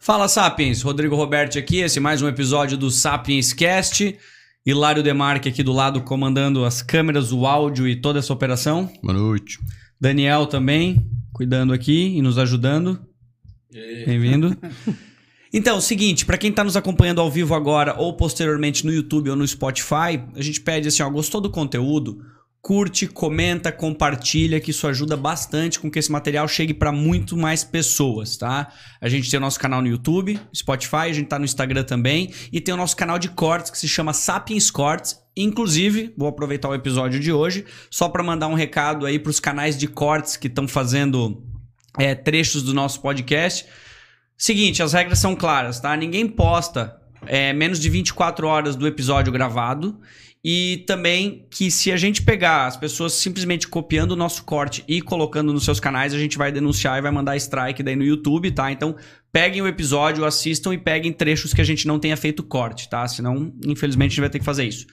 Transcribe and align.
Fala 0.00 0.28
Sapiens, 0.28 0.80
Rodrigo 0.80 1.16
Roberti 1.16 1.58
aqui, 1.58 1.78
esse 1.78 1.98
é 1.98 2.00
mais 2.00 2.22
um 2.22 2.28
episódio 2.28 2.78
do 2.78 2.90
Sapiens 2.90 3.52
Cast. 3.52 4.16
Hilário 4.64 5.02
Demarque 5.02 5.48
aqui 5.48 5.62
do 5.62 5.72
lado 5.72 6.00
comandando 6.02 6.64
as 6.64 6.80
câmeras, 6.80 7.32
o 7.32 7.44
áudio 7.44 7.86
e 7.86 7.96
toda 7.96 8.20
essa 8.20 8.32
operação. 8.32 8.90
Boa 9.02 9.12
noite. 9.12 9.58
Daniel 10.00 10.46
também 10.46 11.04
cuidando 11.32 11.72
aqui 11.72 12.16
e 12.16 12.22
nos 12.22 12.38
ajudando. 12.38 12.98
Bem-vindo. 13.70 14.56
Então, 15.50 15.80
seguinte, 15.80 16.26
para 16.26 16.36
quem 16.36 16.52
tá 16.52 16.62
nos 16.62 16.76
acompanhando 16.76 17.22
ao 17.22 17.30
vivo 17.30 17.54
agora 17.54 17.94
ou 17.96 18.12
posteriormente 18.12 18.84
no 18.84 18.92
YouTube 18.92 19.30
ou 19.30 19.36
no 19.36 19.48
Spotify, 19.48 20.22
a 20.34 20.42
gente 20.42 20.60
pede 20.60 20.88
assim, 20.88 21.02
ó, 21.02 21.08
gostou 21.08 21.40
do 21.40 21.48
conteúdo? 21.48 22.22
Curte, 22.60 23.06
comenta, 23.06 23.70
compartilha, 23.70 24.60
que 24.60 24.72
isso 24.72 24.86
ajuda 24.86 25.16
bastante 25.16 25.78
com 25.78 25.90
que 25.90 25.98
esse 25.98 26.10
material 26.10 26.46
chegue 26.48 26.74
para 26.74 26.90
muito 26.90 27.36
mais 27.36 27.62
pessoas, 27.62 28.36
tá? 28.36 28.72
A 29.00 29.08
gente 29.08 29.30
tem 29.30 29.38
o 29.38 29.40
nosso 29.40 29.60
canal 29.60 29.80
no 29.80 29.88
YouTube, 29.88 30.38
Spotify, 30.54 30.96
a 30.96 31.12
gente 31.12 31.28
tá 31.28 31.38
no 31.38 31.44
Instagram 31.44 31.84
também 31.84 32.32
e 32.52 32.60
tem 32.60 32.74
o 32.74 32.76
nosso 32.76 32.96
canal 32.96 33.18
de 33.18 33.28
cortes 33.28 33.70
que 33.70 33.78
se 33.78 33.88
chama 33.88 34.12
Sapiens 34.12 34.70
Cortes. 34.70 35.18
Inclusive, 35.36 36.12
vou 36.16 36.28
aproveitar 36.28 36.68
o 36.68 36.74
episódio 36.74 37.20
de 37.20 37.32
hoje 37.32 37.64
só 37.90 38.08
para 38.08 38.24
mandar 38.24 38.48
um 38.48 38.54
recado 38.54 39.06
aí 39.06 39.18
para 39.18 39.30
os 39.30 39.38
canais 39.38 39.78
de 39.78 39.86
cortes 39.86 40.36
que 40.36 40.48
estão 40.48 40.66
fazendo 40.66 41.42
é, 41.96 42.14
trechos 42.14 42.62
do 42.62 42.74
nosso 42.74 43.00
podcast. 43.00 43.66
Seguinte, 44.36 44.82
as 44.82 44.92
regras 44.92 45.20
são 45.20 45.34
claras, 45.34 45.80
tá? 45.80 45.96
Ninguém 45.96 46.26
posta 46.26 46.96
é, 47.26 47.52
menos 47.52 47.80
de 47.80 47.88
24 47.88 48.46
horas 48.46 48.76
do 48.76 48.86
episódio 48.86 49.32
gravado. 49.32 49.98
E 50.50 50.82
também 50.86 51.44
que 51.50 51.70
se 51.70 51.92
a 51.92 51.96
gente 51.98 52.22
pegar 52.22 52.64
as 52.64 52.74
pessoas 52.74 53.12
simplesmente 53.12 53.68
copiando 53.68 54.12
o 54.12 54.16
nosso 54.16 54.44
corte 54.44 54.82
e 54.88 55.02
colocando 55.02 55.52
nos 55.52 55.62
seus 55.62 55.78
canais, 55.78 56.14
a 56.14 56.18
gente 56.18 56.38
vai 56.38 56.50
denunciar 56.50 56.96
e 56.96 57.02
vai 57.02 57.10
mandar 57.10 57.36
strike 57.36 57.82
daí 57.82 57.94
no 57.94 58.02
YouTube, 58.02 58.50
tá? 58.52 58.72
Então 58.72 58.96
peguem 59.30 59.60
o 59.60 59.66
episódio, 59.66 60.24
assistam 60.24 60.72
e 60.72 60.78
peguem 60.78 61.12
trechos 61.12 61.52
que 61.52 61.60
a 61.60 61.64
gente 61.64 61.86
não 61.86 61.98
tenha 61.98 62.16
feito 62.16 62.42
corte, 62.42 62.88
tá? 62.88 63.06
Senão, 63.06 63.52
infelizmente, 63.66 64.12
a 64.12 64.14
gente 64.14 64.20
vai 64.20 64.30
ter 64.30 64.38
que 64.38 64.44
fazer 64.46 64.64
isso. 64.64 64.86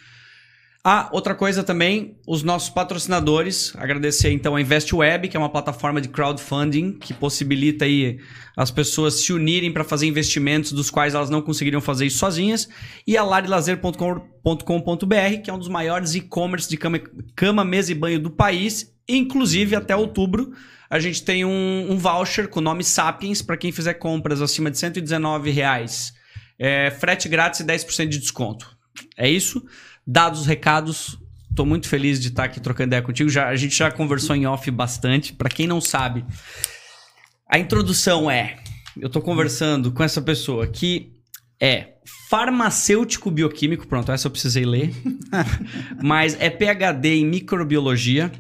Ah, 0.88 1.10
outra 1.12 1.34
coisa 1.34 1.64
também, 1.64 2.16
os 2.28 2.44
nossos 2.44 2.70
patrocinadores. 2.70 3.74
Agradecer 3.76 4.30
então 4.30 4.56
a 4.56 4.62
InvestWeb, 4.62 5.28
que 5.28 5.36
é 5.36 5.40
uma 5.40 5.50
plataforma 5.50 6.00
de 6.00 6.08
crowdfunding 6.08 7.00
que 7.00 7.12
possibilita 7.12 7.86
aí 7.86 8.20
as 8.56 8.70
pessoas 8.70 9.16
se 9.16 9.34
unirem 9.34 9.74
para 9.74 9.84
fazer 9.84 10.06
investimentos 10.06 10.72
dos 10.72 10.92
quais 10.92 11.16
elas 11.16 11.32
não 11.32 11.42
conseguiriam 11.42 11.82
fazer 11.82 12.06
isso 12.06 12.20
sozinhas. 12.20 12.70
E 13.08 13.18
a 13.18 13.24
larilazer.com.br, 13.24 15.42
que 15.44 15.50
é 15.50 15.54
um 15.54 15.58
dos 15.58 15.70
maiores 15.70 16.14
e-commerce 16.14 16.70
de 16.70 16.78
cama, 16.78 17.00
cama, 17.36 17.66
mesa 17.66 17.92
e 17.92 17.96
banho 17.96 18.20
do 18.20 18.30
país. 18.30 18.94
Inclusive, 19.10 19.76
até 19.76 19.96
outubro, 19.96 20.54
a 20.88 21.00
gente 21.00 21.24
tem 21.24 21.44
um, 21.44 21.88
um 21.90 21.98
voucher 21.98 22.48
com 22.48 22.60
o 22.60 22.64
nome 22.64 22.84
Sapiens 22.84 23.42
para 23.42 23.58
quem 23.58 23.72
fizer 23.72 23.96
compras 23.96 24.40
acima 24.40 24.70
de 24.70 24.78
119 24.78 25.50
reais. 25.50 26.14
É, 26.60 26.92
frete 26.92 27.28
grátis 27.28 27.62
e 27.62 27.64
10% 27.64 28.08
de 28.08 28.20
desconto. 28.20 28.76
É 29.18 29.28
isso. 29.28 29.66
Dados 30.08 30.42
os 30.42 30.46
recados, 30.46 31.18
tô 31.56 31.66
muito 31.66 31.88
feliz 31.88 32.20
de 32.20 32.28
estar 32.28 32.44
aqui 32.44 32.60
trocando 32.60 32.90
ideia 32.90 33.02
contigo. 33.02 33.30
Já, 33.30 33.48
a 33.48 33.56
gente 33.56 33.76
já 33.76 33.90
conversou 33.90 34.36
em 34.36 34.46
off 34.46 34.70
bastante. 34.70 35.34
Para 35.34 35.50
quem 35.50 35.66
não 35.66 35.82
sabe, 35.82 36.24
a 37.50 37.58
introdução 37.58 38.30
é: 38.30 38.58
eu 39.00 39.10
tô 39.10 39.22
conversando 39.22 39.92
com 39.92 40.04
essa 40.04 40.22
pessoa 40.22 40.68
que 40.68 41.12
é 41.60 41.96
farmacêutico 42.30 43.32
bioquímico, 43.32 43.88
pronto, 43.88 44.12
essa 44.12 44.28
eu 44.28 44.32
precisei 44.32 44.66
ler. 44.66 44.94
Mas 46.04 46.38
é 46.40 46.50
PhD 46.50 47.16
em 47.16 47.26
microbiologia. 47.26 48.32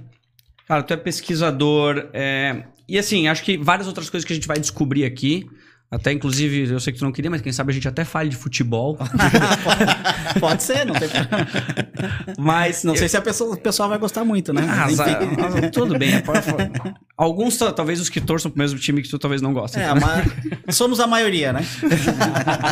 Cara, 0.67 0.83
tu 0.83 0.93
é 0.93 0.97
pesquisador. 0.97 2.09
É... 2.13 2.63
E 2.87 2.99
assim, 2.99 3.27
acho 3.27 3.43
que 3.43 3.57
várias 3.57 3.87
outras 3.87 4.09
coisas 4.09 4.25
que 4.25 4.33
a 4.33 4.35
gente 4.35 4.47
vai 4.47 4.59
descobrir 4.59 5.05
aqui. 5.05 5.47
Até, 5.95 6.11
inclusive, 6.11 6.69
eu 6.73 6.79
sei 6.79 6.91
que 6.91 6.99
tu 6.99 7.05
não 7.05 7.11
queria, 7.13 7.31
mas 7.31 7.41
quem 7.41 7.53
sabe 7.53 7.71
a 7.71 7.73
gente 7.73 7.87
até 7.87 8.03
fale 8.03 8.27
de 8.29 8.35
futebol. 8.35 8.97
Pode 10.41 10.61
ser, 10.61 10.85
não 10.85 10.93
tem 10.93 11.07
problema. 11.07 11.47
Mas. 12.37 12.83
Não 12.83 12.95
sei 12.97 13.07
se 13.07 13.15
a 13.15 13.21
pessoa, 13.21 13.55
o 13.55 13.57
pessoal 13.57 13.87
vai 13.87 13.97
gostar 13.97 14.25
muito, 14.25 14.51
né? 14.51 14.61
Ah, 14.69 14.75
Mas, 14.87 14.95
za- 14.97 15.23
enfim. 15.23 15.69
tudo 15.71 15.97
bem. 15.97 16.15
é 16.15 16.21
pra- 16.21 16.43
Alguns, 17.17 17.55
ta- 17.57 17.71
talvez 17.71 18.01
os 18.01 18.09
que 18.09 18.19
torçam 18.19 18.51
pro 18.51 18.59
mesmo 18.59 18.77
time 18.77 19.01
que 19.01 19.09
tu 19.09 19.17
talvez 19.17 19.41
não 19.41 19.53
gostem. 19.53 19.81
É, 19.81 19.93
mas 19.93 20.75
somos 20.75 20.99
a 20.99 21.07
maioria, 21.07 21.53
né? 21.53 21.61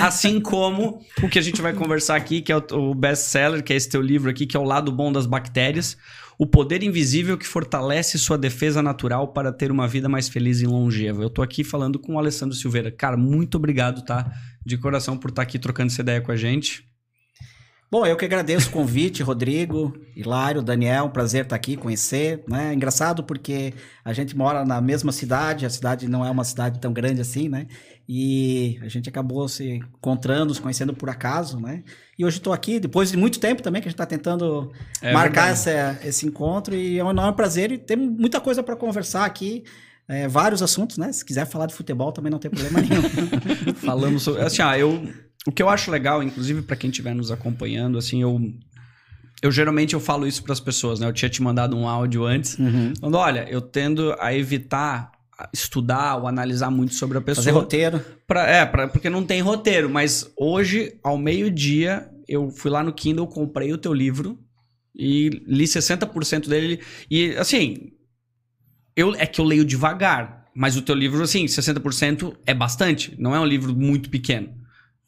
Assim 0.00 0.40
como 0.40 1.00
o 1.22 1.28
que 1.28 1.38
a 1.38 1.42
gente 1.42 1.60
vai 1.62 1.72
conversar 1.72 2.16
aqui, 2.16 2.40
que 2.40 2.50
é 2.52 2.56
o, 2.56 2.64
o 2.72 2.94
best-seller, 2.94 3.62
que 3.62 3.72
é 3.72 3.76
esse 3.76 3.88
teu 3.88 4.02
livro 4.02 4.30
aqui, 4.30 4.46
que 4.46 4.56
é 4.56 4.60
O 4.60 4.64
Lado 4.64 4.90
Bom 4.90 5.12
das 5.12 5.26
Bactérias. 5.26 5.96
O 6.40 6.46
poder 6.46 6.82
invisível 6.82 7.36
que 7.36 7.46
fortalece 7.46 8.18
sua 8.18 8.38
defesa 8.38 8.80
natural 8.80 9.28
para 9.28 9.52
ter 9.52 9.70
uma 9.70 9.86
vida 9.86 10.08
mais 10.08 10.26
feliz 10.26 10.62
e 10.62 10.66
longeva. 10.66 11.22
Eu 11.22 11.28
tô 11.28 11.42
aqui 11.42 11.62
falando 11.62 11.98
com 11.98 12.14
o 12.14 12.18
Alessandro 12.18 12.56
Silveira. 12.56 12.90
Cara, 12.90 13.14
muito 13.14 13.56
obrigado, 13.56 14.02
tá? 14.06 14.32
De 14.64 14.78
coração 14.78 15.18
por 15.18 15.28
estar 15.28 15.42
aqui 15.42 15.58
trocando 15.58 15.92
essa 15.92 16.00
ideia 16.00 16.18
com 16.22 16.32
a 16.32 16.36
gente. 16.36 16.82
Bom, 17.90 18.06
eu 18.06 18.16
que 18.16 18.24
agradeço 18.24 18.70
o 18.70 18.72
convite, 18.72 19.22
Rodrigo, 19.22 19.92
Hilário, 20.16 20.62
Daniel, 20.62 21.04
um 21.04 21.10
prazer 21.10 21.42
estar 21.42 21.56
aqui, 21.56 21.76
conhecer, 21.76 22.42
né? 22.48 22.72
Engraçado 22.72 23.22
porque 23.22 23.74
a 24.02 24.14
gente 24.14 24.34
mora 24.34 24.64
na 24.64 24.80
mesma 24.80 25.12
cidade, 25.12 25.66
a 25.66 25.70
cidade 25.70 26.08
não 26.08 26.24
é 26.24 26.30
uma 26.30 26.44
cidade 26.44 26.80
tão 26.80 26.90
grande 26.90 27.20
assim, 27.20 27.50
né? 27.50 27.66
E 28.12 28.76
a 28.82 28.88
gente 28.88 29.08
acabou 29.08 29.46
se 29.46 29.70
encontrando, 29.70 30.52
se 30.52 30.60
conhecendo 30.60 30.92
por 30.92 31.08
acaso, 31.08 31.60
né? 31.60 31.84
E 32.18 32.24
hoje 32.24 32.38
estou 32.38 32.52
aqui, 32.52 32.80
depois 32.80 33.12
de 33.12 33.16
muito 33.16 33.38
tempo 33.38 33.62
também, 33.62 33.80
que 33.80 33.86
a 33.86 33.88
gente 33.88 33.94
está 33.94 34.04
tentando 34.04 34.72
É 35.00 35.12
marcar 35.12 35.52
essa, 35.52 35.96
esse 36.02 36.26
encontro, 36.26 36.74
e 36.74 36.98
é 36.98 37.04
um 37.04 37.10
enorme 37.10 37.36
prazer, 37.36 37.70
e 37.70 37.78
tem 37.78 37.96
muita 37.96 38.40
coisa 38.40 38.64
para 38.64 38.74
conversar 38.74 39.24
aqui, 39.24 39.62
é, 40.08 40.26
vários 40.26 40.60
assuntos, 40.60 40.98
né? 40.98 41.12
Se 41.12 41.24
quiser 41.24 41.46
falar 41.46 41.66
de 41.66 41.74
futebol 41.74 42.10
também 42.10 42.32
não 42.32 42.40
tem 42.40 42.50
problema 42.50 42.80
nenhum. 42.80 43.74
Falamos 43.78 44.24
sobre. 44.24 44.42
Assim, 44.42 44.60
ah, 44.60 44.76
eu. 44.76 45.08
O 45.46 45.52
que 45.52 45.62
eu 45.62 45.68
acho 45.68 45.88
legal, 45.88 46.20
inclusive 46.20 46.62
para 46.62 46.74
quem 46.74 46.90
estiver 46.90 47.14
nos 47.14 47.30
acompanhando, 47.30 47.96
assim, 47.96 48.22
eu. 48.22 48.40
Eu 49.40 49.52
geralmente 49.52 49.94
eu 49.94 50.00
falo 50.00 50.26
isso 50.26 50.42
para 50.42 50.52
as 50.52 50.58
pessoas, 50.58 50.98
né? 50.98 51.06
Eu 51.06 51.12
tinha 51.12 51.28
te 51.28 51.40
mandado 51.40 51.76
um 51.76 51.86
áudio 51.86 52.24
antes. 52.24 52.58
Uhum. 52.58 52.92
Falando, 52.98 53.18
olha, 53.18 53.46
eu 53.48 53.60
tendo 53.60 54.16
a 54.18 54.34
evitar 54.34 55.12
estudar 55.52 56.16
ou 56.16 56.26
analisar 56.26 56.70
muito 56.70 56.94
sobre 56.94 57.18
a 57.18 57.20
pessoa. 57.20 57.44
Fazer 57.44 57.56
roteiro. 57.56 58.04
Pra, 58.26 58.46
é, 58.46 58.66
pra, 58.66 58.88
porque 58.88 59.08
não 59.08 59.24
tem 59.24 59.40
roteiro. 59.40 59.88
Mas 59.88 60.30
hoje, 60.36 60.98
ao 61.02 61.16
meio-dia, 61.16 62.08
eu 62.28 62.50
fui 62.50 62.70
lá 62.70 62.82
no 62.82 62.92
Kindle, 62.92 63.26
comprei 63.26 63.72
o 63.72 63.78
teu 63.78 63.92
livro 63.94 64.38
e 64.94 65.30
li 65.46 65.64
60% 65.64 66.48
dele. 66.48 66.80
E, 67.10 67.34
assim, 67.36 67.92
eu, 68.94 69.14
é 69.14 69.26
que 69.26 69.40
eu 69.40 69.44
leio 69.44 69.64
devagar. 69.64 70.46
Mas 70.54 70.76
o 70.76 70.82
teu 70.82 70.94
livro, 70.94 71.22
assim, 71.22 71.46
60% 71.46 72.36
é 72.44 72.52
bastante. 72.52 73.14
Não 73.18 73.34
é 73.34 73.40
um 73.40 73.46
livro 73.46 73.74
muito 73.74 74.10
pequeno. 74.10 74.59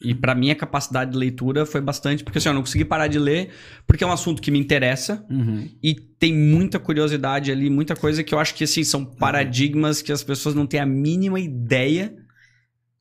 E 0.05 0.15
pra 0.15 0.35
mim 0.35 0.51
a 0.51 0.55
capacidade 0.55 1.13
de 1.13 1.19
leitura 1.19 1.65
foi 1.65 1.81
bastante, 1.81 2.25
porque 2.25 2.39
assim, 2.39 2.49
eu 2.49 2.55
não 2.55 2.63
consegui 2.63 2.85
parar 2.85 3.07
de 3.07 3.19
ler, 3.19 3.51
porque 3.87 4.03
é 4.03 4.07
um 4.07 4.13
assunto 4.13 4.43
que 4.43 4.51
me 4.51 4.59
interessa 4.59 5.25
Uhum. 5.31 5.69
e 5.83 5.95
tem 5.95 6.35
muita 6.35 6.79
curiosidade 6.79 7.51
ali, 7.51 7.71
muita 7.71 7.95
coisa 7.95 8.23
que 8.23 8.35
eu 8.35 8.39
acho 8.39 8.55
que 8.55 8.65
assim 8.65 8.85
são 8.85 9.05
paradigmas 9.05 10.03
que 10.03 10.13
as 10.13 10.23
pessoas 10.23 10.55
não 10.55 10.67
têm 10.67 10.81
a 10.81 10.87
mínima 10.87 11.39
ideia 11.41 12.15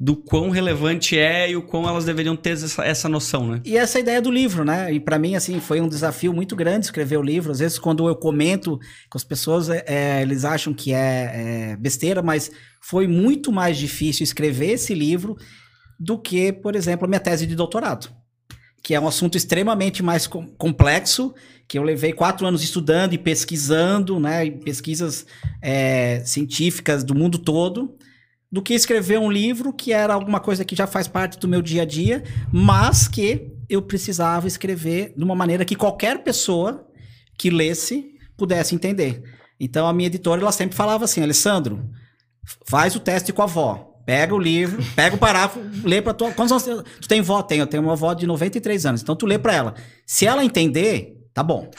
do 0.04 0.16
quão 0.16 0.50
relevante 0.50 1.16
é 1.16 1.52
e 1.52 1.56
o 1.56 1.62
quão 1.62 1.88
elas 1.88 2.06
deveriam 2.06 2.36
ter 2.36 2.52
essa, 2.54 2.84
essa 2.84 3.08
noção, 3.08 3.48
né? 3.48 3.62
E 3.64 3.78
essa 3.78 4.00
ideia 4.00 4.20
do 4.20 4.32
livro, 4.32 4.66
né? 4.66 4.92
E 4.92 5.00
para 5.00 5.20
mim, 5.20 5.36
assim, 5.36 5.60
foi 5.60 5.80
um 5.80 5.88
desafio 5.88 6.34
muito 6.34 6.56
grande 6.56 6.86
escrever 6.86 7.18
o 7.18 7.22
livro. 7.22 7.52
Às 7.52 7.60
vezes, 7.60 7.78
quando 7.78 8.08
eu 8.08 8.16
comento 8.16 8.80
com 9.12 9.18
as 9.18 9.24
pessoas, 9.24 9.70
é, 9.70 9.84
é, 9.86 10.22
eles 10.24 10.44
acham 10.44 10.74
que 10.74 10.92
é, 10.92 11.74
é 11.74 11.78
besteira, 11.78 12.24
mas 12.24 12.50
foi 12.82 13.06
muito 13.06 13.52
mais 13.52 13.78
difícil 13.78 14.24
escrever 14.24 14.72
esse 14.72 14.96
livro 14.96 15.38
do 16.04 16.18
que, 16.18 16.52
por 16.52 16.76
exemplo, 16.76 17.06
a 17.06 17.08
minha 17.08 17.20
tese 17.20 17.46
de 17.46 17.56
doutorado. 17.56 18.10
Que 18.82 18.96
é 18.96 19.00
um 19.00 19.08
assunto 19.08 19.38
extremamente 19.38 20.02
mais 20.02 20.26
com- 20.26 20.48
complexo, 20.48 21.36
que 21.68 21.78
eu 21.78 21.84
levei 21.84 22.12
quatro 22.12 22.48
anos 22.48 22.64
estudando 22.64 23.14
e 23.14 23.18
pesquisando, 23.20 24.20
né? 24.20 24.50
Pesquisas 24.50 25.28
é, 25.62 26.24
científicas 26.26 27.04
do 27.04 27.14
mundo 27.14 27.38
todo 27.38 27.96
do 28.52 28.62
que 28.62 28.74
escrever 28.74 29.18
um 29.18 29.32
livro 29.32 29.72
que 29.72 29.94
era 29.94 30.14
alguma 30.14 30.40
coisa 30.40 30.66
que 30.66 30.76
já 30.76 30.86
faz 30.86 31.08
parte 31.08 31.40
do 31.40 31.48
meu 31.48 31.62
dia 31.62 31.84
a 31.84 31.86
dia, 31.86 32.24
mas 32.52 33.08
que 33.08 33.50
eu 33.70 33.82
precisava 33.82 34.48
escrever 34.48 35.14
de 35.16 35.24
uma 35.24 35.36
maneira 35.36 35.64
que 35.64 35.76
qualquer 35.76 36.22
pessoa 36.22 36.86
que 37.38 37.50
lesse 37.50 38.12
pudesse 38.36 38.76
entender. 38.76 39.24
Então 39.58 39.88
a 39.88 39.94
minha 39.94 40.08
editora 40.08 40.42
ela 40.42 40.52
sempre 40.52 40.76
falava 40.76 41.06
assim, 41.06 41.22
Alessandro, 41.22 41.90
faz 42.68 42.96
o 42.96 43.00
teste 43.00 43.32
com 43.32 43.42
a 43.42 43.46
avó. 43.46 43.91
Pega 44.06 44.34
o 44.34 44.40
livro, 44.40 44.84
pega 44.96 45.16
o 45.16 45.20
parágrafo, 45.20 45.60
lê 45.84 46.02
para 46.02 46.14
tua. 46.14 46.32
Quantos 46.32 46.52
anos 46.52 46.84
tu 47.00 47.08
tem 47.08 47.22
vó? 47.22 47.42
Tenho, 47.42 47.64
eu 47.64 47.68
tenho 47.68 47.84
uma 47.84 47.94
avó 47.94 48.14
de 48.14 48.26
93 48.26 48.86
anos. 48.86 49.02
Então 49.02 49.16
tu 49.16 49.26
lê 49.26 49.38
para 49.38 49.54
ela. 49.54 49.76
Se 50.06 50.26
ela 50.26 50.44
entender, 50.44 51.18
tá 51.34 51.44
bom. 51.44 51.70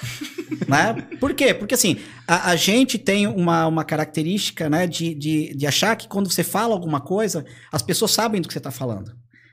né? 0.68 0.94
Por 1.18 1.34
quê? 1.34 1.52
Porque 1.54 1.74
assim, 1.74 1.98
a, 2.26 2.50
a 2.50 2.56
gente 2.56 2.98
tem 2.98 3.26
uma, 3.26 3.66
uma 3.66 3.84
característica 3.84 4.68
né, 4.68 4.86
de, 4.86 5.14
de, 5.14 5.54
de 5.54 5.66
achar 5.66 5.96
que 5.96 6.08
quando 6.08 6.30
você 6.30 6.42
fala 6.42 6.74
alguma 6.74 7.00
coisa, 7.00 7.44
as 7.70 7.82
pessoas 7.82 8.12
sabem 8.12 8.40
do 8.40 8.48
que 8.48 8.54
você 8.54 8.58
está 8.58 8.70
falando. 8.70 9.12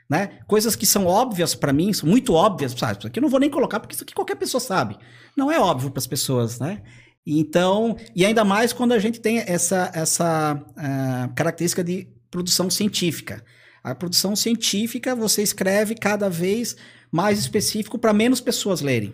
Né? 0.09 0.39
Coisas 0.47 0.75
que 0.75 0.85
são 0.85 1.05
óbvias 1.05 1.53
para 1.53 1.71
mim, 1.71 1.93
são 1.93 2.09
muito 2.09 2.33
óbvias, 2.33 2.71
sabe? 2.71 2.97
Isso 2.97 3.07
aqui 3.07 3.19
eu 3.19 3.21
não 3.21 3.29
vou 3.29 3.39
nem 3.39 3.49
colocar, 3.49 3.79
porque 3.79 3.93
isso 3.93 4.03
aqui 4.03 4.13
qualquer 4.13 4.35
pessoa 4.35 4.59
sabe. 4.59 4.97
Não 5.37 5.51
é 5.51 5.59
óbvio 5.59 5.91
para 5.91 5.99
as 5.99 6.07
pessoas, 6.07 6.59
né? 6.59 6.81
Então, 7.27 7.95
e 8.15 8.25
ainda 8.25 8.43
mais 8.43 8.73
quando 8.73 8.93
a 8.93 8.97
gente 8.97 9.19
tem 9.19 9.43
essa, 9.45 9.91
essa 9.93 10.59
ah, 10.75 11.29
característica 11.35 11.83
de 11.83 12.07
produção 12.29 12.69
científica. 12.69 13.43
A 13.83 13.95
produção 13.95 14.35
científica 14.35 15.15
você 15.15 15.41
escreve 15.41 15.95
cada 15.95 16.29
vez 16.29 16.75
mais 17.11 17.39
específico 17.39 17.97
para 17.97 18.13
menos 18.13 18.41
pessoas 18.41 18.81
lerem. 18.81 19.13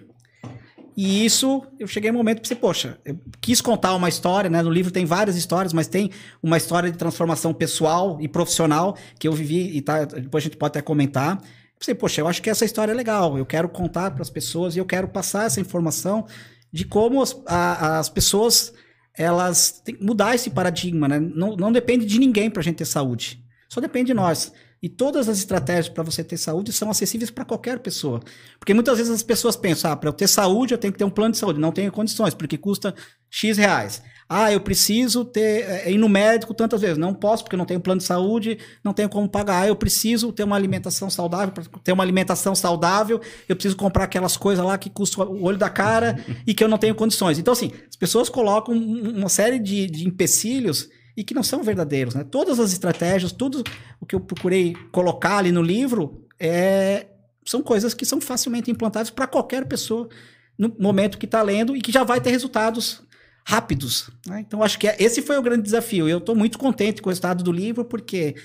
E 0.98 1.26
isso, 1.26 1.62
eu 1.78 1.88
cheguei 1.88 2.10
no 2.10 2.18
momento 2.18 2.42
que 2.42 2.48
você, 2.48 2.56
poxa, 2.56 2.98
eu 3.04 3.20
quis 3.42 3.60
contar 3.60 3.94
uma 3.96 4.08
história, 4.08 4.50
né? 4.50 4.62
No 4.62 4.72
livro 4.72 4.92
tem 4.92 5.06
várias 5.06 5.36
histórias, 5.36 5.74
mas 5.74 5.88
tem 5.88 6.10
uma 6.42 6.56
história 6.56 6.90
de 6.90 6.98
transformação 6.98 7.54
pessoal 7.54 8.18
e 8.22 8.30
profissional 8.30 8.98
que 9.20 9.28
eu 9.28 9.34
vivi 9.34 9.76
e 9.76 9.82
tá, 9.82 10.06
depois 10.06 10.44
a 10.44 10.46
gente 10.46 10.58
pode 10.58 10.72
até 10.72 10.82
comentar. 10.82 11.42
Pensei, 11.78 11.94
poxa, 11.94 12.22
eu 12.22 12.28
acho 12.28 12.42
que 12.42 12.50
essa 12.50 12.64
história 12.64 12.94
é 12.94 12.96
legal, 12.96 13.38
eu 13.38 13.46
quero 13.46 13.68
contar 13.68 14.12
para 14.12 14.22
as 14.22 14.30
pessoas 14.30 14.76
e 14.76 14.80
eu 14.80 14.86
quero 14.86 15.10
passar 15.10 15.46
essa 15.46 15.60
informação 15.60 16.26
de 16.72 16.86
como 16.86 17.22
as, 17.22 17.36
a, 17.46 18.00
as 18.00 18.08
pessoas 18.08 18.74
elas 19.18 19.82
têm 19.84 19.96
que 19.96 20.04
mudar 20.04 20.36
esse 20.36 20.50
paradigma, 20.50 21.08
né? 21.08 21.20
Não, 21.20 21.56
não 21.56 21.72
depende 21.72 22.06
de 22.06 22.20
ninguém 22.20 22.50
para 22.50 22.62
a 22.62 22.64
gente 22.64 22.78
ter 22.78 22.86
saúde, 22.86 23.44
só 23.70 23.80
depende 23.82 24.08
de 24.08 24.14
nós. 24.14 24.52
E 24.82 24.90
todas 24.90 25.28
as 25.28 25.40
estratégias 25.40 25.90
para 25.90 26.04
você 26.04 26.24
ter 26.24 26.38
saúde 26.38 26.72
são 26.72 26.92
acessíveis 26.92 27.32
para 27.32 27.44
qualquer 27.44 27.80
pessoa. 27.80 28.22
Porque 28.60 28.72
muitas 28.72 28.98
vezes 28.98 29.12
as 29.12 29.24
pessoas 29.24 29.56
pensam, 29.56 29.92
ah, 29.92 29.96
para 29.96 30.10
eu 30.10 30.14
ter 30.14 30.28
saúde 30.28 30.76
eu 30.76 30.78
tenho 30.78 30.94
que 30.94 31.00
ter 31.00 31.06
um 31.06 31.10
plano 31.10 31.32
de 31.32 31.40
saúde. 31.40 31.60
Não 31.60 31.72
tenho 31.72 31.92
condições, 31.92 32.36
porque 32.36 32.56
custa 32.56 32.94
X 33.28 33.58
reais. 33.58 34.04
Ah, 34.28 34.52
eu 34.52 34.60
preciso 34.60 35.24
ter, 35.24 35.70
é, 35.70 35.92
ir 35.92 36.00
no 36.00 36.10
médico 36.10 36.54
tantas 36.54 36.82
vezes. 36.82 36.98
Não 36.98 37.14
posso, 37.14 37.44
porque 37.44 37.56
não 37.56 37.66
tenho 37.66 37.80
plano 37.80 38.00
de 38.00 38.06
saúde, 38.08 38.58
não 38.84 38.92
tenho 38.92 39.08
como 39.08 39.30
pagar. 39.30 39.62
Ah, 39.62 39.68
eu 39.68 39.76
preciso 39.76 40.32
ter 40.32 40.44
uma 40.44 40.56
alimentação 40.56 41.10
saudável. 41.10 41.54
Para 41.54 41.64
ter 41.84 41.92
uma 41.92 42.04
alimentação 42.04 42.56
saudável, 42.56 43.22
eu 43.48 43.56
preciso 43.56 43.76
comprar 43.76 44.06
aquelas 44.06 44.36
coisas 44.36 44.66
lá 44.66 44.78
que 44.78 44.90
custam 44.90 45.28
o 45.28 45.44
olho 45.44 45.58
da 45.58 45.70
cara 45.70 46.18
e 46.46 46.56
que 46.56 46.64
eu 46.64 46.68
não 46.68 46.80
tenho 46.80 46.96
condições. 46.96 47.38
Então, 47.38 47.52
assim, 47.52 47.72
as 47.88 47.96
pessoas 47.96 48.28
colocam 48.28 48.76
uma 48.76 49.30
série 49.30 49.60
de, 49.60 49.86
de 49.86 50.08
empecilhos 50.08 50.90
e 51.16 51.24
que 51.24 51.36
não 51.36 51.44
são 51.44 51.62
verdadeiros. 51.62 52.16
Né? 52.16 52.24
Todas 52.24 52.60
as 52.60 52.72
estratégias, 52.72 53.32
tudo 53.32 53.64
o 54.02 54.08
que 54.08 54.16
eu 54.16 54.20
procurei 54.20 54.76
colocar 54.92 55.38
ali 55.38 55.52
no 55.52 55.62
livro 55.62 56.26
é, 56.40 57.08
são 57.46 57.62
coisas 57.62 57.94
que 57.94 58.06
são 58.06 58.20
facilmente 58.20 58.72
implantáveis 58.72 59.12
para 59.12 59.28
qualquer 59.28 59.66
pessoa 59.66 60.10
no 60.58 60.74
momento 60.80 61.18
que 61.18 61.26
está 61.26 61.42
lendo 61.42 61.76
e 61.76 61.82
que 61.82 61.92
já 61.92 62.04
vai 62.04 62.20
ter 62.20 62.32
resultados 62.32 63.02
rápidos. 63.46 64.10
Né? 64.26 64.40
Então, 64.40 64.64
acho 64.64 64.80
que 64.80 64.88
é, 64.88 64.96
esse 65.00 65.22
foi 65.22 65.38
o 65.38 65.42
grande 65.42 65.62
desafio. 65.62 66.10
Eu 66.10 66.18
estou 66.18 66.36
muito 66.36 66.58
contente 66.58 67.02
com 67.02 67.10
o 67.10 67.12
resultado 67.12 67.44
do 67.44 67.52
livro, 67.52 67.86
porque 67.86 68.36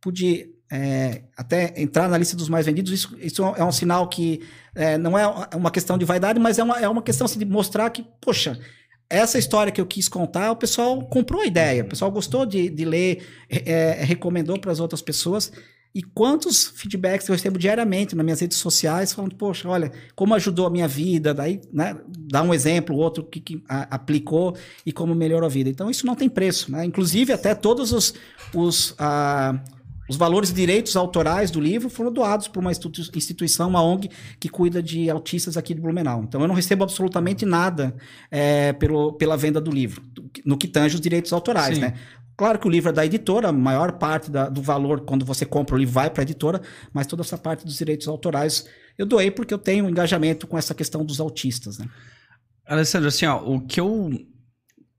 pude 0.00 0.50
é, 0.70 1.22
até 1.36 1.74
entrar 1.80 2.08
na 2.08 2.18
lista 2.18 2.36
dos 2.36 2.48
mais 2.48 2.66
vendidos. 2.66 2.92
Isso, 2.92 3.16
isso 3.20 3.42
é 3.42 3.64
um 3.64 3.72
sinal 3.72 4.08
que 4.08 4.42
é, 4.74 4.98
não 4.98 5.18
é 5.18 5.26
uma 5.54 5.70
questão 5.70 5.96
de 5.96 6.04
vaidade, 6.04 6.38
mas 6.38 6.58
é 6.58 6.62
uma, 6.62 6.78
é 6.78 6.88
uma 6.88 7.02
questão 7.02 7.24
assim, 7.24 7.38
de 7.38 7.46
mostrar 7.46 7.88
que, 7.90 8.04
poxa, 8.20 8.60
essa 9.08 9.38
história 9.38 9.72
que 9.72 9.80
eu 9.80 9.86
quis 9.86 10.08
contar, 10.08 10.52
o 10.52 10.56
pessoal 10.56 11.04
comprou 11.06 11.40
a 11.40 11.46
ideia, 11.46 11.82
o 11.82 11.88
pessoal 11.88 12.10
gostou 12.12 12.46
de, 12.46 12.68
de 12.68 12.84
ler, 12.84 13.26
é, 13.48 14.04
recomendou 14.04 14.58
para 14.60 14.70
as 14.70 14.78
outras 14.78 15.02
pessoas. 15.02 15.50
E 15.92 16.02
quantos 16.02 16.68
feedbacks 16.76 17.28
eu 17.28 17.34
recebo 17.34 17.58
diariamente 17.58 18.14
nas 18.14 18.24
minhas 18.24 18.40
redes 18.40 18.58
sociais 18.58 19.12
falando, 19.12 19.34
poxa, 19.34 19.68
olha, 19.68 19.90
como 20.14 20.34
ajudou 20.34 20.66
a 20.66 20.70
minha 20.70 20.86
vida, 20.86 21.34
daí, 21.34 21.60
né, 21.72 21.96
dá 22.06 22.42
um 22.42 22.54
exemplo, 22.54 22.96
outro 22.96 23.24
que, 23.24 23.40
que 23.40 23.62
a, 23.68 23.96
aplicou 23.96 24.56
e 24.86 24.92
como 24.92 25.14
melhorou 25.16 25.46
a 25.46 25.50
vida. 25.50 25.68
Então, 25.68 25.90
isso 25.90 26.06
não 26.06 26.14
tem 26.14 26.28
preço, 26.28 26.70
né? 26.70 26.84
Inclusive, 26.84 27.32
até 27.32 27.56
todos 27.56 27.92
os, 27.92 28.14
os, 28.54 28.94
a, 28.98 29.60
os 30.10 30.16
valores 30.16 30.48
de 30.48 30.56
direitos 30.56 30.96
autorais 30.96 31.52
do 31.52 31.60
livro 31.60 31.88
foram 31.88 32.12
doados 32.12 32.48
por 32.48 32.58
uma 32.58 32.72
instituição, 32.72 33.68
uma 33.68 33.80
ONG, 33.80 34.10
que 34.40 34.48
cuida 34.48 34.82
de 34.82 35.08
autistas 35.08 35.56
aqui 35.56 35.72
de 35.72 35.80
Blumenau. 35.80 36.24
Então 36.24 36.40
eu 36.40 36.48
não 36.48 36.54
recebo 36.54 36.82
absolutamente 36.82 37.46
nada 37.46 37.94
é, 38.28 38.72
pelo, 38.72 39.12
pela 39.12 39.36
venda 39.36 39.60
do 39.60 39.70
livro, 39.70 40.02
no 40.44 40.56
que 40.58 40.66
tange 40.66 40.96
os 40.96 41.00
direitos 41.00 41.32
autorais, 41.32 41.76
Sim. 41.76 41.82
né? 41.82 41.94
Claro 42.40 42.58
que 42.58 42.66
o 42.66 42.70
livro 42.70 42.88
é 42.88 42.92
da 42.94 43.04
editora, 43.04 43.48
a 43.48 43.52
maior 43.52 43.92
parte 43.98 44.30
da, 44.30 44.48
do 44.48 44.62
valor 44.62 45.02
quando 45.02 45.26
você 45.26 45.44
compra 45.44 45.74
o 45.74 45.78
livro 45.78 45.92
vai 45.92 46.08
para 46.08 46.22
a 46.22 46.24
editora, 46.24 46.62
mas 46.90 47.06
toda 47.06 47.20
essa 47.20 47.36
parte 47.36 47.66
dos 47.66 47.76
direitos 47.76 48.08
autorais 48.08 48.66
eu 48.96 49.04
doei 49.04 49.30
porque 49.30 49.52
eu 49.52 49.58
tenho 49.58 49.84
um 49.84 49.90
engajamento 49.90 50.46
com 50.46 50.56
essa 50.56 50.74
questão 50.74 51.04
dos 51.04 51.20
autistas, 51.20 51.76
né? 51.76 51.86
Alessandro, 52.66 53.08
assim, 53.08 53.26
ó, 53.26 53.42
o 53.44 53.60
que 53.60 53.78
eu 53.78 54.10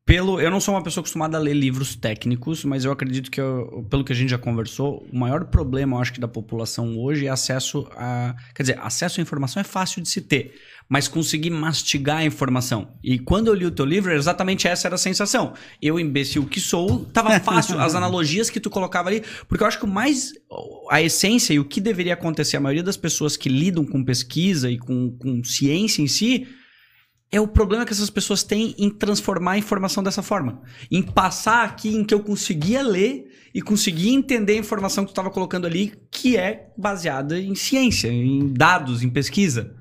pelo, 0.06 0.40
eu 0.40 0.52
não 0.52 0.60
sou 0.60 0.76
uma 0.76 0.84
pessoa 0.84 1.02
acostumada 1.02 1.38
a 1.38 1.40
ler 1.40 1.54
livros 1.56 1.96
técnicos, 1.96 2.64
mas 2.64 2.86
eu 2.86 2.92
acredito 2.92 3.32
que, 3.32 3.42
eu, 3.42 3.88
pelo 3.90 4.04
que 4.04 4.12
a 4.12 4.16
gente 4.16 4.30
já 4.30 4.38
conversou, 4.38 5.08
o 5.12 5.18
maior 5.18 5.46
problema, 5.46 5.96
eu 5.96 6.02
acho 6.02 6.14
que 6.14 6.20
da 6.20 6.28
população 6.28 7.00
hoje 7.00 7.26
é 7.26 7.30
acesso 7.30 7.88
a. 7.96 8.36
Quer 8.54 8.64
dizer, 8.64 8.80
acesso 8.82 9.20
à 9.20 9.24
informação 9.24 9.62
é 9.62 9.64
fácil 9.64 10.02
de 10.02 10.10
se 10.10 10.22
ter, 10.22 10.54
mas 10.92 11.08
conseguir 11.08 11.52
mastigar 11.52 12.18
a 12.18 12.26
informação. 12.26 12.90
E 13.02 13.18
quando 13.18 13.48
eu 13.48 13.54
li 13.54 13.66
o 13.66 13.72
teu 13.72 13.86
livro, 13.86 14.12
exatamente 14.12 14.68
essa 14.68 14.90
era 14.90 14.96
a 14.96 14.98
sensação. 14.98 15.54
Eu, 15.82 15.98
imbecil 15.98 16.46
que 16.46 16.60
sou, 16.60 17.06
tava 17.06 17.30
fácil 17.40 17.80
as 17.80 17.96
analogias 17.96 18.50
que 18.50 18.60
tu 18.60 18.70
colocava 18.70 19.08
ali, 19.08 19.24
porque 19.48 19.64
eu 19.64 19.68
acho 19.68 19.80
que 19.80 19.86
o 19.86 19.88
mais. 19.88 20.34
A 20.90 21.02
essência 21.02 21.54
e 21.54 21.60
o 21.60 21.64
que 21.64 21.80
deveria 21.80 22.14
acontecer, 22.14 22.58
a 22.58 22.60
maioria 22.60 22.84
das 22.84 22.98
pessoas 22.98 23.38
que 23.38 23.48
lidam 23.48 23.86
com 23.86 24.04
pesquisa 24.04 24.70
e 24.70 24.78
com, 24.78 25.12
com 25.12 25.42
ciência 25.46 26.02
em 26.02 26.08
si 26.08 26.46
é 27.32 27.40
o 27.40 27.48
problema 27.48 27.86
que 27.86 27.94
essas 27.94 28.10
pessoas 28.10 28.44
têm 28.44 28.76
em 28.78 28.90
transformar 28.90 29.52
a 29.52 29.58
informação 29.58 30.04
dessa 30.04 30.22
forma. 30.22 30.62
Em 30.92 31.02
passar 31.02 31.64
aqui 31.64 31.96
em 31.96 32.04
que 32.04 32.14
eu 32.14 32.20
conseguia 32.20 32.82
ler 32.82 33.32
e 33.56 33.62
conseguia 33.62 34.12
entender 34.12 34.56
a 34.56 34.58
informação 34.58 35.06
que 35.06 35.12
tu 35.12 35.14
estava 35.14 35.32
colocando 35.32 35.66
ali, 35.66 35.94
que 36.12 36.36
é 36.36 36.68
baseada 36.78 37.40
em 37.40 37.56
ciência, 37.56 38.10
em 38.10 38.52
dados, 38.52 39.02
em 39.02 39.10
pesquisa. 39.10 39.80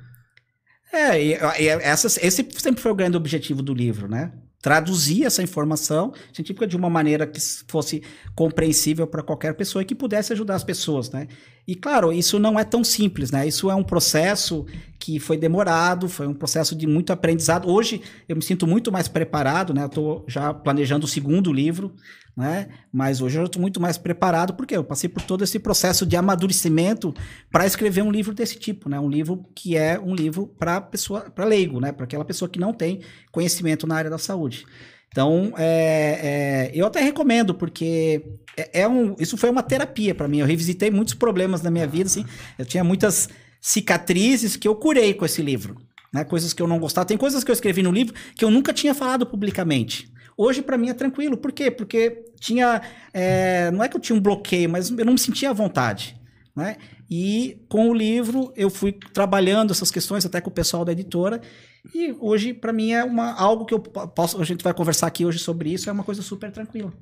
É, 0.93 1.23
e, 1.23 1.33
e 1.35 1.69
essa, 1.69 2.07
esse 2.07 2.49
sempre 2.59 2.83
foi 2.83 2.91
o 2.91 2.95
grande 2.95 3.17
objetivo 3.17 3.63
do 3.63 3.73
livro, 3.73 4.09
né? 4.09 4.33
traduzir 4.63 5.25
essa 5.25 5.43
informação 5.43 6.13
científica 6.33 6.67
de 6.67 6.77
uma 6.77 6.91
maneira 6.91 7.27
que 7.27 7.41
fosse 7.67 8.03
compreensível 8.35 9.07
para 9.07 9.23
qualquer 9.23 9.55
pessoa 9.55 9.83
e 9.83 9.85
que 9.85 9.95
pudesse 9.95 10.33
ajudar 10.33 10.55
as 10.55 10.65
pessoas, 10.65 11.11
né? 11.11 11.29
E 11.67 11.75
claro, 11.75 12.13
isso 12.13 12.39
não 12.39 12.59
é 12.59 12.65
tão 12.65 12.83
simples, 12.83 13.31
né? 13.31 13.47
Isso 13.47 13.71
é 13.71 13.75
um 13.75 13.85
processo 13.85 14.67
que 14.99 15.19
foi 15.19 15.37
demorado, 15.37 16.09
foi 16.09 16.27
um 16.27 16.35
processo 16.35 16.75
de 16.75 16.87
muito 16.87 17.13
aprendizado. 17.13 17.69
Hoje 17.71 18.03
eu 18.29 18.37
me 18.37 18.43
sinto 18.43 18.67
muito 18.67 18.91
mais 18.91 19.09
preparado, 19.09 19.73
né? 19.73 19.87
Estou 19.87 20.25
já 20.27 20.53
planejando 20.53 21.07
o 21.07 21.09
segundo 21.09 21.53
livro, 21.53 21.95
né? 22.37 22.69
Mas 22.93 23.21
hoje 23.21 23.39
eu 23.39 23.45
estou 23.45 23.61
muito 23.61 23.81
mais 23.81 23.97
preparado 23.97 24.55
porque 24.55 24.77
eu 24.77 24.85
passei 24.85 25.09
por 25.09 25.23
todo 25.23 25.45
esse 25.45 25.59
processo 25.59 26.05
de 26.05 26.17
amadurecimento 26.17 27.15
para 27.51 27.67
escrever 27.67 28.03
um 28.03 28.11
livro 28.11 28.35
desse 28.35 28.59
tipo, 28.59 28.89
né? 28.89 28.99
Um 28.99 29.09
livro 29.09 29.45
que 29.55 29.77
é 29.77 29.99
um 29.99 30.15
livro 30.15 30.47
para 30.47 30.81
pessoa, 30.81 31.31
para 31.31 31.45
leigo, 31.45 31.81
né? 31.81 31.93
Para 31.93 32.05
aquela 32.05 32.25
pessoa 32.25 32.49
que 32.49 32.59
não 32.59 32.73
tem 32.73 33.01
conhecimento 33.31 33.87
na 33.87 33.97
área 33.97 34.11
da 34.11 34.19
saúde. 34.19 34.67
Então, 35.11 35.53
é, 35.57 36.21
é, 36.23 36.71
eu 36.73 36.87
até 36.87 37.01
recomendo, 37.01 37.53
porque 37.53 38.23
é, 38.57 38.83
é 38.83 38.89
um, 38.89 39.17
isso 39.19 39.37
foi 39.37 39.51
uma 39.51 39.63
terapia 39.63 40.15
para 40.15 40.29
mim. 40.29 40.39
Eu 40.39 40.47
revisitei 40.47 40.91
muitos 40.91 41.15
problemas 41.15 41.63
na 41.63 41.71
minha 41.71 41.87
vida, 41.87 42.07
assim. 42.07 42.25
Eu 42.59 42.65
tinha 42.65 42.85
muitas 42.85 43.29
cicatrizes 43.61 44.57
que 44.57 44.69
eu 44.69 44.75
curei 44.77 45.13
com 45.13 45.25
esse 45.25 45.43
livro. 45.43 45.77
Né? 46.13 46.25
Coisas 46.25 46.53
que 46.53 46.63
eu 46.63 46.69
não 46.69 46.79
gostava. 46.79 47.07
Tem 47.07 47.17
coisas 47.17 47.43
que 47.43 47.51
eu 47.51 47.53
escrevi 47.53 47.83
no 47.83 47.91
livro 47.91 48.15
que 48.37 48.45
eu 48.45 48.51
nunca 48.51 48.73
tinha 48.73 48.95
falado 48.95 49.27
publicamente. 49.27 50.11
Hoje, 50.37 50.63
para 50.63 50.79
mim, 50.79 50.89
é 50.89 50.95
tranquilo. 50.95 51.37
Por 51.37 51.53
quê? 51.53 51.71
Porque 51.71 52.25
tinha. 52.39 52.81
É, 53.13 53.71
não 53.73 53.83
é 53.83 53.89
que 53.89 53.97
eu 53.97 54.01
tinha 54.01 54.17
um 54.17 54.23
bloqueio, 54.23 54.71
mas 54.71 54.91
eu 54.91 55.05
não 55.05 55.13
me 55.13 55.19
sentia 55.19 55.51
à 55.51 55.53
vontade. 55.53 56.17
Né? 56.55 56.77
E 57.11 57.61
com 57.69 57.91
o 57.91 57.95
livro 57.95 58.53
eu 58.57 58.71
fui 58.71 58.93
trabalhando 59.13 59.73
essas 59.73 59.91
questões 59.91 60.25
até 60.25 60.41
com 60.41 60.51
o 60.51 60.53
pessoal 60.53 60.85
da 60.85 60.93
editora. 60.93 61.41
E 61.95 62.15
hoje, 62.21 62.53
para 62.53 62.73
mim, 62.73 62.93
é 62.93 63.05
uma, 63.05 63.33
algo 63.33 63.65
que 63.65 63.75
eu 63.75 63.81
posso. 63.81 64.41
A 64.41 64.45
gente 64.45 64.63
vai 64.63 64.75
conversar 64.75 65.07
aqui 65.07 65.25
hoje 65.25 65.39
sobre 65.39 65.73
isso, 65.73 65.89
é 65.89 65.93
uma 65.93 66.05
coisa 66.05 66.23
super 66.23 66.51
tranquila. 66.51 66.93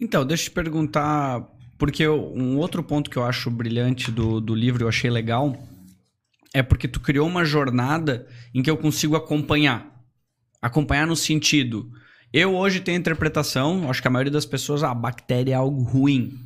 Então, 0.00 0.24
deixa 0.24 0.44
eu 0.44 0.50
te 0.50 0.50
perguntar, 0.52 1.46
porque 1.76 2.02
eu, 2.02 2.32
um 2.34 2.58
outro 2.58 2.82
ponto 2.82 3.10
que 3.10 3.16
eu 3.16 3.24
acho 3.24 3.50
brilhante 3.50 4.10
do, 4.10 4.40
do 4.40 4.54
livro, 4.54 4.84
eu 4.84 4.88
achei 4.88 5.10
legal, 5.10 5.56
é 6.54 6.62
porque 6.62 6.86
tu 6.86 7.00
criou 7.00 7.26
uma 7.26 7.44
jornada 7.44 8.26
em 8.54 8.62
que 8.62 8.70
eu 8.70 8.76
consigo 8.76 9.16
acompanhar. 9.16 9.94
Acompanhar 10.62 11.06
no 11.06 11.16
sentido 11.16 11.90
eu 12.32 12.54
hoje 12.54 12.80
tenho 12.80 12.98
interpretação, 12.98 13.88
acho 13.88 14.02
que 14.02 14.08
a 14.08 14.10
maioria 14.10 14.32
das 14.32 14.44
pessoas, 14.44 14.82
a 14.82 14.90
ah, 14.90 14.94
bactéria 14.94 15.52
é 15.52 15.56
algo 15.56 15.82
ruim. 15.82 16.38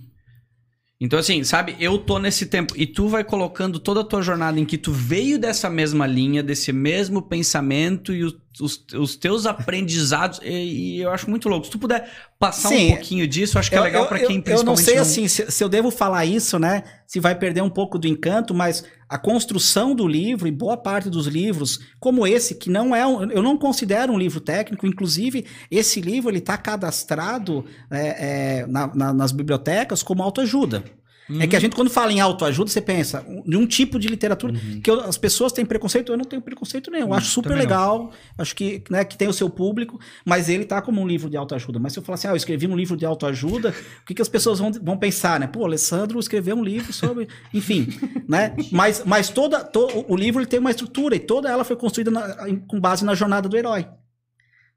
Então, 1.03 1.19
assim, 1.19 1.43
sabe, 1.43 1.75
eu 1.81 1.99
tô 1.99 2.17
nesse 2.21 2.47
tempo 2.47 2.75
e 2.77 2.87
tu 2.87 3.09
vai 3.09 3.25
colocando 3.25 3.81
toda 3.81 4.03
a 4.03 4.05
tua 4.05 4.23
jornada 4.23 4.61
em 4.61 4.65
que 4.65 4.79
tu 4.79 4.93
veio 4.93 5.37
dessa 5.37 5.69
mesma 5.69 6.07
linha, 6.07 6.45
desse 6.45 6.73
mesmo 6.73 7.21
pensamento 7.21 8.15
e 8.15 8.23
os, 8.23 8.37
os, 8.61 8.85
os 8.95 9.17
teus 9.17 9.47
aprendizados, 9.47 10.41
e, 10.43 10.97
e, 10.97 11.01
eu 11.01 11.11
acho 11.11 11.29
muito 11.31 11.49
louco. 11.49 11.67
Se 11.67 11.73
tu 11.73 11.79
puder 11.79 12.11
passar 12.39 12.69
Sim, 12.69 12.89
um 12.89 12.91
pouquinho 12.97 13.27
disso, 13.27 13.59
acho 13.59 13.71
que 13.71 13.77
é 13.77 13.79
eu, 13.79 13.83
é 13.83 13.87
legal 13.87 14.07
para 14.07 14.19
quem 14.19 14.41
principalmente. 14.41 14.61
Eu 14.61 14.65
não 14.65 14.77
sei 14.77 14.95
não... 14.97 15.03
assim 15.03 15.29
se, 15.29 15.51
se 15.51 15.65
eu 15.65 15.69
devo 15.69 15.91
falar 15.91 16.27
isso, 16.27 16.59
né? 16.59 16.83
Se 17.07 17.21
vai 17.21 17.35
perder 17.35 17.63
um 17.63 17.71
pouco 17.71 17.99
do 17.99 18.07
encanto, 18.07 18.55
mas 18.55 18.85
a 19.09 19.19
construção 19.19 19.95
do 19.95 20.07
livro 20.07 20.49
e 20.49 20.51
boa 20.51 20.77
parte 20.77 21.11
dos 21.11 21.27
livros, 21.27 21.79
como 22.01 22.27
esse, 22.27 22.55
que 22.55 22.71
não 22.71 22.95
é 22.95 23.07
um, 23.07 23.31
eu 23.31 23.43
não 23.43 23.57
considero 23.57 24.13
um 24.13 24.19
livro 24.19 24.41
técnico, 24.41 24.87
inclusive 24.87 25.47
esse 25.71 26.01
livro 26.01 26.31
ele 26.31 26.39
está 26.39 26.57
cadastrado 26.57 27.65
é, 27.91 28.61
é, 28.61 28.67
na, 28.67 28.95
na, 28.95 29.13
nas 29.13 29.33
bibliotecas 29.33 30.03
como 30.03 30.23
autoajuda. 30.23 30.85
Uhum. 31.29 31.41
É 31.41 31.47
que 31.47 31.55
a 31.55 31.61
gente, 31.61 31.77
quando 31.77 31.91
fala 31.91 32.13
em 32.13 32.21
autoajuda, 32.21 32.71
você 32.71 32.81
pensa 32.81 33.25
de 33.47 33.57
um 33.57 33.67
tipo 33.67 33.99
de 33.99 34.09
literatura 34.09 34.53
uhum. 34.53 34.81
que 34.81 34.91
eu, 34.91 35.01
as 35.01 35.17
pessoas 35.17 35.53
têm 35.53 35.65
preconceito, 35.65 36.13
eu 36.13 36.17
não 36.17 36.25
tenho 36.25 36.43
preconceito 36.43 36.91
nenhum. 36.91 37.09
Eu 37.09 37.15
acho 37.15 37.27
uhum. 37.29 37.33
super 37.33 37.57
legal, 37.57 38.13
acho 38.37 38.55
que, 38.57 38.83
né, 38.91 39.05
que 39.05 39.17
tem 39.17 39.29
o 39.29 39.33
seu 39.33 39.49
público, 39.49 40.01
mas 40.25 40.49
ele 40.49 40.65
tá 40.65 40.83
como 40.83 41.01
um 41.01 41.07
livro 41.07 41.31
de 41.31 41.37
autoajuda. 41.37 41.79
Mas 41.79 41.93
se 41.93 41.99
eu 41.99 42.03
falar 42.03 42.15
assim, 42.15 42.29
ah, 42.29 42.33
eu 42.33 42.37
escrevi 42.37 42.67
um 42.67 42.77
livro 42.77 42.97
de 42.97 43.07
autoajuda, 43.07 43.71
o 44.03 44.07
que, 44.07 44.15
que 44.15 44.23
as 44.23 44.29
pessoas 44.29 44.59
vão, 44.59 44.73
vão 44.73 44.97
pensar, 44.97 45.39
né? 45.39 45.47
Pô, 45.47 45.65
Alessandro 45.65 46.19
escreveu 46.19 46.57
um 46.57 46.65
livro 46.65 46.93
sobre. 46.93 47.29
Enfim, 47.55 47.89
né? 48.29 48.55
Mas, 48.71 49.03
mas 49.05 49.29
toda, 49.29 49.65
to, 49.65 50.07
o 50.09 50.17
livro 50.17 50.41
ele 50.41 50.49
tem 50.49 50.59
uma 50.59 50.71
estrutura 50.71 51.15
e 51.15 51.21
toda 51.21 51.49
ela 51.49 51.65
foi 51.65 51.77
construída 51.77 52.11
na, 52.11 52.37
com 52.67 52.81
base 52.81 53.05
na 53.05 53.15
jornada 53.15 53.49
do 53.49 53.57
herói 53.57 53.87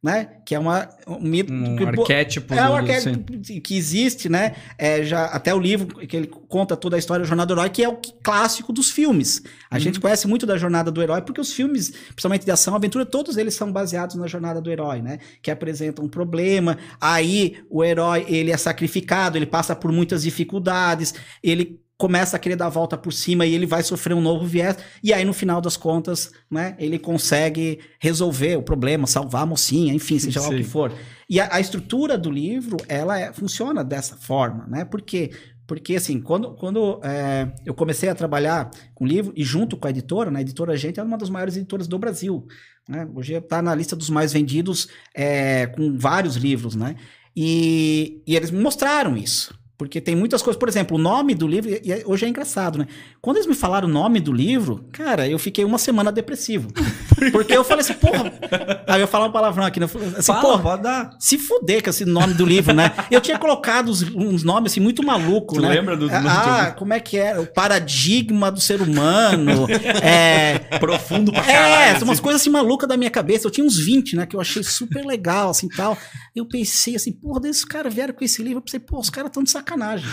né? 0.06 0.28
Que 0.46 0.54
é 0.54 0.60
uma, 0.60 0.88
um 1.08 1.20
mito. 1.20 1.52
Um 1.52 1.76
que, 1.76 1.84
arquétipo. 1.84 2.54
É 2.54 2.70
um 2.70 2.76
arquétipo 2.76 3.40
que 3.60 3.76
existe, 3.76 4.30
né? 4.30 4.54
É, 4.78 5.04
já, 5.04 5.26
até 5.26 5.52
o 5.52 5.60
livro 5.60 5.98
que 6.08 6.16
ele 6.16 6.28
conta 6.28 6.78
toda 6.78 6.96
a 6.96 7.00
história 7.00 7.24
da 7.24 7.28
Jornada 7.28 7.48
do 7.48 7.60
Herói, 7.60 7.72
que 7.72 7.84
é 7.84 7.90
o 7.90 7.98
clássico 8.22 8.72
dos 8.72 8.92
filmes. 8.92 9.42
A 9.68 9.74
uhum. 9.74 9.82
gente 9.82 10.00
conhece 10.00 10.28
muito 10.28 10.46
da 10.46 10.60
Jornada 10.60 10.92
do 10.92 11.02
Herói, 11.02 11.24
porque 11.24 11.42
os 11.42 11.52
filmes, 11.52 11.90
principalmente 11.90 12.46
de 12.46 12.52
ação, 12.52 12.76
aventura, 12.76 13.04
todos 13.04 13.36
eles 13.36 13.56
são 13.56 13.72
baseados 13.72 14.16
na 14.16 14.28
Jornada 14.28 14.62
do 14.62 14.70
Herói, 14.70 15.02
né? 15.02 15.18
Que 15.42 15.50
apresenta 15.50 16.04
um 16.04 16.08
problema, 16.08 16.78
aí 17.02 17.58
o 17.68 17.84
herói, 17.84 18.28
ele 18.30 18.52
é 18.52 18.58
sacrificado, 18.58 19.40
ele 19.40 19.48
passa 19.48 19.76
por 19.76 19.92
muitas 19.92 20.22
dificuldades, 20.22 21.16
ele 21.42 21.82
começa 21.98 22.36
a 22.36 22.40
querer 22.40 22.56
dar 22.56 22.68
a 22.68 22.70
volta 22.70 22.98
por 22.98 23.14
cima 23.14 23.46
e 23.46 23.54
ele 23.54 23.66
vai 23.66 23.82
sofrer 23.82 24.14
um 24.14 24.22
novo 24.22 24.46
viés. 24.46 24.78
E 25.04 25.14
aí, 25.14 25.24
no 25.24 25.34
final 25.34 25.62
das 25.62 25.78
contas, 25.78 26.32
né, 26.52 26.76
ele 26.78 27.00
consegue 27.00 27.80
resolver 28.00 28.58
o 28.58 28.64
problema, 28.64 29.08
salvar 29.08 29.44
a 29.44 29.46
mocinha, 29.46 29.94
enfim, 29.94 30.20
seja 30.20 30.42
lá 30.42 30.50
o 30.50 30.56
que 30.56 30.64
for. 30.64 30.92
E 31.30 31.40
a, 31.40 31.56
a 31.56 31.60
estrutura 31.60 32.18
do 32.18 32.30
livro, 32.30 32.78
ela 32.88 33.20
é, 33.20 33.32
funciona 33.32 33.84
dessa 33.84 34.16
forma, 34.16 34.68
né? 34.68 34.86
Porque 34.86 35.32
porque, 35.68 35.96
assim, 35.96 36.22
quando, 36.22 36.54
quando 36.54 37.00
é, 37.04 37.52
eu 37.66 37.74
comecei 37.74 38.08
a 38.08 38.14
trabalhar 38.14 38.70
com 38.94 39.06
livro, 39.06 39.34
e 39.36 39.44
junto 39.44 39.76
com 39.76 39.88
a 39.88 39.90
editora, 39.90 40.30
né, 40.30 40.40
a 40.40 40.42
editora 40.42 40.78
Gente 40.78 41.00
é 41.00 41.04
uma 41.04 41.18
das 41.18 41.30
maiores 41.30 41.58
editoras 41.58 41.88
do 41.88 41.98
Brasil. 41.98 42.46
Né? 42.88 43.08
Hoje 43.16 43.34
está 43.34 43.62
na 43.62 43.74
lista 43.74 43.96
dos 43.96 44.10
mais 44.10 44.32
vendidos 44.32 44.88
é, 45.14 45.66
com 45.68 45.98
vários 45.98 46.36
livros, 46.36 46.76
né? 46.76 46.96
E, 47.36 48.22
e 48.28 48.36
eles 48.36 48.52
me 48.52 48.62
mostraram 48.62 49.18
isso. 49.18 49.58
Porque 49.78 50.00
tem 50.00 50.16
muitas 50.16 50.42
coisas, 50.42 50.58
por 50.58 50.70
exemplo, 50.70 50.98
o 50.98 51.00
nome 51.00 51.36
do 51.36 51.48
livro, 51.48 51.70
e 51.70 52.04
hoje 52.06 52.26
é 52.26 52.30
engraçado, 52.30 52.78
né? 52.80 52.88
Quando 53.26 53.38
eles 53.38 53.48
me 53.48 53.56
falaram 53.56 53.88
o 53.88 53.92
nome 53.92 54.20
do 54.20 54.32
livro, 54.32 54.88
cara, 54.92 55.28
eu 55.28 55.40
fiquei 55.40 55.66
uma 55.66 55.80
semana 55.80 56.12
depressivo. 56.12 56.72
Porque 57.34 57.58
eu 57.58 57.64
falei 57.64 57.82
assim, 57.84 57.96
porra. 57.96 58.32
Aí 58.86 59.02
eu 59.02 59.08
falar 59.08 59.26
um 59.26 59.32
palavrão 59.32 59.66
aqui, 59.66 59.80
né? 59.80 59.88
Assim, 59.88 60.22
Fala, 60.22 60.42
porra, 60.42 60.62
pode 60.62 60.84
dar. 60.84 61.10
Se 61.20 61.40
fuder 61.40 61.82
com 61.82 61.90
esse 61.90 62.06
nome 62.06 62.36
do 62.36 62.46
livro, 62.46 62.72
né? 62.72 62.92
Eu 63.10 63.20
tinha 63.20 63.40
colocado 63.40 63.90
uns, 63.90 64.04
uns 64.04 64.44
nomes 64.44 64.72
assim 64.72 64.80
muito 64.80 65.04
malucos, 65.04 65.60
né? 65.60 65.70
Lembra 65.70 65.98
do 65.98 66.08
nome 66.08 66.28
Ah, 66.30 66.72
como 66.78 66.94
é 66.94 67.00
que 67.00 67.18
é? 67.18 67.40
O 67.40 67.48
paradigma 67.48 68.52
do 68.52 68.62
ser 68.62 68.80
humano. 68.80 69.66
é... 70.04 70.60
Profundo 70.78 71.32
pra 71.32 71.42
caralho. 71.42 71.74
É, 71.74 72.04
umas 72.04 72.12
assim. 72.12 72.22
coisas 72.22 72.42
assim 72.44 72.52
malucas 72.52 72.88
da 72.88 72.96
minha 72.96 73.10
cabeça. 73.10 73.48
Eu 73.48 73.52
tinha 73.52 73.66
uns 73.66 73.84
20, 73.84 74.18
né? 74.18 74.28
Que 74.28 74.36
eu 74.36 74.40
achei 74.40 74.62
super 74.62 75.04
legal, 75.04 75.50
assim 75.50 75.68
tal. 75.68 75.98
Eu 76.36 76.48
pensei 76.48 76.96
assim, 76.96 77.12
porra, 77.12 77.40
desses 77.40 77.66
caras 77.66 77.92
vieram 77.92 78.14
com 78.14 78.24
esse 78.24 78.44
livro. 78.44 78.60
Eu 78.60 78.62
pensei, 78.62 78.80
pô, 78.80 79.00
os 79.00 79.10
caras 79.10 79.30
estão 79.30 79.42
de 79.42 79.50
sacanagem, 79.50 80.08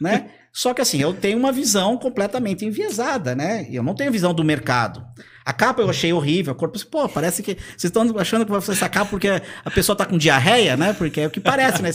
né? 0.00 0.30
Só 0.52 0.74
que 0.74 0.80
assim, 0.80 1.00
eu 1.00 1.14
tenho 1.14 1.38
uma 1.38 1.52
visão 1.52 1.96
completamente 1.96 2.64
enviesada, 2.64 3.34
né? 3.34 3.66
Eu 3.70 3.82
não 3.82 3.94
tenho 3.94 4.12
visão 4.12 4.34
do 4.34 4.44
mercado. 4.44 5.04
A 5.48 5.52
capa 5.54 5.80
eu 5.80 5.88
achei 5.88 6.12
horrível, 6.12 6.52
a 6.52 6.54
cor, 6.54 6.70
pô, 6.90 7.08
parece 7.08 7.42
que 7.42 7.54
vocês 7.54 7.84
estão 7.84 8.02
achando 8.18 8.44
que 8.44 8.50
vai 8.50 8.60
fazer 8.60 8.76
essa 8.76 8.88
capa 8.88 9.08
porque 9.08 9.28
a 9.64 9.70
pessoa 9.70 9.96
tá 9.96 10.04
com 10.04 10.18
diarreia, 10.18 10.76
né? 10.76 10.92
Porque 10.92 11.22
é 11.22 11.26
o 11.26 11.30
que 11.30 11.40
parece, 11.40 11.80
né? 11.80 11.90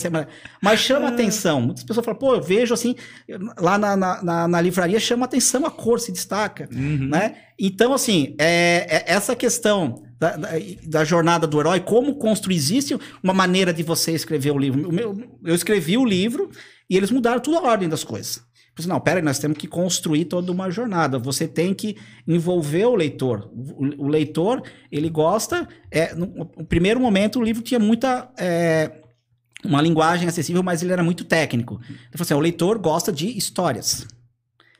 Mas 0.59 0.79
chama 0.79 1.09
atenção. 1.09 1.61
Muitas 1.61 1.83
pessoas 1.83 2.03
falam, 2.03 2.19
pô, 2.19 2.33
eu 2.33 2.41
vejo 2.41 2.73
assim, 2.73 2.95
lá 3.59 3.77
na, 3.77 3.95
na, 3.95 4.47
na 4.47 4.59
livraria 4.59 4.99
chama 4.99 5.25
atenção 5.25 5.67
a 5.67 5.69
cor, 5.69 5.99
se 5.99 6.11
destaca, 6.11 6.67
uhum. 6.73 7.09
né? 7.09 7.35
Então, 7.59 7.93
assim, 7.93 8.35
é, 8.39 8.87
é 8.89 9.13
essa 9.13 9.35
questão 9.35 10.01
da, 10.19 10.35
da, 10.35 10.49
da, 10.87 11.03
jornada 11.03 11.45
do 11.45 11.59
herói, 11.59 11.79
como 11.79 12.15
construir, 12.15 12.55
existe 12.55 12.97
uma 13.21 13.35
maneira 13.35 13.71
de 13.71 13.83
você 13.83 14.13
escrever 14.13 14.49
o 14.49 14.57
livro. 14.57 14.89
O 14.89 14.91
meu, 14.91 15.15
eu 15.43 15.53
escrevi 15.53 15.95
o 15.95 16.03
livro 16.03 16.49
e 16.89 16.97
eles 16.97 17.11
mudaram 17.11 17.39
toda 17.39 17.57
a 17.57 17.71
ordem 17.71 17.89
das 17.89 18.03
coisas. 18.03 18.43
Assim, 18.77 18.87
não, 18.87 18.99
pera 18.99 19.19
aí, 19.19 19.23
nós 19.23 19.37
temos 19.37 19.57
que 19.57 19.67
construir 19.67 20.25
toda 20.25 20.51
uma 20.51 20.69
jornada. 20.71 21.19
Você 21.19 21.47
tem 21.47 21.73
que 21.73 21.95
envolver 22.27 22.85
o 22.85 22.95
leitor. 22.95 23.49
O, 23.53 24.05
o 24.05 24.07
leitor, 24.07 24.63
ele 24.91 25.09
gosta. 25.09 25.67
É, 25.91 26.15
no, 26.15 26.25
no, 26.25 26.65
primeiro 26.65 26.99
momento, 26.99 27.39
o 27.39 27.43
livro 27.43 27.61
tinha 27.61 27.79
muita. 27.79 28.31
É, 28.37 28.99
uma 29.63 29.81
linguagem 29.81 30.27
acessível, 30.27 30.61
mas 30.61 30.81
ele 30.81 30.91
era 30.91 31.03
muito 31.03 31.23
técnico. 31.23 31.79
Então, 32.09 32.21
assim, 32.21 32.33
o 32.33 32.39
leitor 32.39 32.77
gosta 32.79 33.13
de 33.13 33.37
histórias. 33.37 34.05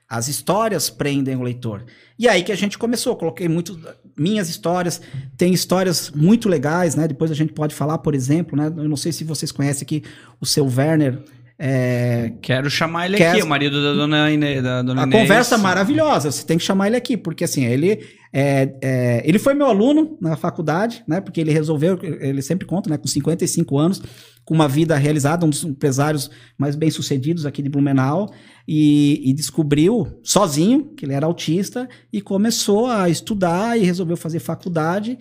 As 0.09 0.27
histórias 0.27 0.89
prendem 0.89 1.35
o 1.35 1.41
leitor. 1.41 1.85
E 2.19 2.27
aí 2.27 2.43
que 2.43 2.51
a 2.51 2.55
gente 2.55 2.77
começou. 2.77 3.15
Coloquei 3.15 3.47
muito 3.47 3.79
minhas 4.17 4.49
histórias. 4.49 5.01
Tem 5.37 5.53
histórias 5.53 6.11
muito 6.11 6.49
legais, 6.49 6.95
né? 6.95 7.07
Depois 7.07 7.31
a 7.31 7.35
gente 7.35 7.53
pode 7.53 7.73
falar, 7.73 7.99
por 7.99 8.13
exemplo, 8.13 8.57
né? 8.57 8.67
Eu 8.67 8.89
não 8.89 8.97
sei 8.97 9.11
se 9.11 9.23
vocês 9.23 9.51
conhecem 9.51 9.83
aqui 9.85 10.03
o 10.41 10.45
seu 10.45 10.65
Werner 10.65 11.23
é, 11.57 12.33
Quero 12.41 12.69
chamar 12.69 13.05
ele 13.05 13.17
quer... 13.17 13.31
aqui, 13.31 13.43
o 13.43 13.47
marido 13.47 13.81
da 13.81 13.93
dona, 13.93 14.31
Ine, 14.31 14.61
da 14.61 14.81
dona 14.81 15.03
A 15.03 15.05
Inês. 15.05 15.21
conversa 15.21 15.57
maravilhosa, 15.57 16.31
você 16.31 16.45
tem 16.45 16.57
que 16.57 16.63
chamar 16.63 16.87
ele 16.87 16.95
aqui, 16.95 17.15
porque 17.15 17.43
assim, 17.43 17.65
ele, 17.65 18.03
é, 18.33 18.73
é, 18.81 19.21
ele 19.23 19.37
foi 19.37 19.53
meu 19.53 19.67
aluno 19.67 20.17
na 20.19 20.35
faculdade, 20.35 21.03
né? 21.07 21.21
Porque 21.21 21.39
ele 21.39 21.51
resolveu, 21.51 21.99
ele 22.01 22.41
sempre 22.41 22.65
conta, 22.65 22.89
né? 22.89 22.97
Com 22.97 23.07
55 23.07 23.77
anos, 23.77 24.01
com 24.43 24.53
uma 24.53 24.67
vida 24.67 24.95
realizada, 24.95 25.45
um 25.45 25.49
dos 25.49 25.63
empresários 25.63 26.29
mais 26.57 26.75
bem-sucedidos 26.75 27.45
aqui 27.45 27.61
de 27.61 27.69
Blumenau, 27.69 28.33
e, 28.67 29.29
e, 29.29 29.33
descobriu 29.33 30.19
sozinho 30.23 30.93
que 30.95 31.05
ele 31.05 31.13
era 31.13 31.25
autista 31.25 31.87
e 32.11 32.21
começou 32.21 32.87
a 32.87 33.09
estudar 33.09 33.77
e 33.77 33.83
resolveu 33.83 34.15
fazer 34.15 34.39
faculdade. 34.39 35.17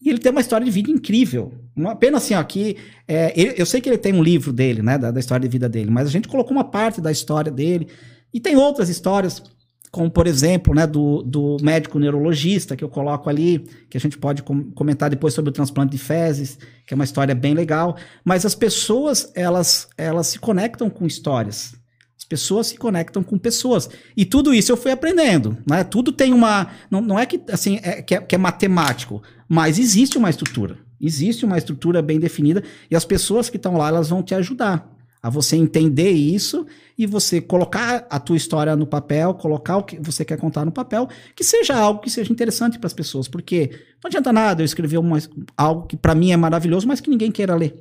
E 0.00 0.10
ele 0.10 0.18
tem 0.18 0.30
uma 0.30 0.40
história 0.40 0.64
de 0.64 0.70
vida 0.70 0.90
incrível. 0.90 1.52
Uma 1.74 1.96
pena 1.96 2.18
assim, 2.18 2.34
ó, 2.34 2.42
que 2.42 2.76
é, 3.08 3.32
ele, 3.38 3.54
eu 3.56 3.66
sei 3.66 3.80
que 3.80 3.88
ele 3.88 3.98
tem 3.98 4.12
um 4.12 4.22
livro 4.22 4.52
dele, 4.52 4.82
né, 4.82 4.98
da, 4.98 5.10
da, 5.10 5.20
história 5.20 5.46
de 5.46 5.52
vida 5.52 5.68
dele, 5.68 5.90
mas 5.90 6.06
a 6.06 6.10
gente 6.10 6.28
colocou 6.28 6.52
uma 6.52 6.64
parte 6.64 7.00
da 7.00 7.10
história 7.10 7.50
dele. 7.50 7.88
E 8.32 8.40
tem 8.40 8.56
outras 8.56 8.88
histórias, 8.88 9.42
como 9.90 10.10
por 10.10 10.26
exemplo, 10.26 10.74
né, 10.74 10.86
do, 10.86 11.22
do 11.22 11.56
médico 11.62 11.98
neurologista 11.98 12.76
que 12.76 12.84
eu 12.84 12.88
coloco 12.88 13.28
ali, 13.28 13.64
que 13.88 13.96
a 13.96 14.00
gente 14.00 14.18
pode 14.18 14.42
com, 14.42 14.70
comentar 14.72 15.10
depois 15.10 15.34
sobre 15.34 15.50
o 15.50 15.52
transplante 15.52 15.92
de 15.92 15.98
fezes, 15.98 16.58
que 16.86 16.92
é 16.92 16.96
uma 16.96 17.04
história 17.04 17.34
bem 17.34 17.54
legal. 17.54 17.96
Mas 18.24 18.44
as 18.44 18.54
pessoas, 18.54 19.30
elas, 19.34 19.88
elas 19.96 20.28
se 20.28 20.38
conectam 20.38 20.88
com 20.90 21.06
histórias. 21.06 21.74
As 22.18 22.24
pessoas 22.24 22.68
se 22.68 22.76
conectam 22.76 23.22
com 23.22 23.38
pessoas. 23.38 23.88
E 24.16 24.24
tudo 24.24 24.54
isso 24.54 24.72
eu 24.72 24.76
fui 24.76 24.90
aprendendo. 24.90 25.58
Né? 25.68 25.84
Tudo 25.84 26.10
tem 26.10 26.32
uma. 26.32 26.68
Não, 26.90 27.00
não 27.00 27.18
é 27.18 27.26
que 27.26 27.40
assim 27.50 27.78
é, 27.82 28.02
que, 28.02 28.14
é, 28.14 28.20
que 28.20 28.34
é 28.34 28.38
matemático, 28.38 29.22
mas 29.48 29.78
existe 29.78 30.16
uma 30.16 30.30
estrutura. 30.30 30.78
Existe 31.00 31.44
uma 31.44 31.58
estrutura 31.58 32.00
bem 32.00 32.18
definida 32.18 32.62
e 32.90 32.96
as 32.96 33.04
pessoas 33.04 33.50
que 33.50 33.58
estão 33.58 33.76
lá 33.76 33.88
elas 33.88 34.08
vão 34.08 34.22
te 34.22 34.34
ajudar 34.34 34.90
a 35.22 35.28
você 35.28 35.56
entender 35.56 36.10
isso 36.10 36.66
e 36.96 37.04
você 37.04 37.40
colocar 37.40 38.06
a 38.08 38.20
tua 38.20 38.36
história 38.36 38.76
no 38.76 38.86
papel, 38.86 39.34
colocar 39.34 39.76
o 39.76 39.82
que 39.82 39.98
você 39.98 40.24
quer 40.24 40.38
contar 40.38 40.64
no 40.64 40.70
papel, 40.70 41.08
que 41.34 41.42
seja 41.42 41.74
algo 41.74 42.00
que 42.00 42.08
seja 42.08 42.32
interessante 42.32 42.78
para 42.78 42.86
as 42.86 42.92
pessoas, 42.92 43.26
porque 43.26 43.70
não 44.02 44.08
adianta 44.08 44.32
nada 44.32 44.62
eu 44.62 44.64
escrever 44.64 44.98
uma, 44.98 45.18
algo 45.56 45.86
que 45.86 45.96
para 45.96 46.14
mim 46.14 46.30
é 46.30 46.36
maravilhoso, 46.36 46.86
mas 46.86 47.00
que 47.00 47.10
ninguém 47.10 47.32
queira 47.32 47.56
ler. 47.56 47.74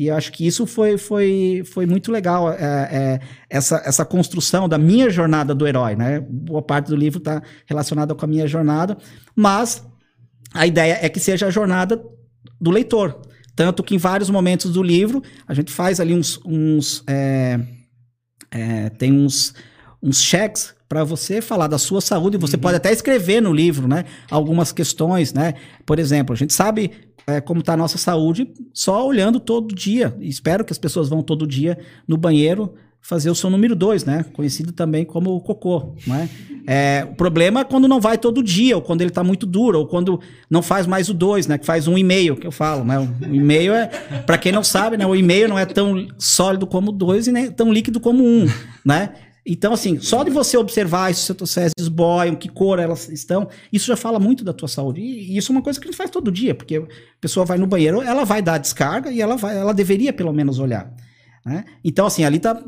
E 0.00 0.06
eu 0.06 0.16
acho 0.16 0.32
que 0.32 0.46
isso 0.46 0.64
foi, 0.64 0.96
foi, 0.96 1.62
foi 1.66 1.84
muito 1.84 2.10
legal, 2.10 2.50
é, 2.50 2.56
é, 2.58 3.20
essa, 3.50 3.82
essa 3.84 4.02
construção 4.02 4.66
da 4.66 4.78
minha 4.78 5.10
jornada 5.10 5.54
do 5.54 5.66
herói, 5.66 5.94
né? 5.94 6.20
Boa 6.20 6.62
parte 6.62 6.86
do 6.86 6.96
livro 6.96 7.18
está 7.18 7.42
relacionada 7.66 8.14
com 8.14 8.24
a 8.24 8.26
minha 8.26 8.46
jornada, 8.46 8.96
mas 9.36 9.86
a 10.54 10.66
ideia 10.66 10.98
é 11.02 11.08
que 11.10 11.20
seja 11.20 11.48
a 11.48 11.50
jornada 11.50 12.02
do 12.58 12.70
leitor. 12.70 13.20
Tanto 13.54 13.82
que 13.82 13.94
em 13.94 13.98
vários 13.98 14.30
momentos 14.30 14.72
do 14.72 14.82
livro, 14.82 15.22
a 15.46 15.52
gente 15.52 15.70
faz 15.70 16.00
ali 16.00 16.14
uns. 16.14 16.40
uns 16.46 17.04
é, 17.06 17.60
é, 18.50 18.88
tem 18.88 19.12
uns, 19.12 19.52
uns 20.02 20.22
cheques 20.22 20.74
para 20.88 21.04
você 21.04 21.42
falar 21.42 21.66
da 21.66 21.76
sua 21.76 22.00
saúde. 22.00 22.38
Você 22.38 22.56
uhum. 22.56 22.62
pode 22.62 22.76
até 22.76 22.90
escrever 22.90 23.42
no 23.42 23.52
livro, 23.52 23.86
né? 23.86 24.06
Algumas 24.30 24.72
questões, 24.72 25.34
né? 25.34 25.56
Por 25.84 25.98
exemplo, 25.98 26.32
a 26.32 26.36
gente 26.36 26.54
sabe 26.54 26.90
é, 27.26 27.40
como 27.40 27.60
está 27.60 27.74
a 27.74 27.76
nossa 27.76 27.98
saúde 27.98 28.48
só 28.72 29.06
olhando 29.06 29.40
todo 29.40 29.74
dia. 29.74 30.16
Espero 30.20 30.64
que 30.64 30.72
as 30.72 30.78
pessoas 30.78 31.08
vão 31.08 31.22
todo 31.22 31.46
dia 31.46 31.78
no 32.06 32.16
banheiro 32.16 32.74
fazer 33.00 33.30
o 33.30 33.34
seu 33.34 33.48
número 33.48 33.74
2, 33.74 34.04
né? 34.04 34.24
Conhecido 34.32 34.72
também 34.72 35.04
como 35.04 35.40
cocô, 35.40 35.94
né? 36.06 36.28
É, 36.66 37.06
o 37.10 37.14
problema 37.14 37.60
é 37.60 37.64
quando 37.64 37.88
não 37.88 37.98
vai 38.00 38.18
todo 38.18 38.42
dia, 38.42 38.76
ou 38.76 38.82
quando 38.82 39.00
ele 39.00 39.10
está 39.10 39.24
muito 39.24 39.46
duro, 39.46 39.78
ou 39.78 39.86
quando 39.86 40.20
não 40.48 40.60
faz 40.60 40.86
mais 40.86 41.08
o 41.08 41.14
2, 41.14 41.46
né? 41.46 41.58
Que 41.58 41.64
faz 41.64 41.88
um 41.88 41.96
e-mail, 41.96 42.36
que 42.36 42.46
eu 42.46 42.52
falo, 42.52 42.84
né? 42.84 42.98
O 42.98 43.34
e-mail 43.34 43.72
é, 43.72 43.86
para 44.26 44.36
quem 44.36 44.52
não 44.52 44.62
sabe, 44.62 44.96
né? 44.96 45.06
O 45.06 45.16
e-mail 45.16 45.48
não 45.48 45.58
é 45.58 45.64
tão 45.64 46.06
sólido 46.18 46.66
como 46.66 46.90
o 46.90 46.92
2 46.92 47.28
e 47.28 47.32
nem 47.32 47.50
tão 47.50 47.72
líquido 47.72 47.98
como 47.98 48.22
um, 48.22 48.46
né? 48.84 49.14
Então, 49.52 49.72
assim, 49.72 49.98
só 49.98 50.22
de 50.22 50.30
você 50.30 50.56
observar 50.56 51.12
se 51.12 51.32
os 51.32 51.50
seus 51.50 51.88
boiam, 51.88 52.36
que 52.36 52.48
cor 52.48 52.78
elas 52.78 53.08
estão, 53.08 53.48
isso 53.72 53.88
já 53.88 53.96
fala 53.96 54.20
muito 54.20 54.44
da 54.44 54.52
tua 54.52 54.68
saúde. 54.68 55.00
E 55.00 55.36
isso 55.36 55.50
é 55.50 55.56
uma 55.56 55.60
coisa 55.60 55.80
que 55.80 55.88
a 55.88 55.90
gente 55.90 55.96
faz 55.96 56.08
todo 56.08 56.30
dia, 56.30 56.54
porque 56.54 56.76
a 56.76 56.86
pessoa 57.20 57.44
vai 57.44 57.58
no 57.58 57.66
banheiro, 57.66 58.00
ela 58.00 58.22
vai 58.22 58.40
dar 58.40 58.58
descarga 58.58 59.10
e 59.10 59.20
ela 59.20 59.36
vai, 59.36 59.58
ela 59.58 59.74
deveria 59.74 60.12
pelo 60.12 60.32
menos 60.32 60.60
olhar. 60.60 60.94
Né? 61.44 61.64
Então, 61.82 62.06
assim, 62.06 62.22
ali 62.22 62.38
tá. 62.38 62.62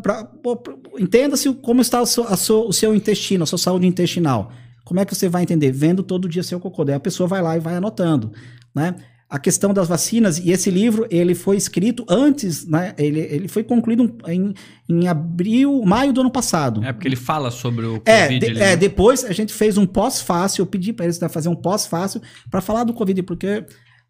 Entenda-se 0.99 1.55
como 1.55 1.81
está 1.81 2.03
o 2.03 2.07
seu, 2.07 2.37
seu, 2.37 2.67
o 2.67 2.73
seu 2.73 2.97
intestino, 2.97 3.45
a 3.45 3.47
sua 3.47 3.59
saúde 3.59 3.87
intestinal. 3.87 4.51
Como 4.85 4.99
é 4.99 5.05
que 5.05 5.15
você 5.15 5.29
vai 5.29 5.45
entender? 5.45 5.71
Vendo 5.71 6.03
todo 6.03 6.29
dia 6.29 6.43
seu 6.43 6.59
cocô. 6.59 6.85
Daí 6.85 6.97
a 6.97 7.01
pessoa 7.01 7.29
vai 7.29 7.41
lá 7.41 7.57
e 7.57 7.61
vai 7.61 7.77
anotando. 7.77 8.33
Né? 8.75 8.97
A 9.33 9.39
questão 9.39 9.73
das 9.73 9.89
vacinas, 9.89 10.39
e 10.39 10.51
esse 10.51 10.71
livro 10.71 11.07
ele 11.11 11.35
foi 11.35 11.57
escrito 11.57 12.05
antes, 12.07 12.67
né? 12.67 12.93
Ele, 12.99 13.19
ele 13.19 13.49
foi 13.49 13.65
concluído 13.65 14.15
em, 14.29 14.53
em 14.87 15.09
abril, 15.09 15.83
maio 15.87 16.12
do 16.12 16.21
ano 16.21 16.31
passado. 16.31 16.85
É 16.85 16.93
porque 16.93 17.09
ele 17.09 17.17
fala 17.17 17.51
sobre 17.51 17.87
o 17.87 18.03
é, 18.05 18.25
Covid. 18.25 18.39
De, 18.39 18.51
é, 18.51 18.55
né? 18.55 18.77
depois 18.77 19.25
a 19.25 19.33
gente 19.33 19.51
fez 19.55 19.79
um 19.79 19.87
pós-fácil, 19.87 20.61
eu 20.61 20.67
pedi 20.67 20.93
para 20.93 21.07
eles 21.07 21.19
fazer 21.31 21.49
um 21.49 21.55
pós-fácil 21.55 22.21
para 22.51 22.61
falar 22.61 22.85
do 22.85 22.93
Covid, 22.93 23.23
porque 23.23 23.65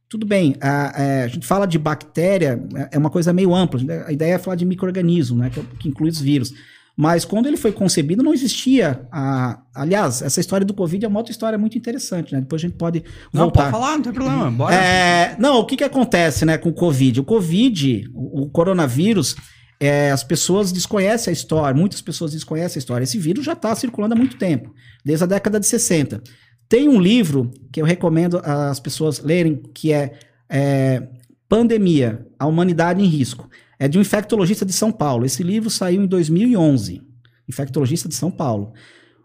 tudo 0.08 0.26
bem, 0.26 0.56
a, 0.60 1.00
a, 1.00 1.04
é, 1.04 1.22
a, 1.22 1.28
gente 1.28 1.46
fala 1.46 1.66
de 1.66 1.78
bactéria, 1.78 2.60
é, 2.74 2.96
é 2.96 2.98
uma 2.98 3.08
coisa 3.08 3.32
meio 3.32 3.54
ampla, 3.54 3.80
a 4.04 4.10
ideia 4.12 4.34
é 4.34 4.38
falar 4.38 4.56
de 4.56 4.64
micro-organismo, 4.64 5.38
né? 5.38 5.50
Que, 5.50 5.62
que 5.78 5.88
inclui 5.88 6.10
os 6.10 6.20
vírus. 6.20 6.52
Mas 6.96 7.24
quando 7.24 7.46
ele 7.46 7.56
foi 7.56 7.72
concebido, 7.72 8.22
não 8.22 8.34
existia. 8.34 9.06
A... 9.10 9.62
Aliás, 9.74 10.20
essa 10.20 10.40
história 10.40 10.66
do 10.66 10.74
Covid 10.74 11.04
é 11.04 11.08
uma 11.08 11.20
outra 11.20 11.32
história 11.32 11.58
muito 11.58 11.76
interessante, 11.78 12.34
né? 12.34 12.40
Depois 12.40 12.60
a 12.60 12.66
gente 12.66 12.76
pode 12.76 13.02
voltar. 13.32 13.44
Não, 13.44 13.50
pode 13.50 13.70
falar, 13.70 13.94
não 13.96 14.02
tem 14.02 14.12
problema. 14.12 14.50
Bora. 14.50 14.74
É... 14.74 15.34
Não, 15.38 15.58
o 15.58 15.64
que, 15.64 15.76
que 15.76 15.84
acontece 15.84 16.44
né, 16.44 16.58
com 16.58 16.68
o 16.68 16.74
Covid? 16.74 17.20
O 17.20 17.24
Covid, 17.24 18.10
o, 18.14 18.48
coronavírus, 18.50 19.34
é, 19.80 20.10
as 20.10 20.22
pessoas 20.22 20.70
desconhecem 20.70 21.30
a 21.30 21.32
história, 21.32 21.78
muitas 21.78 22.02
pessoas 22.02 22.32
desconhecem 22.32 22.78
a 22.78 22.80
história. 22.80 23.04
Esse 23.04 23.18
vírus 23.18 23.44
já 23.44 23.54
está 23.54 23.74
circulando 23.74 24.14
há 24.14 24.16
muito 24.16 24.36
tempo, 24.36 24.72
desde 25.04 25.24
a 25.24 25.26
década 25.26 25.58
de 25.58 25.66
60. 25.66 26.22
Tem 26.68 26.88
um 26.88 27.00
livro 27.00 27.50
que 27.72 27.80
eu 27.80 27.84
recomendo 27.84 28.40
as 28.44 28.78
pessoas 28.78 29.18
lerem, 29.20 29.62
que 29.74 29.92
é, 29.92 30.12
é 30.48 31.02
Pandemia, 31.48 32.26
a 32.38 32.46
Humanidade 32.46 33.02
em 33.02 33.06
Risco. 33.06 33.48
É 33.82 33.88
de 33.88 33.98
um 33.98 34.00
infectologista 34.00 34.64
de 34.64 34.72
São 34.72 34.92
Paulo. 34.92 35.26
Esse 35.26 35.42
livro 35.42 35.68
saiu 35.68 36.04
em 36.04 36.06
2011. 36.06 37.02
Infectologista 37.48 38.08
de 38.08 38.14
São 38.14 38.30
Paulo. 38.30 38.72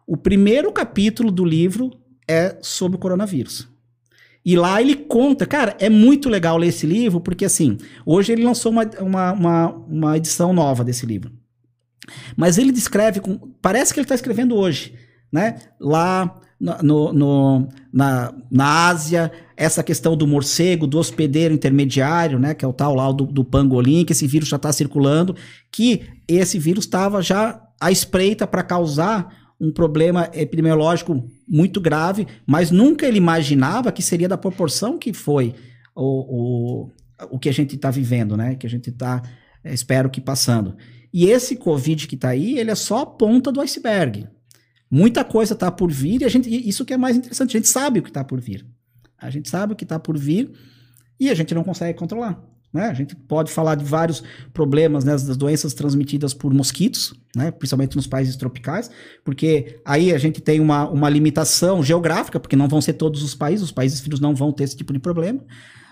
O 0.08 0.18
primeiro 0.18 0.72
capítulo 0.72 1.30
do 1.30 1.46
livro 1.46 1.92
é 2.28 2.58
sobre 2.60 2.96
o 2.96 3.00
coronavírus. 3.00 3.68
E 4.44 4.56
lá 4.56 4.82
ele 4.82 4.96
conta, 4.96 5.46
cara, 5.46 5.78
é 5.80 5.92
muito 5.92 6.28
legal 6.28 6.58
ler 6.58 6.70
esse 6.70 6.88
livro, 6.88 7.22
porque 7.22 7.46
assim, 7.46 7.78
hoje 8.04 8.32
ele 8.32 8.44
lançou 8.44 8.72
uma, 8.72 8.84
uma, 9.00 9.32
uma, 9.34 9.68
uma 9.68 10.18
edição 10.18 10.52
nova 10.52 10.84
desse 10.84 11.06
livro. 11.06 11.32
Mas 12.36 12.58
ele 12.58 12.72
descreve, 12.72 13.20
com, 13.20 13.38
parece 13.62 13.94
que 13.94 14.00
ele 14.00 14.06
está 14.06 14.16
escrevendo 14.16 14.56
hoje, 14.56 14.96
né? 15.32 15.58
Lá 15.80 16.36
no, 16.60 17.14
no, 17.14 17.70
na, 17.94 18.34
na 18.50 18.88
Ásia, 18.88 19.32
essa 19.58 19.82
questão 19.82 20.16
do 20.16 20.28
morcego, 20.28 20.86
do 20.86 21.00
hospedeiro 21.00 21.52
intermediário, 21.52 22.38
né, 22.38 22.54
que 22.54 22.64
é 22.64 22.68
o 22.68 22.72
tal 22.72 22.94
lá 22.94 23.12
do, 23.12 23.26
do 23.26 23.44
pangolim, 23.44 24.06
que 24.06 24.14
esse 24.14 24.28
vírus 24.28 24.48
já 24.48 24.56
está 24.56 24.72
circulando, 24.72 25.36
que 25.72 26.04
esse 26.28 26.60
vírus 26.60 26.86
estava 26.86 27.24
já 27.24 27.60
à 27.82 27.92
espreita 27.92 28.46
para 28.46 28.62
causar 28.62 29.36
um 29.60 29.72
problema 29.72 30.30
epidemiológico 30.32 31.28
muito 31.48 31.82
grave, 31.82 32.28
mas 32.46 32.70
nunca 32.70 33.08
ele 33.08 33.18
imaginava 33.18 33.92
que 33.92 34.04
seria 34.04 34.30
da 34.30 34.38
proporção 34.38 35.00
que 35.00 35.12
foi 35.12 35.56
o, 35.96 36.86
o, 36.86 36.92
o 37.32 37.40
que 37.40 37.50
a 37.50 37.54
gente 37.54 37.76
está 37.76 37.90
vivendo, 37.90 38.38
né, 38.38 38.54
que 38.54 38.68
a 38.68 38.70
gente 38.70 38.92
está, 38.92 39.24
eh, 39.64 39.74
espero 39.74 40.12
que 40.12 40.22
passando. 40.22 40.78
E 41.12 41.26
esse 41.26 41.56
Covid 41.56 42.08
que 42.08 42.14
está 42.14 42.30
aí, 42.30 42.60
ele 42.60 42.70
é 42.70 42.76
só 42.76 43.00
a 43.00 43.06
ponta 43.08 43.52
do 43.52 43.60
iceberg. 43.60 44.28
Muita 44.90 45.24
coisa 45.24 45.56
está 45.56 45.72
por 45.72 45.92
vir 45.92 46.22
e 46.22 46.26
a 46.26 46.30
gente, 46.30 46.48
isso 46.48 46.86
que 46.86 46.94
é 46.94 46.98
mais 46.98 47.18
interessante, 47.18 47.58
a 47.58 47.60
gente 47.60 47.70
sabe 47.70 48.00
o 48.00 48.04
que 48.04 48.10
está 48.12 48.24
por 48.24 48.40
vir. 48.40 48.64
A 49.20 49.30
gente 49.30 49.50
sabe 49.50 49.74
o 49.74 49.76
que 49.76 49.84
está 49.84 50.00
por 50.00 50.18
vir 50.18 50.52
e 51.20 51.30
a 51.30 51.34
gente 51.34 51.54
não 51.54 51.64
consegue 51.64 51.98
controlar. 51.98 52.42
Né? 52.72 52.88
A 52.88 52.94
gente 52.94 53.16
pode 53.16 53.52
falar 53.52 53.76
de 53.76 53.84
vários 53.84 54.22
problemas 54.54 55.04
né, 55.04 55.12
das 55.12 55.38
doenças 55.38 55.74
transmitidas 55.74 56.34
por 56.34 56.54
mosquitos, 56.54 57.14
né, 57.36 57.50
principalmente 57.50 57.96
nos 57.96 58.06
países 58.06 58.36
tropicais, 58.36 58.92
porque 59.24 59.80
aí 59.86 60.14
a 60.14 60.18
gente 60.18 60.42
tem 60.42 60.60
uma, 60.60 60.88
uma 60.90 61.10
limitação 61.10 61.82
geográfica, 61.82 62.40
porque 62.40 62.56
não 62.56 62.68
vão 62.68 62.82
ser 62.82 62.94
todos 62.94 63.24
os 63.24 63.34
países, 63.34 63.66
os 63.66 63.72
países 63.72 64.00
filhos 64.00 64.20
não 64.20 64.36
vão 64.36 64.52
ter 64.52 64.66
esse 64.66 64.76
tipo 64.76 64.92
de 64.92 65.00
problema, 65.00 65.40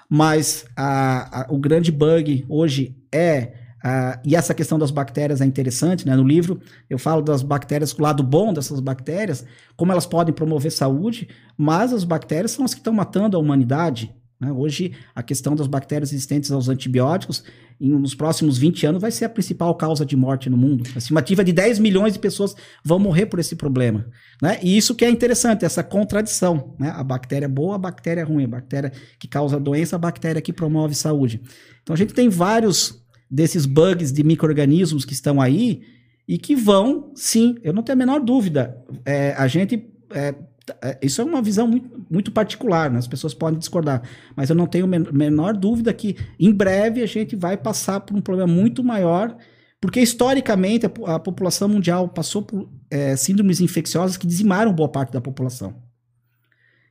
mas 0.10 0.66
a, 0.76 1.42
a, 1.42 1.54
o 1.54 1.58
grande 1.58 1.92
bug 1.92 2.46
hoje 2.48 2.96
é 3.12 3.65
Uh, 3.86 4.18
e 4.26 4.36
essa 4.36 4.52
questão 4.56 4.80
das 4.80 4.90
bactérias 4.90 5.42
é 5.42 5.46
interessante, 5.46 6.08
né? 6.08 6.16
No 6.16 6.24
livro 6.24 6.60
eu 6.90 6.98
falo 6.98 7.22
das 7.22 7.44
bactérias, 7.44 7.94
o 7.94 8.02
lado 8.02 8.24
bom 8.24 8.52
dessas 8.52 8.80
bactérias, 8.80 9.46
como 9.78 9.92
elas 9.92 10.08
podem 10.08 10.34
promover 10.34 10.72
saúde, 10.72 11.30
mas 11.56 11.94
as 11.94 12.04
bactérias 12.04 12.50
são 12.50 12.66
as 12.66 12.74
que 12.74 12.80
estão 12.80 12.92
matando 12.92 13.38
a 13.38 13.40
humanidade. 13.40 14.12
Né? 14.40 14.52
Hoje, 14.52 14.94
a 15.14 15.22
questão 15.22 15.56
das 15.56 15.68
bactérias 15.68 16.10
resistentes 16.10 16.52
aos 16.52 16.68
antibióticos, 16.68 17.44
em, 17.80 17.92
nos 17.92 18.16
próximos 18.16 18.58
20 18.58 18.88
anos, 18.88 19.02
vai 19.02 19.12
ser 19.12 19.26
a 19.26 19.30
principal 19.30 19.76
causa 19.76 20.04
de 20.04 20.16
morte 20.16 20.50
no 20.50 20.58
mundo. 20.58 20.84
A 20.96 20.98
estimativa 20.98 21.44
de 21.44 21.54
10 21.54 21.78
milhões 21.78 22.14
de 22.14 22.20
pessoas 22.20 22.56
vão 22.84 22.98
morrer 22.98 23.28
por 23.28 23.40
esse 23.40 23.56
problema. 23.56 24.08
Né? 24.42 24.58
E 24.64 24.76
isso 24.76 24.96
que 24.96 25.06
é 25.06 25.10
interessante, 25.12 25.64
essa 25.64 25.84
contradição. 25.84 26.76
Né? 26.80 26.90
A 26.90 27.04
bactéria 27.04 27.48
boa, 27.48 27.76
a 27.76 27.78
bactéria 27.80 28.26
ruim, 28.26 28.46
a 28.46 28.48
bactéria 28.48 28.92
que 29.20 29.28
causa 29.28 29.60
doença, 29.60 29.96
a 29.96 30.00
bactéria 30.00 30.42
que 30.42 30.52
promove 30.52 30.96
saúde. 30.96 31.40
Então, 31.84 31.94
a 31.94 31.98
gente 31.98 32.16
tem 32.16 32.30
vários 32.30 33.05
desses 33.30 33.66
bugs 33.66 34.12
de 34.12 34.24
micro-organismos 34.24 35.06
que 35.06 35.14
estão 35.14 35.42
aí 35.42 35.82
e 36.28 36.38
que 36.38 36.56
vão, 36.56 37.12
sim, 37.16 37.56
eu 37.64 37.74
não 37.74 37.84
tenho 37.84 37.96
a 37.96 38.00
menor 38.00 38.20
dúvida. 38.20 38.84
É, 39.06 39.34
a 39.34 39.48
gente. 39.48 39.88
É, 40.12 40.36
é 40.82 40.98
isso 41.02 41.22
é 41.22 41.24
uma 41.24 41.42
visão 41.42 41.68
muito, 41.68 42.06
muito 42.10 42.32
particular, 42.32 42.90
né? 42.90 42.98
as 42.98 43.08
pessoas 43.08 43.36
podem 43.36 43.60
discordar, 43.60 44.02
mas 44.36 44.50
eu 44.50 44.56
não 44.56 44.66
tenho 44.66 44.86
a 44.86 45.14
menor 45.14 45.56
dúvida 45.56 45.94
que 45.94 46.18
em 46.40 46.52
breve 46.52 47.04
a 47.04 47.06
gente 47.06 47.36
vai 47.36 47.56
passar 47.56 48.00
por 48.00 48.18
um 48.18 48.22
problema 48.22 48.52
muito 48.52 48.84
maior, 48.84 49.38
porque 49.80 50.00
historicamente 50.00 50.88
a, 50.88 51.16
a 51.16 51.20
população 51.20 51.70
mundial 51.70 52.10
passou 52.10 52.42
por 52.42 52.68
é, 52.90 53.16
síndromes 53.16 53.62
infecciosas 53.62 54.18
que 54.18 54.26
dizimaram 54.26 54.74
boa 54.74 54.90
parte 54.90 55.14
da 55.14 55.22
população. 55.22 55.76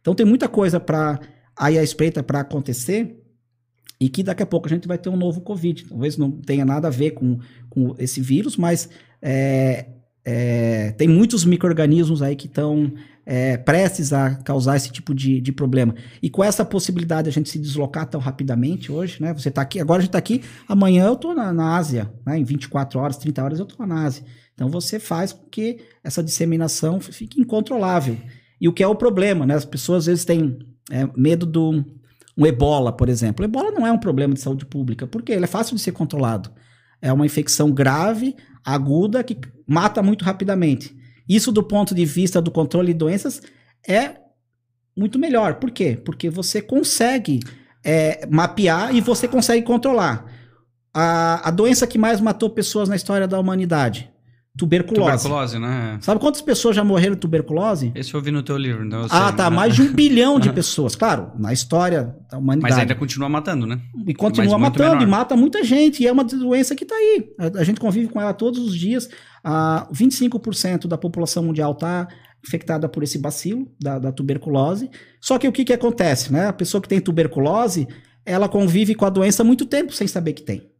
Então 0.00 0.14
tem 0.14 0.24
muita 0.24 0.48
coisa 0.48 0.78
para 0.78 1.18
aí 1.56 1.76
a 1.76 1.82
espreita 1.82 2.22
para 2.22 2.40
acontecer 2.40 3.23
e 4.00 4.08
que 4.08 4.22
daqui 4.22 4.42
a 4.42 4.46
pouco 4.46 4.66
a 4.66 4.70
gente 4.70 4.88
vai 4.88 4.98
ter 4.98 5.08
um 5.08 5.16
novo 5.16 5.40
Covid. 5.40 5.86
Talvez 5.86 6.16
não 6.16 6.30
tenha 6.30 6.64
nada 6.64 6.88
a 6.88 6.90
ver 6.90 7.12
com, 7.12 7.38
com 7.70 7.94
esse 7.98 8.20
vírus, 8.20 8.56
mas 8.56 8.88
é, 9.22 9.86
é, 10.24 10.92
tem 10.92 11.08
muitos 11.08 11.44
micro-organismos 11.44 12.22
aí 12.22 12.34
que 12.34 12.46
estão 12.46 12.92
é, 13.26 13.56
prestes 13.56 14.12
a 14.12 14.34
causar 14.36 14.76
esse 14.76 14.90
tipo 14.90 15.14
de, 15.14 15.40
de 15.40 15.52
problema. 15.52 15.94
E 16.22 16.28
com 16.28 16.42
essa 16.42 16.64
possibilidade 16.64 17.24
de 17.24 17.28
a 17.30 17.32
gente 17.32 17.48
se 17.48 17.58
deslocar 17.58 18.06
tão 18.06 18.20
rapidamente 18.20 18.90
hoje, 18.90 19.20
né? 19.20 19.32
Você 19.32 19.48
está 19.48 19.62
aqui, 19.62 19.80
agora 19.80 19.98
a 19.98 20.02
gente 20.02 20.10
está 20.10 20.18
aqui, 20.18 20.42
amanhã 20.68 21.06
eu 21.06 21.14
estou 21.14 21.34
na, 21.34 21.52
na 21.52 21.76
Ásia, 21.76 22.12
né? 22.26 22.38
em 22.38 22.44
24 22.44 22.98
horas, 22.98 23.16
30 23.16 23.42
horas 23.44 23.58
eu 23.58 23.66
estou 23.66 23.86
na 23.86 24.04
Ásia. 24.04 24.24
Então 24.54 24.68
você 24.68 24.98
faz 24.98 25.32
com 25.32 25.46
que 25.46 25.78
essa 26.02 26.22
disseminação 26.22 27.00
fique 27.00 27.40
incontrolável. 27.40 28.16
E 28.60 28.68
o 28.68 28.72
que 28.72 28.82
é 28.82 28.86
o 28.86 28.94
problema, 28.94 29.46
né? 29.46 29.54
As 29.54 29.64
pessoas 29.64 30.00
às 30.00 30.06
vezes 30.06 30.24
têm 30.24 30.58
é, 30.90 31.08
medo 31.16 31.44
do, 31.44 31.84
um 32.36 32.46
ebola, 32.46 32.92
por 32.92 33.08
exemplo. 33.08 33.44
O 33.44 33.48
ebola 33.48 33.70
não 33.70 33.86
é 33.86 33.92
um 33.92 33.98
problema 33.98 34.34
de 34.34 34.40
saúde 34.40 34.66
pública, 34.66 35.06
porque 35.06 35.32
ele 35.32 35.44
é 35.44 35.48
fácil 35.48 35.76
de 35.76 35.82
ser 35.82 35.92
controlado. 35.92 36.50
É 37.00 37.12
uma 37.12 37.26
infecção 37.26 37.70
grave, 37.70 38.34
aguda, 38.64 39.22
que 39.22 39.38
mata 39.66 40.02
muito 40.02 40.24
rapidamente. 40.24 40.96
Isso, 41.28 41.52
do 41.52 41.62
ponto 41.62 41.94
de 41.94 42.04
vista 42.04 42.40
do 42.40 42.50
controle 42.50 42.92
de 42.92 42.98
doenças, 42.98 43.40
é 43.86 44.16
muito 44.96 45.18
melhor. 45.18 45.54
Por 45.56 45.70
quê? 45.70 46.00
Porque 46.02 46.28
você 46.30 46.60
consegue 46.60 47.40
é, 47.84 48.26
mapear 48.26 48.94
e 48.94 49.00
você 49.00 49.28
consegue 49.28 49.64
controlar. 49.64 50.26
A, 50.92 51.48
a 51.48 51.50
doença 51.50 51.86
que 51.86 51.98
mais 51.98 52.20
matou 52.20 52.50
pessoas 52.50 52.88
na 52.88 52.96
história 52.96 53.26
da 53.26 53.38
humanidade, 53.38 54.10
Tuberculose. 54.56 55.24
Tuberculose, 55.24 55.58
né? 55.58 55.98
Sabe 56.00 56.20
quantas 56.20 56.40
pessoas 56.40 56.76
já 56.76 56.84
morreram 56.84 57.14
de 57.14 57.20
tuberculose? 57.20 57.90
Esse 57.92 58.14
eu 58.14 58.20
vi 58.20 58.30
no 58.30 58.40
teu 58.40 58.56
livro, 58.56 58.86
então 58.86 59.02
eu 59.02 59.08
sei, 59.08 59.18
Ah, 59.18 59.32
tá. 59.32 59.50
Né? 59.50 59.56
Mais 59.56 59.74
de 59.74 59.82
um 59.82 59.90
bilhão 59.92 60.38
de 60.38 60.52
pessoas. 60.52 60.94
Claro, 60.94 61.32
na 61.36 61.52
história 61.52 62.14
da 62.30 62.38
humanidade. 62.38 62.72
Mas 62.72 62.80
ainda 62.80 62.94
continua 62.94 63.28
matando, 63.28 63.66
né? 63.66 63.80
E 64.06 64.14
continua 64.14 64.56
matando, 64.56 65.02
e 65.02 65.06
mata 65.06 65.34
muita 65.36 65.64
gente. 65.64 66.04
E 66.04 66.06
é 66.06 66.12
uma 66.12 66.22
doença 66.22 66.76
que 66.76 66.84
está 66.84 66.94
aí. 66.94 67.24
A, 67.58 67.64
gente 67.64 67.80
convive 67.80 68.06
com 68.06 68.20
ela 68.20 68.32
todos 68.32 68.60
os 68.60 68.76
dias. 68.76 69.08
Ah, 69.42 69.88
25% 69.92 70.86
da 70.86 70.96
população 70.96 71.42
mundial 71.42 71.72
está 71.72 72.06
infectada 72.46 72.88
por 72.88 73.02
esse 73.02 73.18
bacilo 73.18 73.66
da, 73.80 73.98
da 73.98 74.12
tuberculose. 74.12 74.88
Só 75.20 75.36
que 75.36 75.48
o 75.48 75.52
que, 75.52 75.64
que 75.64 75.72
acontece, 75.72 76.32
né? 76.32 76.46
A 76.46 76.52
pessoa 76.52 76.80
que 76.80 76.88
tem 76.88 77.00
tuberculose, 77.00 77.88
ela 78.24 78.48
convive 78.48 78.94
com 78.94 79.04
a 79.04 79.10
doença 79.10 79.42
há 79.42 79.44
muito 79.44 79.66
tempo 79.66 79.92
sem 79.92 80.06
saber 80.06 80.34
que 80.34 80.42
tem. 80.42 80.70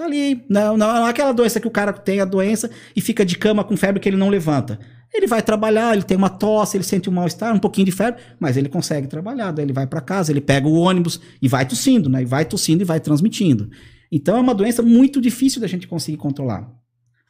Tá 0.00 0.06
ali. 0.06 0.42
Não, 0.48 0.78
não, 0.78 0.94
não 0.94 1.06
é 1.06 1.10
aquela 1.10 1.30
doença 1.30 1.60
que 1.60 1.68
o 1.68 1.70
cara 1.70 1.92
tem 1.92 2.22
a 2.22 2.24
doença 2.24 2.70
e 2.96 3.02
fica 3.02 3.22
de 3.22 3.36
cama 3.36 3.62
com 3.62 3.76
febre 3.76 4.00
que 4.00 4.08
ele 4.08 4.16
não 4.16 4.30
levanta. 4.30 4.80
Ele 5.12 5.26
vai 5.26 5.42
trabalhar, 5.42 5.92
ele 5.92 6.04
tem 6.04 6.16
uma 6.16 6.30
tosse, 6.30 6.74
ele 6.74 6.84
sente 6.84 7.10
um 7.10 7.12
mal-estar, 7.12 7.54
um 7.54 7.58
pouquinho 7.58 7.84
de 7.84 7.92
febre, 7.92 8.18
mas 8.38 8.56
ele 8.56 8.70
consegue 8.70 9.06
trabalhar. 9.08 9.52
Daí 9.52 9.66
ele 9.66 9.74
vai 9.74 9.86
para 9.86 10.00
casa, 10.00 10.32
ele 10.32 10.40
pega 10.40 10.66
o 10.66 10.72
ônibus 10.72 11.20
e 11.42 11.48
vai 11.48 11.66
tossindo, 11.66 12.08
né? 12.08 12.22
E 12.22 12.24
vai 12.24 12.46
tossindo 12.46 12.82
e 12.82 12.86
vai 12.86 12.98
transmitindo. 12.98 13.68
Então 14.10 14.38
é 14.38 14.40
uma 14.40 14.54
doença 14.54 14.82
muito 14.82 15.20
difícil 15.20 15.60
da 15.60 15.66
gente 15.66 15.86
conseguir 15.86 16.16
controlar. 16.16 16.66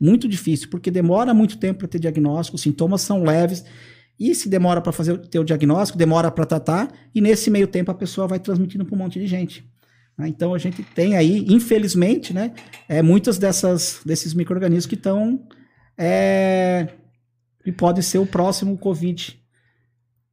Muito 0.01 0.29
difícil, 0.29 0.69
porque 0.71 0.93
demora 0.93 1.35
muito 1.35 1.59
tempo 1.59 1.81
para 1.81 1.89
ter 1.89 1.99
diagnóstico, 1.99 2.55
os 2.55 2.63
sintomas 2.63 3.01
são 3.01 3.25
leves. 3.25 3.65
E 4.17 4.33
se 4.33 4.49
demora 4.49 4.81
para 4.81 4.93
fazer 4.93 5.19
ter 5.27 5.41
o 5.41 5.45
diagnóstico, 5.45 5.99
demora 5.99 6.31
para 6.31 6.47
tratar, 6.47 6.89
e 7.13 7.21
nesse 7.21 7.51
meio 7.51 7.67
tempo 7.67 7.91
a 7.91 7.95
pessoa 7.95 8.29
vai 8.29 8.39
transmitindo 8.39 8.85
para 8.85 8.95
um 8.95 8.99
monte 8.99 9.19
de 9.19 9.27
gente. 9.27 9.69
Né? 10.17 10.29
Então 10.29 10.55
a 10.55 10.59
gente 10.59 10.83
tem 10.83 11.17
aí, 11.17 11.45
infelizmente, 11.49 12.33
né, 12.33 12.53
é, 12.89 13.03
muitas 13.03 13.39
dessas, 13.39 14.01
desses 14.05 14.35
micro-organismos 14.35 14.87
que 14.87 14.95
estão. 14.95 15.47
É, 15.99 16.89
e 17.65 17.71
podem 17.71 18.03
ser 18.03 18.19
o 18.19 18.27
próximo 18.27 18.77
Covid. 18.79 19.39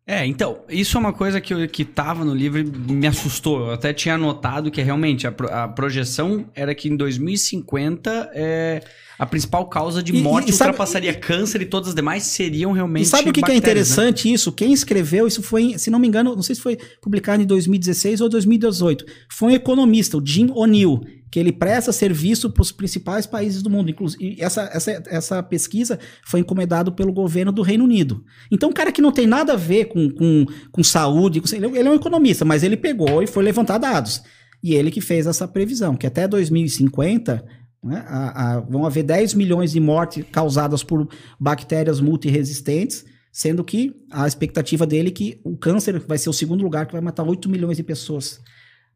É, 0.09 0.25
então, 0.25 0.63
isso 0.69 0.95
é 0.95 0.99
uma 1.01 1.11
coisa 1.11 1.41
que, 1.41 1.53
eu, 1.53 1.67
que 1.67 1.85
no 2.19 2.33
livro 2.33 2.63
me 2.63 3.05
assustou. 3.05 3.67
Eu 3.67 3.71
até 3.73 3.91
tinha 3.91 4.17
notado 4.17 4.71
que 4.71 4.81
realmente 4.81 5.27
a, 5.27 5.33
a 5.51 5.67
projeção 5.67 6.49
era 6.55 6.73
que 6.73 6.87
em 6.87 6.95
2050 6.95 8.31
é, 8.33 8.81
a 9.17 9.25
principal 9.25 9.67
causa 9.67 10.03
de 10.03 10.13
morte 10.13 10.49
e, 10.49 10.51
e 10.51 10.53
sabe, 10.53 10.69
ultrapassaria 10.69 11.11
e, 11.11 11.15
câncer 11.15 11.61
e 11.61 11.65
todas 11.65 11.89
as 11.89 11.95
demais 11.95 12.23
seriam 12.23 12.71
realmente. 12.71 13.03
E 13.03 13.07
sabe 13.07 13.29
o 13.29 13.33
que, 13.33 13.41
que, 13.41 13.49
é 13.49 13.53
né? 13.53 13.57
interessante 13.57 14.27
né? 14.27 14.35
isso? 14.35 14.51
Quem 14.51 14.71
escreveu, 14.71 15.27
isso 15.27 15.41
foi, 15.41 15.77
se 15.77 15.89
não 15.89 15.97
me 15.97 16.07
engano, 16.07 16.35
não 16.35 16.43
sei 16.43 16.55
se 16.55 16.61
foi 16.61 16.77
publicado 17.01 17.41
em 17.41 17.45
2016 17.45 18.21
ou 18.21 18.29
2018. 18.29 19.05
Foi 19.29 19.51
um 19.51 19.55
economista, 19.55 20.17
o 20.17 20.25
Jim 20.25 20.51
O'Neill, 20.53 21.01
que 21.31 21.39
ele 21.39 21.51
presta 21.51 21.91
serviço 21.91 22.49
para 22.51 22.61
os 22.61 22.71
principais 22.71 23.25
países 23.25 23.63
do 23.63 23.69
mundo. 23.69 23.89
Inclusive, 23.89 24.37
essa, 24.39 24.69
essa, 24.71 25.03
essa 25.07 25.43
pesquisa 25.43 25.99
foi 26.25 26.39
encomendada 26.39 26.91
pelo 26.91 27.11
governo 27.11 27.51
do 27.51 27.63
Reino 27.63 27.83
Unido. 27.83 28.23
Então, 28.51 28.69
um 28.69 28.73
cara 28.73 28.91
que 28.91 29.01
não 29.01 29.11
tem 29.11 29.25
nada 29.25 29.53
a 29.53 29.57
ver 29.57 29.85
com, 29.85 30.09
com, 30.11 30.45
com 30.71 30.83
saúde, 30.83 31.41
com, 31.41 31.47
ele 31.55 31.87
é 31.87 31.91
um 31.91 31.95
economista, 31.95 32.45
mas 32.45 32.63
ele 32.63 32.77
pegou 32.77 33.21
e 33.23 33.27
foi 33.27 33.43
levantar 33.43 33.79
dados. 33.79 34.21
E 34.63 34.73
ele 34.73 34.91
que 34.91 35.01
fez 35.01 35.27
essa 35.27 35.47
previsão, 35.47 35.95
que 35.95 36.07
até 36.07 36.27
2050 36.27 37.43
né, 37.83 38.03
a, 38.07 38.55
a, 38.55 38.59
vão 38.59 38.85
haver 38.85 39.03
10 39.03 39.33
milhões 39.33 39.71
de 39.71 39.79
mortes 39.79 40.25
causadas 40.31 40.83
por 40.83 41.07
bactérias 41.39 41.99
multiresistentes, 41.99 43.05
sendo 43.31 43.63
que 43.63 43.95
a 44.11 44.27
expectativa 44.27 44.85
dele 44.85 45.09
é 45.09 45.11
que 45.11 45.41
o 45.43 45.55
câncer 45.57 45.99
vai 45.99 46.17
ser 46.17 46.29
o 46.29 46.33
segundo 46.33 46.63
lugar 46.63 46.85
que 46.85 46.93
vai 46.93 47.01
matar 47.01 47.23
8 47.23 47.47
milhões 47.49 47.77
de 47.77 47.83
pessoas 47.83 48.41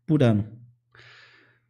por 0.06 0.24
ano. 0.24 0.46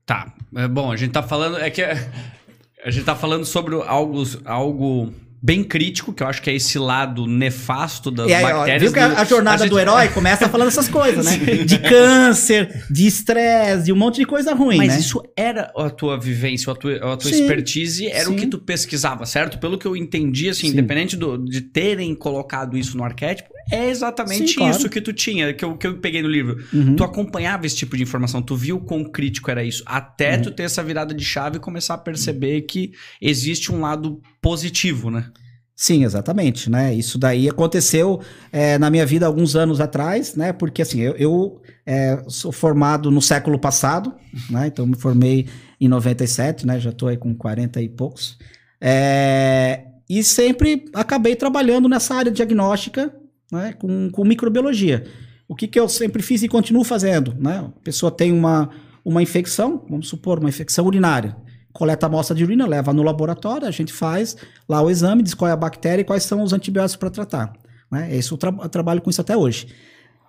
Tá. 0.06 0.34
É, 0.56 0.67
bom, 0.67 0.91
a 0.91 0.95
gente 0.95 1.12
tá 1.12 1.24
falando. 1.24 1.58
É 1.58 1.69
que 1.69 1.82
a 1.84 2.89
gente 2.89 3.06
tá 3.06 3.15
falando 3.15 3.45
sobre 3.45 3.76
algo, 3.76 4.24
algo 4.45 5.13
bem 5.41 5.63
crítico, 5.63 6.13
que 6.13 6.21
eu 6.21 6.27
acho 6.27 6.41
que 6.41 6.49
é 6.49 6.56
esse 6.56 6.77
lado 6.77 7.25
nefasto 7.25 8.12
das 8.12 8.32
aí, 8.32 8.43
bactérias. 8.43 8.82
Viu 8.84 8.93
que 8.93 8.99
a, 8.99 9.21
a 9.21 9.25
jornada 9.25 9.56
a 9.56 9.65
gente... 9.65 9.69
do 9.69 9.80
herói 9.80 10.08
começa 10.10 10.47
falando 10.47 10.67
essas 10.67 10.88
coisas, 10.88 11.25
né? 11.25 11.38
De 11.65 11.80
câncer, 11.80 12.86
de 12.89 13.08
estresse, 13.08 13.86
de 13.86 13.93
um 13.93 13.95
monte 13.95 14.17
de 14.17 14.25
coisa 14.25 14.54
ruim, 14.54 14.77
Mas 14.77 14.89
né? 14.89 14.99
isso 14.99 15.21
era 15.36 15.71
a 15.75 15.89
tua 15.89 16.19
vivência, 16.19 16.71
a 16.71 16.75
tua, 16.75 16.95
a 16.95 17.17
tua 17.17 17.32
sim, 17.32 17.41
expertise, 17.41 18.08
era 18.08 18.25
sim. 18.25 18.34
o 18.34 18.36
que 18.36 18.45
tu 18.45 18.60
pesquisava, 18.60 19.25
certo? 19.25 19.58
Pelo 19.58 19.77
que 19.77 19.86
eu 19.86 19.95
entendi, 19.95 20.49
assim, 20.49 20.67
sim. 20.67 20.73
independente 20.73 21.15
do, 21.15 21.38
de 21.38 21.62
terem 21.62 22.13
colocado 22.13 22.77
isso 22.77 22.95
no 22.97 23.04
arquétipo, 23.04 23.49
é 23.71 23.89
exatamente 23.89 24.56
claro. 24.56 24.76
isso 24.76 24.89
que 24.89 25.02
tu 25.02 25.12
tinha, 25.13 25.54
que 25.54 25.65
eu, 25.65 25.78
que 25.78 25.88
eu 25.88 25.97
peguei 25.97 26.21
no 26.21 26.30
livro. 26.30 26.63
Uhum. 26.74 26.95
Tu 26.95 27.04
acompanhava 27.04 27.65
esse 27.65 27.76
tipo 27.76 27.97
de 27.97 28.04
informação, 28.04 28.41
tu 28.41 28.56
viu 28.56 28.80
quão 28.80 29.04
crítico 29.04 29.52
era 29.52 29.63
isso, 29.63 29.84
até 29.86 30.38
uhum. 30.38 30.43
tu 30.43 30.52
ter 30.52 30.63
essa 30.63 30.84
virada 30.84 31.13
de 31.13 31.24
chave 31.24 31.58
e 31.58 31.60
começar 31.60 31.95
a 31.95 31.97
perceber 31.97 32.62
que 32.62 32.93
existe 33.21 33.71
um 33.71 33.82
lado 33.82 34.21
positivo, 34.41 35.12
né? 35.12 35.30
Sim, 35.76 36.04
exatamente, 36.04 36.69
né? 36.69 36.93
Isso 36.93 37.17
daí 37.17 37.50
aconteceu 37.50 38.21
é, 38.52 38.78
na 38.78 38.89
minha 38.91 39.04
vida 39.04 39.26
alguns 39.26 39.56
anos 39.56 39.82
atrás, 39.82 40.36
né? 40.36 40.54
Porque 40.54 40.84
assim, 40.84 41.00
eu, 41.00 41.15
eu 41.15 41.62
é, 41.86 42.24
sou 42.28 42.52
formado 42.52 43.10
no 43.10 43.19
século 43.19 43.58
passado, 43.58 44.13
né? 44.47 44.67
Então 44.67 44.86
me 44.86 44.95
formei 44.95 45.47
em 45.80 45.88
97, 45.88 46.67
né? 46.67 46.80
Já 46.80 46.91
estou 46.91 47.10
aí 47.10 47.17
com 47.17 47.34
40 47.34 47.82
e 47.82 47.89
poucos. 47.89 48.38
É, 48.80 49.86
e 50.08 50.24
sempre 50.24 50.86
acabei 50.93 51.36
trabalhando 51.36 51.89
nessa 51.89 52.13
área 52.13 52.32
diagnóstica, 52.32 53.12
né? 53.52 53.74
Com, 53.74 54.10
com 54.10 54.24
microbiologia. 54.24 55.06
O 55.48 55.56
que, 55.56 55.68
que 55.68 55.80
eu 55.80 55.90
sempre 55.90 56.24
fiz 56.24 56.42
e 56.44 56.48
continuo 56.48 56.84
fazendo, 56.84 57.36
né? 57.38 57.58
A 57.60 57.84
pessoa 57.84 58.12
tem 58.12 58.32
uma, 58.32 58.70
uma 59.04 59.22
infecção, 59.22 59.84
vamos 59.90 60.08
supor, 60.08 60.40
uma 60.40 60.50
infecção 60.50 60.86
urinária 60.86 61.36
coleta 61.72 62.06
a 62.06 62.08
amostra 62.08 62.36
de 62.36 62.44
urina, 62.44 62.68
leva 62.68 62.94
no 62.94 63.04
laboratório, 63.04 63.68
a 63.68 63.72
gente 63.72 63.94
faz 63.94 64.36
lá 64.68 64.82
o 64.82 64.90
exame, 64.90 65.24
diz 65.24 65.34
qual 65.34 65.50
é 65.50 65.52
a 65.52 65.58
bactéria 65.58 66.02
e 66.02 66.06
quais 66.06 66.24
são 66.24 66.42
os 66.44 66.54
antibióticos 66.54 66.98
para 66.98 67.10
tratar. 67.10 67.54
Né? 67.90 68.16
Isso, 68.16 68.34
eu, 68.34 68.38
tra 68.38 68.54
eu, 68.62 68.70
trabalho 68.70 69.02
com 69.02 69.10
isso 69.10 69.22
até 69.22 69.36
hoje. 69.36 69.68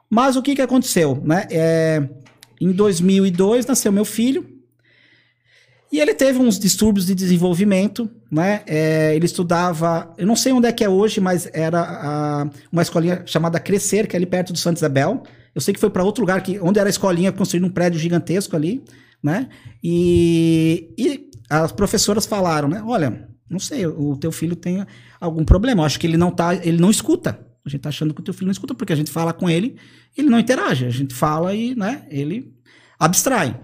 Mas 0.09 0.37
o 0.37 0.43
que, 0.43 0.55
que 0.55 0.63
aconteceu? 0.63 1.21
Né? 1.25 1.47
É, 1.51 2.09
em 2.61 2.73
2002 2.73 3.67
nasceu 3.67 3.93
meu 3.93 4.05
filho 4.05 4.47
e 5.93 6.01
ele 6.01 6.15
teve 6.15 6.39
uns 6.39 6.59
distúrbios 6.59 7.05
de 7.05 7.15
desenvolvimento. 7.15 8.11
Né? 8.31 8.63
É, 8.67 9.15
ele 9.15 9.27
estudava, 9.27 10.11
eu 10.17 10.27
não 10.27 10.35
sei 10.35 10.51
onde 10.53 10.67
é 10.67 10.73
que 10.73 10.83
é 10.83 10.89
hoje, 10.89 11.21
mas 11.21 11.47
era 11.53 11.81
a, 11.81 12.51
uma 12.73 12.81
escolinha 12.81 13.23
chamada 13.27 13.61
Crescer, 13.61 14.07
que 14.07 14.17
é 14.17 14.19
ali 14.19 14.25
perto 14.25 14.55
do 14.55 14.59
Santa 14.59 14.79
Isabel. 14.79 15.23
Eu 15.55 15.61
sei 15.61 15.75
que 15.75 15.79
foi 15.81 15.91
para 15.91 16.03
outro 16.03 16.23
lugar, 16.23 16.43
que, 16.43 16.59
onde 16.61 16.81
era 16.81 16.89
a 16.89 16.91
escolinha, 16.91 17.31
construindo 17.31 17.67
um 17.67 17.71
prédio 17.71 18.01
gigantesco 18.01 18.57
ali. 18.57 18.83
Né? 19.23 19.51
E, 19.85 20.95
e 20.97 21.31
as 21.51 21.71
professoras 21.73 22.25
falaram, 22.25 22.69
né? 22.69 22.83
Olha, 22.87 23.29
não 23.49 23.59
sei, 23.59 23.87
o 23.87 24.17
teu 24.17 24.33
filho 24.33 24.57
tem 24.57 24.87
algum 25.21 25.45
problema. 25.45 25.83
Eu 25.83 25.87
acho 25.87 26.01
que 26.01 26.07
ele 26.07 26.17
não 26.17 26.31
tá, 26.31 26.55
ele 26.55 26.81
não 26.81 26.91
escuta. 26.91 27.39
A 27.65 27.69
gente 27.69 27.83
tá 27.83 27.91
achando 27.91 28.15
que 28.15 28.21
o 28.21 28.25
teu 28.25 28.33
filho 28.33 28.47
não 28.47 28.53
escuta 28.53 28.75
porque 28.75 28.95
a 28.95 28.97
gente 28.97 29.11
fala 29.11 29.33
com 29.35 29.49
ele, 29.49 29.77
ele 30.17 30.31
não 30.31 30.39
interage. 30.39 30.87
A 30.87 30.91
gente 30.91 31.15
fala 31.15 31.55
e, 31.55 31.75
né, 31.75 32.07
ele 32.11 32.51
abstrai. 32.99 33.61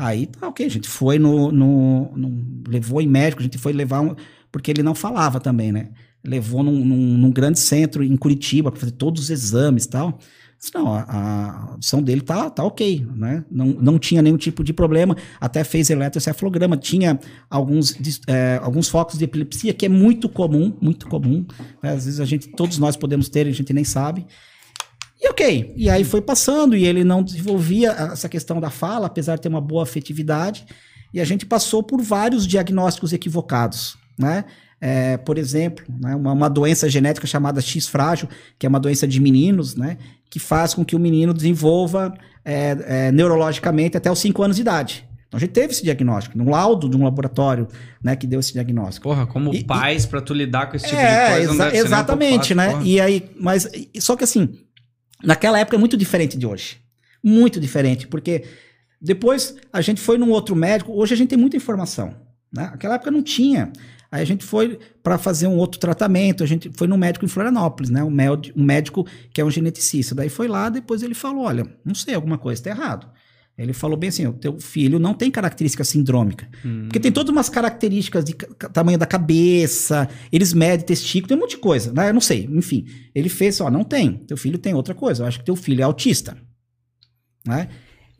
Aí, 0.00 0.24
tá 0.24 0.48
ok, 0.48 0.64
a 0.64 0.70
gente 0.70 0.88
foi 0.88 1.18
no, 1.18 1.52
no, 1.52 2.10
no 2.16 2.62
levou 2.66 3.02
em 3.02 3.06
médico, 3.06 3.42
a 3.42 3.44
gente 3.44 3.58
foi 3.58 3.70
levar 3.70 4.00
um, 4.00 4.16
porque 4.50 4.70
ele 4.70 4.82
não 4.82 4.94
falava 4.94 5.38
também, 5.38 5.70
né? 5.70 5.90
Levou 6.24 6.62
num, 6.62 6.82
num, 6.82 7.18
num 7.18 7.30
grande 7.30 7.58
centro 7.58 8.02
em 8.02 8.16
Curitiba 8.16 8.70
para 8.70 8.80
fazer 8.80 8.92
todos 8.92 9.24
os 9.24 9.28
exames 9.30 9.84
e 9.84 9.90
tal. 9.90 10.18
Não, 10.74 10.94
a, 10.94 11.02
a 11.02 11.70
audição 11.72 12.02
dele 12.02 12.22
tá, 12.22 12.48
tá 12.48 12.64
ok, 12.64 13.06
né? 13.14 13.44
Não, 13.50 13.66
não 13.66 13.98
tinha 13.98 14.22
nenhum 14.22 14.38
tipo 14.38 14.64
de 14.64 14.72
problema, 14.72 15.14
até 15.38 15.62
fez 15.64 15.90
eletrocefalograma, 15.90 16.78
tinha 16.78 17.20
alguns, 17.50 17.94
é, 18.26 18.58
alguns 18.62 18.88
focos 18.88 19.18
de 19.18 19.24
epilepsia, 19.24 19.74
que 19.74 19.84
é 19.84 19.88
muito 19.90 20.30
comum, 20.30 20.74
muito 20.80 21.08
comum. 21.08 21.44
Né? 21.82 21.90
Às 21.90 22.06
vezes 22.06 22.20
a 22.20 22.24
gente, 22.24 22.48
todos 22.48 22.78
nós 22.78 22.96
podemos 22.96 23.28
ter, 23.28 23.46
a 23.46 23.52
gente 23.52 23.74
nem 23.74 23.84
sabe. 23.84 24.26
E 25.20 25.28
ok, 25.28 25.74
e 25.76 25.90
aí 25.90 26.02
foi 26.02 26.22
passando, 26.22 26.74
e 26.74 26.86
ele 26.86 27.04
não 27.04 27.22
desenvolvia 27.22 27.90
essa 27.90 28.28
questão 28.28 28.58
da 28.58 28.70
fala, 28.70 29.06
apesar 29.06 29.36
de 29.36 29.42
ter 29.42 29.48
uma 29.48 29.60
boa 29.60 29.82
afetividade, 29.82 30.64
e 31.12 31.20
a 31.20 31.24
gente 31.24 31.44
passou 31.44 31.82
por 31.82 32.00
vários 32.00 32.46
diagnósticos 32.46 33.12
equivocados, 33.12 33.98
né? 34.18 34.44
É, 34.80 35.18
por 35.18 35.36
exemplo, 35.36 35.84
né, 36.00 36.16
uma, 36.16 36.32
uma, 36.32 36.48
doença 36.48 36.88
genética 36.88 37.26
chamada 37.26 37.60
X 37.60 37.86
frágil, 37.86 38.26
que 38.58 38.64
é 38.64 38.68
uma 38.68 38.80
doença 38.80 39.06
de 39.06 39.20
meninos, 39.20 39.76
né, 39.76 39.98
que 40.30 40.38
faz 40.38 40.72
com 40.72 40.82
que 40.82 40.96
o 40.96 40.98
menino 40.98 41.34
desenvolva 41.34 42.14
é, 42.42 42.76
é, 42.86 43.12
neurologicamente 43.12 43.98
até 43.98 44.10
os 44.10 44.18
5 44.18 44.42
anos 44.42 44.56
de 44.56 44.62
idade. 44.62 45.06
Então 45.28 45.36
a 45.36 45.40
gente 45.40 45.50
teve 45.50 45.72
esse 45.72 45.84
diagnóstico, 45.84 46.38
num 46.38 46.48
laudo 46.48 46.88
de 46.88 46.96
um 46.96 47.04
laboratório, 47.04 47.68
né, 48.02 48.16
que 48.16 48.26
deu 48.26 48.40
esse 48.40 48.54
diagnóstico. 48.54 49.06
Porra, 49.06 49.26
como 49.26 49.52
e, 49.52 49.62
pais 49.62 50.06
para 50.06 50.22
tu 50.22 50.32
lidar 50.32 50.70
com 50.70 50.76
esse 50.76 50.86
tipo 50.86 50.98
é, 50.98 51.40
de 51.40 51.46
coisa, 51.46 51.68
exa 51.68 51.76
exatamente, 51.76 52.54
né? 52.54 52.70
Porra. 52.70 52.82
E 52.82 53.00
aí, 53.00 53.30
mas 53.38 53.68
só 54.00 54.16
que 54.16 54.24
assim, 54.24 54.48
naquela 55.22 55.58
época 55.58 55.76
é 55.76 55.78
muito 55.78 55.96
diferente 55.96 56.36
de 56.36 56.46
hoje. 56.46 56.78
Muito 57.22 57.60
diferente, 57.60 58.06
porque 58.06 58.44
depois 59.00 59.56
a 59.72 59.80
gente 59.80 60.00
foi 60.00 60.18
num 60.18 60.30
outro 60.30 60.54
médico, 60.54 60.92
hoje 60.92 61.14
a 61.14 61.16
gente 61.16 61.28
tem 61.28 61.38
muita 61.38 61.56
informação, 61.56 62.14
né? 62.52 62.70
Naquela 62.70 62.94
época 62.94 63.10
não 63.10 63.22
tinha. 63.22 63.72
Aí 64.12 64.22
a 64.22 64.26
gente 64.26 64.44
foi 64.44 64.78
para 65.02 65.16
fazer 65.16 65.46
um 65.46 65.56
outro 65.56 65.78
tratamento, 65.78 66.42
a 66.42 66.46
gente 66.46 66.70
foi 66.74 66.88
no 66.88 66.98
médico 66.98 67.24
em 67.24 67.28
Florianópolis, 67.28 67.90
né? 67.90 68.02
Um 68.02 68.10
médico 68.64 69.06
que 69.32 69.40
é 69.40 69.44
um 69.44 69.50
geneticista. 69.50 70.14
Daí 70.14 70.28
foi 70.28 70.48
lá, 70.48 70.68
depois 70.68 71.02
ele 71.02 71.14
falou: 71.14 71.44
olha, 71.44 71.64
não 71.84 71.94
sei, 71.94 72.14
alguma 72.14 72.36
coisa 72.36 72.60
está 72.60 72.70
errado. 72.70 73.06
Ele 73.62 73.74
falou 73.74 73.96
bem 73.96 74.08
assim: 74.08 74.26
o 74.26 74.32
teu 74.32 74.58
filho 74.58 74.98
não 74.98 75.12
tem 75.12 75.30
característica 75.30 75.84
sindrômica. 75.84 76.48
Hum. 76.64 76.84
Porque 76.84 76.98
tem 76.98 77.12
todas 77.12 77.30
umas 77.30 77.48
características 77.50 78.24
de 78.24 78.34
tamanho 78.72 78.98
da 78.98 79.06
cabeça, 79.06 80.08
eles 80.32 80.54
medem 80.54 80.86
testículo, 80.86 81.28
tem 81.28 81.36
um 81.36 81.40
monte 81.40 81.50
de 81.50 81.58
coisa, 81.58 81.92
né? 81.92 82.08
Eu 82.08 82.14
não 82.14 82.20
sei, 82.20 82.48
enfim. 82.50 82.86
Ele 83.14 83.28
fez, 83.28 83.60
ó, 83.60 83.70
não 83.70 83.84
tem. 83.84 84.14
Teu 84.26 84.36
filho 84.36 84.58
tem 84.58 84.72
outra 84.72 84.94
coisa. 84.94 85.22
Eu 85.22 85.26
acho 85.26 85.38
que 85.40 85.44
teu 85.44 85.56
filho 85.56 85.82
é 85.82 85.84
autista. 85.84 86.36
Né? 87.46 87.68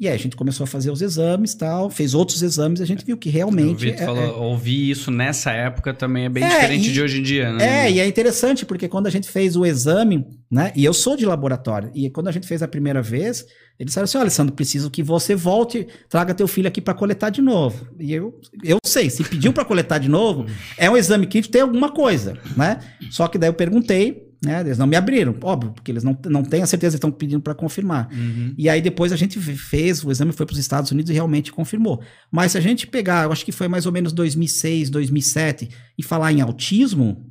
E 0.00 0.08
aí 0.08 0.14
a 0.14 0.18
gente 0.18 0.34
começou 0.34 0.64
a 0.64 0.66
fazer 0.66 0.90
os 0.90 1.02
exames 1.02 1.52
tal, 1.54 1.90
fez 1.90 2.14
outros 2.14 2.40
exames 2.42 2.80
e 2.80 2.82
a 2.82 2.86
gente 2.86 3.04
viu 3.04 3.18
que 3.18 3.28
realmente. 3.28 3.86
Ouvi, 3.86 3.90
é, 3.90 3.96
falou, 3.98 4.22
é... 4.22 4.30
ouvir 4.30 4.90
isso 4.90 5.10
nessa 5.10 5.50
época 5.52 5.92
também 5.92 6.24
é 6.24 6.28
bem 6.30 6.42
é, 6.42 6.48
diferente 6.48 6.88
e, 6.88 6.92
de 6.94 7.02
hoje 7.02 7.20
em 7.20 7.22
dia, 7.22 7.52
né? 7.52 7.84
É, 7.84 7.92
e 7.92 8.00
é 8.00 8.06
interessante 8.06 8.64
porque 8.64 8.88
quando 8.88 9.08
a 9.08 9.10
gente 9.10 9.28
fez 9.28 9.56
o 9.56 9.66
exame, 9.66 10.26
né? 10.50 10.72
E 10.74 10.86
eu 10.86 10.94
sou 10.94 11.18
de 11.18 11.26
laboratório, 11.26 11.90
e 11.94 12.08
quando 12.08 12.28
a 12.28 12.32
gente 12.32 12.46
fez 12.46 12.62
a 12.62 12.68
primeira 12.68 13.02
vez, 13.02 13.44
eles 13.78 13.90
disseram 13.90 14.04
assim: 14.04 14.16
olha, 14.16 14.24
Alessandro, 14.24 14.54
preciso 14.54 14.90
que 14.90 15.02
você 15.02 15.34
volte, 15.34 15.86
traga 16.08 16.32
teu 16.32 16.48
filho 16.48 16.68
aqui 16.68 16.80
para 16.80 16.94
coletar 16.94 17.28
de 17.28 17.42
novo. 17.42 17.86
E 17.98 18.14
eu, 18.14 18.40
eu 18.64 18.78
sei, 18.82 19.10
se 19.10 19.22
pediu 19.22 19.52
para 19.52 19.66
coletar 19.66 19.98
de 19.98 20.08
novo, 20.08 20.46
é 20.78 20.88
um 20.88 20.96
exame 20.96 21.26
que 21.26 21.42
tem 21.42 21.60
alguma 21.60 21.92
coisa, 21.92 22.38
né? 22.56 22.78
Só 23.10 23.28
que 23.28 23.36
daí 23.36 23.50
eu 23.50 23.54
perguntei 23.54 24.29
né? 24.42 24.60
Eles 24.60 24.78
não 24.78 24.86
me 24.86 24.96
abriram, 24.96 25.36
óbvio, 25.42 25.72
porque 25.72 25.90
eles 25.90 26.02
não, 26.02 26.16
não 26.26 26.42
têm 26.42 26.62
a 26.62 26.66
certeza, 26.66 26.96
estão 26.96 27.10
pedindo 27.10 27.42
para 27.42 27.54
confirmar. 27.54 28.08
Uhum. 28.12 28.54
E 28.56 28.68
aí 28.68 28.80
depois 28.80 29.12
a 29.12 29.16
gente 29.16 29.38
fez, 29.38 30.02
o 30.02 30.10
exame 30.10 30.32
foi 30.32 30.46
para 30.46 30.54
os 30.54 30.58
Estados 30.58 30.90
Unidos 30.90 31.10
e 31.10 31.14
realmente 31.14 31.52
confirmou. 31.52 32.02
Mas 32.30 32.52
se 32.52 32.58
a 32.58 32.60
gente 32.60 32.86
pegar, 32.86 33.24
eu 33.24 33.32
acho 33.32 33.44
que 33.44 33.52
foi 33.52 33.68
mais 33.68 33.84
ou 33.84 33.92
menos 33.92 34.12
2006, 34.12 34.88
2007, 34.88 35.68
e 35.98 36.02
falar 36.02 36.32
em 36.32 36.40
autismo, 36.40 37.26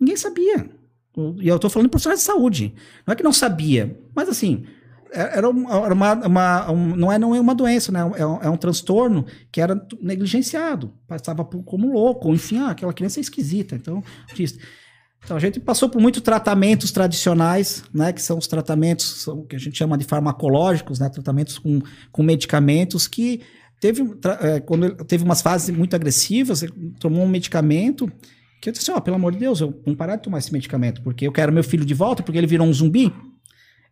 ninguém 0.00 0.16
sabia. 0.16 0.70
E 1.40 1.48
eu 1.48 1.56
estou 1.56 1.68
falando 1.68 1.88
de 1.88 1.90
profissionais 1.90 2.20
de 2.20 2.26
saúde. 2.26 2.74
Não 3.06 3.12
é 3.12 3.16
que 3.16 3.22
não 3.22 3.32
sabia, 3.32 4.00
mas 4.14 4.28
assim, 4.30 4.64
é, 5.12 5.36
era 5.36 5.50
uma, 5.50 5.92
uma, 5.92 6.14
uma 6.26 6.72
um, 6.72 6.96
não, 6.96 7.12
é, 7.12 7.18
não 7.18 7.34
é 7.34 7.40
uma 7.40 7.54
doença, 7.54 7.92
né? 7.92 8.00
É 8.16 8.26
um, 8.26 8.42
é 8.42 8.48
um 8.48 8.56
transtorno 8.56 9.26
que 9.52 9.60
era 9.60 9.86
negligenciado, 10.00 10.94
passava 11.06 11.44
por, 11.44 11.62
como 11.62 11.92
louco, 11.92 12.32
enfim, 12.32 12.56
ah, 12.56 12.70
aquela 12.70 12.94
criança 12.94 13.20
é 13.20 13.22
esquisita. 13.22 13.76
Então, 13.76 14.02
então 15.24 15.36
a 15.36 15.40
gente 15.40 15.60
passou 15.60 15.88
por 15.88 16.00
muitos 16.00 16.20
tratamentos 16.20 16.90
tradicionais, 16.90 17.84
né? 17.94 18.12
Que 18.12 18.20
são 18.20 18.38
os 18.38 18.46
tratamentos 18.46 19.22
são, 19.22 19.44
que 19.44 19.54
a 19.54 19.58
gente 19.58 19.78
chama 19.78 19.96
de 19.96 20.04
farmacológicos, 20.04 20.98
né? 20.98 21.08
Tratamentos 21.08 21.58
com, 21.58 21.80
com 22.10 22.22
medicamentos 22.22 23.06
que 23.06 23.40
teve, 23.80 24.02
é, 24.40 24.60
quando 24.60 24.90
teve 25.04 25.24
umas 25.24 25.40
fases 25.40 25.74
muito 25.74 25.94
agressivas, 25.94 26.62
ele 26.62 26.72
tomou 26.98 27.24
um 27.24 27.28
medicamento 27.28 28.10
que 28.60 28.68
eu 28.68 28.72
disse, 28.72 28.90
ó, 28.92 28.96
oh, 28.96 29.00
pelo 29.00 29.16
amor 29.16 29.32
de 29.32 29.38
Deus, 29.38 29.60
eu 29.60 29.74
vou 29.84 29.96
parar 29.96 30.16
de 30.16 30.22
tomar 30.22 30.38
esse 30.38 30.52
medicamento, 30.52 31.02
porque 31.02 31.26
eu 31.26 31.32
quero 31.32 31.52
meu 31.52 31.64
filho 31.64 31.84
de 31.84 31.94
volta, 31.94 32.22
porque 32.22 32.38
ele 32.38 32.46
virou 32.46 32.64
um 32.64 32.72
zumbi. 32.72 33.12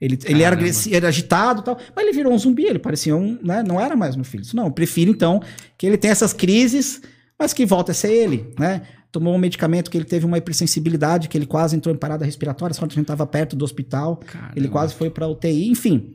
Ele, 0.00 0.16
ele 0.24 0.42
era, 0.44 0.56
era 0.92 1.08
agitado 1.08 1.60
e 1.60 1.64
tal, 1.64 1.78
mas 1.94 2.04
ele 2.04 2.14
virou 2.14 2.32
um 2.32 2.38
zumbi, 2.38 2.64
ele 2.64 2.78
parecia 2.78 3.14
um, 3.14 3.36
né, 3.42 3.64
não 3.66 3.80
era 3.80 3.96
mais 3.96 4.14
meu 4.14 4.24
filho. 4.24 4.44
Não, 4.54 4.66
eu 4.66 4.70
prefiro 4.70 5.10
então 5.10 5.42
que 5.76 5.86
ele 5.86 5.98
tenha 5.98 6.12
essas 6.12 6.32
crises, 6.32 7.02
mas 7.38 7.52
que 7.52 7.66
volte 7.66 7.90
a 7.90 7.94
ser 7.94 8.12
ele, 8.12 8.54
né? 8.58 8.82
Tomou 9.12 9.34
um 9.34 9.38
medicamento 9.38 9.90
que 9.90 9.98
ele 9.98 10.04
teve 10.04 10.24
uma 10.24 10.38
hipersensibilidade, 10.38 11.28
que 11.28 11.36
ele 11.36 11.46
quase 11.46 11.76
entrou 11.76 11.94
em 11.94 11.98
parada 11.98 12.24
respiratória, 12.24 12.74
quando 12.76 12.92
a 12.92 12.94
gente 12.94 13.02
estava 13.02 13.26
perto 13.26 13.56
do 13.56 13.64
hospital, 13.64 14.16
Caramba. 14.18 14.52
ele 14.56 14.68
quase 14.68 14.94
foi 14.94 15.10
para 15.10 15.26
UTI, 15.26 15.68
enfim. 15.68 16.14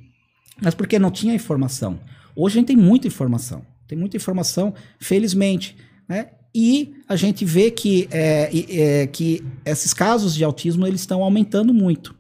Mas 0.62 0.74
porque 0.74 0.98
não 0.98 1.12
tinha 1.12 1.34
informação. 1.34 2.00
Hoje 2.36 2.58
a 2.58 2.60
gente 2.60 2.68
tem 2.68 2.78
muita 2.78 3.08
informação, 3.08 3.62
tem 3.88 3.98
muita 3.98 4.16
informação, 4.16 4.74
felizmente, 5.00 5.76
né? 6.08 6.28
E 6.54 6.94
a 7.10 7.18
gente 7.18 7.44
vê 7.44 7.70
que, 7.70 8.08
é, 8.10 8.50
é, 8.70 9.08
que 9.08 9.44
esses 9.66 9.94
casos 9.94 10.34
de 10.34 10.44
autismo 10.44 10.88
eles 10.88 11.02
estão 11.02 11.22
aumentando 11.22 11.74
muito. 11.74 12.16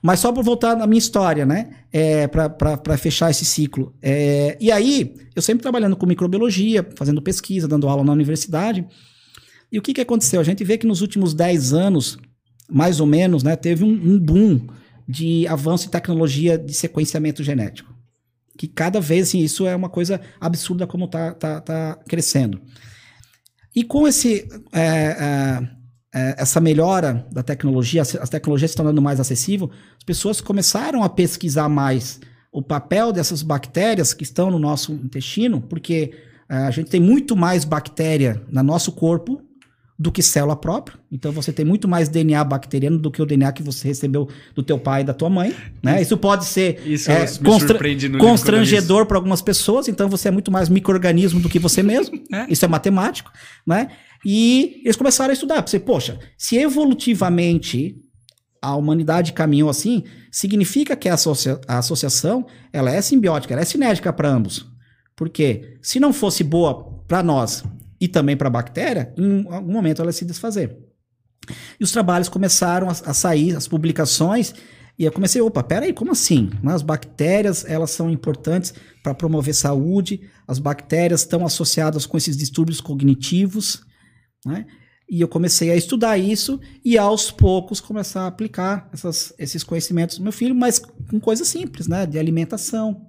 Mas 0.00 0.20
só 0.20 0.30
para 0.30 0.42
voltar 0.42 0.76
na 0.76 0.86
minha 0.86 0.98
história, 0.98 1.44
né? 1.44 1.70
É, 1.92 2.28
para 2.28 2.96
fechar 2.96 3.30
esse 3.30 3.44
ciclo. 3.44 3.92
É, 4.00 4.56
e 4.60 4.70
aí, 4.70 5.14
eu 5.34 5.42
sempre 5.42 5.62
trabalhando 5.62 5.96
com 5.96 6.06
microbiologia, 6.06 6.86
fazendo 6.94 7.20
pesquisa, 7.20 7.66
dando 7.66 7.88
aula 7.88 8.04
na 8.04 8.12
universidade. 8.12 8.86
E 9.74 9.78
o 9.80 9.82
que, 9.82 9.92
que 9.92 10.00
aconteceu? 10.00 10.40
A 10.40 10.44
gente 10.44 10.62
vê 10.62 10.78
que 10.78 10.86
nos 10.86 11.00
últimos 11.00 11.34
10 11.34 11.72
anos, 11.72 12.16
mais 12.70 13.00
ou 13.00 13.08
menos, 13.08 13.42
né, 13.42 13.56
teve 13.56 13.82
um, 13.82 13.88
um 13.88 14.20
boom 14.20 14.68
de 15.08 15.48
avanço 15.48 15.88
em 15.88 15.90
tecnologia 15.90 16.56
de 16.56 16.72
sequenciamento 16.72 17.42
genético. 17.42 17.92
Que 18.56 18.68
cada 18.68 19.00
vez, 19.00 19.26
assim, 19.26 19.40
isso 19.40 19.66
é 19.66 19.74
uma 19.74 19.88
coisa 19.88 20.20
absurda 20.40 20.86
como 20.86 21.06
está 21.06 21.34
tá, 21.34 21.60
tá 21.60 21.98
crescendo. 22.06 22.62
E 23.74 23.82
com 23.82 24.06
esse. 24.06 24.46
É, 24.72 24.80
é, 24.80 25.68
é, 26.14 26.34
essa 26.38 26.60
melhora 26.60 27.26
da 27.32 27.42
tecnologia, 27.42 28.02
as 28.02 28.30
tecnologias 28.30 28.70
se 28.70 28.76
tornando 28.76 29.02
mais 29.02 29.18
acessível, 29.18 29.72
as 29.98 30.04
pessoas 30.04 30.40
começaram 30.40 31.02
a 31.02 31.08
pesquisar 31.08 31.68
mais 31.68 32.20
o 32.52 32.62
papel 32.62 33.12
dessas 33.12 33.42
bactérias 33.42 34.14
que 34.14 34.22
estão 34.22 34.52
no 34.52 34.60
nosso 34.60 34.92
intestino, 34.92 35.60
porque 35.60 36.12
é, 36.48 36.58
a 36.58 36.70
gente 36.70 36.90
tem 36.90 37.00
muito 37.00 37.34
mais 37.34 37.64
bactéria 37.64 38.40
no 38.48 38.62
nosso 38.62 38.92
corpo 38.92 39.42
do 40.04 40.12
que 40.12 40.22
célula 40.22 40.54
própria. 40.54 40.98
Então 41.10 41.32
você 41.32 41.50
tem 41.50 41.64
muito 41.64 41.88
mais 41.88 42.10
DNA 42.10 42.44
bacteriano 42.44 42.98
do 42.98 43.10
que 43.10 43.22
o 43.22 43.24
DNA 43.24 43.50
que 43.52 43.62
você 43.62 43.88
recebeu 43.88 44.28
do 44.54 44.62
teu 44.62 44.78
pai 44.78 45.00
e 45.00 45.04
da 45.04 45.14
tua 45.14 45.30
mãe. 45.30 45.54
Né? 45.82 46.02
Isso 46.02 46.18
pode 46.18 46.44
ser 46.44 46.82
Isso 46.84 47.10
é, 47.10 47.26
constra 47.42 47.78
constrangedor 48.18 49.06
para 49.06 49.16
algumas 49.16 49.40
pessoas. 49.40 49.88
Então 49.88 50.06
você 50.06 50.28
é 50.28 50.30
muito 50.30 50.52
mais 50.52 50.68
microorganismo 50.68 51.40
do 51.40 51.48
que 51.48 51.58
você 51.58 51.82
mesmo. 51.82 52.22
é. 52.30 52.44
Isso 52.50 52.66
é 52.66 52.68
matemático. 52.68 53.32
Né? 53.66 53.88
E 54.22 54.82
eles 54.84 54.94
começaram 54.94 55.30
a 55.30 55.32
estudar. 55.32 55.66
Você, 55.66 55.80
poxa, 55.80 56.18
se 56.36 56.58
evolutivamente 56.58 57.96
a 58.60 58.76
humanidade 58.76 59.32
caminhou 59.32 59.70
assim, 59.70 60.04
significa 60.30 60.94
que 60.94 61.08
a, 61.08 61.14
associa 61.14 61.58
a 61.66 61.78
associação 61.78 62.44
ela 62.74 62.90
é 62.90 63.00
simbiótica, 63.00 63.54
ela 63.54 63.62
é 63.62 63.64
cinética 63.64 64.12
para 64.12 64.28
ambos. 64.28 64.66
Porque 65.16 65.78
se 65.80 65.98
não 65.98 66.12
fosse 66.12 66.44
boa 66.44 67.02
para 67.08 67.22
nós 67.22 67.64
e 68.04 68.08
também 68.08 68.36
para 68.36 68.48
a 68.48 68.50
bactéria, 68.50 69.14
em 69.16 69.46
algum 69.48 69.72
momento 69.72 70.02
ela 70.02 70.12
se 70.12 70.26
desfazer. 70.26 70.76
E 71.80 71.82
os 71.82 71.90
trabalhos 71.90 72.28
começaram 72.28 72.88
a, 72.88 72.92
a 72.92 73.14
sair, 73.14 73.56
as 73.56 73.66
publicações, 73.66 74.54
e 74.98 75.04
eu 75.04 75.10
comecei, 75.10 75.40
opa, 75.40 75.62
peraí, 75.62 75.90
como 75.94 76.12
assim? 76.12 76.50
As 76.66 76.82
bactérias, 76.82 77.64
elas 77.64 77.90
são 77.92 78.10
importantes 78.10 78.74
para 79.02 79.14
promover 79.14 79.54
saúde, 79.54 80.20
as 80.46 80.58
bactérias 80.58 81.22
estão 81.22 81.46
associadas 81.46 82.04
com 82.04 82.18
esses 82.18 82.36
distúrbios 82.36 82.78
cognitivos, 82.78 83.82
né? 84.44 84.66
E 85.08 85.20
eu 85.20 85.28
comecei 85.28 85.70
a 85.70 85.76
estudar 85.76 86.18
isso 86.18 86.60
e 86.84 86.98
aos 86.98 87.30
poucos 87.30 87.80
começar 87.80 88.22
a 88.22 88.26
aplicar 88.26 88.88
essas, 88.92 89.32
esses 89.38 89.64
conhecimentos 89.64 90.18
no 90.18 90.24
meu 90.24 90.32
filho, 90.32 90.54
mas 90.54 90.78
com 90.78 91.18
coisas 91.18 91.48
simples, 91.48 91.88
né? 91.88 92.04
De 92.04 92.18
alimentação, 92.18 93.06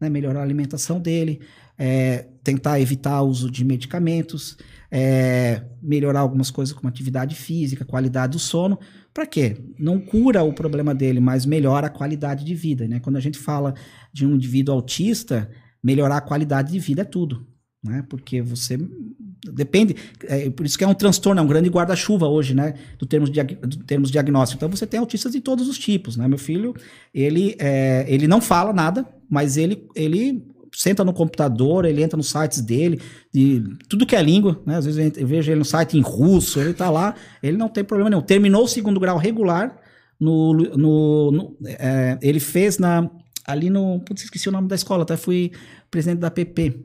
né? 0.00 0.08
melhorar 0.08 0.40
a 0.40 0.42
alimentação 0.42 0.98
dele, 0.98 1.40
é, 1.78 2.26
tentar 2.42 2.80
evitar 2.80 3.22
o 3.22 3.28
uso 3.28 3.50
de 3.50 3.64
medicamentos, 3.64 4.56
é, 4.90 5.62
melhorar 5.82 6.20
algumas 6.20 6.50
coisas 6.50 6.74
como 6.74 6.88
atividade 6.88 7.34
física, 7.34 7.84
qualidade 7.84 8.32
do 8.32 8.38
sono. 8.38 8.78
Para 9.14 9.26
quê? 9.26 9.56
Não 9.78 10.00
cura 10.00 10.42
o 10.42 10.52
problema 10.52 10.94
dele, 10.94 11.20
mas 11.20 11.46
melhora 11.46 11.86
a 11.86 11.90
qualidade 11.90 12.44
de 12.44 12.54
vida. 12.54 12.88
Né? 12.88 13.00
Quando 13.00 13.16
a 13.16 13.20
gente 13.20 13.38
fala 13.38 13.74
de 14.12 14.26
um 14.26 14.34
indivíduo 14.34 14.74
autista, 14.74 15.48
melhorar 15.82 16.16
a 16.16 16.22
qualidade 16.22 16.72
de 16.72 16.78
vida 16.78 17.02
é 17.02 17.04
tudo. 17.04 17.46
Né? 17.82 18.04
Porque 18.08 18.42
você 18.42 18.78
depende, 19.52 19.94
é, 20.24 20.50
por 20.50 20.66
isso 20.66 20.76
que 20.76 20.84
é 20.84 20.88
um 20.88 20.94
transtorno, 20.94 21.40
é 21.40 21.44
um 21.44 21.46
grande 21.46 21.68
guarda-chuva 21.68 22.26
hoje, 22.26 22.54
né, 22.54 22.74
do 22.98 23.06
termos, 23.06 23.30
do 23.30 23.84
termos 23.84 24.10
diagnóstico. 24.10 24.58
Então 24.58 24.68
você 24.68 24.86
tem 24.86 24.98
autistas 24.98 25.32
de 25.32 25.40
todos 25.40 25.68
os 25.68 25.78
tipos, 25.78 26.16
né? 26.16 26.26
Meu 26.26 26.38
filho, 26.38 26.74
ele, 27.14 27.54
é, 27.58 28.04
ele 28.08 28.26
não 28.26 28.40
fala 28.40 28.72
nada, 28.72 29.06
mas 29.30 29.56
ele, 29.56 29.86
ele 29.94 30.44
senta 30.72 31.04
no 31.04 31.12
computador, 31.12 31.84
ele 31.84 32.02
entra 32.02 32.16
nos 32.16 32.30
sites 32.30 32.60
dele, 32.60 33.00
de 33.32 33.62
tudo 33.88 34.06
que 34.06 34.16
é 34.16 34.22
língua, 34.22 34.60
né? 34.66 34.76
Às 34.76 34.84
vezes 34.84 35.16
eu 35.16 35.26
vejo 35.26 35.50
ele 35.50 35.58
no 35.58 35.64
site 35.64 35.96
em 35.96 36.00
russo, 36.00 36.60
ele 36.60 36.74
tá 36.74 36.90
lá, 36.90 37.14
ele 37.42 37.56
não 37.56 37.68
tem 37.68 37.84
problema 37.84 38.10
nenhum. 38.10 38.22
Terminou 38.22 38.64
o 38.64 38.68
segundo 38.68 39.00
grau 39.00 39.16
regular, 39.16 39.76
no, 40.20 40.52
no, 40.52 41.30
no 41.30 41.56
é, 41.64 42.18
ele 42.20 42.40
fez 42.40 42.78
na 42.78 43.08
ali 43.46 43.70
no, 43.70 44.00
putz, 44.00 44.24
esqueci 44.24 44.48
o 44.48 44.52
nome 44.52 44.68
da 44.68 44.74
escola, 44.74 45.04
até 45.04 45.16
fui 45.16 45.52
presidente 45.90 46.18
da 46.18 46.30
PP 46.30 46.84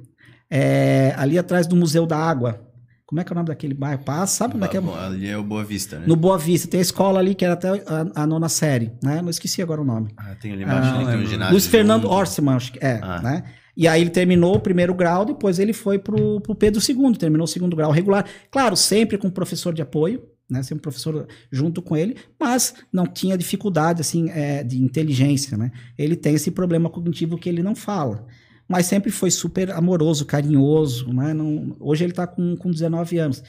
é, 0.50 1.14
ali 1.18 1.38
atrás 1.38 1.68
do 1.68 1.76
Museu 1.76 2.06
da 2.06 2.18
Água. 2.18 2.62
Como 3.06 3.20
é 3.20 3.24
que 3.24 3.32
é 3.32 3.34
o 3.34 3.36
nome 3.36 3.48
daquele 3.48 3.74
bairro? 3.74 4.04
Passa, 4.04 4.38
sabe 4.38 4.56
onde 4.56 4.66
é 4.66 4.68
que 4.68 4.78
é? 4.78 4.80
Ali 4.80 5.28
é 5.28 5.38
o 5.38 5.44
Boa 5.44 5.64
Vista, 5.64 6.00
né? 6.00 6.06
No 6.08 6.16
Boa 6.16 6.38
Vista. 6.38 6.68
Tem 6.68 6.80
a 6.80 6.82
escola 6.82 7.20
ali 7.20 7.36
que 7.36 7.44
era 7.44 7.54
até 7.54 7.70
a, 7.70 8.24
a 8.24 8.26
nona 8.26 8.50
série, 8.50 8.92
né? 9.04 9.22
Não 9.22 9.30
esqueci 9.30 9.62
agora 9.62 9.82
o 9.82 9.86
nome. 9.86 10.14
Ah, 10.18 10.36
tem 10.36 10.54
ali 10.54 10.64
embaixo, 10.64 10.90
ah, 10.90 11.06
tem 11.06 11.20
um 11.20 11.26
ginásio. 11.26 11.52
Luiz 11.52 11.68
Fernando 11.68 12.10
Orseman, 12.10 12.56
acho 12.56 12.72
que 12.72 12.84
é, 12.84 13.00
ah. 13.04 13.22
né? 13.22 13.44
E 13.76 13.88
aí 13.88 14.02
ele 14.02 14.10
terminou 14.10 14.56
o 14.56 14.60
primeiro 14.60 14.94
grau, 14.94 15.26
depois 15.26 15.60
ele 15.60 15.74
foi 15.74 15.98
pro, 15.98 16.40
pro 16.42 16.56
Pedro 16.56 16.82
II, 16.82 17.16
terminou 17.16 17.46
o 17.46 17.48
segundo 17.48 17.76
grau 17.76 17.92
regular. 17.92 18.26
Claro, 18.52 18.76
sempre 18.76 19.18
com 19.18 19.30
professor 19.30 19.74
de 19.74 19.82
apoio, 19.82 20.24
né? 20.50 20.62
Sempre 20.62 20.80
um 20.80 20.84
professor 20.84 21.28
junto 21.52 21.82
com 21.82 21.98
ele, 21.98 22.16
mas 22.40 22.76
não 22.92 23.08
tinha 23.08 23.38
dificuldade, 23.38 24.02
assim, 24.02 24.30
é, 24.30 24.64
de 24.64 24.82
inteligência, 24.82 25.58
né? 25.58 25.72
Ele 25.98 26.16
tem 26.16 26.36
esse 26.36 26.52
problema 26.52 26.90
cognitivo 26.90 27.38
que 27.38 27.50
ele 27.50 27.64
não 27.64 27.76
fala 27.76 28.26
mas 28.68 28.86
sempre 28.86 29.12
foi 29.12 29.30
super 29.30 29.72
amoroso, 29.72 30.26
carinhoso, 30.26 31.14
né? 31.14 31.34
Não, 31.34 31.76
hoje 31.80 32.06
ele 32.06 32.12
está 32.12 32.26
com, 32.26 32.56
com 32.56 32.72
19 32.72 33.18
anos. 33.18 33.44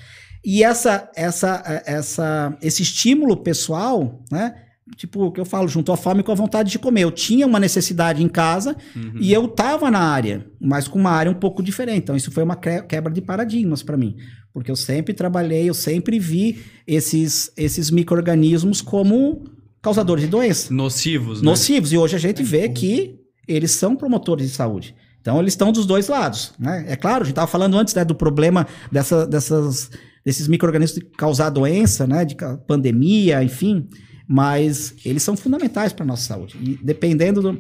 E 0.45 0.63
essa, 0.63 1.11
essa, 1.17 1.83
essa, 1.87 2.59
esse 2.61 2.83
estímulo 2.83 3.37
pessoal, 3.39 4.23
né? 4.31 4.55
Tipo, 4.97 5.25
o 5.25 5.33
que 5.33 5.41
eu 5.41 5.47
falo, 5.47 5.67
juntou 5.67 5.95
a 5.95 5.97
fome 5.97 6.23
com 6.23 6.31
a 6.31 6.35
vontade 6.35 6.71
de 6.71 6.79
comer. 6.79 7.03
Eu 7.03 7.11
tinha 7.11 7.47
uma 7.47 7.59
necessidade 7.59 8.23
em 8.23 8.29
casa 8.29 8.77
uhum. 8.95 9.15
e 9.19 9.33
eu 9.33 9.47
estava 9.47 9.91
na 9.91 10.01
área, 10.01 10.47
mas 10.61 10.87
com 10.87 10.99
uma 10.99 11.11
área 11.11 11.33
um 11.33 11.35
pouco 11.35 11.63
diferente. 11.63 12.01
Então, 12.01 12.17
isso 12.17 12.31
foi 12.31 12.43
uma 12.43 12.57
quebra 12.57 13.13
de 13.13 13.23
paradigmas 13.23 13.83
para 13.83 13.97
mim. 13.97 14.17
Porque 14.53 14.71
eu 14.71 14.77
sempre 14.77 15.15
trabalhei, 15.15 15.69
eu 15.69 15.75
sempre 15.75 16.19
vi 16.19 16.63
esses, 16.87 17.51
esses 17.57 17.91
micro-organismos 17.91 18.83
como 18.83 19.45
causadores 19.81 20.25
de 20.25 20.31
doença. 20.31 20.73
Nocivos, 20.73 21.41
né? 21.41 21.47
Nocivos. 21.47 21.93
E 21.93 21.99
hoje 21.99 22.17
a 22.17 22.19
gente 22.19 22.43
vê 22.43 22.69
que 22.69 23.19
eles 23.49 23.71
são 23.71 23.97
promotores 23.97 24.49
de 24.49 24.55
saúde. 24.55 24.95
Então 25.21 25.41
eles 25.41 25.55
estão 25.55 25.73
dos 25.73 25.87
dois 25.87 26.09
lados. 26.09 26.53
Né? 26.59 26.85
É 26.89 26.97
claro, 26.97 27.23
a 27.23 27.25
gente 27.25 27.33
estava 27.33 27.47
falando 27.47 27.77
antes 27.79 27.95
né, 27.95 28.05
do 28.05 28.15
problema 28.15 28.67
dessa, 28.93 29.27
dessas, 29.27 29.91
desses 30.25 30.47
micro-organismos 30.47 31.01
de 31.01 31.07
causar 31.17 31.49
doença, 31.49 32.07
né, 32.07 32.25
de 32.25 32.37
pandemia, 32.67 33.43
enfim, 33.43 33.89
mas 34.27 34.95
eles 35.05 35.23
são 35.23 35.37
fundamentais 35.37 35.93
para 35.93 36.05
a 36.05 36.07
nossa 36.07 36.23
saúde. 36.23 36.57
E 36.61 36.79
dependendo 36.83 37.43
do 37.43 37.59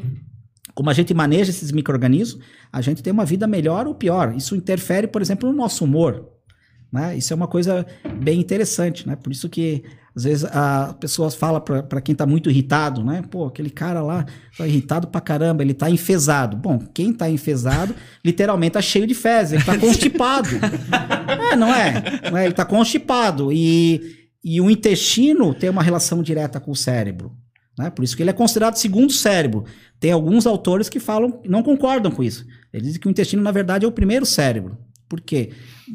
como 0.74 0.90
a 0.90 0.92
gente 0.92 1.14
maneja 1.14 1.50
esses 1.50 1.70
micro-organismos, 1.70 2.42
a 2.72 2.80
gente 2.80 3.02
tem 3.02 3.12
uma 3.12 3.24
vida 3.24 3.46
melhor 3.46 3.86
ou 3.86 3.94
pior. 3.94 4.34
Isso 4.36 4.56
interfere, 4.56 5.06
por 5.06 5.22
exemplo, 5.22 5.48
no 5.48 5.56
nosso 5.56 5.84
humor. 5.84 6.28
Né? 6.92 7.16
Isso 7.16 7.32
é 7.32 7.36
uma 7.36 7.46
coisa 7.46 7.86
bem 8.20 8.40
interessante. 8.40 9.06
Né? 9.06 9.14
Por 9.14 9.30
isso 9.30 9.48
que 9.48 9.84
às 10.16 10.24
vezes 10.24 10.44
a 10.44 10.94
pessoa 10.98 11.30
fala 11.30 11.60
para 11.60 12.00
quem 12.00 12.14
tá 12.14 12.24
muito 12.24 12.48
irritado, 12.48 13.02
né? 13.02 13.20
Pô, 13.28 13.46
aquele 13.46 13.68
cara 13.68 14.00
lá 14.00 14.24
tá 14.56 14.64
irritado 14.64 15.08
pra 15.08 15.20
caramba, 15.20 15.64
ele 15.64 15.74
tá 15.74 15.90
enfesado. 15.90 16.56
Bom, 16.56 16.78
quem 16.94 17.12
tá 17.12 17.28
enfesado, 17.28 17.96
literalmente 18.24 18.74
tá 18.74 18.82
cheio 18.82 19.08
de 19.08 19.14
fezes, 19.14 19.54
ele 19.54 19.64
tá 19.64 19.76
constipado. 19.78 20.48
é, 21.50 21.56
não 21.56 21.74
é? 21.74 22.20
é? 22.32 22.44
Ele 22.44 22.54
tá 22.54 22.64
constipado. 22.64 23.52
E, 23.52 24.23
e 24.44 24.60
o 24.60 24.70
intestino 24.70 25.54
tem 25.54 25.70
uma 25.70 25.82
relação 25.82 26.22
direta 26.22 26.60
com 26.60 26.70
o 26.70 26.76
cérebro. 26.76 27.32
Né? 27.78 27.90
Por 27.90 28.04
isso 28.04 28.16
que 28.16 28.22
ele 28.22 28.30
é 28.30 28.34
considerado 28.34 28.76
segundo 28.76 29.12
cérebro. 29.12 29.64
Tem 29.98 30.12
alguns 30.12 30.46
autores 30.46 30.88
que 30.88 31.00
falam, 31.00 31.40
não 31.46 31.62
concordam 31.62 32.12
com 32.12 32.22
isso. 32.22 32.44
Eles 32.72 32.86
dizem 32.86 33.00
que 33.00 33.08
o 33.08 33.10
intestino, 33.10 33.42
na 33.42 33.50
verdade, 33.50 33.84
é 33.84 33.88
o 33.88 33.92
primeiro 33.92 34.26
cérebro. 34.26 34.76
Por 35.08 35.20
quê? 35.20 35.50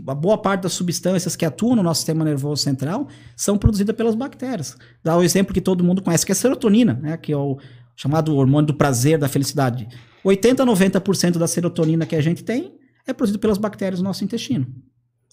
A 0.08 0.16
boa 0.16 0.38
parte 0.38 0.64
das 0.64 0.74
substâncias 0.74 1.36
que 1.36 1.46
atuam 1.46 1.76
no 1.76 1.84
nosso 1.84 2.00
sistema 2.00 2.26
nervoso 2.26 2.64
central 2.64 3.08
são 3.36 3.58
produzidas 3.58 3.96
pelas 3.96 4.16
bactérias. 4.16 4.78
Dá 5.04 5.16
o 5.18 5.24
exemplo 5.24 5.54
que 5.54 5.62
todo 5.62 5.84
mundo 5.84 6.02
conhece, 6.02 6.26
que 6.26 6.32
é 6.32 6.34
a 6.34 6.36
serotonina, 6.36 7.00
né? 7.02 7.18
que 7.18 7.32
é 7.32 7.38
o 7.38 7.58
chamado 7.96 8.36
hormônio 8.36 8.68
do 8.68 8.74
prazer, 8.74 9.18
da 9.18 9.28
felicidade. 9.28 9.88
80 10.24 10.64
a 10.64 10.66
90% 10.66 11.38
da 11.38 11.48
serotonina 11.48 12.06
que 12.06 12.16
a 12.16 12.22
gente 12.22 12.44
tem 12.44 12.74
é 13.06 13.14
produzido 13.14 13.40
pelas 13.40 13.58
bactérias 13.58 14.00
no 14.00 14.08
nosso 14.08 14.24
intestino. 14.24 14.68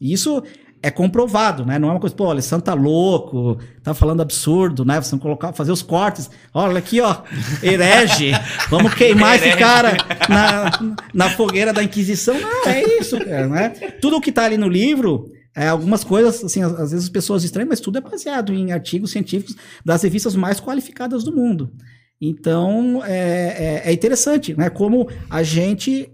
E 0.00 0.12
isso 0.12 0.42
é 0.82 0.90
comprovado, 0.90 1.64
né? 1.64 1.78
Não 1.78 1.88
é 1.88 1.92
uma 1.92 2.00
coisa, 2.00 2.14
pô, 2.14 2.26
o 2.26 2.30
Alessandro 2.30 2.64
tá 2.64 2.74
louco, 2.74 3.58
tá 3.82 3.94
falando 3.94 4.20
absurdo, 4.22 4.84
né? 4.84 5.00
Você 5.00 5.16
colocar, 5.18 5.52
fazer 5.52 5.72
os 5.72 5.82
cortes. 5.82 6.30
Olha 6.52 6.78
aqui, 6.78 7.00
ó, 7.00 7.22
herege. 7.62 8.32
Vamos 8.70 8.94
queimar 8.94 9.36
esse 9.36 9.56
cara 9.56 9.96
na, 10.28 10.96
na 11.12 11.30
fogueira 11.30 11.72
da 11.72 11.82
Inquisição. 11.82 12.38
Não, 12.38 12.66
é 12.66 12.82
isso, 13.00 13.18
cara, 13.18 13.48
né? 13.48 13.70
Tudo 14.00 14.16
o 14.16 14.20
que 14.20 14.30
tá 14.30 14.44
ali 14.44 14.56
no 14.56 14.68
livro, 14.68 15.30
é, 15.54 15.68
algumas 15.68 16.04
coisas, 16.04 16.44
assim, 16.44 16.62
às, 16.62 16.72
às 16.72 16.90
vezes 16.90 17.06
as 17.06 17.10
pessoas 17.10 17.42
estranham, 17.42 17.68
mas 17.68 17.80
tudo 17.80 17.98
é 17.98 18.00
baseado 18.00 18.52
em 18.52 18.72
artigos 18.72 19.10
científicos 19.10 19.56
das 19.84 20.02
revistas 20.02 20.36
mais 20.36 20.60
qualificadas 20.60 21.24
do 21.24 21.34
mundo. 21.34 21.72
Então, 22.20 23.02
é, 23.04 23.82
é, 23.84 23.90
é 23.90 23.92
interessante, 23.92 24.54
né? 24.56 24.70
Como 24.70 25.08
a 25.28 25.42
gente 25.42 26.10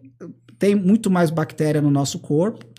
tem 0.58 0.74
muito 0.74 1.10
mais 1.10 1.30
bactéria 1.30 1.80
no 1.82 1.90
nosso 1.90 2.20
corpo 2.20 2.71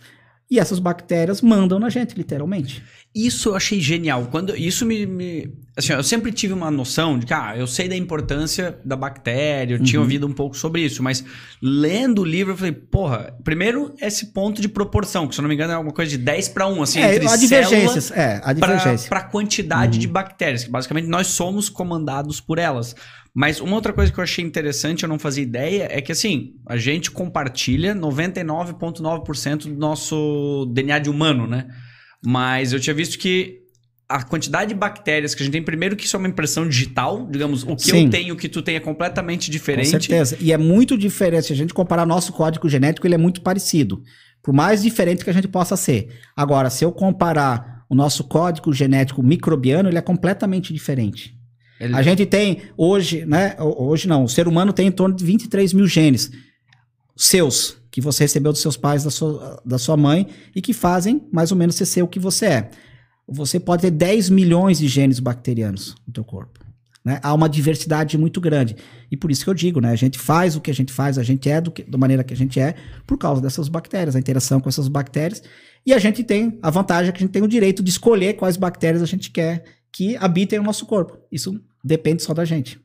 e 0.54 0.60
essas 0.60 0.78
bactérias 0.78 1.42
mandam 1.42 1.80
na 1.80 1.90
gente, 1.90 2.14
literalmente. 2.16 2.84
Isso 3.14 3.50
eu 3.50 3.56
achei 3.56 3.80
genial. 3.80 4.28
Quando 4.30 4.56
isso 4.56 4.86
me, 4.86 5.04
me, 5.04 5.52
assim, 5.76 5.94
eu 5.94 6.04
sempre 6.04 6.32
tive 6.32 6.54
uma 6.54 6.70
noção 6.70 7.18
de 7.18 7.26
que 7.26 7.34
ah, 7.34 7.56
eu 7.58 7.66
sei 7.66 7.90
da 7.90 7.96
importância 7.96 8.78
da 8.86 8.96
bactéria, 8.96 9.74
eu 9.74 9.80
uhum. 9.80 9.84
tinha 9.84 10.00
ouvido 10.00 10.28
um 10.28 10.32
pouco 10.32 10.56
sobre 10.56 10.82
isso, 10.82 11.02
mas 11.02 11.26
lendo 11.60 12.22
o 12.22 12.24
livro 12.24 12.54
eu 12.54 12.58
falei, 12.58 12.72
porra, 12.72 13.36
primeiro 13.44 13.96
esse 14.00 14.28
ponto 14.28 14.62
de 14.62 14.70
proporção, 14.70 15.28
que 15.28 15.34
se 15.34 15.42
eu 15.42 15.42
não 15.42 15.50
me 15.50 15.56
engano 15.56 15.74
é 15.74 15.76
alguma 15.76 15.94
coisa 15.94 16.12
de 16.12 16.20
10 16.20 16.50
para 16.50 16.68
1, 16.68 16.84
assim, 16.84 17.00
é, 17.00 17.16
entre 17.16 17.28
a 17.28 17.36
divergências, 17.36 18.12
é, 18.12 18.40
a 18.44 18.54
divergência. 18.54 19.10
para 19.10 19.22
a 19.22 19.24
quantidade 19.24 19.98
uhum. 19.98 20.02
de 20.02 20.08
bactérias, 20.08 20.64
que 20.66 20.70
basicamente 20.70 21.08
nós 21.08 21.26
somos 21.26 21.68
comandados 21.68 22.40
por 22.40 22.60
elas. 22.60 22.96
Mas 23.36 23.60
uma 23.60 23.76
outra 23.76 23.92
coisa 23.92 24.12
que 24.12 24.20
eu 24.20 24.24
achei 24.24 24.46
interessante, 24.46 25.04
eu 25.04 25.10
não 25.10 25.18
fazia 25.18 25.42
ideia, 25.42 25.88
é 25.90 26.02
que 26.02 26.12
assim, 26.12 26.54
a 26.68 26.78
gente 26.78 27.10
compartilha 27.10 27.96
99,9% 27.96 29.64
do 29.64 29.76
nosso 29.76 30.72
DNA 30.72 31.00
de 31.00 31.10
humano, 31.10 31.48
né? 31.48 31.68
Mas 32.24 32.74
eu 32.74 32.80
tinha 32.80 32.94
visto 32.94 33.18
que 33.18 33.64
a 34.08 34.22
quantidade 34.22 34.70
de 34.70 34.76
bactérias 34.76 35.34
que 35.34 35.42
a 35.42 35.46
gente 35.46 35.54
tem, 35.54 35.64
primeiro 35.64 35.96
que 35.96 36.06
isso 36.06 36.16
é 36.16 36.20
uma 36.20 36.28
impressão 36.28 36.68
digital, 36.70 37.28
digamos, 37.30 37.64
o 37.64 37.76
que 37.76 37.84
Sim. 37.90 38.06
eu 38.06 38.10
tenho, 38.12 38.34
o 38.36 38.38
que 38.38 38.48
tu 38.48 38.62
tem 38.62 38.76
é 38.76 38.80
completamente 38.80 39.50
diferente. 39.50 39.86
Com 39.86 39.92
certeza. 39.92 40.38
E 40.40 40.52
é 40.52 40.58
muito 40.58 40.96
diferente. 40.96 41.48
Se 41.48 41.54
a 41.54 41.56
gente 41.56 41.74
comparar 41.74 42.06
nosso 42.06 42.32
código 42.32 42.70
genético, 42.70 43.08
ele 43.08 43.16
é 43.16 43.18
muito 43.18 43.42
parecido. 43.42 44.04
Por 44.44 44.54
mais 44.54 44.84
diferente 44.84 45.24
que 45.24 45.30
a 45.30 45.34
gente 45.34 45.48
possa 45.48 45.76
ser. 45.76 46.10
Agora, 46.36 46.70
se 46.70 46.86
eu 46.86 46.92
comparar 46.92 47.86
o 47.90 47.96
nosso 47.96 48.24
código 48.26 48.72
genético 48.72 49.24
microbiano, 49.24 49.90
ele 49.90 49.98
é 49.98 50.02
completamente 50.02 50.72
diferente. 50.74 51.33
Ele... 51.84 51.96
A 51.96 52.02
gente 52.02 52.26
tem 52.26 52.62
hoje, 52.78 53.26
né? 53.26 53.56
Hoje 53.60 54.08
não, 54.08 54.24
o 54.24 54.30
ser 54.30 54.48
humano 54.48 54.72
tem 54.72 54.88
em 54.88 54.92
torno 54.92 55.16
de 55.16 55.26
23 55.26 55.74
mil 55.74 55.86
genes 55.86 56.32
seus, 57.16 57.78
que 57.92 58.00
você 58.00 58.24
recebeu 58.24 58.52
dos 58.52 58.62
seus 58.62 58.78
pais, 58.78 59.04
da 59.04 59.12
sua, 59.12 59.62
da 59.66 59.78
sua 59.78 59.98
mãe, 59.98 60.28
e 60.56 60.62
que 60.62 60.74
fazem 60.74 61.28
mais 61.32 61.52
ou 61.52 61.58
menos 61.58 61.76
você 61.76 61.86
ser 61.86 62.02
o 62.02 62.08
que 62.08 62.20
você 62.20 62.46
é. 62.46 62.72
Você 63.28 63.60
pode 63.60 63.82
ter 63.82 63.92
10 63.92 64.30
milhões 64.30 64.80
de 64.80 64.88
genes 64.88 65.20
bacterianos 65.20 65.96
no 66.08 66.14
teu 66.14 66.24
corpo. 66.24 66.60
Né? 67.04 67.20
Há 67.22 67.34
uma 67.34 67.50
diversidade 67.50 68.18
muito 68.18 68.40
grande. 68.40 68.76
E 69.12 69.18
por 69.18 69.30
isso 69.30 69.44
que 69.44 69.50
eu 69.50 69.54
digo, 69.54 69.82
né? 69.82 69.92
A 69.92 69.96
gente 69.96 70.18
faz 70.18 70.56
o 70.56 70.62
que 70.62 70.72
a 70.72 70.74
gente 70.74 70.92
faz, 70.92 71.18
a 71.18 71.24
gente 71.24 71.50
é 71.50 71.60
do 71.60 71.70
que, 71.70 71.84
da 71.84 71.98
maneira 71.98 72.24
que 72.24 72.34
a 72.34 72.38
gente 72.38 72.60
é, 72.60 72.76
por 73.06 73.18
causa 73.18 73.42
dessas 73.42 73.68
bactérias, 73.68 74.16
a 74.16 74.20
interação 74.20 74.62
com 74.62 74.70
essas 74.70 74.88
bactérias. 74.88 75.44
E 75.86 75.94
a 75.94 76.00
gente 76.00 76.24
tem 76.24 76.58
a 76.62 76.70
vantagem 76.70 77.12
que 77.12 77.18
a 77.18 77.22
gente 77.22 77.32
tem 77.32 77.44
o 77.44 77.48
direito 77.48 77.84
de 77.84 77.90
escolher 77.90 78.36
quais 78.36 78.56
bactérias 78.56 79.04
a 79.04 79.06
gente 79.06 79.30
quer 79.30 79.66
que 79.92 80.18
habitem 80.18 80.60
no 80.60 80.66
nosso 80.66 80.86
corpo. 80.86 81.18
Isso 81.32 81.62
depende 81.84 82.24
só 82.24 82.34
da 82.34 82.46
gente. 82.46 82.80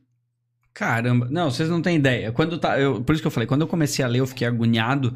Caramba, 0.73 1.27
não, 1.29 1.49
vocês 1.49 1.69
não 1.69 1.81
têm 1.81 1.97
ideia. 1.97 2.31
Quando 2.31 2.57
tá, 2.57 2.79
eu, 2.79 3.01
por 3.01 3.13
isso 3.13 3.21
que 3.21 3.27
eu 3.27 3.31
falei, 3.31 3.47
quando 3.47 3.61
eu 3.61 3.67
comecei 3.67 4.03
a 4.03 4.07
ler, 4.07 4.19
eu 4.19 4.27
fiquei 4.27 4.47
agoniado. 4.47 5.13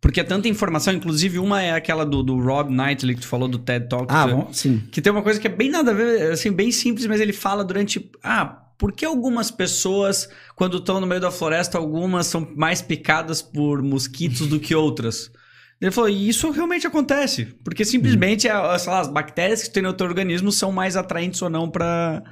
Porque 0.00 0.20
é 0.20 0.24
tanta 0.24 0.48
informação, 0.48 0.94
inclusive 0.94 1.38
uma 1.38 1.62
é 1.62 1.72
aquela 1.72 2.06
do, 2.06 2.22
do 2.22 2.40
Rob 2.40 2.72
Knightley 2.72 3.14
que 3.14 3.20
tu 3.20 3.28
falou 3.28 3.46
do 3.46 3.58
TED 3.58 3.88
Talk. 3.88 4.06
Ah, 4.08 4.26
bom, 4.26 4.48
sim. 4.52 4.82
Que 4.90 5.02
tem 5.02 5.12
uma 5.12 5.22
coisa 5.22 5.38
que 5.38 5.46
é 5.46 5.50
bem 5.50 5.70
nada 5.70 5.90
a 5.90 5.94
ver, 5.94 6.32
assim, 6.32 6.50
bem 6.50 6.72
simples, 6.72 7.06
mas 7.06 7.20
ele 7.20 7.34
fala 7.34 7.62
durante. 7.62 8.10
Ah, 8.22 8.62
por 8.78 8.92
que 8.92 9.04
algumas 9.04 9.50
pessoas, 9.50 10.28
quando 10.56 10.78
estão 10.78 11.00
no 11.00 11.06
meio 11.06 11.20
da 11.20 11.30
floresta, 11.30 11.76
algumas 11.76 12.26
são 12.28 12.48
mais 12.56 12.80
picadas 12.80 13.42
por 13.42 13.82
mosquitos 13.82 14.46
do 14.48 14.58
que 14.58 14.74
outras? 14.74 15.30
Ele 15.78 15.90
falou, 15.90 16.08
e 16.08 16.28
isso 16.28 16.50
realmente 16.50 16.86
acontece. 16.86 17.44
Porque 17.62 17.84
simplesmente 17.84 18.48
hum. 18.48 18.52
lá, 18.52 19.00
as 19.00 19.08
bactérias 19.08 19.62
que 19.62 19.70
tem 19.70 19.82
no 19.82 19.92
teu 19.92 20.06
organismo 20.06 20.50
são 20.50 20.72
mais 20.72 20.96
atraentes 20.96 21.40
ou 21.42 21.50
não 21.50 21.70
para 21.70 22.22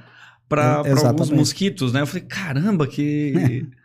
para 0.49 0.81
é, 0.83 0.91
alguns 1.07 1.29
mosquitos, 1.29 1.93
né? 1.93 2.01
Eu 2.01 2.07
falei, 2.07 2.23
caramba, 2.27 2.87
que. 2.87 3.65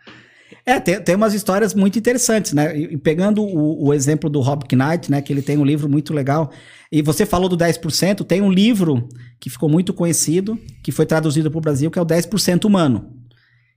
É, 0.66 0.80
tem, 0.80 0.98
tem 0.98 1.14
umas 1.14 1.34
histórias 1.34 1.74
muito 1.74 1.98
interessantes, 1.98 2.54
né? 2.54 2.74
E, 2.74 2.96
pegando 2.96 3.42
o, 3.42 3.88
o, 3.88 3.92
exemplo 3.92 4.30
do 4.30 4.40
Rob 4.40 4.64
Knight, 4.72 5.10
né? 5.10 5.20
Que 5.20 5.30
ele 5.30 5.42
tem 5.42 5.58
um 5.58 5.64
livro 5.64 5.90
muito 5.90 6.14
legal. 6.14 6.50
E 6.90 7.02
você 7.02 7.26
falou 7.26 7.50
do 7.50 7.58
10%, 7.58 8.24
tem 8.24 8.40
um 8.40 8.50
livro 8.50 9.06
que 9.38 9.50
ficou 9.50 9.68
muito 9.68 9.92
conhecido, 9.92 10.58
que 10.82 10.90
foi 10.90 11.04
traduzido 11.04 11.50
para 11.50 11.58
o 11.58 11.60
Brasil, 11.60 11.90
que 11.90 11.98
é 11.98 12.02
o 12.02 12.06
10% 12.06 12.64
humano. 12.64 13.12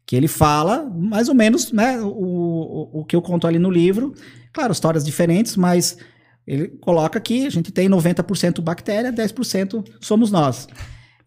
Que 0.06 0.16
ele 0.16 0.30
fala, 0.30 0.90
mais 0.90 1.28
ou 1.28 1.36
menos, 1.36 1.74
né? 1.74 2.00
O, 2.00 2.08
o, 2.08 3.02
o 3.02 3.06
que 3.06 3.18
eu 3.18 3.22
conto 3.22 3.48
ali 3.48 3.60
no 3.60 3.70
livro. 3.70 4.14
Claro, 4.54 4.72
histórias 4.72 5.04
diferentes, 5.04 5.58
mas 5.58 5.98
ele 6.46 6.70
coloca 6.80 7.20
que 7.20 7.46
a 7.46 7.50
gente 7.50 7.70
tem 7.70 7.90
90% 7.90 8.62
bactéria, 8.62 9.12
10% 9.12 9.84
somos 10.00 10.32
nós. 10.32 10.70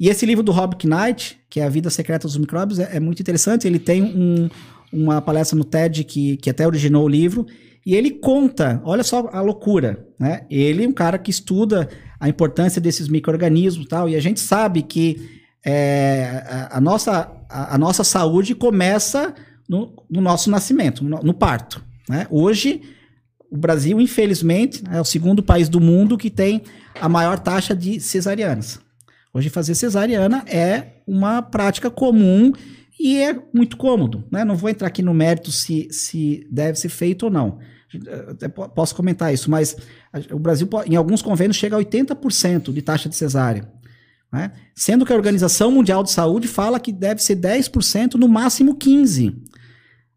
E 0.00 0.08
esse 0.08 0.24
livro 0.24 0.42
do 0.42 0.50
Rob 0.50 0.74
Knight, 0.82 1.38
que 1.50 1.60
é 1.60 1.64
A 1.64 1.68
Vida 1.68 1.90
Secreta 1.90 2.26
dos 2.26 2.38
Micróbios, 2.38 2.78
é, 2.78 2.96
é 2.96 3.00
muito 3.00 3.20
interessante. 3.20 3.66
Ele 3.66 3.78
tem 3.78 4.02
um, 4.02 4.48
uma 4.90 5.20
palestra 5.20 5.58
no 5.58 5.62
TED 5.62 6.04
que, 6.04 6.38
que 6.38 6.48
até 6.48 6.66
originou 6.66 7.04
o 7.04 7.08
livro, 7.08 7.46
e 7.84 7.94
ele 7.94 8.10
conta, 8.10 8.80
olha 8.84 9.02
só 9.02 9.28
a 9.30 9.42
loucura, 9.42 10.06
né? 10.18 10.46
Ele 10.50 10.84
é 10.84 10.88
um 10.88 10.92
cara 10.92 11.18
que 11.18 11.30
estuda 11.30 11.88
a 12.18 12.28
importância 12.28 12.80
desses 12.80 13.08
micro-organismos 13.08 13.84
e 13.84 13.88
tal, 13.88 14.08
e 14.08 14.16
a 14.16 14.20
gente 14.20 14.40
sabe 14.40 14.82
que 14.82 15.40
é, 15.64 16.44
a, 16.46 16.78
a, 16.78 16.80
nossa, 16.80 17.30
a, 17.48 17.74
a, 17.74 17.78
nossa 17.78 18.02
saúde 18.02 18.54
começa 18.54 19.34
no, 19.68 19.94
no 20.10 20.22
nosso 20.22 20.50
nascimento, 20.50 21.04
no, 21.04 21.18
no 21.18 21.34
parto. 21.34 21.84
Né? 22.08 22.26
Hoje, 22.30 22.80
o 23.50 23.56
Brasil, 23.56 24.00
infelizmente, 24.00 24.82
é 24.90 25.00
o 25.00 25.04
segundo 25.04 25.42
país 25.42 25.68
do 25.68 25.80
mundo 25.80 26.16
que 26.16 26.30
tem 26.30 26.62
a 26.98 27.08
maior 27.08 27.38
taxa 27.38 27.74
de 27.74 28.00
cesarianas. 28.00 28.80
Hoje 29.32 29.48
fazer 29.48 29.74
cesariana 29.74 30.44
é 30.46 31.02
uma 31.06 31.40
prática 31.40 31.90
comum 31.90 32.52
e 32.98 33.16
é 33.18 33.40
muito 33.54 33.76
cômodo. 33.76 34.24
Né? 34.30 34.44
Não 34.44 34.56
vou 34.56 34.68
entrar 34.68 34.88
aqui 34.88 35.02
no 35.02 35.14
mérito 35.14 35.52
se, 35.52 35.88
se 35.90 36.46
deve 36.50 36.78
ser 36.78 36.88
feito 36.88 37.24
ou 37.24 37.30
não. 37.30 37.58
Posso 38.74 38.94
comentar 38.94 39.32
isso, 39.32 39.50
mas 39.50 39.76
o 40.30 40.38
Brasil, 40.38 40.68
em 40.86 40.96
alguns 40.96 41.22
convênios, 41.22 41.56
chega 41.56 41.76
a 41.76 41.80
80% 41.80 42.72
de 42.72 42.82
taxa 42.82 43.08
de 43.08 43.16
cesárea. 43.16 43.70
Né? 44.32 44.52
Sendo 44.74 45.04
que 45.04 45.12
a 45.12 45.16
Organização 45.16 45.70
Mundial 45.70 46.02
de 46.02 46.10
Saúde 46.10 46.46
fala 46.46 46.78
que 46.78 46.92
deve 46.92 47.22
ser 47.22 47.36
10%, 47.36 48.14
no 48.14 48.28
máximo 48.28 48.76
15%. 48.76 49.34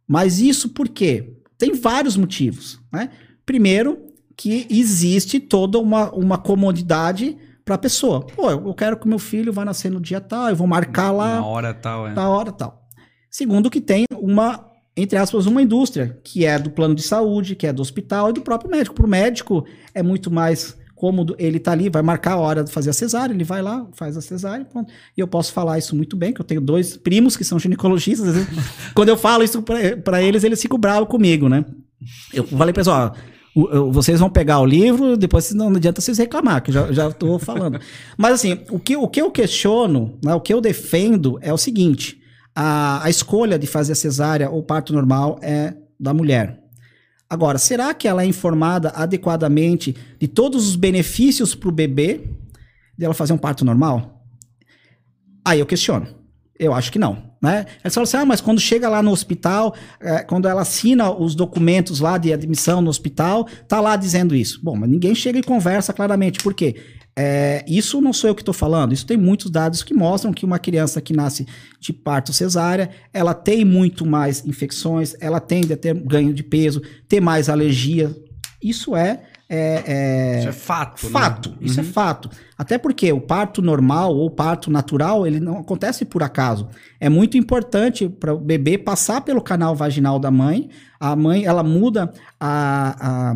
Mas 0.08 0.40
isso 0.40 0.70
por 0.70 0.90
quê? 0.90 1.38
Tem 1.58 1.74
vários 1.74 2.18
motivos. 2.18 2.80
Né? 2.92 3.10
Primeiro, 3.46 4.06
que 4.36 4.68
existe 4.70 5.40
toda 5.40 5.80
uma, 5.80 6.12
uma 6.12 6.38
comodidade 6.38 7.38
para 7.64 7.76
a 7.76 7.78
pessoa. 7.78 8.26
Pô, 8.26 8.50
eu 8.50 8.74
quero 8.74 8.98
que 8.98 9.08
meu 9.08 9.20
filho 9.20 9.54
vá 9.54 9.64
nascer 9.64 9.92
no 9.92 10.00
dia 10.00 10.20
tal, 10.20 10.50
eu 10.50 10.56
vou 10.56 10.68
marcar 10.68 11.12
lá. 11.12 11.36
Na 11.36 11.46
hora 11.46 11.74
tal, 11.74 12.08
é. 12.08 12.14
Na 12.14 12.30
hora 12.30 12.52
tal. 12.52 12.84
Segundo, 13.30 13.70
que 13.70 13.82
tem 13.82 14.06
uma, 14.16 14.70
entre 14.96 15.18
aspas, 15.18 15.46
uma 15.46 15.62
indústria, 15.62 16.20
que 16.24 16.46
é 16.46 16.60
do 16.60 16.70
plano 16.70 16.94
de 16.94 17.02
saúde, 17.02 17.56
que 17.56 17.66
é 17.66 17.74
do 17.74 17.82
hospital 17.82 18.30
e 18.30 18.34
do 18.34 18.42
próprio 18.42 18.70
médico. 18.70 18.96
Para 18.96 19.06
o 19.06 19.10
médico, 19.10 19.66
é 19.94 20.04
muito 20.04 20.30
mais 20.30 20.78
cômodo 21.04 21.36
ele 21.38 21.60
tá 21.60 21.74
ali, 21.74 21.90
vai 21.90 22.02
marcar 22.02 22.34
a 22.34 22.38
hora 22.38 22.64
de 22.64 22.72
fazer 22.72 22.90
a 22.90 22.94
cesárea, 22.94 23.34
ele 23.34 23.44
vai 23.44 23.62
lá, 23.62 23.86
faz 23.92 24.16
a 24.16 24.22
cesárea, 24.22 24.64
pronto. 24.64 24.90
E 25.18 25.20
eu 25.20 25.28
posso 25.28 25.52
falar 25.52 25.78
isso 25.78 25.94
muito 25.98 26.16
bem, 26.16 26.32
que 26.32 26.40
eu 26.40 26.46
tenho 26.46 26.62
dois 26.62 26.96
primos 26.96 27.36
que 27.36 27.44
são 27.44 27.60
ginecologistas. 27.60 28.34
quando 28.96 29.10
eu 29.10 29.18
falo 29.18 29.44
isso 29.44 29.62
para 29.62 30.24
eles, 30.24 30.46
eles 30.46 30.62
ficam 30.62 30.80
bravos 30.80 31.10
comigo, 31.10 31.50
né? 31.50 31.66
Eu 32.34 32.46
falei, 32.46 32.74
pessoal, 32.74 33.14
vocês 33.92 34.20
vão 34.20 34.30
pegar 34.30 34.60
o 34.60 34.66
livro, 34.66 35.16
depois 35.16 35.54
não 35.54 35.70
adianta 35.70 36.02
vocês 36.02 36.18
reclamar, 36.18 36.64
que 36.64 36.72
já, 36.72 36.92
já 36.92 37.12
tô 37.12 37.38
falando. 37.38 37.80
Mas 38.18 38.34
assim, 38.34 38.60
o 38.70 38.80
que, 38.80 38.96
o 38.96 39.08
que 39.08 39.22
eu 39.22 39.30
questiono, 39.30 40.18
né, 40.24 40.34
o 40.34 40.42
que 40.42 40.54
eu 40.54 40.60
defendo 40.60 41.38
é 41.42 41.54
o 41.54 41.58
seguinte: 41.58 42.20
a, 42.56 43.04
a 43.04 43.10
escolha 43.10 43.60
de 43.60 43.68
fazer 43.68 43.94
a 43.94 43.96
cesárea 43.96 44.50
ou 44.50 44.64
parto 44.64 44.92
normal 44.92 45.40
é 45.42 45.76
da 46.00 46.14
mulher. 46.14 46.62
Agora, 47.30 47.58
será 47.58 47.94
que 47.94 48.08
ela 48.08 48.24
é 48.24 48.26
informada 48.26 48.90
adequadamente 48.90 49.96
de 50.20 50.28
todos 50.28 50.68
os 50.68 50.76
benefícios 50.76 51.56
para 51.56 51.70
o 51.70 51.72
bebê 51.72 52.22
dela 52.98 53.14
fazer 53.14 53.34
um 53.34 53.38
parto 53.38 53.64
normal? 53.66 54.24
Aí 55.46 55.60
eu 55.60 55.66
questiono. 55.66 56.08
Eu 56.60 56.74
acho 56.74 56.92
que 56.92 57.00
não. 57.00 57.33
Né? 57.44 57.66
Eles 57.84 57.94
falam 57.94 58.06
assim, 58.06 58.16
ah, 58.16 58.26
mas 58.26 58.40
quando 58.40 58.62
chega 58.62 58.88
lá 58.88 59.04
no 59.04 59.12
hospital, 59.12 59.76
é, 60.00 60.20
quando 60.24 60.48
ela 60.48 60.62
assina 60.62 61.12
os 61.12 61.36
documentos 61.36 62.00
lá 62.00 62.18
de 62.18 62.32
admissão 62.32 62.82
no 62.82 62.90
hospital, 62.90 63.46
tá 63.68 63.82
lá 63.82 63.98
dizendo 63.98 64.34
isso. 64.34 64.62
Bom, 64.64 64.78
mas 64.78 64.90
ninguém 64.90 65.14
chega 65.14 65.38
e 65.38 65.44
conversa 65.44 65.92
claramente. 65.92 66.40
Por 66.42 66.54
quê? 66.54 66.74
É, 67.14 67.66
isso 67.68 68.00
não 68.00 68.14
sou 68.14 68.30
eu 68.30 68.36
que 68.36 68.42
estou 68.42 68.54
falando, 68.54 68.92
isso 68.92 69.06
tem 69.06 69.18
muitos 69.18 69.52
dados 69.52 69.84
que 69.84 69.94
mostram 69.94 70.34
que 70.34 70.46
uma 70.46 70.58
criança 70.58 71.00
que 71.00 71.14
nasce 71.14 71.46
de 71.80 71.94
parto 71.94 72.34
cesárea, 72.34 72.90
ela 73.14 73.36
tem 73.36 73.64
muito 73.64 74.04
mais 74.04 74.44
infecções, 74.48 75.14
ela 75.20 75.40
tende 75.40 75.74
a 75.74 75.78
ter 75.78 75.94
ganho 75.94 76.34
de 76.34 76.42
peso, 76.42 76.82
ter 77.08 77.20
mais 77.20 77.50
alergia. 77.50 78.16
Isso 78.64 78.96
é 78.96 79.20
é, 79.56 79.84
é, 79.86 80.40
isso 80.40 80.50
é 80.50 80.52
fato. 80.52 81.06
Né? 81.06 81.12
Fato, 81.12 81.50
né? 81.52 81.58
isso 81.62 81.80
é 81.80 81.84
uhum. 81.84 81.90
é 81.90 81.94
fato. 81.94 82.30
Até 82.58 82.80
porque 82.80 83.14
o 83.14 83.22
parto 83.22 83.62
normal 83.62 84.16
ou 84.16 84.32
parto 84.32 84.72
natural, 84.72 85.28
ele 85.28 85.40
não 85.40 85.60
acontece 85.60 86.06
por 86.06 86.24
acaso. 86.24 86.68
É 87.00 87.08
muito 87.08 87.38
importante 87.38 88.10
para 88.10 88.34
o 88.34 88.40
bebê 88.40 88.80
passar 88.80 89.22
pelo 89.22 89.42
canal 89.42 89.76
vaginal 89.76 90.18
da 90.18 90.32
mãe. 90.32 90.70
A 91.00 91.16
mãe, 91.16 91.46
ela 91.46 91.62
muda 91.62 92.12
a, 92.40 93.36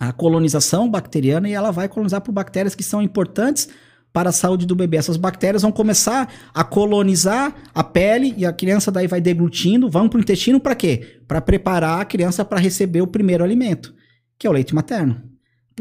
a, 0.00 0.08
a 0.08 0.12
colonização 0.12 0.90
bacteriana 0.90 1.48
e 1.48 1.52
ela 1.52 1.70
vai 1.70 1.88
colonizar 1.88 2.20
por 2.22 2.32
bactérias 2.32 2.74
que 2.74 2.82
são 2.82 3.00
importantes 3.00 3.68
para 4.12 4.30
a 4.30 4.32
saúde 4.32 4.66
do 4.66 4.74
bebê. 4.74 4.96
Essas 4.96 5.16
bactérias 5.16 5.62
vão 5.62 5.70
começar 5.70 6.28
a 6.52 6.64
colonizar 6.64 7.54
a 7.72 7.84
pele 7.84 8.34
e 8.36 8.44
a 8.44 8.52
criança 8.52 8.90
daí 8.90 9.06
vai 9.06 9.20
deglutindo, 9.20 9.88
vão 9.88 10.08
para 10.08 10.18
o 10.18 10.20
intestino 10.20 10.58
para 10.58 10.74
quê? 10.74 11.20
Para 11.28 11.40
preparar 11.40 12.00
a 12.00 12.04
criança 12.04 12.44
para 12.44 12.58
receber 12.58 13.00
o 13.00 13.06
primeiro 13.06 13.44
alimento 13.44 13.94
que 14.40 14.46
é 14.46 14.50
o 14.50 14.52
leite 14.54 14.74
materno. 14.74 15.22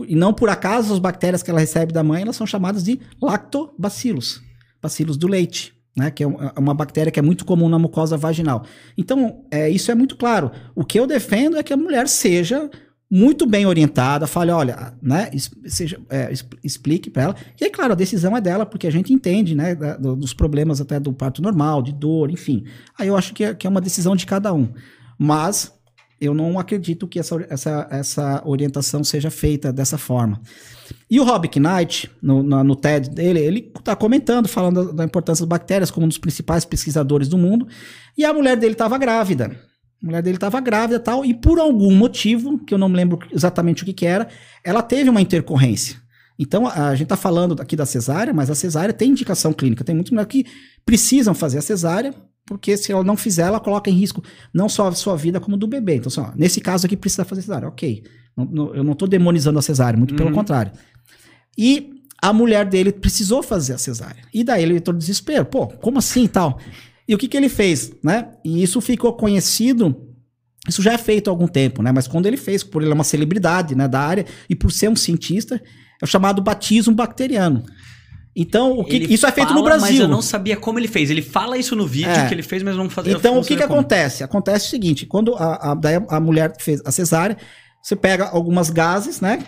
E 0.05 0.15
não 0.15 0.33
por 0.33 0.49
acaso 0.49 0.93
as 0.93 0.99
bactérias 0.99 1.41
que 1.41 1.49
ela 1.49 1.61
recebe 1.61 1.93
da 1.93 2.03
mãe, 2.03 2.21
elas 2.21 2.35
são 2.35 2.45
chamadas 2.45 2.83
de 2.83 2.99
lactobacilos, 3.21 4.41
bacilos 4.81 5.17
do 5.17 5.27
leite, 5.27 5.73
né? 5.95 6.11
Que 6.11 6.23
é, 6.23 6.27
é 6.27 6.59
uma 6.59 6.73
bactéria 6.73 7.11
que 7.11 7.19
é 7.19 7.23
muito 7.23 7.45
comum 7.45 7.69
na 7.69 7.79
mucosa 7.79 8.17
vaginal. 8.17 8.65
Então, 8.97 9.45
é, 9.49 9.69
isso 9.69 9.91
é 9.91 9.95
muito 9.95 10.17
claro. 10.17 10.51
O 10.75 10.83
que 10.83 10.99
eu 10.99 11.07
defendo 11.07 11.57
é 11.57 11.63
que 11.63 11.73
a 11.73 11.77
mulher 11.77 12.07
seja 12.09 12.69
muito 13.09 13.47
bem 13.47 13.65
orientada, 13.65 14.27
fale, 14.27 14.51
olha, 14.51 14.93
né, 15.01 15.31
seja, 15.65 15.99
é, 16.09 16.31
explique 16.63 17.09
para 17.09 17.23
ela. 17.23 17.35
E 17.59 17.65
é 17.65 17.69
claro, 17.69 17.93
a 17.93 17.95
decisão 17.95 18.37
é 18.37 18.41
dela, 18.41 18.65
porque 18.65 18.85
a 18.85 18.91
gente 18.91 19.11
entende, 19.11 19.55
né, 19.55 19.73
da, 19.73 19.95
dos 19.95 20.33
problemas 20.33 20.79
até 20.79 20.99
do 20.99 21.11
parto 21.11 21.41
normal, 21.41 21.81
de 21.81 21.91
dor, 21.91 22.29
enfim. 22.29 22.65
Aí 22.97 23.07
eu 23.07 23.17
acho 23.17 23.33
que 23.33 23.43
é, 23.43 23.55
que 23.55 23.65
é 23.65 23.69
uma 23.69 23.81
decisão 23.81 24.15
de 24.15 24.27
cada 24.27 24.53
um. 24.53 24.67
Mas 25.17 25.73
eu 26.19 26.33
não 26.33 26.59
acredito 26.59 27.07
que 27.07 27.19
essa, 27.19 27.45
essa, 27.49 27.87
essa 27.89 28.41
orientação 28.45 29.03
seja 29.03 29.31
feita 29.31 29.71
dessa 29.71 29.97
forma. 29.97 30.41
E 31.09 31.19
o 31.19 31.23
Rob 31.23 31.49
Knight, 31.59 32.09
no, 32.21 32.43
no, 32.43 32.63
no 32.63 32.75
TED 32.75 33.09
dele, 33.09 33.39
ele 33.39 33.71
está 33.77 33.95
comentando, 33.95 34.47
falando 34.47 34.91
da, 34.93 35.03
importância 35.03 35.43
das 35.43 35.49
bactérias 35.49 35.89
como 35.89 36.05
um 36.05 36.09
dos 36.09 36.17
principais 36.17 36.65
pesquisadores 36.65 37.27
do 37.27 37.37
mundo, 37.37 37.67
e 38.17 38.25
a 38.25 38.33
mulher 38.33 38.57
dele 38.57 38.73
estava 38.73 38.97
grávida. 38.97 39.51
A 40.01 40.05
mulher 40.05 40.21
dele 40.21 40.37
estava 40.37 40.59
grávida 40.59 40.95
e 40.95 41.03
tal, 41.03 41.25
e 41.25 41.33
por 41.33 41.59
algum 41.59 41.95
motivo, 41.95 42.59
que 42.65 42.73
eu 42.73 42.77
não 42.77 42.89
me 42.89 42.95
lembro 42.95 43.19
exatamente 43.31 43.83
o 43.83 43.85
que, 43.85 43.93
que 43.93 44.05
era, 44.05 44.27
ela 44.63 44.81
teve 44.81 45.09
uma 45.09 45.21
intercorrência. 45.21 45.97
Então, 46.37 46.67
a, 46.67 46.91
gente 46.91 47.03
está 47.03 47.17
falando 47.17 47.61
aqui 47.61 47.75
da 47.75 47.85
cesárea, 47.85 48.33
mas 48.33 48.49
a 48.49 48.55
cesárea 48.55 48.93
tem 48.93 49.09
indicação 49.09 49.51
clínica. 49.51 49.83
Tem 49.83 49.93
mulheres 49.93 50.27
que 50.29 50.45
precisam 50.85 51.33
fazer 51.33 51.57
a 51.57 51.61
cesárea 51.61 52.13
porque 52.49 52.75
se 52.75 52.91
ela 52.91 53.03
não 53.03 53.15
fizer, 53.15 53.43
ela 53.43 53.59
coloca 53.59 53.91
em 53.91 53.93
risco 53.93 54.23
não 54.51 54.67
só 54.67 54.87
a 54.87 54.91
sua 54.93 55.15
vida, 55.15 55.39
como 55.39 55.55
do 55.55 55.67
bebê. 55.67 55.97
Então, 55.97 56.07
assim, 56.07 56.19
ó, 56.19 56.31
nesse 56.35 56.59
caso 56.59 56.87
aqui 56.87 56.97
precisa 56.97 57.23
fazer 57.23 57.43
cesárea. 57.43 57.67
Ok. 57.67 58.03
Não, 58.35 58.45
não, 58.45 58.75
eu 58.75 58.83
não 58.83 58.93
estou 58.93 59.07
demonizando 59.07 59.59
a 59.59 59.61
cesárea, 59.61 59.95
muito 59.95 60.11
uhum. 60.11 60.17
pelo 60.17 60.31
contrário. 60.31 60.71
E 61.55 62.01
a 62.19 62.33
mulher 62.33 62.65
dele 62.65 62.91
precisou 62.91 63.43
fazer 63.43 63.73
a 63.73 63.77
cesárea. 63.77 64.23
E 64.33 64.43
daí 64.43 64.63
ele 64.63 64.77
entrou 64.77 64.95
no 64.95 64.99
desespero. 64.99 65.45
Pô, 65.45 65.67
como 65.67 65.99
assim 65.99 66.23
e 66.23 66.27
tal? 66.27 66.59
E 67.07 67.13
o 67.13 67.19
que, 67.19 67.27
que 67.27 67.37
ele 67.37 67.49
fez, 67.49 67.91
né? 68.03 68.29
E 68.43 68.63
isso 68.63 68.81
ficou 68.81 69.13
conhecido 69.13 69.95
isso 70.67 70.81
já 70.81 70.93
é 70.93 70.97
feito 70.97 71.29
há 71.29 71.31
algum 71.31 71.47
tempo, 71.47 71.83
né? 71.83 71.91
Mas 71.91 72.07
quando 72.07 72.25
ele 72.25 72.35
fez, 72.35 72.63
por 72.63 72.81
ele 72.81 72.91
é 72.91 72.93
uma 72.95 73.03
celebridade 73.03 73.75
né, 73.75 73.87
da 73.87 73.99
área 73.99 74.25
e 74.49 74.55
por 74.55 74.71
ser 74.71 74.89
um 74.89 74.95
cientista, 74.95 75.61
é 76.01 76.03
o 76.03 76.07
chamado 76.07 76.41
batismo 76.41 76.95
bacteriano. 76.95 77.63
Então, 78.41 78.79
o 78.79 78.85
que, 78.85 78.95
isso 78.95 79.27
é 79.27 79.31
feito 79.33 79.49
fala, 79.49 79.59
no 79.59 79.65
Brasil. 79.65 79.87
Mas 79.89 79.99
eu 79.99 80.07
não 80.07 80.21
sabia 80.21 80.55
como 80.55 80.79
ele 80.79 80.87
fez. 80.87 81.09
Ele 81.09 81.21
fala 81.21 81.57
isso 81.57 81.75
no 81.75 81.85
vídeo 81.85 82.09
é. 82.09 82.25
que 82.25 82.33
ele 82.33 82.41
fez, 82.41 82.63
mas 82.63 82.73
não 82.73 82.89
fazia 82.89 83.11
Então, 83.11 83.37
o 83.37 83.43
que, 83.43 83.57
que 83.57 83.63
acontece? 83.63 84.23
Acontece 84.23 84.67
o 84.67 84.69
seguinte: 84.69 85.05
quando 85.05 85.35
a, 85.35 85.73
a, 85.73 86.15
a 86.15 86.19
mulher 86.21 86.53
fez 86.57 86.81
a 86.85 86.91
cesárea, 86.91 87.35
você 87.81 87.97
pega 87.97 88.29
algumas 88.29 88.69
gases, 88.69 89.19
né? 89.19 89.39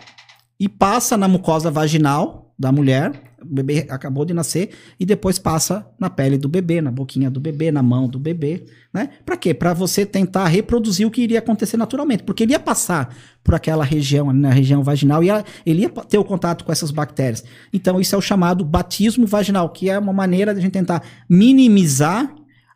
E 0.62 0.70
passa 0.70 1.18
na 1.18 1.28
mucosa 1.28 1.72
vaginal 1.72 2.54
da 2.58 2.72
mulher 2.72 3.32
o 3.42 3.56
bebê 3.56 3.88
acabou 3.90 4.24
de 4.24 4.34
nascer 4.34 4.70
e 5.00 5.06
depois 5.06 5.40
passa 5.40 5.88
na 6.00 6.10
pele 6.10 6.38
do 6.38 6.48
bebê, 6.48 6.80
na 6.80 6.92
boquinha 6.92 7.30
do 7.30 7.40
bebê, 7.40 7.72
na 7.72 7.82
mão 7.82 8.08
do 8.08 8.20
bebê, 8.20 8.66
né? 8.94 9.10
Para 9.26 9.36
quê? 9.36 9.52
Para 9.52 9.74
você 9.74 10.06
tentar 10.06 10.46
reproduzir 10.48 11.08
o 11.08 11.12
que 11.12 11.22
iria 11.22 11.40
acontecer 11.40 11.76
naturalmente, 11.76 12.22
porque 12.22 12.44
ele 12.44 12.52
ia 12.52 12.60
passar 12.60 13.16
por 13.44 13.56
aquela 13.56 13.84
região, 13.84 14.32
na 14.32 14.52
região 14.52 14.84
vaginal, 14.84 15.24
e 15.24 15.30
ele 15.66 15.82
ia 15.82 15.90
ter 15.90 16.20
o 16.20 16.24
contato 16.24 16.64
com 16.64 16.72
essas 16.72 16.92
bactérias. 16.92 17.44
Então 17.74 18.00
isso 18.00 18.14
é 18.14 18.18
o 18.18 18.22
chamado 18.22 18.64
batismo 18.64 19.26
vaginal, 19.26 19.70
que 19.70 19.90
é 19.90 19.98
uma 19.98 20.14
maneira 20.14 20.54
de 20.54 20.60
a 20.60 20.62
gente 20.62 20.74
tentar 20.74 21.02
minimizar 21.28 22.32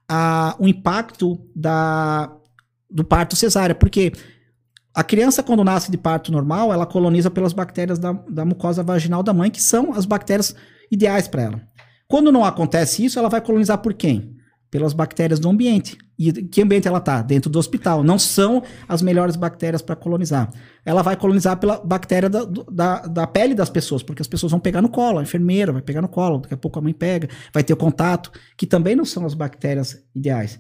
a, 0.10 0.56
o 0.60 0.68
impacto 0.68 1.40
da, 1.56 2.36
do 2.90 3.04
parto 3.04 3.36
cesárea, 3.36 3.76
porque 3.76 4.12
a 4.96 5.04
criança, 5.04 5.44
quando 5.44 5.62
nasce 5.62 5.92
de 5.92 5.98
parto 5.98 6.32
normal, 6.32 6.72
ela 6.72 6.86
coloniza 6.86 7.30
pelas 7.30 7.52
bactérias 7.52 8.00
da, 8.00 8.14
da 8.14 8.46
mucosa 8.46 8.82
vaginal 8.82 9.22
da 9.22 9.34
mãe, 9.34 9.52
que 9.52 9.62
são 9.62 9.94
as 9.94 10.06
bactérias 10.06 10.56
ideais 10.90 11.28
para 11.28 11.42
ela. 11.42 11.62
Quando 12.08 12.32
não 12.32 12.46
acontece 12.46 13.04
isso, 13.04 13.20
ela 13.20 13.28
vai 13.28 13.42
colonizar 13.42 13.80
por 13.80 13.94
quem? 13.94 14.38
Pelas 14.72 14.94
bactérias 14.94 15.38
do 15.38 15.50
ambiente. 15.50 15.98
E 16.18 16.32
que 16.32 16.62
ambiente 16.62 16.88
ela 16.88 17.00
está? 17.00 17.22
Dentro 17.22 17.50
do 17.50 17.60
hospital. 17.60 18.04
Não 18.04 18.18
são 18.18 18.64
as 18.88 19.02
melhores 19.02 19.36
bactérias 19.36 19.82
para 19.82 19.98
colonizar. 19.98 20.50
Ela 20.86 21.02
vai 21.02 21.18
colonizar 21.18 21.58
pela 21.58 21.78
bactéria 21.84 22.30
da, 22.30 22.46
da, 22.46 23.00
da, 23.02 23.28
pele 23.28 23.54
das 23.54 23.70
pessoas, 23.70 24.02
porque 24.02 24.22
as 24.22 24.28
pessoas 24.28 24.52
vão 24.52 24.62
pegar 24.62 24.82
no 24.82 24.88
colo, 24.88 25.20
a 25.20 25.24
enfermeira 25.24 25.74
vai 25.74 25.82
pegar 25.82 26.02
no 26.02 26.08
colo, 26.08 26.40
daqui 26.40 26.54
a 26.54 26.58
pouco 26.58 26.80
a 26.80 26.82
mãe 26.82 26.94
pega, 26.94 27.28
vai 27.54 27.64
ter 27.66 27.74
o 27.74 27.78
contato, 27.78 28.32
que 28.56 28.66
também 28.66 28.96
não 28.96 29.04
são 29.04 29.26
as 29.26 29.34
bactérias 29.34 30.02
ideais. 30.16 30.58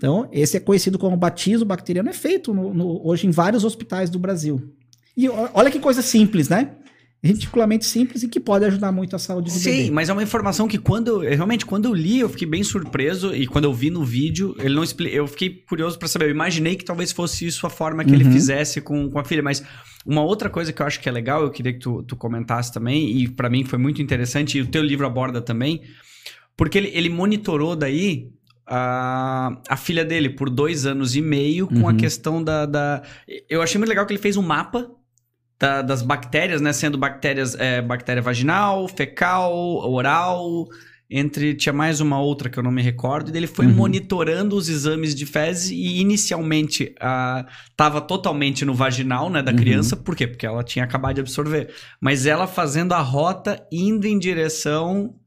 Então, 0.00 0.26
esse 0.32 0.56
é 0.56 0.60
conhecido 0.60 0.98
como 0.98 1.14
batismo 1.14 1.66
bacteriano, 1.66 2.08
é 2.08 2.14
feito 2.14 2.54
no, 2.54 2.72
no, 2.72 3.06
hoje 3.06 3.26
em 3.26 3.30
vários 3.30 3.64
hospitais 3.64 4.08
do 4.08 4.18
Brasil. 4.18 4.58
E 5.14 5.28
olha 5.28 5.70
que 5.70 5.78
coisa 5.78 6.00
simples, 6.00 6.48
né? 6.48 6.70
ridiculamente 7.22 7.84
simples 7.84 8.22
e 8.22 8.28
que 8.28 8.40
pode 8.40 8.64
ajudar 8.64 8.90
muito 8.92 9.14
a 9.14 9.18
saúde 9.18 9.52
do 9.52 9.58
Sim, 9.58 9.70
bebê. 9.70 9.84
Sim, 9.84 9.90
mas 9.90 10.08
é 10.08 10.12
uma 10.14 10.22
informação 10.22 10.66
que 10.66 10.78
quando 10.78 11.18
realmente 11.18 11.66
quando 11.66 11.84
eu 11.84 11.92
li 11.92 12.20
eu 12.20 12.30
fiquei 12.30 12.48
bem 12.48 12.64
surpreso 12.64 13.36
e 13.36 13.46
quando 13.46 13.66
eu 13.66 13.74
vi 13.74 13.90
no 13.90 14.02
vídeo 14.02 14.56
ele 14.58 14.74
não 14.74 14.82
expli... 14.82 15.14
eu 15.14 15.26
fiquei 15.26 15.50
curioso 15.50 15.98
para 15.98 16.08
saber. 16.08 16.24
Eu 16.24 16.30
imaginei 16.30 16.76
que 16.76 16.84
talvez 16.84 17.12
fosse 17.12 17.46
isso 17.46 17.66
a 17.66 17.70
forma 17.70 18.02
que 18.02 18.10
uhum. 18.10 18.20
ele 18.20 18.32
fizesse 18.32 18.80
com, 18.80 19.10
com 19.10 19.18
a 19.18 19.24
filha, 19.24 19.42
mas 19.42 19.62
uma 20.06 20.22
outra 20.22 20.48
coisa 20.48 20.72
que 20.72 20.80
eu 20.80 20.86
acho 20.86 20.98
que 20.98 21.10
é 21.10 21.12
legal, 21.12 21.42
eu 21.42 21.50
queria 21.50 21.74
que 21.74 21.80
tu, 21.80 22.02
tu 22.04 22.16
comentasse 22.16 22.72
também 22.72 23.10
e 23.18 23.28
para 23.28 23.50
mim 23.50 23.64
foi 23.64 23.78
muito 23.78 24.00
interessante 24.00 24.56
e 24.56 24.62
o 24.62 24.66
teu 24.66 24.82
livro 24.82 25.06
aborda 25.06 25.42
também, 25.42 25.82
porque 26.56 26.78
ele, 26.78 26.90
ele 26.94 27.10
monitorou 27.10 27.76
daí 27.76 28.30
a, 28.70 29.60
a 29.68 29.76
filha 29.76 30.04
dele 30.04 30.30
por 30.30 30.48
dois 30.48 30.86
anos 30.86 31.16
e 31.16 31.20
meio 31.20 31.66
com 31.66 31.80
uhum. 31.80 31.88
a 31.88 31.94
questão 31.94 32.42
da, 32.42 32.64
da. 32.64 33.02
Eu 33.48 33.60
achei 33.60 33.78
muito 33.78 33.88
legal 33.88 34.06
que 34.06 34.12
ele 34.12 34.22
fez 34.22 34.36
um 34.36 34.42
mapa 34.42 34.88
da, 35.58 35.82
das 35.82 36.02
bactérias, 36.02 36.60
né? 36.60 36.72
Sendo 36.72 36.96
bactérias, 36.96 37.56
é, 37.56 37.82
bactéria 37.82 38.22
vaginal, 38.22 38.86
fecal, 38.86 39.52
oral, 39.52 40.68
entre. 41.10 41.52
Tinha 41.54 41.72
mais 41.72 42.00
uma 42.00 42.20
outra 42.20 42.48
que 42.48 42.60
eu 42.60 42.62
não 42.62 42.70
me 42.70 42.80
recordo. 42.80 43.34
E 43.34 43.36
ele 43.36 43.48
foi 43.48 43.66
uhum. 43.66 43.74
monitorando 43.74 44.54
os 44.54 44.68
exames 44.68 45.16
de 45.16 45.26
fezes 45.26 45.72
e 45.72 46.00
inicialmente 46.00 46.94
estava 47.72 48.00
totalmente 48.00 48.64
no 48.64 48.72
vaginal, 48.72 49.28
né, 49.28 49.42
da 49.42 49.50
uhum. 49.50 49.58
criança. 49.58 49.96
Por 49.96 50.14
quê? 50.14 50.28
Porque 50.28 50.46
ela 50.46 50.62
tinha 50.62 50.84
acabado 50.84 51.16
de 51.16 51.22
absorver. 51.22 51.74
Mas 52.00 52.24
ela 52.24 52.46
fazendo 52.46 52.92
a 52.92 53.00
rota 53.00 53.66
indo 53.72 54.06
em 54.06 54.16
direção 54.16 55.19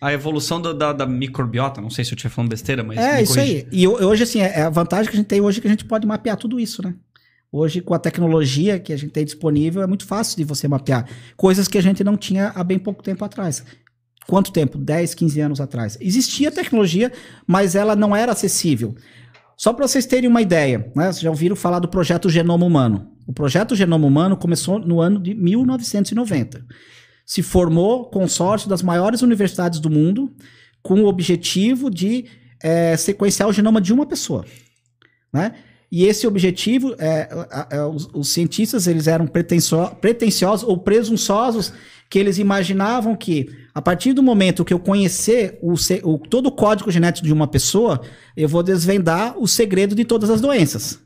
a 0.00 0.12
evolução 0.12 0.60
do, 0.60 0.72
da, 0.72 0.92
da, 0.92 1.06
microbiota, 1.06 1.80
não 1.80 1.90
sei 1.90 2.04
se 2.04 2.12
eu 2.12 2.16
estiver 2.16 2.32
falando 2.32 2.50
besteira, 2.50 2.82
mas. 2.82 2.98
É, 2.98 3.22
isso 3.22 3.38
aí. 3.38 3.66
E 3.70 3.86
hoje, 3.86 4.22
assim, 4.22 4.40
é, 4.40 4.60
é 4.60 4.62
a 4.62 4.70
vantagem 4.70 5.10
que 5.10 5.16
a 5.16 5.20
gente 5.20 5.26
tem 5.26 5.40
hoje 5.40 5.58
é 5.58 5.60
que 5.60 5.68
a 5.68 5.70
gente 5.70 5.84
pode 5.84 6.06
mapear 6.06 6.36
tudo 6.36 6.58
isso, 6.58 6.82
né? 6.82 6.94
Hoje, 7.52 7.80
com 7.80 7.92
a 7.92 7.98
tecnologia 7.98 8.78
que 8.78 8.92
a 8.92 8.96
gente 8.96 9.10
tem 9.10 9.24
disponível, 9.24 9.82
é 9.82 9.86
muito 9.86 10.06
fácil 10.06 10.36
de 10.36 10.44
você 10.44 10.66
mapear. 10.66 11.06
Coisas 11.36 11.68
que 11.68 11.76
a 11.76 11.82
gente 11.82 12.02
não 12.02 12.16
tinha 12.16 12.52
há 12.54 12.64
bem 12.64 12.78
pouco 12.78 13.02
tempo 13.02 13.24
atrás. 13.24 13.64
Quanto 14.26 14.52
tempo? 14.52 14.78
10, 14.78 15.14
15 15.14 15.40
anos 15.40 15.60
atrás. 15.60 15.98
Existia 16.00 16.50
tecnologia, 16.52 17.12
mas 17.46 17.74
ela 17.74 17.96
não 17.96 18.14
era 18.14 18.32
acessível. 18.32 18.94
Só 19.56 19.72
para 19.72 19.86
vocês 19.86 20.06
terem 20.06 20.30
uma 20.30 20.40
ideia, 20.40 20.90
né? 20.94 21.06
Vocês 21.06 21.20
já 21.20 21.28
ouviram 21.28 21.56
falar 21.56 21.80
do 21.80 21.88
projeto 21.88 22.30
Genoma 22.30 22.64
Humano. 22.64 23.10
O 23.26 23.32
projeto 23.32 23.74
Genoma 23.74 24.06
Humano 24.06 24.36
começou 24.36 24.78
no 24.78 25.00
ano 25.00 25.20
de 25.20 25.34
1990 25.34 26.64
se 27.30 27.44
formou 27.44 28.06
consórcio 28.06 28.68
das 28.68 28.82
maiores 28.82 29.22
universidades 29.22 29.78
do 29.78 29.88
mundo 29.88 30.32
com 30.82 31.02
o 31.02 31.06
objetivo 31.06 31.88
de 31.88 32.24
é, 32.60 32.96
sequenciar 32.96 33.48
o 33.48 33.52
genoma 33.52 33.80
de 33.80 33.92
uma 33.92 34.04
pessoa. 34.04 34.44
Né? 35.32 35.54
E 35.92 36.06
esse 36.06 36.26
objetivo, 36.26 36.92
é, 36.98 37.28
é, 37.70 37.84
os, 37.84 38.08
os, 38.12 38.30
cientistas 38.30 38.88
eles 38.88 39.06
eram 39.06 39.28
pretensiosos 39.28 40.68
ou 40.68 40.78
presunçosos, 40.78 41.72
que 42.10 42.18
eles 42.18 42.36
imaginavam 42.36 43.14
que 43.14 43.48
a 43.72 43.80
partir 43.80 44.12
do 44.12 44.24
momento 44.24 44.64
que 44.64 44.74
eu 44.74 44.80
conhecer 44.80 45.56
o, 45.62 45.74
o, 46.02 46.18
todo 46.18 46.46
o 46.46 46.52
código 46.52 46.90
genético 46.90 47.28
de 47.28 47.32
uma 47.32 47.46
pessoa, 47.46 48.00
eu 48.36 48.48
vou 48.48 48.64
desvendar 48.64 49.38
o 49.38 49.46
segredo 49.46 49.94
de 49.94 50.04
todas 50.04 50.30
as 50.30 50.40
doenças. 50.40 50.98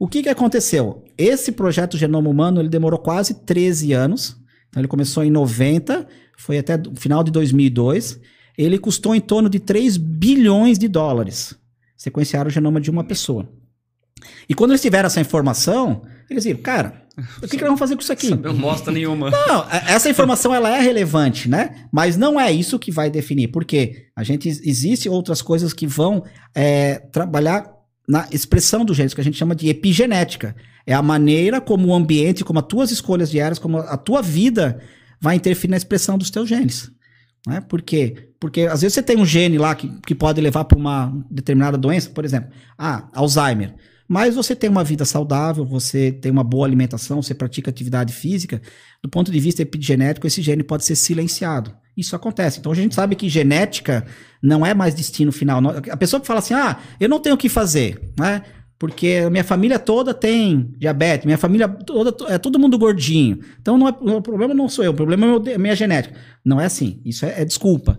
O 0.00 0.08
que, 0.08 0.24
que 0.24 0.28
aconteceu? 0.28 1.04
Esse 1.16 1.52
projeto 1.52 1.96
Genoma 1.96 2.28
Humano 2.28 2.60
ele 2.60 2.68
demorou 2.68 2.98
quase 2.98 3.34
13 3.34 3.92
anos. 3.92 4.44
Então 4.68 4.80
ele 4.80 4.88
começou 4.88 5.24
em 5.24 5.30
90, 5.30 6.06
foi 6.36 6.58
até 6.58 6.76
o 6.76 6.94
final 6.96 7.22
de 7.22 7.30
2002. 7.30 8.20
Ele 8.56 8.78
custou 8.78 9.14
em 9.14 9.20
torno 9.20 9.48
de 9.48 9.60
3 9.60 9.96
bilhões 9.96 10.78
de 10.78 10.88
dólares 10.88 11.54
sequenciar 11.96 12.46
o 12.46 12.50
genoma 12.50 12.80
de 12.80 12.90
uma 12.90 13.04
pessoa. 13.04 13.48
E 14.48 14.54
quando 14.54 14.70
eles 14.70 14.82
tiveram 14.82 15.06
essa 15.06 15.20
informação, 15.20 16.02
eles 16.28 16.44
viram, 16.44 16.60
cara, 16.60 17.06
o 17.42 17.48
que, 17.48 17.56
que 17.56 17.56
nós 17.56 17.68
vamos 17.68 17.78
fazer 17.78 17.94
com 17.94 18.02
isso 18.02 18.12
aqui? 18.12 18.30
Não 18.34 18.54
bosta 18.54 18.90
nenhuma. 18.90 19.30
Não, 19.30 19.62
é, 19.70 19.92
essa 19.92 20.08
informação 20.10 20.54
ela 20.54 20.76
é 20.76 20.80
relevante, 20.80 21.48
né? 21.48 21.86
Mas 21.90 22.16
não 22.16 22.38
é 22.38 22.52
isso 22.52 22.78
que 22.78 22.90
vai 22.90 23.10
definir, 23.10 23.48
porque 23.48 24.06
a 24.14 24.22
gente 24.22 24.48
existe 24.48 25.08
outras 25.08 25.40
coisas 25.40 25.72
que 25.72 25.86
vão 25.86 26.24
é, 26.54 26.98
trabalhar 27.10 27.70
na 28.08 28.28
expressão 28.30 28.84
do 28.84 28.94
gênero, 28.94 29.14
que 29.14 29.20
a 29.20 29.24
gente 29.24 29.38
chama 29.38 29.54
de 29.54 29.68
epigenética. 29.68 30.54
É 30.86 30.94
a 30.94 31.02
maneira 31.02 31.60
como 31.60 31.88
o 31.88 31.94
ambiente, 31.94 32.44
como 32.44 32.60
as 32.60 32.66
tuas 32.66 32.90
escolhas 32.90 33.30
diárias, 33.30 33.58
como 33.58 33.78
a 33.78 33.96
tua 33.96 34.22
vida 34.22 34.80
vai 35.20 35.34
interferir 35.34 35.70
na 35.70 35.76
expressão 35.76 36.16
dos 36.16 36.30
teus 36.30 36.48
genes. 36.48 36.90
Né? 37.46 37.60
Por 37.60 37.82
quê? 37.82 38.30
Porque 38.38 38.62
às 38.62 38.82
vezes 38.82 38.94
você 38.94 39.02
tem 39.02 39.16
um 39.16 39.26
gene 39.26 39.58
lá 39.58 39.74
que, 39.74 39.88
que 40.06 40.14
pode 40.14 40.40
levar 40.40 40.64
para 40.64 40.78
uma 40.78 41.12
determinada 41.30 41.76
doença, 41.76 42.10
por 42.10 42.24
exemplo, 42.24 42.50
ah, 42.78 43.08
Alzheimer. 43.12 43.74
Mas 44.08 44.36
você 44.36 44.54
tem 44.54 44.70
uma 44.70 44.84
vida 44.84 45.04
saudável, 45.04 45.64
você 45.64 46.12
tem 46.12 46.30
uma 46.30 46.44
boa 46.44 46.66
alimentação, 46.66 47.20
você 47.20 47.34
pratica 47.34 47.70
atividade 47.70 48.12
física, 48.12 48.62
do 49.02 49.08
ponto 49.08 49.32
de 49.32 49.40
vista 49.40 49.62
epigenético, 49.62 50.26
esse 50.26 50.40
gene 50.42 50.62
pode 50.62 50.84
ser 50.84 50.94
silenciado. 50.94 51.74
Isso 51.96 52.14
acontece. 52.14 52.60
Então 52.60 52.70
a 52.70 52.74
gente 52.74 52.94
sabe 52.94 53.16
que 53.16 53.28
genética 53.28 54.06
não 54.42 54.64
é 54.64 54.74
mais 54.74 54.94
destino 54.94 55.32
final. 55.32 55.60
A 55.90 55.96
pessoa 55.96 56.20
que 56.20 56.26
fala 56.26 56.40
assim, 56.40 56.54
ah, 56.54 56.78
eu 57.00 57.08
não 57.08 57.18
tenho 57.18 57.34
o 57.34 57.38
que 57.38 57.48
fazer, 57.48 58.12
né? 58.18 58.42
Porque 58.78 59.28
minha 59.30 59.44
família 59.44 59.78
toda 59.78 60.12
tem 60.12 60.70
diabetes, 60.78 61.24
minha 61.24 61.38
família 61.38 61.66
toda 61.66 62.14
é 62.30 62.36
todo 62.36 62.58
mundo 62.58 62.78
gordinho. 62.78 63.40
Então 63.60 63.78
não 63.78 63.88
é, 63.88 63.90
o 63.90 64.20
problema 64.20 64.52
não 64.52 64.68
sou 64.68 64.84
eu, 64.84 64.90
o 64.90 64.94
problema 64.94 65.42
é 65.46 65.54
a 65.54 65.58
minha 65.58 65.74
genética. 65.74 66.14
Não 66.44 66.60
é 66.60 66.66
assim. 66.66 67.00
Isso 67.04 67.24
é, 67.24 67.40
é 67.40 67.44
desculpa. 67.44 67.98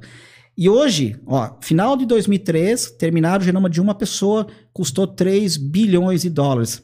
E 0.56 0.70
hoje, 0.70 1.16
ó, 1.26 1.52
final 1.62 1.96
de 1.96 2.06
2003, 2.06 2.92
terminar 2.92 3.40
o 3.40 3.44
genoma 3.44 3.70
de 3.70 3.80
uma 3.80 3.94
pessoa 3.94 4.48
custou 4.74 5.06
3 5.06 5.58
bilhões 5.58 6.22
de 6.24 6.30
dólares. 6.30 6.82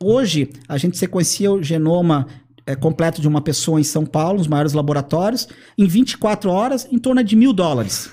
Hoje, 0.00 0.50
a 0.68 0.76
gente 0.76 0.96
sequencia 0.96 1.50
o 1.50 1.62
genoma 1.62 2.26
é, 2.66 2.76
completo 2.76 3.20
de 3.20 3.28
uma 3.28 3.40
pessoa 3.40 3.80
em 3.80 3.84
São 3.84 4.04
Paulo, 4.04 4.38
nos 4.38 4.46
maiores 4.46 4.72
laboratórios, 4.72 5.48
em 5.78 5.86
24 5.86 6.50
horas, 6.50 6.86
em 6.90 6.98
torno 6.98 7.22
de 7.24 7.34
mil 7.34 7.52
dólares. 7.52 8.10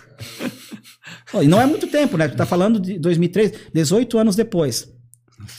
e 1.41 1.47
não 1.47 1.59
é 1.59 1.65
muito 1.65 1.87
tempo, 1.87 2.17
né? 2.17 2.27
Tá 2.27 2.45
falando 2.45 2.79
de 2.79 2.97
2003, 2.97 3.71
18 3.73 4.17
anos 4.17 4.35
depois. 4.35 4.91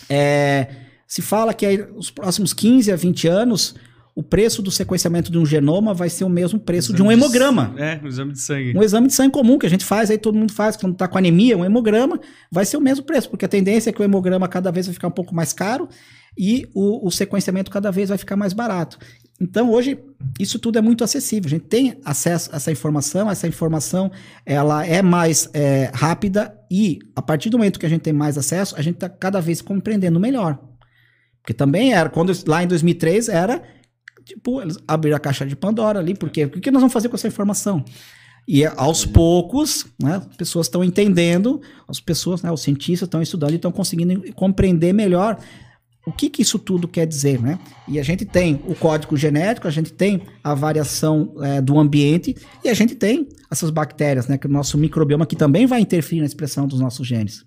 É, 0.09 0.69
se 1.07 1.23
fala 1.23 1.55
que 1.55 1.65
aí, 1.65 1.85
os 1.97 2.11
próximos 2.11 2.53
15 2.53 2.91
a 2.91 2.97
20 2.97 3.29
anos, 3.29 3.75
o 4.15 4.23
preço 4.23 4.63
do 4.63 4.71
sequenciamento 4.71 5.31
de 5.31 5.39
um 5.39 5.45
genoma 5.45 5.93
vai 5.93 6.09
ser 6.09 6.25
o 6.25 6.29
mesmo 6.29 6.59
preço 6.59 6.93
de 6.93 7.03
um 7.03 7.11
hemograma. 7.11 7.73
De, 7.75 7.83
é, 7.83 8.01
um 8.03 8.07
exame 8.07 8.33
de 8.33 8.41
sangue. 8.41 8.77
Um 8.77 8.83
exame 8.83 9.07
de 9.09 9.15
sangue 9.15 9.33
comum 9.33 9.59
que 9.59 9.67
a 9.67 9.71
gente 9.71 9.85
faz, 9.85 10.11
aí 10.11 10.19
todo 10.19 10.39
mundo 10.39 10.53
faz 10.53 10.77
quando 10.77 10.93
está 10.93 11.09
com 11.09 11.19
anemia, 11.19 11.59
um 11.59 11.65
hemograma, 11.65 12.21
vai 12.51 12.65
ser 12.65 12.77
o 12.77 12.81
mesmo 12.81 13.05
preço, 13.05 13.29
porque 13.29 13.45
a 13.45 13.49
tendência 13.49 13.91
é 13.91 13.93
que 13.93 14.01
o 14.01 14.05
hemograma 14.05 14.47
cada 14.47 14.71
vez 14.71 14.87
vai 14.87 14.95
ficar 14.95 15.09
um 15.09 15.13
pouco 15.13 15.35
mais 15.35 15.53
caro 15.53 15.89
e 16.39 16.69
o, 16.75 17.07
o 17.07 17.11
sequenciamento 17.11 17.71
cada 17.71 17.91
vez 17.91 18.09
vai 18.09 18.19
ficar 18.19 18.37
mais 18.37 18.53
barato. 18.53 18.99
Então, 19.41 19.71
hoje, 19.71 19.99
isso 20.39 20.59
tudo 20.59 20.79
é 20.79 20.83
muito 20.83 21.03
acessível. 21.03 21.49
A 21.49 21.51
gente 21.51 21.65
tem 21.65 21.99
acesso 22.05 22.51
a 22.53 22.57
essa 22.57 22.71
informação, 22.71 23.31
essa 23.31 23.49
informação 23.49 24.11
ela 24.47 24.87
é 24.87 25.03
mais 25.03 25.51
é, 25.53 25.91
rápida 25.93 26.57
e, 26.71 27.01
a 27.17 27.21
partir 27.23 27.51
do 27.51 27.59
momento 27.59 27.79
que 27.79 27.87
a 27.87 27.89
gente 27.89 28.03
tem 28.03 28.13
mais 28.13 28.39
acesso, 28.39 28.75
a 28.79 28.83
gente 28.83 28.95
está 28.95 29.09
cada 29.09 29.41
vez 29.41 29.61
compreendendo 29.61 30.21
melhor. 30.21 30.59
Porque 31.43 31.53
também 31.53 31.93
era, 31.93 32.09
quando 32.09 32.33
lá 32.47 32.63
em 32.63 32.67
2003 32.67 33.29
era 33.29 33.63
tipo, 34.25 34.61
eles 34.61 34.79
abriram 34.89 35.17
a 35.17 35.21
caixa 35.21 35.47
de 35.47 35.55
Pandora 35.55 35.99
ali, 35.99 36.15
porque 36.15 36.47
o 36.47 36.51
que 36.51 36.71
nós 36.71 36.81
vamos 36.81 36.93
fazer 36.93 37.09
com 37.09 37.17
essa 37.17 37.29
informação? 37.29 37.85
E 38.47 38.65
aos 38.65 39.07
poucos, 39.07 39.87
né, 40.03 40.17
as 40.17 40.37
pessoas 40.37 40.67
estão 40.67 40.85
entendendo, 40.85 41.63
as 41.89 41.99
pessoas, 41.99 42.43
né, 42.43 42.51
os 42.51 42.63
cientistas 42.63 43.07
estão 43.07 43.23
estudando 43.23 43.53
e 43.53 43.57
estão 43.57 43.73
conseguindo 43.73 44.33
compreender 44.35 44.93
melhor 44.93 45.39
o 46.07 46.13
que, 46.13 46.29
que 46.29 46.43
isso 46.43 46.59
tudo 46.59 46.87
quer 46.87 47.07
dizer, 47.07 47.41
né? 47.41 47.59
E 47.89 47.99
a 47.99 48.03
gente 48.03 48.25
tem 48.25 48.61
o 48.67 48.75
código 48.75 49.17
genético, 49.17 49.67
a 49.67 49.71
gente 49.71 49.93
tem 49.93 50.23
a 50.43 50.55
variação 50.55 51.35
é, 51.41 51.61
do 51.61 51.79
ambiente 51.79 52.37
e 52.63 52.69
a 52.69 52.75
gente 52.75 52.95
tem 52.95 53.29
essas 53.51 53.71
bactérias, 53.71 54.29
né? 54.29 54.37
Que 54.37 54.47
o 54.47 54.51
nosso 54.51 54.77
microbioma 54.77 55.27
que 55.27 55.37
também 55.37 55.67
vai 55.67 55.81
interferir 55.81 56.21
na 56.21 56.27
expressão 56.27 56.67
dos 56.67 56.81
nossos 56.81 57.07
genes. 57.07 57.45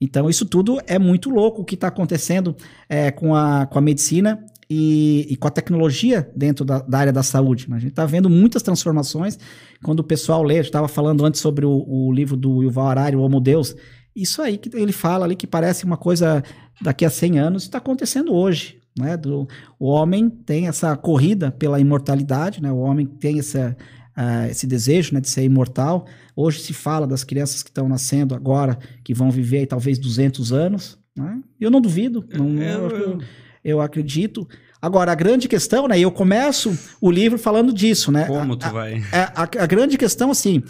Então, 0.00 0.28
isso 0.28 0.44
tudo 0.44 0.80
é 0.88 0.98
muito 0.98 1.30
louco 1.30 1.62
o 1.62 1.64
que 1.64 1.76
está 1.76 1.86
acontecendo 1.86 2.56
é, 2.88 3.12
com, 3.12 3.36
a, 3.36 3.66
com 3.66 3.78
a 3.78 3.82
medicina 3.82 4.44
e, 4.68 5.28
e, 5.30 5.36
com 5.36 5.46
a 5.46 5.50
tecnologia 5.50 6.28
dentro 6.34 6.64
da, 6.64 6.80
da 6.80 6.98
área 6.98 7.12
da 7.12 7.22
saúde. 7.22 7.70
Né? 7.70 7.76
A 7.76 7.78
gente 7.78 7.90
está 7.90 8.04
vendo 8.04 8.28
muitas 8.28 8.62
transformações. 8.62 9.38
Quando 9.84 10.00
o 10.00 10.04
pessoal 10.04 10.42
lê, 10.42 10.56
eu 10.56 10.62
estava 10.62 10.88
falando 10.88 11.24
antes 11.24 11.40
sobre 11.40 11.64
o, 11.64 11.84
o, 11.86 12.12
livro 12.12 12.36
do 12.36 12.64
Yuval 12.64 12.88
Harari, 12.88 13.14
O 13.14 13.20
Homo 13.20 13.40
Deus, 13.40 13.76
isso 14.14 14.42
aí 14.42 14.58
que 14.58 14.74
ele 14.76 14.92
fala 14.92 15.24
ali 15.24 15.36
que 15.36 15.46
parece 15.46 15.84
uma 15.84 15.96
coisa 15.96 16.42
daqui 16.80 17.04
a 17.04 17.10
100 17.10 17.38
anos, 17.38 17.62
está 17.64 17.78
acontecendo 17.78 18.34
hoje. 18.34 18.78
Né? 18.98 19.16
Do, 19.16 19.48
o 19.78 19.86
homem 19.86 20.28
tem 20.28 20.68
essa 20.68 20.94
corrida 20.96 21.50
pela 21.50 21.80
imortalidade, 21.80 22.62
né? 22.62 22.70
o 22.70 22.78
homem 22.78 23.06
tem 23.06 23.38
essa, 23.38 23.76
uh, 24.16 24.50
esse 24.50 24.66
desejo 24.66 25.14
né, 25.14 25.20
de 25.20 25.30
ser 25.30 25.44
imortal. 25.44 26.06
Hoje 26.36 26.60
se 26.60 26.72
fala 26.72 27.06
das 27.06 27.24
crianças 27.24 27.62
que 27.62 27.70
estão 27.70 27.88
nascendo 27.88 28.34
agora, 28.34 28.78
que 29.02 29.14
vão 29.14 29.30
viver 29.30 29.58
aí, 29.58 29.66
talvez 29.66 29.98
200 29.98 30.52
anos. 30.52 30.98
Né? 31.16 31.40
Eu 31.60 31.70
não 31.70 31.80
duvido. 31.80 32.26
Não, 32.32 32.62
é, 32.62 32.74
eu, 32.74 32.88
eu, 32.90 33.18
eu 33.64 33.80
acredito. 33.80 34.46
Agora, 34.80 35.12
a 35.12 35.14
grande 35.14 35.46
questão, 35.46 35.86
né? 35.86 35.98
Eu 35.98 36.10
começo 36.10 36.76
o 37.00 37.10
livro 37.10 37.38
falando 37.38 37.72
disso, 37.72 38.10
né? 38.10 38.26
Como 38.26 38.56
tu 38.56 38.68
vai? 38.70 38.94
A, 39.12 39.16
é, 39.16 39.32
a, 39.34 39.42
a, 39.42 39.66
grande 39.66 39.96
questão, 39.96 40.30
assim, 40.30 40.60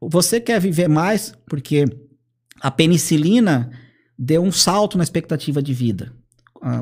você 0.00 0.40
quer 0.40 0.60
viver 0.60 0.88
mais 0.88 1.34
porque 1.46 1.84
a 2.62 2.70
penicilina 2.70 3.70
deu 4.16 4.42
um 4.42 4.52
salto 4.52 4.96
na 4.96 5.02
expectativa 5.02 5.60
de 5.60 5.74
vida. 5.74 6.12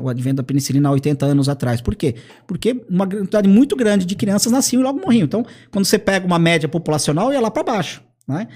O 0.03 0.09
advento 0.09 0.35
da 0.35 0.43
penicilina 0.43 0.89
há 0.89 0.91
80 0.91 1.25
anos 1.25 1.49
atrás. 1.49 1.81
Por 1.81 1.95
quê? 1.95 2.13
Porque 2.45 2.85
uma 2.87 3.07
quantidade 3.07 3.49
muito 3.49 3.75
grande 3.75 4.05
de 4.05 4.15
crianças 4.15 4.51
nasciam 4.51 4.79
e 4.79 4.83
logo 4.83 5.01
morriam. 5.01 5.25
Então, 5.25 5.43
quando 5.71 5.85
você 5.85 5.97
pega 5.97 6.23
uma 6.23 6.37
média 6.37 6.69
populacional, 6.69 7.33
ia 7.33 7.41
lá 7.41 7.49
para 7.49 7.63
baixo, 7.63 8.03
né? 8.27 8.47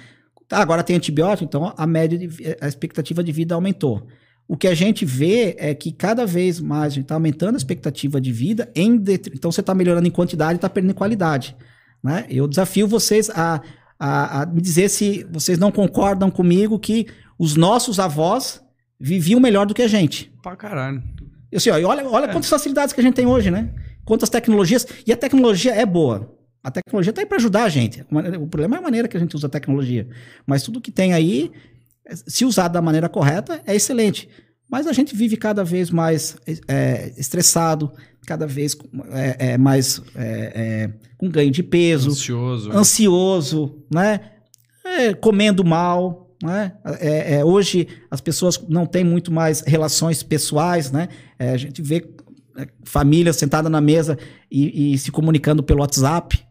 Tá, 0.48 0.60
agora 0.60 0.84
tem 0.84 0.96
antibiótico, 0.96 1.46
então 1.46 1.74
a 1.76 1.88
média 1.88 2.20
de, 2.20 2.30
a 2.62 2.68
expectativa 2.68 3.24
de 3.24 3.32
vida 3.32 3.56
aumentou. 3.56 4.06
O 4.48 4.56
que 4.56 4.68
a 4.68 4.76
gente 4.76 5.04
vê 5.04 5.56
é 5.58 5.74
que 5.74 5.92
cada 5.92 6.24
vez 6.24 6.60
mais 6.60 6.94
a 6.94 6.96
gente 6.96 7.06
está 7.06 7.16
aumentando 7.16 7.56
a 7.56 7.58
expectativa 7.58 8.22
de 8.22 8.32
vida, 8.32 8.72
em 8.76 9.04
então 9.34 9.52
você 9.52 9.62
está 9.62 9.74
melhorando 9.74 10.08
em 10.08 10.12
quantidade 10.12 10.54
e 10.54 10.56
está 10.58 10.70
perdendo 10.70 10.92
em 10.92 10.96
qualidade. 10.96 11.56
Né? 12.04 12.28
Eu 12.30 12.48
desafio 12.48 12.88
vocês 12.88 13.32
a, 13.32 13.60
a, 14.00 14.42
a, 14.42 14.46
me 14.46 14.62
dizer 14.62 14.90
se 14.90 15.26
vocês 15.32 15.58
não 15.58 15.72
concordam 15.72 16.30
comigo 16.30 16.80
que 16.80 17.08
os 17.38 17.56
nossos 17.56 18.00
avós 18.00 18.62
viviam 19.00 19.40
melhor 19.40 19.66
do 19.66 19.74
que 19.74 19.82
a 19.82 19.88
gente. 19.88 20.32
Pra 20.42 20.56
caralho. 20.56 21.04
Assim, 21.54 21.70
ó, 21.70 21.76
olha, 21.76 22.08
olha 22.08 22.26
é. 22.26 22.32
quantas 22.32 22.50
facilidades 22.50 22.94
que 22.94 23.00
a 23.00 23.04
gente 23.04 23.16
tem 23.16 23.26
hoje, 23.26 23.50
né? 23.50 23.70
Quantas 24.04 24.30
tecnologias. 24.30 24.86
E 25.06 25.12
a 25.12 25.18
tecnologia 25.18 25.74
é 25.74 25.86
boa. 25.86 26.32
A 26.64 26.72
tecnologia 26.72 27.12
está 27.12 27.22
aí 27.22 27.26
para 27.26 27.38
ajudar 27.38 27.64
a 27.64 27.70
gente. 27.70 28.06
O 28.42 28.48
problema 28.48 28.76
é 28.76 28.80
a 28.80 28.82
maneira 28.82 29.08
que 29.08 29.16
a 29.16 29.20
gente 29.20 29.36
usa 29.36 29.48
a 29.48 29.50
tecnologia. 29.50 30.08
Mas 30.46 30.64
tudo 30.64 30.82
que 30.82 30.92
tem 30.92 31.14
aí 31.14 31.52
se 32.14 32.46
usado 32.46 32.74
da 32.74 32.82
maneira 32.82 33.10
correta, 33.10 33.62
é 33.66 33.76
excelente. 33.76 34.30
Mas 34.70 34.88
a 34.88 34.94
gente 34.94 35.16
vive 35.16 35.38
cada 35.38 35.64
vez 35.64 35.90
mais 35.90 36.38
é, 36.68 37.14
estressado, 37.18 37.92
cada 38.26 38.48
vez 38.48 38.76
é, 39.12 39.52
é, 39.52 39.58
mais 39.58 40.02
é, 40.16 40.52
é, 40.56 40.94
com 41.18 41.30
ganho 41.30 41.52
de 41.52 41.64
peso, 41.64 42.10
ansioso, 42.10 42.72
é. 42.72 42.76
ansioso, 42.76 43.84
né? 43.94 44.20
comendo 45.20 45.64
mal, 45.66 46.30
né? 46.44 46.74
hoje 47.44 47.88
as 48.10 48.22
pessoas 48.22 48.64
não 48.70 48.86
têm 48.86 49.04
muito 49.04 49.32
mais 49.32 49.62
relações 49.62 50.22
pessoais, 50.22 50.92
né? 50.92 51.10
a 51.40 51.58
gente 51.58 51.82
vê 51.82 52.08
famílias 52.84 53.36
sentadas 53.36 53.72
na 53.72 53.82
mesa 53.82 54.18
e, 54.50 54.94
e 54.94 54.98
se 54.98 55.12
comunicando 55.12 55.64
pelo 55.64 55.82
WhatsApp, 55.82 56.46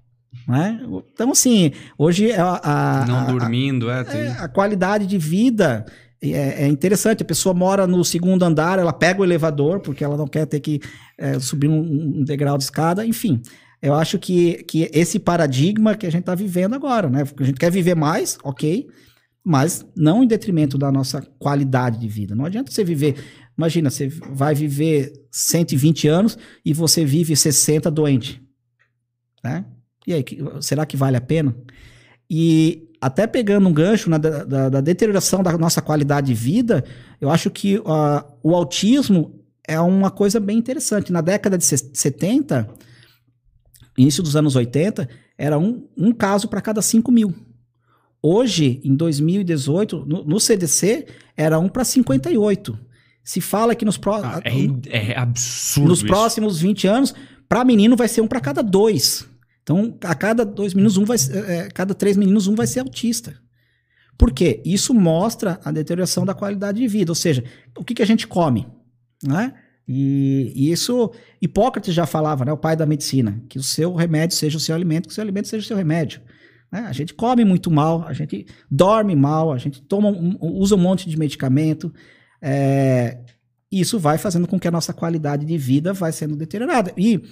né? 0.46 0.80
Então, 1.12 1.30
assim, 1.30 1.72
hoje 1.96 2.32
a, 2.32 2.60
a 3.02 3.06
não 3.06 3.20
a, 3.20 3.24
dormindo, 3.24 3.90
é, 3.90 4.04
é, 4.08 4.28
a 4.38 4.48
qualidade 4.48 5.06
de 5.06 5.16
vida 5.16 5.86
é, 6.32 6.62
é, 6.62 6.66
interessante. 6.68 7.22
A 7.22 7.26
pessoa 7.26 7.54
mora 7.54 7.86
no 7.86 8.04
segundo 8.04 8.44
andar, 8.44 8.78
ela 8.78 8.92
pega 8.92 9.20
o 9.20 9.24
elevador 9.24 9.80
porque 9.80 10.04
ela 10.04 10.16
não 10.16 10.26
quer 10.26 10.46
ter 10.46 10.60
que 10.60 10.80
é, 11.18 11.38
subir 11.38 11.68
um, 11.68 11.80
um, 11.80 12.24
degrau 12.24 12.56
de 12.56 12.64
escada, 12.64 13.04
enfim. 13.04 13.42
Eu 13.82 13.94
acho 13.94 14.18
que, 14.18 14.62
que 14.64 14.88
esse 14.94 15.18
paradigma 15.18 15.94
que 15.94 16.06
a 16.06 16.10
gente 16.10 16.20
está 16.22 16.34
vivendo 16.34 16.74
agora, 16.74 17.10
né? 17.10 17.24
A 17.38 17.44
gente 17.44 17.58
quer 17.58 17.70
viver 17.70 17.94
mais, 17.94 18.38
ok, 18.42 18.88
mas 19.44 19.84
não 19.94 20.22
em 20.22 20.26
detrimento 20.26 20.78
da 20.78 20.90
nossa 20.90 21.20
qualidade 21.38 21.98
de 21.98 22.08
vida. 22.08 22.34
Não 22.34 22.46
adianta 22.46 22.72
você 22.72 22.82
viver. 22.82 23.16
Imagina, 23.58 23.90
você 23.90 24.08
vai 24.08 24.54
viver 24.54 25.12
120 25.30 26.08
anos 26.08 26.38
e 26.64 26.72
você 26.72 27.04
vive 27.04 27.36
60 27.36 27.90
doente. 27.90 28.42
Né? 29.42 29.66
E 30.06 30.14
aí, 30.14 30.24
será 30.60 30.86
que 30.86 30.96
vale 30.96 31.18
a 31.18 31.20
pena? 31.20 31.54
E 32.30 32.88
até 33.04 33.26
pegando 33.26 33.68
um 33.68 33.72
gancho 33.72 34.08
na, 34.08 34.16
da, 34.16 34.70
da, 34.70 34.80
deterioração 34.80 35.42
da 35.42 35.58
nossa 35.58 35.82
qualidade 35.82 36.28
de 36.28 36.34
vida, 36.34 36.82
eu 37.20 37.28
acho 37.28 37.50
que 37.50 37.76
uh, 37.76 38.24
o 38.42 38.54
autismo 38.54 39.44
é 39.68 39.78
uma 39.78 40.10
coisa 40.10 40.40
bem 40.40 40.56
interessante. 40.56 41.12
Na 41.12 41.20
década 41.20 41.58
de 41.58 41.66
70, 41.66 42.66
início 43.98 44.22
dos 44.22 44.34
anos 44.36 44.56
80, 44.56 45.06
era 45.36 45.58
um, 45.58 45.86
um 45.94 46.12
caso 46.12 46.48
para 46.48 46.62
cada 46.62 46.80
5 46.80 47.12
mil. 47.12 47.34
Hoje, 48.22 48.80
em 48.82 48.94
2018, 48.94 50.06
no, 50.06 50.24
no 50.24 50.40
CDC, 50.40 51.06
era 51.36 51.58
1 51.58 51.68
para 51.68 51.84
58. 51.84 52.78
Se 53.22 53.38
fala 53.42 53.74
que 53.74 53.84
nos, 53.84 54.00
ah, 54.06 54.40
é, 54.88 55.12
é 55.12 55.26
nos 55.82 56.02
próximos 56.02 56.58
20 56.58 56.86
anos, 56.86 57.14
para 57.46 57.66
menino 57.66 57.96
vai 57.96 58.08
ser 58.08 58.22
um 58.22 58.26
para 58.26 58.40
cada 58.40 58.62
dois. 58.62 59.28
Então, 59.64 59.96
a 60.04 60.14
cada 60.14 60.44
dois 60.44 60.74
meninos, 60.74 60.98
um 60.98 61.04
vai 61.04 61.16
é, 61.16 61.56
é, 61.56 61.68
cada 61.70 61.94
três 61.94 62.16
meninos, 62.16 62.46
um 62.46 62.54
vai 62.54 62.66
ser 62.66 62.80
autista. 62.80 63.34
Por 64.16 64.30
quê? 64.30 64.62
Isso 64.64 64.94
mostra 64.94 65.58
a 65.64 65.72
deterioração 65.72 66.24
da 66.24 66.34
qualidade 66.34 66.78
de 66.78 66.86
vida. 66.86 67.10
Ou 67.10 67.16
seja, 67.16 67.42
o 67.76 67.82
que, 67.82 67.94
que 67.94 68.02
a 68.02 68.06
gente 68.06 68.28
come, 68.28 68.68
né? 69.22 69.54
E, 69.88 70.52
e, 70.54 70.70
isso, 70.70 71.10
Hipócrates 71.42 71.94
já 71.94 72.06
falava, 72.06 72.44
né, 72.44 72.52
o 72.52 72.56
pai 72.56 72.76
da 72.76 72.86
medicina, 72.86 73.42
que 73.48 73.58
o 73.58 73.62
seu 73.62 73.94
remédio 73.94 74.36
seja 74.36 74.56
o 74.56 74.60
seu 74.60 74.74
alimento, 74.74 75.08
que 75.08 75.12
o 75.12 75.14
seu 75.14 75.22
alimento 75.22 75.48
seja 75.48 75.64
o 75.64 75.66
seu 75.66 75.76
remédio. 75.76 76.20
Né? 76.70 76.80
A 76.80 76.92
gente 76.92 77.12
come 77.12 77.44
muito 77.44 77.70
mal, 77.70 78.06
a 78.06 78.12
gente 78.12 78.46
dorme 78.70 79.16
mal, 79.16 79.52
a 79.52 79.58
gente 79.58 79.82
toma 79.82 80.08
um, 80.08 80.36
usa 80.40 80.74
um 80.74 80.78
monte 80.78 81.08
de 81.08 81.18
medicamento. 81.18 81.92
É, 82.40 83.18
isso 83.70 83.98
vai 83.98 84.18
fazendo 84.18 84.46
com 84.46 84.58
que 84.58 84.68
a 84.68 84.70
nossa 84.70 84.92
qualidade 84.92 85.44
de 85.44 85.58
vida 85.58 85.92
vai 85.92 86.12
sendo 86.12 86.36
deteriorada. 86.36 86.92
E 86.96 87.22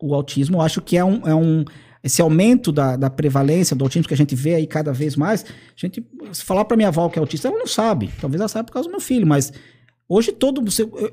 o 0.00 0.14
autismo, 0.14 0.58
eu 0.58 0.62
acho 0.62 0.80
que 0.80 0.96
é 0.96 1.04
um, 1.04 1.26
é 1.26 1.34
um 1.34 1.64
esse 2.02 2.22
aumento 2.22 2.70
da, 2.70 2.96
da 2.96 3.10
prevalência 3.10 3.74
do 3.74 3.84
autismo 3.84 4.06
que 4.06 4.14
a 4.14 4.16
gente 4.16 4.34
vê 4.34 4.54
aí 4.54 4.66
cada 4.66 4.92
vez 4.92 5.16
mais. 5.16 5.42
A 5.44 5.48
gente, 5.74 6.06
se 6.32 6.44
falar 6.44 6.64
para 6.64 6.76
minha 6.76 6.88
avó 6.88 7.08
que 7.08 7.18
é 7.18 7.20
autista, 7.20 7.48
ela 7.48 7.58
não 7.58 7.66
sabe. 7.66 8.10
Talvez 8.20 8.40
ela 8.40 8.48
saiba 8.48 8.66
por 8.66 8.72
causa 8.72 8.88
do 8.88 8.92
meu 8.92 9.00
filho, 9.00 9.26
mas 9.26 9.52
Hoje 10.08 10.30
todo 10.30 10.62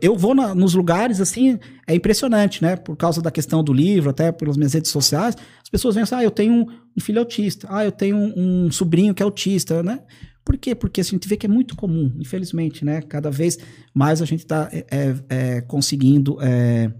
eu 0.02 0.16
vou 0.16 0.36
na, 0.36 0.54
nos 0.54 0.76
lugares 0.76 1.20
assim, 1.20 1.58
é 1.88 1.96
impressionante, 1.96 2.62
né? 2.62 2.76
Por 2.76 2.96
causa 2.96 3.24
da 3.24 3.32
questão 3.32 3.64
do 3.64 3.74
livro, 3.74 4.12
até 4.12 4.32
pelas 4.32 4.56
minhas 4.56 4.74
redes 4.74 4.92
sociais, 4.92 5.36
as 5.64 5.70
pessoas 5.70 5.96
vêm 5.96 6.04
assim: 6.04 6.14
"Ah, 6.14 6.24
eu 6.24 6.30
tenho 6.30 6.54
um, 6.54 6.68
um 6.96 7.02
filho 7.02 7.20
autista. 7.20 7.68
Ah, 7.72 7.84
eu 7.84 7.92
tenho 7.92 8.16
um, 8.16 8.66
um, 8.66 8.72
sobrinho 8.72 9.14
que 9.16 9.24
é 9.24 9.26
autista", 9.26 9.82
né? 9.82 10.00
Por 10.46 10.58
quê? 10.58 10.76
Porque 10.76 11.02
a 11.02 11.04
gente 11.04 11.28
vê 11.28 11.36
que 11.36 11.48
é 11.48 11.50
muito 11.50 11.76
comum, 11.76 12.14
infelizmente, 12.20 12.86
né? 12.86 13.02
Cada 13.02 13.32
vez 13.32 13.58
mais 13.96 14.22
a 14.22 14.26
gente 14.26 14.42
está 14.42 14.70
é, 14.72 14.86
é, 14.92 15.16
é, 15.30 15.62
conseguindo 15.62 16.38
é, 16.40 16.92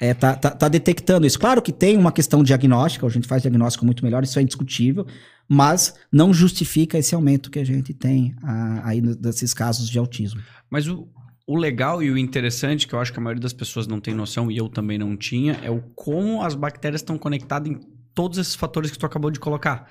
é, 0.00 0.14
tá, 0.14 0.34
tá, 0.34 0.50
tá, 0.50 0.66
detectando 0.66 1.26
isso. 1.26 1.38
Claro 1.38 1.60
que 1.60 1.70
tem 1.70 1.98
uma 1.98 2.10
questão 2.10 2.42
diagnóstica, 2.42 3.06
a 3.06 3.10
gente 3.10 3.28
faz 3.28 3.42
diagnóstico 3.42 3.84
muito 3.84 4.02
melhor, 4.02 4.24
isso 4.24 4.38
é 4.38 4.42
indiscutível, 4.42 5.06
mas 5.46 5.94
não 6.10 6.32
justifica 6.32 6.96
esse 6.96 7.14
aumento 7.14 7.50
que 7.50 7.58
a 7.58 7.64
gente 7.64 7.92
tem 7.92 8.34
aí 8.82 9.02
desses 9.02 9.52
casos 9.52 9.90
de 9.90 9.98
autismo. 9.98 10.40
Mas 10.70 10.88
o, 10.88 11.06
o 11.46 11.54
legal 11.54 12.02
e 12.02 12.10
o 12.10 12.16
interessante, 12.16 12.88
que 12.88 12.94
eu 12.94 12.98
acho 12.98 13.12
que 13.12 13.18
a 13.18 13.22
maioria 13.22 13.42
das 13.42 13.52
pessoas 13.52 13.86
não 13.86 14.00
tem 14.00 14.14
noção, 14.14 14.50
e 14.50 14.56
eu 14.56 14.70
também 14.70 14.96
não 14.96 15.16
tinha, 15.16 15.54
é 15.62 15.70
o 15.70 15.82
como 15.94 16.42
as 16.42 16.54
bactérias 16.54 17.02
estão 17.02 17.18
conectadas 17.18 17.70
em 17.70 17.78
todos 18.14 18.38
esses 18.38 18.54
fatores 18.54 18.90
que 18.90 18.98
tu 18.98 19.06
acabou 19.06 19.30
de 19.30 19.38
colocar. 19.38 19.90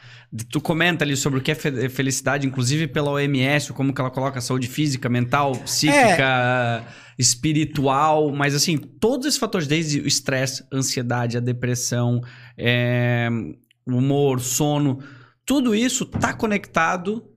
Tu 0.51 0.59
comenta 0.61 1.03
ali 1.03 1.15
sobre 1.15 1.39
o 1.39 1.41
que 1.41 1.51
é 1.51 1.55
felicidade, 1.55 2.45
inclusive 2.45 2.88
pela 2.88 3.11
OMS, 3.11 3.74
como 3.74 3.93
que 3.93 4.01
ela 4.01 4.11
coloca 4.11 4.41
saúde 4.41 4.67
física, 4.67 5.09
mental, 5.09 5.53
psíquica, 5.53 6.24
é. 6.24 6.84
espiritual, 7.17 8.32
mas 8.32 8.53
assim, 8.55 8.78
todos 8.78 9.26
esses 9.26 9.39
fatores, 9.39 9.67
desde 9.67 9.99
o 9.99 10.07
estresse, 10.07 10.63
ansiedade, 10.72 11.38
a 11.38 11.39
depressão, 11.39 12.22
é, 12.57 13.30
humor, 13.86 14.39
sono, 14.39 14.99
tudo 15.45 15.74
isso 15.74 16.05
tá 16.05 16.34
conectado 16.34 17.29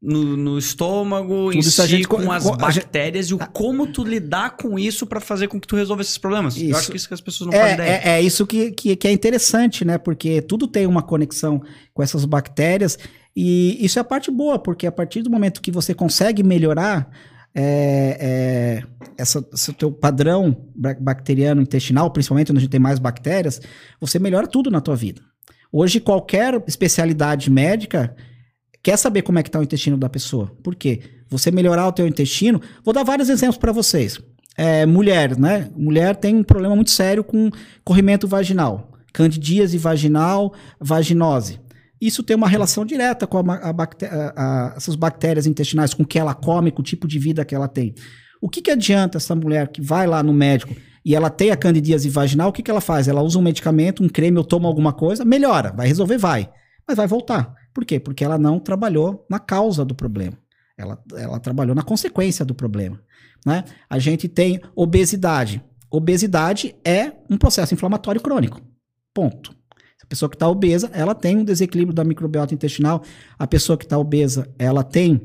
no, 0.00 0.36
no 0.36 0.58
estômago, 0.58 1.50
Tudo 1.50 1.58
em 1.58 1.62
si, 1.62 1.86
gente, 1.88 2.06
com 2.06 2.30
as 2.30 2.44
bactérias 2.44 3.28
gente, 3.28 3.40
e 3.40 3.44
o 3.44 3.50
como 3.50 3.86
tu 3.86 4.04
lidar 4.04 4.56
com 4.56 4.78
isso 4.78 5.06
para 5.06 5.20
fazer 5.20 5.48
com 5.48 5.60
que 5.60 5.66
tu 5.66 5.74
resolva 5.74 6.02
esses 6.02 6.16
problemas. 6.16 6.56
Isso. 6.56 6.70
Eu 6.70 6.76
acho 6.76 6.90
que 6.90 6.96
isso 6.96 7.08
que 7.08 7.14
as 7.14 7.20
pessoas 7.20 7.50
não 7.50 7.58
é, 7.58 7.60
fazem 7.60 7.74
ideia. 7.74 8.00
É, 8.04 8.10
é 8.10 8.22
isso 8.22 8.46
que, 8.46 8.70
que, 8.70 8.94
que, 8.94 9.08
é 9.08 9.12
interessante, 9.12 9.84
né? 9.84 9.98
Porque 9.98 10.40
tudo 10.40 10.68
tem 10.68 10.86
uma 10.86 11.02
conexão 11.02 11.60
com 11.92 12.02
essas 12.02 12.24
bactérias 12.24 12.96
e 13.34 13.84
isso 13.84 13.98
é 13.98 14.02
a 14.02 14.04
parte 14.04 14.30
boa, 14.30 14.58
porque 14.58 14.86
a 14.86 14.92
partir 14.92 15.22
do 15.22 15.30
momento 15.30 15.60
que 15.60 15.70
você 15.70 15.92
consegue 15.92 16.44
melhorar 16.44 17.10
é, 17.54 18.16
é, 18.20 18.82
essa, 19.16 19.44
esse 19.52 19.72
teu 19.72 19.90
padrão 19.90 20.56
bacteriano 21.00 21.60
intestinal, 21.60 22.10
principalmente 22.12 22.52
onde 22.52 22.58
a 22.58 22.60
gente 22.62 22.70
tem 22.70 22.80
mais 22.80 23.00
bactérias, 23.00 23.60
você 24.00 24.18
melhora 24.18 24.46
tudo 24.46 24.70
na 24.70 24.80
tua 24.80 24.94
vida. 24.94 25.20
Hoje, 25.72 25.98
qualquer 25.98 26.62
especialidade 26.66 27.50
médica 27.50 28.14
quer 28.88 28.96
saber 28.96 29.20
como 29.20 29.38
é 29.38 29.42
que 29.42 29.50
está 29.50 29.58
o 29.58 29.62
intestino 29.62 29.98
da 29.98 30.08
pessoa. 30.08 30.50
Por 30.62 30.74
quê? 30.74 31.02
Você 31.28 31.50
melhorar 31.50 31.86
o 31.86 31.92
teu 31.92 32.06
intestino. 32.08 32.58
Vou 32.82 32.94
dar 32.94 33.04
vários 33.04 33.28
exemplos 33.28 33.58
para 33.58 33.70
vocês. 33.70 34.18
É, 34.56 34.86
mulher, 34.86 35.38
né? 35.38 35.68
Mulher 35.76 36.16
tem 36.16 36.36
um 36.36 36.42
problema 36.42 36.74
muito 36.74 36.90
sério 36.90 37.22
com 37.22 37.50
corrimento 37.84 38.26
vaginal, 38.26 38.90
candidíase 39.12 39.76
vaginal, 39.76 40.54
vaginose. 40.80 41.60
Isso 42.00 42.22
tem 42.22 42.34
uma 42.34 42.48
relação 42.48 42.86
direta 42.86 43.26
com 43.26 43.38
a, 43.50 43.56
a, 43.56 43.74
a, 43.74 44.74
essas 44.74 44.94
bactérias 44.94 45.46
intestinais, 45.46 45.92
com 45.92 46.02
o 46.02 46.06
que 46.06 46.18
ela 46.18 46.32
come, 46.32 46.70
com 46.70 46.80
o 46.80 46.84
tipo 46.84 47.06
de 47.06 47.18
vida 47.18 47.44
que 47.44 47.54
ela 47.54 47.68
tem. 47.68 47.94
O 48.40 48.48
que, 48.48 48.62
que 48.62 48.70
adianta 48.70 49.18
essa 49.18 49.34
mulher 49.34 49.68
que 49.68 49.82
vai 49.82 50.06
lá 50.06 50.22
no 50.22 50.32
médico 50.32 50.74
e 51.04 51.14
ela 51.14 51.28
tem 51.28 51.50
a 51.50 51.56
candidíase 51.58 52.08
vaginal, 52.08 52.48
o 52.48 52.52
que, 52.54 52.62
que 52.62 52.70
ela 52.70 52.80
faz? 52.80 53.06
Ela 53.06 53.20
usa 53.20 53.38
um 53.38 53.42
medicamento, 53.42 54.02
um 54.02 54.08
creme 54.08 54.38
ou 54.38 54.44
toma 54.44 54.66
alguma 54.66 54.94
coisa, 54.94 55.26
melhora, 55.26 55.74
vai 55.76 55.86
resolver, 55.86 56.16
vai. 56.16 56.48
Mas 56.86 56.96
vai 56.96 57.06
voltar. 57.06 57.57
Por 57.72 57.84
quê? 57.84 58.00
Porque 58.00 58.24
ela 58.24 58.38
não 58.38 58.58
trabalhou 58.58 59.26
na 59.28 59.38
causa 59.38 59.84
do 59.84 59.94
problema. 59.94 60.36
Ela, 60.76 61.02
ela 61.16 61.40
trabalhou 61.40 61.74
na 61.74 61.82
consequência 61.82 62.44
do 62.44 62.54
problema. 62.54 63.00
Né? 63.44 63.64
A 63.88 63.98
gente 63.98 64.28
tem 64.28 64.60
obesidade. 64.74 65.62
Obesidade 65.90 66.74
é 66.84 67.12
um 67.30 67.36
processo 67.36 67.74
inflamatório 67.74 68.20
crônico. 68.20 68.60
Ponto. 69.14 69.56
A 70.02 70.06
pessoa 70.06 70.28
que 70.28 70.36
está 70.36 70.48
obesa, 70.48 70.90
ela 70.92 71.14
tem 71.14 71.36
um 71.36 71.44
desequilíbrio 71.44 71.94
da 71.94 72.04
microbiota 72.04 72.54
intestinal. 72.54 73.02
A 73.38 73.46
pessoa 73.46 73.76
que 73.76 73.84
está 73.84 73.98
obesa, 73.98 74.48
ela 74.58 74.82
tem 74.82 75.20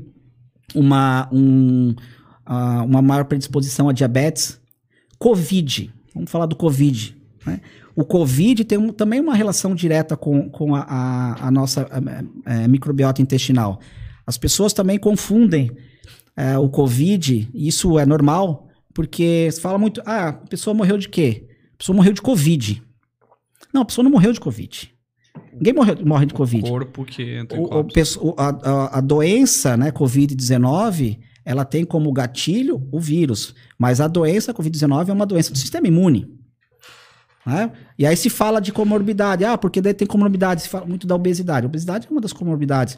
uma, 0.74 1.28
um, 1.32 1.94
uma 2.84 3.00
maior 3.00 3.24
predisposição 3.24 3.88
a 3.88 3.92
diabetes. 3.92 4.60
Covid. 5.18 5.92
Vamos 6.14 6.30
falar 6.30 6.46
do 6.46 6.56
Covid. 6.56 7.16
Né? 7.46 7.60
O 7.96 8.04
Covid 8.04 8.64
tem 8.64 8.76
um, 8.76 8.92
também 8.92 9.20
uma 9.20 9.34
relação 9.34 9.74
direta 9.74 10.16
com, 10.16 10.48
com 10.50 10.74
a, 10.74 10.80
a, 10.80 11.48
a 11.48 11.50
nossa 11.50 11.88
a, 11.90 12.64
a 12.64 12.68
microbiota 12.68 13.22
intestinal. 13.22 13.80
As 14.26 14.36
pessoas 14.36 14.72
também 14.72 14.98
confundem 14.98 15.70
é, 16.36 16.58
o 16.58 16.68
Covid, 16.68 17.48
isso 17.54 17.98
é 17.98 18.06
normal, 18.06 18.68
porque 18.92 19.50
se 19.52 19.60
fala 19.60 19.78
muito, 19.78 20.02
ah, 20.04 20.28
a 20.28 20.32
pessoa 20.32 20.74
morreu 20.74 20.98
de 20.98 21.08
quê? 21.08 21.46
A 21.74 21.78
pessoa 21.78 21.94
morreu 21.94 22.12
de 22.12 22.22
Covid. 22.22 22.82
Não, 23.72 23.82
a 23.82 23.84
pessoa 23.84 24.02
não 24.02 24.10
morreu 24.10 24.32
de 24.32 24.40
Covid. 24.40 24.92
Ninguém 25.52 25.72
morre, 25.72 25.94
morre 26.04 26.26
de 26.26 26.34
Covid. 26.34 26.64
O 26.64 26.68
corpo 26.68 27.04
que 27.04 27.22
entra 27.36 27.58
em 27.58 27.60
o, 27.60 27.66
o, 27.66 28.34
a, 28.36 28.48
a, 28.48 28.98
a 28.98 29.00
doença, 29.00 29.76
né, 29.76 29.90
Covid-19, 29.90 31.18
ela 31.44 31.64
tem 31.64 31.84
como 31.84 32.12
gatilho 32.12 32.88
o 32.90 32.98
vírus. 32.98 33.54
Mas 33.78 34.00
a 34.00 34.08
doença, 34.08 34.54
Covid-19, 34.54 35.08
é 35.08 35.12
uma 35.12 35.26
doença 35.26 35.52
do 35.52 35.58
sistema 35.58 35.86
imune. 35.86 36.26
Né? 37.46 37.70
E 37.98 38.06
aí 38.06 38.16
se 38.16 38.30
fala 38.30 38.60
de 38.60 38.72
comorbidade. 38.72 39.44
Ah, 39.44 39.58
porque 39.58 39.80
daí 39.80 39.94
tem 39.94 40.06
comorbidade, 40.06 40.62
se 40.62 40.68
fala 40.68 40.86
muito 40.86 41.06
da 41.06 41.14
obesidade. 41.14 41.66
A 41.66 41.68
obesidade 41.68 42.06
é 42.06 42.10
uma 42.10 42.20
das 42.20 42.32
comorbidades. 42.32 42.96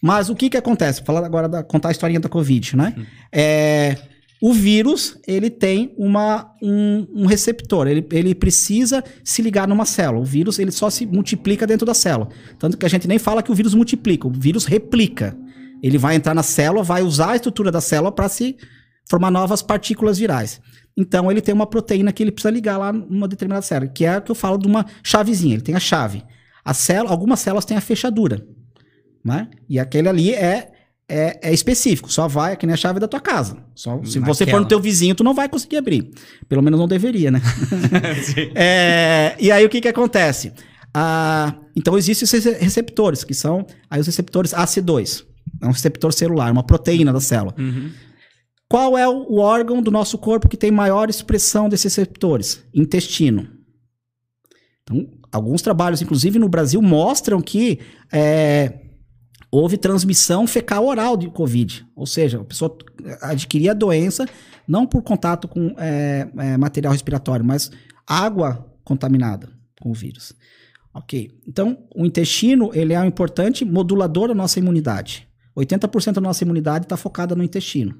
Mas 0.00 0.28
o 0.28 0.34
que 0.34 0.50
que 0.50 0.56
acontece? 0.56 1.02
Falar 1.02 1.24
agora 1.24 1.48
da 1.48 1.62
contar 1.62 1.88
a 1.88 1.92
historinha 1.92 2.20
da 2.20 2.28
Covid, 2.28 2.76
né? 2.76 2.94
Hum. 2.96 3.04
É, 3.32 3.96
o 4.40 4.52
vírus, 4.52 5.16
ele 5.26 5.48
tem 5.48 5.94
uma, 5.96 6.52
um, 6.60 7.06
um, 7.14 7.26
receptor, 7.26 7.86
ele, 7.86 8.06
ele 8.12 8.34
precisa 8.34 9.02
se 9.24 9.40
ligar 9.40 9.66
numa 9.66 9.86
célula. 9.86 10.20
O 10.20 10.24
vírus, 10.24 10.58
ele 10.58 10.70
só 10.70 10.90
se 10.90 11.06
multiplica 11.06 11.66
dentro 11.66 11.86
da 11.86 11.94
célula. 11.94 12.28
Tanto 12.58 12.76
que 12.76 12.84
a 12.84 12.88
gente 12.90 13.08
nem 13.08 13.18
fala 13.18 13.42
que 13.42 13.50
o 13.50 13.54
vírus 13.54 13.72
multiplica, 13.72 14.28
o 14.28 14.30
vírus 14.30 14.66
replica. 14.66 15.34
Ele 15.82 15.96
vai 15.96 16.16
entrar 16.16 16.34
na 16.34 16.42
célula, 16.42 16.82
vai 16.82 17.02
usar 17.02 17.30
a 17.30 17.36
estrutura 17.36 17.72
da 17.72 17.80
célula 17.80 18.12
para 18.12 18.28
se 18.28 18.56
formar 19.08 19.30
novas 19.30 19.62
partículas 19.62 20.18
virais. 20.18 20.60
Então 20.96 21.30
ele 21.30 21.40
tem 21.40 21.54
uma 21.54 21.66
proteína 21.66 22.12
que 22.12 22.22
ele 22.22 22.30
precisa 22.30 22.52
ligar 22.52 22.78
lá 22.78 22.92
numa 22.92 23.26
determinada 23.26 23.62
célula, 23.62 23.90
que 23.90 24.04
é 24.04 24.18
o 24.18 24.22
que 24.22 24.30
eu 24.30 24.34
falo 24.34 24.56
de 24.58 24.66
uma 24.66 24.86
chavezinha, 25.02 25.54
ele 25.54 25.62
tem 25.62 25.74
a 25.74 25.80
chave. 25.80 26.22
A 26.64 26.72
célula, 26.72 27.10
algumas 27.10 27.40
células 27.40 27.64
têm 27.64 27.76
a 27.76 27.80
fechadura, 27.80 28.46
né? 29.24 29.48
E 29.68 29.78
aquele 29.78 30.08
ali 30.08 30.32
é, 30.32 30.70
é, 31.08 31.50
é 31.50 31.52
específico, 31.52 32.10
só 32.10 32.26
vai 32.28 32.52
aqui 32.52 32.66
na 32.66 32.76
chave 32.76 33.00
da 33.00 33.08
tua 33.08 33.20
casa. 33.20 33.58
Só, 33.74 34.02
se 34.04 34.18
Naquela. 34.18 34.34
você 34.34 34.46
for 34.46 34.60
no 34.60 34.66
teu 34.66 34.80
vizinho, 34.80 35.14
tu 35.14 35.24
não 35.24 35.34
vai 35.34 35.48
conseguir 35.48 35.76
abrir. 35.76 36.10
Pelo 36.48 36.62
menos 36.62 36.78
não 36.78 36.88
deveria, 36.88 37.30
né? 37.30 37.42
é, 38.54 39.34
e 39.38 39.50
aí 39.50 39.64
o 39.64 39.68
que 39.68 39.80
que 39.80 39.88
acontece? 39.88 40.52
Ah, 40.94 41.54
então 41.74 41.98
existem 41.98 42.24
esses 42.24 42.44
receptores, 42.60 43.24
que 43.24 43.34
são 43.34 43.66
aí 43.90 44.00
os 44.00 44.06
receptores 44.06 44.52
AC2. 44.52 45.24
é 45.60 45.66
um 45.66 45.72
receptor 45.72 46.12
celular, 46.12 46.52
uma 46.52 46.62
proteína 46.62 47.12
da 47.12 47.20
célula. 47.20 47.52
Uhum. 47.58 47.90
Qual 48.68 48.96
é 48.96 49.08
o 49.08 49.36
órgão 49.36 49.82
do 49.82 49.90
nosso 49.90 50.18
corpo 50.18 50.48
que 50.48 50.56
tem 50.56 50.70
maior 50.70 51.08
expressão 51.08 51.68
desses 51.68 51.94
receptores? 51.94 52.64
Intestino. 52.74 53.48
Então, 54.82 55.06
alguns 55.30 55.62
trabalhos, 55.62 56.02
inclusive 56.02 56.38
no 56.38 56.48
Brasil, 56.48 56.80
mostram 56.82 57.40
que 57.40 57.80
é, 58.12 58.80
houve 59.50 59.76
transmissão 59.76 60.46
fecal 60.46 60.86
oral 60.86 61.16
de 61.16 61.28
Covid. 61.30 61.86
Ou 61.94 62.06
seja, 62.06 62.40
a 62.40 62.44
pessoa 62.44 62.76
adquiria 63.22 63.70
a 63.70 63.74
doença 63.74 64.26
não 64.66 64.86
por 64.86 65.02
contato 65.02 65.46
com 65.46 65.74
é, 65.78 66.28
é, 66.36 66.56
material 66.56 66.92
respiratório, 66.92 67.44
mas 67.44 67.70
água 68.06 68.66
contaminada 68.82 69.48
com 69.80 69.90
o 69.90 69.94
vírus. 69.94 70.32
Ok. 70.92 71.30
Então, 71.46 71.78
o 71.94 72.06
intestino 72.06 72.70
ele 72.72 72.92
é 72.92 73.00
um 73.00 73.04
importante 73.04 73.64
modulador 73.64 74.28
da 74.28 74.34
nossa 74.34 74.58
imunidade. 74.58 75.28
80% 75.56 76.14
da 76.14 76.20
nossa 76.20 76.44
imunidade 76.44 76.84
está 76.84 76.96
focada 76.96 77.34
no 77.34 77.42
intestino. 77.42 77.96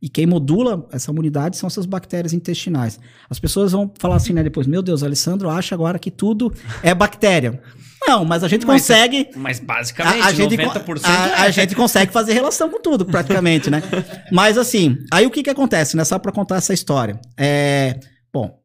E 0.00 0.08
quem 0.08 0.26
modula 0.26 0.86
essa 0.92 1.10
imunidade 1.10 1.56
são 1.56 1.66
essas 1.66 1.86
bactérias 1.86 2.32
intestinais. 2.32 3.00
As 3.30 3.38
pessoas 3.38 3.72
vão 3.72 3.90
falar 3.98 4.16
assim, 4.16 4.32
né, 4.32 4.42
depois, 4.42 4.66
meu 4.66 4.82
Deus, 4.82 5.02
Alessandro 5.02 5.48
acha 5.48 5.74
agora 5.74 5.98
que 5.98 6.10
tudo 6.10 6.52
é 6.82 6.94
bactéria. 6.94 7.60
Não, 8.06 8.24
mas 8.24 8.44
a 8.44 8.48
gente 8.48 8.66
Mas- 8.66 8.82
consegue. 8.82 9.30
Mas 9.34 9.58
basicamente, 9.58 10.22
A, 10.22 10.26
a 10.26 10.32
gente, 10.32 10.56
90% 10.56 11.00
a, 11.04 11.42
a 11.42 11.46
é. 11.48 11.52
gente 11.52 11.74
consegue 11.74 12.12
fazer 12.12 12.34
relação 12.34 12.70
com 12.70 12.80
tudo, 12.80 13.04
praticamente, 13.04 13.68
né? 13.70 13.82
Mas 14.30 14.56
assim, 14.58 14.98
aí 15.12 15.26
o 15.26 15.30
que 15.30 15.42
que 15.42 15.50
acontece, 15.50 15.96
né? 15.96 16.04
Só 16.04 16.18
para 16.18 16.30
contar 16.30 16.56
essa 16.56 16.72
história. 16.72 17.18
É, 17.36 17.98
bom, 18.32 18.60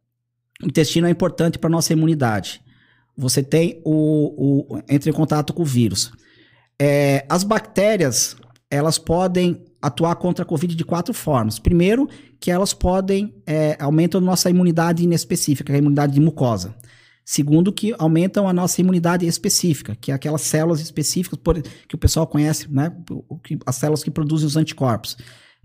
o 0.61 0.67
intestino 0.67 1.07
é 1.07 1.09
importante 1.09 1.57
para 1.57 1.69
nossa 1.69 1.93
imunidade. 1.93 2.61
Você 3.17 3.41
tem 3.41 3.81
o, 3.83 4.65
o 4.75 4.83
entra 4.87 5.09
em 5.09 5.13
contato 5.13 5.53
com 5.53 5.63
o 5.63 5.65
vírus. 5.65 6.11
É, 6.79 7.25
as 7.29 7.43
bactérias, 7.43 8.35
elas 8.69 8.97
podem 8.97 9.63
atuar 9.81 10.15
contra 10.15 10.43
a 10.43 10.45
Covid 10.45 10.75
de 10.75 10.85
quatro 10.85 11.13
formas. 11.13 11.57
Primeiro, 11.57 12.07
que 12.39 12.51
elas 12.51 12.73
podem 12.73 13.33
é, 13.45 13.75
aumentam 13.79 14.21
nossa 14.21 14.49
imunidade 14.49 15.03
inespecífica, 15.03 15.65
que 15.65 15.71
é 15.71 15.75
a 15.75 15.79
imunidade 15.79 16.13
de 16.13 16.21
mucosa. 16.21 16.75
Segundo, 17.23 17.71
que 17.71 17.93
aumentam 17.97 18.47
a 18.47 18.53
nossa 18.53 18.81
imunidade 18.81 19.25
específica, 19.25 19.95
que 19.95 20.11
é 20.11 20.15
aquelas 20.15 20.41
células 20.41 20.81
específicas 20.81 21.39
por- 21.41 21.61
que 21.61 21.95
o 21.95 21.97
pessoal 21.97 22.27
conhece, 22.27 22.67
né? 22.69 22.91
As 23.65 23.75
células 23.75 24.03
que 24.03 24.11
produzem 24.11 24.47
os 24.47 24.57
anticorpos. 24.57 25.17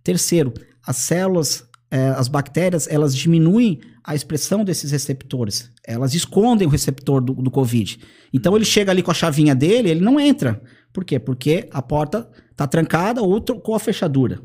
Terceiro, 0.05 0.53
as 0.87 0.97
células, 0.99 1.65
eh, 1.91 2.15
as 2.17 2.29
bactérias, 2.29 2.87
elas 2.89 3.17
diminuem 3.17 3.81
a 4.05 4.15
expressão 4.15 4.65
desses 4.65 4.93
receptores. 4.93 5.71
Elas 5.85 6.15
escondem 6.15 6.69
o 6.69 6.71
receptor 6.71 7.21
do, 7.21 7.35
do 7.35 7.51
Covid. 7.51 7.99
Então 8.33 8.55
ele 8.55 8.65
chega 8.65 8.93
ali 8.93 9.03
com 9.03 9.11
a 9.11 9.15
chavinha 9.15 9.55
dele, 9.55 9.91
ele 9.91 10.01
não 10.01 10.21
entra. 10.21 10.63
Por 10.97 11.05
quê? 11.05 11.19
Porque 11.19 11.69
a 11.73 11.83
porta 11.83 12.27
está 12.51 12.67
trancada 12.67 13.21
ou 13.21 13.39
trocou 13.39 13.75
a 13.75 13.79
fechadura. 13.79 14.41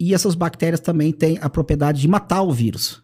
E 0.00 0.14
essas 0.14 0.34
bactérias 0.34 0.80
também 0.80 1.12
têm 1.12 1.36
a 1.42 1.50
propriedade 1.50 2.00
de 2.00 2.08
matar 2.08 2.40
o 2.40 2.50
vírus. 2.50 3.02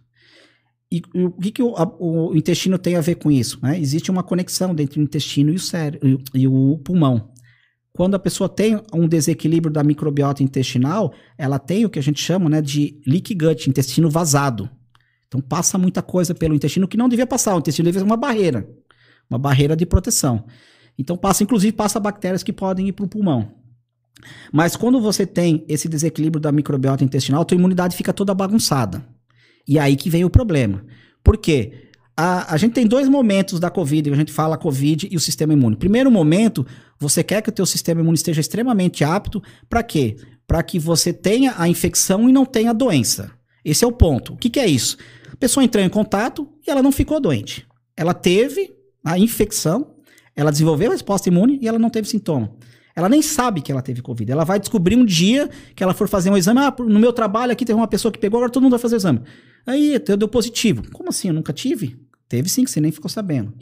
E, 0.91 1.03
e 1.15 1.25
o 1.27 1.31
que, 1.33 1.51
que 1.51 1.63
o, 1.63 1.77
a- 1.77 1.95
o 2.01 2.35
intestino 2.35 2.79
tem 2.79 2.97
a 2.97 3.03
ver 3.03 3.17
com 3.17 3.31
isso? 3.31 3.59
né? 3.63 3.79
Existe 3.79 4.11
uma 4.11 4.23
conexão 4.23 4.75
entre 4.79 4.99
o 4.99 5.03
intestino 5.03 5.53
e 5.53 5.57
o, 5.57 5.59
cérebro, 5.59 6.23
e, 6.35 6.49
o 6.49 6.79
pulmão. 6.79 7.31
Quando 7.93 8.15
a 8.15 8.19
pessoa 8.19 8.49
tem 8.49 8.81
um 8.95 9.07
desequilíbrio 9.07 9.71
da 9.71 9.85
microbiota 9.85 10.43
intestinal, 10.43 11.13
ela 11.37 11.59
tem 11.59 11.85
o 11.85 11.91
que 11.91 11.99
a 11.99 12.03
gente 12.03 12.19
chama 12.19 12.49
né, 12.49 12.63
de 12.63 12.99
leaky 13.07 13.35
gut, 13.35 13.69
intestino 13.69 14.09
vazado. 14.09 14.71
Então 15.29 15.39
passa 15.39 15.77
muita 15.77 16.01
coisa 16.01 16.35
pelo 16.35 16.55
intestino 16.55 16.89
que 16.89 16.97
não 16.97 17.11
devia 17.11 17.27
passar. 17.27 17.55
O 17.55 17.59
intestino 17.59 17.85
devia 17.85 18.01
ser 18.01 18.07
uma 18.07 18.17
barreira, 18.17 18.67
uma 19.29 19.39
barreira 19.39 19.77
de 19.77 19.85
proteção. 19.85 20.47
Então 21.01 21.17
passa, 21.17 21.43
inclusive, 21.43 21.73
passa 21.73 21.99
bactérias 21.99 22.43
que 22.43 22.53
podem 22.53 22.89
ir 22.89 22.93
para 22.93 23.07
o 23.07 23.09
pulmão. 23.09 23.53
Mas 24.53 24.77
quando 24.77 25.01
você 25.01 25.25
tem 25.25 25.65
esse 25.67 25.89
desequilíbrio 25.89 26.41
da 26.41 26.53
microbiota 26.53 27.03
intestinal, 27.03 27.41
a 27.41 27.45
tua 27.45 27.57
imunidade 27.57 27.97
fica 27.97 28.13
toda 28.13 28.35
bagunçada. 28.35 29.03
E 29.67 29.79
aí 29.79 29.97
que 29.97 30.11
vem 30.11 30.27
o 30.27 30.31
problema. 30.31 30.85
Por 31.25 31.39
quê? 31.39 31.89
A, 32.15 32.53
a 32.55 32.57
gente 32.59 32.75
tem 32.75 32.87
dois 32.87 33.09
momentos 33.09 33.59
da 33.59 33.71
Covid, 33.71 34.11
a 34.11 34.15
gente 34.15 34.31
fala 34.31 34.59
Covid 34.59 35.09
e 35.11 35.17
o 35.17 35.21
sistema 35.21 35.55
imune. 35.55 35.75
Primeiro 35.75 36.11
momento, 36.11 36.67
você 36.99 37.25
quer 37.25 37.41
que 37.41 37.49
o 37.49 37.53
teu 37.53 37.65
sistema 37.65 38.03
imune 38.03 38.17
esteja 38.17 38.43
extremamente 38.43 39.03
apto 39.03 39.43
para 39.71 39.83
quê? 39.83 40.17
Para 40.47 40.63
que 40.63 40.79
você 40.79 41.15
tenha 41.15 41.55
a 41.57 41.67
infecção 41.67 42.29
e 42.29 42.33
não 42.33 42.45
tenha 42.45 42.71
a 42.71 42.75
doença. 42.75 43.31
Esse 43.65 43.85
é 43.85 43.89
o 43.89 43.93
ponto. 43.93 44.35
O 44.35 44.37
que, 44.37 44.51
que 44.51 44.61
é 44.61 44.67
isso? 44.67 44.99
A 45.33 45.37
pessoa 45.37 45.65
entrou 45.65 45.83
em 45.83 45.89
contato 45.89 46.47
e 46.67 46.71
ela 46.71 46.83
não 46.83 46.93
ficou 46.93 47.19
doente. 47.21 47.67
Ela 47.97 48.13
teve 48.13 48.71
a 49.03 49.19
infecção, 49.19 49.95
ela 50.41 50.51
desenvolveu 50.51 50.89
a 50.89 50.93
resposta 50.93 51.29
imune 51.29 51.59
e 51.61 51.69
ela 51.69 51.79
não 51.79 51.91
teve 51.91 52.09
sintoma. 52.09 52.51
Ela 52.97 53.11
nem 53.11 53.21
sabe 53.21 53.61
que 53.61 53.71
ela 53.71 53.83
teve 53.83 54.01
Covid. 54.01 54.33
Ela 54.33 54.43
vai 54.43 54.59
descobrir 54.59 54.97
um 54.97 55.05
dia 55.05 55.51
que 55.77 55.83
ela 55.83 55.93
for 55.93 56.09
fazer 56.09 56.31
um 56.31 56.37
exame. 56.37 56.61
Ah, 56.61 56.75
no 56.79 56.99
meu 56.99 57.13
trabalho 57.13 57.53
aqui 57.53 57.65
teve 57.65 57.77
uma 57.79 57.87
pessoa 57.87 58.11
que 58.11 58.19
pegou, 58.19 58.39
agora 58.39 58.51
todo 58.51 58.63
mundo 58.63 58.73
vai 58.73 58.81
fazer 58.81 58.95
o 58.95 58.97
exame. 58.97 59.21
Aí 59.67 59.99
deu 59.99 60.17
deu 60.17 60.29
positivo. 60.29 60.83
Como 60.93 61.11
assim? 61.11 61.29
Eu 61.29 61.35
nunca 61.35 61.53
tive? 61.53 61.95
Teve 62.27 62.49
sim, 62.49 62.65
que 62.65 62.71
você 62.71 62.81
nem 62.81 62.91
ficou 62.91 63.11
sabendo. 63.11 63.53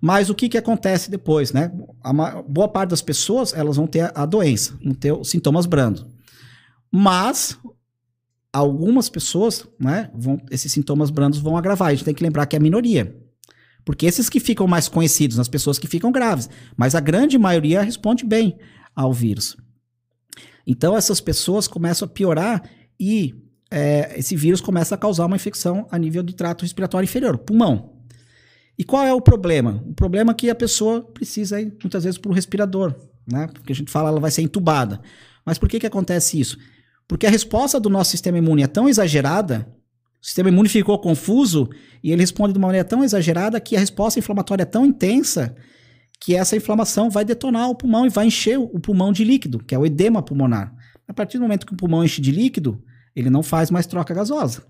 Mas 0.00 0.30
o 0.30 0.34
que, 0.34 0.48
que 0.48 0.56
acontece 0.56 1.10
depois, 1.10 1.52
né? 1.52 1.70
A 2.02 2.42
boa 2.42 2.68
parte 2.68 2.90
das 2.90 3.02
pessoas, 3.02 3.52
elas 3.52 3.76
vão 3.76 3.86
ter 3.86 4.00
a, 4.00 4.12
a 4.14 4.26
doença, 4.26 4.74
vão 4.82 4.94
ter 4.94 5.12
os 5.12 5.28
sintomas 5.28 5.66
brandos. 5.66 6.06
Mas 6.90 7.58
algumas 8.50 9.10
pessoas, 9.10 9.66
né, 9.78 10.10
vão, 10.14 10.40
esses 10.50 10.72
sintomas 10.72 11.10
brandos 11.10 11.38
vão 11.38 11.58
agravar. 11.58 11.88
A 11.88 11.94
gente 11.94 12.04
tem 12.04 12.14
que 12.14 12.22
lembrar 12.22 12.46
que 12.46 12.56
é 12.56 12.58
a 12.58 12.62
minoria. 12.62 13.14
Porque 13.86 14.04
esses 14.04 14.28
que 14.28 14.40
ficam 14.40 14.66
mais 14.66 14.88
conhecidos, 14.88 15.38
as 15.38 15.46
pessoas 15.46 15.78
que 15.78 15.86
ficam 15.86 16.10
graves. 16.10 16.50
Mas 16.76 16.96
a 16.96 17.00
grande 17.00 17.38
maioria 17.38 17.82
responde 17.82 18.26
bem 18.26 18.58
ao 18.96 19.12
vírus. 19.12 19.56
Então 20.66 20.96
essas 20.96 21.20
pessoas 21.20 21.68
começam 21.68 22.04
a 22.04 22.10
piorar 22.10 22.68
e 22.98 23.32
é, 23.70 24.18
esse 24.18 24.34
vírus 24.34 24.60
começa 24.60 24.96
a 24.96 24.98
causar 24.98 25.26
uma 25.26 25.36
infecção 25.36 25.86
a 25.88 25.96
nível 25.96 26.24
de 26.24 26.34
trato 26.34 26.62
respiratório 26.62 27.04
inferior, 27.04 27.38
pulmão. 27.38 28.02
E 28.76 28.82
qual 28.82 29.04
é 29.04 29.14
o 29.14 29.20
problema? 29.20 29.80
O 29.86 29.94
problema 29.94 30.32
é 30.32 30.34
que 30.34 30.50
a 30.50 30.54
pessoa 30.54 31.02
precisa 31.02 31.60
ir 31.60 31.72
muitas 31.80 32.02
vezes 32.02 32.18
para 32.18 32.30
o 32.30 32.34
respirador, 32.34 32.92
né? 33.24 33.46
Porque 33.52 33.72
a 33.72 33.76
gente 33.76 33.90
fala 33.90 34.08
ela 34.08 34.18
vai 34.18 34.32
ser 34.32 34.42
entubada. 34.42 35.00
Mas 35.44 35.58
por 35.58 35.68
que, 35.68 35.78
que 35.78 35.86
acontece 35.86 36.40
isso? 36.40 36.58
Porque 37.06 37.24
a 37.24 37.30
resposta 37.30 37.78
do 37.78 37.88
nosso 37.88 38.10
sistema 38.10 38.36
imune 38.36 38.64
é 38.64 38.66
tão 38.66 38.88
exagerada, 38.88 39.72
o 40.26 40.28
sistema 40.28 40.48
imune 40.48 40.68
ficou 40.68 40.98
confuso 40.98 41.70
e 42.02 42.10
ele 42.10 42.20
responde 42.20 42.52
de 42.52 42.58
uma 42.58 42.66
maneira 42.66 42.84
tão 42.86 43.04
exagerada 43.04 43.60
que 43.60 43.76
a 43.76 43.78
resposta 43.78 44.18
inflamatória 44.18 44.64
é 44.64 44.66
tão 44.66 44.84
intensa 44.84 45.54
que 46.20 46.34
essa 46.34 46.56
inflamação 46.56 47.08
vai 47.08 47.24
detonar 47.24 47.70
o 47.70 47.76
pulmão 47.76 48.04
e 48.04 48.08
vai 48.08 48.26
encher 48.26 48.58
o 48.58 48.80
pulmão 48.80 49.12
de 49.12 49.22
líquido, 49.22 49.60
que 49.60 49.72
é 49.72 49.78
o 49.78 49.86
edema 49.86 50.20
pulmonar. 50.20 50.74
A 51.06 51.14
partir 51.14 51.38
do 51.38 51.42
momento 51.42 51.64
que 51.64 51.74
o 51.74 51.76
pulmão 51.76 52.02
enche 52.04 52.20
de 52.20 52.32
líquido, 52.32 52.82
ele 53.14 53.30
não 53.30 53.40
faz 53.40 53.70
mais 53.70 53.86
troca 53.86 54.12
gasosa. 54.12 54.64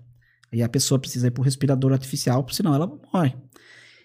E 0.53 0.61
a 0.61 0.69
pessoa 0.69 0.99
precisa 0.99 1.25
ir 1.25 1.31
para 1.31 1.41
o 1.41 1.43
respirador 1.43 1.91
artificial, 1.91 2.45
senão 2.51 2.75
ela 2.75 2.87
morre. 3.11 3.33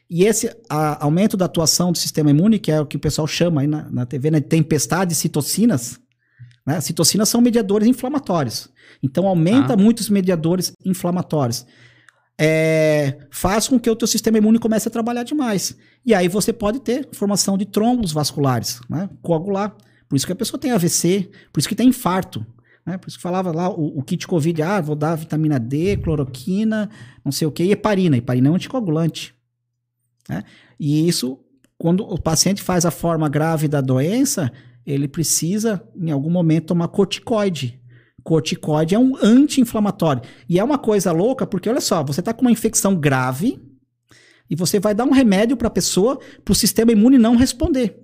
E 0.09 0.24
esse 0.24 0.50
a- 0.70 1.05
aumento 1.05 1.36
da 1.36 1.44
atuação 1.44 1.92
do 1.92 1.98
sistema 1.98 2.30
imune, 2.30 2.59
que 2.59 2.72
é 2.72 2.80
o 2.80 2.86
que 2.86 2.96
o 2.96 3.00
pessoal 3.00 3.26
chama 3.26 3.61
aí 3.61 3.66
na, 3.66 3.90
na 3.90 4.07
TV, 4.07 4.30
né, 4.30 4.40
de 4.40 4.46
tempestade 4.46 5.11
de 5.11 5.16
citocinas, 5.16 6.00
né? 6.67 6.81
Citocinas 6.81 7.29
são 7.29 7.41
mediadores 7.41 7.89
inflamatórios. 7.89 8.69
Então 9.03 9.27
aumenta 9.27 9.75
Ah. 9.75 9.77
muito 9.77 10.01
os 10.01 10.09
mediadores 10.09 10.73
inflamatórios. 10.85 11.67
É, 12.39 13.19
faz 13.31 13.69
com 13.69 13.79
que 13.79 13.89
o 13.91 13.95
teu 13.97 14.09
sistema 14.09 14.39
imune 14.39 14.59
comece 14.59 14.89
a 14.89 14.91
trabalhar 14.91 15.23
demais. 15.23 15.77
E 16.05 16.15
aí 16.15 16.29
você 16.29 16.53
pode 16.53 16.81
ter 16.81 17.09
formação 17.13 17.57
de 17.59 17.65
trombos 17.67 18.11
vasculares, 18.13 18.81
né? 18.89 19.09
coagular. 19.21 19.77
Por 20.09 20.17
isso 20.17 20.27
que 20.27 20.33
a 20.33 20.37
pessoa 20.37 20.59
tem 20.59 20.73
AVC, 20.73 21.31
por 21.53 21.61
isso 21.61 21.69
que 21.69 21.75
tem 21.75 21.89
infarto. 21.89 22.45
Né? 22.85 22.99
Por 22.99 23.09
isso 23.09 23.17
que 23.19 23.23
falava 23.23 23.53
lá 23.53 23.69
o, 23.71 23.99
o 23.99 24.03
kit 24.03 24.27
Covid, 24.27 24.61
ah, 24.63 24.81
vou 24.81 24.97
dar 24.97 25.15
vitamina 25.15 25.59
D, 25.61 25.97
cloroquina, 25.99 26.91
não 27.25 27.31
sei 27.31 27.47
o 27.47 27.53
que, 27.53 27.63
e 27.63 27.71
heparina. 27.73 28.17
Heparina 28.17 28.49
é 28.49 28.51
um 28.51 28.55
anticoagulante. 28.57 29.35
né? 30.29 30.43
E 30.81 31.07
isso, 31.07 31.39
quando 31.79 32.03
o 32.03 32.21
paciente 32.21 32.61
faz 32.63 32.85
a 32.85 32.91
forma 32.91 33.29
grave 33.29 33.69
da 33.69 33.81
doença, 33.81 34.51
ele 34.87 35.09
precisa, 35.09 35.83
em 35.97 36.11
algum 36.11 36.30
momento, 36.30 36.68
tomar 36.68 36.89
corticoide. 36.89 37.80
Corticoide 38.22 38.95
é 38.95 38.99
um 38.99 39.16
anti-inflamatório. 39.20 40.22
E 40.49 40.59
é 40.59 40.64
uma 40.64 40.78
coisa 40.78 41.12
louca, 41.12 41.47
porque 41.47 41.68
olha 41.68 41.80
só, 41.80 42.03
você 42.05 42.20
está 42.20 42.33
com 42.33 42.43
uma 42.43 42.53
infecção 42.53 42.95
grave 42.95 43.61
e 44.49 44.57
você 44.57 44.78
vai 44.78 44.95
dar 44.95 45.05
um 45.05 45.12
remédio 45.12 45.57
para 45.57 45.68
a 45.68 45.70
pessoa 45.70 46.18
para 46.45 46.53
o 46.53 46.55
sistema 46.55 46.93
imune 46.93 47.18
não 47.18 47.37
responder. 47.37 47.99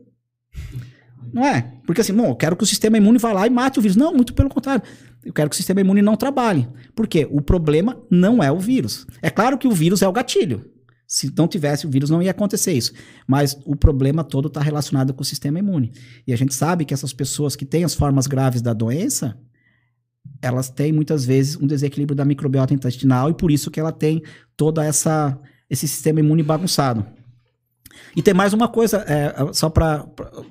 Não 1.33 1.45
é? 1.45 1.75
Porque 1.85 2.01
assim, 2.01 2.15
bom, 2.15 2.31
eu 2.31 2.37
quero 2.37 2.57
que 2.57 2.65
o 2.65 2.67
sistema 2.67 2.97
imune 2.97 3.19
vá 3.19 3.33
lá 3.33 3.47
e 3.47 3.51
mate 3.51 3.79
o 3.79 3.83
vírus. 3.83 3.97
Não, 3.97 4.15
muito 4.15 4.35
pelo 4.35 4.49
contrário. 4.49 4.83
Eu 5.25 5.33
quero 5.33 5.51
que 5.51 5.55
o 5.55 5.57
sistema 5.57 5.81
imune 5.81 6.01
não 6.01 6.17
trabalhe. 6.17 6.69
Por 6.95 7.07
quê? 7.07 7.29
O 7.31 7.41
problema 7.41 8.01
não 8.11 8.43
é 8.43 8.51
o 8.51 8.59
vírus. 8.59 9.07
É 9.21 9.29
claro 9.29 9.59
que 9.59 9.69
o 9.69 9.73
vírus 9.73 10.01
é 10.01 10.09
o 10.09 10.13
gatilho. 10.13 10.65
Se 11.09 11.33
não 11.35 11.49
tivesse 11.49 11.87
o 11.87 11.91
vírus, 11.91 12.11
não 12.11 12.23
ia 12.23 12.33
acontecer 12.33 12.75
isso. 12.75 12.93
Mas 13.27 13.59
o 13.65 13.75
problema 13.75 14.23
todo 14.23 14.49
está 14.49 14.61
relacionado 14.61 15.15
com 15.15 15.23
o 15.23 15.25
sistema 15.25 15.59
imune. 15.59 15.91
E 16.27 16.35
a 16.35 16.37
gente 16.37 16.53
sabe 16.53 16.85
que 16.85 16.93
essas 16.93 17.15
pessoas 17.15 17.57
que 17.57 17.65
têm 17.65 17.83
as 17.83 17.95
formas 17.95 18.27
graves 18.27 18.61
da 18.61 18.75
doença, 18.75 19.35
elas 20.43 20.69
têm 20.69 20.93
muitas 20.93 21.25
vezes 21.25 21.57
um 21.57 21.67
desequilíbrio 21.67 22.15
da 22.15 22.27
microbiota 22.27 22.75
intestinal 22.75 23.31
e 23.31 23.35
por 23.35 23.51
isso 23.51 23.71
que 23.71 23.81
ela 23.81 23.91
tem 23.91 24.23
toda 24.55 24.85
essa 24.85 25.39
esse 25.71 25.87
sistema 25.89 26.21
imune 26.21 26.43
bagunçado. 26.43 27.05
E 28.17 28.23
tem 28.23 28.33
mais 28.33 28.53
uma 28.53 28.69
coisa, 28.69 29.05
é, 29.07 29.35
só 29.53 29.69
para 29.69 30.07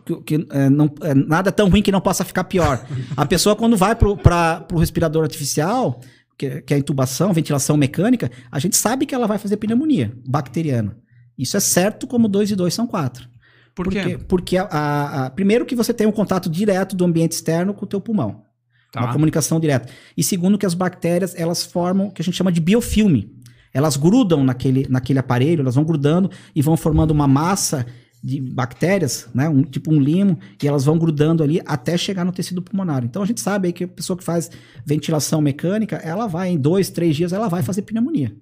que, 0.05 0.15
que 0.21 0.47
é, 0.51 0.69
não, 0.69 0.93
é, 1.01 1.13
nada 1.13 1.51
tão 1.51 1.69
ruim 1.69 1.81
que 1.81 1.91
não 1.91 2.01
possa 2.01 2.23
ficar 2.23 2.43
pior. 2.43 2.85
A 3.15 3.25
pessoa 3.25 3.55
quando 3.55 3.75
vai 3.75 3.95
para 3.95 4.65
o 4.71 4.77
respirador 4.77 5.23
artificial, 5.23 5.99
que, 6.37 6.61
que 6.61 6.73
é 6.73 6.77
a 6.77 6.79
intubação, 6.79 7.33
ventilação 7.33 7.75
mecânica, 7.75 8.31
a 8.51 8.59
gente 8.59 8.77
sabe 8.77 9.05
que 9.05 9.15
ela 9.15 9.27
vai 9.27 9.37
fazer 9.37 9.57
pneumonia 9.57 10.13
bacteriana. 10.27 10.97
Isso 11.37 11.57
é 11.57 11.59
certo 11.59 12.07
como 12.07 12.27
2 12.27 12.51
e 12.51 12.55
2 12.55 12.73
são 12.73 12.87
4. 12.87 13.27
Por 13.75 13.85
porque, 13.85 14.03
quê? 14.03 14.17
Porque, 14.17 14.57
a, 14.57 14.63
a, 14.63 15.25
a, 15.25 15.29
primeiro 15.29 15.65
que 15.65 15.75
você 15.75 15.93
tem 15.93 16.07
um 16.07 16.11
contato 16.11 16.49
direto 16.49 16.95
do 16.95 17.05
ambiente 17.05 17.33
externo 17.33 17.73
com 17.73 17.85
o 17.85 17.87
teu 17.87 18.01
pulmão. 18.01 18.43
Tá. 18.91 19.01
Uma 19.01 19.13
comunicação 19.13 19.59
direta. 19.59 19.89
E 20.15 20.23
segundo 20.23 20.57
que 20.57 20.65
as 20.65 20.73
bactérias, 20.73 21.35
elas 21.35 21.63
formam 21.63 22.07
o 22.07 22.11
que 22.11 22.21
a 22.21 22.25
gente 22.25 22.35
chama 22.35 22.51
de 22.51 22.59
biofilme. 22.59 23.35
Elas 23.73 23.95
grudam 23.95 24.43
naquele, 24.43 24.87
naquele 24.89 25.19
aparelho, 25.19 25.61
elas 25.61 25.75
vão 25.75 25.83
grudando 25.83 26.31
e 26.55 26.61
vão 26.61 26.75
formando 26.75 27.11
uma 27.11 27.27
massa 27.27 27.85
de 28.23 28.41
bactérias, 28.41 29.27
né, 29.33 29.47
um, 29.47 29.61
tipo 29.63 29.93
um 29.93 29.99
limo, 29.99 30.37
e 30.61 30.67
elas 30.67 30.85
vão 30.85 30.97
grudando 30.97 31.43
ali 31.43 31.61
até 31.65 31.97
chegar 31.97 32.25
no 32.25 32.31
tecido 32.31 32.61
pulmonar. 32.61 33.03
Então 33.03 33.21
a 33.21 33.25
gente 33.25 33.41
sabe 33.41 33.67
aí 33.67 33.73
que 33.73 33.83
a 33.83 33.87
pessoa 33.87 34.17
que 34.17 34.23
faz 34.23 34.49
ventilação 34.85 35.41
mecânica, 35.41 35.97
ela 35.97 36.27
vai 36.27 36.49
em 36.49 36.57
dois, 36.57 36.89
três 36.89 37.15
dias, 37.15 37.33
ela 37.33 37.47
vai 37.47 37.61
fazer 37.61 37.83
pneumonia. 37.83 38.35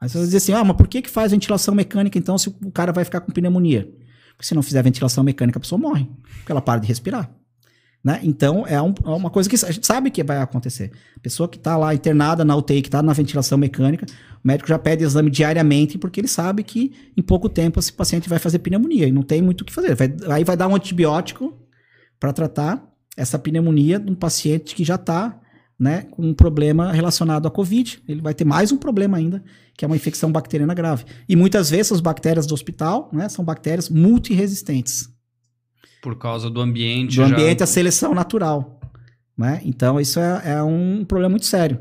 Aí 0.00 0.08
você 0.08 0.18
vai 0.18 0.26
dizer 0.26 0.36
assim, 0.36 0.52
ah, 0.52 0.64
mas 0.64 0.76
por 0.76 0.86
que, 0.86 1.02
que 1.02 1.10
faz 1.10 1.32
ventilação 1.32 1.74
mecânica 1.74 2.16
então 2.18 2.38
se 2.38 2.48
o 2.48 2.70
cara 2.70 2.92
vai 2.92 3.04
ficar 3.04 3.20
com 3.20 3.32
pneumonia? 3.32 3.90
Porque 4.30 4.46
se 4.46 4.54
não 4.54 4.62
fizer 4.62 4.82
ventilação 4.82 5.24
mecânica, 5.24 5.58
a 5.58 5.60
pessoa 5.60 5.78
morre, 5.78 6.06
porque 6.38 6.52
ela 6.52 6.60
para 6.60 6.80
de 6.80 6.86
respirar. 6.86 7.28
Né? 8.02 8.20
Então, 8.22 8.64
é, 8.66 8.80
um, 8.80 8.94
é, 9.04 9.08
uma 9.08 9.28
coisa 9.28 9.48
que 9.48 9.56
a 9.56 9.70
gente 9.70 9.86
sabe 9.86 10.10
que 10.10 10.22
vai 10.22 10.38
acontecer. 10.38 10.92
Pessoa 11.20 11.48
que 11.48 11.56
está 11.56 11.76
lá 11.76 11.94
internada 11.94 12.44
na 12.44 12.56
UTI, 12.56 12.80
que 12.80 12.88
está 12.88 13.02
na 13.02 13.12
ventilação 13.12 13.58
mecânica, 13.58 14.06
o 14.42 14.46
médico 14.46 14.68
já 14.68 14.78
pede 14.78 15.04
exame 15.04 15.30
diariamente, 15.30 15.98
porque 15.98 16.20
ele 16.20 16.28
sabe 16.28 16.62
que 16.62 16.92
em 17.16 17.22
pouco 17.22 17.48
tempo 17.48 17.78
esse 17.78 17.92
paciente 17.92 18.28
vai 18.28 18.38
fazer 18.38 18.60
pneumonia 18.60 19.08
e 19.08 19.12
não 19.12 19.22
tem 19.22 19.42
muito 19.42 19.62
o 19.62 19.64
que 19.64 19.72
fazer. 19.72 19.94
Vai, 19.94 20.14
aí 20.30 20.44
vai 20.44 20.56
dar 20.56 20.68
um 20.68 20.76
antibiótico 20.76 21.52
para 22.20 22.32
tratar 22.32 22.88
essa 23.16 23.38
pneumonia 23.38 23.98
de 23.98 24.10
um 24.10 24.14
paciente 24.14 24.76
que 24.76 24.84
já 24.84 24.94
está 24.94 25.40
né, 25.78 26.02
com 26.10 26.22
um 26.22 26.34
problema 26.34 26.92
relacionado 26.92 27.46
à 27.46 27.50
Covid. 27.50 28.00
Ele 28.08 28.20
vai 28.20 28.32
ter 28.32 28.44
mais 28.44 28.70
um 28.70 28.76
problema 28.76 29.16
ainda, 29.16 29.42
que 29.76 29.84
é 29.84 29.86
uma 29.88 29.96
infecção 29.96 30.30
bacteriana 30.30 30.72
grave. 30.72 31.04
E 31.28 31.36
muitas 31.36 31.70
vezes 31.70 31.92
as 31.92 32.00
bactérias 32.00 32.46
do 32.46 32.54
hospital 32.54 33.10
né, 33.12 33.28
são 33.28 33.44
bactérias 33.44 33.88
multiresistentes. 33.88 35.08
Por 36.02 36.16
causa 36.16 36.48
do 36.48 36.60
ambiente. 36.60 37.16
Do 37.16 37.26
já... 37.28 37.34
ambiente, 37.34 37.62
a 37.62 37.66
seleção 37.66 38.14
natural. 38.14 38.80
Né? 39.36 39.60
Então, 39.64 40.00
isso 40.00 40.18
é, 40.18 40.42
é 40.44 40.62
um 40.62 41.04
problema 41.04 41.30
muito 41.30 41.46
sério. 41.46 41.80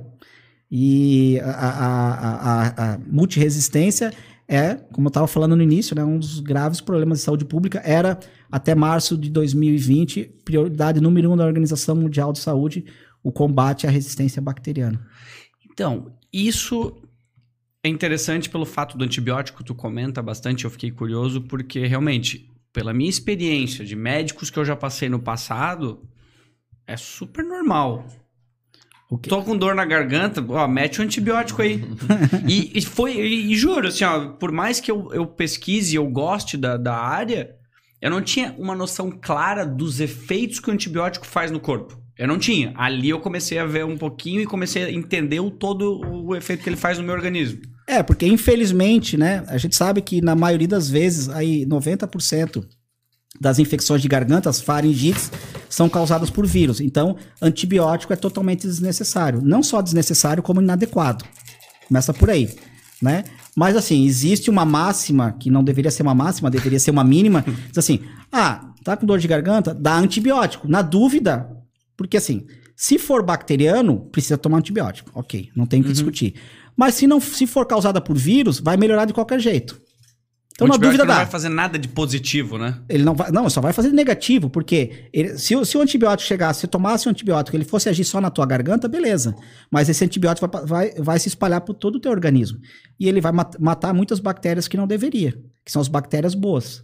E 0.69 1.39
a, 1.41 1.49
a, 1.49 2.33
a, 2.33 2.93
a 2.93 2.97
multiresistência 2.99 4.11
é, 4.47 4.75
como 4.93 5.07
eu 5.07 5.09
estava 5.09 5.27
falando 5.27 5.55
no 5.55 5.61
início, 5.61 5.93
né, 5.93 6.03
um 6.03 6.17
dos 6.17 6.39
graves 6.39 6.79
problemas 6.79 7.19
de 7.19 7.25
saúde 7.25 7.43
pública 7.43 7.81
era, 7.83 8.17
até 8.49 8.73
março 8.73 9.17
de 9.17 9.29
2020, 9.29 10.23
prioridade 10.45 11.01
número 11.01 11.29
um 11.31 11.35
da 11.35 11.45
Organização 11.45 11.95
Mundial 11.95 12.31
de 12.31 12.39
Saúde, 12.39 12.85
o 13.21 13.31
combate 13.31 13.85
à 13.85 13.89
resistência 13.89 14.41
bacteriana. 14.41 15.05
Então, 15.69 16.13
isso 16.31 16.95
é 17.83 17.89
interessante 17.89 18.49
pelo 18.49 18.65
fato 18.65 18.97
do 18.97 19.03
antibiótico, 19.03 19.65
tu 19.65 19.75
comenta 19.75 20.21
bastante, 20.21 20.63
eu 20.63 20.71
fiquei 20.71 20.91
curioso, 20.91 21.41
porque 21.41 21.85
realmente 21.85 22.49
pela 22.71 22.93
minha 22.93 23.09
experiência 23.09 23.83
de 23.85 23.95
médicos 23.95 24.49
que 24.49 24.57
eu 24.57 24.65
já 24.65 24.75
passei 24.75 25.09
no 25.09 25.19
passado, 25.19 26.07
é 26.85 26.95
super 26.95 27.43
normal. 27.43 28.05
Tô 29.29 29.41
com 29.41 29.57
dor 29.57 29.73
na 29.73 29.85
garganta, 29.85 30.45
ó, 30.49 30.67
mete 30.67 30.99
o 30.99 31.01
um 31.01 31.05
antibiótico 31.05 31.61
aí. 31.61 31.81
e, 32.47 32.77
e, 32.77 32.81
foi, 32.81 33.13
e, 33.13 33.51
e, 33.51 33.55
juro, 33.55 33.87
assim, 33.87 34.03
ó, 34.03 34.29
por 34.31 34.51
mais 34.51 34.81
que 34.81 34.91
eu, 34.91 35.09
eu 35.13 35.25
pesquise, 35.25 35.95
eu 35.95 36.05
goste 36.09 36.57
da, 36.57 36.75
da 36.75 36.97
área, 36.97 37.55
eu 38.01 38.11
não 38.11 38.21
tinha 38.21 38.53
uma 38.57 38.75
noção 38.75 39.09
clara 39.09 39.65
dos 39.65 40.01
efeitos 40.01 40.59
que 40.59 40.69
o 40.69 40.73
antibiótico 40.73 41.25
faz 41.25 41.49
no 41.49 41.59
corpo. 41.59 41.97
Eu 42.17 42.27
não 42.27 42.37
tinha. 42.37 42.73
Ali 42.75 43.09
eu 43.09 43.19
comecei 43.19 43.59
a 43.59 43.65
ver 43.65 43.85
um 43.85 43.97
pouquinho 43.97 44.41
e 44.41 44.45
comecei 44.45 44.83
a 44.83 44.91
entender 44.91 45.39
o 45.39 45.51
todo 45.51 46.01
o 46.01 46.35
efeito 46.35 46.63
que 46.63 46.69
ele 46.69 46.75
faz 46.75 46.97
no 46.97 47.03
meu 47.03 47.13
organismo. 47.13 47.61
É, 47.87 48.03
porque 48.03 48.27
infelizmente, 48.27 49.15
né, 49.15 49.43
a 49.47 49.57
gente 49.57 49.75
sabe 49.75 50.01
que 50.01 50.21
na 50.21 50.35
maioria 50.35 50.67
das 50.67 50.89
vezes, 50.89 51.29
aí 51.29 51.65
90% 51.65 52.65
das 53.39 53.59
infecções 53.59 54.01
de 54.01 54.07
garganta, 54.07 54.49
as 54.49 54.59
faringites, 54.59 55.31
são 55.69 55.87
causadas 55.87 56.29
por 56.29 56.45
vírus. 56.45 56.81
Então, 56.81 57.15
antibiótico 57.41 58.11
é 58.11 58.15
totalmente 58.15 58.67
desnecessário. 58.67 59.41
Não 59.41 59.61
só 59.63 59.81
desnecessário, 59.81 60.43
como 60.43 60.61
inadequado. 60.61 61.23
Começa 61.87 62.13
por 62.13 62.29
aí, 62.29 62.53
né? 63.01 63.23
Mas 63.55 63.75
assim, 63.75 64.05
existe 64.05 64.49
uma 64.49 64.65
máxima, 64.65 65.31
que 65.31 65.49
não 65.49 65.63
deveria 65.63 65.91
ser 65.91 66.03
uma 66.03 66.13
máxima, 66.13 66.51
deveria 66.51 66.79
ser 66.79 66.91
uma 66.91 67.03
mínima, 67.03 67.43
diz 67.69 67.77
assim, 67.77 68.01
ah, 68.31 68.71
tá 68.83 68.97
com 68.97 69.05
dor 69.05 69.19
de 69.19 69.27
garganta? 69.27 69.73
Dá 69.73 69.97
antibiótico. 69.97 70.67
Na 70.67 70.81
dúvida, 70.81 71.49
porque 71.95 72.17
assim, 72.17 72.45
se 72.75 72.99
for 72.99 73.23
bacteriano, 73.23 73.99
precisa 74.11 74.37
tomar 74.37 74.59
antibiótico. 74.59 75.11
Ok, 75.13 75.49
não 75.55 75.65
tem 75.65 75.79
o 75.79 75.83
que 75.83 75.89
uhum. 75.89 75.93
discutir. 75.93 76.35
Mas 76.77 76.93
se 76.93 77.07
não 77.07 77.19
se 77.19 77.47
for 77.47 77.65
causada 77.65 77.99
por 77.99 78.15
vírus, 78.15 78.59
vai 78.59 78.77
melhorar 78.77 79.05
de 79.05 79.13
qualquer 79.13 79.39
jeito. 79.39 79.81
Então, 80.53 80.67
na 80.67 80.75
dúvida 80.75 81.03
não 81.03 81.07
dá. 81.07 81.13
não 81.13 81.21
vai 81.21 81.31
fazer 81.31 81.49
nada 81.49 81.77
de 81.77 81.87
positivo, 81.87 82.57
né? 82.57 82.79
Ele 82.89 83.03
não 83.03 83.13
vai, 83.13 83.31
não, 83.31 83.47
só 83.47 83.61
vai 83.61 83.71
fazer 83.73 83.91
negativo, 83.91 84.49
porque 84.49 85.07
ele, 85.13 85.37
se, 85.37 85.53
se, 85.65 85.77
o 85.77 85.81
antibiótico 85.81 86.27
chegasse, 86.27 86.61
se 86.61 86.67
tomasse 86.67 87.07
um 87.07 87.11
antibiótico, 87.11 87.55
ele 87.55 87.63
fosse 87.63 87.89
agir 87.89 88.03
só 88.03 88.19
na 88.19 88.31
tua 88.31 88.43
garganta, 88.43 88.87
beleza. 88.87 89.35
Mas 89.71 89.87
esse 89.87 90.03
antibiótico 90.03 90.49
vai, 90.51 90.65
vai, 90.65 90.91
vai 90.97 91.19
se 91.19 91.27
espalhar 91.27 91.61
por 91.61 91.75
todo 91.75 91.97
o 91.97 91.99
teu 91.99 92.11
organismo. 92.11 92.57
E 92.99 93.07
ele 93.07 93.21
vai 93.21 93.31
matar 93.59 93.93
muitas 93.93 94.19
bactérias 94.19 94.67
que 94.67 94.75
não 94.75 94.87
deveria, 94.87 95.33
que 95.63 95.71
são 95.71 95.79
as 95.79 95.87
bactérias 95.87 96.33
boas. 96.33 96.83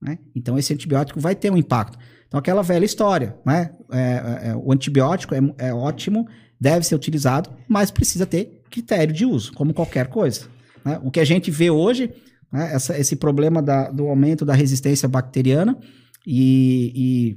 Né? 0.00 0.18
Então 0.34 0.58
esse 0.58 0.74
antibiótico 0.74 1.20
vai 1.20 1.36
ter 1.36 1.50
um 1.52 1.56
impacto. 1.56 1.96
Então, 2.26 2.38
aquela 2.38 2.62
velha 2.62 2.86
história, 2.86 3.36
né? 3.44 3.70
É, 3.92 4.00
é, 4.00 4.48
é, 4.48 4.56
o 4.56 4.72
antibiótico 4.72 5.34
é, 5.34 5.40
é, 5.58 5.74
ótimo, 5.74 6.26
deve 6.58 6.84
ser 6.86 6.94
utilizado, 6.94 7.50
mas 7.68 7.90
precisa 7.90 8.24
ter 8.24 8.61
critério 8.72 9.14
de 9.14 9.24
uso, 9.24 9.52
como 9.52 9.74
qualquer 9.74 10.08
coisa. 10.08 10.48
Né? 10.84 10.98
O 11.04 11.10
que 11.10 11.20
a 11.20 11.24
gente 11.24 11.50
vê 11.50 11.70
hoje, 11.70 12.10
né? 12.50 12.74
Essa, 12.74 12.98
esse 12.98 13.16
problema 13.16 13.62
da, 13.62 13.90
do 13.90 14.08
aumento 14.08 14.44
da 14.44 14.54
resistência 14.54 15.08
bacteriana, 15.08 15.78
e, 16.26 16.92
e 16.94 17.36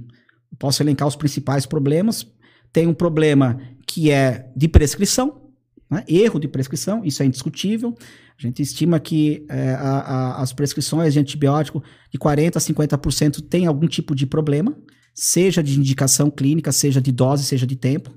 posso 0.58 0.82
elencar 0.82 1.08
os 1.08 1.16
principais 1.16 1.66
problemas. 1.66 2.28
Tem 2.72 2.88
um 2.88 2.94
problema 2.94 3.60
que 3.88 4.12
é 4.12 4.50
de 4.56 4.68
prescrição, 4.68 5.42
né? 5.90 6.04
erro 6.08 6.40
de 6.40 6.48
prescrição, 6.48 7.04
isso 7.04 7.24
é 7.24 7.26
indiscutível. 7.26 7.96
A 8.38 8.42
gente 8.42 8.62
estima 8.62 9.00
que 9.00 9.46
é, 9.50 9.72
a, 9.72 10.00
a, 10.00 10.42
as 10.42 10.52
prescrições 10.52 11.14
de 11.14 11.20
antibiótico 11.20 11.82
de 12.12 12.20
40% 12.20 12.58
a 12.58 12.98
50% 12.98 13.42
tem 13.48 13.66
algum 13.66 13.88
tipo 13.88 14.14
de 14.14 14.26
problema, 14.26 14.76
seja 15.14 15.64
de 15.64 15.80
indicação 15.80 16.30
clínica, 16.30 16.72
seja 16.72 17.02
de 17.02 17.12
dose, 17.12 17.46
seja 17.46 17.66
de 17.66 17.78
tempo. 17.78 18.14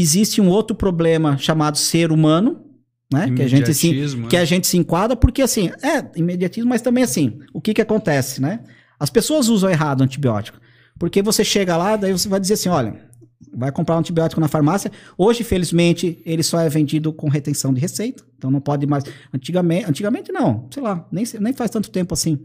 Existe 0.00 0.40
um 0.40 0.48
outro 0.48 0.76
problema 0.76 1.36
chamado 1.38 1.76
ser 1.76 2.12
humano, 2.12 2.64
né? 3.12 3.30
Que 3.34 3.42
a 3.42 3.48
gente 3.48 3.74
se, 3.74 4.26
que 4.28 4.36
a 4.36 4.44
gente 4.44 4.66
se 4.66 4.76
enquadra 4.76 5.16
porque 5.16 5.42
assim, 5.42 5.70
é 5.82 6.04
imediatismo, 6.14 6.68
mas 6.68 6.82
também 6.82 7.02
assim, 7.02 7.40
o 7.52 7.60
que 7.60 7.74
que 7.74 7.82
acontece, 7.82 8.40
né? 8.40 8.60
As 9.00 9.10
pessoas 9.10 9.48
usam 9.48 9.70
errado 9.70 10.00
o 10.00 10.04
antibiótico. 10.04 10.60
Porque 10.98 11.22
você 11.22 11.44
chega 11.44 11.76
lá, 11.76 11.96
daí 11.96 12.12
você 12.12 12.28
vai 12.28 12.38
dizer 12.38 12.54
assim, 12.54 12.68
olha, 12.68 13.08
vai 13.52 13.72
comprar 13.72 13.96
um 13.96 13.98
antibiótico 13.98 14.40
na 14.40 14.48
farmácia. 14.48 14.90
Hoje, 15.16 15.42
felizmente, 15.42 16.20
ele 16.24 16.42
só 16.42 16.60
é 16.60 16.68
vendido 16.68 17.12
com 17.12 17.28
retenção 17.28 17.72
de 17.72 17.80
receita. 17.80 18.24
Então 18.36 18.50
não 18.50 18.60
pode 18.60 18.86
mais. 18.86 19.04
Antigamente, 19.32 19.88
antigamente 19.88 20.32
não, 20.32 20.68
sei 20.70 20.82
lá, 20.82 21.06
nem, 21.10 21.24
nem 21.40 21.52
faz 21.52 21.70
tanto 21.70 21.90
tempo 21.90 22.14
assim. 22.14 22.38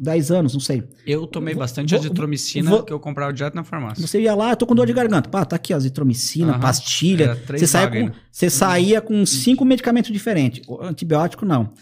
10 0.00 0.30
anos, 0.30 0.54
não 0.54 0.60
sei. 0.60 0.82
Eu 1.06 1.26
tomei 1.26 1.54
bastante 1.54 1.90
vou, 1.90 2.00
azitromicina 2.00 2.70
vou, 2.70 2.82
que 2.82 2.92
eu 2.92 2.98
comprava 2.98 3.32
direto 3.32 3.54
na 3.54 3.64
farmácia. 3.64 4.06
Você 4.06 4.20
ia 4.20 4.34
lá, 4.34 4.50
eu 4.50 4.56
tô 4.56 4.66
com 4.66 4.74
dor 4.74 4.86
de 4.86 4.92
garganta. 4.92 5.28
Pá, 5.28 5.44
tá 5.44 5.56
aqui 5.56 5.74
azitromicina, 5.74 6.58
pastilha. 6.58 7.38
Você, 7.46 7.66
saia 7.66 7.90
com, 7.90 8.10
você 8.30 8.50
saía 8.50 9.00
com 9.00 9.26
cinco 9.26 9.64
medicamentos 9.64 10.10
diferentes. 10.10 10.62
O 10.66 10.82
antibiótico, 10.82 11.44
não. 11.44 11.72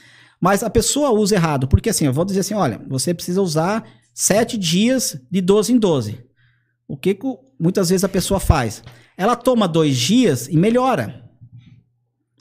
Mas 0.40 0.64
a 0.64 0.70
pessoa 0.70 1.11
usa 1.12 1.36
errado, 1.36 1.68
porque 1.68 1.90
assim, 1.90 2.07
eu 2.07 2.12
vou 2.12 2.24
dizer 2.24 2.40
assim: 2.40 2.55
olha, 2.55 2.80
você 2.88 3.14
precisa 3.14 3.40
usar 3.40 3.84
sete 4.12 4.59
dias 4.59 5.16
de 5.30 5.40
12 5.40 5.72
em 5.72 5.78
12. 5.78 6.18
O 6.88 6.96
que, 6.96 7.14
que 7.14 7.26
muitas 7.59 7.90
vezes 7.90 8.03
a 8.03 8.09
pessoa 8.09 8.40
faz? 8.40 8.82
Ela 9.16 9.36
toma 9.36 9.68
dois 9.68 9.96
dias 9.96 10.48
e 10.48 10.57
melhora. 10.57 11.22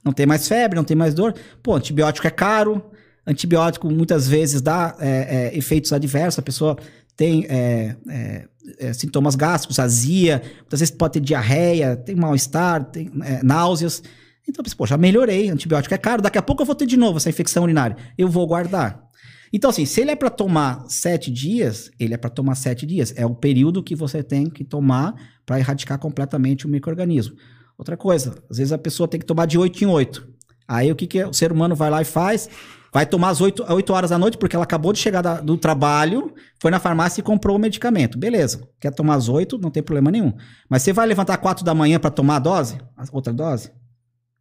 Não 0.03 0.11
tem 0.11 0.25
mais 0.25 0.47
febre, 0.47 0.75
não 0.75 0.83
tem 0.83 0.97
mais 0.97 1.13
dor. 1.13 1.35
Pô, 1.61 1.75
antibiótico 1.75 2.25
é 2.25 2.31
caro. 2.31 2.83
Antibiótico 3.25 3.89
muitas 3.89 4.27
vezes 4.27 4.61
dá 4.61 4.95
é, 4.99 5.51
é, 5.53 5.57
efeitos 5.57 5.93
adversos. 5.93 6.39
A 6.39 6.41
pessoa 6.41 6.77
tem 7.15 7.45
é, 7.49 7.95
é, 8.09 8.47
é 8.79 8.93
sintomas 8.93 9.35
gástricos, 9.35 9.79
azia, 9.79 10.41
muitas 10.59 10.79
vezes 10.79 10.95
pode 10.95 11.13
ter 11.13 11.19
diarreia, 11.19 11.95
tem 11.95 12.15
mal-estar, 12.15 12.83
tem 12.85 13.11
náuseas. 13.43 14.01
Então, 14.47 14.63
pô, 14.75 14.87
já 14.87 14.97
melhorei, 14.97 15.49
antibiótico 15.49 15.93
é 15.93 15.97
caro, 15.97 16.21
daqui 16.21 16.37
a 16.37 16.41
pouco 16.41 16.61
eu 16.61 16.65
vou 16.65 16.75
ter 16.75 16.85
de 16.85 16.97
novo 16.97 17.17
essa 17.17 17.29
infecção 17.29 17.63
urinária. 17.63 17.95
Eu 18.17 18.27
vou 18.27 18.45
guardar. 18.47 19.11
Então, 19.53 19.69
assim, 19.69 19.85
se 19.85 19.99
ele 20.01 20.11
é 20.11 20.15
para 20.15 20.29
tomar 20.29 20.85
sete 20.87 21.29
dias, 21.29 21.91
ele 21.99 22.13
é 22.13 22.17
para 22.17 22.29
tomar 22.29 22.55
sete 22.55 22.85
dias. 22.85 23.13
É 23.17 23.25
o 23.25 23.35
período 23.35 23.83
que 23.83 23.95
você 23.95 24.23
tem 24.23 24.49
que 24.49 24.63
tomar 24.63 25.13
para 25.45 25.59
erradicar 25.59 25.99
completamente 25.99 26.65
o 26.65 26.69
microorganismo. 26.69 27.35
Outra 27.77 27.97
coisa, 27.97 28.35
às 28.49 28.57
vezes 28.57 28.71
a 28.71 28.77
pessoa 28.77 29.07
tem 29.07 29.19
que 29.19 29.25
tomar 29.25 29.45
de 29.45 29.57
oito 29.57 29.83
em 29.83 29.87
oito. 29.87 30.27
Aí 30.67 30.89
o 30.91 30.95
que, 30.95 31.05
que 31.05 31.23
o 31.23 31.33
ser 31.33 31.51
humano 31.51 31.75
vai 31.75 31.89
lá 31.89 32.01
e 32.01 32.05
faz? 32.05 32.49
Vai 32.93 33.05
tomar 33.05 33.29
às 33.29 33.39
8, 33.39 33.65
8 33.69 33.93
horas 33.93 34.09
da 34.09 34.17
noite, 34.17 34.37
porque 34.37 34.55
ela 34.55 34.65
acabou 34.65 34.91
de 34.91 34.99
chegar 34.99 35.21
da, 35.21 35.39
do 35.39 35.57
trabalho, 35.57 36.33
foi 36.59 36.69
na 36.69 36.79
farmácia 36.79 37.21
e 37.21 37.23
comprou 37.23 37.55
o 37.55 37.59
medicamento. 37.59 38.17
Beleza. 38.17 38.67
Quer 38.79 38.91
tomar 38.91 39.15
às 39.15 39.29
8, 39.29 39.57
não 39.57 39.71
tem 39.71 39.81
problema 39.81 40.11
nenhum. 40.11 40.33
Mas 40.69 40.83
você 40.83 40.91
vai 40.91 41.07
levantar 41.07 41.37
4 41.37 41.63
da 41.63 41.73
manhã 41.73 41.99
para 41.99 42.09
tomar 42.09 42.35
a 42.35 42.39
dose? 42.39 42.77
A 42.97 43.05
outra 43.13 43.31
dose? 43.31 43.71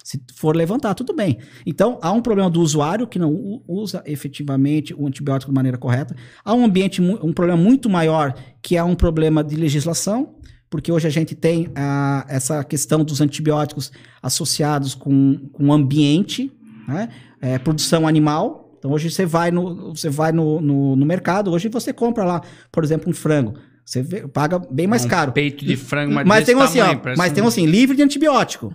Se 0.02 0.20
for 0.34 0.56
levantar, 0.56 0.94
tudo 0.94 1.14
bem. 1.14 1.38
Então, 1.64 1.98
há 2.02 2.10
um 2.10 2.20
problema 2.20 2.50
do 2.50 2.60
usuário 2.60 3.06
que 3.06 3.18
não 3.18 3.62
usa 3.68 4.02
efetivamente 4.06 4.94
o 4.94 5.06
antibiótico 5.06 5.52
de 5.52 5.54
maneira 5.54 5.78
correta. 5.78 6.16
Há 6.44 6.52
um 6.54 6.64
ambiente, 6.64 7.00
um 7.00 7.32
problema 7.32 7.62
muito 7.62 7.88
maior, 7.88 8.34
que 8.62 8.76
é 8.76 8.82
um 8.82 8.96
problema 8.96 9.44
de 9.44 9.54
legislação, 9.54 10.34
porque 10.68 10.90
hoje 10.90 11.06
a 11.06 11.10
gente 11.10 11.34
tem 11.34 11.68
ah, 11.76 12.24
essa 12.28 12.64
questão 12.64 13.04
dos 13.04 13.20
antibióticos 13.20 13.92
associados 14.22 14.94
com, 14.94 15.48
com 15.52 15.68
o 15.68 15.72
ambiente, 15.72 16.50
né? 16.86 17.08
é, 17.40 17.58
produção 17.58 18.06
animal. 18.06 18.76
Então, 18.78 18.90
hoje 18.90 19.10
você 19.10 19.26
vai, 19.26 19.50
no, 19.50 19.94
você 19.94 20.08
vai 20.08 20.32
no, 20.32 20.60
no, 20.60 20.96
no 20.96 21.06
mercado, 21.06 21.50
hoje 21.50 21.68
você 21.68 21.92
compra 21.92 22.24
lá, 22.24 22.42
por 22.72 22.82
exemplo, 22.82 23.10
um 23.10 23.12
frango. 23.12 23.54
Você 23.84 24.02
vê, 24.02 24.26
paga 24.26 24.58
bem 24.58 24.86
mais 24.86 25.04
um 25.04 25.08
caro. 25.08 25.32
Peito 25.32 25.64
de 25.64 25.76
frango, 25.76 26.14
mas, 26.14 26.26
mas 26.26 26.46
tem 26.46 26.54
um 26.54 26.60
assim, 26.60 26.80
ó, 26.80 26.96
mas 27.16 27.30
um... 27.30 27.34
tem 27.34 27.44
um 27.44 27.48
assim, 27.48 27.66
livre 27.66 27.96
de 27.96 28.02
antibiótico. 28.02 28.74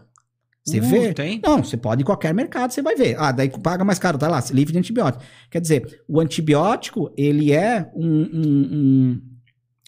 Você 0.63 0.79
uh, 0.79 0.83
vê? 0.83 1.13
Tem? 1.13 1.39
Não, 1.43 1.63
você 1.63 1.77
pode 1.77 2.01
em 2.01 2.05
qualquer 2.05 2.33
mercado, 2.33 2.71
você 2.71 2.81
vai 2.81 2.95
ver. 2.95 3.15
Ah, 3.17 3.31
daí 3.31 3.49
paga 3.49 3.85
mais 3.85 3.99
caro, 3.99 4.17
tá 4.17 4.27
lá, 4.27 4.43
livre 4.51 4.73
de 4.73 4.79
antibiótico. 4.79 5.23
Quer 5.49 5.61
dizer, 5.61 6.03
o 6.07 6.19
antibiótico, 6.19 7.11
ele 7.15 7.51
é 7.51 7.89
um 7.95 9.21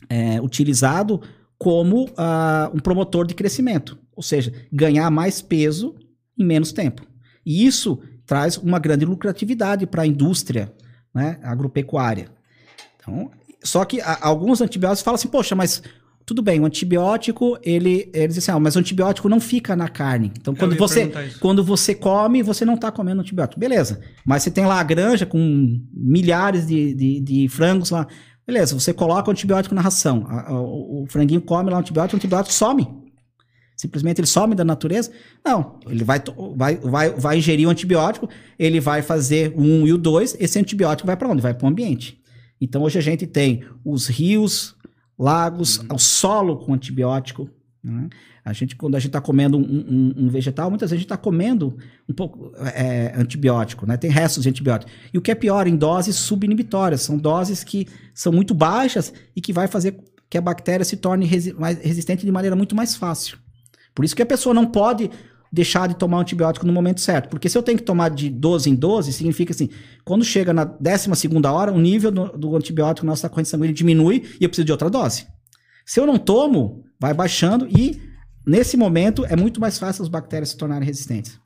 é, 0.10 0.40
utilizado 0.42 1.22
como 1.58 2.06
uh, 2.06 2.74
um 2.74 2.80
promotor 2.80 3.26
de 3.26 3.34
crescimento. 3.34 3.98
Ou 4.16 4.24
seja, 4.24 4.54
ganhar 4.72 5.10
mais 5.10 5.42
peso 5.42 5.96
em 6.38 6.46
menos 6.46 6.72
tempo. 6.72 7.02
E 7.48 7.66
isso 7.66 7.98
traz 8.26 8.58
uma 8.58 8.78
grande 8.78 9.06
lucratividade 9.06 9.88
para 9.88 10.02
a 10.02 10.06
indústria 10.06 10.70
né, 11.16 11.40
agropecuária. 11.42 12.28
Então, 12.98 13.32
só 13.64 13.86
que 13.86 14.02
a, 14.02 14.18
alguns 14.22 14.60
antibióticos 14.60 15.02
falam 15.02 15.16
assim, 15.16 15.30
poxa, 15.30 15.56
mas 15.56 15.82
tudo 16.26 16.42
bem, 16.42 16.60
o 16.60 16.66
antibiótico, 16.66 17.58
ele, 17.64 18.12
ele 18.14 18.28
diz 18.28 18.40
assim, 18.40 18.52
ah, 18.52 18.60
mas 18.60 18.76
o 18.76 18.80
antibiótico 18.80 19.30
não 19.30 19.40
fica 19.40 19.78
na 19.78 19.88
carne. 19.88 20.34
Então, 20.38 20.54
quando 20.54 20.76
você, 20.76 21.10
quando 21.40 21.64
você 21.64 21.96
come, 21.96 22.44
você 22.44 22.66
não 22.66 22.74
está 22.74 22.92
comendo 22.92 23.22
antibiótico. 23.22 23.58
Beleza. 23.58 24.02
Mas 24.26 24.44
você 24.44 24.52
tem 24.52 24.66
lá 24.66 24.82
a 24.82 24.84
granja 24.84 25.26
com 25.26 25.82
milhares 25.94 26.68
de, 26.68 26.94
de, 26.94 27.22
de 27.22 27.48
frangos 27.48 27.92
lá. 27.92 28.06
Beleza, 28.46 28.78
você 28.78 28.94
coloca 28.94 29.30
o 29.30 29.32
antibiótico 29.32 29.74
na 29.74 29.80
ração. 29.80 30.26
A, 30.28 30.50
a, 30.50 30.62
o, 30.62 31.04
o 31.04 31.08
franguinho 31.08 31.40
come 31.40 31.70
lá 31.70 31.78
o 31.78 31.80
antibiótico, 31.80 32.18
o 32.18 32.18
antibiótico 32.18 32.54
some. 32.54 33.07
Simplesmente 33.78 34.20
ele 34.20 34.28
some 34.28 34.56
da 34.56 34.66
natureza? 34.66 35.12
Não, 35.46 35.80
ele 35.88 36.04
vai, 36.04 36.20
vai, 36.56 36.76
vai, 36.78 37.10
vai 37.12 37.38
ingerir 37.38 37.68
o 37.68 37.70
antibiótico, 37.70 38.28
ele 38.58 38.80
vai 38.80 39.04
fazer 39.04 39.54
o 39.56 39.62
1 39.62 39.88
e 39.88 39.94
o 39.94 39.98
2, 40.00 40.36
esse 40.40 40.58
antibiótico 40.58 41.06
vai 41.06 41.16
para 41.16 41.30
onde? 41.30 41.44
Vai 41.44 41.54
para 41.54 41.66
o 41.66 41.70
ambiente. 41.70 42.20
Então 42.60 42.82
hoje 42.82 42.98
a 42.98 43.02
gente 43.02 43.28
tem 43.28 43.64
os 43.86 44.08
rios, 44.08 44.76
lagos, 45.18 45.78
uhum. 45.78 45.88
o 45.94 46.00
solo 46.00 46.58
com 46.58 46.74
antibiótico. 46.74 47.48
Né? 47.84 48.10
A 48.44 48.52
gente, 48.52 48.76
quando 48.76 48.96
a 48.96 49.00
gente 49.00 49.10
está 49.10 49.22
comendo 49.22 49.60
um, 49.60 49.62
um, 49.62 50.14
um, 50.26 50.30
vegetal, 50.30 50.72
muitas 50.72 50.90
vezes 50.90 50.94
a 50.94 51.00
gente 51.00 51.06
está 51.06 51.18
comendo 51.18 51.78
um 52.10 52.14
pouco 52.14 52.52
é, 52.74 53.14
antibiótico, 53.16 53.86
né? 53.86 53.98
Tem 53.98 54.10
restos 54.10 54.44
de 54.44 54.50
antibiótico. 54.50 54.92
E 55.14 55.18
o 55.18 55.22
que 55.22 55.30
é 55.30 55.36
pior, 55.36 55.68
em 55.68 55.76
doses 55.76 56.16
subinibitórias, 56.16 57.02
são 57.02 57.18
doses 57.18 57.64
que 57.64 57.88
são 58.14 58.32
muito 58.32 58.54
baixas 58.54 59.14
e 59.36 59.42
que 59.42 59.54
vai 59.54 59.68
fazer 59.68 60.00
que 60.30 60.38
a 60.38 60.42
bactéria 60.42 60.86
se 60.86 60.98
torne 60.98 61.26
resi 61.26 61.54
mais 61.54 61.78
resistente 61.80 62.26
de 62.26 62.32
maneira 62.32 62.56
muito 62.56 62.76
mais 62.76 62.96
fácil. 62.96 63.38
Por 63.98 64.06
isso 64.06 64.16
que 64.16 64.22
a 64.22 64.28
pessoa 64.28 64.54
não 64.54 64.68
pode 64.68 65.10
deixar 65.52 65.88
de 65.88 65.96
tomar 65.96 66.20
antibiótico 66.20 66.68
no 66.68 66.72
momento 66.72 67.02
certo. 67.02 67.30
Porque 67.30 67.50
se 67.50 67.58
eu 67.58 67.64
tenho 67.64 67.80
que 67.80 67.84
tomar 67.84 68.10
de 68.10 68.30
12 68.30 68.70
em 68.70 68.76
12, 68.76 69.12
significa 69.12 69.52
assim, 69.52 69.70
quando 70.06 70.24
chega 70.24 70.54
na 70.54 70.64
12 70.64 71.10
hora, 71.52 71.74
o 71.74 71.80
nível 71.80 72.12
do, 72.12 72.26
do 72.38 72.56
antibiótico 72.56 73.08
na 73.08 73.14
nossa 73.14 73.28
corrente 73.28 73.50
sanguínea 73.50 73.74
diminui 73.74 74.24
e 74.40 74.44
eu 74.44 74.50
preciso 74.50 74.68
de 74.68 74.72
outra 74.72 74.88
dose. 74.88 75.26
Se 75.84 76.00
eu 76.00 76.06
não 76.06 76.20
tomo, 76.20 76.84
vai 77.00 77.12
baixando 77.12 77.68
e 77.68 78.00
nesse 78.46 78.78
momento 78.78 79.26
é 79.26 79.36
muito 79.36 79.60
mais 79.60 79.80
fácil 79.80 80.04
as 80.04 80.10
bactérias 80.10 80.50
se 80.50 80.58
tornarem 80.58 80.86
resistentes. 80.86 81.40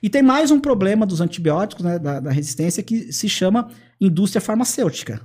E 0.00 0.08
tem 0.08 0.22
mais 0.22 0.52
um 0.52 0.60
problema 0.60 1.04
dos 1.04 1.20
antibióticos, 1.20 1.84
né, 1.84 1.98
da, 1.98 2.20
da 2.20 2.30
resistência, 2.30 2.84
que 2.84 3.12
se 3.12 3.28
chama 3.28 3.68
indústria 4.00 4.40
farmacêutica. 4.40 5.22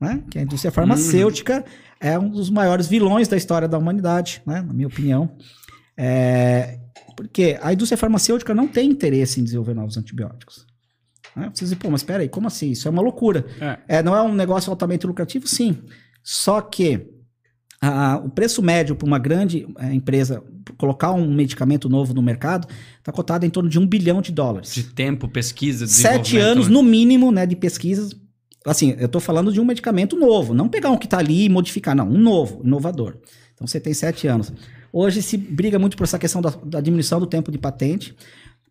Né? 0.00 0.22
Que 0.30 0.38
a 0.38 0.42
indústria 0.42 0.70
farmacêutica 0.70 1.56
uhum. 1.56 2.08
é 2.08 2.16
um 2.16 2.28
dos 2.28 2.50
maiores 2.50 2.86
vilões 2.86 3.26
da 3.26 3.36
história 3.36 3.66
da 3.66 3.76
humanidade, 3.76 4.40
né, 4.46 4.62
na 4.62 4.72
minha 4.72 4.86
opinião. 4.86 5.36
É, 5.96 6.78
porque 7.16 7.58
a 7.62 7.72
indústria 7.72 7.96
farmacêutica 7.96 8.54
não 8.54 8.66
tem 8.66 8.90
interesse 8.90 9.40
em 9.40 9.44
desenvolver 9.44 9.74
novos 9.74 9.96
antibióticos. 9.96 10.66
Né? 11.34 11.50
Você 11.52 11.64
diz, 11.64 11.74
pô, 11.74 11.90
mas 11.90 12.00
espera 12.00 12.22
aí, 12.22 12.28
como 12.28 12.46
assim? 12.46 12.70
Isso 12.70 12.86
é 12.88 12.90
uma 12.90 13.02
loucura. 13.02 13.44
É. 13.60 13.98
é 13.98 14.02
não 14.02 14.14
é 14.14 14.22
um 14.22 14.34
negócio 14.34 14.70
altamente 14.70 15.06
lucrativo? 15.06 15.46
Sim. 15.46 15.78
Só 16.22 16.60
que 16.60 17.06
a, 17.80 18.16
o 18.24 18.30
preço 18.30 18.62
médio 18.62 18.96
para 18.96 19.06
uma 19.06 19.18
grande 19.18 19.66
é, 19.78 19.92
empresa 19.92 20.42
colocar 20.78 21.12
um 21.12 21.32
medicamento 21.32 21.88
novo 21.88 22.14
no 22.14 22.22
mercado 22.22 22.66
está 22.98 23.12
cotado 23.12 23.44
em 23.44 23.50
torno 23.50 23.68
de 23.68 23.78
um 23.78 23.86
bilhão 23.86 24.22
de 24.22 24.32
dólares. 24.32 24.74
De 24.74 24.84
tempo, 24.84 25.28
pesquisa, 25.28 25.86
Sete 25.86 26.38
anos, 26.38 26.68
né? 26.68 26.72
no 26.72 26.82
mínimo, 26.82 27.30
né, 27.30 27.44
de 27.44 27.54
pesquisas. 27.54 28.14
Assim, 28.66 28.94
eu 28.98 29.06
estou 29.06 29.20
falando 29.20 29.52
de 29.52 29.60
um 29.60 29.64
medicamento 29.64 30.16
novo, 30.16 30.54
não 30.54 30.68
pegar 30.68 30.90
um 30.90 30.96
que 30.96 31.06
está 31.06 31.18
ali 31.18 31.44
e 31.44 31.48
modificar, 31.50 31.94
não, 31.94 32.08
um 32.08 32.18
novo, 32.18 32.62
inovador. 32.64 33.18
Então 33.52 33.66
você 33.66 33.78
tem 33.78 33.92
sete 33.92 34.26
anos. 34.26 34.52
Hoje 34.96 35.22
se 35.22 35.36
briga 35.36 35.76
muito 35.76 35.96
por 35.96 36.04
essa 36.04 36.20
questão 36.20 36.40
da, 36.40 36.50
da 36.50 36.80
diminuição 36.80 37.18
do 37.18 37.26
tempo 37.26 37.50
de 37.50 37.58
patente. 37.58 38.14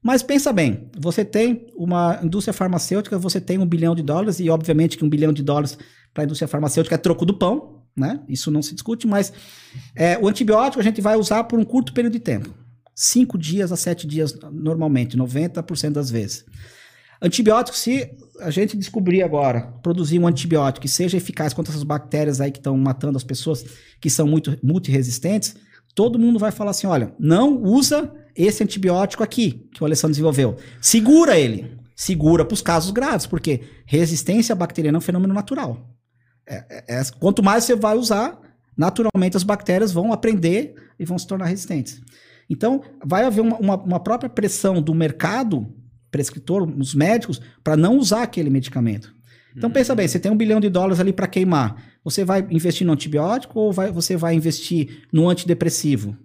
Mas 0.01 0.23
pensa 0.23 0.53
bem, 0.53 0.89
você 0.97 1.25
tem 1.25 1.67
uma 1.75 2.17
indústria 2.23 2.53
farmacêutica, 2.53 3.19
você 3.19 3.41
tem 3.41 3.57
um 3.57 3.65
bilhão 3.65 3.93
de 3.93 4.01
dólares, 4.01 4.39
e 4.39 4.49
obviamente 4.49 4.97
que 4.97 5.03
um 5.03 5.09
bilhão 5.09 5.33
de 5.33 5.43
dólares 5.43 5.77
para 6.13 6.23
a 6.23 6.25
indústria 6.25 6.47
farmacêutica 6.47 6.95
é 6.95 6.97
troco 6.97 7.25
do 7.25 7.33
pão, 7.33 7.81
né? 7.93 8.21
Isso 8.29 8.49
não 8.49 8.61
se 8.61 8.73
discute, 8.73 9.05
mas 9.05 9.33
é, 9.93 10.17
o 10.17 10.25
antibiótico 10.25 10.79
a 10.79 10.83
gente 10.83 11.01
vai 11.01 11.17
usar 11.17 11.43
por 11.43 11.59
um 11.59 11.65
curto 11.65 11.91
período 11.91 12.13
de 12.13 12.19
tempo. 12.21 12.53
Cinco 12.95 13.37
dias 13.37 13.73
a 13.73 13.75
sete 13.75 14.07
dias 14.07 14.33
normalmente, 14.49 15.17
90% 15.17 15.91
das 15.91 16.09
vezes. 16.09 16.45
Antibiótico, 17.21 17.77
se 17.77 18.09
a 18.39 18.49
gente 18.49 18.77
descobrir 18.77 19.23
agora, 19.23 19.73
produzir 19.83 20.19
um 20.19 20.27
antibiótico 20.27 20.83
que 20.83 20.89
seja 20.89 21.17
eficaz 21.17 21.53
contra 21.53 21.73
essas 21.73 21.83
bactérias 21.83 22.39
aí 22.39 22.49
que 22.49 22.59
estão 22.59 22.77
matando 22.77 23.17
as 23.17 23.25
pessoas, 23.25 23.65
que 23.99 24.09
são 24.09 24.25
muito 24.25 24.57
multiresistentes, 24.63 25.55
todo 25.95 26.19
mundo 26.19 26.39
vai 26.39 26.51
falar 26.51 26.71
assim: 26.71 26.87
olha, 26.87 27.13
não 27.19 27.61
usa 27.61 28.13
esse 28.35 28.63
antibiótico 28.63 29.23
aqui 29.23 29.67
que 29.73 29.83
o 29.83 29.85
Alessandro 29.85 30.13
desenvolveu. 30.13 30.57
Segura 30.81 31.37
ele. 31.37 31.77
Segura 31.95 32.43
para 32.43 32.53
os 32.55 32.61
casos 32.61 32.91
graves, 32.91 33.27
porque 33.27 33.61
resistência 33.85 34.55
bacteriana 34.55 34.97
é 34.97 34.99
um 34.99 35.01
fenômeno 35.01 35.33
natural. 35.33 35.95
É, 36.47 36.55
é, 36.69 36.99
é, 36.99 37.03
quanto 37.19 37.43
mais 37.43 37.63
você 37.63 37.75
vai 37.75 37.95
usar, 37.95 38.39
naturalmente 38.75 39.37
as 39.37 39.43
bactérias 39.43 39.91
vão 39.91 40.11
aprender 40.11 40.73
e 40.99 41.05
vão 41.05 41.17
se 41.17 41.27
tornar 41.27 41.45
resistentes. 41.45 42.01
Então, 42.49 42.81
vai 43.05 43.23
haver 43.23 43.41
uma, 43.41 43.57
uma, 43.57 43.75
uma 43.75 43.99
própria 43.99 44.29
pressão 44.29 44.81
do 44.81 44.93
mercado, 44.93 45.71
prescritor, 46.11 46.63
os 46.77 46.93
médicos, 46.93 47.39
para 47.63 47.77
não 47.77 47.97
usar 47.97 48.23
aquele 48.23 48.49
medicamento. 48.49 49.13
Então, 49.55 49.69
pensa 49.69 49.95
bem: 49.95 50.07
você 50.07 50.19
tem 50.19 50.31
um 50.31 50.37
bilhão 50.37 50.59
de 50.59 50.69
dólares 50.69 50.99
ali 50.99 51.13
para 51.13 51.27
queimar. 51.27 51.81
Você 52.03 52.23
vai 52.25 52.45
investir 52.49 52.85
no 52.85 52.93
antibiótico 52.93 53.59
ou 53.59 53.71
vai, 53.71 53.91
você 53.91 54.17
vai 54.17 54.35
investir 54.35 55.03
no 55.11 55.29
antidepressivo? 55.29 56.17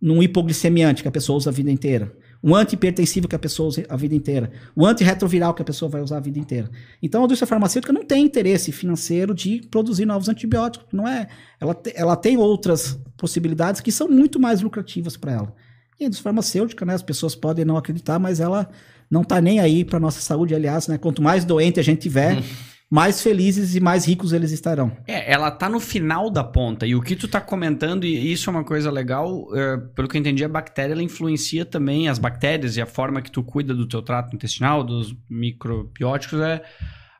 Num 0.00 0.22
hipoglicemiante 0.22 1.02
que 1.02 1.08
a 1.08 1.12
pessoa 1.12 1.36
usa 1.36 1.50
a 1.50 1.52
vida 1.52 1.70
inteira? 1.70 2.12
Um 2.42 2.54
antihipertensivo 2.54 3.26
que 3.26 3.34
a 3.34 3.38
pessoa 3.38 3.68
usa 3.68 3.84
a 3.88 3.96
vida 3.96 4.14
inteira? 4.14 4.52
O 4.74 4.86
antirretroviral 4.86 5.54
que 5.54 5.62
a 5.62 5.64
pessoa 5.64 5.88
vai 5.88 6.00
usar 6.00 6.18
a 6.18 6.20
vida 6.20 6.38
inteira? 6.38 6.70
Então, 7.02 7.22
a 7.22 7.24
indústria 7.24 7.46
farmacêutica 7.46 7.92
não 7.92 8.04
tem 8.04 8.24
interesse 8.24 8.70
financeiro 8.70 9.34
de 9.34 9.62
produzir 9.70 10.06
novos 10.06 10.28
antibióticos. 10.28 10.86
Não 10.92 11.08
é, 11.08 11.26
ela, 11.58 11.74
te, 11.74 11.92
ela 11.96 12.14
tem 12.14 12.36
outras 12.36 12.98
possibilidades 13.16 13.80
que 13.80 13.90
são 13.90 14.08
muito 14.08 14.38
mais 14.38 14.60
lucrativas 14.60 15.16
para 15.16 15.32
ela. 15.32 15.54
E 15.98 16.04
a 16.04 16.06
indústria 16.06 16.24
farmacêutica, 16.24 16.84
né, 16.84 16.94
as 16.94 17.02
pessoas 17.02 17.34
podem 17.34 17.64
não 17.64 17.76
acreditar, 17.76 18.18
mas 18.18 18.38
ela 18.38 18.68
não 19.10 19.22
está 19.22 19.40
nem 19.40 19.60
aí 19.60 19.84
para 19.84 20.00
nossa 20.00 20.20
saúde, 20.20 20.54
aliás, 20.54 20.88
né? 20.88 20.98
Quanto 20.98 21.22
mais 21.22 21.44
doente 21.44 21.80
a 21.80 21.82
gente 21.82 22.00
tiver, 22.00 22.42
mais 22.90 23.20
felizes 23.20 23.74
e 23.74 23.80
mais 23.80 24.06
ricos 24.06 24.32
eles 24.32 24.52
estarão. 24.52 24.92
É, 25.06 25.32
ela 25.32 25.50
tá 25.50 25.68
no 25.68 25.80
final 25.80 26.30
da 26.30 26.44
ponta. 26.44 26.86
E 26.86 26.94
o 26.94 27.02
que 27.02 27.16
tu 27.16 27.28
tá 27.28 27.40
comentando, 27.40 28.04
e 28.04 28.32
isso 28.32 28.48
é 28.48 28.52
uma 28.52 28.64
coisa 28.64 28.90
legal, 28.90 29.48
é, 29.54 29.76
pelo 29.94 30.08
que 30.08 30.16
eu 30.16 30.20
entendi, 30.20 30.44
a 30.44 30.48
bactéria 30.48 30.92
ela 30.92 31.02
influencia 31.02 31.64
também 31.64 32.08
as 32.08 32.18
bactérias 32.18 32.76
e 32.76 32.80
a 32.80 32.86
forma 32.86 33.20
que 33.20 33.30
tu 33.30 33.42
cuida 33.42 33.74
do 33.74 33.86
teu 33.86 34.02
trato 34.02 34.34
intestinal, 34.34 34.84
dos 34.84 35.14
microbióticos, 35.28 36.40
é 36.40 36.62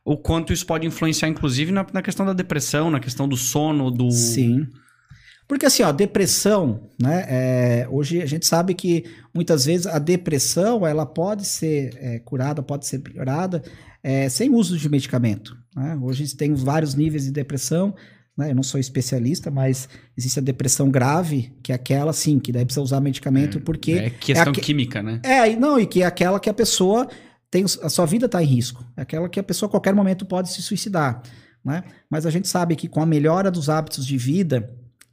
o 0.04 0.16
quanto 0.16 0.52
isso 0.52 0.64
pode 0.64 0.86
influenciar, 0.86 1.28
inclusive, 1.28 1.72
na, 1.72 1.84
na 1.92 2.00
questão 2.00 2.24
da 2.24 2.32
depressão, 2.32 2.90
na 2.90 3.00
questão 3.00 3.28
do 3.28 3.36
sono, 3.36 3.90
do. 3.90 4.08
Sim. 4.12 4.68
Porque 5.48 5.66
assim, 5.66 5.82
ó, 5.82 5.92
depressão, 5.92 6.88
né? 7.00 7.24
É, 7.28 7.88
hoje 7.88 8.20
a 8.20 8.26
gente 8.26 8.44
sabe 8.46 8.74
que 8.74 9.04
muitas 9.32 9.64
vezes 9.64 9.86
a 9.86 9.98
depressão 9.98 10.86
ela 10.86 11.06
pode 11.06 11.44
ser 11.46 11.96
é, 12.00 12.18
curada, 12.18 12.62
pode 12.62 12.86
ser 12.86 12.98
piorada 12.98 13.62
é, 14.02 14.28
sem 14.28 14.52
uso 14.52 14.76
de 14.76 14.88
medicamento. 14.88 15.56
Né? 15.74 15.96
Hoje 16.02 16.34
tem 16.36 16.52
vários 16.52 16.94
níveis 16.94 17.24
de 17.24 17.30
depressão, 17.30 17.94
né? 18.36 18.50
Eu 18.50 18.54
não 18.54 18.62
sou 18.62 18.78
especialista, 18.78 19.50
mas 19.50 19.88
existe 20.16 20.38
a 20.38 20.42
depressão 20.42 20.90
grave, 20.90 21.52
que 21.62 21.72
é 21.72 21.74
aquela, 21.74 22.12
sim, 22.12 22.38
que 22.38 22.52
daí 22.52 22.64
precisa 22.64 22.82
usar 22.82 23.00
medicamento 23.00 23.58
É, 23.58 23.60
porque... 23.60 23.92
É 23.92 24.10
questão 24.10 24.50
aque- 24.50 24.60
química, 24.60 25.02
né? 25.02 25.20
É, 25.22 25.50
e 25.50 25.56
não, 25.56 25.78
e 25.78 25.86
que 25.86 26.02
é 26.02 26.06
aquela 26.06 26.38
que 26.38 26.50
a 26.50 26.54
pessoa 26.54 27.08
tem, 27.50 27.64
a 27.64 27.88
sua 27.88 28.04
vida 28.04 28.26
está 28.26 28.42
em 28.42 28.46
risco. 28.46 28.84
É 28.96 29.02
aquela 29.02 29.28
que 29.28 29.40
a 29.40 29.42
pessoa 29.42 29.68
a 29.68 29.70
qualquer 29.70 29.94
momento 29.94 30.26
pode 30.26 30.52
se 30.52 30.60
suicidar, 30.60 31.22
né? 31.64 31.84
Mas 32.10 32.26
a 32.26 32.30
gente 32.30 32.48
sabe 32.48 32.76
que 32.76 32.88
com 32.88 33.00
a 33.00 33.06
melhora 33.06 33.50
dos 33.50 33.68
hábitos 33.70 34.04
de 34.04 34.18
vida, 34.18 34.68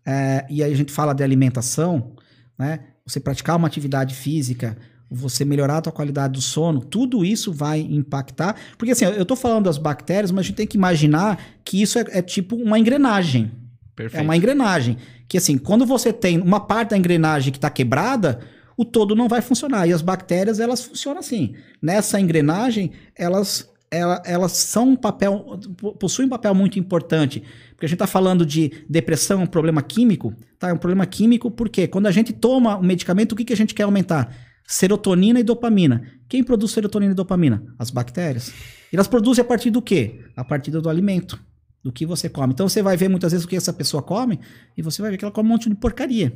é, 0.05 0.45
e 0.49 0.63
aí 0.63 0.71
a 0.71 0.75
gente 0.75 0.91
fala 0.91 1.13
de 1.13 1.23
alimentação, 1.23 2.13
né? 2.57 2.79
Você 3.05 3.19
praticar 3.19 3.57
uma 3.57 3.67
atividade 3.67 4.15
física, 4.15 4.77
você 5.09 5.45
melhorar 5.45 5.77
a 5.77 5.81
tua 5.81 5.91
qualidade 5.91 6.33
do 6.33 6.41
sono, 6.41 6.81
tudo 6.81 7.23
isso 7.23 7.51
vai 7.51 7.79
impactar. 7.79 8.55
Porque 8.77 8.91
assim, 8.91 9.05
eu 9.05 9.25
tô 9.25 9.35
falando 9.35 9.65
das 9.65 9.77
bactérias, 9.77 10.31
mas 10.31 10.45
a 10.45 10.47
gente 10.47 10.55
tem 10.55 10.67
que 10.67 10.77
imaginar 10.77 11.39
que 11.63 11.81
isso 11.81 11.99
é, 11.99 12.05
é 12.09 12.21
tipo 12.21 12.55
uma 12.55 12.79
engrenagem. 12.79 13.51
Perfeito. 13.95 14.21
É 14.21 14.23
uma 14.23 14.35
engrenagem. 14.35 14.97
Que 15.27 15.37
assim, 15.37 15.57
quando 15.57 15.85
você 15.85 16.11
tem 16.11 16.41
uma 16.41 16.59
parte 16.59 16.89
da 16.89 16.97
engrenagem 16.97 17.51
que 17.51 17.57
está 17.57 17.69
quebrada, 17.69 18.39
o 18.75 18.83
todo 18.83 19.15
não 19.15 19.27
vai 19.27 19.41
funcionar. 19.41 19.87
E 19.87 19.93
as 19.93 20.01
bactérias, 20.01 20.59
elas 20.59 20.83
funcionam 20.83 21.19
assim. 21.19 21.55
Nessa 21.81 22.19
engrenagem, 22.19 22.91
elas, 23.15 23.69
ela- 23.93 24.21
elas 24.25 24.53
são 24.53 24.89
um 24.89 24.95
papel, 24.95 25.59
possuem 25.99 26.25
um 26.25 26.29
papel 26.29 26.53
muito 26.55 26.79
importante. 26.79 27.43
Porque 27.71 27.85
a 27.85 27.87
gente 27.87 27.95
está 27.95 28.07
falando 28.07 28.45
de 28.45 28.71
depressão, 28.89 29.43
um 29.43 29.47
problema 29.47 29.81
químico. 29.81 30.33
Tá? 30.57 30.69
É 30.69 30.73
um 30.73 30.77
problema 30.77 31.05
químico 31.05 31.51
porque 31.51 31.87
quando 31.87 32.07
a 32.07 32.11
gente 32.11 32.33
toma 32.33 32.77
um 32.77 32.83
medicamento, 32.83 33.33
o 33.33 33.35
que, 33.35 33.45
que 33.45 33.53
a 33.53 33.57
gente 33.57 33.73
quer 33.73 33.83
aumentar? 33.83 34.35
Serotonina 34.67 35.39
e 35.39 35.43
dopamina. 35.43 36.07
Quem 36.27 36.43
produz 36.43 36.71
serotonina 36.71 37.11
e 37.11 37.15
dopamina? 37.15 37.63
As 37.77 37.91
bactérias. 37.91 38.51
E 38.91 38.95
elas 38.95 39.07
produzem 39.07 39.41
a 39.41 39.45
partir 39.45 39.69
do 39.69 39.81
quê? 39.81 40.21
A 40.35 40.43
partir 40.43 40.71
do 40.71 40.89
alimento 40.89 41.39
do 41.83 41.91
que 41.91 42.05
você 42.05 42.29
come. 42.29 42.53
Então 42.53 42.67
você 42.67 42.81
vai 42.81 42.95
ver 42.95 43.09
muitas 43.09 43.31
vezes 43.31 43.45
o 43.45 43.47
que 43.47 43.55
essa 43.55 43.73
pessoa 43.73 44.01
come 44.01 44.39
e 44.77 44.81
você 44.81 45.01
vai 45.01 45.11
ver 45.11 45.17
que 45.17 45.25
ela 45.25 45.31
come 45.31 45.49
um 45.49 45.51
monte 45.51 45.69
de 45.69 45.75
porcaria. 45.75 46.33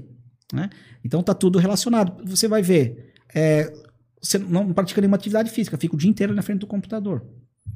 Né? 0.53 0.69
Então 1.03 1.23
tá 1.23 1.33
tudo 1.33 1.57
relacionado. 1.57 2.21
Você 2.25 2.47
vai 2.47 2.61
ver, 2.61 3.13
é, 3.33 3.71
você 4.21 4.37
não 4.37 4.73
pratica 4.73 4.99
nenhuma 4.99 5.15
atividade 5.15 5.49
física, 5.49 5.77
fica 5.77 5.95
o 5.95 5.97
dia 5.97 6.09
inteiro 6.09 6.33
na 6.33 6.41
frente 6.41 6.59
do 6.59 6.67
computador. 6.67 7.25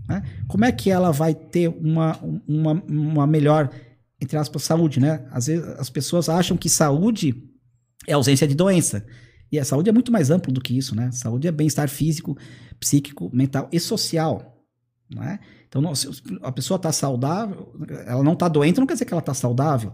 Né? 0.08 0.24
Como 0.48 0.66
é 0.66 0.72
que 0.72 0.90
ela 0.90 1.12
vai 1.12 1.34
ter 1.34 1.68
uma, 1.68 2.18
uma, 2.48 2.84
uma 2.88 3.28
melhor, 3.28 3.70
entre 4.20 4.38
aspas, 4.38 4.64
saúde? 4.64 5.00
Né? 5.00 5.26
Às 5.32 5.48
vezes 5.48 5.66
as 5.78 5.90
pessoas 5.90 6.30
acham 6.30 6.58
que 6.58 6.70
saúde 6.70 7.44
é 8.08 8.14
ausência 8.14 8.48
de 8.48 8.56
doença. 8.56 9.06
E 9.52 9.60
a 9.60 9.66
saúde 9.66 9.90
é 9.90 9.94
muito 9.94 10.12
mais 10.12 10.30
amplo 10.32 10.52
do 10.52 10.62
que 10.62 10.78
isso, 10.78 10.96
né? 10.96 11.12
Saúde 11.12 11.48
é 11.48 11.52
bem-estar 11.52 11.90
físico, 11.90 12.38
psíquico, 12.80 13.30
mental 13.34 13.68
e 13.72 13.80
social. 13.80 14.66
Né? 15.14 15.40
Então, 15.68 15.94
se 15.94 16.08
a 16.42 16.52
pessoa 16.52 16.78
está 16.78 16.92
saudável, 16.92 17.74
ela 18.06 18.24
não 18.24 18.34
está 18.34 18.48
doente, 18.48 18.80
não 18.80 18.88
quer 18.88 18.94
dizer 18.94 19.06
que 19.06 19.14
ela 19.14 19.20
está 19.20 19.34
saudável. 19.34 19.92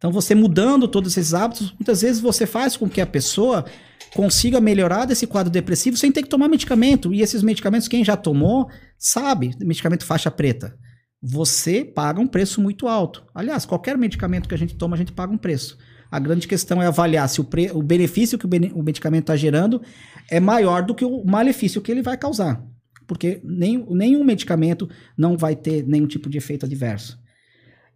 Então, 0.00 0.10
você 0.10 0.34
mudando 0.34 0.88
todos 0.88 1.14
esses 1.14 1.34
hábitos, 1.34 1.72
muitas 1.72 2.00
vezes 2.00 2.22
você 2.22 2.46
faz 2.46 2.74
com 2.74 2.88
que 2.88 3.02
a 3.02 3.06
pessoa 3.06 3.66
consiga 4.14 4.58
melhorar 4.58 5.04
desse 5.04 5.26
quadro 5.26 5.52
depressivo 5.52 5.94
sem 5.94 6.10
ter 6.10 6.22
que 6.22 6.28
tomar 6.30 6.48
medicamento. 6.48 7.12
E 7.12 7.20
esses 7.20 7.42
medicamentos, 7.42 7.86
quem 7.86 8.02
já 8.02 8.16
tomou, 8.16 8.70
sabe, 8.98 9.54
medicamento 9.60 10.06
faixa 10.06 10.30
preta. 10.30 10.74
Você 11.22 11.84
paga 11.84 12.18
um 12.18 12.26
preço 12.26 12.62
muito 12.62 12.88
alto. 12.88 13.22
Aliás, 13.34 13.66
qualquer 13.66 13.98
medicamento 13.98 14.48
que 14.48 14.54
a 14.54 14.58
gente 14.58 14.74
toma, 14.74 14.96
a 14.96 14.98
gente 14.98 15.12
paga 15.12 15.34
um 15.34 15.36
preço. 15.36 15.76
A 16.10 16.18
grande 16.18 16.48
questão 16.48 16.82
é 16.82 16.86
avaliar 16.86 17.28
se 17.28 17.42
o, 17.42 17.48
o 17.74 17.82
benefício 17.82 18.38
que 18.38 18.46
o, 18.46 18.50
o 18.78 18.82
medicamento 18.82 19.24
está 19.24 19.36
gerando 19.36 19.82
é 20.30 20.40
maior 20.40 20.82
do 20.82 20.94
que 20.94 21.04
o 21.04 21.22
malefício 21.26 21.82
que 21.82 21.92
ele 21.92 22.00
vai 22.00 22.16
causar. 22.16 22.64
Porque 23.06 23.38
nem, 23.44 23.84
nenhum 23.90 24.24
medicamento 24.24 24.88
não 25.14 25.36
vai 25.36 25.54
ter 25.54 25.86
nenhum 25.86 26.06
tipo 26.06 26.30
de 26.30 26.38
efeito 26.38 26.64
adverso. 26.64 27.20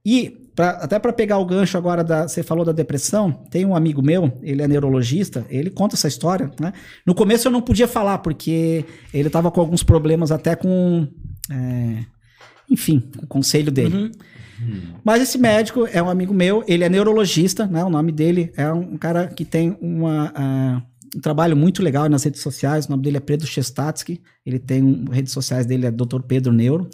E, 0.04 0.48
pra- 0.54 0.70
até 0.82 0.98
para 0.98 1.12
pegar 1.12 1.38
o 1.38 1.46
gancho 1.46 1.78
agora, 1.78 2.04
da, 2.04 2.28
você 2.28 2.42
falou 2.42 2.64
da 2.64 2.72
depressão, 2.72 3.32
tem 3.50 3.64
um 3.64 3.74
amigo 3.74 4.02
meu, 4.02 4.32
ele 4.42 4.62
é 4.62 4.68
neurologista, 4.68 5.46
ele 5.48 5.70
conta 5.70 5.94
essa 5.96 6.08
história. 6.08 6.50
Né? 6.60 6.72
No 7.06 7.14
começo 7.14 7.48
eu 7.48 7.52
não 7.52 7.62
podia 7.62 7.88
falar, 7.88 8.18
porque 8.18 8.84
ele 9.12 9.28
estava 9.28 9.50
com 9.50 9.60
alguns 9.60 9.82
problemas 9.82 10.30
até 10.30 10.54
com. 10.54 11.08
é, 11.50 12.04
enfim, 12.70 13.00
com 13.18 13.24
o 13.24 13.28
conselho 13.28 13.70
dele. 13.72 14.10
Mas 15.02 15.20
esse 15.22 15.36
médico 15.36 15.86
é 15.92 16.02
um 16.02 16.08
amigo 16.08 16.32
meu, 16.32 16.62
ele 16.66 16.84
é 16.84 16.88
neurologista, 16.88 17.66
né? 17.66 17.84
O 17.84 17.90
nome 17.90 18.12
dele 18.12 18.52
é 18.56 18.72
um 18.72 18.96
cara 18.96 19.26
que 19.26 19.44
tem 19.44 19.76
uma, 19.80 20.32
ah, 20.34 20.82
um 21.14 21.20
trabalho 21.20 21.56
muito 21.56 21.82
legal 21.82 22.08
nas 22.08 22.22
redes 22.22 22.40
sociais. 22.40 22.86
O 22.86 22.90
nome 22.90 23.02
dele 23.02 23.16
é 23.16 23.20
Pedro 23.20 23.46
Chestatsky. 23.46 24.20
Ele 24.46 24.58
tem 24.58 24.82
um, 24.82 25.04
redes 25.10 25.32
sociais 25.32 25.66
dele 25.66 25.86
é 25.86 25.90
Dr. 25.90 26.20
Pedro 26.26 26.52
Neuro. 26.52 26.88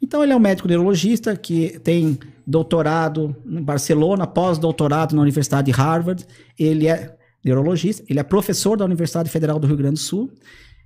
Então 0.00 0.22
ele 0.22 0.32
é 0.32 0.36
um 0.36 0.40
médico 0.40 0.68
neurologista 0.68 1.34
que 1.36 1.78
tem 1.82 2.18
doutorado 2.46 3.34
em 3.44 3.62
Barcelona, 3.62 4.26
pós-doutorado 4.26 5.16
na 5.16 5.22
Universidade 5.22 5.66
de 5.66 5.72
Harvard. 5.72 6.24
Ele 6.58 6.86
é 6.86 7.16
neurologista, 7.44 8.04
ele 8.08 8.20
é 8.20 8.22
professor 8.22 8.76
da 8.76 8.84
Universidade 8.84 9.30
Federal 9.30 9.58
do 9.58 9.66
Rio 9.66 9.76
Grande 9.76 9.94
do 9.94 10.00
Sul. 10.00 10.30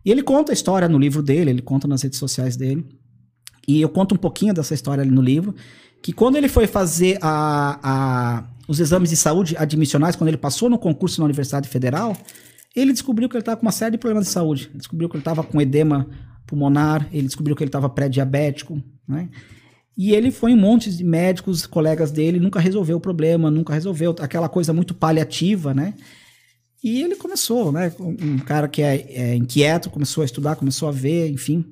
E 0.05 0.11
ele 0.11 0.23
conta 0.23 0.53
a 0.53 0.55
história 0.55 0.89
no 0.89 0.99
livro 0.99 1.23
dele, 1.23 1.51
ele 1.51 1.63
conta 1.63 1.87
nas 1.87 2.03
redes 2.03 2.19
sociais 2.19 2.57
dele. 2.57 2.87
E 3.69 3.81
eu 3.81 3.89
conto 3.89 4.15
um 4.15 4.19
pouquinho 4.19 4.55
dessa 4.55 4.73
história 4.73 5.03
ali 5.03 5.11
no 5.11 5.21
livro, 5.21 5.55
que 6.03 6.13
quando 6.13 6.37
ele 6.37 6.49
foi 6.49 6.67
fazer 6.67 7.19
a, 7.21 7.79
a- 7.83 8.45
os 8.67 8.81
exames 8.81 9.11
de 9.11 9.17
saúde 9.17 9.55
admissionais, 9.59 10.17
quando 10.17 10.29
ele 10.29 10.39
passou 10.39 10.71
no 10.71 10.79
concurso 10.79 11.21
na 11.21 11.27
Universidade 11.27 11.69
Federal, 11.69 12.17
ele 12.75 12.93
descobriu 12.93 13.29
que 13.29 13.37
ele 13.37 13.43
estava 13.43 13.59
com 13.59 13.67
uma 13.67 13.73
série 13.73 13.93
de 13.93 13.99
problemas 13.99 14.27
de 14.27 14.33
saúde. 14.33 14.69
Ele 14.71 14.79
descobriu 14.79 15.09
que 15.09 15.17
ele 15.17 15.21
estava 15.21 15.43
com 15.43 15.61
edema 15.61 16.07
pulmonar, 16.47 17.07
ele 17.13 17.27
descobriu 17.27 17.55
que 17.55 17.63
ele 17.63 17.69
estava 17.69 17.89
pré-diabético, 17.89 18.83
né? 19.07 19.29
E 19.97 20.15
ele 20.15 20.31
foi 20.31 20.55
um 20.55 20.57
monte 20.57 20.91
de 20.91 21.05
médicos, 21.05 21.67
colegas 21.67 22.11
dele, 22.11 22.41
nunca 22.41 22.61
resolveu 22.61 22.97
o 22.97 23.01
problema, 23.01 23.51
nunca 23.51 23.75
resolveu 23.75 24.15
aquela 24.21 24.49
coisa 24.49 24.73
muito 24.73 24.95
paliativa, 24.95 25.75
né? 25.75 25.95
E 26.83 27.03
ele 27.03 27.17
começou, 27.17 27.71
né? 27.71 27.93
Um 27.99 28.39
cara 28.39 28.67
que 28.67 28.81
é, 28.81 29.07
é 29.13 29.35
inquieto, 29.35 29.91
começou 29.91 30.23
a 30.23 30.25
estudar, 30.25 30.57
começou 30.57 30.89
a 30.89 30.93
ver, 30.93 31.31
enfim. 31.31 31.65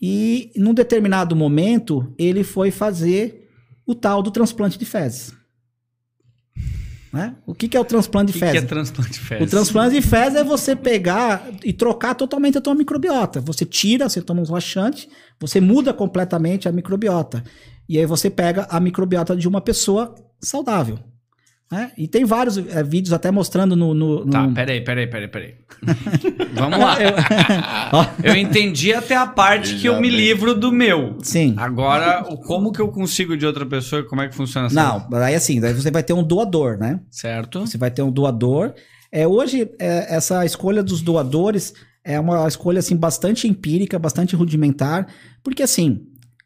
E 0.00 0.52
num 0.56 0.72
determinado 0.72 1.34
momento, 1.34 2.12
ele 2.16 2.44
foi 2.44 2.70
fazer 2.70 3.48
o 3.84 3.94
tal 3.94 4.22
do 4.22 4.30
transplante 4.30 4.78
de 4.78 4.84
fezes. 4.84 5.34
Né? 7.12 7.34
O 7.44 7.54
que, 7.54 7.66
que 7.68 7.76
é 7.76 7.80
o 7.80 7.84
transplante 7.84 8.30
O 8.30 8.32
de 8.32 8.38
que, 8.38 8.38
que 8.38 8.52
fezes? 8.52 8.62
é 8.62 8.66
transplante 8.66 9.10
de 9.12 9.18
fezes? 9.20 9.46
O 9.46 9.50
transplante 9.50 9.94
de 9.96 10.02
fezes 10.02 10.36
é 10.36 10.44
você 10.44 10.76
pegar 10.76 11.48
e 11.64 11.72
trocar 11.72 12.14
totalmente 12.14 12.56
a 12.56 12.60
tua 12.60 12.74
microbiota. 12.74 13.40
Você 13.40 13.64
tira, 13.64 14.08
você 14.08 14.22
toma 14.22 14.42
um 14.42 14.52
laxante, 14.52 15.08
você 15.38 15.60
muda 15.60 15.92
completamente 15.92 16.68
a 16.68 16.72
microbiota. 16.72 17.42
E 17.88 17.98
aí 17.98 18.06
você 18.06 18.30
pega 18.30 18.66
a 18.70 18.78
microbiota 18.78 19.34
de 19.34 19.48
uma 19.48 19.60
pessoa 19.60 20.14
saudável. 20.40 20.98
Né? 21.70 21.92
E 21.96 22.08
tem 22.08 22.24
vários 22.24 22.58
eh, 22.58 22.82
vídeos 22.82 23.12
até 23.12 23.30
mostrando 23.30 23.76
no... 23.76 23.94
no, 23.94 24.24
no- 24.24 24.30
Tá, 24.30 24.48
peraí, 24.48 24.80
peraí, 24.82 25.06
peraí, 25.06 25.28
peraí. 25.28 25.54
Vamos 26.54 26.78
lá. 26.78 26.96
Eu 28.22 28.34
entendi 28.36 28.92
até 28.92 29.14
a 29.14 29.26
parte 29.26 29.76
que 29.76 29.86
eu 29.86 30.00
me 30.00 30.10
livro 30.10 30.54
do 30.54 30.72
meu. 30.72 31.16
Sim. 31.22 31.54
Agora, 31.56 32.24
o 32.28 32.36
como 32.38 32.72
que 32.72 32.80
eu 32.80 32.88
consigo 32.88 33.36
de 33.36 33.46
outra 33.46 33.64
pessoa? 33.64 34.02
Como 34.02 34.20
é 34.20 34.28
que 34.28 34.34
funciona 34.34 34.66
essa 34.66 34.74
Não, 34.74 35.08
daí 35.08 35.34
assim, 35.34 35.60
daí 35.60 35.72
você 35.72 35.90
vai 35.90 36.02
ter 36.02 36.12
um 36.12 36.22
doador, 36.22 36.76
né? 36.78 37.00
Certo? 37.10 37.60
Você 37.60 37.78
vai 37.78 37.90
ter 37.90 38.02
um 38.02 38.10
doador. 38.10 38.74
É, 39.12 39.26
hoje, 39.26 39.70
é, 39.78 40.14
essa 40.14 40.44
escolha 40.44 40.82
dos 40.82 41.00
doadores 41.02 41.72
é 42.04 42.18
uma 42.18 42.46
escolha 42.46 42.78
assim, 42.80 42.96
bastante 42.96 43.46
empírica, 43.48 43.98
bastante 43.98 44.34
rudimentar, 44.36 45.06
porque 45.42 45.62
assim, 45.62 46.02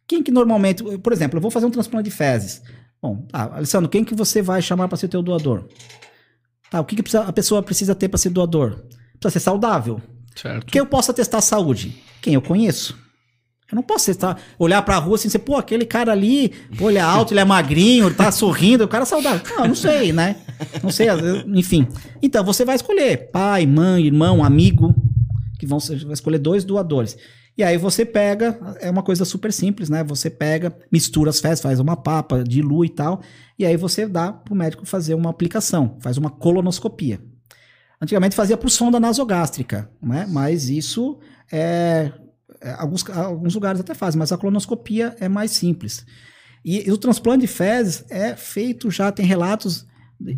quem 0.06 0.22
que 0.22 0.30
normalmente. 0.30 0.82
Por 0.98 1.12
exemplo, 1.12 1.38
eu 1.38 1.42
vou 1.42 1.50
fazer 1.50 1.66
um 1.66 1.70
transplante 1.70 2.08
de 2.10 2.14
fezes. 2.14 2.62
Bom, 3.04 3.26
tá, 3.30 3.50
Alessandro, 3.56 3.86
quem 3.90 4.02
que 4.02 4.14
você 4.14 4.40
vai 4.40 4.62
chamar 4.62 4.88
para 4.88 4.96
ser 4.96 5.08
teu 5.08 5.22
doador? 5.22 5.66
Tá, 6.70 6.80
o 6.80 6.86
que, 6.86 6.96
que 6.96 7.02
precisa- 7.02 7.24
a 7.24 7.32
pessoa 7.34 7.62
precisa 7.62 7.94
ter 7.94 8.08
para 8.08 8.16
ser 8.16 8.30
doador? 8.30 8.76
Precisa 9.20 9.30
ser 9.38 9.40
saudável. 9.40 10.00
Certo. 10.34 10.64
Quem 10.72 10.78
eu 10.78 10.86
posso 10.86 11.10
atestar 11.10 11.36
a 11.40 11.42
saúde? 11.42 12.02
Quem 12.22 12.32
eu 12.32 12.40
conheço. 12.40 12.96
Eu 13.70 13.76
não 13.76 13.82
posso 13.82 14.06
testar, 14.06 14.38
olhar 14.58 14.80
pra 14.80 14.96
rua 14.96 15.16
assim 15.16 15.26
e 15.26 15.28
dizer, 15.28 15.40
pô, 15.40 15.56
aquele 15.56 15.84
cara 15.84 16.12
ali, 16.12 16.48
pô, 16.78 16.88
ele 16.88 16.96
é 16.96 17.02
alto, 17.02 17.34
ele 17.34 17.40
é 17.40 17.44
magrinho, 17.44 18.06
ele 18.06 18.14
tá 18.14 18.32
sorrindo, 18.32 18.84
o 18.84 18.88
cara 18.88 19.02
é 19.02 19.06
saudável. 19.06 19.42
Não, 19.54 19.68
não 19.68 19.74
sei, 19.74 20.10
né? 20.10 20.36
Não 20.82 20.88
sei, 20.90 21.08
enfim. 21.54 21.86
Então, 22.22 22.42
você 22.42 22.64
vai 22.64 22.74
escolher 22.76 23.30
pai, 23.30 23.66
mãe, 23.66 24.06
irmão, 24.06 24.42
amigo, 24.42 24.94
que 25.58 25.66
vão 25.66 25.78
ser, 25.78 26.02
vai 26.04 26.14
escolher 26.14 26.38
dois 26.38 26.64
doadores. 26.64 27.18
E 27.56 27.62
aí 27.62 27.78
você 27.78 28.04
pega, 28.04 28.58
é 28.80 28.90
uma 28.90 29.02
coisa 29.02 29.24
super 29.24 29.52
simples, 29.52 29.88
né? 29.88 30.02
Você 30.04 30.28
pega, 30.28 30.76
mistura 30.90 31.30
as 31.30 31.40
fezes, 31.40 31.60
faz 31.60 31.78
uma 31.78 31.96
papa, 31.96 32.42
dilui 32.42 32.88
e 32.88 32.90
tal, 32.90 33.22
e 33.56 33.64
aí 33.64 33.76
você 33.76 34.06
dá 34.08 34.32
pro 34.32 34.56
médico 34.56 34.84
fazer 34.84 35.14
uma 35.14 35.30
aplicação, 35.30 35.96
faz 36.00 36.16
uma 36.16 36.30
colonoscopia. 36.30 37.20
Antigamente 38.00 38.34
fazia 38.34 38.56
por 38.56 38.70
sonda 38.70 38.98
nasogástrica, 38.98 39.88
né? 40.02 40.26
Mas 40.28 40.68
isso 40.68 41.20
é, 41.50 42.12
é, 42.60 42.72
alguns, 42.72 43.08
alguns 43.08 43.54
lugares 43.54 43.80
até 43.80 43.94
fazem, 43.94 44.18
mas 44.18 44.32
a 44.32 44.36
colonoscopia 44.36 45.14
é 45.20 45.28
mais 45.28 45.52
simples. 45.52 46.04
E, 46.64 46.88
e 46.88 46.90
o 46.90 46.98
transplante 46.98 47.42
de 47.42 47.46
fezes 47.46 48.04
é 48.10 48.34
feito 48.34 48.90
já, 48.90 49.12
tem 49.12 49.24
relatos 49.24 49.86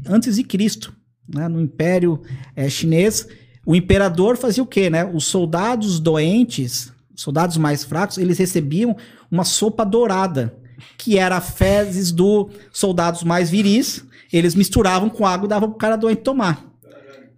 antes 0.06 0.36
de 0.36 0.44
Cristo, 0.44 0.94
né? 1.26 1.48
No 1.48 1.60
Império 1.60 2.20
eh, 2.55 2.68
Chinês, 2.68 3.26
o 3.64 3.74
imperador 3.74 4.36
fazia 4.36 4.62
o 4.62 4.66
quê, 4.66 4.90
né? 4.90 5.05
Os 5.05 5.24
soldados 5.24 5.98
doentes, 5.98 6.93
soldados 7.16 7.56
mais 7.56 7.82
fracos, 7.82 8.18
eles 8.18 8.38
recebiam 8.38 8.97
uma 9.30 9.44
sopa 9.44 9.84
dourada. 9.84 10.55
que 10.98 11.18
era 11.18 11.40
fezes 11.40 12.12
dos 12.12 12.48
soldados 12.70 13.24
mais 13.24 13.48
viris, 13.48 14.05
eles 14.30 14.55
misturavam 14.55 15.09
com 15.09 15.26
água 15.26 15.47
e 15.47 15.48
davam 15.48 15.70
pro 15.70 15.78
cara 15.78 15.97
doente 15.97 16.20
tomar. 16.20 16.62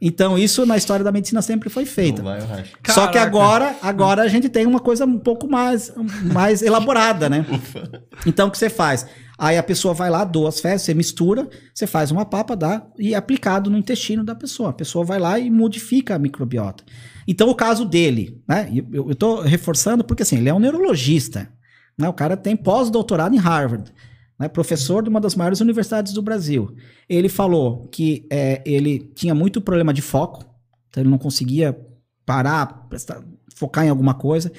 Então, 0.00 0.38
isso 0.38 0.64
na 0.64 0.76
história 0.76 1.04
da 1.04 1.10
medicina 1.10 1.42
sempre 1.42 1.68
foi 1.68 1.84
feito. 1.84 2.22
Vai, 2.22 2.40
Só 2.88 3.08
que 3.08 3.18
agora, 3.18 3.76
agora 3.82 4.22
a 4.22 4.28
gente 4.28 4.48
tem 4.48 4.64
uma 4.66 4.78
coisa 4.78 5.04
um 5.04 5.18
pouco 5.18 5.48
mais, 5.48 5.92
mais 6.22 6.62
elaborada, 6.62 7.28
né? 7.28 7.44
Ufa. 7.50 8.02
Então, 8.24 8.48
o 8.48 8.50
que 8.50 8.58
você 8.58 8.70
faz? 8.70 9.06
Aí 9.38 9.56
a 9.56 9.62
pessoa 9.62 9.94
vai 9.94 10.10
lá, 10.10 10.24
doa 10.24 10.48
as 10.48 10.58
fezes, 10.58 10.82
você 10.82 10.94
mistura, 10.94 11.48
você 11.72 11.86
faz 11.86 12.10
uma 12.10 12.24
papa, 12.24 12.56
dá 12.56 12.84
e 12.98 13.14
é 13.14 13.16
aplicado 13.16 13.70
no 13.70 13.78
intestino 13.78 14.24
da 14.24 14.34
pessoa. 14.34 14.70
A 14.70 14.72
pessoa 14.72 15.04
vai 15.04 15.20
lá 15.20 15.38
e 15.38 15.48
modifica 15.48 16.16
a 16.16 16.18
microbiota. 16.18 16.82
Então, 17.26 17.48
o 17.48 17.54
caso 17.54 17.84
dele, 17.84 18.42
né? 18.48 18.68
Eu, 18.92 19.14
tô 19.14 19.40
reforçando 19.40 20.02
porque 20.02 20.24
assim, 20.24 20.38
ele 20.38 20.48
é 20.48 20.54
um 20.54 20.58
neurologista. 20.58 21.48
Né? 21.96 22.08
O 22.08 22.12
cara 22.12 22.36
tem 22.36 22.56
pós-doutorado 22.56 23.34
em 23.34 23.38
Harvard 23.38 23.92
né, 24.38 24.48
professor 24.48 25.02
de 25.02 25.08
uma 25.08 25.20
das 25.20 25.34
maiores 25.34 25.60
universidades 25.60 26.12
do 26.12 26.22
Brasil. 26.22 26.74
Ele 27.08 27.28
falou 27.28 27.88
que 27.88 28.26
é, 28.30 28.62
ele 28.64 29.10
tinha 29.14 29.34
muito 29.34 29.60
problema 29.60 29.92
de 29.92 30.00
foco, 30.00 30.44
então 30.88 31.02
ele 31.02 31.10
não 31.10 31.18
conseguia 31.18 31.78
parar, 32.24 32.86
prestar, 32.88 33.22
focar 33.54 33.84
em 33.84 33.88
alguma 33.88 34.14
coisa. 34.14 34.52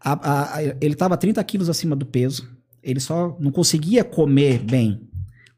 A, 0.00 0.56
a, 0.56 0.62
ele 0.62 0.94
estava 0.94 1.16
30 1.16 1.42
quilos 1.44 1.68
acima 1.68 1.94
do 1.94 2.04
peso, 2.04 2.48
ele 2.82 3.00
só 3.00 3.36
não 3.40 3.50
conseguia 3.50 4.04
comer 4.04 4.58
bem. 4.58 5.08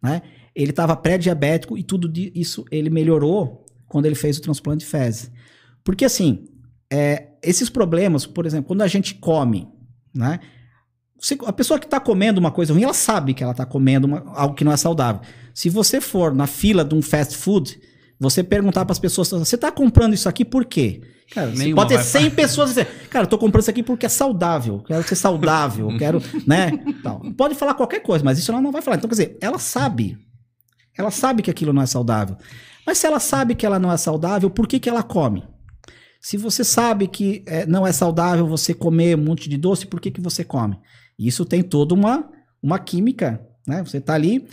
Né? 0.03 0.23
Ele 0.55 0.71
estava 0.71 0.97
pré-diabético 0.97 1.79
e 1.79 1.83
tudo 1.83 2.13
isso 2.35 2.65
ele 2.71 2.91
melhorou 2.91 3.65
quando 3.89 4.07
ele 4.07 4.15
fez 4.15 4.39
o 4.39 4.43
transplante 4.43 4.85
de 4.85 4.91
fezes. 4.91 5.31
Porque 5.85 6.05
assim, 6.05 6.45
é, 6.91 7.29
esses 7.43 7.69
problemas, 7.69 8.27
por 8.27 8.47
exemplo, 8.47 8.69
quando 8.69 8.83
a 8.83 8.89
gente 8.89 9.15
come, 9.15 9.69
né? 10.15 10.41
a 11.47 11.53
pessoa 11.53 11.79
que 11.79 11.87
está 11.87 12.01
comendo 12.01 12.41
uma 12.41 12.51
coisa 12.51 12.73
ruim, 12.73 12.83
ela 12.83 12.95
sabe 12.95 13.33
que 13.33 13.43
ela 13.43 13.53
está 13.53 13.65
comendo 13.65 14.07
uma, 14.07 14.25
algo 14.35 14.55
que 14.55 14.65
não 14.65 14.73
é 14.73 14.77
saudável. 14.77 15.23
Se 15.55 15.69
você 15.69 16.01
for 16.01 16.35
na 16.35 16.47
fila 16.47 16.85
de 16.85 16.95
um 16.95 17.03
fast 17.03 17.37
food, 17.37 17.81
você 18.19 18.43
perguntar 18.43 18.85
para 18.85 18.93
as 18.93 18.99
pessoas, 18.99 19.31
você 19.31 19.55
está 19.55 19.71
comprando 19.71 20.15
isso 20.15 20.29
aqui 20.29 20.45
por 20.45 20.65
quê? 20.65 21.01
Cara, 21.31 21.51
pode 21.75 21.95
ter 21.95 22.03
100 22.03 22.31
pessoas 22.31 22.71
dizer, 22.71 22.87
cara, 23.09 23.25
eu 23.25 23.29
tô 23.29 23.39
comprando 23.39 23.63
isso 23.63 23.71
aqui 23.71 23.83
porque 23.83 24.07
é 24.07 24.09
saudável, 24.09 24.81
quero 24.87 25.03
ser 25.07 25.15
saudável, 25.15 25.89
quero, 25.99 26.23
né? 26.47 26.73
Pode 27.37 27.55
falar 27.55 27.75
qualquer 27.75 28.01
coisa, 28.01 28.25
mas 28.25 28.39
isso 28.39 28.51
ela 28.51 28.61
não 28.61 28.73
vai 28.73 28.83
falar. 28.83 28.97
Então, 28.97 29.09
quer 29.09 29.15
dizer, 29.15 29.39
ela 29.41 29.59
sabe. 29.59 30.19
Ela 30.97 31.11
sabe 31.11 31.43
que 31.43 31.51
aquilo 31.51 31.73
não 31.73 31.83
é 31.83 31.87
saudável. 31.87 32.37
Mas 32.87 32.99
se 32.99 33.07
ela 33.07 33.19
sabe 33.21 33.55
que 33.55 33.65
ela 33.65 33.79
não 33.79 33.91
é 33.91 33.97
saudável, 33.97 34.51
por 34.51 34.67
que, 34.67 34.79
que 34.79 34.89
ela 34.89 35.03
come? 35.03 35.45
Se 36.21 36.37
você 36.37 36.63
sabe 36.63 37.09
que 37.09 37.43
é, 37.47 37.67
não 37.67 37.87
é 37.87 37.93
saudável 37.93 38.47
você 38.47 38.75
comer 38.75 39.17
um 39.17 39.25
monte 39.25 39.49
de 39.49 39.57
doce, 39.57 39.87
por 39.87 40.01
que, 40.01 40.11
que 40.11 40.21
você 40.21 40.45
come? 40.45 40.79
Isso 41.19 41.45
tem 41.45 41.63
toda 41.63 41.95
uma, 41.95 42.31
uma 42.63 42.79
química, 42.79 43.41
né? 43.67 43.83
Você 43.83 43.99
está 43.99 44.15
ali 44.15 44.47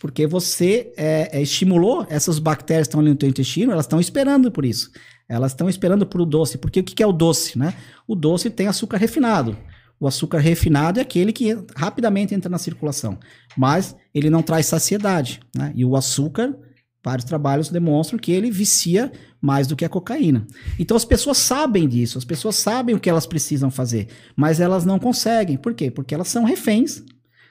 porque 0.00 0.26
você 0.26 0.92
é, 0.96 1.38
é, 1.38 1.42
estimulou 1.42 2.06
essas 2.08 2.38
bactérias 2.38 2.86
que 2.86 2.90
estão 2.90 3.00
ali 3.00 3.10
no 3.10 3.16
teu 3.16 3.28
intestino, 3.28 3.72
elas 3.72 3.86
estão 3.86 3.98
esperando 3.98 4.50
por 4.50 4.64
isso. 4.64 4.90
Elas 5.28 5.52
estão 5.52 5.68
esperando 5.68 6.06
por 6.06 6.20
o 6.20 6.26
doce. 6.26 6.58
Porque 6.58 6.80
o 6.80 6.84
que, 6.84 6.94
que 6.94 7.02
é 7.02 7.06
o 7.06 7.12
doce, 7.12 7.58
né? 7.58 7.74
O 8.06 8.14
doce 8.14 8.50
tem 8.50 8.66
açúcar 8.66 8.98
refinado. 8.98 9.56
O 9.98 10.06
açúcar 10.06 10.38
refinado 10.38 10.98
é 10.98 11.02
aquele 11.02 11.32
que 11.32 11.56
rapidamente 11.74 12.34
entra 12.34 12.50
na 12.50 12.58
circulação, 12.58 13.18
mas 13.56 13.96
ele 14.12 14.28
não 14.28 14.42
traz 14.42 14.66
saciedade, 14.66 15.40
né? 15.56 15.72
E 15.74 15.84
o 15.84 15.96
açúcar, 15.96 16.54
vários 17.02 17.24
trabalhos 17.24 17.70
demonstram 17.70 18.18
que 18.18 18.32
ele 18.32 18.50
vicia 18.50 19.12
mais 19.40 19.66
do 19.66 19.76
que 19.76 19.84
a 19.84 19.88
cocaína. 19.88 20.46
Então 20.78 20.96
as 20.96 21.04
pessoas 21.04 21.38
sabem 21.38 21.88
disso, 21.88 22.18
as 22.18 22.24
pessoas 22.24 22.56
sabem 22.56 22.94
o 22.94 23.00
que 23.00 23.08
elas 23.08 23.26
precisam 23.26 23.70
fazer, 23.70 24.08
mas 24.36 24.58
elas 24.58 24.84
não 24.84 24.98
conseguem. 24.98 25.56
Por 25.56 25.74
quê? 25.74 25.90
Porque 25.90 26.14
elas 26.14 26.28
são 26.28 26.44
reféns 26.44 27.02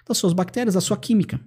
das 0.08 0.18
suas 0.18 0.34
bactérias, 0.34 0.76
da 0.76 0.82
sua 0.82 0.98
química. 0.98 1.40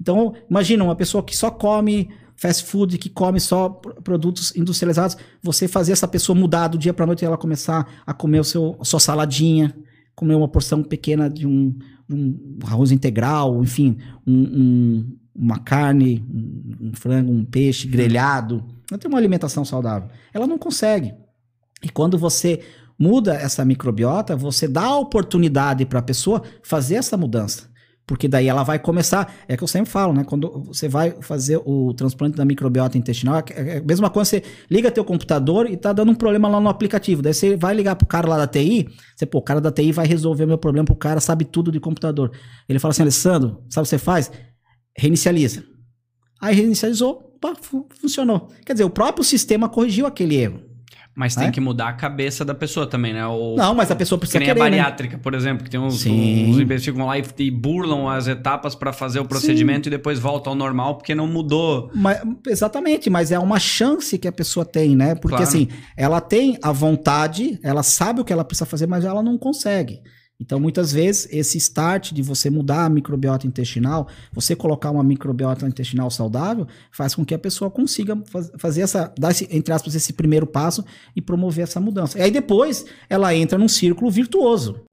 Então, 0.00 0.34
imagina 0.50 0.82
uma 0.82 0.96
pessoa 0.96 1.22
que 1.22 1.36
só 1.36 1.50
come 1.50 2.10
fast 2.36 2.64
food, 2.64 2.98
que 2.98 3.08
come 3.08 3.40
só 3.40 3.68
produtos 3.68 4.54
industrializados, 4.56 5.16
você 5.42 5.68
fazer 5.68 5.92
essa 5.92 6.08
pessoa 6.08 6.38
mudar 6.38 6.68
do 6.68 6.78
dia 6.78 6.92
para 6.92 7.06
noite 7.06 7.22
e 7.22 7.24
ela 7.24 7.36
começar 7.36 8.02
a 8.06 8.12
comer 8.12 8.40
o 8.40 8.44
seu, 8.44 8.76
a 8.80 8.84
sua 8.84 9.00
saladinha, 9.00 9.74
comer 10.14 10.34
uma 10.34 10.48
porção 10.48 10.82
pequena 10.82 11.28
de 11.28 11.46
um, 11.46 11.76
um 12.10 12.58
arroz 12.64 12.92
integral, 12.92 13.62
enfim, 13.62 13.96
um, 14.26 14.34
um, 14.34 15.16
uma 15.34 15.58
carne, 15.58 16.24
um, 16.80 16.92
frango, 16.94 17.32
um 17.32 17.44
peixe 17.44 17.88
grelhado, 17.88 18.64
não 18.90 18.98
tem 18.98 19.08
uma 19.08 19.18
alimentação 19.18 19.64
saudável. 19.64 20.08
Ela 20.32 20.46
não 20.46 20.58
consegue. 20.58 21.14
E 21.82 21.88
quando 21.88 22.16
você 22.16 22.60
muda 22.98 23.34
essa 23.34 23.64
microbiota, 23.64 24.36
você 24.36 24.68
dá 24.68 24.84
a 24.84 24.98
oportunidade 24.98 25.84
para 25.84 25.98
a 25.98 26.02
pessoa 26.02 26.42
fazer 26.62 26.96
essa 26.96 27.16
mudança. 27.16 27.68
Porque 28.06 28.28
daí 28.28 28.48
ela 28.48 28.62
vai 28.62 28.78
começar, 28.78 29.34
é 29.48 29.56
que 29.56 29.64
eu 29.64 29.68
sempre 29.68 29.90
falo, 29.90 30.12
né? 30.12 30.24
Quando 30.24 30.62
você 30.64 30.88
vai 30.88 31.16
fazer 31.22 31.60
o 31.64 31.94
transplante 31.94 32.36
da 32.36 32.44
microbiota 32.44 32.98
intestinal, 32.98 33.36
é, 33.38 33.76
é 33.76 33.78
a 33.78 33.82
mesma 33.82 34.10
coisa, 34.10 34.28
você 34.30 34.42
liga 34.70 34.90
teu 34.90 35.04
computador 35.04 35.70
e 35.70 35.76
tá 35.76 35.92
dando 35.92 36.12
um 36.12 36.14
problema 36.14 36.46
lá 36.48 36.60
no 36.60 36.68
aplicativo. 36.68 37.22
Daí 37.22 37.32
você 37.32 37.56
vai 37.56 37.74
ligar 37.74 37.96
pro 37.96 38.06
cara 38.06 38.28
lá 38.28 38.36
da 38.36 38.46
TI, 38.46 38.88
você, 39.16 39.24
pô, 39.24 39.38
o 39.38 39.42
cara 39.42 39.60
da 39.60 39.72
TI 39.72 39.90
vai 39.90 40.06
resolver 40.06 40.44
o 40.44 40.48
meu 40.48 40.58
problema, 40.58 40.86
o 40.90 40.96
cara 40.96 41.18
sabe 41.18 41.46
tudo 41.46 41.72
de 41.72 41.80
computador. 41.80 42.30
Ele 42.68 42.78
fala 42.78 42.92
assim, 42.92 43.02
Alessandro, 43.02 43.62
sabe 43.70 43.84
o 43.84 43.84
que 43.84 43.88
você 43.88 43.98
faz? 43.98 44.30
Reinicializa. 44.98 45.64
Aí 46.42 46.54
reinicializou, 46.54 47.32
opa, 47.36 47.54
funcionou. 48.00 48.48
Quer 48.66 48.74
dizer, 48.74 48.84
o 48.84 48.90
próprio 48.90 49.24
sistema 49.24 49.66
corrigiu 49.66 50.04
aquele 50.04 50.36
erro. 50.36 50.73
Mas 51.16 51.36
tem 51.36 51.46
é? 51.46 51.50
que 51.52 51.60
mudar 51.60 51.88
a 51.88 51.92
cabeça 51.92 52.44
da 52.44 52.54
pessoa 52.54 52.88
também, 52.88 53.12
né? 53.12 53.24
O, 53.24 53.54
não, 53.56 53.72
mas 53.72 53.88
a 53.88 53.94
pessoa 53.94 54.18
precisa 54.18 54.38
que 54.40 54.46
nem 54.46 54.52
querer, 54.52 54.60
a 54.60 54.64
né? 54.64 54.76
bariátrica, 54.78 55.16
né? 55.16 55.22
por 55.22 55.32
exemplo, 55.32 55.62
que 55.62 55.70
tem 55.70 55.78
uns, 55.78 56.00
Sim. 56.00 56.50
uns 56.50 56.58
investigadores 56.58 57.24
lá 57.24 57.32
e, 57.38 57.44
e, 57.44 57.50
burlam 57.52 58.08
as 58.08 58.26
etapas 58.26 58.74
para 58.74 58.92
fazer 58.92 59.20
o 59.20 59.24
procedimento 59.24 59.84
Sim. 59.84 59.90
e 59.90 59.90
depois 59.90 60.18
volta 60.18 60.50
ao 60.50 60.56
normal 60.56 60.96
porque 60.96 61.14
não 61.14 61.28
mudou. 61.28 61.88
Mas, 61.94 62.20
exatamente, 62.48 63.08
mas 63.08 63.30
é 63.30 63.38
uma 63.38 63.60
chance 63.60 64.18
que 64.18 64.26
a 64.26 64.32
pessoa 64.32 64.66
tem, 64.66 64.96
né? 64.96 65.14
Porque 65.14 65.36
claro. 65.36 65.44
assim, 65.44 65.68
ela 65.96 66.20
tem 66.20 66.58
a 66.60 66.72
vontade, 66.72 67.60
ela 67.62 67.84
sabe 67.84 68.20
o 68.20 68.24
que 68.24 68.32
ela 68.32 68.44
precisa 68.44 68.66
fazer, 68.66 68.88
mas 68.88 69.04
ela 69.04 69.22
não 69.22 69.38
consegue. 69.38 70.00
Então, 70.44 70.60
muitas 70.60 70.92
vezes, 70.92 71.26
esse 71.30 71.56
start 71.56 72.12
de 72.12 72.20
você 72.20 72.50
mudar 72.50 72.84
a 72.84 72.88
microbiota 72.90 73.46
intestinal, 73.46 74.06
você 74.30 74.54
colocar 74.54 74.90
uma 74.90 75.02
microbiota 75.02 75.66
intestinal 75.66 76.10
saudável, 76.10 76.66
faz 76.92 77.14
com 77.14 77.24
que 77.24 77.32
a 77.32 77.38
pessoa 77.38 77.70
consiga 77.70 78.22
faz, 78.26 78.52
fazer 78.58 78.82
essa, 78.82 79.10
dar 79.18 79.30
esse, 79.30 79.48
entre 79.50 79.72
aspas, 79.72 79.94
esse 79.94 80.12
primeiro 80.12 80.46
passo 80.46 80.84
e 81.16 81.22
promover 81.22 81.64
essa 81.64 81.80
mudança. 81.80 82.18
E 82.18 82.22
aí 82.22 82.30
depois 82.30 82.84
ela 83.08 83.34
entra 83.34 83.56
num 83.56 83.68
círculo 83.68 84.10
virtuoso. 84.10 84.84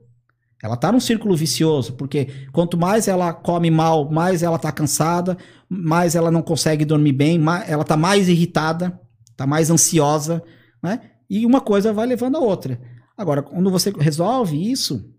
Ela 0.63 0.75
está 0.75 0.89
num 0.89 1.01
círculo 1.01 1.35
vicioso, 1.35 1.93
porque 1.93 2.29
quanto 2.53 2.77
mais 2.77 3.09
ela 3.09 3.33
come 3.33 3.69
mal, 3.69 4.09
mais 4.09 4.43
ela 4.43 4.55
está 4.55 4.71
cansada, 4.71 5.37
mais 5.67 6.15
ela 6.15 6.31
não 6.31 6.41
consegue 6.41 6.85
dormir 6.85 7.11
bem, 7.11 7.37
mais, 7.37 7.69
ela 7.69 7.81
está 7.81 7.97
mais 7.97 8.29
irritada, 8.29 8.97
está 9.29 9.45
mais 9.45 9.69
ansiosa, 9.69 10.41
né? 10.81 11.01
E 11.29 11.45
uma 11.45 11.59
coisa 11.59 11.91
vai 11.91 12.07
levando 12.07 12.37
a 12.37 12.39
outra. 12.39 12.79
Agora, 13.17 13.41
quando 13.41 13.69
você 13.69 13.91
resolve 13.99 14.71
isso, 14.71 15.11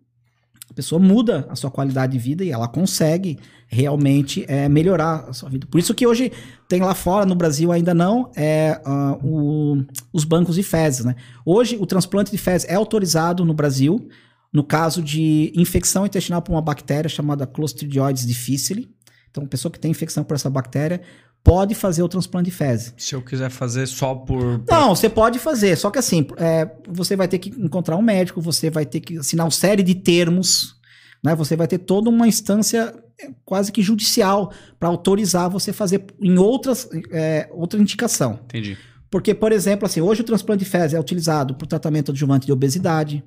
a 0.72 0.74
pessoa 0.74 0.98
muda 0.98 1.46
a 1.50 1.54
sua 1.54 1.70
qualidade 1.70 2.12
de 2.12 2.18
vida 2.18 2.42
e 2.42 2.50
ela 2.50 2.66
consegue 2.66 3.38
realmente 3.68 4.46
é, 4.48 4.70
melhorar 4.70 5.26
a 5.28 5.32
sua 5.34 5.50
vida. 5.50 5.66
Por 5.66 5.78
isso 5.78 5.94
que 5.94 6.06
hoje 6.06 6.32
tem 6.66 6.80
lá 6.80 6.94
fora, 6.94 7.26
no 7.26 7.34
Brasil 7.34 7.70
ainda 7.70 7.92
não, 7.92 8.30
é, 8.34 8.80
uh, 8.86 9.26
o, 9.26 9.84
os 10.10 10.24
bancos 10.24 10.54
de 10.54 10.62
fezes. 10.62 11.04
Né? 11.04 11.14
Hoje 11.44 11.76
o 11.78 11.84
transplante 11.84 12.30
de 12.30 12.38
fezes 12.38 12.66
é 12.70 12.74
autorizado 12.74 13.44
no 13.44 13.52
Brasil 13.52 14.08
no 14.50 14.64
caso 14.64 15.02
de 15.02 15.52
infecção 15.54 16.06
intestinal 16.06 16.40
por 16.40 16.52
uma 16.52 16.62
bactéria 16.62 17.08
chamada 17.08 17.46
Clostridioides 17.46 18.26
difficile. 18.26 18.90
Então, 19.30 19.46
pessoa 19.46 19.72
que 19.72 19.80
tem 19.80 19.90
infecção 19.90 20.24
por 20.24 20.34
essa 20.34 20.50
bactéria 20.50 21.00
pode 21.42 21.74
fazer 21.74 22.02
o 22.02 22.08
transplante 22.08 22.50
de 22.50 22.56
fezes. 22.56 22.94
Se 22.96 23.14
eu 23.14 23.22
quiser 23.22 23.50
fazer 23.50 23.86
só 23.86 24.14
por. 24.14 24.62
Não, 24.68 24.94
você 24.94 25.08
pode 25.08 25.38
fazer, 25.38 25.76
só 25.76 25.90
que 25.90 25.98
assim, 25.98 26.26
é, 26.36 26.70
você 26.88 27.16
vai 27.16 27.28
ter 27.28 27.38
que 27.38 27.50
encontrar 27.50 27.96
um 27.96 28.02
médico, 28.02 28.40
você 28.40 28.70
vai 28.70 28.86
ter 28.86 29.00
que 29.00 29.18
assinar 29.18 29.46
uma 29.46 29.50
série 29.50 29.82
de 29.82 29.94
termos, 29.94 30.76
né? 31.22 31.34
Você 31.34 31.56
vai 31.56 31.66
ter 31.66 31.78
toda 31.78 32.08
uma 32.08 32.28
instância 32.28 32.94
é, 33.20 33.30
quase 33.44 33.72
que 33.72 33.82
judicial 33.82 34.52
para 34.78 34.88
autorizar 34.88 35.50
você 35.50 35.72
fazer 35.72 36.04
em 36.20 36.38
outras, 36.38 36.88
é, 37.10 37.48
outra 37.52 37.80
indicação. 37.80 38.40
Entendi. 38.44 38.78
Porque, 39.10 39.34
por 39.34 39.52
exemplo, 39.52 39.84
assim, 39.84 40.00
hoje 40.00 40.22
o 40.22 40.24
transplante 40.24 40.64
de 40.64 40.70
fezes 40.70 40.94
é 40.94 41.00
utilizado 41.00 41.54
para 41.54 41.64
o 41.66 41.68
tratamento 41.68 42.12
adjuvante 42.12 42.46
de 42.46 42.52
obesidade, 42.52 43.22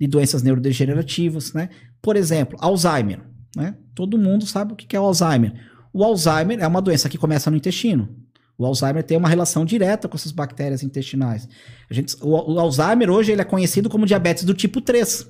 de 0.00 0.06
doenças 0.08 0.42
neurodegenerativas, 0.42 1.52
né? 1.52 1.68
Por 2.02 2.16
exemplo, 2.16 2.58
Alzheimer, 2.60 3.20
né? 3.54 3.76
Todo 3.94 4.18
mundo 4.18 4.44
sabe 4.46 4.72
o 4.72 4.76
que 4.76 4.96
é 4.96 5.00
o 5.00 5.04
Alzheimer. 5.04 5.69
O 5.92 6.04
Alzheimer 6.04 6.58
é 6.60 6.66
uma 6.66 6.80
doença 6.80 7.08
que 7.08 7.18
começa 7.18 7.50
no 7.50 7.56
intestino. 7.56 8.08
O 8.56 8.66
Alzheimer 8.66 9.02
tem 9.02 9.16
uma 9.16 9.28
relação 9.28 9.64
direta 9.64 10.06
com 10.06 10.16
essas 10.16 10.32
bactérias 10.32 10.82
intestinais. 10.82 11.48
A 11.90 11.94
gente, 11.94 12.14
o, 12.20 12.28
o, 12.28 12.60
Alzheimer 12.60 13.10
hoje 13.10 13.32
ele 13.32 13.40
é 13.40 13.44
conhecido 13.44 13.88
como 13.88 14.04
diabetes 14.04 14.44
do 14.44 14.52
tipo 14.52 14.80
3. 14.80 15.26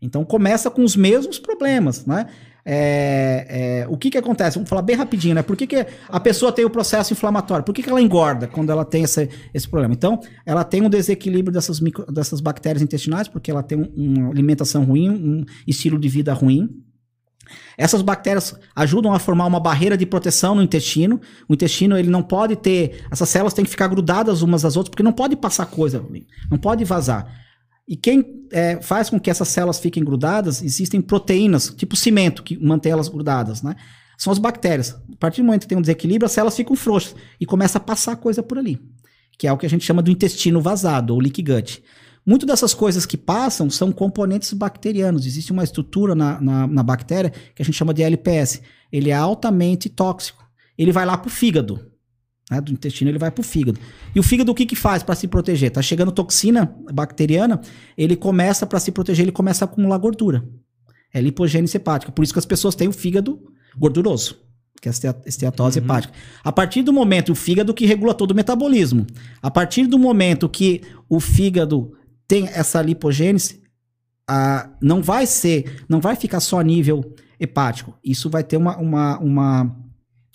Então 0.00 0.24
começa 0.24 0.70
com 0.70 0.84
os 0.84 0.94
mesmos 0.94 1.38
problemas, 1.38 2.04
né? 2.06 2.26
É, 2.70 3.46
é, 3.48 3.88
o 3.88 3.96
que 3.96 4.10
que 4.10 4.18
acontece? 4.18 4.56
Vamos 4.56 4.68
falar 4.68 4.82
bem 4.82 4.94
rapidinho, 4.94 5.34
né? 5.34 5.42
Por 5.42 5.56
que, 5.56 5.66
que 5.66 5.86
a 6.06 6.20
pessoa 6.20 6.52
tem 6.52 6.66
o 6.66 6.70
processo 6.70 7.14
inflamatório? 7.14 7.64
Por 7.64 7.74
que, 7.74 7.82
que 7.82 7.88
ela 7.88 8.02
engorda 8.02 8.46
quando 8.46 8.70
ela 8.70 8.84
tem 8.84 9.04
esse, 9.04 9.30
esse 9.54 9.66
problema? 9.66 9.94
Então, 9.94 10.20
ela 10.44 10.62
tem 10.62 10.82
um 10.82 10.90
desequilíbrio 10.90 11.50
dessas, 11.50 11.80
micro, 11.80 12.04
dessas 12.12 12.42
bactérias 12.42 12.82
intestinais, 12.82 13.26
porque 13.26 13.50
ela 13.50 13.62
tem 13.62 13.78
um, 13.78 13.90
uma 13.96 14.30
alimentação 14.30 14.84
ruim, 14.84 15.08
um 15.08 15.44
estilo 15.66 15.98
de 15.98 16.10
vida 16.10 16.34
ruim, 16.34 16.68
Essas 17.76 18.02
bactérias 18.02 18.54
ajudam 18.74 19.12
a 19.12 19.18
formar 19.18 19.46
uma 19.46 19.60
barreira 19.60 19.96
de 19.96 20.06
proteção 20.06 20.54
no 20.54 20.62
intestino. 20.62 21.20
O 21.48 21.54
intestino 21.54 21.96
ele 21.96 22.10
não 22.10 22.22
pode 22.22 22.56
ter, 22.56 23.04
essas 23.10 23.28
células 23.28 23.54
têm 23.54 23.64
que 23.64 23.70
ficar 23.70 23.88
grudadas 23.88 24.42
umas 24.42 24.64
às 24.64 24.76
outras 24.76 24.90
porque 24.90 25.02
não 25.02 25.12
pode 25.12 25.36
passar 25.36 25.66
coisa, 25.66 26.04
não 26.50 26.58
pode 26.58 26.84
vazar. 26.84 27.26
E 27.88 27.96
quem 27.96 28.46
é, 28.52 28.80
faz 28.82 29.08
com 29.08 29.18
que 29.18 29.30
essas 29.30 29.48
células 29.48 29.78
fiquem 29.78 30.04
grudadas, 30.04 30.62
existem 30.62 31.00
proteínas, 31.00 31.72
tipo 31.74 31.96
cimento, 31.96 32.42
que 32.42 32.62
mantém 32.62 32.92
elas 32.92 33.08
grudadas, 33.08 33.62
né? 33.62 33.74
São 34.18 34.30
as 34.30 34.38
bactérias. 34.38 34.90
A 34.90 35.16
partir 35.18 35.40
do 35.40 35.46
momento 35.46 35.62
que 35.62 35.68
tem 35.68 35.78
um 35.78 35.80
desequilíbrio, 35.80 36.26
as 36.26 36.32
células 36.32 36.54
ficam 36.54 36.76
frouxas 36.76 37.16
e 37.40 37.46
começa 37.46 37.78
a 37.78 37.80
passar 37.80 38.16
coisa 38.16 38.42
por 38.42 38.58
ali, 38.58 38.78
que 39.38 39.46
é 39.46 39.52
o 39.52 39.56
que 39.56 39.64
a 39.64 39.70
gente 39.70 39.84
chama 39.84 40.02
do 40.02 40.10
intestino 40.10 40.60
vazado, 40.60 41.14
ou 41.14 41.20
leaky 41.20 41.42
gut. 41.42 41.82
Muito 42.28 42.44
dessas 42.44 42.74
coisas 42.74 43.06
que 43.06 43.16
passam 43.16 43.70
são 43.70 43.90
componentes 43.90 44.52
bacterianos. 44.52 45.24
Existe 45.24 45.50
uma 45.50 45.64
estrutura 45.64 46.14
na, 46.14 46.38
na, 46.38 46.66
na 46.66 46.82
bactéria 46.82 47.30
que 47.54 47.62
a 47.62 47.64
gente 47.64 47.74
chama 47.74 47.94
de 47.94 48.02
LPS. 48.02 48.60
Ele 48.92 49.08
é 49.08 49.14
altamente 49.14 49.88
tóxico. 49.88 50.46
Ele 50.76 50.92
vai 50.92 51.06
lá 51.06 51.16
para 51.16 51.28
o 51.28 51.30
fígado. 51.30 51.90
Né? 52.50 52.60
Do 52.60 52.70
intestino 52.70 53.10
ele 53.10 53.18
vai 53.18 53.30
para 53.30 53.40
o 53.40 53.42
fígado. 53.44 53.80
E 54.14 54.20
o 54.20 54.22
fígado 54.22 54.52
o 54.52 54.54
que, 54.54 54.66
que 54.66 54.76
faz 54.76 55.02
para 55.02 55.14
se 55.14 55.26
proteger? 55.26 55.70
Tá 55.70 55.80
chegando 55.80 56.12
toxina 56.12 56.76
bacteriana, 56.92 57.62
ele 57.96 58.14
começa 58.14 58.66
para 58.66 58.78
se 58.78 58.92
proteger, 58.92 59.24
ele 59.24 59.32
começa 59.32 59.64
a 59.64 59.66
acumular 59.66 59.96
gordura. 59.96 60.46
É 61.14 61.22
lipogênese 61.22 61.78
hepática. 61.78 62.12
Por 62.12 62.22
isso 62.22 62.34
que 62.34 62.38
as 62.38 62.44
pessoas 62.44 62.74
têm 62.74 62.88
o 62.88 62.92
fígado 62.92 63.40
gorduroso, 63.74 64.38
que 64.82 64.86
é 64.90 64.92
a 64.92 65.16
esteatose 65.24 65.78
uhum. 65.78 65.84
hepática. 65.86 66.12
A 66.44 66.52
partir 66.52 66.82
do 66.82 66.92
momento, 66.92 67.32
o 67.32 67.34
fígado 67.34 67.72
que 67.72 67.86
regula 67.86 68.12
todo 68.12 68.32
o 68.32 68.34
metabolismo. 68.34 69.06
A 69.40 69.50
partir 69.50 69.86
do 69.86 69.98
momento 69.98 70.46
que 70.46 70.82
o 71.08 71.20
fígado 71.20 71.94
tem 72.28 72.46
essa 72.48 72.80
lipogênese, 72.82 73.62
a, 74.28 74.68
não 74.80 75.02
vai 75.02 75.26
ser, 75.26 75.82
não 75.88 76.00
vai 76.00 76.14
ficar 76.14 76.40
só 76.40 76.60
a 76.60 76.62
nível 76.62 77.14
hepático. 77.40 77.98
Isso 78.04 78.28
vai 78.28 78.44
ter 78.44 78.58
uma, 78.58 78.76
uma, 78.76 79.18
uma, 79.18 79.76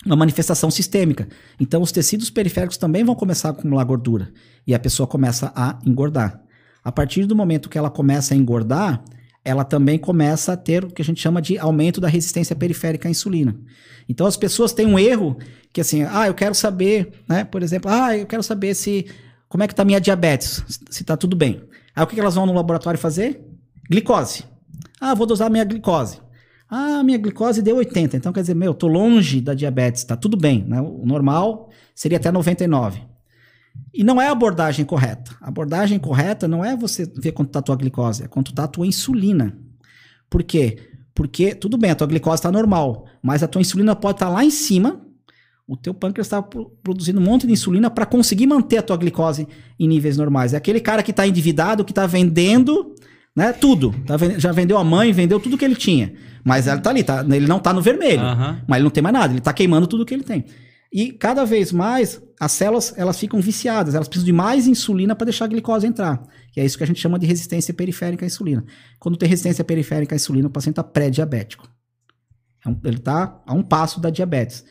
uma 0.04 0.16
manifestação 0.16 0.70
sistêmica. 0.70 1.28
Então, 1.60 1.80
os 1.80 1.92
tecidos 1.92 2.28
periféricos 2.28 2.76
também 2.76 3.04
vão 3.04 3.14
começar 3.14 3.48
a 3.48 3.50
acumular 3.52 3.84
gordura. 3.84 4.32
E 4.66 4.74
a 4.74 4.78
pessoa 4.78 5.06
começa 5.06 5.52
a 5.54 5.78
engordar. 5.86 6.42
A 6.82 6.90
partir 6.90 7.24
do 7.24 7.36
momento 7.36 7.68
que 7.68 7.78
ela 7.78 7.88
começa 7.88 8.34
a 8.34 8.36
engordar, 8.36 9.02
ela 9.44 9.62
também 9.62 9.98
começa 9.98 10.54
a 10.54 10.56
ter 10.56 10.84
o 10.84 10.90
que 10.90 11.02
a 11.02 11.04
gente 11.04 11.20
chama 11.20 11.40
de 11.40 11.58
aumento 11.58 12.00
da 12.00 12.08
resistência 12.08 12.56
periférica 12.56 13.08
à 13.08 13.10
insulina. 13.10 13.56
Então 14.08 14.26
as 14.26 14.36
pessoas 14.36 14.72
têm 14.72 14.86
um 14.86 14.98
erro 14.98 15.36
que 15.72 15.80
assim, 15.80 16.02
ah, 16.02 16.26
eu 16.26 16.34
quero 16.34 16.54
saber, 16.54 17.12
né, 17.28 17.44
por 17.44 17.62
exemplo, 17.62 17.90
ah, 17.90 18.16
eu 18.16 18.26
quero 18.26 18.42
saber 18.42 18.74
se 18.74 19.06
como 19.48 19.62
é 19.62 19.68
que 19.68 19.74
tá 19.74 19.84
minha 19.84 20.00
diabetes, 20.00 20.64
se 20.90 21.04
tá 21.04 21.16
tudo 21.16 21.36
bem. 21.36 21.62
Aí 21.94 22.02
o 22.02 22.06
que, 22.06 22.18
elas 22.18 22.34
vão 22.34 22.46
no 22.46 22.52
laboratório 22.52 22.98
fazer? 22.98 23.40
Glicose. 23.88 24.44
Ah, 25.00 25.14
vou 25.14 25.26
dosar 25.26 25.50
minha 25.50 25.64
glicose. 25.64 26.20
Ah, 26.68 27.02
minha 27.04 27.18
glicose 27.18 27.62
deu 27.62 27.76
80. 27.76 28.16
Então 28.16 28.32
quer 28.32 28.40
dizer, 28.40 28.54
meu, 28.54 28.74
tô 28.74 28.86
longe 28.86 29.40
da 29.40 29.54
diabetes, 29.54 30.02
tá 30.04 30.16
tudo 30.16 30.36
bem. 30.36 30.64
Né? 30.66 30.80
O 30.80 31.06
normal 31.06 31.70
seria 31.94 32.18
até 32.18 32.32
99. 32.32 33.00
E 33.92 34.02
não 34.02 34.20
é 34.20 34.28
a 34.28 34.32
abordagem 34.32 34.84
correta. 34.84 35.36
A 35.40 35.48
abordagem 35.48 35.98
correta 35.98 36.48
não 36.48 36.64
é 36.64 36.76
você 36.76 37.04
ver 37.04 37.32
quanto 37.32 37.48
está 37.48 37.58
a 37.60 37.62
tua 37.62 37.76
glicose, 37.76 38.24
é 38.24 38.28
quanto 38.28 38.50
está 38.50 38.64
a 38.64 38.68
tua 38.68 38.86
insulina. 38.86 39.56
Por 40.28 40.42
quê? 40.42 40.78
Porque, 41.14 41.54
tudo 41.54 41.78
bem, 41.78 41.90
a 41.90 41.94
tua 41.94 42.08
glicose 42.08 42.36
está 42.36 42.50
normal, 42.50 43.06
mas 43.22 43.42
a 43.42 43.48
tua 43.48 43.60
insulina 43.60 43.94
pode 43.94 44.16
estar 44.16 44.26
tá 44.26 44.32
lá 44.32 44.44
em 44.44 44.50
cima 44.50 45.00
o 45.66 45.76
teu 45.76 45.94
pâncreas 45.94 46.26
está 46.26 46.42
produzindo 46.42 47.18
um 47.18 47.22
monte 47.22 47.46
de 47.46 47.52
insulina 47.52 47.88
para 47.88 48.04
conseguir 48.04 48.46
manter 48.46 48.78
a 48.78 48.82
tua 48.82 48.96
glicose 48.96 49.48
em 49.78 49.88
níveis 49.88 50.16
normais. 50.16 50.52
É 50.52 50.56
aquele 50.56 50.80
cara 50.80 51.02
que 51.02 51.10
está 51.10 51.26
endividado, 51.26 51.84
que 51.84 51.92
está 51.92 52.06
vendendo 52.06 52.94
né, 53.34 53.52
tudo. 53.52 53.94
Tá 54.06 54.16
vend... 54.16 54.38
Já 54.38 54.52
vendeu 54.52 54.76
a 54.76 54.84
mãe, 54.84 55.12
vendeu 55.12 55.40
tudo 55.40 55.56
que 55.56 55.64
ele 55.64 55.74
tinha. 55.74 56.12
Mas 56.44 56.66
ele 56.66 56.76
está 56.76 56.90
ali, 56.90 57.02
tá... 57.02 57.24
ele 57.28 57.46
não 57.46 57.56
está 57.56 57.72
no 57.72 57.80
vermelho. 57.80 58.22
Uhum. 58.22 58.60
Mas 58.68 58.76
ele 58.76 58.84
não 58.84 58.90
tem 58.90 59.02
mais 59.02 59.14
nada, 59.14 59.32
ele 59.32 59.38
está 59.38 59.52
queimando 59.52 59.86
tudo 59.86 60.04
que 60.04 60.12
ele 60.12 60.22
tem. 60.22 60.44
E 60.92 61.10
cada 61.10 61.44
vez 61.44 61.72
mais 61.72 62.22
as 62.38 62.52
células 62.52 62.94
elas 62.96 63.18
ficam 63.18 63.40
viciadas, 63.40 63.94
elas 63.94 64.06
precisam 64.06 64.26
de 64.26 64.32
mais 64.32 64.66
insulina 64.66 65.16
para 65.16 65.24
deixar 65.24 65.46
a 65.46 65.48
glicose 65.48 65.86
entrar. 65.86 66.22
E 66.56 66.60
é 66.60 66.64
isso 66.64 66.76
que 66.78 66.84
a 66.84 66.86
gente 66.86 67.00
chama 67.00 67.18
de 67.18 67.26
resistência 67.26 67.74
periférica 67.74 68.24
à 68.24 68.26
insulina. 68.26 68.64
Quando 69.00 69.16
tem 69.16 69.28
resistência 69.28 69.64
periférica 69.64 70.14
à 70.14 70.16
insulina, 70.16 70.46
o 70.46 70.50
paciente 70.50 70.74
está 70.74 70.84
pré-diabético. 70.84 71.68
É 72.64 72.70
ele 72.84 72.98
está 72.98 73.42
a 73.44 73.54
um 73.54 73.62
passo 73.62 73.98
da 73.98 74.08
diabetes. 74.08 74.64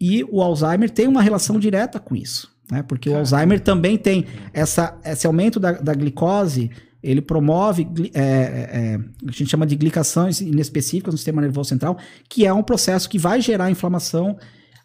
E 0.00 0.24
o 0.24 0.40
Alzheimer 0.40 0.90
tem 0.90 1.08
uma 1.08 1.22
relação 1.22 1.58
direta 1.58 1.98
com 1.98 2.14
isso, 2.14 2.50
né? 2.70 2.82
Porque 2.82 3.10
Caramba. 3.10 3.30
o 3.30 3.34
Alzheimer 3.34 3.60
também 3.60 3.96
tem 3.96 4.26
essa, 4.52 4.98
esse 5.04 5.26
aumento 5.26 5.58
da, 5.58 5.72
da 5.72 5.94
glicose, 5.94 6.70
ele 7.02 7.20
promove, 7.20 7.88
é, 8.12 8.20
é, 8.20 8.22
é, 8.22 9.00
a 9.26 9.30
gente 9.30 9.46
chama 9.46 9.66
de 9.66 9.76
glicações 9.76 10.40
inespecíficas 10.40 11.14
no 11.14 11.18
sistema 11.18 11.40
nervoso 11.40 11.68
central, 11.68 11.96
que 12.28 12.44
é 12.44 12.52
um 12.52 12.62
processo 12.62 13.08
que 13.08 13.18
vai 13.18 13.40
gerar 13.40 13.70
inflamação 13.70 14.36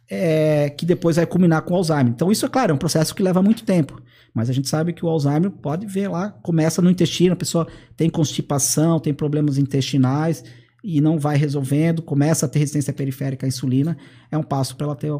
é, 0.09 0.69
que 0.69 0.85
depois 0.85 1.15
vai 1.15 1.25
culminar 1.25 1.61
com 1.63 1.73
o 1.73 1.77
Alzheimer. 1.77 2.09
Então, 2.13 2.31
isso 2.31 2.45
é 2.45 2.49
claro, 2.49 2.71
é 2.71 2.75
um 2.75 2.77
processo 2.77 3.15
que 3.15 3.23
leva 3.23 3.41
muito 3.41 3.63
tempo. 3.63 4.01
Mas 4.33 4.49
a 4.49 4.53
gente 4.53 4.67
sabe 4.67 4.93
que 4.93 5.05
o 5.05 5.09
Alzheimer 5.09 5.49
pode 5.49 5.85
ver 5.85 6.07
lá, 6.07 6.29
começa 6.29 6.81
no 6.81 6.89
intestino, 6.89 7.33
a 7.33 7.37
pessoa 7.37 7.67
tem 7.95 8.09
constipação, 8.09 8.99
tem 8.99 9.13
problemas 9.13 9.57
intestinais, 9.57 10.43
e 10.83 10.99
não 10.99 11.17
vai 11.17 11.37
resolvendo, 11.37 12.01
começa 12.01 12.45
a 12.45 12.49
ter 12.49 12.59
resistência 12.59 12.91
periférica 12.91 13.45
à 13.45 13.47
insulina, 13.47 13.97
é 14.29 14.37
um 14.37 14.43
passo 14.43 14.75
para 14.75 14.87
ela 14.87 14.95
ter, 14.95 15.11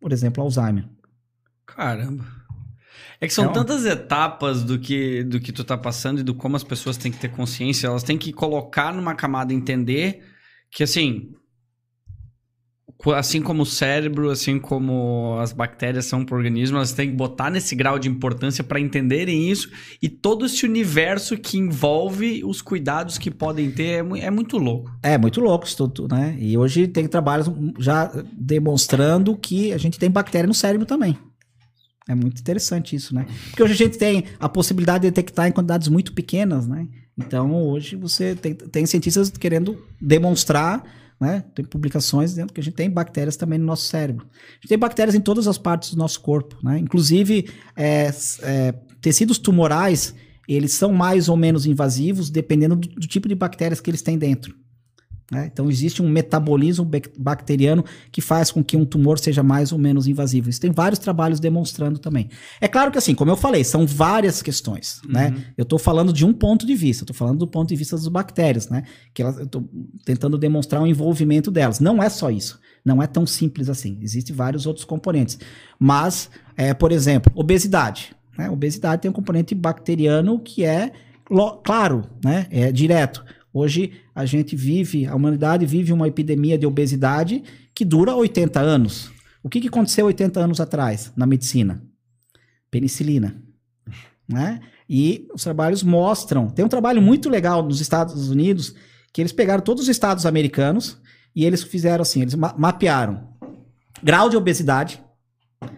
por 0.00 0.12
exemplo, 0.12 0.42
Alzheimer. 0.42 0.88
Caramba. 1.66 2.24
É 3.20 3.26
que 3.26 3.34
são 3.34 3.44
então, 3.44 3.64
tantas 3.64 3.84
etapas 3.84 4.64
do 4.64 4.78
que, 4.78 5.22
do 5.24 5.38
que 5.38 5.52
tu 5.52 5.62
tá 5.62 5.76
passando 5.76 6.20
e 6.20 6.22
do 6.22 6.34
como 6.34 6.56
as 6.56 6.64
pessoas 6.64 6.96
têm 6.96 7.12
que 7.12 7.18
ter 7.18 7.28
consciência, 7.28 7.86
elas 7.86 8.02
têm 8.02 8.16
que 8.16 8.32
colocar 8.32 8.94
numa 8.94 9.14
camada 9.14 9.52
entender 9.52 10.24
que 10.70 10.82
assim, 10.82 11.34
assim 13.14 13.40
como 13.40 13.62
o 13.62 13.66
cérebro, 13.66 14.30
assim 14.30 14.58
como 14.58 15.36
as 15.40 15.52
bactérias 15.52 16.06
são 16.06 16.24
para 16.24 16.34
o 16.34 16.38
organismo, 16.38 16.76
elas 16.76 16.92
têm 16.92 17.10
que 17.10 17.16
botar 17.16 17.50
nesse 17.50 17.74
grau 17.74 17.98
de 17.98 18.08
importância 18.08 18.62
para 18.62 18.80
entenderem 18.80 19.50
isso 19.50 19.70
e 20.00 20.08
todo 20.08 20.46
esse 20.46 20.64
universo 20.64 21.36
que 21.36 21.58
envolve 21.58 22.42
os 22.44 22.62
cuidados 22.62 23.18
que 23.18 23.30
podem 23.30 23.70
ter 23.70 24.04
é, 24.04 24.18
é 24.20 24.30
muito 24.30 24.58
louco. 24.58 24.90
É 25.02 25.16
muito 25.16 25.40
louco 25.40 25.66
isso 25.66 25.88
tudo, 25.88 26.14
né? 26.14 26.36
E 26.38 26.56
hoje 26.56 26.86
tem 26.86 27.06
trabalhos 27.06 27.50
já 27.78 28.10
demonstrando 28.32 29.36
que 29.36 29.72
a 29.72 29.78
gente 29.78 29.98
tem 29.98 30.10
bactéria 30.10 30.46
no 30.46 30.54
cérebro 30.54 30.86
também. 30.86 31.18
É 32.08 32.14
muito 32.14 32.40
interessante 32.40 32.96
isso, 32.96 33.14
né? 33.14 33.26
Porque 33.50 33.62
hoje 33.62 33.74
a 33.74 33.76
gente 33.76 33.96
tem 33.96 34.24
a 34.38 34.48
possibilidade 34.48 35.02
de 35.02 35.10
detectar 35.10 35.46
em 35.46 35.52
quantidades 35.52 35.88
muito 35.88 36.12
pequenas, 36.12 36.66
né? 36.66 36.88
Então 37.16 37.52
hoje 37.54 37.96
você 37.96 38.34
tem, 38.34 38.54
tem 38.54 38.86
cientistas 38.86 39.30
querendo 39.30 39.80
demonstrar 40.00 40.82
né? 41.20 41.44
Tem 41.54 41.64
publicações 41.64 42.30
dizendo 42.30 42.52
que 42.52 42.60
a 42.60 42.62
gente 42.62 42.74
tem 42.74 42.90
bactérias 42.90 43.36
também 43.36 43.58
no 43.58 43.66
nosso 43.66 43.86
cérebro. 43.86 44.26
A 44.32 44.54
gente 44.54 44.68
tem 44.68 44.78
bactérias 44.78 45.14
em 45.14 45.20
todas 45.20 45.46
as 45.46 45.58
partes 45.58 45.90
do 45.90 45.98
nosso 45.98 46.20
corpo, 46.20 46.56
né? 46.62 46.78
Inclusive, 46.78 47.50
é, 47.76 48.10
é, 48.42 48.72
tecidos 49.02 49.38
tumorais, 49.38 50.14
eles 50.48 50.72
são 50.72 50.92
mais 50.92 51.28
ou 51.28 51.36
menos 51.36 51.66
invasivos, 51.66 52.30
dependendo 52.30 52.74
do, 52.74 52.88
do 52.88 53.06
tipo 53.06 53.28
de 53.28 53.34
bactérias 53.34 53.80
que 53.80 53.90
eles 53.90 54.00
têm 54.00 54.16
dentro. 54.16 54.54
Né? 55.30 55.48
Então, 55.52 55.70
existe 55.70 56.02
um 56.02 56.08
metabolismo 56.08 56.88
bacteriano 57.16 57.84
que 58.10 58.20
faz 58.20 58.50
com 58.50 58.64
que 58.64 58.76
um 58.76 58.84
tumor 58.84 59.18
seja 59.18 59.42
mais 59.42 59.70
ou 59.70 59.78
menos 59.78 60.08
invasivo. 60.08 60.50
Isso 60.50 60.60
tem 60.60 60.72
vários 60.72 60.98
trabalhos 60.98 61.38
demonstrando 61.38 62.00
também. 62.00 62.28
É 62.60 62.66
claro 62.66 62.90
que, 62.90 62.98
assim, 62.98 63.14
como 63.14 63.30
eu 63.30 63.36
falei, 63.36 63.62
são 63.62 63.86
várias 63.86 64.42
questões. 64.42 65.00
Uhum. 65.04 65.12
Né? 65.12 65.44
Eu 65.56 65.62
estou 65.62 65.78
falando 65.78 66.12
de 66.12 66.26
um 66.26 66.32
ponto 66.32 66.66
de 66.66 66.74
vista, 66.74 67.04
estou 67.04 67.14
falando 67.14 67.38
do 67.38 67.46
ponto 67.46 67.68
de 67.68 67.76
vista 67.76 67.94
das 67.94 68.08
bactérias, 68.08 68.68
né? 68.68 68.82
que 69.14 69.22
elas, 69.22 69.38
eu 69.38 69.44
estou 69.44 69.68
tentando 70.04 70.36
demonstrar 70.36 70.82
o 70.82 70.86
envolvimento 70.86 71.50
delas. 71.50 71.78
Não 71.78 72.02
é 72.02 72.08
só 72.08 72.28
isso. 72.28 72.58
Não 72.84 73.00
é 73.00 73.06
tão 73.06 73.24
simples 73.24 73.68
assim. 73.68 73.98
Existem 74.02 74.34
vários 74.34 74.66
outros 74.66 74.84
componentes. 74.84 75.38
Mas, 75.78 76.28
é, 76.56 76.74
por 76.74 76.90
exemplo, 76.90 77.30
obesidade. 77.36 78.16
Né? 78.36 78.50
Obesidade 78.50 79.02
tem 79.02 79.10
um 79.10 79.14
componente 79.14 79.54
bacteriano 79.54 80.40
que 80.40 80.64
é, 80.64 80.90
claro, 81.62 82.02
né? 82.24 82.48
é 82.50 82.72
direto. 82.72 83.24
Hoje 83.52 83.92
a 84.14 84.24
gente 84.24 84.54
vive, 84.54 85.06
a 85.06 85.14
humanidade 85.14 85.66
vive 85.66 85.92
uma 85.92 86.06
epidemia 86.06 86.56
de 86.56 86.66
obesidade 86.66 87.42
que 87.74 87.84
dura 87.84 88.14
80 88.14 88.60
anos. 88.60 89.10
O 89.42 89.48
que, 89.48 89.60
que 89.60 89.68
aconteceu 89.68 90.06
80 90.06 90.40
anos 90.40 90.60
atrás 90.60 91.12
na 91.16 91.26
medicina? 91.26 91.82
Penicilina. 92.70 93.42
Né? 94.28 94.60
E 94.88 95.26
os 95.34 95.42
trabalhos 95.42 95.82
mostram. 95.82 96.48
Tem 96.48 96.64
um 96.64 96.68
trabalho 96.68 97.02
muito 97.02 97.28
legal 97.28 97.62
nos 97.62 97.80
Estados 97.80 98.28
Unidos 98.28 98.74
que 99.12 99.20
eles 99.20 99.32
pegaram 99.32 99.62
todos 99.62 99.84
os 99.84 99.88
estados 99.88 100.24
americanos 100.24 100.98
e 101.34 101.44
eles 101.44 101.62
fizeram 101.62 102.02
assim: 102.02 102.22
eles 102.22 102.34
ma 102.34 102.54
mapearam 102.56 103.28
grau 104.02 104.28
de 104.28 104.36
obesidade 104.36 105.02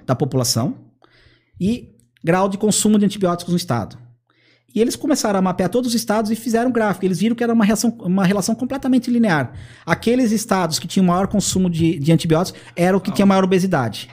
da 0.06 0.14
população 0.14 0.92
e 1.60 1.96
grau 2.22 2.48
de 2.48 2.58
consumo 2.58 2.98
de 2.98 3.04
antibióticos 3.04 3.52
no 3.52 3.56
estado. 3.56 3.98
E 4.74 4.80
eles 4.80 4.96
começaram 4.96 5.38
a 5.38 5.42
mapear 5.42 5.68
todos 5.68 5.88
os 5.88 5.94
estados 5.94 6.30
e 6.30 6.36
fizeram 6.36 6.70
gráfico. 6.70 7.04
Eles 7.04 7.18
viram 7.18 7.36
que 7.36 7.44
era 7.44 7.52
uma, 7.52 7.64
reação, 7.64 7.94
uma 8.00 8.24
relação 8.24 8.54
completamente 8.54 9.10
linear. 9.10 9.52
Aqueles 9.84 10.32
estados 10.32 10.78
que 10.78 10.86
tinham 10.86 11.06
maior 11.06 11.26
consumo 11.26 11.68
de, 11.68 11.98
de 11.98 12.12
antibióticos 12.12 12.60
eram 12.74 12.98
o 12.98 13.00
que 13.00 13.10
tinha 13.10 13.26
maior 13.26 13.44
obesidade. 13.44 14.08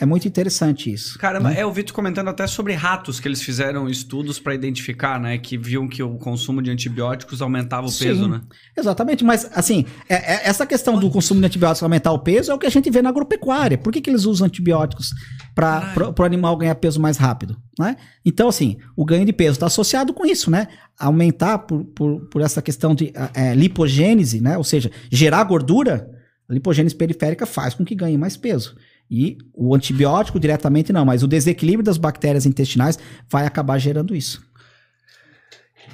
É 0.00 0.06
muito 0.06 0.26
interessante 0.26 0.90
isso. 0.90 1.18
Caramba, 1.18 1.50
né? 1.50 1.58
é, 1.58 1.62
eu 1.62 1.70
vi 1.70 1.82
tu 1.82 1.92
comentando 1.92 2.28
até 2.28 2.46
sobre 2.46 2.72
ratos 2.72 3.20
que 3.20 3.28
eles 3.28 3.42
fizeram 3.42 3.86
estudos 3.86 4.40
para 4.40 4.54
identificar, 4.54 5.20
né? 5.20 5.36
Que 5.36 5.58
viam 5.58 5.86
que 5.86 6.02
o 6.02 6.16
consumo 6.16 6.62
de 6.62 6.70
antibióticos 6.70 7.42
aumentava 7.42 7.86
o 7.86 7.90
Sim, 7.90 8.06
peso, 8.06 8.26
né? 8.26 8.40
Exatamente, 8.74 9.22
mas 9.22 9.50
assim, 9.54 9.84
é, 10.08 10.14
é, 10.14 10.48
essa 10.48 10.64
questão 10.64 10.98
do 10.98 11.10
consumo 11.10 11.38
de 11.40 11.46
antibióticos 11.46 11.82
aumentar 11.82 12.12
o 12.12 12.18
peso 12.18 12.50
é 12.50 12.54
o 12.54 12.58
que 12.58 12.66
a 12.66 12.70
gente 12.70 12.90
vê 12.90 13.02
na 13.02 13.10
agropecuária. 13.10 13.76
Por 13.76 13.92
que, 13.92 14.00
que 14.00 14.08
eles 14.08 14.24
usam 14.24 14.46
antibióticos 14.46 15.10
para 15.54 16.14
o 16.18 16.22
animal 16.22 16.56
ganhar 16.56 16.76
peso 16.76 16.98
mais 16.98 17.18
rápido? 17.18 17.60
Né? 17.78 17.94
Então, 18.24 18.48
assim, 18.48 18.78
o 18.96 19.04
ganho 19.04 19.26
de 19.26 19.34
peso 19.34 19.52
está 19.52 19.66
associado 19.66 20.14
com 20.14 20.24
isso, 20.24 20.50
né? 20.50 20.68
Aumentar 20.98 21.58
por, 21.58 21.84
por, 21.84 22.20
por 22.30 22.40
essa 22.40 22.62
questão 22.62 22.94
de 22.94 23.12
é, 23.34 23.54
lipogênese, 23.54 24.40
né? 24.40 24.56
Ou 24.56 24.64
seja, 24.64 24.90
gerar 25.12 25.44
gordura, 25.44 26.08
a 26.48 26.54
lipogênese 26.54 26.94
periférica 26.94 27.44
faz 27.44 27.74
com 27.74 27.84
que 27.84 27.94
ganhe 27.94 28.16
mais 28.16 28.34
peso. 28.34 28.74
E 29.10 29.38
o 29.52 29.74
antibiótico 29.74 30.38
diretamente 30.38 30.92
não, 30.92 31.04
mas 31.04 31.22
o 31.22 31.26
desequilíbrio 31.26 31.84
das 31.84 31.98
bactérias 31.98 32.46
intestinais 32.46 32.98
vai 33.28 33.44
acabar 33.44 33.76
gerando 33.78 34.14
isso. 34.14 34.48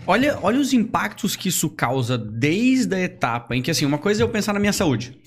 Olha, 0.07 0.39
olha 0.43 0.61
os 0.61 0.73
impactos 0.73 1.35
que 1.35 1.49
isso 1.49 1.71
causa 1.71 2.19
desde 2.19 2.95
a 2.95 3.01
etapa 3.01 3.57
em 3.57 3.63
que, 3.63 3.71
assim, 3.71 3.87
uma 3.87 3.99
coisa 3.99 4.23
é 4.23 4.25
eu 4.25 4.29
pensar 4.29 4.53
na 4.53 4.61
minha 4.61 4.73
saúde. 4.73 5.19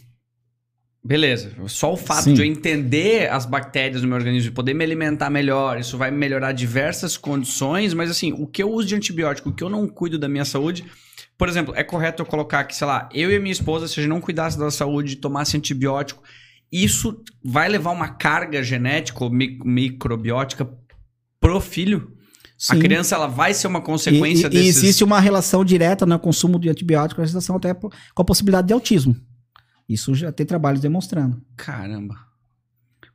Beleza, 1.03 1.51
só 1.67 1.93
o 1.93 1.97
fato 1.97 2.25
Sim. 2.25 2.33
de 2.33 2.41
eu 2.41 2.45
entender 2.45 3.31
as 3.31 3.45
bactérias 3.45 4.01
no 4.01 4.07
meu 4.07 4.17
organismo 4.17 4.51
e 4.51 4.53
poder 4.53 4.73
me 4.73 4.83
alimentar 4.83 5.29
melhor, 5.29 5.79
isso 5.79 5.97
vai 5.97 6.11
melhorar 6.11 6.51
diversas 6.51 7.17
condições, 7.17 7.93
mas 7.93 8.11
assim, 8.11 8.33
o 8.33 8.45
que 8.45 8.61
eu 8.61 8.69
uso 8.69 8.89
de 8.89 8.95
antibiótico, 8.95 9.49
o 9.49 9.53
que 9.53 9.63
eu 9.63 9.69
não 9.69 9.87
cuido 9.87 10.19
da 10.19 10.27
minha 10.27 10.43
saúde, 10.43 10.85
por 11.37 11.47
exemplo, 11.47 11.73
é 11.75 11.85
correto 11.85 12.21
eu 12.21 12.25
colocar 12.25 12.65
que, 12.65 12.75
sei 12.75 12.85
lá, 12.85 13.09
eu 13.13 13.31
e 13.31 13.37
a 13.37 13.39
minha 13.39 13.51
esposa, 13.51 13.87
se 13.87 13.97
a 13.97 14.03
gente 14.03 14.09
não 14.09 14.19
cuidasse 14.19 14.59
da 14.59 14.69
saúde, 14.69 15.15
tomasse 15.15 15.55
antibiótico, 15.55 16.21
isso 16.71 17.23
vai 17.43 17.67
levar 17.67 17.91
uma 17.91 18.09
carga 18.09 18.61
genética 18.61 19.23
ou 19.23 19.31
microbiótica 19.31 20.69
pro 21.39 21.59
filho? 21.59 22.15
Sim. 22.57 22.75
A 22.75 22.79
criança 22.79 23.15
ela 23.15 23.27
vai 23.27 23.53
ser 23.53 23.67
uma 23.67 23.81
consequência 23.81 24.47
e, 24.47 24.47
e, 24.47 24.49
desses... 24.49 24.65
E 24.65 24.69
existe 24.69 25.03
uma 25.03 25.19
relação 25.19 25.63
direta 25.63 26.05
no 26.05 26.19
consumo 26.19 26.59
de 26.59 26.69
antibióticos, 26.69 27.23
a 27.23 27.25
gestação 27.25 27.55
até 27.55 27.73
com 27.73 27.89
a 28.15 28.23
possibilidade 28.23 28.67
de 28.67 28.73
autismo. 28.73 29.15
Isso 29.87 30.13
já 30.13 30.31
tem 30.31 30.45
trabalhos 30.45 30.81
demonstrando. 30.81 31.41
Caramba. 31.55 32.15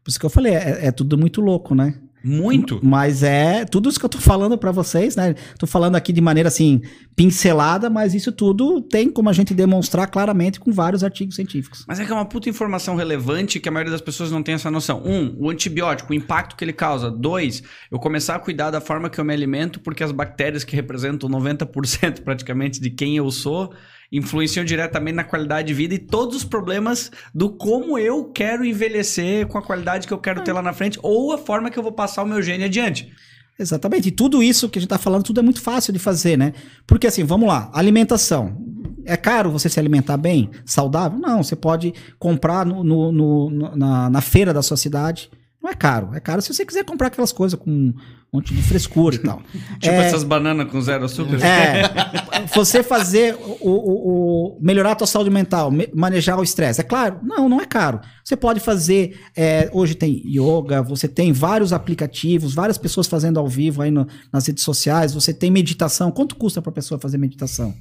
Por 0.03 0.11
isso 0.11 0.19
que 0.19 0.27
eu 0.27 0.31
falei, 0.31 0.55
é, 0.55 0.87
é 0.87 0.91
tudo 0.91 1.17
muito 1.17 1.41
louco, 1.41 1.75
né? 1.75 2.01
Muito. 2.25 2.81
Mas 2.83 3.23
é 3.23 3.67
tudo 3.67 3.91
isso 3.91 3.99
que 3.99 4.05
eu 4.05 4.09
tô 4.09 4.19
falando 4.19 4.57
para 4.57 4.73
vocês, 4.73 5.15
né? 5.15 5.35
Tô 5.59 5.67
falando 5.67 5.97
aqui 5.97 6.11
de 6.11 6.23
maneira 6.23 6.49
assim, 6.49 6.81
pincelada, 7.15 7.91
mas 7.91 8.15
isso 8.15 8.33
tudo 8.33 8.81
tem 8.81 9.11
como 9.11 9.29
a 9.29 9.33
gente 9.33 9.53
demonstrar 9.53 10.07
claramente 10.11 10.59
com 10.59 10.73
vários 10.73 11.05
artigos 11.05 11.35
científicos. 11.35 11.85
Mas 11.87 12.01
é 12.01 12.05
que 12.07 12.11
é 12.11 12.15
uma 12.15 12.25
puta 12.25 12.49
informação 12.49 12.97
relevante 12.97 13.61
que 13.61 13.69
a 13.69 13.73
maioria 13.73 13.93
das 13.93 14.01
pessoas 14.01 14.31
não 14.31 14.43
tem 14.43 14.55
essa 14.55 14.71
noção. 14.71 15.03
Um, 15.05 15.37
o 15.39 15.51
antibiótico, 15.51 16.13
o 16.13 16.17
impacto 16.17 16.57
que 16.57 16.65
ele 16.65 16.73
causa. 16.73 17.11
Dois, 17.11 17.63
eu 17.91 17.99
começar 17.99 18.37
a 18.37 18.39
cuidar 18.39 18.71
da 18.71 18.81
forma 18.81 19.11
que 19.11 19.21
eu 19.21 19.25
me 19.25 19.35
alimento, 19.35 19.79
porque 19.81 20.03
as 20.03 20.11
bactérias 20.11 20.65
que 20.65 20.75
representam 20.75 21.29
90% 21.29 22.23
praticamente 22.23 22.81
de 22.81 22.89
quem 22.89 23.19
eu 23.19 23.31
sou 23.31 23.75
influenciam 24.17 24.65
diretamente 24.65 25.17
na 25.17 25.25
qualidade 25.25 25.69
de 25.69 25.75
vida 25.75 25.95
e 25.95 25.99
todos 25.99 26.37
os 26.37 26.45
problemas 26.45 27.11
do 27.35 27.51
como 27.51 27.99
eu 27.99 28.27
quero 28.27 28.65
envelhecer 28.65 29.47
com 29.49 29.59
a 29.59 29.63
qualidade 29.63 30.07
que 30.07 30.15
eu 30.15 30.19
quero 30.19 30.43
ter 30.45 30.53
lá 30.53 30.63
na 30.63 30.73
frente 30.73 30.99
ou 31.03 31.33
a 31.33 31.39
forma 31.39 31.69
que 31.69 31.79
eu 31.79 31.83
vou 31.83 31.93
passar 31.93 32.23
o 32.23 32.27
meu 32.27 32.41
gene 32.41 32.65
adiante. 32.65 33.13
Exatamente. 33.59 34.09
E 34.09 34.13
tudo 34.13 34.43
isso 34.43 34.69
que 34.69 34.79
a 34.79 34.81
gente 34.81 34.87
está 34.87 34.99
falando, 34.99 35.25
tudo 35.25 35.41
é 35.41 35.43
muito 35.43 35.61
fácil 35.61 35.93
de 35.93 35.99
fazer, 35.99 36.37
né? 36.37 36.53
Porque 36.87 37.07
assim, 37.07 37.25
vamos 37.25 37.49
lá, 37.49 37.71
alimentação. 37.73 38.57
É 39.05 39.17
caro 39.17 39.51
você 39.51 39.69
se 39.69 39.79
alimentar 39.79 40.17
bem, 40.17 40.51
saudável? 40.65 41.19
Não, 41.19 41.43
você 41.43 41.55
pode 41.55 41.93
comprar 42.19 42.65
no, 42.65 42.83
no, 42.83 43.13
no 43.13 43.77
na, 43.77 44.09
na 44.09 44.21
feira 44.21 44.53
da 44.55 44.63
sua 44.63 44.77
cidade 44.77 45.31
não 45.65 45.71
é 45.71 45.75
caro. 45.75 46.11
É 46.13 46.21
caro 46.21 46.43
se 46.43 46.53
você 46.53 46.63
quiser 46.67 46.85
comprar 46.85 47.07
aquelas 47.07 47.33
coisas 47.33 47.59
com 47.59 47.71
um 47.71 47.95
monte 48.31 48.53
de 48.53 48.63
frescura 48.63 49.17
e 49.17 49.19
tal. 49.19 49.41
tipo 49.81 49.95
é, 49.95 50.07
essas 50.07 50.23
bananas 50.23 50.71
com 50.71 50.79
zero 50.79 51.07
açúcar. 51.07 51.39
É. 51.43 52.45
você 52.55 52.83
fazer 52.83 53.35
o, 53.35 53.71
o, 53.71 54.57
o, 54.59 54.59
melhorar 54.61 54.93
a 54.93 54.95
tua 54.95 55.07
saúde 55.07 55.31
mental, 55.31 55.73
manejar 55.95 56.39
o 56.39 56.43
estresse. 56.43 56.83
É 56.83 56.85
claro? 56.85 57.19
Não, 57.23 57.49
não 57.49 57.63
é 57.63 57.65
caro. 57.65 58.03
Você 58.23 58.37
pode 58.37 58.61
fazer. 58.61 59.19
É, 59.35 59.71
hoje 59.73 59.95
tem 59.95 60.23
yoga, 60.27 60.83
você 60.83 61.09
tem 61.09 61.33
vários 61.33 61.73
aplicativos, 61.73 62.53
várias 62.53 62.77
pessoas 62.77 63.07
fazendo 63.07 63.41
ao 63.41 63.49
vivo 63.49 63.81
aí 63.81 63.91
no, 63.91 64.07
nas 64.31 64.47
redes 64.47 64.63
sociais. 64.63 65.15
Você 65.15 65.33
tem 65.33 65.51
meditação. 65.51 66.11
Quanto 66.11 66.37
custa 66.37 66.61
para 66.61 66.69
a 66.69 66.75
pessoa 66.75 67.01
fazer 67.01 67.17
meditação? 67.17 67.75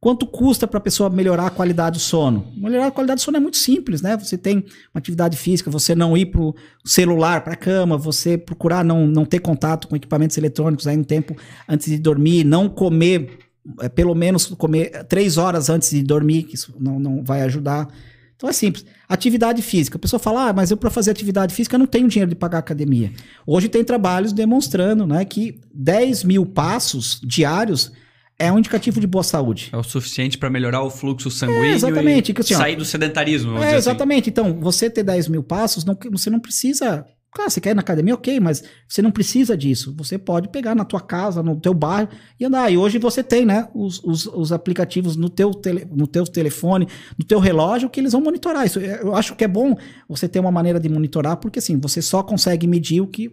Quanto 0.00 0.26
custa 0.26 0.66
para 0.66 0.78
a 0.78 0.80
pessoa 0.80 1.08
melhorar 1.08 1.46
a 1.46 1.50
qualidade 1.50 1.98
do 1.98 2.02
sono? 2.02 2.46
Melhorar 2.56 2.88
a 2.88 2.90
qualidade 2.90 3.20
do 3.20 3.24
sono 3.24 3.38
é 3.38 3.40
muito 3.40 3.56
simples, 3.56 4.02
né? 4.02 4.16
Você 4.16 4.36
tem 4.36 4.58
uma 4.94 4.98
atividade 4.98 5.36
física, 5.36 5.70
você 5.70 5.94
não 5.94 6.16
ir 6.16 6.26
para 6.26 6.42
o 6.42 6.54
celular, 6.84 7.42
para 7.42 7.54
a 7.54 7.56
cama, 7.56 7.96
você 7.96 8.36
procurar 8.36 8.84
não, 8.84 9.06
não 9.06 9.24
ter 9.24 9.40
contato 9.40 9.88
com 9.88 9.96
equipamentos 9.96 10.36
eletrônicos 10.36 10.86
aí 10.86 10.96
no 10.96 11.04
tempo 11.04 11.34
antes 11.68 11.86
de 11.86 11.98
dormir, 11.98 12.44
não 12.44 12.68
comer, 12.68 13.38
é, 13.80 13.88
pelo 13.88 14.14
menos 14.14 14.46
comer 14.46 15.04
três 15.04 15.38
horas 15.38 15.70
antes 15.70 15.90
de 15.90 16.02
dormir, 16.02 16.44
que 16.44 16.54
isso 16.54 16.74
não, 16.78 16.98
não 16.98 17.24
vai 17.24 17.40
ajudar. 17.42 17.88
Então 18.36 18.50
é 18.50 18.52
simples. 18.52 18.84
Atividade 19.08 19.62
física. 19.62 19.96
A 19.96 20.00
pessoa 20.00 20.20
fala, 20.20 20.50
ah, 20.50 20.52
mas 20.52 20.70
eu 20.70 20.76
para 20.76 20.90
fazer 20.90 21.10
atividade 21.10 21.54
física 21.54 21.78
não 21.78 21.86
tenho 21.86 22.06
dinheiro 22.06 22.28
de 22.28 22.36
pagar 22.36 22.58
academia. 22.58 23.10
Hoje 23.46 23.66
tem 23.68 23.82
trabalhos 23.82 24.32
demonstrando 24.32 25.06
né, 25.06 25.24
que 25.24 25.58
10 25.74 26.22
mil 26.24 26.44
passos 26.44 27.18
diários 27.24 27.90
é 28.38 28.52
um 28.52 28.58
indicativo 28.58 29.00
de 29.00 29.06
boa 29.06 29.24
saúde. 29.24 29.70
É 29.72 29.76
o 29.76 29.82
suficiente 29.82 30.36
para 30.36 30.50
melhorar 30.50 30.82
o 30.82 30.90
fluxo 30.90 31.30
sanguíneo 31.30 31.64
é, 31.64 31.72
exatamente, 31.72 32.32
e 32.32 32.40
assim, 32.40 32.54
sair 32.54 32.76
do 32.76 32.84
sedentarismo. 32.84 33.56
É, 33.58 33.68
assim. 33.68 33.76
exatamente. 33.76 34.30
Assim. 34.30 34.30
Então, 34.30 34.60
você 34.60 34.90
ter 34.90 35.02
10 35.02 35.28
mil 35.28 35.42
passos, 35.42 35.84
não, 35.84 35.96
você 36.10 36.28
não 36.28 36.38
precisa. 36.38 37.06
Claro, 37.32 37.50
você 37.50 37.60
quer 37.60 37.70
ir 37.70 37.74
na 37.74 37.80
academia, 37.80 38.14
ok, 38.14 38.40
mas 38.40 38.62
você 38.88 39.02
não 39.02 39.10
precisa 39.10 39.56
disso. 39.56 39.94
Você 39.98 40.16
pode 40.16 40.48
pegar 40.48 40.74
na 40.74 40.84
tua 40.86 41.00
casa, 41.00 41.42
no 41.42 41.58
teu 41.60 41.74
bairro 41.74 42.08
e 42.40 42.44
andar. 42.44 42.70
E 42.70 42.78
hoje 42.78 42.98
você 42.98 43.22
tem, 43.22 43.44
né, 43.44 43.68
os, 43.74 44.02
os, 44.02 44.26
os 44.26 44.52
aplicativos 44.52 45.16
no 45.16 45.28
teu, 45.28 45.52
tele, 45.52 45.86
no 45.90 46.06
teu 46.06 46.24
telefone, 46.24 46.88
no 47.18 47.24
teu 47.24 47.38
relógio, 47.38 47.90
que 47.90 48.00
eles 48.00 48.12
vão 48.12 48.22
monitorar 48.22 48.64
isso. 48.64 48.80
Eu 48.80 49.14
acho 49.14 49.34
que 49.34 49.44
é 49.44 49.48
bom 49.48 49.76
você 50.08 50.26
ter 50.26 50.40
uma 50.40 50.52
maneira 50.52 50.80
de 50.80 50.88
monitorar, 50.88 51.36
porque 51.36 51.58
assim, 51.58 51.78
você 51.78 52.00
só 52.00 52.22
consegue 52.22 52.66
medir 52.66 53.02
o 53.02 53.06
que. 53.06 53.30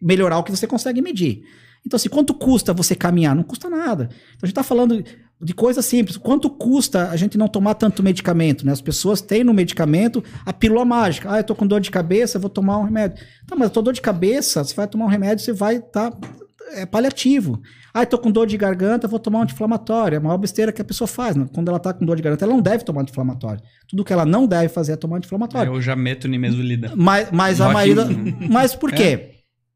melhorar 0.00 0.38
o 0.38 0.44
que 0.44 0.50
você 0.50 0.66
consegue 0.66 1.02
medir. 1.02 1.42
Então, 1.84 1.96
assim, 1.96 2.08
quanto 2.08 2.32
custa 2.32 2.72
você 2.72 2.94
caminhar? 2.94 3.34
Não 3.34 3.42
custa 3.42 3.68
nada. 3.68 4.04
Então, 4.04 4.38
a 4.42 4.46
gente 4.46 4.52
está 4.52 4.62
falando 4.62 5.02
de 5.40 5.54
coisas 5.54 5.84
simples. 5.84 6.16
Quanto 6.16 6.48
custa 6.48 7.10
a 7.10 7.16
gente 7.16 7.36
não 7.36 7.48
tomar 7.48 7.74
tanto 7.74 8.02
medicamento? 8.02 8.64
Né? 8.64 8.72
As 8.72 8.80
pessoas 8.80 9.20
têm 9.20 9.42
no 9.42 9.52
medicamento 9.52 10.22
a 10.46 10.52
pílula 10.52 10.84
mágica. 10.84 11.32
Ah, 11.32 11.38
eu 11.38 11.44
tô 11.44 11.54
com 11.54 11.66
dor 11.66 11.80
de 11.80 11.90
cabeça, 11.90 12.38
vou 12.38 12.48
tomar 12.48 12.78
um 12.78 12.84
remédio. 12.84 13.18
Tá, 13.46 13.56
mas 13.56 13.64
eu 13.64 13.70
tô 13.70 13.82
dor 13.82 13.92
de 13.92 14.00
cabeça, 14.00 14.62
você 14.62 14.74
vai 14.74 14.86
tomar 14.86 15.06
um 15.06 15.08
remédio, 15.08 15.44
você 15.44 15.52
vai 15.52 15.76
estar 15.76 16.12
tá, 16.12 16.28
é 16.74 16.86
paliativo. 16.86 17.60
Ah, 17.92 18.02
eu 18.02 18.06
tô 18.06 18.16
com 18.16 18.30
dor 18.30 18.46
de 18.46 18.56
garganta, 18.56 19.08
vou 19.08 19.18
tomar 19.18 19.40
um 19.40 19.42
anti-inflamatório. 19.42 20.14
É 20.14 20.18
a 20.18 20.20
maior 20.20 20.38
besteira 20.38 20.70
que 20.70 20.80
a 20.80 20.84
pessoa 20.84 21.08
faz. 21.08 21.34
Né? 21.34 21.46
Quando 21.52 21.68
ela 21.68 21.80
tá 21.80 21.92
com 21.92 22.06
dor 22.06 22.16
de 22.16 22.22
garganta, 22.22 22.44
ela 22.44 22.54
não 22.54 22.62
deve 22.62 22.84
tomar 22.84 23.02
anti-inflamatório. 23.02 23.60
Tudo 23.88 24.04
que 24.04 24.12
ela 24.12 24.24
não 24.24 24.46
deve 24.46 24.68
fazer 24.68 24.92
é 24.92 24.96
tomar 24.96 25.16
anti-inflamatório. 25.16 25.74
Eu 25.74 25.82
já 25.82 25.96
meto 25.96 26.28
nimesulida. 26.28 26.92
Mas, 26.96 27.30
mas 27.32 27.60
a 27.60 27.70
maioria... 27.70 28.06
Mas 28.48 28.74
por 28.76 28.92
quê? 28.92 29.02
É. 29.02 29.32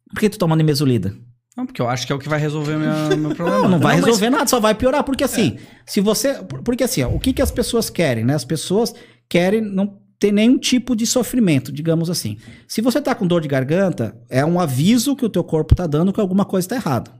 Por 0.09 0.21
que 0.21 0.31
tu 0.31 0.39
toma 0.39 0.55
nimesulida? 0.55 1.13
Não, 1.57 1.65
porque 1.65 1.81
eu 1.81 1.89
acho 1.89 2.07
que 2.07 2.13
é 2.13 2.15
o 2.15 2.19
que 2.19 2.29
vai 2.29 2.39
resolver 2.39 2.75
o 2.75 2.79
meu, 2.79 3.17
meu 3.17 3.35
problema. 3.35 3.63
Não, 3.63 3.69
não 3.71 3.79
vai 3.79 3.97
não, 3.97 4.05
resolver 4.05 4.29
mas... 4.29 4.39
nada, 4.39 4.51
só 4.51 4.61
vai 4.61 4.75
piorar. 4.75 5.03
Porque 5.03 5.25
assim, 5.25 5.57
é. 5.57 5.61
se 5.87 6.01
você. 6.03 6.35
Porque 6.63 6.85
assim, 6.85 7.03
ó, 7.03 7.09
o 7.09 7.19
que, 7.19 7.33
que 7.33 7.41
as 7.41 7.51
pessoas 7.51 7.89
querem, 7.89 8.25
né? 8.25 8.35
As 8.35 8.45
pessoas 8.45 8.95
querem 9.27 9.63
não 9.63 9.99
ter 10.19 10.33
nenhum 10.33 10.59
tipo 10.59 10.95
de 10.95 11.07
sofrimento, 11.07 11.73
digamos 11.73 12.11
assim. 12.11 12.37
Se 12.69 12.83
você 12.83 13.01
tá 13.01 13.15
com 13.15 13.27
dor 13.27 13.41
de 13.41 13.49
garganta, 13.49 14.17
é 14.29 14.45
um 14.45 14.61
aviso 14.61 15.17
que 15.17 15.25
o 15.25 15.31
teu 15.31 15.43
corpo 15.43 15.75
tá 15.75 15.87
dando 15.87 16.13
que 16.13 16.21
alguma 16.21 16.45
coisa 16.45 16.67
está 16.67 16.77
errada. 16.77 17.11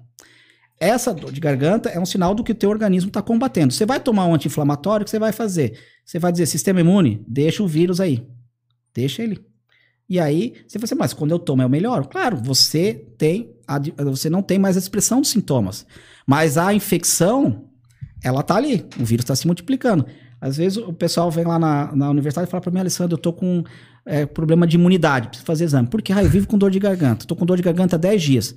Essa 0.79 1.15
dor 1.15 1.33
de 1.33 1.41
garganta 1.41 1.89
é 1.89 1.99
um 1.99 2.05
sinal 2.05 2.35
do 2.35 2.45
que 2.45 2.53
o 2.53 2.55
teu 2.55 2.69
organismo 2.69 3.09
está 3.09 3.23
combatendo. 3.23 3.73
Você 3.73 3.87
vai 3.87 3.99
tomar 3.99 4.27
um 4.27 4.35
anti-inflamatório, 4.35 5.03
o 5.03 5.05
que 5.05 5.11
você 5.11 5.19
vai 5.19 5.33
fazer? 5.33 5.79
Você 6.05 6.19
vai 6.19 6.31
dizer, 6.31 6.47
sistema 6.47 6.81
imune, 6.81 7.25
deixa 7.27 7.63
o 7.63 7.69
vírus 7.69 8.01
aí. 8.01 8.27
Deixa 8.95 9.23
ele. 9.23 9.43
E 10.09 10.21
aí, 10.21 10.53
você 10.69 10.79
vai 10.79 10.85
dizer, 10.85 10.95
mas 10.95 11.13
quando 11.15 11.31
eu 11.31 11.39
tomo 11.39 11.63
é 11.63 11.67
o 11.67 11.71
melhor? 11.71 12.07
Claro, 12.07 12.37
você 12.37 12.95
tem 13.17 13.56
você 13.99 14.31
não 14.31 14.43
tem 14.43 14.59
mais 14.59 14.77
a 14.77 14.79
expressão 14.79 15.21
dos 15.21 15.31
sintomas. 15.31 15.87
Mas 16.27 16.57
a 16.57 16.73
infecção, 16.73 17.65
ela 18.23 18.43
tá 18.43 18.57
ali. 18.57 18.87
O 18.99 19.05
vírus 19.05 19.25
está 19.25 19.35
se 19.35 19.47
multiplicando. 19.47 20.07
Às 20.41 20.57
vezes 20.57 20.79
o 20.79 20.93
pessoal 20.93 21.31
vem 21.31 21.45
lá 21.45 21.59
na, 21.59 21.95
na 21.95 22.11
universidade 22.11 22.49
e 22.49 22.51
fala 22.51 22.61
para 22.61 22.71
mim, 22.71 22.81
Alessandro, 22.81 23.15
eu 23.15 23.19
tô 23.19 23.33
com 23.33 23.65
é, 24.05 24.27
problema 24.27 24.67
de 24.67 24.77
imunidade, 24.77 25.29
preciso 25.29 25.47
fazer 25.47 25.65
exame. 25.65 25.89
Por 25.89 26.03
que? 26.03 26.13
Ah, 26.13 26.23
eu 26.23 26.29
vivo 26.29 26.47
com 26.47 26.59
dor 26.59 26.71
de 26.71 26.79
garganta. 26.79 27.27
Tô 27.27 27.35
com 27.35 27.47
dor 27.47 27.57
de 27.57 27.63
garganta 27.63 27.97
há 27.97 27.99
10 27.99 28.23
dias. 28.23 28.55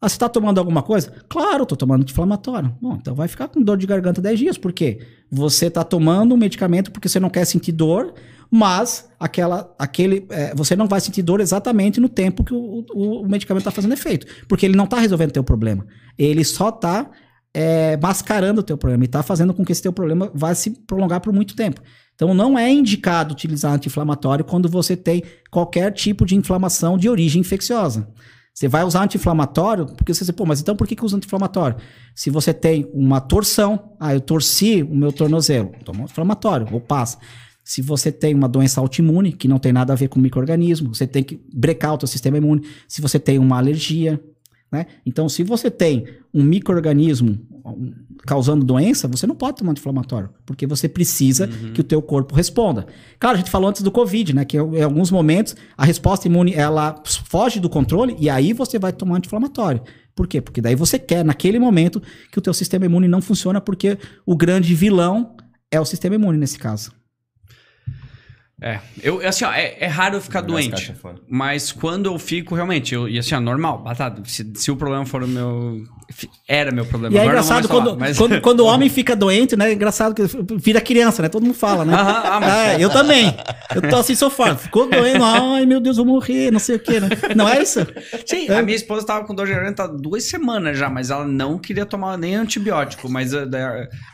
Ah, 0.00 0.08
você 0.08 0.16
está 0.16 0.28
tomando 0.28 0.58
alguma 0.58 0.82
coisa? 0.82 1.12
Claro, 1.28 1.62
estou 1.62 1.78
tomando 1.78 2.02
anti-inflamatório. 2.02 2.76
Bom, 2.80 2.96
então 3.00 3.14
vai 3.14 3.28
ficar 3.28 3.46
com 3.46 3.62
dor 3.62 3.76
de 3.76 3.86
garganta 3.86 4.20
10 4.20 4.38
dias. 4.38 4.58
Por 4.58 4.72
quê? 4.72 4.98
Você 5.30 5.66
está 5.66 5.84
tomando 5.84 6.34
um 6.34 6.36
medicamento 6.36 6.90
porque 6.90 7.08
você 7.08 7.20
não 7.20 7.30
quer 7.30 7.44
sentir 7.44 7.70
dor, 7.70 8.12
mas 8.54 9.08
aquela, 9.18 9.74
aquele, 9.78 10.26
é, 10.28 10.54
você 10.54 10.76
não 10.76 10.86
vai 10.86 11.00
sentir 11.00 11.22
dor 11.22 11.40
exatamente 11.40 11.98
no 11.98 12.06
tempo 12.06 12.44
que 12.44 12.52
o, 12.52 12.84
o, 12.92 13.22
o 13.22 13.26
medicamento 13.26 13.62
está 13.62 13.70
fazendo 13.70 13.94
efeito. 13.94 14.26
Porque 14.46 14.66
ele 14.66 14.76
não 14.76 14.84
está 14.84 14.98
resolvendo 14.98 15.30
o 15.30 15.32
teu 15.32 15.42
problema. 15.42 15.86
Ele 16.18 16.44
só 16.44 16.68
está 16.68 17.10
é, 17.54 17.96
mascarando 17.96 18.60
o 18.60 18.62
teu 18.62 18.76
problema 18.76 19.04
e 19.04 19.06
está 19.06 19.22
fazendo 19.22 19.54
com 19.54 19.64
que 19.64 19.72
esse 19.72 19.80
teu 19.80 19.90
problema 19.90 20.30
vá 20.34 20.54
se 20.54 20.68
prolongar 20.86 21.22
por 21.22 21.32
muito 21.32 21.56
tempo. 21.56 21.80
Então 22.14 22.34
não 22.34 22.58
é 22.58 22.70
indicado 22.70 23.32
utilizar 23.32 23.72
anti-inflamatório 23.72 24.44
quando 24.44 24.68
você 24.68 24.94
tem 24.94 25.22
qualquer 25.50 25.90
tipo 25.90 26.26
de 26.26 26.36
inflamação 26.36 26.98
de 26.98 27.08
origem 27.08 27.40
infecciosa. 27.40 28.06
Você 28.52 28.68
vai 28.68 28.84
usar 28.84 29.04
anti-inflamatório, 29.04 29.86
porque 29.86 30.12
você, 30.12 30.30
pô, 30.30 30.44
mas 30.44 30.60
então 30.60 30.76
por 30.76 30.86
que, 30.86 30.94
que 30.94 31.02
usa 31.02 31.16
anti-inflamatório? 31.16 31.78
Se 32.14 32.28
você 32.28 32.52
tem 32.52 32.86
uma 32.92 33.18
torção, 33.18 33.94
ah, 33.98 34.12
eu 34.12 34.20
torci 34.20 34.82
o 34.82 34.94
meu 34.94 35.10
tornozelo, 35.10 35.72
toma 35.86 36.02
anti-inflamatório, 36.02 36.68
ou 36.70 36.78
passa. 36.78 37.16
Se 37.64 37.80
você 37.80 38.10
tem 38.10 38.34
uma 38.34 38.48
doença 38.48 38.80
autoimune, 38.80 39.32
que 39.32 39.46
não 39.46 39.58
tem 39.58 39.72
nada 39.72 39.92
a 39.92 39.96
ver 39.96 40.08
com 40.08 40.18
microorganismo, 40.18 40.94
você 40.94 41.06
tem 41.06 41.22
que 41.22 41.40
brecar 41.52 41.94
o 41.94 42.00
seu 42.00 42.08
sistema 42.08 42.38
imune. 42.38 42.62
Se 42.88 43.00
você 43.00 43.18
tem 43.18 43.38
uma 43.38 43.58
alergia, 43.58 44.20
né? 44.72 44.86
Então, 45.04 45.28
se 45.28 45.42
você 45.42 45.70
tem 45.70 46.06
um 46.32 46.42
microorganismo 46.42 47.38
causando 48.26 48.64
doença, 48.64 49.06
você 49.06 49.26
não 49.26 49.34
pode 49.34 49.58
tomar 49.58 49.72
anti-inflamatório, 49.72 50.30
porque 50.46 50.66
você 50.66 50.88
precisa 50.88 51.46
uhum. 51.46 51.72
que 51.72 51.80
o 51.80 51.84
teu 51.84 52.00
corpo 52.00 52.34
responda. 52.34 52.86
Claro, 53.20 53.36
a 53.36 53.38
gente 53.38 53.50
falou 53.50 53.68
antes 53.68 53.82
do 53.82 53.90
Covid, 53.90 54.34
né? 54.34 54.44
Que 54.44 54.56
em 54.56 54.82
alguns 54.82 55.10
momentos 55.10 55.54
a 55.76 55.84
resposta 55.84 56.26
imune 56.26 56.54
ela 56.54 57.00
foge 57.04 57.60
do 57.60 57.68
controle 57.68 58.16
e 58.18 58.30
aí 58.30 58.52
você 58.52 58.78
vai 58.78 58.92
tomar 58.92 59.18
anti-inflamatório. 59.18 59.82
Por 60.14 60.26
quê? 60.26 60.40
Porque 60.40 60.60
daí 60.60 60.74
você 60.74 60.98
quer, 60.98 61.24
naquele 61.24 61.58
momento, 61.58 62.02
que 62.30 62.38
o 62.38 62.42
teu 62.42 62.54
sistema 62.54 62.86
imune 62.86 63.08
não 63.08 63.20
funciona, 63.20 63.60
porque 63.60 63.98
o 64.24 64.36
grande 64.36 64.74
vilão 64.74 65.36
é 65.70 65.80
o 65.80 65.84
sistema 65.84 66.14
imune 66.14 66.38
nesse 66.38 66.58
caso. 66.58 66.92
É, 68.62 68.78
eu, 69.02 69.26
assim, 69.26 69.44
ó, 69.44 69.52
é, 69.52 69.76
é 69.80 69.88
raro 69.88 70.16
eu 70.16 70.20
ficar 70.20 70.40
doente. 70.40 70.94
Mas 71.28 71.72
quando 71.72 72.06
eu 72.06 72.16
fico, 72.16 72.54
realmente, 72.54 72.94
eu, 72.94 73.08
e 73.08 73.18
assim, 73.18 73.34
ó, 73.34 73.40
normal, 73.40 73.82
batata. 73.82 74.22
Se, 74.24 74.52
se 74.54 74.70
o 74.70 74.76
problema 74.76 75.04
for 75.04 75.24
o 75.24 75.26
meu. 75.26 75.82
Era 76.48 76.70
meu 76.70 76.86
problema. 76.86 77.14
E 77.14 77.18
é 77.18 77.24
engraçado 77.24 77.68
quando, 77.68 77.84
falar, 77.86 77.98
mas... 77.98 78.16
quando, 78.16 78.40
quando, 78.40 78.60
o 78.60 78.66
homem 78.72 78.88
fica 78.88 79.14
doente, 79.14 79.56
né? 79.56 79.70
É 79.70 79.74
engraçado 79.74 80.14
que 80.14 80.22
vira 80.56 80.80
criança, 80.80 81.22
né? 81.22 81.28
Todo 81.28 81.42
mundo 81.44 81.54
fala, 81.54 81.84
né? 81.84 81.94
ah, 81.96 82.38
mas... 82.40 82.80
é, 82.80 82.84
eu 82.84 82.90
também. 82.90 83.34
Eu 83.74 83.82
tô 83.82 83.96
assim, 83.96 84.14
sofrendo. 84.14 84.58
Ficou 84.58 84.88
doendo, 84.88 85.22
ai 85.22 85.66
meu 85.66 85.80
Deus, 85.80 85.96
vou 85.96 86.06
morrer, 86.06 86.50
não 86.50 86.58
sei 86.58 86.76
o 86.76 86.78
quê, 86.78 87.00
né? 87.00 87.08
Não 87.36 87.48
é 87.48 87.62
isso? 87.62 87.80
Sim, 88.24 88.48
é. 88.48 88.58
a 88.58 88.62
minha 88.62 88.76
esposa 88.76 89.04
tava 89.04 89.24
com 89.24 89.34
dor 89.34 89.46
de 89.46 89.52
garganta 89.52 89.84
há 89.84 89.86
duas 89.86 90.24
semanas 90.24 90.78
já, 90.78 90.88
mas 90.88 91.10
ela 91.10 91.26
não 91.26 91.58
queria 91.58 91.84
tomar 91.84 92.16
nem 92.16 92.34
antibiótico. 92.34 93.08
Mas 93.08 93.32
é, 93.34 93.44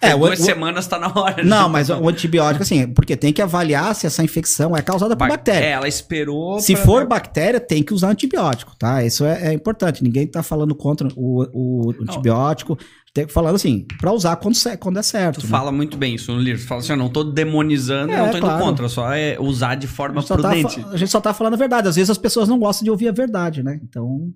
é, 0.00 0.16
duas 0.16 0.40
o, 0.40 0.44
semanas 0.44 0.86
tá 0.86 0.98
na 0.98 1.12
hora. 1.14 1.44
Não, 1.44 1.68
mas 1.68 1.90
o 1.90 2.08
antibiótico, 2.08 2.62
assim, 2.62 2.88
porque 2.88 3.16
tem 3.16 3.32
que 3.32 3.42
avaliar 3.42 3.94
se 3.94 4.06
essa 4.06 4.22
infecção 4.22 4.38
infecção 4.38 4.76
é 4.76 4.82
causada 4.82 5.16
por 5.16 5.28
ba 5.28 5.34
bactéria. 5.34 5.66
É, 5.66 5.70
ela 5.70 5.88
esperou. 5.88 6.60
Se 6.60 6.74
pra... 6.74 6.84
for 6.84 7.06
bactéria, 7.06 7.60
tem 7.60 7.82
que 7.82 7.92
usar 7.92 8.10
antibiótico, 8.10 8.74
tá? 8.76 9.04
Isso 9.04 9.24
é, 9.24 9.48
é 9.48 9.52
importante. 9.52 10.02
Ninguém 10.02 10.26
tá 10.26 10.42
falando 10.42 10.74
contra 10.74 11.08
o, 11.16 11.88
o 11.88 11.88
antibiótico. 12.01 12.78
Tem 13.12 13.27
falando 13.27 13.55
assim, 13.55 13.86
para 13.98 14.12
usar 14.12 14.36
quando, 14.36 14.56
quando 14.78 14.98
é 14.98 15.02
certo. 15.02 15.40
Tu 15.40 15.47
né? 15.47 15.51
fala 15.51 15.73
muito 15.73 15.97
bem 15.97 16.15
isso 16.15 16.32
no 16.32 16.40
livro. 16.40 16.60
Tu 16.62 16.66
fala 16.66 16.81
assim, 16.81 16.93
eu 16.93 16.97
não 16.97 17.09
tô 17.09 17.24
demonizando, 17.24 18.12
é, 18.12 18.20
eu 18.20 18.24
não 18.27 18.32
tô 18.32 18.39
claro. 18.40 18.56
indo 18.56 18.65
contra, 18.65 18.89
só 18.89 19.12
é 19.12 19.36
usar 19.40 19.74
de 19.74 19.86
forma 19.86 20.20
a 20.20 20.24
tá 20.24 20.35
prudente. 20.36 20.82
Tá, 20.82 20.90
a 20.90 20.97
gente 20.97 21.10
só 21.10 21.20
tá 21.20 21.32
falando 21.35 21.55
a 21.55 21.56
verdade. 21.56 21.89
Às 21.89 21.97
vezes 21.97 22.10
as 22.10 22.19
pessoas 22.19 22.48
não 22.48 22.59
gostam 22.59 22.85
de 22.85 22.90
ouvir 22.90 23.09
a 23.09 23.12
verdade, 23.12 23.62
né? 23.62 23.81
Então, 23.82 24.31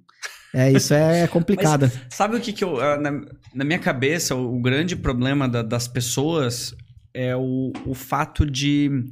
é, 0.54 0.72
isso 0.72 0.94
é 0.94 1.26
complicado. 1.32 1.82
Mas, 1.82 2.16
sabe 2.16 2.36
o 2.36 2.40
que 2.40 2.52
que 2.52 2.64
eu... 2.64 2.80
Ah, 2.80 2.96
na, 2.96 3.20
na 3.54 3.64
minha 3.64 3.78
cabeça, 3.78 4.34
o, 4.34 4.56
o 4.56 4.60
grande 4.60 4.96
problema 4.96 5.48
da, 5.48 5.62
das 5.62 5.86
pessoas 5.86 6.74
é 7.14 7.36
o, 7.36 7.72
o 7.86 7.94
fato 7.94 8.44
de 8.44 9.04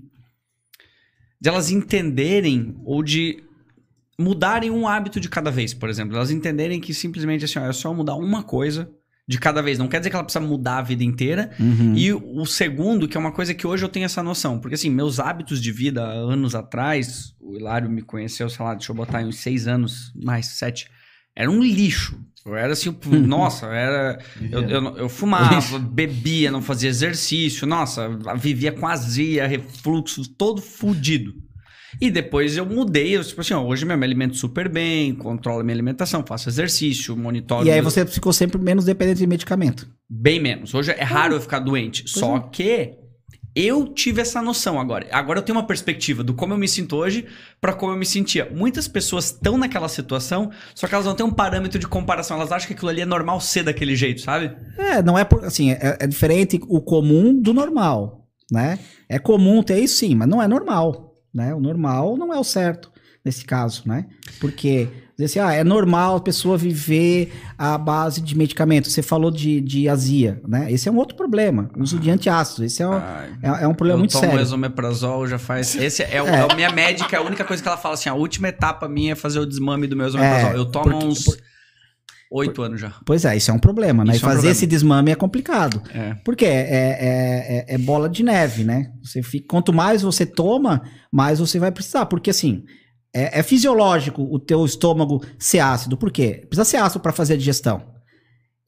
de 1.40 1.48
elas 1.48 1.70
entenderem 1.70 2.76
ou 2.84 3.02
de 3.02 3.42
mudarem 4.20 4.70
um 4.70 4.86
hábito 4.86 5.18
de 5.18 5.28
cada 5.28 5.50
vez, 5.50 5.72
por 5.72 5.88
exemplo. 5.88 6.14
Elas 6.14 6.30
entenderem 6.30 6.80
que 6.80 6.92
simplesmente 6.92 7.44
assim, 7.44 7.58
ó, 7.58 7.66
é 7.66 7.72
só 7.72 7.92
mudar 7.92 8.14
uma 8.14 8.42
coisa 8.42 8.90
de 9.26 9.38
cada 9.38 9.62
vez. 9.62 9.78
Não 9.78 9.88
quer 9.88 9.98
dizer 9.98 10.10
que 10.10 10.16
ela 10.16 10.24
precisa 10.24 10.44
mudar 10.44 10.78
a 10.78 10.82
vida 10.82 11.04
inteira. 11.04 11.50
Uhum. 11.58 11.94
E 11.96 12.12
o 12.12 12.44
segundo, 12.44 13.08
que 13.08 13.16
é 13.16 13.20
uma 13.20 13.32
coisa 13.32 13.54
que 13.54 13.66
hoje 13.66 13.84
eu 13.84 13.88
tenho 13.88 14.04
essa 14.04 14.22
noção. 14.22 14.58
Porque 14.58 14.74
assim, 14.74 14.90
meus 14.90 15.20
hábitos 15.20 15.62
de 15.62 15.72
vida 15.72 16.02
anos 16.02 16.54
atrás, 16.54 17.34
o 17.40 17.56
Hilário 17.56 17.88
me 17.88 18.02
conheceu, 18.02 18.50
sei 18.50 18.64
lá, 18.64 18.74
deixa 18.74 18.90
eu 18.90 18.96
botar 18.96 19.24
uns 19.24 19.36
seis 19.36 19.66
anos, 19.66 20.12
mais 20.14 20.46
sete, 20.46 20.90
era 21.34 21.50
um 21.50 21.62
lixo. 21.62 22.20
Eu 22.44 22.56
era 22.56 22.72
assim, 22.72 22.94
nossa, 23.26 23.66
era. 23.66 24.18
Eu, 24.50 24.62
eu, 24.62 24.96
eu, 24.96 25.08
fumava, 25.08 25.78
bebia, 25.78 26.50
não 26.50 26.60
fazia 26.60 26.88
exercício, 26.88 27.66
nossa, 27.66 28.08
vivia 28.36 28.72
com 28.72 28.86
azia, 28.86 29.46
refluxo, 29.46 30.28
todo 30.28 30.60
fudido. 30.60 31.34
E 32.00 32.10
depois 32.10 32.56
eu 32.56 32.66
mudei, 32.66 33.16
eu, 33.16 33.24
tipo 33.24 33.40
assim, 33.40 33.54
ó, 33.54 33.64
hoje 33.64 33.84
eu 33.86 33.98
me 33.98 34.04
alimento 34.04 34.36
super 34.36 34.68
bem, 34.68 35.14
controlo 35.14 35.60
a 35.60 35.62
minha 35.62 35.74
alimentação, 35.74 36.24
faço 36.26 36.48
exercício, 36.48 37.16
monitoro. 37.16 37.66
E 37.66 37.70
aí 37.70 37.80
você 37.80 38.04
ficou 38.04 38.32
sempre 38.32 38.58
menos 38.58 38.84
dependente 38.84 39.18
de 39.18 39.26
medicamento. 39.26 39.88
Bem 40.08 40.40
menos. 40.40 40.74
Hoje 40.74 40.90
é 40.90 41.02
raro 41.02 41.34
eu 41.34 41.40
ficar 41.40 41.60
doente. 41.60 42.02
Pois 42.02 42.12
Só 42.12 42.36
é. 42.36 42.44
que 42.50 43.00
eu 43.54 43.88
tive 43.88 44.20
essa 44.20 44.40
noção 44.40 44.78
agora. 44.78 45.06
Agora 45.10 45.40
eu 45.40 45.42
tenho 45.42 45.58
uma 45.58 45.66
perspectiva 45.66 46.22
do 46.22 46.34
como 46.34 46.54
eu 46.54 46.58
me 46.58 46.68
sinto 46.68 46.96
hoje 46.96 47.26
para 47.60 47.72
como 47.72 47.92
eu 47.92 47.96
me 47.96 48.06
sentia. 48.06 48.48
Muitas 48.50 48.86
pessoas 48.86 49.26
estão 49.26 49.58
naquela 49.58 49.88
situação, 49.88 50.50
só 50.74 50.86
que 50.86 50.94
elas 50.94 51.06
não 51.06 51.14
têm 51.14 51.26
um 51.26 51.32
parâmetro 51.32 51.78
de 51.78 51.88
comparação. 51.88 52.36
Elas 52.36 52.52
acham 52.52 52.68
que 52.68 52.74
aquilo 52.74 52.90
ali 52.90 53.00
é 53.00 53.06
normal 53.06 53.40
ser 53.40 53.64
daquele 53.64 53.96
jeito, 53.96 54.20
sabe? 54.20 54.54
É, 54.78 55.02
não 55.02 55.18
é 55.18 55.24
por, 55.24 55.44
assim, 55.44 55.72
é, 55.72 55.98
é 56.00 56.06
diferente 56.06 56.60
o 56.68 56.80
comum 56.80 57.40
do 57.40 57.52
normal, 57.52 58.28
né? 58.50 58.78
É 59.08 59.18
comum 59.18 59.62
ter 59.62 59.80
isso 59.80 59.96
sim, 59.96 60.14
mas 60.14 60.28
não 60.28 60.40
é 60.40 60.46
normal, 60.46 61.09
né? 61.32 61.54
O 61.54 61.60
normal 61.60 62.16
não 62.16 62.32
é 62.32 62.38
o 62.38 62.44
certo 62.44 62.90
nesse 63.24 63.44
caso, 63.44 63.82
né? 63.84 64.06
Porque 64.40 64.88
dizer 65.18 65.24
assim, 65.24 65.38
ah, 65.38 65.52
é 65.52 65.62
normal 65.62 66.16
a 66.16 66.20
pessoa 66.20 66.56
viver 66.56 67.32
à 67.58 67.76
base 67.76 68.20
de 68.20 68.36
medicamentos. 68.36 68.92
Você 68.92 69.02
falou 69.02 69.30
de, 69.30 69.60
de 69.60 69.88
azia, 69.88 70.40
né? 70.46 70.72
Esse 70.72 70.88
é 70.88 70.92
um 70.92 70.96
outro 70.96 71.16
problema. 71.16 71.70
O 71.76 71.82
uso 71.82 71.98
de 71.98 72.10
antiácidos. 72.10 72.72
Esse 72.72 72.82
é 72.82 72.88
um, 72.88 72.94
é, 72.96 73.62
é, 73.62 73.68
um 73.68 73.74
problema 73.74 73.98
muito 73.98 74.12
sério. 74.12 74.28
Eu 74.28 74.30
tomo 74.32 74.42
esomeprazol 74.42 75.26
já 75.26 75.38
faz... 75.38 75.74
Esse 75.76 76.02
é, 76.02 76.22
o, 76.22 76.26
é. 76.28 76.50
a 76.50 76.54
minha 76.54 76.72
médica, 76.72 77.18
a 77.18 77.22
única 77.22 77.44
coisa 77.44 77.62
que 77.62 77.68
ela 77.68 77.76
fala 77.76 77.94
assim, 77.94 78.08
a 78.08 78.14
última 78.14 78.48
etapa 78.48 78.88
minha 78.88 79.12
é 79.12 79.14
fazer 79.14 79.38
o 79.38 79.46
desmame 79.46 79.86
do 79.86 79.94
meu 79.94 80.06
esomeprazol. 80.06 80.50
É, 80.52 80.56
eu 80.56 80.64
tomo 80.64 80.90
porque, 80.90 81.06
uns... 81.06 81.24
Por... 81.24 81.36
Oito 82.30 82.62
anos 82.62 82.80
já. 82.80 82.94
Pois 83.04 83.24
é, 83.24 83.36
isso 83.36 83.50
é 83.50 83.54
um 83.54 83.58
problema, 83.58 84.04
né? 84.04 84.12
Isso 84.12 84.24
e 84.24 84.28
fazer 84.28 84.46
é 84.46 84.50
um 84.50 84.52
esse 84.52 84.64
desmame 84.64 85.10
é 85.10 85.16
complicado. 85.16 85.82
É. 85.92 86.14
Porque 86.24 86.44
é, 86.44 86.60
é, 86.60 87.64
é, 87.70 87.74
é, 87.74 87.78
bola 87.78 88.08
de 88.08 88.22
neve, 88.22 88.62
né? 88.62 88.92
Você 89.02 89.20
fica, 89.20 89.48
quanto 89.48 89.72
mais 89.72 90.02
você 90.02 90.24
toma, 90.24 90.82
mais 91.10 91.40
você 91.40 91.58
vai 91.58 91.72
precisar. 91.72 92.06
Porque 92.06 92.30
assim, 92.30 92.62
é, 93.12 93.40
é, 93.40 93.42
fisiológico 93.42 94.22
o 94.22 94.38
teu 94.38 94.64
estômago 94.64 95.20
ser 95.40 95.58
ácido. 95.58 95.96
Por 95.96 96.12
quê? 96.12 96.44
Precisa 96.48 96.64
ser 96.64 96.76
ácido 96.76 97.00
para 97.00 97.12
fazer 97.12 97.34
a 97.34 97.36
digestão. 97.36 97.82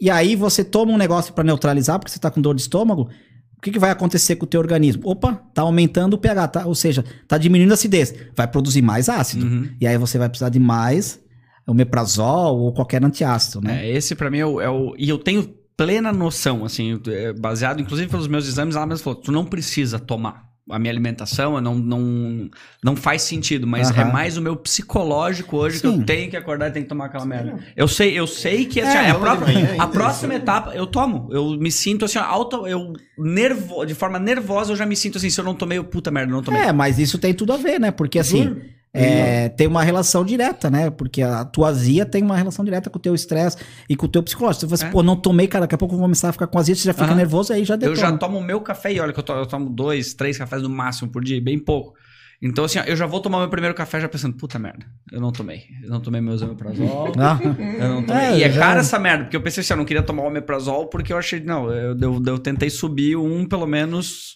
E 0.01 0.11
aí 0.11 0.35
você 0.35 0.65
toma 0.65 0.91
um 0.91 0.99
negócio 0.99 1.33
para 1.33 1.45
neutralizar, 1.45 2.01
porque 2.01 2.11
você 2.11 2.19
está 2.19 2.33
com 2.33 2.41
dor 2.41 2.57
de 2.57 2.63
estômago. 2.63 3.09
O 3.57 3.61
que, 3.63 3.71
que, 3.71 3.79
vai 3.79 3.93
acontecer 3.93 4.35
com 4.35 4.45
o 4.45 4.49
teu 4.49 4.59
organismo? 4.59 5.03
Opa, 5.05 5.35
tá 5.55 5.63
aumentando 5.63 6.15
o 6.15 6.19
pH, 6.19 6.49
tá? 6.49 6.67
ou 6.67 6.75
seja, 6.75 7.05
tá 7.29 7.39
diminuindo 7.39 7.71
a 7.71 7.75
acidez. 7.75 8.13
Vai 8.37 8.49
produzir 8.49 8.83
mais 8.83 9.09
ácido. 9.09 9.47
Uhum. 9.47 9.71
E 9.81 9.87
aí 9.87 9.97
você 9.97 10.19
vai 10.19 10.29
precisar 10.29 10.49
de 10.49 10.59
mais 10.59 11.21
omeprazol 11.67 12.59
ou 12.59 12.73
qualquer 12.73 13.05
antiácido, 13.05 13.61
né? 13.61 13.87
É, 13.87 13.91
esse 13.91 14.15
para 14.15 14.31
mim 14.31 14.39
é 14.39 14.47
o, 14.47 14.61
é 14.61 14.71
o, 14.71 14.95
E 14.99 15.09
eu 15.09 15.19
tenho 15.19 15.55
plena 15.77 16.13
noção, 16.13 16.65
assim, 16.65 17.01
é, 17.09 17.33
baseado 17.33 17.81
inclusive 17.81 18.11
pelos 18.11 18.29
meus 18.29 18.47
exames, 18.47 18.77
ela 18.77 18.87
mesma 18.87 19.05
falou, 19.05 19.19
tu 19.19 19.33
não 19.33 19.45
precisa 19.45 19.99
tomar 19.99 20.53
a 20.71 20.79
minha 20.79 20.93
alimentação 20.93 21.61
não, 21.61 21.75
não, 21.75 22.51
não 22.83 22.97
faz 22.97 23.23
sentido, 23.23 23.67
mas 23.67 23.91
uhum. 23.91 24.01
é 24.01 24.05
mais 24.05 24.37
o 24.37 24.43
meu 24.43 24.57
psicológico 24.57 25.57
hoje 25.57 25.79
Sim. 25.79 25.81
que 25.81 26.01
eu 26.01 26.07
tenho 26.07 26.31
que 26.31 26.37
acordar 26.37 26.69
e 26.69 26.73
tenho 26.73 26.85
que 26.85 26.89
tomar 26.89 27.07
aquela 27.07 27.27
merda. 27.27 27.59
Eu 27.77 27.89
sei, 27.89 28.19
eu 28.19 28.27
sei 28.27 28.65
que 28.65 28.81
assim, 28.81 28.97
é, 28.97 29.11
a, 29.11 29.15
própria, 29.15 29.83
a 29.83 29.87
próxima 29.87 30.35
etapa 30.35 30.73
eu 30.75 30.87
tomo. 30.87 31.29
Eu 31.33 31.51
me 31.59 31.71
sinto 31.71 32.05
assim, 32.05 32.19
alto, 32.19 32.67
eu 32.67 32.93
nervo, 33.19 33.85
de 33.85 33.95
forma 33.95 34.19
nervosa 34.19 34.73
eu 34.73 34.77
já 34.77 34.87
me 34.87 34.97
sinto 34.97 35.19
assim, 35.19 35.31
se 35.31 35.41
eu 35.41 35.45
não 35.45 35.55
tomei, 35.55 35.79
eu, 35.79 35.85
puta 35.85 36.11
merda, 36.11 36.33
não 36.33 36.43
tomei. 36.43 36.63
É, 36.63 36.73
mas 36.73 36.99
isso 36.99 37.19
tem 37.19 37.35
tudo 37.35 37.53
a 37.53 37.57
ver, 37.57 37.81
né? 37.81 37.91
Porque 37.91 38.19
assim, 38.19 38.45
Juro. 38.45 38.63
É, 38.95 39.49
tem 39.49 39.67
uma 39.67 39.83
relação 39.83 40.23
direta, 40.23 40.69
né? 40.69 40.91
Porque 40.91 41.23
a 41.23 41.45
tua 41.45 41.69
azia 41.69 42.05
tem 42.05 42.23
uma 42.23 42.37
relação 42.37 42.63
direta 42.63 42.91
com 42.91 42.99
o 42.99 43.01
teu 43.01 43.15
estresse 43.15 43.57
e 43.89 43.97
com 43.97 44.05
o 44.05 44.09
teu 44.09 44.23
psicológico. 44.23 44.61
Você 44.61 44.67
fala 44.67 44.75
assim, 44.75 44.87
é. 44.87 44.91
pô, 44.91 45.03
não 45.03 45.17
tomei, 45.17 45.49
cara, 45.49 45.65
daqui 45.65 45.75
a 45.75 45.79
pouco 45.79 45.95
eu 45.95 45.99
vou 45.99 46.05
começar 46.05 46.29
a 46.29 46.33
ficar 46.33 46.47
com 46.47 46.59
azia, 46.59 46.75
você 46.75 46.85
já 46.85 46.93
fica 46.93 47.09
uhum. 47.09 47.17
nervoso, 47.17 47.53
aí 47.55 47.65
já 47.65 47.75
detona. 47.75 47.93
Eu 47.93 48.01
já 48.01 48.17
tomo 48.19 48.39
o 48.39 48.43
meu 48.43 48.61
café 48.61 48.93
e 48.93 49.01
olha 49.01 49.13
que 49.13 49.19
eu, 49.19 49.23
to, 49.23 49.33
eu 49.33 49.47
tomo 49.47 49.71
dois, 49.71 50.13
três 50.13 50.37
cafés 50.37 50.63
no 50.63 50.69
máximo 50.69 51.11
por 51.11 51.25
dia, 51.25 51.41
bem 51.41 51.59
pouco. 51.59 51.95
Então, 52.43 52.65
assim, 52.65 52.81
eu 52.87 52.97
já 52.97 53.07
vou 53.07 53.21
tomar 53.21 53.39
meu 53.39 53.49
primeiro 53.49 53.75
café 53.75 54.01
já 54.01 54.09
pensando, 54.09 54.37
puta 54.37 54.59
merda, 54.59 54.85
eu 55.11 55.21
não 55.21 55.31
tomei. 55.31 55.63
Eu 55.83 55.89
não 55.89 56.01
tomei 56.01 56.21
meu 56.21 56.35
omeprazol. 56.35 57.13
Ah. 57.17 57.39
eu 57.79 57.89
não 57.89 58.03
tomei. 58.03 58.23
É, 58.23 58.39
e 58.39 58.43
é 58.43 58.51
já... 58.51 58.61
cara 58.61 58.81
essa 58.81 58.99
merda, 58.99 59.25
porque 59.25 59.37
eu 59.37 59.41
pensei 59.41 59.61
assim, 59.63 59.73
eu 59.73 59.77
não 59.77 59.85
queria 59.85 60.03
tomar 60.03 60.25
o 60.25 60.27
omeprazol 60.27 60.89
porque 60.89 61.13
eu 61.13 61.17
achei, 61.17 61.41
não, 61.41 61.71
eu, 61.71 61.97
eu, 61.99 62.23
eu 62.27 62.39
tentei 62.39 62.69
subir 62.69 63.17
um, 63.17 63.47
pelo 63.47 63.67
menos 63.67 64.35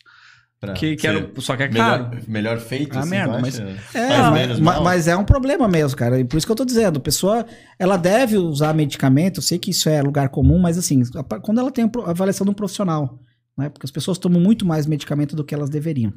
que, 0.75 0.97
que 0.97 1.07
era, 1.07 1.31
só 1.39 1.55
que 1.57 1.65
é 1.65 1.69
caro. 1.69 2.09
Melhor, 2.09 2.23
melhor 2.29 2.59
feito, 2.59 2.97
ah, 2.97 3.01
assim, 3.01 3.11
merda, 3.11 3.39
mas, 3.39 3.59
é, 3.59 4.31
menos 4.31 4.59
mas, 4.59 4.83
mas, 4.83 5.09
é 5.09 5.17
um 5.17 5.25
problema 5.25 5.69
mesmo, 5.69 5.97
cara. 5.97 6.19
E 6.19 6.25
por 6.25 6.39
isso 6.39 6.47
que 6.47 6.53
eu 6.53 6.57
tô 6.57 6.65
dizendo, 6.65 6.97
a 6.97 7.01
pessoa, 7.01 7.45
ela 7.79 7.97
deve 7.97 8.39
usar 8.39 8.73
medicamento, 8.73 9.39
eu 9.39 9.43
sei 9.43 9.59
que 9.59 9.71
isso 9.71 9.89
é 9.89 10.01
lugar 10.01 10.31
comum, 10.31 10.59
mas 10.59 10.79
assim, 10.79 11.03
quando 11.43 11.61
ela 11.61 11.71
tem 11.71 11.85
a 11.85 12.11
avaliação 12.11 12.45
de 12.45 12.51
um 12.51 12.55
profissional, 12.55 13.21
né? 13.57 13.69
Porque 13.69 13.87
as 13.87 13.91
pessoas 13.91 14.19
tomam 14.19 14.41
muito 14.41 14.67
mais 14.67 14.87
medicamento 14.87 15.37
do 15.37 15.45
que 15.45 15.55
elas 15.55 15.71
deveriam. 15.71 16.13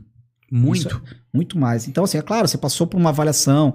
Muito? 0.52 0.96
É, 0.96 1.16
muito 1.34 1.58
mais. 1.58 1.88
Então, 1.88 2.04
assim, 2.04 2.18
é 2.18 2.22
claro, 2.22 2.48
você 2.48 2.58
passou 2.58 2.88
por 2.88 2.98
uma 2.98 3.10
avaliação, 3.10 3.74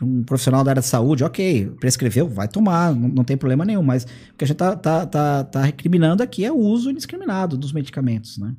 um 0.00 0.22
profissional 0.22 0.62
da 0.62 0.72
área 0.72 0.82
de 0.82 0.88
saúde, 0.88 1.24
ok, 1.24 1.72
prescreveu, 1.80 2.28
vai 2.28 2.48
tomar, 2.48 2.94
não, 2.94 3.08
não 3.08 3.24
tem 3.24 3.36
problema 3.36 3.64
nenhum, 3.64 3.82
mas 3.82 4.04
o 4.04 4.36
que 4.36 4.44
a 4.44 4.46
gente 4.46 4.56
tá, 4.56 4.76
tá, 4.76 5.06
tá, 5.06 5.44
tá 5.44 5.62
recriminando 5.62 6.22
aqui 6.22 6.44
é 6.44 6.52
o 6.52 6.56
uso 6.56 6.90
indiscriminado 6.90 7.56
dos 7.56 7.72
medicamentos, 7.72 8.38
né? 8.38 8.54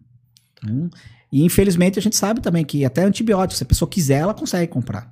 Então, 0.53 0.89
e 1.33 1.43
infelizmente 1.43 1.97
a 1.97 2.01
gente 2.01 2.15
sabe 2.15 2.41
também 2.41 2.63
que 2.63 2.85
até 2.85 3.03
antibióticos, 3.03 3.57
se 3.57 3.63
a 3.63 3.65
pessoa 3.65 3.89
quiser, 3.89 4.19
ela 4.19 4.35
consegue 4.35 4.71
comprar. 4.71 5.11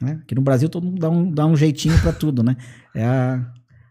Né? 0.00 0.20
Aqui 0.22 0.32
no 0.32 0.40
Brasil 0.40 0.68
todo 0.68 0.84
mundo 0.84 1.00
dá 1.00 1.10
um, 1.10 1.28
dá 1.28 1.44
um 1.44 1.56
jeitinho 1.56 2.00
para 2.00 2.12
tudo, 2.12 2.40
né? 2.40 2.56
É 2.94 3.04
a, 3.04 3.44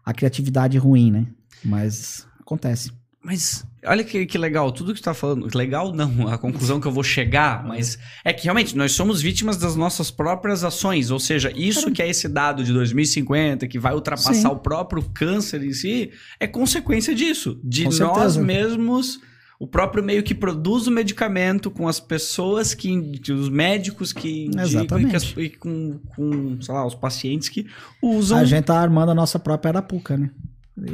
a 0.06 0.14
criatividade 0.14 0.78
ruim, 0.78 1.10
né? 1.10 1.26
Mas 1.62 2.26
acontece. 2.40 2.90
Mas 3.22 3.62
olha 3.84 4.02
que, 4.02 4.24
que 4.24 4.38
legal, 4.38 4.72
tudo 4.72 4.94
que 4.94 4.98
você 4.98 5.02
está 5.02 5.12
falando. 5.12 5.46
Legal 5.54 5.92
não, 5.92 6.28
a 6.32 6.38
conclusão 6.38 6.80
que 6.80 6.86
eu 6.86 6.92
vou 6.92 7.04
chegar, 7.04 7.62
mas 7.62 7.98
é 8.24 8.32
que 8.32 8.44
realmente 8.44 8.74
nós 8.74 8.92
somos 8.92 9.20
vítimas 9.20 9.58
das 9.58 9.76
nossas 9.76 10.10
próprias 10.10 10.64
ações. 10.64 11.10
Ou 11.10 11.20
seja, 11.20 11.52
isso 11.54 11.92
que 11.92 12.00
é 12.00 12.08
esse 12.08 12.26
dado 12.26 12.64
de 12.64 12.72
2050, 12.72 13.68
que 13.68 13.78
vai 13.78 13.92
ultrapassar 13.92 14.32
Sim. 14.32 14.46
o 14.46 14.56
próprio 14.56 15.02
câncer 15.12 15.62
em 15.62 15.74
si, 15.74 16.10
é 16.40 16.46
consequência 16.46 17.14
disso. 17.14 17.60
De 17.62 17.84
Com 17.84 17.90
nós 17.90 17.98
certeza. 17.98 18.42
mesmos 18.42 19.20
o 19.58 19.66
próprio 19.66 20.02
meio 20.02 20.22
que 20.22 20.34
produz 20.34 20.86
o 20.86 20.90
medicamento 20.90 21.70
com 21.70 21.86
as 21.86 22.00
pessoas 22.00 22.74
que, 22.74 22.90
os 23.30 23.48
médicos 23.48 24.12
que 24.12 24.46
indicam 24.46 25.00
e, 25.00 25.06
que 25.06 25.16
as, 25.16 25.34
e 25.36 25.48
com, 25.50 25.98
com, 26.14 26.60
sei 26.60 26.74
lá, 26.74 26.86
os 26.86 26.94
pacientes 26.94 27.48
que 27.48 27.66
usam. 28.02 28.38
A 28.38 28.44
gente 28.44 28.64
tá 28.64 28.80
armando 28.80 29.12
a 29.12 29.14
nossa 29.14 29.38
própria 29.38 29.70
arapuca, 29.70 30.16
né? 30.16 30.30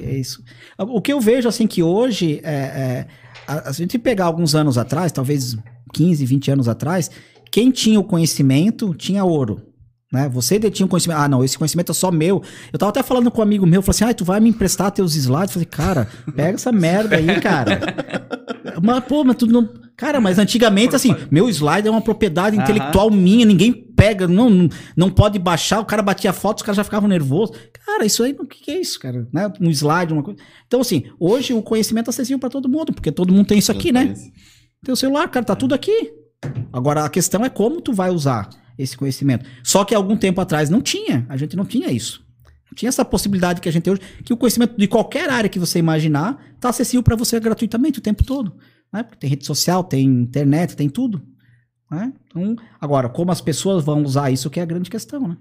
É 0.03 0.15
isso. 0.17 0.45
O 0.79 1.01
que 1.01 1.13
eu 1.13 1.21
vejo, 1.21 1.49
assim, 1.49 1.67
que 1.67 1.83
hoje, 1.83 2.41
é, 2.45 2.53
é, 2.53 3.07
a, 3.47 3.71
a 3.71 3.73
gente 3.73 3.99
pegar 3.99 4.27
alguns 4.27 4.55
anos 4.55 4.77
atrás, 4.77 5.11
talvez 5.11 5.57
15, 5.95 6.25
20 6.27 6.51
anos 6.51 6.69
atrás, 6.69 7.11
quem 7.51 7.71
tinha 7.71 7.99
o 7.99 8.05
conhecimento 8.05 8.95
tinha 8.95 9.25
ouro. 9.25 9.63
Né? 10.13 10.29
Você 10.29 10.59
detinha 10.59 10.87
o 10.87 10.89
conhecimento. 10.89 11.19
Ah, 11.19 11.29
não, 11.29 11.45
esse 11.45 11.57
conhecimento 11.57 11.93
é 11.93 11.95
só 11.95 12.11
meu. 12.11 12.43
Eu 12.73 12.79
tava 12.79 12.91
até 12.91 13.03
falando 13.03 13.31
com 13.31 13.41
um 13.41 13.45
amigo 13.45 13.65
meu, 13.65 13.81
falou 13.81 13.95
assim: 13.95 14.05
ah, 14.05 14.13
tu 14.13 14.25
vai 14.25 14.41
me 14.41 14.51
emprestar 14.51 14.91
teus 14.91 15.15
slides? 15.15 15.55
Eu 15.55 15.63
falei, 15.63 15.67
cara, 15.67 16.09
pega 16.35 16.55
essa 16.55 16.73
merda 16.73 17.17
aí, 17.17 17.41
cara. 17.41 17.81
mas, 18.83 19.05
pô, 19.05 19.25
mas 19.25 19.37
tu 19.37 19.47
não. 19.47 19.69
Cara, 19.97 20.21
mas 20.21 20.39
antigamente, 20.39 20.97
assim, 20.97 21.15
meu 21.31 21.49
slide 21.49 21.87
é 21.87 21.91
uma 21.91 22.01
propriedade 22.01 22.57
intelectual 22.57 23.11
minha, 23.11 23.45
ninguém 23.45 23.73
pega, 23.73 24.27
não, 24.27 24.49
não, 24.49 24.69
não 24.97 25.11
pode 25.11 25.39
baixar, 25.39 25.79
o 25.79 25.85
cara 25.85 26.01
batia 26.01 26.33
foto, 26.33 26.59
os 26.59 26.63
caras 26.63 26.79
já 26.79 26.85
ficavam 26.85 27.07
nervosos. 27.07 27.55
Cara, 27.85 28.07
isso 28.07 28.23
aí, 28.23 28.35
o 28.39 28.47
que, 28.47 28.65
que 28.65 28.71
é 28.71 28.81
isso, 28.81 28.99
cara? 28.99 29.29
Né? 29.31 29.53
Um 29.61 29.69
slide, 29.71 30.15
uma 30.15 30.23
coisa. 30.23 30.41
Então, 30.67 30.81
assim, 30.81 31.05
hoje 31.19 31.53
o 31.53 31.61
conhecimento 31.61 32.09
é 32.09 32.11
acessível 32.11 32.39
para 32.39 32.49
todo 32.49 32.67
mundo, 32.67 32.95
porque 32.95 33.13
todo 33.13 33.33
mundo 33.33 33.47
tem 33.47 33.59
isso 33.59 33.71
aqui, 33.71 33.93
né? 33.93 34.15
Tem 34.83 34.93
o 34.93 34.97
celular, 34.97 35.29
cara, 35.29 35.45
tá 35.45 35.55
tudo 35.55 35.75
aqui. 35.75 36.11
Agora, 36.73 37.05
a 37.05 37.11
questão 37.11 37.45
é 37.45 37.51
como 37.51 37.83
tu 37.83 37.93
vai 37.93 38.11
usar 38.11 38.49
esse 38.79 38.97
conhecimento. 38.97 39.45
Só 39.63 39.85
que 39.85 39.95
algum 39.95 40.17
tempo 40.17 40.41
atrás 40.41 40.71
não 40.71 40.81
tinha, 40.81 41.27
a 41.29 41.37
gente 41.37 41.55
não 41.55 41.67
tinha 41.67 41.93
isso. 41.93 42.25
Não 42.71 42.75
tinha 42.75 42.89
essa 42.89 43.05
possibilidade 43.05 43.61
que 43.61 43.69
a 43.69 43.73
gente 43.73 43.83
tem 43.83 43.93
hoje, 43.93 44.03
que 44.25 44.33
o 44.33 44.37
conhecimento 44.37 44.79
de 44.79 44.87
qualquer 44.87 45.29
área 45.29 45.51
que 45.51 45.59
você 45.59 45.79
imaginar 45.79 46.43
está 46.55 46.69
acessível 46.71 47.03
para 47.03 47.17
você 47.17 47.39
gratuitamente 47.39 47.99
o 47.99 48.03
tempo 48.03 48.25
todo. 48.25 48.55
Né? 48.93 49.03
Porque 49.03 49.19
tem 49.19 49.31
rede 49.31 49.47
social, 49.47 49.85
tem 49.85 50.05
internet, 50.05 50.77
tem 50.77 50.89
tudo. 50.89 51.23
Né? 51.91 52.13
Então, 52.27 52.57
agora, 52.81 53.09
como 53.09 53.33
as 53.33 53.41
pessoas 53.41 53.85
vão 53.85 54.03
usar 54.03 54.31
isso 54.31 54.51
que 54.51 54.61
é 54.61 54.63
a 54.63 54.67
grande 54.67 54.91
questão, 54.91 55.29
né? 55.29 55.37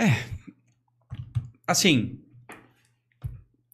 É. 0.00 0.16
Assim, 1.66 2.18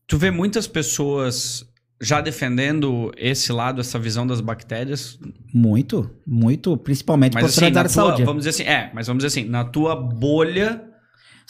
tu 0.07 0.19
vê 0.19 0.31
muitas 0.31 0.67
pessoas 0.67 1.67
já 2.01 2.21
defendendo 2.21 3.13
esse 3.17 3.53
lado, 3.53 3.81
essa 3.81 3.99
visão 3.99 4.27
das 4.27 4.41
bactérias? 4.41 5.19
Muito, 5.53 6.11
muito, 6.27 6.77
principalmente 6.77 7.35
mas, 7.35 7.45
assim, 7.45 7.73
da 7.73 7.89
saúde. 7.89 8.25
Vamos 8.25 8.45
dizer 8.45 8.51
assim, 8.51 8.71
é, 8.71 8.91
mas 8.95 9.07
vamos 9.07 9.25
dizer 9.25 9.41
assim, 9.41 9.49
na 9.49 9.65
tua 9.65 9.97
bolha 9.97 10.88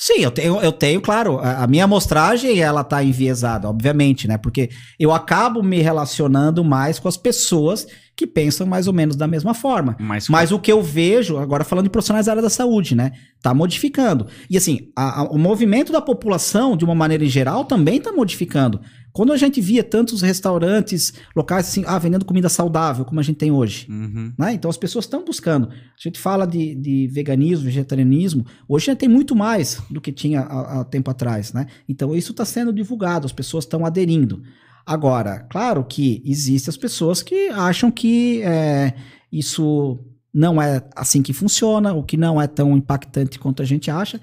Sim, 0.00 0.20
eu 0.20 0.30
tenho, 0.30 0.60
eu 0.60 0.70
tenho, 0.70 1.00
claro, 1.00 1.40
a, 1.40 1.64
a 1.64 1.66
minha 1.66 1.82
amostragem 1.82 2.60
ela 2.60 2.84
tá 2.84 3.02
enviesada, 3.02 3.68
obviamente, 3.68 4.28
né? 4.28 4.38
Porque 4.38 4.70
eu 4.96 5.12
acabo 5.12 5.60
me 5.60 5.82
relacionando 5.82 6.62
mais 6.62 7.00
com 7.00 7.08
as 7.08 7.16
pessoas 7.16 7.84
que 8.14 8.24
pensam 8.24 8.64
mais 8.64 8.86
ou 8.86 8.92
menos 8.92 9.16
da 9.16 9.26
mesma 9.26 9.54
forma. 9.54 9.96
Mas, 9.98 10.28
Mas 10.28 10.52
o 10.52 10.58
que 10.60 10.70
eu 10.70 10.80
vejo, 10.80 11.36
agora 11.36 11.64
falando 11.64 11.86
de 11.86 11.90
profissionais 11.90 12.26
da 12.26 12.32
área 12.32 12.42
da 12.42 12.48
saúde, 12.48 12.94
né? 12.94 13.10
Tá 13.42 13.52
modificando. 13.52 14.28
E 14.48 14.56
assim, 14.56 14.92
a, 14.94 15.22
a, 15.22 15.24
o 15.24 15.36
movimento 15.36 15.90
da 15.90 16.00
população, 16.00 16.76
de 16.76 16.84
uma 16.84 16.94
maneira 16.94 17.24
em 17.24 17.28
geral, 17.28 17.64
também 17.64 18.00
tá 18.00 18.12
modificando. 18.12 18.80
Quando 19.18 19.32
a 19.32 19.36
gente 19.36 19.60
via 19.60 19.82
tantos 19.82 20.22
restaurantes, 20.22 21.12
locais 21.34 21.66
assim, 21.66 21.82
ah, 21.88 21.98
vendendo 21.98 22.24
comida 22.24 22.48
saudável, 22.48 23.04
como 23.04 23.18
a 23.18 23.22
gente 23.24 23.34
tem 23.34 23.50
hoje. 23.50 23.84
Uhum. 23.90 24.32
Né? 24.38 24.52
Então 24.52 24.70
as 24.70 24.76
pessoas 24.76 25.06
estão 25.06 25.24
buscando. 25.24 25.70
A 25.70 26.00
gente 26.00 26.20
fala 26.20 26.46
de, 26.46 26.76
de 26.76 27.08
veganismo, 27.08 27.64
vegetarianismo, 27.64 28.46
hoje 28.68 28.86
já 28.86 28.94
tem 28.94 29.08
muito 29.08 29.34
mais 29.34 29.82
do 29.90 30.00
que 30.00 30.12
tinha 30.12 30.42
há, 30.42 30.82
há 30.82 30.84
tempo 30.84 31.10
atrás. 31.10 31.52
Né? 31.52 31.66
Então 31.88 32.14
isso 32.14 32.30
está 32.30 32.44
sendo 32.44 32.72
divulgado, 32.72 33.26
as 33.26 33.32
pessoas 33.32 33.64
estão 33.64 33.84
aderindo. 33.84 34.40
Agora, 34.86 35.40
claro 35.50 35.82
que 35.82 36.22
existem 36.24 36.70
as 36.70 36.76
pessoas 36.76 37.20
que 37.20 37.48
acham 37.48 37.90
que 37.90 38.40
é, 38.42 38.94
isso 39.32 39.98
não 40.32 40.62
é 40.62 40.80
assim 40.94 41.22
que 41.22 41.32
funciona, 41.32 41.92
o 41.92 42.04
que 42.04 42.16
não 42.16 42.40
é 42.40 42.46
tão 42.46 42.76
impactante 42.76 43.36
quanto 43.40 43.62
a 43.62 43.66
gente 43.66 43.90
acha. 43.90 44.20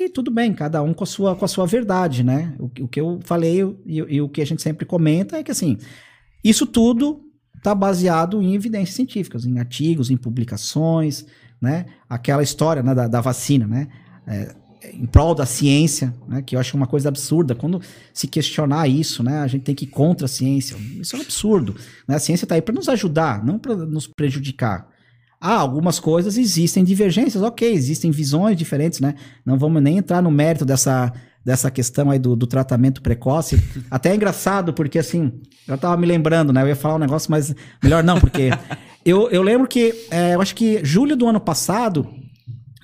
E 0.00 0.08
tudo 0.08 0.30
bem, 0.30 0.54
cada 0.54 0.82
um 0.82 0.94
com 0.94 1.04
a 1.04 1.06
sua, 1.06 1.36
com 1.36 1.44
a 1.44 1.48
sua 1.48 1.66
verdade, 1.66 2.24
né? 2.24 2.54
O, 2.58 2.64
o 2.84 2.88
que 2.88 3.00
eu 3.00 3.20
falei 3.22 3.60
e, 3.84 3.98
e, 3.98 4.20
o 4.22 4.28
que 4.28 4.40
a 4.40 4.46
gente 4.46 4.62
sempre 4.62 4.86
comenta 4.86 5.36
é 5.36 5.42
que, 5.42 5.50
assim, 5.50 5.76
isso 6.42 6.66
tudo 6.66 7.20
está 7.56 7.74
baseado 7.74 8.40
em 8.40 8.54
evidências 8.54 8.96
científicas, 8.96 9.44
em 9.44 9.58
artigos, 9.58 10.10
em 10.10 10.16
publicações, 10.16 11.26
né? 11.60 11.86
Aquela 12.08 12.42
história 12.42 12.82
né, 12.82 12.94
da, 12.94 13.06
da 13.06 13.20
vacina, 13.20 13.66
né? 13.66 13.88
É, 14.26 14.54
em 14.94 15.06
prol 15.06 15.34
da 15.34 15.44
ciência, 15.44 16.12
né? 16.26 16.40
Que 16.40 16.56
eu 16.56 16.60
acho 16.60 16.74
uma 16.74 16.86
coisa 16.86 17.10
absurda. 17.10 17.54
Quando 17.54 17.80
se 18.14 18.26
questionar 18.26 18.88
isso, 18.88 19.22
né? 19.22 19.40
A 19.40 19.46
gente 19.46 19.62
tem 19.62 19.74
que 19.74 19.84
ir 19.84 19.88
contra 19.88 20.24
a 20.24 20.28
ciência. 20.28 20.74
Isso 20.98 21.14
é 21.14 21.18
um 21.18 21.22
absurdo. 21.22 21.76
Né? 22.08 22.16
A 22.16 22.18
ciência 22.18 22.46
está 22.46 22.54
aí 22.54 22.62
para 22.62 22.74
nos 22.74 22.88
ajudar, 22.88 23.44
não 23.44 23.58
para 23.58 23.76
nos 23.76 24.06
prejudicar. 24.06 24.91
Ah, 25.44 25.56
algumas 25.56 25.98
coisas 25.98 26.38
existem 26.38 26.84
divergências, 26.84 27.42
ok, 27.42 27.68
existem 27.68 28.12
visões 28.12 28.56
diferentes, 28.56 29.00
né? 29.00 29.16
Não 29.44 29.58
vamos 29.58 29.82
nem 29.82 29.98
entrar 29.98 30.22
no 30.22 30.30
mérito 30.30 30.64
dessa, 30.64 31.12
dessa 31.44 31.68
questão 31.68 32.12
aí 32.12 32.18
do, 32.20 32.36
do 32.36 32.46
tratamento 32.46 33.02
precoce. 33.02 33.60
Até 33.90 34.12
é 34.12 34.14
engraçado, 34.14 34.72
porque 34.72 35.00
assim, 35.00 35.32
eu 35.66 35.76
tava 35.76 35.96
me 35.96 36.06
lembrando, 36.06 36.52
né? 36.52 36.62
Eu 36.62 36.68
ia 36.68 36.76
falar 36.76 36.94
um 36.94 37.00
negócio, 37.00 37.28
mas 37.28 37.52
melhor 37.82 38.04
não, 38.04 38.20
porque 38.20 38.50
eu, 39.04 39.28
eu 39.30 39.42
lembro 39.42 39.66
que, 39.66 39.92
é, 40.12 40.36
eu 40.36 40.40
acho 40.40 40.54
que 40.54 40.78
julho 40.84 41.16
do 41.16 41.26
ano 41.26 41.40
passado, 41.40 42.06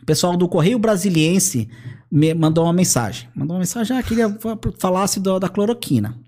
o 0.03 0.05
pessoal 0.05 0.37
do 0.37 0.49
Correio 0.49 0.81
Brasiliense 0.81 1.69
me 2.11 2.35
mandou 2.35 2.65
uma 2.65 2.73
mensagem. 2.73 3.29
Mandou 3.37 3.55
uma 3.55 3.61
mensagem, 3.61 3.97
ah, 3.97 4.03
queria 4.03 4.37
falasse 4.81 5.21
do, 5.21 5.39
da 5.39 5.49
cloroquina. 5.49 6.19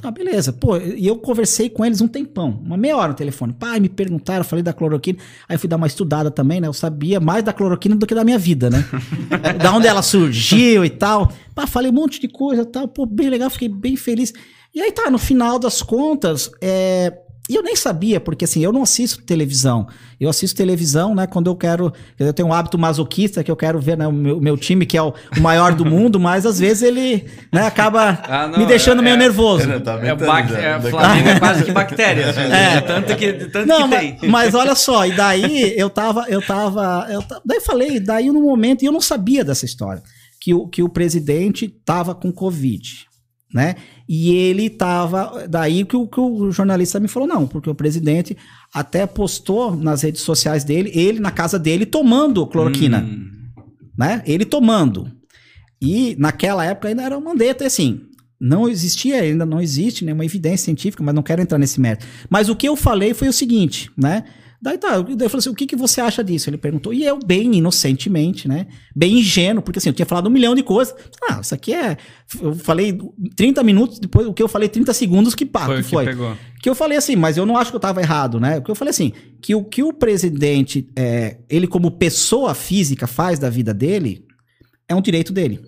Tá, 0.00 0.10
beleza. 0.10 0.52
Pô, 0.52 0.76
e 0.76 1.06
eu 1.06 1.16
conversei 1.16 1.68
com 1.68 1.84
eles 1.84 2.00
um 2.00 2.08
tempão, 2.08 2.60
uma 2.64 2.76
meia 2.76 2.96
hora 2.96 3.08
no 3.08 3.14
telefone. 3.14 3.52
Pai, 3.52 3.80
me 3.80 3.88
perguntaram, 3.88 4.44
falei 4.44 4.62
da 4.62 4.72
cloroquina. 4.72 5.18
Aí 5.48 5.56
eu 5.56 5.60
fui 5.60 5.68
dar 5.68 5.76
uma 5.76 5.86
estudada 5.86 6.30
também, 6.30 6.60
né? 6.60 6.68
Eu 6.68 6.72
sabia 6.72 7.18
mais 7.20 7.42
da 7.42 7.52
cloroquina 7.52 7.96
do 7.96 8.06
que 8.06 8.14
da 8.14 8.24
minha 8.24 8.38
vida, 8.38 8.70
né? 8.70 8.84
da 9.62 9.72
onde 9.72 9.86
ela 9.86 10.02
surgiu 10.02 10.84
e 10.84 10.90
tal. 10.90 11.32
Pá, 11.54 11.66
falei 11.66 11.90
um 11.90 11.94
monte 11.94 12.20
de 12.20 12.28
coisa 12.28 12.62
e 12.62 12.66
tal. 12.66 12.86
Pô, 12.88 13.06
bem 13.06 13.28
legal, 13.28 13.50
fiquei 13.50 13.68
bem 13.68 13.96
feliz. 13.96 14.32
E 14.74 14.80
aí 14.80 14.92
tá, 14.92 15.10
no 15.10 15.18
final 15.18 15.58
das 15.58 15.82
contas, 15.82 16.50
é, 16.60 17.12
e 17.48 17.54
eu 17.54 17.62
nem 17.62 17.74
sabia, 17.74 18.20
porque 18.20 18.44
assim, 18.44 18.62
eu 18.62 18.70
não 18.70 18.82
assisto 18.82 19.22
televisão. 19.22 19.86
Eu 20.20 20.28
assisto 20.28 20.56
televisão, 20.56 21.14
né, 21.14 21.26
quando 21.26 21.46
eu 21.48 21.56
quero. 21.56 21.92
Eu 22.18 22.32
tenho 22.32 22.48
um 22.48 22.52
hábito 22.52 22.76
masoquista 22.76 23.42
que 23.42 23.50
eu 23.50 23.56
quero 23.56 23.80
ver 23.80 23.96
né, 23.96 24.06
o 24.06 24.12
meu, 24.12 24.38
meu 24.40 24.56
time, 24.56 24.84
que 24.84 24.98
é 24.98 25.02
o, 25.02 25.14
o, 25.36 25.40
maior 25.40 25.74
do 25.74 25.84
mundo, 25.84 26.20
mas 26.20 26.44
às 26.44 26.58
vezes 26.58 26.82
ele 26.82 27.24
né, 27.50 27.66
acaba 27.66 28.20
ah, 28.28 28.48
não, 28.48 28.58
me 28.58 28.66
deixando 28.66 29.00
é, 29.00 29.04
meio 29.04 29.14
é, 29.14 29.18
nervoso. 29.18 29.66
Tá 29.80 29.94
é, 29.94 30.14
bac, 30.14 30.52
é, 30.52 30.80
Flamengo 30.90 31.28
é 31.28 31.38
quase 31.38 31.64
que 31.64 31.72
bactérias. 31.72 32.36
É, 32.48 32.80
tanto 32.80 33.16
que, 33.16 33.32
tanto 33.32 33.66
não, 33.66 33.88
que 33.88 33.94
mas, 33.94 34.20
tem. 34.20 34.30
Mas 34.30 34.54
olha 34.54 34.74
só, 34.76 35.06
e 35.06 35.12
daí 35.12 35.74
eu 35.76 35.88
tava. 35.88 36.26
Eu 36.28 36.42
tava 36.42 37.06
eu, 37.10 37.22
daí 37.44 37.60
falei, 37.60 38.00
daí 38.00 38.30
no 38.30 38.42
momento, 38.42 38.82
e 38.82 38.86
eu 38.86 38.92
não 38.92 39.00
sabia 39.00 39.44
dessa 39.44 39.64
história, 39.64 40.02
que 40.40 40.52
o, 40.52 40.66
que 40.66 40.82
o 40.82 40.88
presidente 40.88 41.68
tava 41.84 42.14
com 42.14 42.32
Covid 42.32 43.08
né? 43.52 43.76
E 44.08 44.34
ele 44.34 44.70
tava. 44.70 45.46
Daí 45.48 45.84
que 45.84 45.94
o, 45.94 46.06
que 46.06 46.18
o 46.18 46.50
jornalista 46.50 46.98
me 46.98 47.08
falou, 47.08 47.28
não, 47.28 47.46
porque 47.46 47.68
o 47.68 47.74
presidente 47.74 48.36
até 48.72 49.06
postou 49.06 49.76
nas 49.76 50.02
redes 50.02 50.22
sociais 50.22 50.64
dele, 50.64 50.90
ele 50.94 51.20
na 51.20 51.30
casa 51.30 51.58
dele 51.58 51.84
tomando 51.84 52.46
cloroquina. 52.46 53.00
Hum. 53.00 53.30
Né? 53.96 54.22
Ele 54.26 54.44
tomando. 54.44 55.10
E 55.80 56.16
naquela 56.18 56.64
época 56.64 56.88
ainda 56.88 57.02
era 57.02 57.18
um 57.18 57.20
mandeta, 57.20 57.66
assim. 57.66 58.00
Não 58.40 58.68
existia, 58.68 59.20
ainda 59.20 59.44
não 59.44 59.60
existe 59.60 60.04
nenhuma 60.04 60.24
evidência 60.24 60.66
científica, 60.66 61.02
mas 61.02 61.14
não 61.14 61.22
quero 61.22 61.42
entrar 61.42 61.58
nesse 61.58 61.80
mérito. 61.80 62.06
Mas 62.30 62.48
o 62.48 62.56
que 62.56 62.68
eu 62.68 62.76
falei 62.76 63.12
foi 63.12 63.28
o 63.28 63.32
seguinte, 63.32 63.90
né? 63.96 64.24
Daí 64.60 64.76
tá, 64.76 65.00
daí 65.00 65.00
eu 65.00 65.30
falei 65.30 65.38
assim, 65.38 65.50
o 65.50 65.54
que, 65.54 65.66
que 65.66 65.76
você 65.76 66.00
acha 66.00 66.22
disso? 66.22 66.50
Ele 66.50 66.58
perguntou, 66.58 66.92
e 66.92 67.04
eu 67.04 67.18
bem 67.24 67.54
inocentemente, 67.54 68.48
né? 68.48 68.66
Bem 68.94 69.20
ingênuo, 69.20 69.62
porque 69.62 69.78
assim, 69.78 69.88
eu 69.88 69.92
tinha 69.92 70.04
falado 70.04 70.26
um 70.26 70.30
milhão 70.30 70.54
de 70.54 70.64
coisas. 70.64 70.94
Ah, 71.30 71.38
isso 71.40 71.54
aqui 71.54 71.72
é... 71.72 71.96
Eu 72.42 72.54
falei 72.56 72.98
30 73.36 73.62
minutos, 73.62 74.00
depois 74.00 74.26
o 74.26 74.32
que 74.32 74.42
eu 74.42 74.48
falei 74.48 74.68
30 74.68 74.92
segundos, 74.92 75.34
que 75.36 75.46
pá, 75.46 75.66
foi. 75.66 75.76
Que, 75.76 75.82
foi. 75.84 76.04
Pegou. 76.06 76.36
que 76.60 76.68
eu 76.68 76.74
falei 76.74 76.98
assim, 76.98 77.14
mas 77.14 77.36
eu 77.36 77.46
não 77.46 77.56
acho 77.56 77.70
que 77.70 77.76
eu 77.76 77.80
tava 77.80 78.00
errado, 78.00 78.40
né? 78.40 78.56
Porque 78.56 78.72
eu 78.72 78.74
falei 78.74 78.90
assim, 78.90 79.12
que 79.40 79.54
o 79.54 79.62
que 79.62 79.82
o 79.82 79.92
presidente, 79.92 80.88
é, 80.96 81.38
ele 81.48 81.68
como 81.68 81.92
pessoa 81.92 82.52
física 82.52 83.06
faz 83.06 83.38
da 83.38 83.48
vida 83.48 83.72
dele, 83.72 84.26
é 84.88 84.94
um 84.94 85.00
direito 85.00 85.32
dele. 85.32 85.60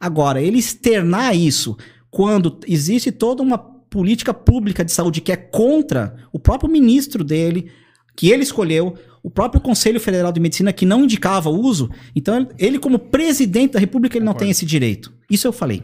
Agora, 0.00 0.40
ele 0.40 0.58
externar 0.58 1.36
isso 1.36 1.76
quando 2.10 2.58
existe 2.66 3.12
toda 3.12 3.42
uma 3.42 3.58
política 3.58 4.32
pública 4.32 4.82
de 4.82 4.90
saúde 4.90 5.20
que 5.20 5.30
é 5.30 5.36
contra 5.36 6.16
o 6.32 6.38
próprio 6.38 6.70
ministro 6.70 7.22
dele, 7.22 7.70
que 8.16 8.30
ele 8.30 8.42
escolheu, 8.42 8.94
o 9.22 9.30
próprio 9.30 9.60
Conselho 9.60 10.00
Federal 10.00 10.32
de 10.32 10.40
Medicina 10.40 10.72
que 10.72 10.84
não 10.84 11.04
indicava 11.04 11.48
o 11.48 11.60
uso. 11.60 11.90
Então, 12.14 12.48
ele 12.58 12.78
como 12.78 12.98
presidente 12.98 13.72
da 13.72 13.80
República, 13.80 14.18
ele 14.18 14.24
não 14.24 14.34
tem 14.34 14.50
esse 14.50 14.66
direito. 14.66 15.12
Isso 15.30 15.46
eu 15.46 15.52
falei. 15.52 15.82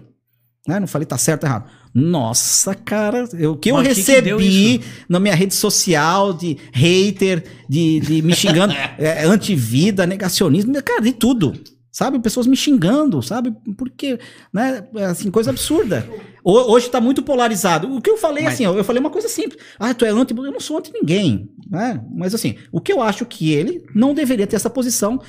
Né? 0.66 0.78
Não 0.78 0.86
falei 0.86 1.06
tá 1.06 1.16
certo 1.16 1.44
ou 1.44 1.48
errado. 1.48 1.70
Nossa, 1.94 2.74
cara, 2.74 3.24
o 3.50 3.56
que 3.56 3.70
eu 3.70 3.76
Mas 3.76 3.88
recebi 3.88 4.36
que 4.36 4.80
na 5.08 5.18
minha 5.18 5.34
rede 5.34 5.54
social 5.54 6.34
de 6.34 6.58
hater, 6.72 7.42
de, 7.68 8.00
de 8.00 8.22
me 8.22 8.34
xingando, 8.34 8.74
é, 8.98 9.24
antivida, 9.24 10.06
negacionismo, 10.06 10.74
cara, 10.82 11.00
de 11.00 11.12
tudo. 11.12 11.54
Sabe? 11.98 12.20
Pessoas 12.20 12.46
me 12.46 12.54
xingando, 12.54 13.20
sabe? 13.20 13.52
Porque, 13.76 14.20
né? 14.52 14.86
Assim, 15.10 15.32
coisa 15.32 15.50
absurda. 15.50 16.08
Hoje 16.44 16.86
está 16.86 17.00
muito 17.00 17.24
polarizado. 17.24 17.92
O 17.92 18.00
que 18.00 18.08
eu 18.08 18.16
falei, 18.16 18.44
Mas... 18.44 18.54
assim, 18.54 18.64
eu 18.64 18.84
falei 18.84 19.00
uma 19.00 19.10
coisa 19.10 19.26
simples. 19.26 19.60
Ah, 19.80 19.92
tu 19.92 20.04
é 20.04 20.10
anti... 20.10 20.32
Eu 20.32 20.52
não 20.52 20.60
sou 20.60 20.78
anti 20.78 20.92
ninguém, 20.94 21.50
né? 21.68 22.00
Mas, 22.14 22.36
assim, 22.36 22.54
o 22.70 22.80
que 22.80 22.92
eu 22.92 23.02
acho 23.02 23.26
que 23.26 23.52
ele 23.52 23.84
não 23.96 24.14
deveria 24.14 24.46
ter 24.46 24.54
essa 24.54 24.70
posição. 24.70 25.20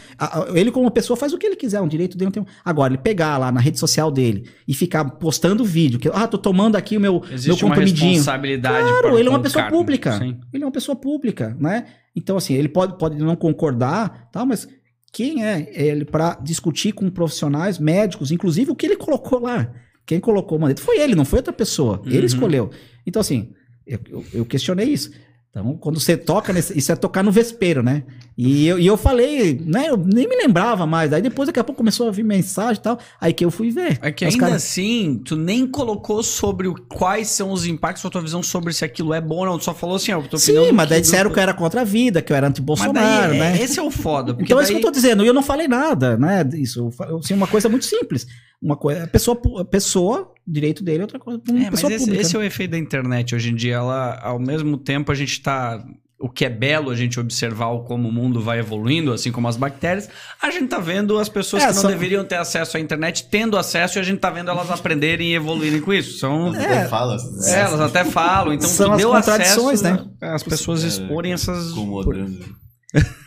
Ele, 0.53 0.69
como 0.69 0.91
pessoa, 0.91 1.17
faz 1.17 1.33
o 1.33 1.39
que 1.39 1.47
ele 1.47 1.55
quiser, 1.55 1.81
um 1.81 1.87
direito 1.87 2.15
dele. 2.15 2.29
Tem... 2.29 2.45
Agora, 2.63 2.93
ele 2.93 3.01
pegar 3.01 3.39
lá 3.39 3.51
na 3.51 3.59
rede 3.59 3.79
social 3.79 4.11
dele 4.11 4.47
e 4.67 4.75
ficar 4.75 5.03
postando 5.03 5.65
vídeo, 5.65 5.99
que, 5.99 6.07
ah, 6.13 6.27
tô 6.27 6.37
tomando 6.37 6.75
aqui 6.75 6.97
o 6.97 7.01
meu, 7.01 7.23
Existe 7.31 7.47
meu 7.47 7.57
comprimidinho. 7.57 8.11
responsabilidade 8.11 8.87
claro, 8.87 9.17
ele 9.17 9.27
é 9.27 9.31
uma 9.31 9.41
pessoa 9.41 9.65
pública. 9.69 10.19
Sim. 10.19 10.39
Ele 10.53 10.63
é 10.63 10.67
uma 10.67 10.71
pessoa 10.71 10.95
pública, 10.95 11.57
né? 11.59 11.85
Então, 12.15 12.37
assim, 12.37 12.53
ele 12.53 12.69
pode, 12.69 12.97
pode 12.97 13.17
não 13.17 13.35
concordar, 13.35 14.29
tal, 14.31 14.45
mas 14.45 14.67
quem 15.11 15.43
é 15.43 15.69
ele 15.73 16.05
para 16.05 16.35
discutir 16.35 16.93
com 16.93 17.09
profissionais 17.09 17.79
médicos, 17.79 18.31
inclusive 18.31 18.71
o 18.71 18.75
que 18.75 18.85
ele 18.85 18.95
colocou 18.95 19.39
lá. 19.39 19.71
Quem 20.05 20.19
colocou 20.19 20.57
o 20.57 20.61
mandato 20.61 20.81
foi 20.81 20.99
ele, 20.99 21.15
não 21.15 21.25
foi 21.25 21.39
outra 21.39 21.53
pessoa. 21.53 22.01
Uhum. 22.03 22.11
Ele 22.11 22.25
escolheu. 22.25 22.71
Então, 23.05 23.19
assim, 23.19 23.53
eu, 23.85 23.99
eu, 24.33 24.45
questionei 24.45 24.87
isso. 24.87 25.11
Então, 25.49 25.75
quando 25.77 25.99
você 25.99 26.15
toca, 26.15 26.53
nesse, 26.53 26.77
isso 26.77 26.91
é 26.91 26.95
tocar 26.95 27.23
no 27.23 27.31
vespeiro, 27.31 27.81
né? 27.81 28.03
E 28.37 28.67
eu, 28.67 28.79
e 28.79 28.85
eu 28.85 28.95
falei, 28.95 29.59
né? 29.65 29.89
Eu 29.89 29.97
nem 29.97 30.27
me 30.27 30.35
lembrava 30.35 30.85
mais. 30.85 31.11
Aí 31.11 31.23
depois, 31.23 31.47
daqui 31.47 31.59
a 31.59 31.63
pouco, 31.63 31.79
começou 31.79 32.07
a 32.07 32.11
vir 32.11 32.23
mensagem 32.23 32.79
e 32.79 32.83
tal. 32.83 32.99
Aí 33.19 33.33
que 33.33 33.43
eu 33.43 33.49
fui 33.49 33.71
ver. 33.71 33.97
É 34.01 34.11
que 34.11 34.23
ainda 34.23 34.37
cara... 34.37 34.55
assim, 34.55 35.19
tu 35.25 35.35
nem 35.35 35.65
colocou 35.65 36.21
sobre 36.21 36.67
o, 36.67 36.75
quais 36.75 37.29
são 37.29 37.51
os 37.51 37.65
impactos 37.65 38.03
da 38.03 38.11
tua 38.11 38.21
visão 38.21 38.43
sobre 38.43 38.71
se 38.73 38.85
aquilo 38.85 39.11
é 39.11 39.19
bom 39.19 39.37
ou 39.37 39.45
não. 39.45 39.57
Tu 39.57 39.63
só 39.63 39.73
falou 39.73 39.95
assim, 39.95 40.13
ó, 40.13 40.21
tua 40.21 40.37
Sim, 40.37 40.71
mas 40.71 40.87
daí 40.87 41.01
disseram 41.01 41.31
que 41.31 41.39
eu 41.39 41.43
era 41.43 41.53
contra 41.53 41.81
a 41.81 41.83
vida, 41.83 42.21
que 42.21 42.31
eu 42.31 42.37
era 42.37 42.47
anti-Bolsonaro, 42.47 43.33
né? 43.33 43.57
É, 43.59 43.63
esse 43.63 43.79
é 43.79 43.83
o 43.83 43.89
foda. 43.89 44.37
Então 44.39 44.57
daí... 44.57 44.59
é 44.59 44.63
isso 44.63 44.71
que 44.71 44.77
eu 44.77 44.81
tô 44.81 44.91
dizendo. 44.91 45.23
E 45.23 45.27
eu 45.27 45.33
não 45.33 45.43
falei 45.43 45.67
nada, 45.67 46.15
né? 46.15 46.47
Isso, 46.53 46.91
assim, 47.19 47.33
uma 47.33 47.47
coisa 47.47 47.67
muito 47.67 47.85
simples. 47.85 48.27
Uma 48.61 48.75
coisa, 48.75 49.05
a 49.05 49.07
pessoa, 49.07 49.39
a 49.59 49.65
pessoa, 49.65 50.33
direito 50.45 50.83
dele 50.83 50.99
é 50.99 51.01
outra 51.03 51.19
coisa. 51.19 51.41
Uma 51.49 51.67
é, 51.67 51.71
pessoa 51.71 51.91
mas 51.91 52.01
esse, 52.01 52.15
esse, 52.15 52.35
é 52.35 52.39
o 52.39 52.43
efeito 52.43 52.71
da 52.71 52.77
internet 52.77 53.33
hoje 53.33 53.51
em 53.51 53.55
dia. 53.55 53.75
Ela, 53.75 54.19
ao 54.21 54.37
mesmo 54.37 54.77
tempo, 54.77 55.11
a 55.11 55.15
gente 55.15 55.31
está 55.31 55.83
o 56.19 56.29
que 56.29 56.43
é 56.43 56.49
belo 56.49 56.91
a 56.91 56.95
gente 56.95 57.17
observar 57.17 57.69
como 57.85 58.09
o 58.09 58.11
mundo 58.11 58.41
vai 58.41 58.59
evoluindo, 58.59 59.13
assim 59.13 59.31
como 59.31 59.47
as 59.47 59.55
bactérias, 59.55 60.09
a 60.41 60.51
gente 60.51 60.67
tá 60.67 60.77
vendo 60.77 61.17
as 61.17 61.29
pessoas 61.29 61.63
é, 61.63 61.67
que 61.67 61.73
não 61.75 61.81
só... 61.81 61.87
deveriam 61.87 62.25
ter 62.25 62.35
acesso 62.35 62.75
à 62.75 62.79
internet 62.79 63.27
tendo 63.31 63.57
acesso 63.57 63.97
e 63.97 63.99
a 64.01 64.03
gente 64.03 64.19
tá 64.19 64.29
vendo 64.29 64.51
elas 64.51 64.69
aprenderem 64.69 65.29
e 65.29 65.35
evoluírem 65.35 65.79
com 65.79 65.93
isso. 65.93 66.19
São... 66.19 66.53
É, 66.53 66.85
fala, 66.89 67.15
é, 67.45 67.59
elas 67.61 67.79
até 67.79 68.03
falam. 68.03 68.53
Então, 68.53 68.67
São 68.67 68.91
tu 68.91 68.97
deu 68.97 69.13
acesso 69.13 69.71
né? 69.81 70.05
as 70.21 70.43
pessoas 70.43 70.83
exporem 70.83 71.31
essas... 71.31 71.71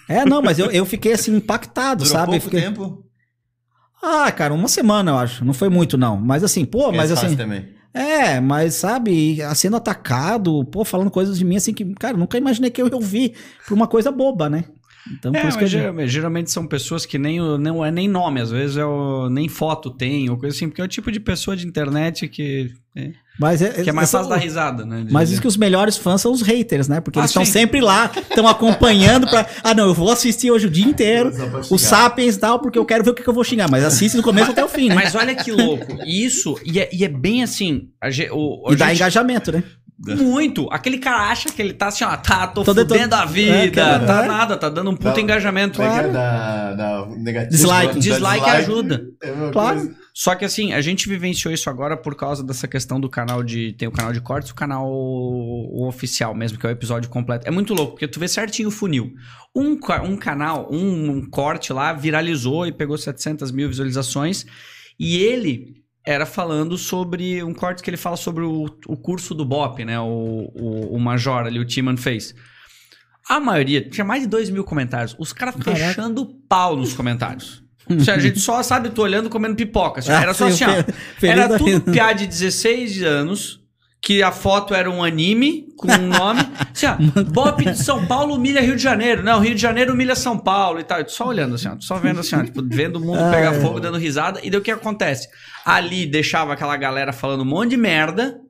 É, 0.08 0.26
não, 0.26 0.42
mas 0.42 0.58
eu, 0.58 0.70
eu 0.70 0.84
fiquei 0.84 1.12
assim 1.12 1.36
impactado, 1.36 2.04
Durou 2.04 2.12
sabe? 2.12 2.32
pouco 2.32 2.44
fiquei... 2.44 2.60
tempo? 2.60 3.01
Ah, 4.02 4.32
cara, 4.32 4.52
uma 4.52 4.66
semana, 4.68 5.12
eu 5.12 5.18
acho. 5.18 5.44
Não 5.44 5.54
foi 5.54 5.68
muito, 5.68 5.96
não. 5.96 6.16
Mas 6.16 6.42
assim, 6.42 6.64
pô, 6.64 6.90
mas 6.90 7.12
assim. 7.12 7.36
Também. 7.36 7.68
É, 7.94 8.40
mas 8.40 8.74
sabe, 8.74 9.38
sendo 9.54 9.76
atacado, 9.76 10.64
pô, 10.64 10.82
falando 10.82 11.10
coisas 11.10 11.38
de 11.38 11.44
mim 11.44 11.56
assim 11.56 11.74
que, 11.74 11.84
cara, 11.94 12.16
nunca 12.16 12.38
imaginei 12.38 12.70
que 12.70 12.80
eu 12.80 12.88
ia 12.88 12.94
ouvir 12.94 13.34
por 13.68 13.74
uma 13.74 13.86
coisa 13.86 14.10
boba, 14.10 14.48
né? 14.48 14.64
Então, 15.10 15.34
é, 15.34 15.44
mas 15.44 15.70
geralmente, 15.70 16.08
geralmente, 16.08 16.50
são 16.50 16.66
pessoas 16.66 17.04
que 17.04 17.18
nem 17.18 17.38
não 17.58 17.84
é 17.84 17.90
nem 17.90 18.08
nome, 18.08 18.40
às 18.40 18.50
vezes 18.50 18.76
é 18.76 18.84
o, 18.84 19.28
nem 19.28 19.48
foto 19.48 19.90
tem, 19.90 20.30
ou 20.30 20.36
coisa 20.36 20.56
assim, 20.56 20.68
porque 20.68 20.80
é 20.80 20.84
o 20.84 20.88
tipo 20.88 21.10
de 21.10 21.18
pessoa 21.18 21.56
de 21.56 21.66
internet 21.66 22.28
que. 22.28 22.72
É, 22.94 23.10
mas 23.40 23.62
é, 23.62 23.82
que 23.82 23.88
é 23.88 23.92
mais 23.92 24.10
fácil 24.10 24.28
dar 24.28 24.36
risada, 24.36 24.84
né? 24.84 25.06
Mas 25.10 25.30
diz 25.30 25.40
que 25.40 25.46
os 25.46 25.56
melhores 25.56 25.96
fãs 25.96 26.20
são 26.20 26.30
os 26.30 26.42
haters, 26.42 26.86
né? 26.86 27.00
Porque 27.00 27.18
ah, 27.18 27.22
eles 27.22 27.30
estão 27.30 27.44
sempre 27.44 27.80
lá, 27.80 28.10
estão 28.14 28.46
acompanhando 28.46 29.26
pra. 29.26 29.46
Ah, 29.64 29.74
não, 29.74 29.86
eu 29.86 29.94
vou 29.94 30.10
assistir 30.10 30.50
hoje 30.50 30.66
o 30.66 30.70
dia 30.70 30.84
inteiro, 30.84 31.32
o 31.70 31.78
Sapiens 31.78 32.36
e 32.36 32.38
tal, 32.38 32.60
porque 32.60 32.78
eu 32.78 32.84
quero 32.84 33.02
ver 33.02 33.10
o 33.10 33.14
que, 33.14 33.22
que 33.22 33.28
eu 33.28 33.34
vou 33.34 33.42
xingar. 33.42 33.70
Mas 33.70 33.82
assiste 33.82 34.16
do 34.16 34.22
começo 34.22 34.50
até 34.50 34.62
o 34.62 34.68
fim, 34.68 34.88
né? 34.88 34.94
Mas 34.94 35.14
olha 35.14 35.34
que 35.34 35.50
louco. 35.50 35.98
Isso, 36.06 36.60
e 36.64 36.78
é, 36.78 36.88
e 36.92 37.04
é 37.04 37.08
bem 37.08 37.42
assim. 37.42 37.88
A, 38.00 38.08
o, 38.32 38.66
a 38.66 38.68
e 38.68 38.70
gente... 38.72 38.78
dá 38.78 38.94
engajamento, 38.94 39.50
né? 39.50 39.64
Muito. 40.04 40.68
Aquele 40.72 40.98
cara 40.98 41.30
acha 41.30 41.48
que 41.50 41.62
ele 41.62 41.72
tá 41.72 41.86
assim, 41.86 42.02
ó, 42.02 42.16
tá, 42.16 42.48
tô, 42.48 42.64
tô 42.64 42.74
fudendo 42.74 43.10
tô... 43.10 43.14
a 43.14 43.24
vida, 43.24 43.80
é, 43.80 43.98
tá 44.00 44.24
é. 44.24 44.26
nada, 44.26 44.56
tá 44.56 44.68
dando 44.68 44.90
um 44.90 44.96
puta 44.96 45.20
engajamento. 45.20 45.76
Claro. 45.76 46.12
Da, 46.12 46.74
da 46.74 47.44
dislike. 47.44 48.00
Dislike 48.00 48.50
ajuda. 48.50 49.06
É 49.22 49.50
claro. 49.52 49.94
Só 50.12 50.34
que 50.34 50.44
assim, 50.44 50.72
a 50.72 50.80
gente 50.80 51.08
vivenciou 51.08 51.54
isso 51.54 51.70
agora 51.70 51.96
por 51.96 52.14
causa 52.14 52.42
dessa 52.42 52.66
questão 52.66 53.00
do 53.00 53.08
canal 53.08 53.42
de. 53.42 53.72
Tem 53.74 53.86
o 53.86 53.92
canal 53.92 54.12
de 54.12 54.20
cortes 54.20 54.50
o 54.50 54.54
canal 54.54 54.86
o 54.90 55.86
oficial 55.86 56.34
mesmo, 56.34 56.58
que 56.58 56.66
é 56.66 56.68
o 56.68 56.72
episódio 56.72 57.08
completo. 57.08 57.46
É 57.46 57.50
muito 57.50 57.72
louco, 57.72 57.92
porque 57.92 58.08
tu 58.08 58.18
vê 58.18 58.26
certinho 58.26 58.68
o 58.68 58.72
funil. 58.72 59.12
Um, 59.54 59.78
um 60.04 60.16
canal, 60.16 60.68
um, 60.70 61.10
um 61.10 61.30
corte 61.30 61.72
lá 61.72 61.92
viralizou 61.92 62.66
e 62.66 62.72
pegou 62.72 62.98
700 62.98 63.52
mil 63.52 63.68
visualizações. 63.68 64.44
E 64.98 65.16
ele 65.18 65.81
era 66.04 66.26
falando 66.26 66.76
sobre 66.76 67.42
um 67.42 67.54
corte 67.54 67.82
que 67.82 67.88
ele 67.90 67.96
fala 67.96 68.16
sobre 68.16 68.44
o, 68.44 68.64
o 68.86 68.96
curso 68.96 69.34
do 69.34 69.44
BOP, 69.44 69.84
né? 69.84 69.98
O, 70.00 70.50
o, 70.54 70.96
o 70.96 71.00
Major 71.00 71.46
ali, 71.46 71.58
o 71.58 71.64
Timan 71.64 71.96
fez. 71.96 72.34
A 73.28 73.38
maioria, 73.38 73.88
tinha 73.88 74.04
mais 74.04 74.22
de 74.22 74.28
2 74.28 74.50
mil 74.50 74.64
comentários. 74.64 75.14
Os 75.18 75.32
caras 75.32 75.54
fechando 75.62 76.26
pau 76.48 76.76
nos 76.76 76.92
comentários. 76.92 77.62
a 77.88 78.18
gente 78.18 78.40
só 78.40 78.62
sabe, 78.62 78.90
tô 78.90 79.02
olhando 79.02 79.30
comendo 79.30 79.54
pipoca. 79.54 80.00
Assim, 80.00 80.10
era 80.10 80.34
só 80.34 80.46
assim, 80.46 80.64
ó. 80.64 81.26
Era 81.26 81.56
tudo 81.56 81.80
piá 81.92 82.12
de 82.12 82.26
16 82.26 83.02
anos 83.02 83.61
que 84.02 84.20
a 84.20 84.32
foto 84.32 84.74
era 84.74 84.90
um 84.90 85.04
anime 85.04 85.68
com 85.76 85.86
um 85.86 86.08
nome. 86.08 86.40
Assim, 86.74 86.86
ó, 86.86 86.96
Bop 87.30 87.64
de 87.64 87.78
São 87.78 88.04
Paulo 88.04 88.34
humilha 88.34 88.60
Rio 88.60 88.74
de 88.74 88.82
Janeiro. 88.82 89.22
Não, 89.22 89.38
Rio 89.38 89.54
de 89.54 89.62
Janeiro 89.62 89.92
humilha 89.92 90.16
São 90.16 90.36
Paulo 90.36 90.80
e 90.80 90.84
tal. 90.84 91.08
Só 91.08 91.28
olhando 91.28 91.54
assim, 91.54 91.68
ó, 91.68 91.76
só 91.78 91.96
vendo 91.98 92.18
assim, 92.18 92.34
ó, 92.34 92.42
tipo, 92.42 92.60
vendo 92.64 92.96
o 92.96 93.00
mundo 93.00 93.22
pegar 93.30 93.54
fogo, 93.54 93.78
dando 93.78 93.96
risada. 93.96 94.40
E 94.42 94.50
daí 94.50 94.58
o 94.58 94.62
que 94.62 94.72
acontece? 94.72 95.28
Ali 95.64 96.04
deixava 96.04 96.52
aquela 96.52 96.76
galera 96.76 97.12
falando 97.12 97.42
um 97.42 97.46
monte 97.46 97.70
de 97.70 97.76
merda. 97.76 98.40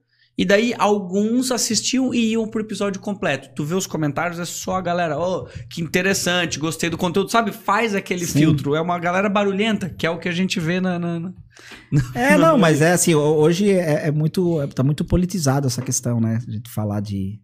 E 0.42 0.44
daí 0.44 0.74
alguns 0.76 1.52
assistiam 1.52 2.12
e 2.12 2.32
iam 2.32 2.48
pro 2.48 2.62
episódio 2.62 3.00
completo. 3.00 3.50
Tu 3.54 3.64
vê 3.64 3.76
os 3.76 3.86
comentários, 3.86 4.40
é 4.40 4.44
só 4.44 4.74
a 4.74 4.80
galera, 4.80 5.16
oh, 5.16 5.46
que 5.70 5.80
interessante, 5.80 6.58
gostei 6.58 6.90
do 6.90 6.98
conteúdo, 6.98 7.30
sabe? 7.30 7.52
Faz 7.52 7.94
aquele 7.94 8.26
Sim. 8.26 8.40
filtro. 8.40 8.74
É 8.74 8.80
uma 8.80 8.98
galera 8.98 9.28
barulhenta, 9.28 9.88
que 9.88 10.04
é 10.04 10.10
o 10.10 10.18
que 10.18 10.28
a 10.28 10.32
gente 10.32 10.58
vê 10.58 10.80
na. 10.80 10.98
na, 10.98 11.20
na 11.20 11.32
é, 12.12 12.36
não, 12.36 12.58
mas 12.58 12.82
é 12.82 12.90
assim, 12.90 13.14
hoje 13.14 13.70
é, 13.70 14.08
é 14.08 14.10
muito. 14.10 14.60
É, 14.60 14.66
tá 14.66 14.82
muito 14.82 15.04
politizado 15.04 15.68
essa 15.68 15.80
questão, 15.80 16.20
né? 16.20 16.40
A 16.44 16.50
gente 16.50 16.68
falar 16.68 16.98
de. 16.98 17.38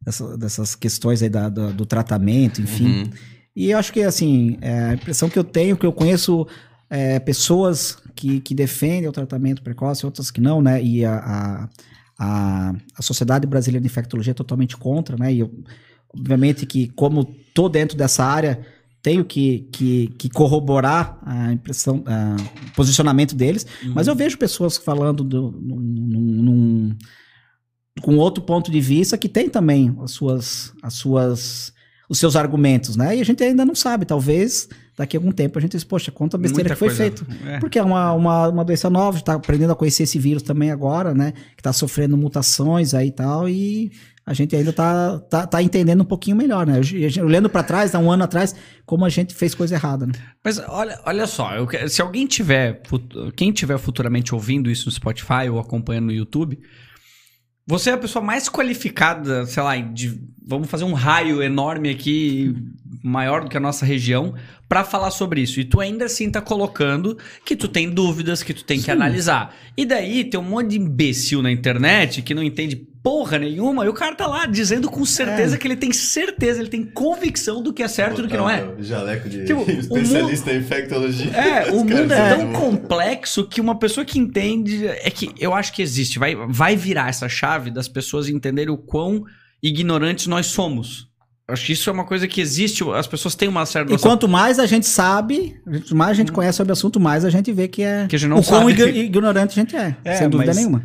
Dessa, 0.00 0.38
dessas 0.38 0.74
questões 0.74 1.22
aí 1.22 1.28
da, 1.28 1.50
do, 1.50 1.74
do 1.74 1.84
tratamento, 1.84 2.62
enfim. 2.62 3.02
Uhum. 3.02 3.10
E 3.54 3.70
eu 3.70 3.78
acho 3.78 3.92
que, 3.92 4.00
assim, 4.00 4.56
é, 4.62 4.84
a 4.84 4.94
impressão 4.94 5.28
que 5.28 5.38
eu 5.38 5.44
tenho, 5.44 5.76
que 5.76 5.84
eu 5.84 5.92
conheço 5.92 6.46
é, 6.88 7.18
pessoas 7.18 7.98
que, 8.16 8.40
que 8.40 8.54
defendem 8.54 9.10
o 9.10 9.12
tratamento 9.12 9.62
precoce, 9.62 10.06
outras 10.06 10.30
que 10.30 10.40
não, 10.40 10.62
né? 10.62 10.82
E 10.82 11.04
a, 11.04 11.18
a 11.18 11.68
a, 12.22 12.74
a 12.94 13.02
Sociedade 13.02 13.46
Brasileira 13.46 13.80
de 13.80 13.86
Infectologia 13.86 14.32
é 14.32 14.34
totalmente 14.34 14.76
contra, 14.76 15.16
né? 15.16 15.32
E 15.32 15.40
eu, 15.40 15.50
obviamente 16.14 16.66
que, 16.66 16.88
como 16.88 17.24
tô 17.54 17.66
dentro 17.66 17.96
dessa 17.96 18.22
área, 18.22 18.60
tenho 19.00 19.24
que, 19.24 19.60
que, 19.72 20.08
que 20.18 20.28
corroborar 20.28 21.18
a 21.24 21.50
impressão, 21.50 22.04
o 22.04 22.74
posicionamento 22.76 23.34
deles, 23.34 23.66
uhum. 23.82 23.92
mas 23.94 24.06
eu 24.06 24.14
vejo 24.14 24.36
pessoas 24.36 24.76
falando 24.76 25.24
do, 25.24 25.50
num, 25.50 25.80
num, 25.80 26.96
com 28.02 28.18
outro 28.18 28.44
ponto 28.44 28.70
de 28.70 28.82
vista 28.82 29.16
que 29.16 29.28
tem 29.28 29.48
também 29.48 29.96
as 30.02 30.10
suas, 30.10 30.74
as 30.82 30.92
suas, 30.92 31.72
os 32.06 32.18
seus 32.18 32.36
argumentos, 32.36 32.96
né? 32.96 33.16
E 33.16 33.20
a 33.22 33.24
gente 33.24 33.42
ainda 33.42 33.64
não 33.64 33.74
sabe, 33.74 34.04
talvez 34.04 34.68
daqui 35.00 35.16
a 35.16 35.20
algum 35.20 35.32
tempo 35.32 35.58
a 35.58 35.62
gente 35.62 35.72
diz, 35.72 35.82
poxa, 35.82 36.12
quanta 36.12 36.36
besteira 36.36 36.68
Muita 36.68 36.74
que 36.74 36.78
foi 36.78 36.88
coisa, 36.88 37.02
feito. 37.02 37.26
É. 37.46 37.58
Porque 37.58 37.78
é 37.78 37.82
uma, 37.82 38.12
uma, 38.12 38.48
uma 38.48 38.64
doença 38.64 38.90
nova, 38.90 39.16
está 39.16 39.32
aprendendo 39.32 39.72
a 39.72 39.74
conhecer 39.74 40.02
esse 40.02 40.18
vírus 40.18 40.42
também 40.42 40.70
agora, 40.70 41.14
né? 41.14 41.32
Que 41.32 41.60
está 41.60 41.72
sofrendo 41.72 42.18
mutações 42.18 42.92
aí 42.92 43.08
e 43.08 43.10
tal, 43.10 43.48
e 43.48 43.90
a 44.26 44.34
gente 44.34 44.54
ainda 44.54 44.68
está 44.68 45.18
tá, 45.20 45.46
tá 45.46 45.62
entendendo 45.62 46.02
um 46.02 46.04
pouquinho 46.04 46.36
melhor, 46.36 46.66
né? 46.66 46.74
Olhando 47.24 47.48
para 47.48 47.62
trás, 47.62 47.94
há 47.94 47.98
um 47.98 48.12
ano 48.12 48.24
atrás, 48.24 48.54
como 48.84 49.06
a 49.06 49.08
gente 49.08 49.34
fez 49.34 49.54
coisa 49.54 49.74
errada, 49.74 50.04
né? 50.04 50.12
Mas 50.44 50.58
olha, 50.68 51.00
olha 51.06 51.26
só, 51.26 51.54
eu, 51.54 51.66
se 51.88 52.02
alguém 52.02 52.26
tiver, 52.26 52.82
quem 53.34 53.52
tiver 53.52 53.78
futuramente 53.78 54.34
ouvindo 54.34 54.70
isso 54.70 54.84
no 54.84 54.92
Spotify 54.92 55.48
ou 55.50 55.58
acompanhando 55.58 56.06
no 56.06 56.12
YouTube, 56.12 56.60
você 57.70 57.90
é 57.90 57.92
a 57.92 57.98
pessoa 57.98 58.20
mais 58.24 58.48
qualificada, 58.48 59.46
sei 59.46 59.62
lá, 59.62 59.76
de, 59.76 60.20
vamos 60.44 60.68
fazer 60.68 60.82
um 60.82 60.92
raio 60.92 61.40
enorme 61.40 61.88
aqui, 61.88 62.52
maior 63.00 63.44
do 63.44 63.48
que 63.48 63.56
a 63.56 63.60
nossa 63.60 63.86
região, 63.86 64.34
para 64.68 64.82
falar 64.82 65.12
sobre 65.12 65.40
isso. 65.40 65.60
E 65.60 65.64
tu 65.64 65.78
ainda 65.78 66.06
assim 66.06 66.28
tá 66.28 66.40
colocando 66.40 67.16
que 67.44 67.54
tu 67.54 67.68
tem 67.68 67.88
dúvidas, 67.88 68.42
que 68.42 68.52
tu 68.52 68.64
tem 68.64 68.78
Sim. 68.78 68.86
que 68.86 68.90
analisar. 68.90 69.54
E 69.76 69.86
daí 69.86 70.24
tem 70.24 70.40
um 70.40 70.42
monte 70.42 70.70
de 70.70 70.78
imbecil 70.78 71.42
na 71.42 71.52
internet 71.52 72.22
que 72.22 72.34
não 72.34 72.42
entende 72.42 72.88
porra 73.02 73.38
nenhuma, 73.38 73.84
e 73.84 73.88
o 73.88 73.94
cara 73.94 74.14
tá 74.14 74.26
lá 74.26 74.46
dizendo 74.46 74.90
com 74.90 75.04
certeza 75.04 75.54
é. 75.54 75.58
que 75.58 75.66
ele 75.66 75.76
tem 75.76 75.92
certeza, 75.92 76.60
ele 76.60 76.68
tem 76.68 76.84
convicção 76.84 77.62
do 77.62 77.72
que 77.72 77.82
é 77.82 77.88
certo 77.88 78.20
e 78.20 78.22
do 78.22 78.28
que 78.28 78.36
não 78.36 78.48
é. 78.48 78.74
Jaleco 78.78 79.28
de 79.28 79.44
tipo, 79.44 79.62
especialista 79.70 80.50
mundo, 80.50 80.56
em 80.56 80.60
infectologia. 80.60 81.30
É, 81.32 81.70
o 81.72 81.78
mundo 81.78 82.12
é 82.12 82.36
tão 82.36 82.52
complexo 82.52 83.46
que 83.46 83.60
uma 83.60 83.78
pessoa 83.78 84.04
que 84.04 84.18
entende. 84.18 84.86
É 84.86 85.10
que 85.10 85.30
eu 85.38 85.54
acho 85.54 85.72
que 85.72 85.82
existe, 85.82 86.18
vai, 86.18 86.34
vai 86.48 86.76
virar 86.76 87.08
essa 87.08 87.28
chave 87.28 87.70
das 87.70 87.88
pessoas 87.88 88.28
entenderem 88.28 88.72
o 88.72 88.78
quão 88.78 89.24
ignorantes 89.62 90.26
nós 90.26 90.46
somos. 90.46 91.08
Acho 91.48 91.66
que 91.66 91.72
isso 91.72 91.90
é 91.90 91.92
uma 91.92 92.04
coisa 92.04 92.28
que 92.28 92.40
existe, 92.40 92.84
as 92.94 93.06
pessoas 93.08 93.34
têm 93.34 93.48
uma 93.48 93.66
certa. 93.66 93.92
E 93.92 93.98
quanto 93.98 94.28
mais 94.28 94.58
a 94.58 94.66
gente 94.66 94.86
sabe, 94.86 95.56
mais 95.90 96.12
a 96.12 96.14
gente 96.14 96.30
conhece 96.30 96.58
sobre 96.58 96.70
o 96.70 96.74
assunto, 96.74 97.00
mais 97.00 97.24
a 97.24 97.30
gente 97.30 97.50
vê 97.50 97.66
que 97.66 97.82
é. 97.82 98.06
Que 98.06 98.14
a 98.14 98.18
gente 98.18 98.28
não 98.28 98.38
o 98.38 98.44
quão 98.44 98.68
sabe. 98.68 99.00
ignorante 99.00 99.58
a 99.58 99.62
gente 99.62 99.74
é, 99.74 99.96
é 100.04 100.16
sem 100.16 100.28
dúvida 100.28 100.50
mas... 100.50 100.56
nenhuma. 100.56 100.84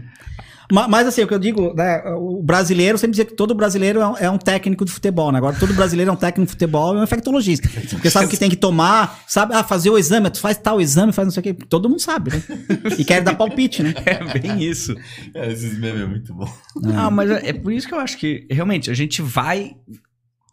Mas, 0.71 0.87
mas, 0.87 1.07
assim, 1.07 1.21
o 1.23 1.27
que 1.27 1.33
eu 1.33 1.39
digo, 1.39 1.73
né, 1.73 2.01
o 2.17 2.41
brasileiro, 2.41 2.97
sempre 2.97 3.11
dizia 3.11 3.25
que 3.25 3.35
todo 3.35 3.53
brasileiro 3.53 3.99
é 3.99 4.07
um, 4.07 4.17
é 4.17 4.29
um, 4.29 4.37
técnico 4.37 4.85
de 4.85 4.91
futebol, 4.91 5.31
né? 5.31 5.37
Agora, 5.37 5.55
todo 5.59 5.73
brasileiro 5.73 6.09
é 6.09 6.13
um 6.13 6.17
técnico 6.17 6.47
de 6.47 6.51
futebol 6.51 6.95
e 6.95 6.99
um 6.99 7.03
infectologista. 7.03 7.69
Porque 7.89 8.09
sabe 8.09 8.25
o 8.25 8.29
que 8.29 8.37
tem 8.37 8.49
que 8.49 8.55
tomar, 8.55 9.23
sabe, 9.27 9.53
ah, 9.53 9.63
fazer 9.63 9.89
o 9.89 9.97
exame, 9.97 10.29
tu 10.29 10.39
faz 10.39 10.57
tal 10.57 10.81
exame, 10.81 11.11
faz 11.11 11.27
não 11.27 11.31
sei 11.31 11.41
o 11.41 11.43
quê. 11.43 11.53
Todo 11.53 11.89
mundo 11.89 12.01
sabe, 12.01 12.31
né? 12.31 12.43
E 12.97 13.05
quer 13.05 13.21
dar 13.21 13.35
palpite, 13.35 13.83
né? 13.83 13.93
É 14.05 14.39
bem 14.39 14.63
isso. 14.63 14.95
É, 15.33 15.51
esses 15.51 15.77
memes 15.77 16.01
é 16.01 16.05
muito 16.05 16.33
bom. 16.33 16.51
Não, 16.75 17.11
mas 17.11 17.29
é, 17.29 17.49
é 17.49 17.53
por 17.53 17.71
isso 17.71 17.87
que 17.87 17.93
eu 17.93 17.99
acho 17.99 18.17
que, 18.17 18.47
realmente, 18.49 18.89
a 18.89 18.93
gente 18.93 19.21
vai 19.21 19.75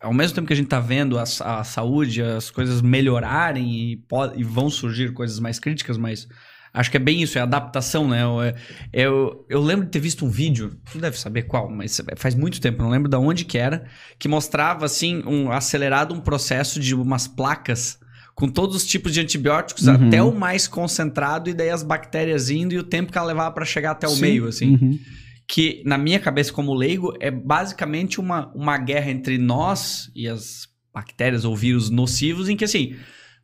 ao 0.03 0.13
mesmo 0.13 0.35
tempo 0.35 0.49
que 0.49 0.53
a 0.53 0.57
gente 0.57 0.67
está 0.67 0.81
vendo 0.81 1.17
a, 1.17 1.23
a, 1.23 1.65
saúde, 1.65 2.21
as 2.21 2.51
coisas 2.51 2.83
melhorarem 2.83 3.93
e, 3.93 3.97
pode, 4.09 4.39
e, 4.41 4.43
vão 4.43 4.69
surgir 4.69 5.13
coisas 5.13 5.39
mais 5.39 5.61
críticas, 5.61 5.97
mas 5.97 6.27
Acho 6.75 6.91
que 6.91 6.97
é 6.97 7.01
bem 7.01 7.21
isso, 7.21 7.39
é 7.39 7.43
adaptação, 7.43 8.09
né? 8.09 8.23
Eu, 8.23 8.43
é, 8.43 8.55
eu, 8.93 9.47
eu 9.49 9.61
lembro 9.61 9.85
de 9.85 9.91
ter 9.91 10.01
visto 10.01 10.25
um 10.25 10.31
vídeo, 10.31 10.79
tu 10.91 10.99
deve 10.99 11.19
saber 11.19 11.43
qual, 11.43 11.71
mas 11.71 12.01
faz 12.17 12.35
muito 12.35 12.61
tempo, 12.61 12.83
não 12.83 12.89
lembro 12.89 13.11
de 13.11 13.17
onde 13.17 13.45
que 13.45 13.59
era, 13.59 13.85
que 14.19 14.27
mostrava, 14.27 14.87
assim, 14.87 15.23
um 15.27 15.53
acelerado 15.53 16.15
um 16.15 16.21
processo 16.21 16.81
de 16.81 16.95
umas 16.95 17.29
placas 17.29 17.99
com 18.35 18.49
todos 18.49 18.75
os 18.77 18.87
tipos 18.87 19.13
de 19.13 19.21
antibióticos, 19.21 19.87
uhum. 19.87 20.09
até 20.09 20.23
o 20.23 20.33
mais 20.35 20.67
concentrado, 20.67 21.51
e 21.51 21.55
daí 21.55 21.69
as 21.69 21.83
bactérias 21.83 22.49
indo 22.49 22.73
e 22.73 22.79
o 22.79 22.83
tempo 22.83 23.13
que 23.13 23.19
ela 23.19 23.27
levava 23.27 23.53
para 23.55 23.65
chegar 23.65 23.91
até 23.91 24.07
o 24.07 24.11
Sim. 24.11 24.21
meio, 24.23 24.47
assim. 24.47 24.73
Uhum. 24.73 24.99
Que, 25.47 25.83
na 25.85 25.99
minha 25.99 26.19
cabeça, 26.19 26.51
como 26.53 26.73
leigo, 26.73 27.13
é 27.21 27.31
basicamente 27.31 28.19
uma, 28.19 28.51
uma 28.55 28.79
guerra 28.79 29.11
entre 29.11 29.37
nós 29.37 30.11
e 30.15 30.27
as 30.27 30.67
bactérias 30.95 31.45
ou 31.45 31.55
vírus 31.55 31.91
nocivos, 31.91 32.49
em 32.49 32.57
que, 32.57 32.65
assim, 32.65 32.95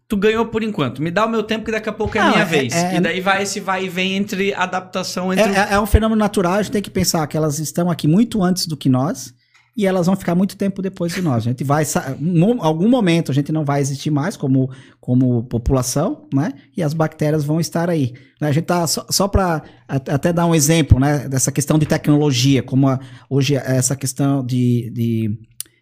tu 0.09 0.17
ganhou 0.17 0.47
por 0.47 0.63
enquanto. 0.63 1.03
Me 1.03 1.11
dá 1.11 1.27
o 1.27 1.29
meu 1.29 1.43
tempo 1.43 1.67
que 1.67 1.71
daqui 1.71 1.89
a 1.89 1.93
pouco 1.93 2.17
é 2.17 2.21
a 2.21 2.31
minha 2.31 2.43
é, 2.43 2.45
vez. 2.45 2.75
É, 2.75 2.97
e 2.97 3.01
daí 3.01 3.21
vai 3.21 3.43
esse 3.43 3.61
vai 3.61 3.85
e 3.85 3.89
vem 3.89 4.17
entre 4.17 4.55
adaptação 4.55 5.33
entre. 5.33 5.53
É, 5.53 5.75
é, 5.75 5.81
um 5.81 5.87
fenômeno 5.87 6.19
natural, 6.19 6.55
a 6.55 6.63
gente 6.63 6.73
tem 6.73 6.83
que 6.83 6.91
pensar 6.91 7.27
que 7.27 7.37
elas 7.37 7.59
estão 7.59 7.91
aqui 7.91 8.09
muito 8.09 8.43
antes 8.43 8.67
do 8.67 8.77
que 8.77 8.89
nós. 8.89 9.37
E 9.77 9.87
elas 9.87 10.07
vão 10.07 10.17
ficar 10.17 10.35
muito 10.35 10.57
tempo 10.57 10.83
depois 10.83 11.15
de 11.15 11.23
nós. 11.23 11.37
A 11.37 11.51
gente 11.51 11.63
vai. 11.63 11.85
Em 12.21 12.43
algum 12.59 12.89
momento 12.89 13.31
a 13.31 13.35
gente 13.35 13.53
não 13.53 13.65
vai 13.65 13.81
existir 13.81 14.11
mais 14.11 14.37
como, 14.37 14.69
como 15.01 15.45
população, 15.45 16.27
né? 16.35 16.53
E 16.77 16.83
as 16.83 16.93
bactérias 16.93 17.45
vão 17.45 17.61
estar 17.61 17.89
aí. 17.89 18.13
A 18.41 18.51
gente 18.51 18.65
tá. 18.65 18.85
Só, 18.89 19.07
só 19.09 19.29
para 19.29 19.63
até 19.87 20.33
dar 20.33 20.47
um 20.47 20.55
exemplo, 20.55 20.99
né? 20.99 21.29
Dessa 21.29 21.53
questão 21.53 21.79
de 21.79 21.87
tecnologia, 21.87 22.61
como 22.61 22.89
a, 22.89 22.99
hoje 23.31 23.55
essa 23.55 23.95
questão 23.95 24.45
de, 24.45 24.91
de 24.91 25.39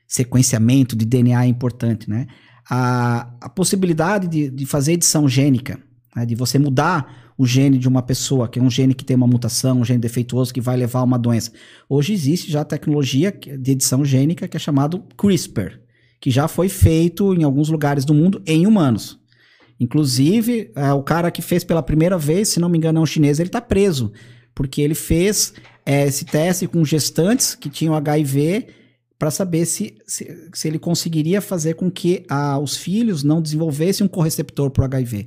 sequenciamento 0.06 0.94
de 0.94 1.06
DNA 1.06 1.44
é 1.44 1.48
importante, 1.48 2.10
né? 2.10 2.26
A, 2.68 3.28
a 3.40 3.48
possibilidade 3.48 4.26
de, 4.28 4.50
de 4.50 4.66
fazer 4.66 4.92
edição 4.92 5.28
gênica, 5.28 5.78
né, 6.14 6.26
de 6.26 6.34
você 6.34 6.58
mudar 6.58 7.34
o 7.38 7.46
gene 7.46 7.78
de 7.78 7.86
uma 7.86 8.02
pessoa, 8.02 8.48
que 8.48 8.58
é 8.58 8.62
um 8.62 8.70
gene 8.70 8.94
que 8.94 9.04
tem 9.04 9.16
uma 9.16 9.26
mutação, 9.26 9.80
um 9.80 9.84
gene 9.84 9.98
defeituoso 9.98 10.52
que 10.52 10.60
vai 10.60 10.76
levar 10.76 11.00
a 11.00 11.04
uma 11.04 11.18
doença. 11.18 11.52
Hoje 11.88 12.12
existe 12.12 12.50
já 12.50 12.64
tecnologia 12.64 13.30
de 13.30 13.72
edição 13.72 14.04
gênica 14.04 14.48
que 14.48 14.56
é 14.56 14.60
chamado 14.60 15.04
CRISPR, 15.16 15.78
que 16.20 16.30
já 16.30 16.48
foi 16.48 16.68
feito 16.68 17.34
em 17.34 17.44
alguns 17.44 17.68
lugares 17.68 18.04
do 18.04 18.14
mundo 18.14 18.42
em 18.46 18.66
humanos. 18.66 19.18
Inclusive, 19.78 20.70
é, 20.74 20.92
o 20.92 21.02
cara 21.02 21.30
que 21.30 21.42
fez 21.42 21.62
pela 21.62 21.82
primeira 21.82 22.16
vez, 22.16 22.48
se 22.48 22.58
não 22.58 22.70
me 22.70 22.78
engano 22.78 22.98
é 22.98 23.02
um 23.02 23.06
chinês, 23.06 23.38
ele 23.38 23.50
está 23.50 23.60
preso, 23.60 24.10
porque 24.54 24.80
ele 24.80 24.94
fez 24.94 25.52
é, 25.84 26.06
esse 26.06 26.24
teste 26.24 26.66
com 26.66 26.82
gestantes 26.82 27.54
que 27.54 27.68
tinham 27.68 27.94
HIV 27.94 28.68
para 29.18 29.30
saber 29.30 29.64
se, 29.64 29.96
se, 30.06 30.50
se, 30.52 30.68
ele 30.68 30.78
conseguiria 30.78 31.40
fazer 31.40 31.74
com 31.74 31.90
que 31.90 32.24
ah, 32.28 32.58
os 32.58 32.76
filhos 32.76 33.22
não 33.22 33.40
desenvolvessem 33.40 34.04
um 34.04 34.08
correceptor 34.08 34.70
para 34.70 34.82
o 34.82 34.84
HIV. 34.84 35.26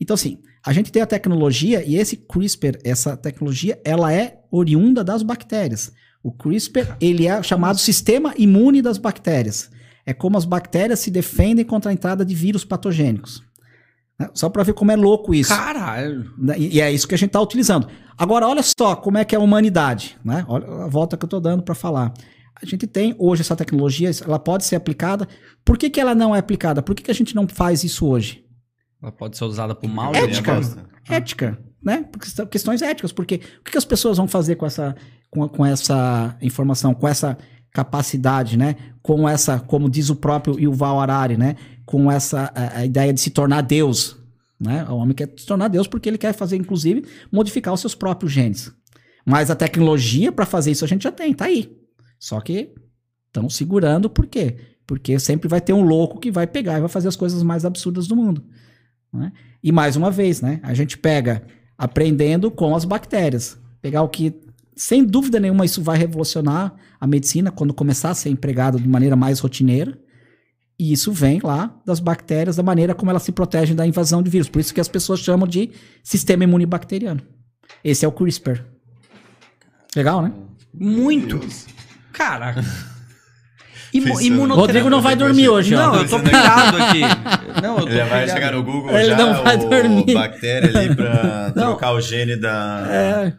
Então, 0.00 0.14
assim, 0.14 0.38
a 0.64 0.72
gente 0.72 0.90
tem 0.90 1.02
a 1.02 1.06
tecnologia 1.06 1.84
e 1.84 1.96
esse 1.96 2.16
CRISPR, 2.16 2.78
essa 2.82 3.16
tecnologia, 3.16 3.80
ela 3.84 4.12
é 4.12 4.40
oriunda 4.50 5.04
das 5.04 5.22
bactérias. 5.22 5.92
O 6.22 6.32
CRISPR, 6.32 6.96
ele 7.00 7.26
é 7.26 7.42
chamado 7.42 7.78
sistema 7.78 8.34
imune 8.36 8.82
das 8.82 8.98
bactérias. 8.98 9.70
É 10.04 10.12
como 10.12 10.38
as 10.38 10.44
bactérias 10.44 11.00
se 11.00 11.10
defendem 11.10 11.64
contra 11.64 11.90
a 11.90 11.94
entrada 11.94 12.24
de 12.24 12.34
vírus 12.34 12.64
patogênicos. 12.64 13.42
Né? 14.18 14.28
Só 14.34 14.48
para 14.48 14.62
ver 14.62 14.72
como 14.72 14.90
é 14.90 14.96
louco 14.96 15.34
isso. 15.34 15.54
Caralho! 15.54 16.32
Né? 16.38 16.54
E, 16.58 16.80
é 16.80 16.90
isso 16.90 17.06
que 17.06 17.14
a 17.14 17.18
gente 17.18 17.28
está 17.28 17.40
utilizando. 17.40 17.88
Agora, 18.16 18.48
olha 18.48 18.62
só 18.62 18.96
como 18.96 19.18
é 19.18 19.24
que 19.24 19.34
é 19.34 19.38
a 19.38 19.40
humanidade. 19.40 20.16
Né? 20.24 20.44
Olha 20.48 20.66
a 20.84 20.88
volta 20.88 21.16
que 21.16 21.24
eu 21.24 21.28
estou 21.28 21.40
dando 21.40 21.62
para 21.62 21.74
falar 21.74 22.12
a 22.60 22.64
gente 22.64 22.86
tem 22.86 23.14
hoje 23.18 23.42
essa 23.42 23.54
tecnologia, 23.54 24.10
ela 24.24 24.38
pode 24.38 24.64
ser 24.64 24.76
aplicada. 24.76 25.28
Por 25.64 25.76
que, 25.76 25.90
que 25.90 26.00
ela 26.00 26.14
não 26.14 26.34
é 26.34 26.38
aplicada? 26.38 26.82
Por 26.82 26.94
que, 26.94 27.02
que 27.02 27.10
a 27.10 27.14
gente 27.14 27.34
não 27.34 27.46
faz 27.46 27.84
isso 27.84 28.06
hoje? 28.06 28.44
Ela 29.02 29.12
pode 29.12 29.36
ser 29.36 29.44
usada 29.44 29.74
por 29.74 29.88
mal 29.88 30.14
ética, 30.14 30.60
ética, 31.08 31.58
né? 31.82 32.06
Porque 32.10 32.28
são 32.28 32.46
questões 32.46 32.80
éticas. 32.80 33.12
Porque 33.12 33.36
o 33.60 33.64
que, 33.64 33.72
que 33.72 33.78
as 33.78 33.84
pessoas 33.84 34.16
vão 34.16 34.26
fazer 34.26 34.56
com 34.56 34.64
essa, 34.64 34.96
com, 35.30 35.46
com 35.48 35.66
essa 35.66 36.34
informação, 36.40 36.94
com 36.94 37.06
essa 37.06 37.36
capacidade, 37.72 38.56
né? 38.56 38.76
Com 39.02 39.28
essa, 39.28 39.60
como 39.60 39.90
diz 39.90 40.08
o 40.08 40.16
próprio 40.16 40.58
Yuval 40.58 40.98
Harari, 40.98 41.36
né? 41.36 41.56
Com 41.84 42.10
essa 42.10 42.50
a, 42.54 42.78
a 42.78 42.86
ideia 42.86 43.12
de 43.12 43.20
se 43.20 43.30
tornar 43.30 43.60
Deus, 43.60 44.16
né? 44.58 44.86
O 44.88 44.96
homem 44.96 45.14
quer 45.14 45.30
se 45.36 45.44
tornar 45.44 45.68
Deus 45.68 45.86
porque 45.86 46.08
ele 46.08 46.18
quer 46.18 46.32
fazer, 46.32 46.56
inclusive, 46.56 47.04
modificar 47.30 47.74
os 47.74 47.80
seus 47.80 47.94
próprios 47.94 48.32
genes. 48.32 48.72
Mas 49.26 49.50
a 49.50 49.54
tecnologia 49.54 50.32
para 50.32 50.46
fazer 50.46 50.70
isso 50.70 50.86
a 50.86 50.88
gente 50.88 51.02
já 51.02 51.12
tem, 51.12 51.34
tá 51.34 51.44
aí. 51.44 51.85
Só 52.18 52.40
que 52.40 52.74
estão 53.26 53.48
segurando 53.48 54.08
por 54.08 54.26
quê? 54.26 54.56
Porque 54.86 55.18
sempre 55.18 55.48
vai 55.48 55.60
ter 55.60 55.72
um 55.72 55.82
louco 55.82 56.18
que 56.18 56.30
vai 56.30 56.46
pegar 56.46 56.78
e 56.78 56.80
vai 56.80 56.88
fazer 56.88 57.08
as 57.08 57.16
coisas 57.16 57.42
mais 57.42 57.64
absurdas 57.64 58.06
do 58.06 58.16
mundo. 58.16 58.44
Né? 59.12 59.32
E 59.62 59.72
mais 59.72 59.96
uma 59.96 60.10
vez, 60.10 60.40
né? 60.40 60.60
A 60.62 60.74
gente 60.74 60.96
pega 60.96 61.46
aprendendo 61.76 62.50
com 62.50 62.74
as 62.74 62.84
bactérias. 62.84 63.58
Pegar 63.82 64.02
o 64.02 64.08
que, 64.08 64.34
sem 64.74 65.04
dúvida 65.04 65.40
nenhuma, 65.40 65.64
isso 65.64 65.82
vai 65.82 65.98
revolucionar 65.98 66.74
a 67.00 67.06
medicina 67.06 67.50
quando 67.50 67.74
começar 67.74 68.10
a 68.10 68.14
ser 68.14 68.30
empregado 68.30 68.80
de 68.80 68.88
maneira 68.88 69.16
mais 69.16 69.40
rotineira. 69.40 69.98
E 70.78 70.92
isso 70.92 71.10
vem 71.10 71.40
lá 71.42 71.74
das 71.86 72.00
bactérias, 72.00 72.56
da 72.56 72.62
maneira 72.62 72.94
como 72.94 73.10
elas 73.10 73.22
se 73.22 73.32
protegem 73.32 73.74
da 73.74 73.86
invasão 73.86 74.22
de 74.22 74.30
vírus. 74.30 74.48
Por 74.48 74.60
isso 74.60 74.74
que 74.74 74.80
as 74.80 74.88
pessoas 74.88 75.20
chamam 75.20 75.48
de 75.48 75.70
sistema 76.02 76.44
imune 76.44 76.66
bacteriano. 76.66 77.22
Esse 77.82 78.04
é 78.04 78.08
o 78.08 78.12
CRISPR. 78.12 78.62
Legal, 79.94 80.22
né? 80.22 80.32
Muito. 80.74 81.40
Cara. 82.16 82.54
imunoterapia. 83.92 84.54
Rodrigo 84.54 84.90
não 84.90 85.00
vai 85.00 85.16
dormir 85.16 85.48
hoje, 85.48 85.74
ó. 85.74 85.78
Não, 85.78 85.96
eu 85.96 86.08
tô 86.08 86.20
pegado 86.20 86.76
aqui. 86.76 87.00
Não, 87.62 87.78
eu 87.78 87.86
tô 87.86 87.90
Ele 87.90 88.04
vai 88.04 88.28
chegar 88.28 88.52
no 88.52 88.62
Google 88.62 88.90
Ele 88.90 89.06
já, 89.06 89.16
não 89.16 89.42
vai 89.42 89.56
dormir. 89.56 90.12
bactéria 90.12 90.78
ali 90.78 90.94
pra 90.94 91.52
não. 91.56 91.68
trocar 91.68 91.92
o 91.92 92.00
gene 92.00 92.36
da... 92.36 92.86
É. 92.90 93.32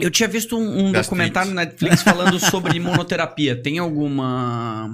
Eu 0.00 0.10
tinha 0.10 0.28
visto 0.28 0.58
um, 0.58 0.86
um 0.86 0.92
documentário 0.92 1.52
na 1.52 1.64
Netflix 1.64 2.02
falando 2.02 2.38
sobre 2.40 2.76
imunoterapia. 2.76 3.54
Tem 3.54 3.78
alguma 3.78 4.90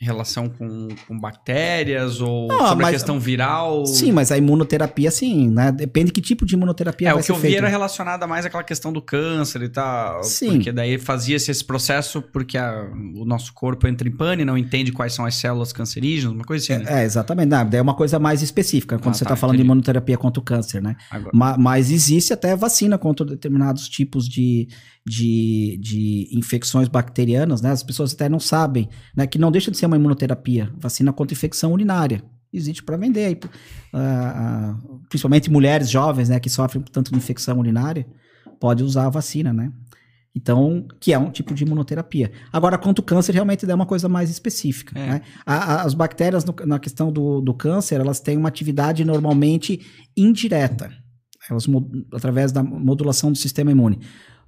relação 0.00 0.48
com, 0.48 0.88
com 1.08 1.18
bactérias 1.18 2.20
ou 2.20 2.46
não, 2.46 2.68
sobre 2.68 2.84
mas, 2.84 2.88
a 2.88 2.90
questão 2.92 3.18
viral? 3.18 3.84
Sim, 3.84 4.12
mas 4.12 4.30
a 4.30 4.38
imunoterapia, 4.38 5.10
sim, 5.10 5.48
né? 5.48 5.72
Depende 5.72 6.12
que 6.12 6.20
tipo 6.20 6.46
de 6.46 6.54
imunoterapia 6.54 7.08
é, 7.08 7.12
vai 7.12 7.20
o 7.20 7.24
que 7.24 7.32
eu 7.32 7.36
vi 7.36 7.56
era 7.56 7.68
relacionada 7.68 8.24
mais 8.26 8.46
àquela 8.46 8.62
questão 8.62 8.92
do 8.92 9.02
câncer 9.02 9.62
e 9.62 9.68
tal. 9.68 10.22
Sim. 10.22 10.52
Porque 10.52 10.70
daí 10.70 10.98
fazia-se 10.98 11.50
esse 11.50 11.64
processo 11.64 12.22
porque 12.22 12.56
a, 12.56 12.88
o 13.16 13.24
nosso 13.24 13.52
corpo 13.52 13.88
entra 13.88 14.08
em 14.08 14.12
pane, 14.12 14.44
não 14.44 14.56
entende 14.56 14.92
quais 14.92 15.12
são 15.12 15.24
as 15.24 15.34
células 15.34 15.72
cancerígenas, 15.72 16.32
uma 16.32 16.44
coisa 16.44 16.74
assim. 16.74 16.84
Né? 16.84 17.02
É, 17.02 17.04
exatamente. 17.04 17.48
Não, 17.48 17.68
daí 17.68 17.80
é 17.80 17.82
uma 17.82 17.94
coisa 17.94 18.20
mais 18.20 18.40
específica 18.40 18.98
quando 18.98 19.14
ah, 19.14 19.18
você 19.18 19.24
está 19.24 19.34
tá, 19.34 19.36
falando 19.36 19.56
entendi. 19.56 19.64
de 19.64 19.72
imunoterapia 19.72 20.16
contra 20.16 20.40
o 20.40 20.44
câncer, 20.44 20.80
né? 20.80 20.96
Mas, 21.32 21.58
mas 21.58 21.90
existe 21.90 22.32
até 22.32 22.54
vacina 22.54 22.96
contra 22.96 23.26
determinados 23.26 23.88
tipos 23.88 24.28
de, 24.28 24.68
de, 25.08 25.78
de 25.80 26.28
infecções 26.32 26.86
bacterianas, 26.86 27.62
né? 27.62 27.70
As 27.70 27.82
pessoas 27.82 28.12
até 28.12 28.28
não 28.28 28.38
sabem, 28.38 28.88
né? 29.16 29.26
Que 29.26 29.38
não 29.38 29.50
deixa 29.50 29.70
de 29.70 29.78
ser 29.78 29.86
uma 29.86 29.96
imunoterapia, 29.96 30.70
vacina 30.78 31.12
contra 31.12 31.34
infecção 31.34 31.72
urinária. 31.72 32.22
Existe 32.52 32.82
para 32.82 32.96
vender 32.96 33.24
aí, 33.24 33.34
uh, 33.34 35.00
principalmente 35.08 35.50
mulheres 35.50 35.88
jovens, 35.90 36.28
né? 36.28 36.38
Que 36.38 36.50
sofrem 36.50 36.82
tanto 36.92 37.10
de 37.10 37.16
infecção 37.16 37.58
urinária, 37.58 38.06
pode 38.60 38.84
usar 38.84 39.06
a 39.06 39.10
vacina, 39.10 39.52
né? 39.52 39.72
Então, 40.36 40.86
que 41.00 41.12
é 41.12 41.18
um 41.18 41.30
tipo 41.30 41.54
de 41.54 41.64
imunoterapia. 41.64 42.30
Agora, 42.52 42.78
quanto 42.78 43.00
o 43.00 43.02
câncer, 43.02 43.32
realmente 43.32 43.68
é 43.68 43.74
uma 43.74 43.86
coisa 43.86 44.08
mais 44.08 44.30
específica. 44.30 44.96
É. 44.98 45.06
Né? 45.06 45.22
A, 45.44 45.54
a, 45.54 45.82
as 45.82 45.94
bactérias, 45.94 46.44
no, 46.44 46.54
na 46.66 46.78
questão 46.78 47.10
do, 47.10 47.40
do 47.40 47.54
câncer, 47.54 48.00
elas 48.00 48.20
têm 48.20 48.36
uma 48.36 48.48
atividade 48.48 49.04
normalmente 49.04 49.80
indireta, 50.16 50.92
elas, 51.50 51.66
através 52.12 52.52
da 52.52 52.62
modulação 52.62 53.32
do 53.32 53.38
sistema 53.38 53.72
imune. 53.72 53.98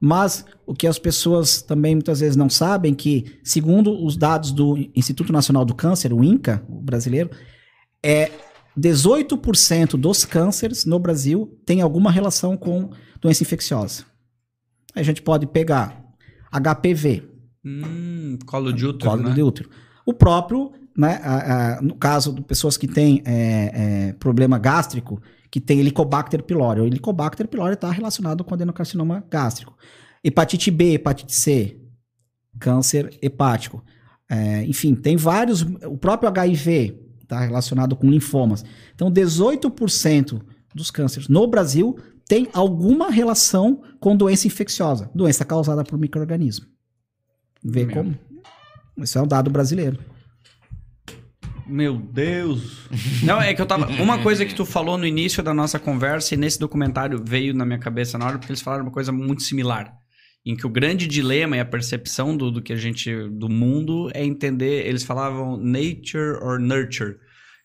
Mas 0.01 0.45
o 0.67 0.75
que 0.75 0.87
as 0.87 0.99
pessoas 0.99 1.61
também 1.61 1.95
muitas 1.95 2.21
vezes 2.21 2.37
não 2.37 2.49
sabem 2.49 2.95
que, 2.95 3.39
segundo 3.45 4.03
os 4.03 4.17
dados 4.17 4.51
do 4.51 4.79
Instituto 4.97 5.33
Nacional 5.33 5.65
do 5.65 5.75
Câncer, 5.75 6.13
o 6.13 6.25
INCA, 6.25 6.65
o 6.69 6.81
brasileiro, 6.81 7.31
é 8.03 8.31
18% 8.79 9.97
dos 9.97 10.25
cânceres 10.25 10.87
no 10.87 10.99
Brasil 10.99 11.61
tem 11.67 11.83
alguma 11.83 12.11
relação 12.11 12.57
com 12.57 12.91
doença 13.21 13.43
infecciosa. 13.43 14.05
Aí 14.95 15.03
a 15.03 15.05
gente 15.05 15.21
pode 15.21 15.47
pegar 15.47 16.03
HPV. 16.51 17.29
Hum, 17.65 18.39
colo 18.47 18.73
de 18.73 18.87
útero, 18.87 19.11
colo 19.11 19.23
né? 19.23 19.35
de 19.35 19.43
útero. 19.43 19.69
O 20.07 20.15
próprio, 20.15 20.73
né, 20.97 21.21
a, 21.23 21.79
a, 21.79 21.83
no 21.83 21.95
caso 21.95 22.33
de 22.33 22.41
pessoas 22.41 22.77
que 22.77 22.89
têm 22.89 23.23
é, 23.27 24.09
é, 24.09 24.13
problema 24.15 24.59
gástrico, 24.59 25.21
que 25.51 25.61
tem 25.61 25.81
Helicobacter 25.81 26.43
pylori. 26.43 26.81
O 26.81 26.87
Helicobacter 26.87 27.49
pylori 27.49 27.75
está 27.75 27.91
relacionado 27.91 28.45
com 28.45 28.55
adenocarcinoma 28.55 29.25
gástrico. 29.29 29.77
Hepatite 30.23 30.71
B, 30.71 30.95
hepatite 30.95 31.35
C, 31.35 31.81
câncer 32.59 33.19
hepático. 33.21 33.83
É, 34.29 34.65
enfim, 34.65 34.95
tem 34.95 35.17
vários. 35.17 35.63
O 35.63 35.97
próprio 35.99 36.29
HIV 36.29 37.01
está 37.23 37.41
relacionado 37.41 37.97
com 37.97 38.09
linfomas. 38.09 38.65
Então, 38.95 39.11
18% 39.11 40.41
dos 40.75 40.91
cânceres 40.91 41.29
no 41.29 41.47
Brasil 41.47 41.99
tem 42.27 42.49
alguma 42.53 43.11
relação 43.11 43.83
com 43.99 44.17
doença 44.17 44.47
infecciosa, 44.47 45.11
doença 45.13 45.45
causada 45.45 45.83
por 45.83 45.99
microorganismo. 45.99 46.67
Vê 47.63 47.87
como. 47.87 48.17
Isso 48.99 49.19
é 49.19 49.23
um 49.23 49.27
dado 49.27 49.51
brasileiro. 49.51 49.99
Meu 51.71 51.97
Deus. 51.97 52.89
Não, 53.23 53.41
é 53.41 53.55
que 53.55 53.63
eu 53.63 53.67
tava. 53.67 53.87
Uma 54.03 54.19
coisa 54.19 54.45
que 54.45 54.55
tu 54.55 54.67
falou 54.67 54.99
no 54.99 55.07
início 55.07 55.43
da 55.43 55.55
nossa 55.55 55.79
conversa 55.79 56.35
e 56.35 56.37
nesse 56.37 56.59
documentário 56.59 57.23
veio 57.25 57.55
na 57.55 57.65
minha 57.65 57.79
cabeça 57.79 58.19
na 58.19 58.27
hora, 58.27 58.39
porque 58.39 58.51
eles 58.51 58.61
falaram 58.61 58.85
uma 58.85 58.93
coisa 58.93 59.13
muito 59.13 59.43
similar. 59.43 59.93
Em 60.45 60.57
que 60.57 60.67
o 60.67 60.71
grande 60.71 61.07
dilema 61.07 61.57
e 61.57 61.61
a 61.61 61.65
percepção 61.65 62.37
do, 62.37 62.51
do 62.51 62.61
que 62.61 62.73
a 62.73 62.77
gente. 62.77 63.15
do 63.31 63.49
mundo 63.49 64.11
é 64.13 64.25
entender. 64.25 64.87
Eles 64.87 65.05
falavam 65.05 65.57
nature 65.57 66.39
or 66.43 66.59
nurture. 66.59 67.17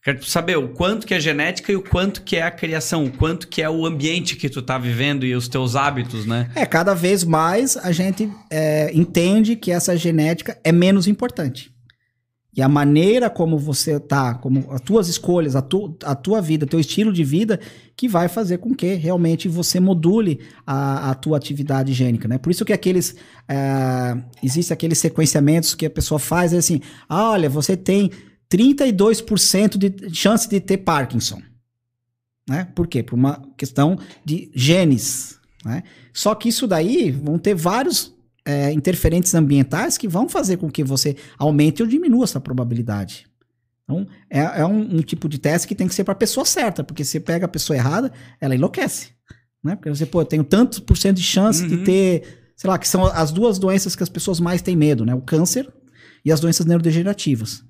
Quero 0.03 0.23
saber 0.23 0.55
o 0.55 0.67
quanto 0.67 1.07
que 1.07 1.15
é 1.15 1.19
genética 1.19 1.71
e 1.71 1.75
o 1.75 1.81
quanto 1.81 2.21
que 2.21 2.35
é 2.35 2.43
a 2.43 2.51
criação, 2.51 3.05
o 3.05 3.11
quanto 3.11 3.47
que 3.47 3.59
é 3.59 3.67
o 3.67 3.87
ambiente 3.87 4.35
que 4.35 4.47
tu 4.47 4.61
tá 4.61 4.77
vivendo 4.77 5.25
e 5.25 5.33
os 5.33 5.47
teus 5.47 5.75
hábitos, 5.75 6.27
né? 6.27 6.51
É, 6.53 6.63
cada 6.63 6.93
vez 6.93 7.23
mais 7.23 7.75
a 7.75 7.91
gente 7.91 8.31
é, 8.51 8.91
entende 8.93 9.55
que 9.55 9.71
essa 9.71 9.97
genética 9.97 10.59
é 10.63 10.71
menos 10.71 11.07
importante. 11.07 11.74
E 12.55 12.61
a 12.61 12.69
maneira 12.69 13.29
como 13.29 13.57
você 13.57 13.99
tá, 13.99 14.33
como 14.35 14.71
as 14.71 14.79
tuas 14.79 15.09
escolhas, 15.09 15.57
a, 15.57 15.61
tu, 15.61 15.97
a 16.03 16.15
tua 16.15 16.41
vida, 16.41 16.65
teu 16.65 16.79
estilo 16.79 17.11
de 17.11 17.23
vida, 17.23 17.59
que 17.97 18.07
vai 18.07 18.29
fazer 18.29 18.59
com 18.59 18.73
que 18.73 18.93
realmente 18.93 19.49
você 19.49 19.77
module 19.77 20.39
a, 20.65 21.11
a 21.11 21.15
tua 21.15 21.35
atividade 21.35 21.91
gênica, 21.91 22.29
né? 22.29 22.37
Por 22.37 22.51
isso 22.51 22.63
que 22.63 22.71
aqueles, 22.71 23.15
é, 23.49 24.17
existe 24.41 24.71
aqueles 24.71 24.97
sequenciamentos 24.99 25.75
que 25.75 25.85
a 25.85 25.89
pessoa 25.89 26.17
faz, 26.17 26.53
é 26.53 26.57
assim, 26.57 26.79
ah, 27.09 27.31
olha, 27.31 27.49
você 27.49 27.75
tem 27.75 28.09
32% 28.49 29.77
de 29.77 30.15
chance 30.15 30.47
de 30.47 30.61
ter 30.61 30.77
Parkinson. 30.77 31.41
Né? 32.47 32.67
Por 32.73 32.87
quê? 32.87 33.03
Por 33.03 33.15
uma 33.15 33.41
questão 33.57 33.97
de 34.23 34.49
genes. 34.55 35.37
Né? 35.65 35.83
Só 36.13 36.33
que 36.35 36.47
isso 36.47 36.67
daí 36.67 37.11
vão 37.11 37.37
ter 37.37 37.53
vários 37.53 38.14
é, 38.45 38.71
interferentes 38.71 39.33
ambientais 39.33 39.97
que 39.97 40.07
vão 40.07 40.29
fazer 40.29 40.57
com 40.57 40.69
que 40.69 40.83
você 40.83 41.15
aumente 41.37 41.81
ou 41.81 41.87
diminua 41.87 42.23
essa 42.23 42.39
probabilidade. 42.39 43.25
Então, 43.83 44.07
é, 44.29 44.39
é 44.39 44.65
um, 44.65 44.97
um, 44.97 45.01
tipo 45.01 45.27
de 45.27 45.37
teste 45.37 45.67
que 45.67 45.75
tem 45.75 45.87
que 45.87 45.95
ser 45.95 46.03
para 46.03 46.13
a 46.13 46.17
pessoa 46.17 46.45
certa, 46.45 46.83
porque 46.83 47.03
se 47.03 47.19
pega 47.19 47.45
a 47.45 47.49
pessoa 47.49 47.75
errada, 47.75 48.11
ela 48.39 48.55
enlouquece. 48.55 49.09
Né? 49.63 49.75
Porque 49.75 49.89
você, 49.89 50.05
pô, 50.05 50.21
eu 50.21 50.25
tenho 50.25 50.43
tantos 50.43 50.79
por 50.79 50.97
cento 50.97 51.17
de 51.17 51.23
chance 51.23 51.63
uhum. 51.63 51.69
de 51.69 51.77
ter, 51.79 52.51
sei 52.55 52.69
lá, 52.69 52.77
que 52.77 52.87
são 52.87 53.05
as 53.05 53.31
duas 53.31 53.57
doenças 53.57 53.95
que 53.95 54.03
as 54.03 54.09
pessoas 54.09 54.39
mais 54.39 54.61
têm 54.61 54.75
medo, 54.75 55.05
né? 55.05 55.13
O 55.13 55.21
câncer 55.21 55.71
e 56.23 56.31
as 56.31 56.39
doenças 56.39 56.65
neurodegenerativas. 56.65 57.63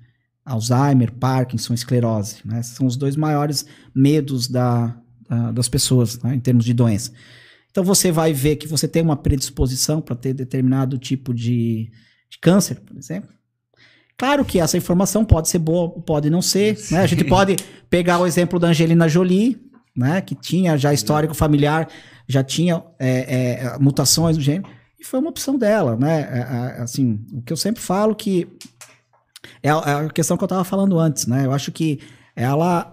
Alzheimer, 0.44 1.12
Parkinson, 1.12 1.74
esclerose. 1.74 2.36
Né? 2.44 2.62
São 2.62 2.86
os 2.86 2.96
dois 2.96 3.16
maiores 3.16 3.66
medos 3.94 4.46
da, 4.46 4.96
da, 5.28 5.52
das 5.52 5.68
pessoas 5.68 6.18
né? 6.22 6.34
em 6.34 6.40
termos 6.40 6.64
de 6.64 6.72
doença. 6.72 7.12
Então 7.76 7.84
você 7.84 8.10
vai 8.10 8.32
ver 8.32 8.56
que 8.56 8.66
você 8.66 8.88
tem 8.88 9.02
uma 9.02 9.18
predisposição 9.18 10.00
para 10.00 10.16
ter 10.16 10.32
determinado 10.32 10.96
tipo 10.96 11.34
de, 11.34 11.90
de, 12.30 12.38
câncer, 12.40 12.80
por 12.80 12.96
exemplo. 12.96 13.28
Claro 14.16 14.46
que 14.46 14.58
essa 14.58 14.78
informação 14.78 15.26
pode 15.26 15.50
ser 15.50 15.58
boa, 15.58 15.90
pode 15.90 16.30
não 16.30 16.40
ser. 16.40 16.78
Né? 16.90 17.00
A 17.00 17.06
gente 17.06 17.22
pode 17.22 17.56
pegar 17.90 18.18
o 18.18 18.26
exemplo 18.26 18.58
da 18.58 18.68
Angelina 18.68 19.06
Jolie, 19.10 19.60
né? 19.94 20.22
que 20.22 20.34
tinha 20.34 20.78
já 20.78 20.94
histórico 20.94 21.34
familiar, 21.34 21.86
já 22.26 22.42
tinha 22.42 22.82
é, 22.98 23.10
é, 23.10 23.78
mutações 23.78 24.38
no 24.38 24.42
gene, 24.42 24.64
e 24.98 25.04
foi 25.04 25.20
uma 25.20 25.28
opção 25.28 25.58
dela. 25.58 25.98
Né? 25.98 26.20
É, 26.22 26.78
é 26.78 26.82
assim, 26.82 27.26
o 27.30 27.42
que 27.42 27.52
eu 27.52 27.58
sempre 27.58 27.82
falo 27.82 28.14
que 28.14 28.48
é 29.62 29.68
a, 29.68 29.82
é 29.84 30.06
a 30.06 30.08
questão 30.08 30.38
que 30.38 30.44
eu 30.44 30.46
estava 30.46 30.64
falando 30.64 30.98
antes. 30.98 31.26
Né? 31.26 31.44
Eu 31.44 31.52
acho 31.52 31.70
que 31.70 32.00
ela 32.34 32.90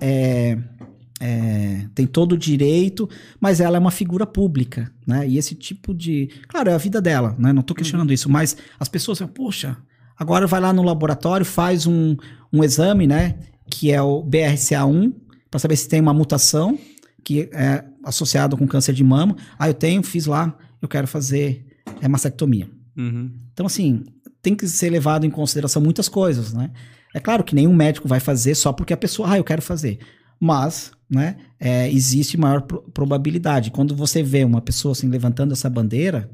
é, 1.25 1.87
tem 1.95 2.05
todo 2.05 2.33
o 2.33 2.37
direito, 2.37 3.09
mas 3.39 3.61
ela 3.61 3.77
é 3.77 3.79
uma 3.79 3.91
figura 3.91 4.25
pública, 4.25 4.91
né? 5.07 5.25
E 5.25 5.37
esse 5.37 5.55
tipo 5.55 5.93
de. 5.93 6.29
Claro, 6.49 6.69
é 6.69 6.73
a 6.73 6.77
vida 6.77 7.01
dela, 7.01 7.33
né? 7.39 7.53
Não 7.53 7.61
estou 7.61 7.73
questionando 7.73 8.09
uhum. 8.09 8.13
isso, 8.13 8.29
mas 8.29 8.57
as 8.77 8.89
pessoas 8.89 9.19
falam, 9.19 9.33
poxa, 9.33 9.77
agora 10.17 10.45
vai 10.45 10.59
lá 10.59 10.73
no 10.73 10.83
laboratório, 10.83 11.45
faz 11.45 11.87
um, 11.87 12.17
um 12.51 12.61
exame, 12.61 13.07
né? 13.07 13.37
Que 13.69 13.89
é 13.89 14.01
o 14.01 14.21
BRCA1, 14.21 15.13
para 15.49 15.61
saber 15.61 15.77
se 15.77 15.87
tem 15.87 16.01
uma 16.01 16.13
mutação 16.13 16.77
que 17.23 17.49
é 17.53 17.85
associado 18.03 18.57
com 18.57 18.67
câncer 18.67 18.93
de 18.93 19.03
mama. 19.03 19.37
Ah, 19.57 19.69
eu 19.69 19.73
tenho, 19.73 20.03
fiz 20.03 20.25
lá, 20.25 20.53
eu 20.81 20.89
quero 20.89 21.07
fazer 21.07 21.65
é, 22.01 22.07
mastectomia. 22.09 22.69
Uhum. 22.97 23.31
Então, 23.53 23.65
assim, 23.65 24.03
tem 24.41 24.53
que 24.53 24.67
ser 24.67 24.89
levado 24.89 25.25
em 25.25 25.29
consideração 25.29 25.81
muitas 25.81 26.09
coisas, 26.09 26.51
né? 26.51 26.69
É 27.13 27.19
claro 27.21 27.45
que 27.45 27.55
nenhum 27.55 27.73
médico 27.73 28.09
vai 28.09 28.19
fazer 28.19 28.55
só 28.55 28.73
porque 28.73 28.91
a 28.91 28.97
pessoa, 28.97 29.31
ah, 29.31 29.37
eu 29.37 29.43
quero 29.45 29.61
fazer. 29.61 29.99
Mas 30.43 30.91
né, 31.09 31.37
é, 31.57 31.89
existe 31.89 32.35
maior 32.35 32.63
pro 32.63 32.81
probabilidade. 32.91 33.71
Quando 33.71 33.95
você 33.95 34.21
vê 34.21 34.43
uma 34.43 34.59
pessoa 34.59 34.91
assim 34.91 35.07
levantando 35.07 35.53
essa 35.53 35.69
bandeira, 35.69 36.29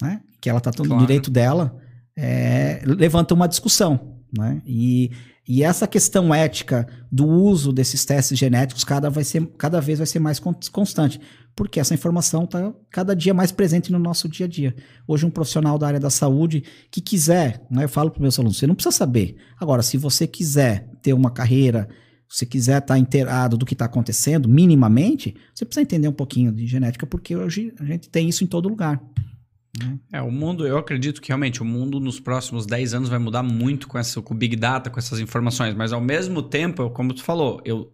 né, 0.00 0.20
que 0.40 0.48
ela 0.48 0.58
está 0.58 0.70
todo 0.70 0.86
claro. 0.86 1.00
no 1.00 1.06
direito 1.08 1.28
dela, 1.28 1.76
é, 2.16 2.80
levanta 2.84 3.34
uma 3.34 3.48
discussão. 3.48 4.14
Né? 4.32 4.62
E, 4.64 5.10
e 5.48 5.64
essa 5.64 5.88
questão 5.88 6.32
ética 6.32 6.86
do 7.10 7.26
uso 7.26 7.72
desses 7.72 8.04
testes 8.04 8.38
genéticos 8.38 8.84
cada, 8.84 9.10
vai 9.10 9.24
ser, 9.24 9.44
cada 9.58 9.80
vez 9.80 9.98
vai 9.98 10.06
ser 10.06 10.20
mais 10.20 10.38
constante, 10.38 11.20
porque 11.56 11.80
essa 11.80 11.94
informação 11.94 12.44
está 12.44 12.72
cada 12.92 13.16
dia 13.16 13.34
mais 13.34 13.50
presente 13.50 13.90
no 13.90 13.98
nosso 13.98 14.28
dia 14.28 14.46
a 14.46 14.48
dia. 14.48 14.76
Hoje, 15.04 15.26
um 15.26 15.30
profissional 15.30 15.76
da 15.76 15.88
área 15.88 15.98
da 15.98 16.10
saúde 16.10 16.62
que 16.92 17.00
quiser, 17.00 17.66
né, 17.68 17.82
eu 17.82 17.88
falo 17.88 18.08
para 18.08 18.18
os 18.18 18.22
meus 18.22 18.38
alunos, 18.38 18.56
você 18.56 18.68
não 18.68 18.76
precisa 18.76 18.94
saber. 18.94 19.34
Agora, 19.58 19.82
se 19.82 19.96
você 19.96 20.28
quiser 20.28 20.88
ter 21.02 21.12
uma 21.12 21.32
carreira 21.32 21.88
se 22.28 22.44
quiser 22.44 22.78
estar 22.78 22.94
tá 22.94 22.98
inteirado 22.98 23.56
do 23.56 23.64
que 23.64 23.74
está 23.74 23.86
acontecendo, 23.86 24.48
minimamente, 24.48 25.34
você 25.54 25.64
precisa 25.64 25.82
entender 25.82 26.08
um 26.08 26.12
pouquinho 26.12 26.52
de 26.52 26.66
genética, 26.66 27.06
porque 27.06 27.34
hoje 27.34 27.72
a 27.80 27.84
gente 27.84 28.08
tem 28.08 28.28
isso 28.28 28.44
em 28.44 28.46
todo 28.46 28.68
lugar. 28.68 29.00
Né? 29.78 29.98
É, 30.12 30.22
o 30.22 30.30
mundo, 30.30 30.66
eu 30.66 30.76
acredito 30.76 31.22
que 31.22 31.28
realmente 31.28 31.62
o 31.62 31.64
mundo 31.64 31.98
nos 31.98 32.20
próximos 32.20 32.66
10 32.66 32.94
anos 32.94 33.08
vai 33.08 33.18
mudar 33.18 33.42
muito 33.42 33.88
com, 33.88 33.98
essa, 33.98 34.20
com 34.20 34.34
o 34.34 34.36
Big 34.36 34.56
Data, 34.56 34.90
com 34.90 34.98
essas 34.98 35.20
informações, 35.20 35.74
mas 35.74 35.92
ao 35.92 36.00
mesmo 36.00 36.42
tempo, 36.42 36.90
como 36.90 37.14
tu 37.14 37.22
falou, 37.22 37.62
eu, 37.64 37.90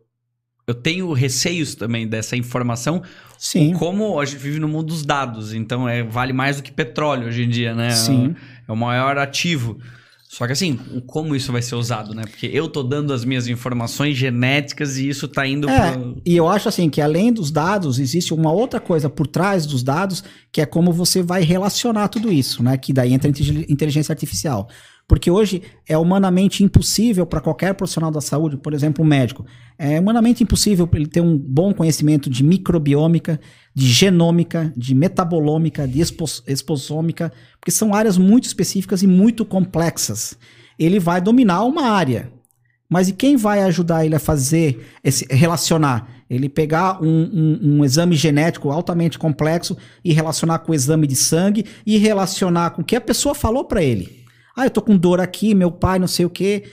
eu 0.67 0.75
tenho 0.75 1.13
receios 1.13 1.75
também 1.75 2.09
dessa 2.09 2.37
informação. 2.37 3.03
Sim. 3.39 3.73
Como 3.75 4.19
a 4.19 4.25
gente 4.25 4.39
vive 4.39 4.59
no 4.59 4.69
mundo 4.69 4.87
dos 4.87 5.05
dados, 5.05 5.53
então 5.55 5.89
é, 5.89 6.03
vale 6.03 6.33
mais 6.33 6.57
do 6.57 6.63
que 6.63 6.73
petróleo 6.73 7.29
hoje 7.29 7.45
em 7.45 7.49
dia, 7.49 7.75
né? 7.75 7.91
Sim. 7.91 8.35
É, 8.67 8.71
é 8.71 8.73
o 8.73 8.77
maior 8.77 9.17
ativo. 9.19 9.79
Só 10.35 10.47
que 10.47 10.53
assim, 10.53 10.77
como 11.07 11.37
isso 11.37 11.53
vai 11.53 11.63
ser 11.63 11.77
usado, 11.77 12.13
né? 12.13 12.25
Porque 12.29 12.51
eu 12.53 12.69
tô 12.69 12.83
dando 12.83 13.13
as 13.13 13.25
minhas 13.25 13.47
informações 13.47 14.17
genéticas 14.17 14.97
e 14.97 15.09
isso 15.09 15.29
tá 15.29 15.47
indo 15.47 15.71
é, 15.71 15.97
E 16.27 16.37
eu 16.37 16.49
acho 16.49 16.69
assim 16.69 16.91
que 16.91 17.01
além 17.01 17.33
dos 17.33 17.53
dados, 17.53 18.01
existe 18.01 18.35
uma 18.35 18.51
outra 18.51 18.81
coisa 18.81 19.09
por 19.09 19.29
trás 19.29 19.65
dos 19.65 19.85
dados, 19.85 20.25
que 20.51 20.61
é 20.61 20.67
como 20.67 20.93
você 20.93 21.23
vai 21.23 21.45
relacionar 21.45 22.09
tudo 22.09 22.33
isso, 22.33 22.65
né? 22.65 22.77
Que 22.77 22.93
daí 22.93 23.13
entra 23.13 23.31
a 23.31 23.71
inteligência 23.71 24.13
artificial. 24.13 24.69
Porque 25.07 25.31
hoje 25.31 25.63
é 25.87 25.97
humanamente 25.99 26.65
impossível 26.65 27.27
para 27.27 27.41
qualquer 27.41 27.75
profissional 27.75 28.11
da 28.11 28.23
saúde, 28.23 28.57
por 28.57 28.73
exemplo, 28.73 29.05
um 29.05 29.07
médico, 29.07 29.45
é 29.79 30.01
humanamente 30.01 30.43
impossível 30.43 30.89
ele 30.95 31.07
ter 31.07 31.21
um 31.21 31.37
bom 31.37 31.75
conhecimento 31.75 32.31
de 32.31 32.43
microbiômica, 32.43 33.39
de 33.75 33.87
genômica, 33.87 34.73
de 34.77 34.95
metabolômica, 34.95 35.87
de 35.87 36.01
exposômica, 36.01 37.33
porque 37.61 37.71
são 37.71 37.95
áreas 37.95 38.17
muito 38.17 38.45
específicas 38.45 39.03
e 39.03 39.07
muito 39.07 39.45
complexas. 39.45 40.39
Ele 40.79 40.99
vai 40.99 41.21
dominar 41.21 41.65
uma 41.65 41.91
área. 41.91 42.33
Mas 42.89 43.09
e 43.09 43.13
quem 43.13 43.37
vai 43.37 43.63
ajudar 43.63 44.05
ele 44.05 44.15
a 44.15 44.21
fazer, 44.21 44.87
esse, 45.03 45.27
relacionar? 45.29 46.09
Ele 46.29 46.49
pegar 46.49 47.03
um, 47.03 47.09
um, 47.09 47.59
um, 47.63 47.85
exame 47.85 48.15
genético 48.17 48.71
altamente 48.71 49.19
complexo 49.19 49.77
e 50.05 50.13
relacionar 50.13 50.61
com 50.61 50.73
o 50.73 50.75
exame 50.75 51.07
de 51.07 51.17
sangue 51.17 51.67
e 51.85 51.99
relacionar 51.99 52.71
com 52.71 52.83
o 52.83 52.85
que 52.85 52.97
a 52.97 53.01
pessoa 53.01 53.35
falou 53.35 53.65
para 53.65 53.83
ele. 53.83 54.24
Ah, 54.57 54.67
eu 54.67 54.71
tô 54.71 54.81
com 54.81 54.97
dor 54.97 55.21
aqui, 55.21 55.55
meu 55.55 55.71
pai 55.71 55.99
não 55.99 56.07
sei 56.07 56.25
o 56.25 56.31
quê. 56.31 56.65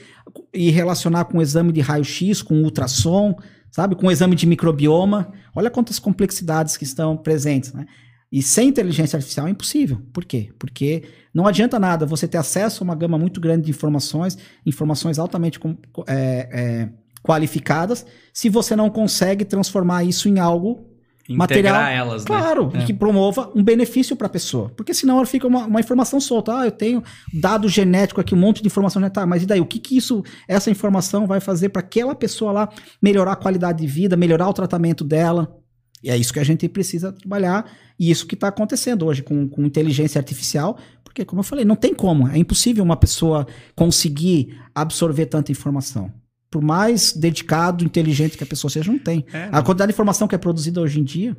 E 0.52 0.70
relacionar 0.70 1.24
com 1.26 1.38
o 1.38 1.42
exame 1.42 1.72
de 1.72 1.80
raio-x, 1.80 2.42
com 2.42 2.62
ultrassom, 2.62 3.36
sabe? 3.70 3.96
Com 3.96 4.06
o 4.06 4.10
exame 4.10 4.36
de 4.36 4.46
microbioma. 4.46 5.32
Olha 5.54 5.70
quantas 5.70 5.98
complexidades 5.98 6.76
que 6.76 6.84
estão 6.84 7.16
presentes, 7.16 7.72
né? 7.72 7.86
E 8.30 8.42
sem 8.42 8.68
inteligência 8.68 9.18
artificial 9.18 9.46
é 9.46 9.50
impossível. 9.50 10.00
Por 10.10 10.24
quê? 10.24 10.50
Porque 10.58 11.02
não 11.34 11.46
adianta 11.46 11.78
nada 11.78 12.06
você 12.06 12.26
ter 12.26 12.38
acesso 12.38 12.82
a 12.82 12.84
uma 12.84 12.94
gama 12.94 13.18
muito 13.18 13.38
grande 13.40 13.66
de 13.66 13.70
informações, 13.70 14.38
informações 14.64 15.18
altamente 15.18 15.60
é, 16.06 16.48
é, 16.50 16.88
qualificadas, 17.22 18.06
se 18.32 18.48
você 18.48 18.74
não 18.74 18.88
consegue 18.88 19.44
transformar 19.44 20.04
isso 20.04 20.30
em 20.30 20.38
algo 20.38 20.91
material, 21.28 21.82
elas, 21.82 22.22
né? 22.22 22.26
claro, 22.26 22.70
é. 22.74 22.84
que 22.84 22.92
promova 22.92 23.50
um 23.54 23.62
benefício 23.62 24.16
para 24.16 24.26
a 24.26 24.30
pessoa. 24.30 24.70
Porque 24.76 24.92
senão 24.92 25.16
ela 25.16 25.26
fica 25.26 25.46
uma, 25.46 25.66
uma, 25.66 25.80
informação 25.80 26.20
solta. 26.20 26.60
Ah, 26.60 26.64
eu 26.66 26.72
tenho 26.72 27.02
dado 27.32 27.68
genético 27.68 28.20
aqui, 28.20 28.34
um 28.34 28.38
monte 28.38 28.60
de 28.60 28.66
informação 28.66 29.00
genética. 29.00 29.20
Tá, 29.20 29.26
mas 29.26 29.42
e 29.42 29.46
daí? 29.46 29.60
O 29.60 29.66
que, 29.66 29.78
que 29.78 29.96
isso, 29.96 30.22
essa 30.48 30.70
informação 30.70 31.26
vai 31.26 31.40
fazer 31.40 31.68
para 31.68 31.80
aquela 31.80 32.14
pessoa 32.14 32.52
lá 32.52 32.68
melhorar 33.00 33.32
a 33.32 33.36
qualidade 33.36 33.80
de 33.80 33.86
vida, 33.86 34.16
melhorar 34.16 34.48
o 34.48 34.52
tratamento 34.52 35.04
dela? 35.04 35.56
E 36.02 36.10
é 36.10 36.16
isso 36.16 36.32
que 36.32 36.40
a 36.40 36.44
gente 36.44 36.68
precisa 36.68 37.12
trabalhar. 37.12 37.70
E 37.98 38.10
isso 38.10 38.26
que 38.26 38.34
está 38.34 38.48
acontecendo 38.48 39.06
hoje 39.06 39.22
com, 39.22 39.48
com 39.48 39.64
inteligência 39.64 40.18
artificial. 40.18 40.76
Porque, 41.04 41.24
como 41.24 41.40
eu 41.40 41.44
falei, 41.44 41.64
não 41.64 41.76
tem 41.76 41.94
como. 41.94 42.26
É 42.28 42.36
impossível 42.36 42.82
uma 42.82 42.96
pessoa 42.96 43.46
conseguir 43.76 44.58
absorver 44.74 45.26
tanta 45.26 45.52
informação 45.52 46.12
por 46.52 46.62
mais 46.62 47.14
dedicado, 47.14 47.82
inteligente 47.82 48.36
que 48.36 48.44
a 48.44 48.46
pessoa 48.46 48.70
seja, 48.70 48.92
não 48.92 48.98
tem. 48.98 49.24
É, 49.32 49.50
não. 49.50 49.58
A 49.58 49.62
quantidade 49.62 49.88
de 49.88 49.94
informação 49.94 50.28
que 50.28 50.34
é 50.34 50.38
produzida 50.38 50.82
hoje 50.82 51.00
em 51.00 51.02
dia. 51.02 51.34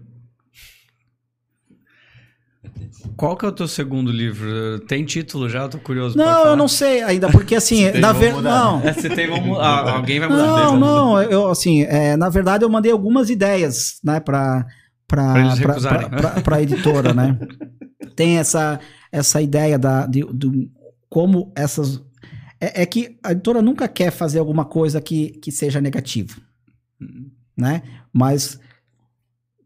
Qual 3.15 3.37
que 3.37 3.45
é 3.45 3.47
o 3.47 3.51
teu 3.51 3.67
segundo 3.67 4.11
livro? 4.11 4.79
Tem 4.87 5.05
título 5.05 5.47
já? 5.47 5.61
Eu 5.61 5.69
tô 5.69 5.77
curioso. 5.77 6.17
Não, 6.17 6.47
eu 6.47 6.55
não 6.55 6.67
sei 6.67 7.03
ainda, 7.03 7.29
porque 7.29 7.53
assim, 7.53 7.91
na 8.01 8.11
verdade, 8.11 8.43
não. 8.43 8.81
É, 8.81 8.91
se 8.93 9.07
tem, 9.07 9.29
vamos, 9.29 9.59
ah, 9.59 9.91
alguém 9.91 10.19
vai 10.19 10.27
mudar. 10.27 10.45
Não, 10.45 10.79
não, 10.79 11.21
eu 11.21 11.47
assim, 11.47 11.83
é, 11.83 12.17
na 12.17 12.29
verdade 12.29 12.65
eu 12.65 12.69
mandei 12.69 12.91
algumas 12.91 13.29
ideias, 13.29 13.99
né, 14.03 14.19
para 14.19 14.65
para 15.07 16.41
para 16.43 16.61
editora, 16.63 17.13
né? 17.13 17.37
Tem 18.15 18.39
essa 18.39 18.79
essa 19.11 19.39
ideia 19.41 19.77
da 19.77 20.07
de, 20.07 20.25
de 20.33 20.71
como 21.07 21.51
essas 21.55 22.01
é, 22.63 22.83
é, 22.83 22.85
que 22.85 23.17
a 23.21 23.33
editora 23.33 23.61
nunca 23.61 23.89
quer 23.89 24.09
fazer 24.09 24.39
alguma 24.39 24.63
coisa 24.63 25.01
que, 25.01 25.31
que 25.31 25.51
seja 25.51 25.81
negativo, 25.81 26.39
né? 27.57 27.81
Mas 28.13 28.57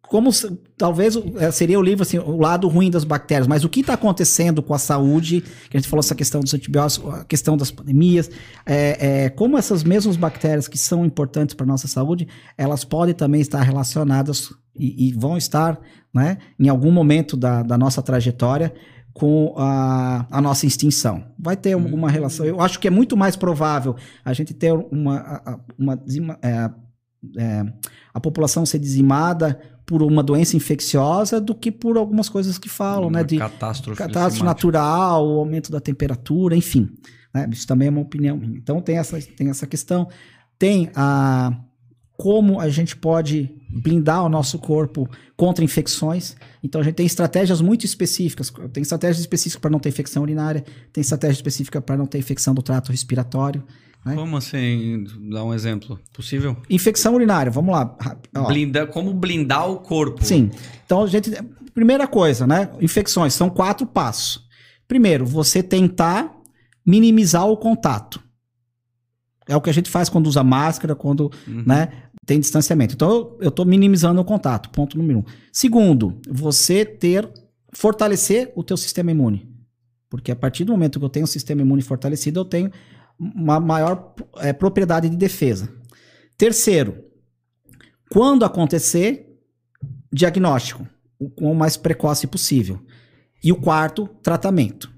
como 0.02 0.32
talvez 0.78 1.16
é, 1.36 1.52
seria 1.52 1.78
o 1.78 1.84
livro 1.84 2.02
assim, 2.02 2.18
o 2.18 2.38
lado 2.38 2.68
ruim 2.68 2.90
das 2.90 3.04
bactérias, 3.04 3.46
mas 3.46 3.64
o 3.64 3.70
que 3.70 3.82
está 3.82 3.94
acontecendo 3.94 4.64
com 4.64 4.74
a 4.74 4.80
saúde, 4.80 5.42
que 5.70 5.78
a 5.78 5.80
gente 5.80 5.90
falou 5.90 6.00
essa 6.00 6.16
questão 6.16 6.42
dos 6.42 6.54
antibióticos, 6.56 7.14
a 7.14 7.24
questão 7.26 7.56
das 7.56 7.70
pandemias, 7.70 8.32
é, 8.66 9.26
é 9.26 9.30
como 9.30 9.60
essas 9.60 9.84
mesmas 9.84 10.16
bactérias 10.16 10.68
que 10.68 10.78
são 10.78 11.06
importantes 11.06 11.54
para 11.54 11.68
nossa 11.68 11.88
saúde, 11.88 12.28
elas 12.58 12.84
podem 12.84 13.14
também 13.14 13.42
estar 13.42 13.62
relacionadas 13.62 14.52
e, 14.76 15.10
e 15.10 15.14
vão 15.14 15.38
estar, 15.38 15.80
né, 16.12 16.38
em 16.58 16.68
algum 16.70 16.92
momento 16.92 17.38
da, 17.38 17.62
da 17.62 17.78
nossa 17.78 18.02
trajetória 18.02 18.74
com 19.18 19.56
a, 19.58 20.28
a 20.30 20.40
nossa 20.40 20.68
extinção. 20.68 21.26
Vai 21.40 21.58
ter 21.58 21.74
alguma 21.74 22.08
uhum. 22.08 22.14
relação. 22.14 22.46
Eu 22.46 22.62
acho 22.62 22.80
que 22.80 22.88
é 22.88 22.92
muito 22.92 23.18
mais 23.18 23.36
provável 23.36 23.96
a 24.24 24.32
gente 24.32 24.54
ter 24.54 24.72
uma, 24.72 25.60
uma, 25.76 26.00
uma 26.08 26.40
é, 26.40 26.70
é, 27.36 27.66
a 28.14 28.20
população 28.20 28.64
ser 28.64 28.78
dizimada 28.78 29.60
por 29.88 30.04
uma 30.04 30.22
doença 30.22 30.56
infecciosa 30.56 31.42
do 31.42 31.56
que 31.56 31.72
por 31.72 31.98
algumas 31.98 32.30
coisas 32.30 32.60
que 32.60 32.70
falam, 32.70 33.08
uma 33.08 33.20
né? 33.20 33.24
De 33.24 33.40
catástrofe, 33.40 33.98
catástrofe 33.98 34.44
natural, 34.46 35.28
o 35.28 35.40
aumento 35.40 35.72
da 35.72 35.80
temperatura, 35.80 36.56
enfim. 36.56 36.88
Né? 37.34 37.50
Isso 37.52 37.66
também 37.66 37.88
é 37.88 37.92
uma 37.92 38.02
opinião 38.02 38.38
minha. 38.38 38.56
Então 38.56 38.80
tem 38.82 39.00
essa, 39.00 39.20
tem 39.20 39.50
essa 39.50 39.66
questão. 39.66 40.08
Tem 40.60 40.92
a 40.96 41.58
como 42.16 42.60
a 42.60 42.70
gente 42.70 42.96
pode 42.96 43.57
blindar 43.70 44.24
o 44.24 44.30
nosso 44.30 44.58
corpo 44.60 45.10
contra 45.36 45.64
infecções. 45.64 46.36
Então 46.64 46.82
a 46.82 46.84
gente 46.84 46.96
tem 46.96 47.06
estratégias 47.06 47.62
muito 47.62 47.86
específicas. 47.86 48.52
Tem 48.72 48.82
estratégias 48.82 49.20
específicas 49.20 49.60
para 49.60 49.70
não 49.70 49.80
ter 49.80 49.90
infecção 49.90 50.24
urinária, 50.24 50.64
tem 50.92 51.02
estratégia 51.02 51.36
específica 51.36 51.82
para 51.82 51.98
não 51.98 52.06
ter 52.06 52.18
infecção 52.18 52.54
do 52.54 52.62
trato 52.62 52.92
respiratório. 52.92 53.64
Né? 54.06 54.16
Como 54.16 54.38
assim? 54.38 55.06
Dá 55.30 55.44
um 55.44 55.54
exemplo. 55.54 56.00
Possível? 56.14 56.56
Infecção 56.70 57.14
urinária, 57.14 57.52
vamos 57.52 57.74
lá. 57.74 57.98
Como 58.92 59.14
blindar 59.14 59.70
o 59.70 59.78
corpo? 59.78 60.24
Sim. 60.24 60.50
Então 60.86 61.04
a 61.04 61.08
gente. 61.08 61.32
Primeira 61.74 62.08
coisa, 62.08 62.48
né? 62.48 62.72
Infecções, 62.82 63.36
são 63.36 63.52
quatro 63.52 63.86
passos. 63.86 64.48
Primeiro, 64.88 65.26
você 65.26 65.62
tentar 65.62 66.36
minimizar 66.84 67.46
o 67.46 67.58
contato. 67.58 68.20
É 69.48 69.56
o 69.56 69.62
que 69.62 69.70
a 69.70 69.74
gente 69.74 69.90
faz 69.90 70.10
quando 70.10 70.28
usa 70.28 70.44
máscara, 70.44 70.96
quando 70.96 71.32
uhum. 71.48 71.64
né, 71.66 71.90
tem 72.28 72.42
distanciamento. 72.42 72.94
Então, 72.94 73.38
eu 73.40 73.48
estou 73.48 73.66
minimizando 73.66 74.20
o 74.20 74.26
contato, 74.26 74.70
ponto 74.70 74.98
número 74.98 75.20
um. 75.20 75.24
Segundo, 75.52 76.20
você 76.30 76.84
ter, 76.84 77.28
fortalecer 77.72 78.52
o 78.54 78.64
teu 78.64 78.76
sistema 78.76 79.10
imune. 79.10 79.50
Porque 80.10 80.30
a 80.30 80.36
partir 80.36 80.66
do 80.66 80.74
momento 80.74 81.00
que 81.00 81.06
eu 81.06 81.10
tenho 81.10 81.24
um 81.24 81.28
sistema 81.28 81.62
imune 81.62 81.82
fortalecido, 81.82 82.42
eu 82.42 82.46
tenho 82.46 82.70
uma 83.18 83.62
maior 83.62 84.14
é, 84.40 84.52
propriedade 84.52 85.08
de 85.08 85.16
defesa. 85.16 85.70
Terceiro, 86.38 86.98
quando 88.12 88.44
acontecer, 88.44 89.40
diagnóstico, 90.12 90.86
o 91.18 91.54
mais 91.54 91.78
precoce 91.78 92.28
possível. 92.28 92.82
E 93.42 93.54
o 93.54 93.56
quarto, 93.56 94.06
tratamento. 94.22 94.92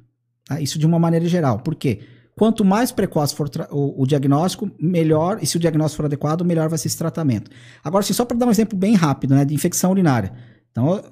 Tá? 0.46 0.60
Isso 0.60 0.80
de 0.80 0.86
uma 0.88 0.98
maneira 0.98 1.28
geral. 1.28 1.60
Por 1.60 1.76
quê? 1.76 2.02
Quanto 2.40 2.64
mais 2.64 2.90
precoce 2.90 3.36
for 3.36 3.50
o, 3.70 4.02
o, 4.02 4.08
diagnóstico, 4.08 4.72
melhor, 4.80 5.40
e 5.42 5.46
se 5.46 5.58
o 5.58 5.60
diagnóstico 5.60 5.98
for 5.98 6.06
adequado, 6.06 6.46
melhor 6.46 6.70
vai 6.70 6.80
ser 6.80 6.88
esse 6.88 6.98
tratamento. 6.98 7.52
Agora, 7.84 8.00
assim, 8.00 8.14
só 8.14 8.24
para 8.24 8.38
dar 8.38 8.46
um 8.46 8.50
exemplo 8.50 8.80
bem 8.80 8.96
rápido, 8.96 9.36
né, 9.36 9.44
de 9.44 9.54
infecção 9.54 9.92
urinária. 9.92 10.32
Então, 10.72 11.04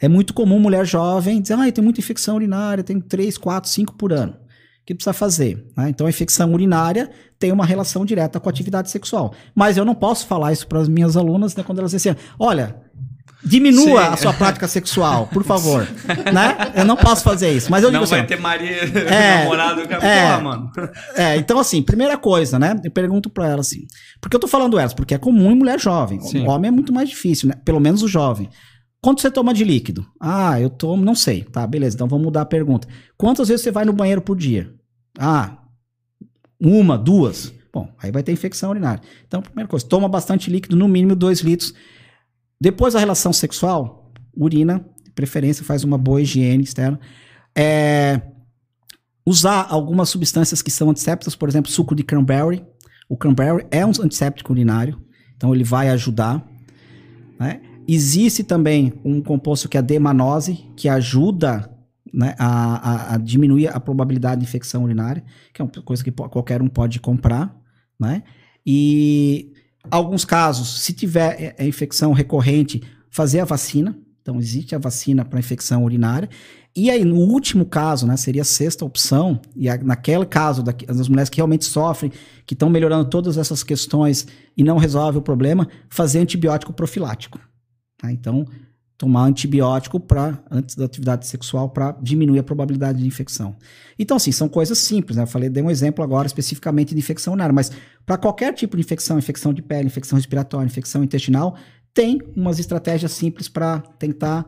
é 0.00 0.06
muito 0.06 0.32
comum 0.32 0.60
mulher 0.60 0.86
jovem 0.86 1.42
dizer, 1.42 1.54
ah, 1.54 1.72
tem 1.72 1.82
muita 1.82 1.98
infecção 1.98 2.36
urinária, 2.36 2.84
tem 2.84 3.00
3, 3.00 3.36
4, 3.36 3.68
5 3.68 3.94
por 3.94 4.12
ano. 4.12 4.34
O 4.34 4.86
que 4.86 4.94
precisa 4.94 5.12
fazer? 5.12 5.66
Né? 5.76 5.88
Então, 5.88 6.06
a 6.06 6.10
infecção 6.10 6.52
urinária 6.52 7.10
tem 7.36 7.50
uma 7.50 7.66
relação 7.66 8.04
direta 8.04 8.38
com 8.38 8.48
a 8.48 8.52
atividade 8.52 8.92
sexual. 8.92 9.34
Mas 9.56 9.76
eu 9.76 9.84
não 9.84 9.92
posso 9.96 10.24
falar 10.28 10.52
isso 10.52 10.68
para 10.68 10.78
as 10.78 10.88
minhas 10.88 11.16
alunas 11.16 11.56
né, 11.56 11.64
quando 11.64 11.80
elas 11.80 11.90
dizem 11.90 12.12
assim, 12.12 12.20
olha, 12.38 12.80
Diminua 13.44 14.02
Sim. 14.02 14.12
a 14.12 14.16
sua 14.16 14.32
prática 14.32 14.66
sexual, 14.66 15.28
por 15.28 15.44
favor. 15.44 15.86
né? 16.32 16.72
Eu 16.74 16.84
não 16.84 16.96
posso 16.96 17.22
fazer 17.22 17.50
isso. 17.52 17.70
Mas 17.70 17.84
eu 17.84 17.90
não 17.92 18.00
digo 18.00 18.10
vai 18.10 18.20
assim, 18.20 18.28
ter 18.28 18.40
Maria 18.40 18.76
é, 18.82 19.38
namorado 19.44 19.86
que 19.86 19.94
é, 19.94 19.98
porra, 19.98 20.40
mano. 20.40 20.72
É, 21.14 21.36
então 21.36 21.58
assim, 21.58 21.80
primeira 21.82 22.18
coisa, 22.18 22.58
né? 22.58 22.78
Eu 22.82 22.90
pergunto 22.90 23.30
pra 23.30 23.48
ela 23.48 23.60
assim. 23.60 23.86
Porque 24.20 24.34
eu 24.34 24.40
tô 24.40 24.48
falando 24.48 24.78
elas? 24.78 24.92
Porque 24.92 25.14
é 25.14 25.18
comum 25.18 25.52
em 25.52 25.54
mulher 25.54 25.78
jovem. 25.78 26.20
Sim. 26.20 26.44
O 26.44 26.50
homem 26.50 26.68
é 26.68 26.72
muito 26.72 26.92
mais 26.92 27.08
difícil, 27.08 27.48
né? 27.48 27.54
Pelo 27.64 27.80
menos 27.80 28.02
o 28.02 28.08
jovem. 28.08 28.48
Quanto 29.00 29.22
você 29.22 29.30
toma 29.30 29.54
de 29.54 29.62
líquido? 29.62 30.04
Ah, 30.20 30.60
eu 30.60 30.68
tomo, 30.68 31.04
não 31.04 31.14
sei. 31.14 31.44
Tá, 31.44 31.64
beleza. 31.66 31.94
Então 31.94 32.08
vamos 32.08 32.24
mudar 32.24 32.42
a 32.42 32.46
pergunta. 32.46 32.88
Quantas 33.16 33.48
vezes 33.48 33.62
você 33.62 33.70
vai 33.70 33.84
no 33.84 33.92
banheiro 33.92 34.20
por 34.20 34.36
dia? 34.36 34.72
Ah, 35.16 35.58
uma, 36.60 36.98
duas. 36.98 37.52
Bom, 37.72 37.88
aí 38.02 38.10
vai 38.10 38.22
ter 38.22 38.32
infecção 38.32 38.70
urinária. 38.70 39.00
Então, 39.26 39.40
primeira 39.40 39.68
coisa, 39.68 39.86
toma 39.86 40.08
bastante 40.08 40.50
líquido, 40.50 40.74
no 40.74 40.88
mínimo 40.88 41.14
2 41.14 41.40
litros 41.40 41.72
depois 42.60 42.94
da 42.94 43.00
relação 43.00 43.32
sexual, 43.32 44.12
urina, 44.36 44.84
de 45.04 45.10
preferência, 45.12 45.64
faz 45.64 45.84
uma 45.84 45.96
boa 45.96 46.20
higiene 46.20 46.64
externa. 46.64 46.98
É, 47.56 48.20
usar 49.24 49.66
algumas 49.68 50.08
substâncias 50.08 50.62
que 50.62 50.70
são 50.70 50.90
antissépticas, 50.90 51.36
por 51.36 51.48
exemplo, 51.48 51.70
suco 51.70 51.94
de 51.94 52.02
cranberry. 52.02 52.64
O 53.08 53.16
cranberry 53.16 53.66
é 53.70 53.84
um 53.86 53.90
antisséptico 53.90 54.52
urinário, 54.52 55.00
então 55.36 55.54
ele 55.54 55.64
vai 55.64 55.88
ajudar. 55.90 56.46
Né? 57.38 57.60
Existe 57.86 58.42
também 58.42 59.00
um 59.04 59.22
composto 59.22 59.68
que 59.68 59.76
é 59.76 59.80
a 59.80 59.82
demanose, 59.82 60.66
que 60.76 60.88
ajuda 60.88 61.70
né, 62.12 62.34
a, 62.38 62.90
a, 62.90 63.14
a, 63.14 63.18
diminuir 63.18 63.68
a 63.68 63.78
probabilidade 63.78 64.40
de 64.40 64.46
infecção 64.46 64.84
urinária, 64.84 65.22
que 65.52 65.62
é 65.62 65.64
uma 65.64 65.70
coisa 65.82 66.02
que 66.02 66.10
qualquer 66.10 66.60
um 66.60 66.68
pode 66.68 66.98
comprar. 67.00 67.54
Né? 67.98 68.22
E 68.66 69.52
Alguns 69.90 70.24
casos, 70.24 70.80
se 70.82 70.92
tiver 70.92 71.40
é, 71.40 71.54
é 71.58 71.66
infecção 71.66 72.12
recorrente, 72.12 72.82
fazer 73.10 73.40
a 73.40 73.44
vacina. 73.44 73.96
Então, 74.20 74.38
existe 74.38 74.74
a 74.74 74.78
vacina 74.78 75.24
para 75.24 75.38
infecção 75.38 75.84
urinária. 75.84 76.28
E 76.76 76.90
aí, 76.90 77.04
no 77.04 77.16
último 77.16 77.64
caso, 77.64 78.06
né, 78.06 78.16
seria 78.16 78.42
a 78.42 78.44
sexta 78.44 78.84
opção, 78.84 79.40
e 79.56 79.68
a, 79.68 79.76
naquele 79.78 80.26
caso 80.26 80.62
da, 80.62 80.72
das 80.72 81.08
mulheres 81.08 81.30
que 81.30 81.38
realmente 81.38 81.64
sofrem, 81.64 82.12
que 82.46 82.54
estão 82.54 82.68
melhorando 82.68 83.08
todas 83.08 83.38
essas 83.38 83.62
questões 83.62 84.26
e 84.56 84.62
não 84.62 84.76
resolve 84.76 85.18
o 85.18 85.22
problema, 85.22 85.68
fazer 85.88 86.20
antibiótico 86.20 86.72
profilático. 86.72 87.40
Tá? 87.96 88.12
Então, 88.12 88.46
tomar 88.98 89.26
antibiótico 89.26 90.00
para 90.00 90.42
antes 90.50 90.74
da 90.74 90.84
atividade 90.84 91.24
sexual 91.24 91.70
para 91.70 91.92
diminuir 92.02 92.40
a 92.40 92.42
probabilidade 92.42 92.98
de 92.98 93.06
infecção. 93.06 93.54
Então, 93.96 94.16
assim, 94.16 94.32
são 94.32 94.48
coisas 94.48 94.76
simples, 94.76 95.16
né? 95.16 95.22
Eu 95.22 95.26
falei, 95.28 95.48
dei 95.48 95.62
um 95.62 95.70
exemplo 95.70 96.02
agora 96.02 96.26
especificamente 96.26 96.94
de 96.94 96.98
infecção 96.98 97.32
urinária, 97.32 97.52
mas 97.52 97.70
para 98.04 98.18
qualquer 98.18 98.52
tipo 98.52 98.76
de 98.76 98.82
infecção, 98.82 99.16
infecção 99.16 99.54
de 99.54 99.62
pele, 99.62 99.86
infecção 99.86 100.16
respiratória, 100.16 100.66
infecção 100.66 101.04
intestinal, 101.04 101.56
tem 101.94 102.20
umas 102.34 102.58
estratégias 102.58 103.12
simples 103.12 103.48
para 103.48 103.78
tentar 103.78 104.44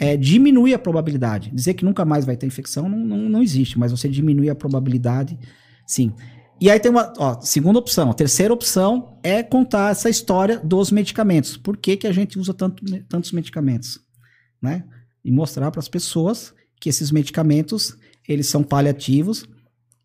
é, 0.00 0.16
diminuir 0.16 0.74
a 0.74 0.78
probabilidade. 0.80 1.52
Dizer 1.54 1.74
que 1.74 1.84
nunca 1.84 2.04
mais 2.04 2.24
vai 2.24 2.36
ter 2.36 2.46
infecção 2.46 2.88
não, 2.88 2.98
não, 2.98 3.28
não 3.28 3.42
existe, 3.42 3.78
mas 3.78 3.92
você 3.92 4.08
diminui 4.08 4.50
a 4.50 4.54
probabilidade, 4.54 5.38
sim. 5.86 6.12
E 6.62 6.70
aí 6.70 6.78
tem 6.80 6.90
uma 6.90 7.12
ó, 7.18 7.40
segunda 7.40 7.78
opção. 7.78 8.10
A 8.10 8.14
terceira 8.14 8.54
opção 8.54 9.18
é 9.22 9.42
contar 9.42 9.90
essa 9.90 10.08
história 10.08 10.58
dos 10.60 10.90
medicamentos. 10.90 11.56
Por 11.56 11.76
que, 11.76 11.96
que 11.96 12.06
a 12.06 12.12
gente 12.12 12.38
usa 12.38 12.54
tanto, 12.54 12.84
tantos 13.08 13.32
medicamentos? 13.32 14.00
né? 14.62 14.84
E 15.24 15.32
mostrar 15.32 15.70
para 15.72 15.80
as 15.80 15.88
pessoas 15.88 16.54
que 16.80 16.88
esses 16.88 17.10
medicamentos, 17.10 17.96
eles 18.28 18.46
são 18.46 18.62
paliativos 18.62 19.44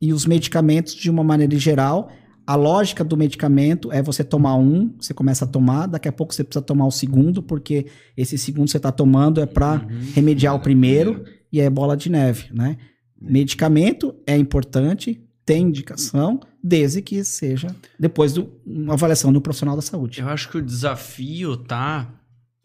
e 0.02 0.12
os 0.12 0.26
medicamentos, 0.26 0.96
de 0.96 1.10
uma 1.10 1.24
maneira 1.24 1.58
geral, 1.58 2.12
a 2.46 2.56
lógica 2.56 3.04
do 3.04 3.18
medicamento 3.18 3.92
é 3.92 4.02
você 4.02 4.24
tomar 4.24 4.56
um, 4.56 4.96
você 5.00 5.14
começa 5.14 5.46
a 5.46 5.48
tomar, 5.48 5.86
daqui 5.86 6.08
a 6.08 6.12
pouco 6.12 6.34
você 6.34 6.44
precisa 6.44 6.64
tomar 6.64 6.86
o 6.86 6.92
segundo, 6.92 7.44
porque 7.44 7.88
esse 8.16 8.38
segundo 8.38 8.70
você 8.70 8.78
está 8.78 8.92
tomando 8.92 9.42
é 9.42 9.46
para 9.46 9.74
uhum. 9.74 10.12
remediar 10.14 10.56
o 10.56 10.60
primeiro 10.60 11.24
e 11.52 11.60
é 11.60 11.70
bola 11.70 11.96
de 11.98 12.10
neve, 12.10 12.50
né? 12.54 12.78
Medicamento 13.20 14.16
é 14.26 14.38
importante, 14.38 15.27
tem 15.48 15.64
indicação, 15.64 16.42
desde 16.62 17.02
que 17.02 17.24
seja 17.24 17.74
depois 17.98 18.34
de 18.34 18.46
uma 18.66 18.96
avaliação 18.96 19.32
do 19.32 19.40
profissional 19.40 19.78
da 19.78 19.82
saúde. 19.82 20.20
Eu 20.20 20.28
acho 20.28 20.50
que 20.50 20.58
o 20.58 20.62
desafio 20.62 21.56
tá 21.56 22.14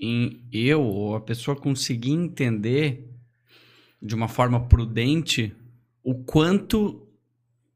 em 0.01 0.43
eu 0.53 0.83
ou 0.83 1.15
a 1.15 1.21
pessoa 1.21 1.57
conseguir 1.57 2.11
entender 2.11 3.09
de 4.03 4.17
uma 4.17 4.27
forma 4.27 4.67
prudente 4.67 5.55
o 6.03 6.13
quanto 6.25 7.07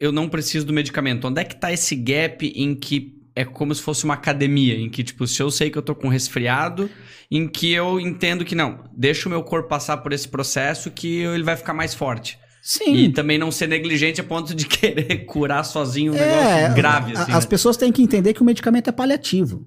eu 0.00 0.10
não 0.10 0.28
preciso 0.28 0.66
do 0.66 0.72
medicamento. 0.72 1.28
Onde 1.28 1.40
é 1.40 1.44
que 1.44 1.54
tá 1.54 1.72
esse 1.72 1.94
gap 1.94 2.44
em 2.44 2.74
que 2.74 3.22
é 3.36 3.44
como 3.44 3.72
se 3.72 3.82
fosse 3.82 4.04
uma 4.04 4.14
academia, 4.14 4.76
em 4.76 4.90
que, 4.90 5.04
tipo, 5.04 5.24
se 5.24 5.40
eu 5.40 5.52
sei 5.52 5.70
que 5.70 5.78
eu 5.78 5.82
tô 5.82 5.94
com 5.94 6.08
resfriado, 6.08 6.90
em 7.30 7.46
que 7.46 7.70
eu 7.70 8.00
entendo 8.00 8.44
que 8.44 8.56
não, 8.56 8.90
deixa 8.92 9.28
o 9.28 9.30
meu 9.30 9.44
corpo 9.44 9.68
passar 9.68 9.98
por 9.98 10.12
esse 10.12 10.26
processo 10.26 10.90
que 10.90 11.18
ele 11.18 11.44
vai 11.44 11.54
ficar 11.54 11.74
mais 11.74 11.94
forte. 11.94 12.40
Sim. 12.66 12.96
E 12.96 13.12
também 13.12 13.38
não 13.38 13.52
ser 13.52 13.68
negligente 13.68 14.20
a 14.20 14.24
ponto 14.24 14.52
de 14.52 14.66
querer 14.66 15.24
curar 15.24 15.62
sozinho 15.62 16.12
um 16.12 16.16
é, 16.16 16.62
negócio 16.62 16.74
grave. 16.74 17.12
Assim, 17.12 17.30
as 17.30 17.44
né? 17.44 17.48
pessoas 17.48 17.76
têm 17.76 17.92
que 17.92 18.02
entender 18.02 18.34
que 18.34 18.42
o 18.42 18.44
medicamento 18.44 18.88
é 18.88 18.92
paliativo. 18.92 19.64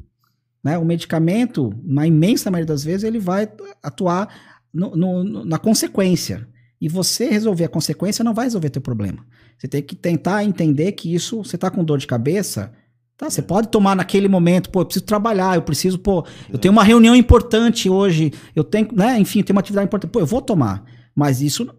Né? 0.62 0.78
O 0.78 0.84
medicamento, 0.84 1.74
na 1.82 2.06
imensa 2.06 2.52
maioria 2.52 2.68
das 2.68 2.84
vezes, 2.84 3.06
ele 3.06 3.18
vai 3.18 3.48
atuar 3.82 4.28
no, 4.74 4.98
no, 4.98 5.46
na 5.46 5.58
consequência. 5.58 6.46
E 6.82 6.90
você 6.90 7.30
resolver 7.30 7.64
a 7.64 7.70
consequência 7.70 8.22
não 8.22 8.34
vai 8.34 8.48
resolver 8.48 8.70
teu 8.70 8.82
problema. 8.82 9.26
Você 9.58 9.70
tem 9.70 9.82
que 9.82 9.96
tentar 9.96 10.44
entender 10.44 10.92
que 10.92 11.16
isso, 11.16 11.42
você 11.42 11.56
está 11.56 11.72
com 11.72 11.86
dor 11.86 12.00
de 12.00 12.08
cabeça, 12.08 12.74
tá? 13.16 13.30
Você 13.30 13.42
pode 13.42 13.70
tomar 13.70 13.96
naquele 13.96 14.28
momento, 14.28 14.70
pô, 14.70 14.82
eu 14.82 14.86
preciso 14.86 15.06
trabalhar, 15.06 15.56
eu 15.56 15.62
preciso, 15.62 16.00
pô, 16.00 16.26
eu 16.52 16.60
tenho 16.60 16.74
uma 16.74 16.84
reunião 16.84 17.16
importante 17.16 17.90
hoje, 17.90 18.34
eu 18.54 18.64
tenho, 18.66 18.90
né, 18.92 19.18
enfim, 19.18 19.42
tem 19.42 19.54
uma 19.54 19.62
atividade 19.62 19.88
importante, 19.88 20.12
pô, 20.12 20.20
eu 20.20 20.26
vou 20.26 20.42
tomar. 20.42 20.84
Mas 21.16 21.42
isso 21.42 21.70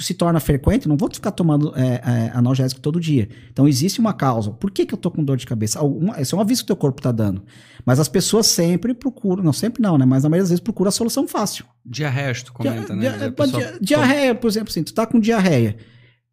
se 0.00 0.14
torna 0.14 0.40
frequente, 0.40 0.88
não 0.88 0.96
vou 0.96 1.10
ficar 1.12 1.30
tomando 1.30 1.72
é, 1.76 2.00
é, 2.04 2.30
analgésico 2.34 2.80
todo 2.80 3.00
dia. 3.00 3.28
Então 3.50 3.66
existe 3.66 4.00
uma 4.00 4.12
causa. 4.12 4.50
Por 4.50 4.70
que, 4.70 4.86
que 4.86 4.94
eu 4.94 4.98
tô 4.98 5.10
com 5.10 5.22
dor 5.22 5.36
de 5.36 5.46
cabeça? 5.46 5.78
Alguma, 5.78 6.20
esse 6.20 6.34
é 6.34 6.36
um 6.36 6.40
aviso 6.40 6.62
que 6.62 6.64
o 6.64 6.68
teu 6.68 6.76
corpo 6.76 7.02
tá 7.02 7.12
dando. 7.12 7.42
Mas 7.84 8.00
as 8.00 8.08
pessoas 8.08 8.46
sempre 8.46 8.94
procuram, 8.94 9.42
não 9.42 9.52
sempre 9.52 9.82
não, 9.82 9.98
né? 9.98 10.04
Mas 10.04 10.22
na 10.22 10.28
maioria 10.28 10.44
das 10.44 10.50
vezes 10.50 10.60
procura 10.62 10.88
a 10.88 10.92
solução 10.92 11.26
fácil. 11.26 11.64
Diarreia, 11.84 12.34
tu 12.44 12.52
comenta, 12.52 12.96
Dia, 12.96 13.10
né? 13.12 13.18
Dia, 13.18 13.32
pessoa... 13.32 13.78
Diarreia, 13.80 14.34
por 14.34 14.48
exemplo, 14.48 14.70
assim, 14.70 14.82
tu 14.82 14.94
tá 14.94 15.06
com 15.06 15.20
diarreia. 15.20 15.76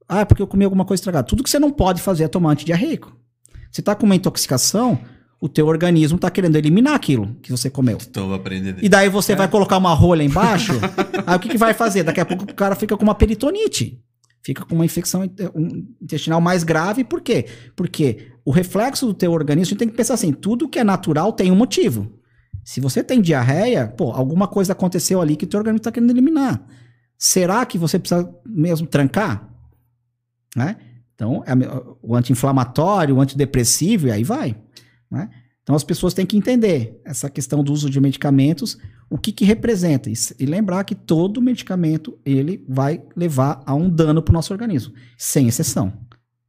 Ah, 0.07 0.21
é 0.21 0.25
porque 0.25 0.41
eu 0.41 0.47
comi 0.47 0.65
alguma 0.65 0.85
coisa 0.85 0.99
estragada. 0.99 1.27
Tudo 1.27 1.43
que 1.43 1.49
você 1.49 1.59
não 1.59 1.71
pode 1.71 2.01
fazer 2.01 2.25
é 2.25 2.27
tomar 2.27 2.51
antidiarreico. 2.51 3.15
Você 3.71 3.81
tá 3.81 3.95
com 3.95 4.05
uma 4.05 4.15
intoxicação, 4.15 4.99
o 5.43 5.49
teu 5.49 5.67
organismo 5.67 6.15
está 6.15 6.31
querendo 6.31 6.55
eliminar 6.55 6.93
aquilo 6.93 7.35
que 7.41 7.51
você 7.51 7.69
comeu. 7.69 7.97
Estou 7.97 8.33
aprendendo. 8.33 8.79
E 8.81 8.87
daí 8.87 9.09
você 9.09 9.33
é. 9.33 9.35
vai 9.35 9.49
colocar 9.49 9.77
uma 9.77 9.93
rolha 9.93 10.23
embaixo, 10.23 10.71
aí 11.27 11.35
o 11.35 11.39
que, 11.39 11.49
que 11.49 11.57
vai 11.57 11.73
fazer? 11.73 12.01
Daqui 12.01 12.21
a 12.21 12.25
pouco 12.25 12.45
o 12.45 12.55
cara 12.55 12.75
fica 12.75 12.95
com 12.95 13.03
uma 13.03 13.13
peritonite. 13.13 14.01
Fica 14.41 14.63
com 14.63 14.73
uma 14.73 14.85
infecção 14.85 15.21
intestinal 16.01 16.39
mais 16.39 16.63
grave. 16.63 17.03
Por 17.03 17.19
quê? 17.19 17.47
Porque 17.75 18.31
o 18.45 18.51
reflexo 18.51 19.05
do 19.05 19.13
teu 19.13 19.33
organismo, 19.33 19.77
tem 19.77 19.89
que 19.89 19.93
pensar 19.93 20.13
assim, 20.13 20.31
tudo 20.31 20.69
que 20.69 20.79
é 20.79 20.83
natural 20.83 21.33
tem 21.33 21.51
um 21.51 21.57
motivo. 21.57 22.09
Se 22.63 22.79
você 22.79 23.03
tem 23.03 23.19
diarreia, 23.19 23.85
pô, 23.85 24.11
alguma 24.11 24.47
coisa 24.47 24.71
aconteceu 24.71 25.21
ali 25.21 25.35
que 25.35 25.43
o 25.43 25.47
teu 25.47 25.57
organismo 25.57 25.79
está 25.79 25.91
querendo 25.91 26.11
eliminar. 26.11 26.65
Será 27.17 27.65
que 27.65 27.77
você 27.77 27.99
precisa 27.99 28.33
mesmo 28.45 28.87
trancar? 28.87 29.49
Né? 30.55 30.77
Então, 31.13 31.43
é 31.45 31.51
o 32.01 32.15
anti-inflamatório, 32.15 33.17
o 33.17 33.19
antidepressivo, 33.19 34.07
e 34.07 34.11
aí 34.11 34.23
vai. 34.23 34.55
Né? 35.13 35.29
Então 35.61 35.75
as 35.75 35.83
pessoas 35.83 36.13
têm 36.13 36.25
que 36.25 36.35
entender 36.35 36.99
essa 37.05 37.29
questão 37.29 37.63
do 37.63 37.71
uso 37.71 37.89
de 37.89 38.01
medicamentos, 38.01 38.77
o 39.09 39.17
que, 39.17 39.31
que 39.31 39.45
representa. 39.45 40.09
E, 40.09 40.13
e 40.39 40.45
lembrar 40.45 40.83
que 40.83 40.95
todo 40.95 41.41
medicamento 41.41 42.17
ele 42.25 42.65
vai 42.67 43.01
levar 43.15 43.61
a 43.65 43.75
um 43.75 43.89
dano 43.89 44.23
para 44.23 44.31
o 44.31 44.33
nosso 44.33 44.51
organismo, 44.51 44.93
sem 45.17 45.47
exceção. 45.47 45.93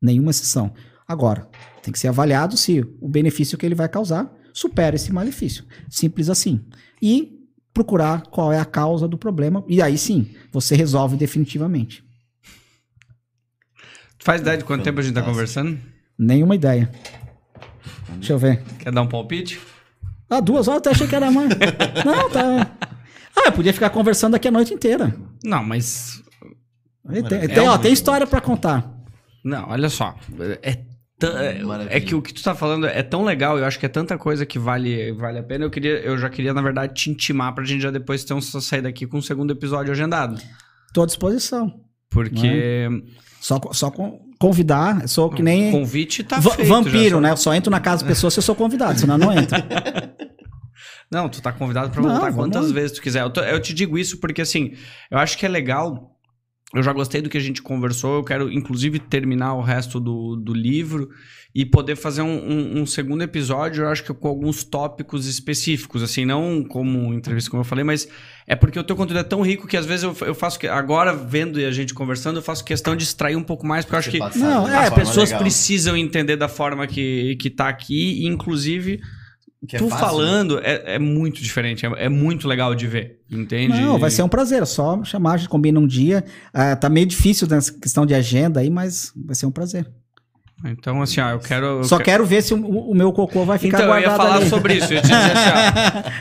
Nenhuma 0.01 0.31
exceção. 0.31 0.73
Agora, 1.07 1.47
tem 1.83 1.93
que 1.93 1.99
ser 1.99 2.09
avaliado 2.09 2.57
se 2.57 2.81
o 3.01 3.09
benefício 3.09 3.59
que 3.59 3.67
ele 3.67 3.75
vai 3.75 3.89
causar 3.89 4.35
supera 4.53 4.97
esse 4.97 5.13
malefício. 5.13 5.65
Simples 5.91 6.31
assim. 6.31 6.65
E 7.03 7.39
procurar 7.75 8.23
qual 8.29 8.53
é 8.53 8.59
a 8.59 8.65
causa 8.65 9.07
do 9.07 9.19
problema, 9.19 9.65
e 9.69 9.83
aí 9.83 9.99
sim, 9.99 10.35
você 10.51 10.75
resolve 10.75 11.17
definitivamente. 11.17 12.05
Faz 14.19 14.41
ideia 14.41 14.57
de 14.57 14.65
quanto 14.65 14.85
tempo 14.85 15.01
a 15.01 15.03
gente 15.03 15.11
está 15.11 15.23
conversando? 15.23 15.79
Nenhuma 16.17 16.55
ideia. 16.55 16.91
Deixa 18.17 18.33
eu 18.33 18.39
ver. 18.39 18.63
Quer 18.79 18.93
dar 18.93 19.03
um 19.03 19.09
palpite? 19.09 19.61
Ah, 20.29 20.41
duas 20.41 20.69
horas, 20.69 20.79
até 20.79 20.91
achei 20.91 21.07
que 21.07 21.15
era 21.15 21.31
mais. 21.31 21.51
Não, 22.05 22.31
tá. 22.31 22.71
Ah, 23.37 23.43
eu 23.47 23.53
podia 23.53 23.73
ficar 23.73 23.91
conversando 23.91 24.35
aqui 24.35 24.49
a 24.49 24.51
noite 24.51 24.73
inteira. 24.73 25.15
Não, 25.45 25.63
mas. 25.63 26.23
Tem, 27.29 27.39
é 27.39 27.49
tem, 27.49 27.69
ó, 27.69 27.77
tem 27.77 27.93
história 27.93 28.27
para 28.27 28.41
contar. 28.41 28.91
Não, 29.45 29.69
olha 29.69 29.89
só. 29.91 30.17
É, 30.63 30.71
é, 30.71 30.85
é, 31.91 32.01
que 32.01 32.15
o 32.15 32.23
que 32.23 32.33
tu 32.33 32.43
tá 32.43 32.55
falando 32.55 32.87
é 32.87 33.03
tão 33.03 33.25
legal, 33.25 33.59
eu 33.59 33.65
acho 33.65 33.79
que 33.79 33.87
é 33.87 33.89
tanta 33.89 34.17
coisa 34.17 34.47
que 34.47 34.59
vale, 34.59 35.13
vale 35.13 35.39
a 35.39 35.43
pena. 35.43 35.65
Eu, 35.65 35.71
queria, 35.71 35.99
eu 36.01 36.17
já 36.17 36.31
queria, 36.31 36.55
na 36.55 36.63
verdade, 36.63 36.95
te 36.95 37.11
intimar 37.11 37.55
pra 37.55 37.65
gente 37.65 37.83
já 37.83 37.91
depois 37.91 38.25
ter 38.25 38.35
um, 38.35 38.41
sair 38.41 38.83
daqui 38.83 39.07
com 39.07 39.19
um 39.19 39.23
segundo 39.23 39.53
episódio 39.53 39.93
agendado. 39.93 40.41
Tô 40.93 41.03
à 41.03 41.07
disposição. 41.07 41.81
Porque. 42.09 42.47
É? 42.47 42.89
Só, 43.41 43.61
só 43.73 43.91
com, 43.91 44.21
convidar, 44.47 45.09
sou 45.09 45.31
que 45.31 45.43
nem. 45.43 45.69
O 45.69 45.73
convite 45.73 46.23
tá 46.23 46.41
feito. 46.41 46.69
Vampiro, 46.69 47.21
né? 47.21 47.31
Eu 47.31 47.37
só 47.37 47.55
entro 47.55 47.71
na 47.71 47.81
casa 47.81 48.03
da 48.03 48.09
pessoa 48.09 48.31
se 48.31 48.39
eu 48.39 48.43
sou 48.43 48.55
convidado, 48.55 48.99
senão 48.99 49.17
não 49.17 49.33
entro. 49.33 49.57
Não, 51.11 51.29
tu 51.29 51.41
tá 51.41 51.53
convidado 51.53 51.91
para 51.91 52.03
voltar 52.03 52.31
não, 52.31 52.33
quantas 52.33 52.73
vezes 52.73 52.93
tu 52.93 53.03
quiser. 53.03 53.23
Eu, 53.23 53.31
tô, 53.31 53.41
eu, 53.41 53.61
te 53.61 53.73
digo 53.73 53.97
isso 53.97 54.19
porque, 54.19 54.43
assim, 54.43 54.73
eu 55.09 55.19
acho 55.19 55.39
que 55.39 55.47
é 55.47 55.49
legal. 55.49 56.11
Eu 56.75 56.83
já 56.83 56.93
gostei 56.93 57.23
do 57.23 57.29
que 57.29 57.39
a 57.39 57.41
gente 57.41 57.63
conversou. 57.63 58.17
Eu 58.17 58.25
quero, 58.25 58.51
inclusive, 58.51 58.99
terminar 58.99 59.55
o 59.55 59.61
resto 59.61 60.01
do, 60.01 60.35
do 60.35 60.53
livro 60.53 61.09
e 61.55 61.65
poder 61.65 61.95
fazer 61.95 62.21
um, 62.21 62.35
um, 62.37 62.81
um, 62.81 62.87
segundo 62.87 63.23
episódio, 63.23 63.85
eu 63.85 63.89
acho 63.89 64.03
que 64.03 64.13
com 64.13 64.27
alguns 64.27 64.65
tópicos 64.65 65.29
específicos, 65.29 66.03
assim, 66.03 66.25
não 66.25 66.65
como 66.65 67.15
entrevista, 67.15 67.49
como 67.49 67.61
eu 67.61 67.65
falei, 67.65 67.85
mas 67.85 68.09
é 68.45 68.57
porque 68.57 68.77
o 68.77 68.83
teu 68.83 68.97
conteúdo 68.97 69.21
é 69.21 69.23
tão 69.23 69.41
rico 69.41 69.69
que 69.69 69.77
às 69.77 69.87
vezes 69.87 70.03
eu, 70.03 70.17
eu 70.27 70.35
faço, 70.35 70.59
que, 70.59 70.67
agora 70.67 71.15
vendo 71.15 71.61
e 71.61 71.65
a 71.65 71.71
gente 71.71 71.95
conversando, 71.95 72.39
eu 72.39 72.43
faço 72.43 72.65
questão 72.65 72.97
de 72.97 73.05
extrair 73.05 73.37
um 73.37 73.43
pouco 73.43 73.65
mais, 73.65 73.85
porque 73.85 73.95
eu 73.95 73.99
acho 74.01 74.35
que 74.35 74.39
não, 74.41 74.69
é, 74.69 74.89
as 74.89 74.91
pessoas 74.95 75.31
legal. 75.31 75.43
precisam 75.43 75.97
entender 75.97 76.37
da 76.37 76.49
forma 76.49 76.89
que, 76.89 77.37
que 77.37 77.49
tá 77.49 77.69
aqui, 77.69 78.25
e 78.25 78.27
inclusive... 78.27 79.01
É 79.73 79.79
tu 79.79 79.89
fácil, 79.89 80.07
falando 80.07 80.57
né? 80.57 80.63
é, 80.65 80.95
é, 80.97 80.99
muito 80.99 81.41
diferente, 81.41 81.87
é, 81.87 82.05
é, 82.05 82.09
muito 82.11 82.47
legal 82.47 82.75
de 82.75 82.87
ver, 82.87 83.21
entende? 83.31 83.81
Não, 83.81 83.99
vai 83.99 84.11
ser 84.11 84.23
um 84.23 84.29
prazer, 84.29 84.61
é 84.61 84.67
só 84.67 85.03
chamar, 85.05 85.35
a 85.35 85.37
gente 85.39 85.49
combina 85.49 85.81
um 85.81 85.87
dia. 85.87 86.23
Uh, 86.49 86.79
tá 86.79 86.91
meio 86.91 87.07
difícil 87.07 87.49
nessa 87.49 87.73
questão 87.73 88.05
de 88.05 88.13
agenda 88.13 88.61
aí, 88.61 88.69
mas 88.69 89.11
vai 89.17 89.35
ser 89.35 89.47
um 89.47 89.51
prazer. 89.51 89.87
Então, 90.65 91.03
assim, 91.03 91.21
ó, 91.21 91.31
eu 91.31 91.39
quero. 91.39 91.67
Eu 91.67 91.85
Só 91.85 91.97
quero... 91.97 92.05
quero 92.05 92.27
ver 92.27 92.43
se 92.43 92.55
o, 92.55 92.57
o, 92.57 92.95
meu 92.95 93.13
cocô 93.13 93.45
vai 93.45 93.59
ficar 93.59 93.79
então, 93.79 93.89
guardado. 93.89 94.15
Então, 94.15 94.25
eu 94.25 94.29
ia 94.29 94.31
falar 94.31 94.41
ali. 94.41 94.49
sobre 94.49 94.75
isso. 94.75 94.93
Eu 94.93 94.97
ia 94.97 95.03
dizer 95.03 95.15
assim, 95.15 95.51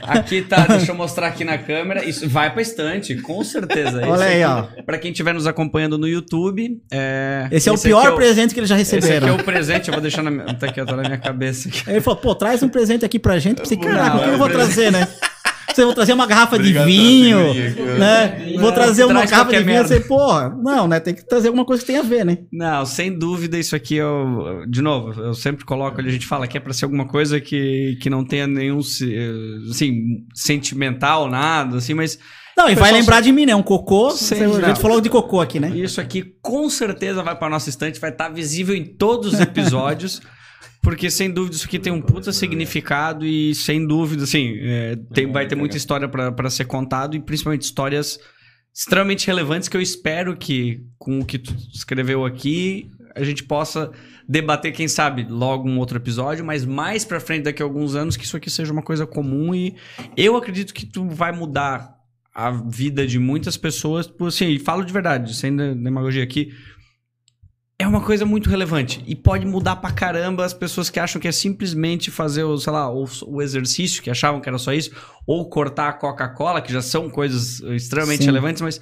ó, 0.03 0.07
aqui 0.20 0.41
tá, 0.41 0.65
deixa 0.68 0.91
eu 0.91 0.95
mostrar 0.95 1.28
aqui 1.28 1.45
na 1.45 1.57
câmera. 1.57 2.03
Isso 2.03 2.28
vai 2.28 2.52
pra 2.52 2.61
estante, 2.61 3.15
com 3.15 3.41
certeza. 3.44 4.02
Olha 4.07 4.26
aí, 4.26 4.44
ó. 4.44 4.64
Pra 4.86 4.98
quem 4.98 5.11
estiver 5.11 5.34
nos 5.34 5.48
acompanhando 5.48 5.98
no 5.98 6.07
YouTube. 6.07 6.82
É... 6.91 7.48
Esse, 7.52 7.56
esse 7.56 7.70
é 7.70 7.72
o 7.72 7.80
pior 7.80 8.07
é 8.07 8.10
o... 8.10 8.15
presente 8.15 8.53
que 8.53 8.60
eles 8.60 8.70
já 8.70 8.76
receberam. 8.76 9.07
Esse 9.07 9.18
aqui 9.18 9.30
é 9.30 9.41
o 9.41 9.44
presente, 9.44 9.88
eu 9.88 9.94
vou 9.94 10.02
deixar 10.02 10.24
na, 10.24 10.53
tá 10.53 10.68
aqui, 10.68 10.86
tá 10.86 10.95
na 10.95 11.03
minha 11.03 11.18
cabeça. 11.18 11.70
Aqui. 11.70 11.90
Ele 11.90 12.02
falou, 12.02 12.20
pô, 12.20 12.36
traz 12.36 12.61
um 12.61 12.70
presente 12.70 13.06
aqui 13.06 13.18
pra 13.18 13.40
gente. 13.40 13.60
Eu 13.60 13.64
pensei, 13.64 13.78
caraca, 13.78 14.18
o 14.18 14.24
que 14.24 14.30
eu 14.30 14.38
vou 14.38 14.49
trazer, 14.49 14.91
né? 14.91 15.07
Você 15.73 15.83
vou 15.85 15.93
trazer 15.93 16.13
uma 16.13 16.25
garrafa 16.25 16.55
Obrigado 16.55 16.85
de 16.85 16.91
vinho, 16.91 17.53
né? 17.97 18.55
Vou 18.59 18.71
trazer 18.71 19.05
uma 19.05 19.25
garrafa 19.25 19.51
de 19.51 19.63
vinho. 19.63 19.83
Você, 19.83 19.99
porra, 19.99 20.55
não, 20.61 20.87
né? 20.87 20.99
Tem 20.99 21.13
que 21.13 21.27
trazer 21.27 21.47
alguma 21.47 21.65
coisa 21.65 21.81
que 21.81 21.87
tenha 21.87 21.99
a 21.99 22.03
ver, 22.03 22.25
né? 22.25 22.39
Não, 22.51 22.85
sem 22.85 23.17
dúvida, 23.17 23.57
isso 23.57 23.75
aqui 23.75 23.95
eu. 23.95 24.65
De 24.67 24.81
novo, 24.81 25.19
eu 25.21 25.33
sempre 25.33 25.65
coloco 25.65 25.99
ali, 25.99 26.09
a 26.09 26.13
gente 26.13 26.27
fala 26.27 26.47
que 26.47 26.57
é 26.57 26.59
pra 26.59 26.73
ser 26.73 26.85
alguma 26.85 27.07
coisa 27.07 27.39
que, 27.39 27.97
que 28.01 28.09
não 28.09 28.25
tenha 28.25 28.47
nenhum. 28.47 28.79
Assim, 28.79 30.25
sentimental, 30.33 31.29
nada, 31.29 31.77
assim, 31.77 31.93
mas. 31.93 32.19
Não, 32.55 32.69
e 32.69 32.75
vai 32.75 32.91
lembrar 32.91 33.21
de 33.21 33.31
mim, 33.31 33.47
né? 33.47 33.55
Um 33.55 33.63
cocô. 33.63 34.11
Sim, 34.11 34.43
a 34.43 34.67
gente 34.67 34.79
falou 34.79 35.01
de 35.01 35.09
cocô 35.09 35.41
aqui, 35.41 35.59
né? 35.59 35.69
Isso 35.75 35.99
aqui 35.99 36.35
com 36.41 36.69
certeza 36.69 37.23
vai 37.23 37.35
para 37.35 37.49
nossa 37.49 37.69
estante, 37.69 37.99
vai 37.99 38.11
estar 38.11 38.29
visível 38.29 38.75
em 38.75 38.85
todos 38.85 39.33
os 39.33 39.39
episódios. 39.39 40.21
Porque, 40.84 41.10
sem 41.10 41.31
dúvida, 41.31 41.55
isso 41.55 41.65
aqui 41.65 41.80
tem 41.80 41.93
um 41.93 42.01
puta 42.01 42.34
significado 42.34 43.26
e, 43.26 43.55
sem 43.55 43.88
dúvida, 43.88 44.26
assim, 44.26 44.57
é, 44.60 44.97
tem, 45.14 45.31
vai 45.31 45.47
ter 45.47 45.55
muita 45.55 45.77
história 45.77 46.10
para 46.10 46.49
ser 46.49 46.65
contado 46.65 47.15
e, 47.15 47.22
principalmente, 47.22 47.61
histórias 47.61 48.19
extremamente 48.76 49.26
relevantes 49.26 49.69
que 49.69 49.77
eu 49.77 49.81
espero 49.81 50.35
que, 50.35 50.84
com 50.97 51.19
o 51.19 51.26
que 51.26 51.39
tu 51.39 51.55
escreveu 51.73 52.26
aqui, 52.26 52.91
a 53.15 53.23
gente 53.23 53.43
possa 53.45 53.91
debater, 54.27 54.73
quem 54.73 54.89
sabe, 54.89 55.26
logo 55.30 55.69
um 55.69 55.80
outro 55.80 55.97
episódio, 55.97 56.43
mas 56.43 56.65
mais 56.65 57.05
para 57.05 57.19
frente, 57.19 57.43
daqui 57.43 57.61
a 57.61 57.65
alguns 57.65 57.95
anos, 57.95 58.18
que 58.18 58.26
isso 58.26 58.35
aqui 58.35 58.49
seja 58.49 58.73
uma 58.73 58.81
coisa 58.81 59.07
comum 59.07 59.55
e 59.55 59.76
eu 60.18 60.35
acredito 60.35 60.73
que 60.73 60.85
tu 60.85 61.07
vai 61.07 61.31
mudar 61.31 61.95
a 62.35 62.51
vida 62.51 63.07
de 63.07 63.19
muitas 63.19 63.55
pessoas, 63.55 64.11
assim, 64.22 64.49
e 64.49 64.60
falo 64.60 64.84
de 64.84 64.91
verdade, 64.91 65.34
sem 65.35 65.55
demagogia 65.55 66.23
aqui, 66.23 66.51
é 67.79 67.87
uma 67.87 68.01
coisa 68.01 68.25
muito 68.25 68.49
relevante 68.49 69.03
e 69.05 69.15
pode 69.15 69.45
mudar 69.45 69.77
pra 69.77 69.91
caramba 69.91 70.45
as 70.45 70.53
pessoas 70.53 70.89
que 70.89 70.99
acham 70.99 71.19
que 71.19 71.27
é 71.27 71.31
simplesmente 71.31 72.11
fazer 72.11 72.43
o, 72.43 72.57
sei 72.57 72.71
lá, 72.71 72.91
o, 72.91 73.05
o 73.25 73.41
exercício, 73.41 74.01
que 74.01 74.09
achavam 74.09 74.39
que 74.39 74.47
era 74.47 74.57
só 74.57 74.73
isso, 74.73 74.91
ou 75.25 75.49
cortar 75.49 75.89
a 75.89 75.93
Coca-Cola, 75.93 76.61
que 76.61 76.71
já 76.71 76.81
são 76.81 77.09
coisas 77.09 77.59
extremamente 77.61 78.21
Sim. 78.21 78.27
relevantes, 78.27 78.61
mas 78.61 78.79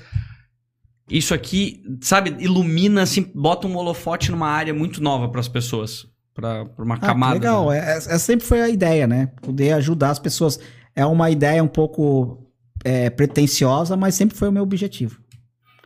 isso 1.10 1.34
aqui, 1.34 1.84
sabe, 2.02 2.36
ilumina, 2.40 3.02
assim, 3.02 3.30
bota 3.34 3.68
um 3.68 3.76
holofote 3.76 4.32
numa 4.32 4.48
área 4.48 4.74
muito 4.74 5.02
nova 5.02 5.28
para 5.30 5.42
as 5.42 5.48
pessoas, 5.48 6.08
para 6.34 6.66
uma 6.78 6.96
ah, 6.96 7.00
camada. 7.00 7.34
Legal, 7.34 7.70
né? 7.70 7.78
essa 7.78 8.12
é, 8.12 8.16
é, 8.16 8.18
sempre 8.18 8.46
foi 8.46 8.62
a 8.62 8.70
ideia, 8.70 9.08
né? 9.08 9.30
Poder 9.42 9.74
ajudar 9.74 10.12
as 10.12 10.20
pessoas. 10.20 10.60
É 10.96 11.06
uma 11.06 11.30
ideia 11.30 11.64
um 11.64 11.68
pouco 11.68 12.46
é, 12.84 13.10
pretensiosa, 13.10 13.98
mas 13.98 14.16
sempre 14.16 14.38
foi 14.38 14.50
o 14.50 14.52
meu 14.52 14.64
objetivo. 14.64 15.20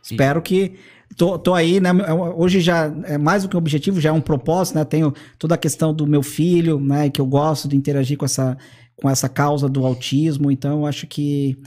Espero 0.02 0.40
que 0.40 0.78
Tô, 1.16 1.38
tô 1.38 1.54
aí, 1.54 1.80
né? 1.80 1.90
Hoje 2.36 2.60
já 2.60 2.92
é 3.04 3.16
mais 3.16 3.42
do 3.42 3.48
que 3.48 3.56
um 3.56 3.58
objetivo, 3.58 4.00
já 4.00 4.10
é 4.10 4.12
um 4.12 4.20
propósito, 4.20 4.74
né? 4.74 4.84
Tenho 4.84 5.14
toda 5.38 5.54
a 5.54 5.58
questão 5.58 5.94
do 5.94 6.06
meu 6.06 6.22
filho, 6.22 6.78
né? 6.78 7.08
Que 7.08 7.20
eu 7.20 7.26
gosto 7.26 7.66
de 7.66 7.76
interagir 7.76 8.18
com 8.18 8.26
essa, 8.26 8.56
com 8.94 9.08
essa 9.08 9.28
causa 9.28 9.68
do 9.68 9.86
autismo. 9.86 10.50
Então, 10.50 10.80
eu 10.80 10.86
acho 10.86 11.06
que 11.06 11.58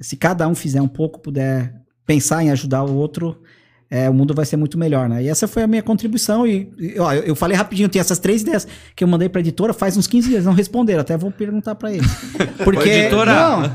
se 0.00 0.16
cada 0.16 0.48
um 0.48 0.54
fizer 0.54 0.82
um 0.82 0.88
pouco, 0.88 1.20
puder 1.20 1.72
pensar 2.04 2.42
em 2.42 2.50
ajudar 2.50 2.82
o 2.82 2.96
outro, 2.96 3.40
é, 3.88 4.10
o 4.10 4.14
mundo 4.14 4.34
vai 4.34 4.44
ser 4.44 4.56
muito 4.56 4.76
melhor, 4.76 5.08
né? 5.08 5.22
E 5.22 5.28
essa 5.28 5.46
foi 5.46 5.62
a 5.62 5.66
minha 5.68 5.82
contribuição. 5.82 6.44
E, 6.44 6.72
e 6.76 6.98
ó, 6.98 7.12
eu, 7.12 7.22
eu, 7.22 7.36
falei 7.36 7.56
rapidinho, 7.56 7.88
tem 7.88 8.00
essas 8.00 8.18
três 8.18 8.42
ideias 8.42 8.66
que 8.96 9.04
eu 9.04 9.08
mandei 9.08 9.28
pra 9.28 9.40
editora 9.40 9.72
faz 9.72 9.96
uns 9.96 10.08
15 10.08 10.28
dias, 10.28 10.44
não 10.44 10.52
responderam. 10.52 11.02
Até 11.02 11.16
vou 11.16 11.30
perguntar 11.30 11.76
para 11.76 11.92
eles. 11.92 12.10
Porque. 12.64 12.88
editora! 12.88 13.32
Não, 13.32 13.72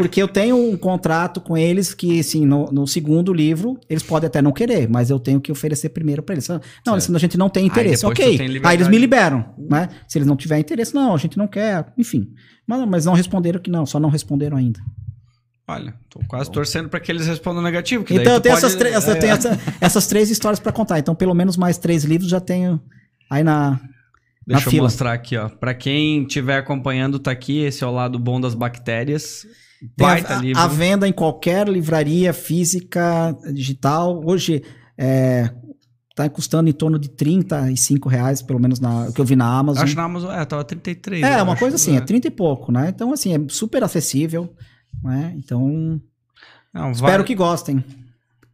porque 0.00 0.22
eu 0.22 0.26
tenho 0.26 0.56
um 0.56 0.78
contrato 0.78 1.42
com 1.42 1.58
eles 1.58 1.92
que, 1.92 2.18
assim, 2.18 2.46
no, 2.46 2.72
no, 2.72 2.86
segundo 2.86 3.34
livro, 3.34 3.78
eles 3.86 4.02
podem 4.02 4.28
até 4.28 4.40
não 4.40 4.50
querer, 4.50 4.88
mas 4.88 5.10
eu 5.10 5.20
tenho 5.20 5.38
que 5.38 5.52
oferecer 5.52 5.90
primeiro 5.90 6.22
para 6.22 6.34
eles. 6.34 6.48
Não, 6.86 6.94
a 6.94 7.18
gente 7.18 7.36
não 7.36 7.50
tem 7.50 7.66
interesse. 7.66 8.06
Aí 8.06 8.10
ok. 8.10 8.60
Aí 8.64 8.76
eles 8.76 8.88
me 8.88 8.96
liberam, 8.96 9.54
né? 9.58 9.90
Se 10.08 10.16
eles 10.16 10.26
não 10.26 10.36
tiverem 10.36 10.62
interesse, 10.62 10.94
não, 10.94 11.14
a 11.14 11.18
gente 11.18 11.36
não 11.36 11.46
quer, 11.46 11.92
enfim. 11.98 12.32
Mas, 12.66 12.88
mas 12.88 13.04
não 13.04 13.12
responderam 13.12 13.60
que 13.60 13.70
não, 13.70 13.84
só 13.84 14.00
não 14.00 14.08
responderam 14.08 14.56
ainda. 14.56 14.80
Olha, 15.68 15.94
tô 16.08 16.18
quase 16.26 16.50
torcendo 16.50 16.88
para 16.88 16.98
que 16.98 17.12
eles 17.12 17.26
respondam 17.26 17.62
negativo. 17.62 18.02
então 18.08 18.32
eu 18.32 18.40
tenho, 18.40 18.54
pode... 18.54 18.66
essas, 18.66 18.80
essa, 18.80 19.12
é. 19.12 19.14
tenho 19.16 19.32
essa, 19.34 19.60
essas 19.82 20.06
três 20.06 20.30
histórias 20.30 20.58
para 20.58 20.72
contar. 20.72 20.98
Então, 20.98 21.14
pelo 21.14 21.34
menos 21.34 21.58
mais 21.58 21.76
três 21.76 22.04
livros 22.04 22.30
já 22.30 22.40
tenho 22.40 22.80
aí 23.28 23.44
na. 23.44 23.78
Deixa 24.46 24.64
na 24.64 24.66
eu 24.66 24.70
fila. 24.70 24.82
mostrar 24.84 25.12
aqui, 25.12 25.36
ó. 25.36 25.50
Para 25.50 25.74
quem 25.74 26.22
estiver 26.22 26.56
acompanhando, 26.56 27.18
tá 27.18 27.30
aqui. 27.30 27.58
Esse 27.58 27.84
é 27.84 27.86
o 27.86 27.92
lado 27.92 28.18
bom 28.18 28.40
das 28.40 28.54
bactérias. 28.54 29.46
Baita 29.96 30.38
a, 30.38 30.40
livro. 30.40 30.60
A 30.60 30.66
venda 30.66 31.08
em 31.08 31.12
qualquer 31.12 31.68
livraria 31.68 32.32
física, 32.32 33.36
digital. 33.52 34.22
Hoje 34.24 34.62
é, 34.96 35.50
tá 36.14 36.28
custando 36.28 36.68
em 36.68 36.72
torno 36.72 36.98
de 36.98 37.08
35 37.08 38.08
reais, 38.08 38.42
pelo 38.42 38.60
menos 38.60 38.78
na, 38.78 39.08
o 39.08 39.12
que 39.12 39.20
eu 39.20 39.24
vi 39.24 39.36
na 39.36 39.46
Amazon. 39.46 39.82
Acho 39.82 39.92
que 39.92 39.96
na 39.96 40.04
Amazon, 40.04 40.30
é, 40.30 40.44
tava 40.44 40.64
33. 40.64 41.22
É, 41.22 41.42
uma 41.42 41.52
acho, 41.52 41.60
coisa 41.60 41.76
assim, 41.76 41.94
é. 41.94 41.98
é 41.98 42.00
30 42.00 42.28
e 42.28 42.30
pouco, 42.30 42.70
né? 42.70 42.88
Então, 42.88 43.12
assim, 43.12 43.34
é 43.34 43.40
super 43.48 43.82
acessível, 43.82 44.52
né? 45.02 45.34
Então, 45.36 46.00
não, 46.74 46.90
espero 46.90 47.18
vai... 47.18 47.24
que 47.24 47.34
gostem. 47.34 47.82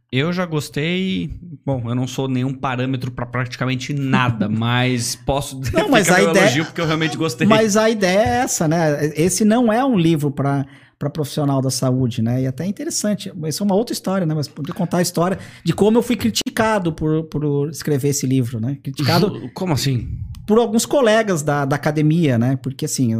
Eu 0.09 0.31
já 0.31 0.45
gostei. 0.45 1.37
Bom, 1.65 1.83
eu 1.85 1.93
não 1.93 2.07
sou 2.07 2.29
nenhum 2.29 2.53
parâmetro 2.53 3.11
para 3.11 3.25
praticamente 3.25 3.93
nada, 3.93 4.47
mas 4.49 5.15
posso 5.15 5.59
não, 5.73 5.89
mas 5.91 6.09
a 6.09 6.21
ideia, 6.21 6.45
elogio 6.45 6.65
porque 6.65 6.79
eu 6.79 6.85
realmente 6.85 7.17
gostei. 7.17 7.45
Mas 7.45 7.75
a 7.75 7.89
ideia 7.89 8.19
é 8.19 8.35
essa, 8.37 8.67
né? 8.67 9.11
Esse 9.15 9.43
não 9.43 9.71
é 9.71 9.83
um 9.83 9.97
livro 9.97 10.31
para 10.31 10.65
para 10.97 11.09
profissional 11.09 11.61
da 11.61 11.69
saúde, 11.69 12.21
né? 12.21 12.41
E 12.41 12.47
até 12.47 12.63
é 12.63 12.67
interessante. 12.67 13.31
Isso 13.47 13.63
é 13.63 13.65
uma 13.65 13.75
outra 13.75 13.93
história, 13.93 14.25
né? 14.25 14.33
Mas 14.33 14.47
poder 14.47 14.73
contar 14.73 14.97
a 14.97 15.01
história 15.01 15.37
de 15.63 15.73
como 15.73 15.97
eu 15.97 16.01
fui 16.01 16.15
criticado 16.15 16.91
por, 16.91 17.23
por 17.25 17.69
escrever 17.69 18.09
esse 18.09 18.25
livro, 18.25 18.59
né? 18.59 18.77
Criticado. 18.81 19.49
Como 19.53 19.73
assim? 19.73 20.07
Por 20.45 20.57
alguns 20.57 20.85
colegas 20.85 21.43
da, 21.43 21.65
da 21.65 21.75
academia, 21.75 22.37
né? 22.37 22.55
Porque 22.55 22.85
assim. 22.85 23.13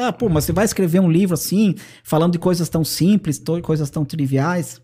ah, 0.00 0.12
pô, 0.12 0.28
mas 0.28 0.44
você 0.44 0.52
vai 0.52 0.64
escrever 0.64 1.00
um 1.00 1.10
livro 1.10 1.34
assim, 1.34 1.74
falando 2.02 2.32
de 2.32 2.38
coisas 2.38 2.68
tão 2.68 2.84
simples, 2.84 3.40
coisas 3.62 3.90
tão 3.90 4.04
triviais 4.04 4.80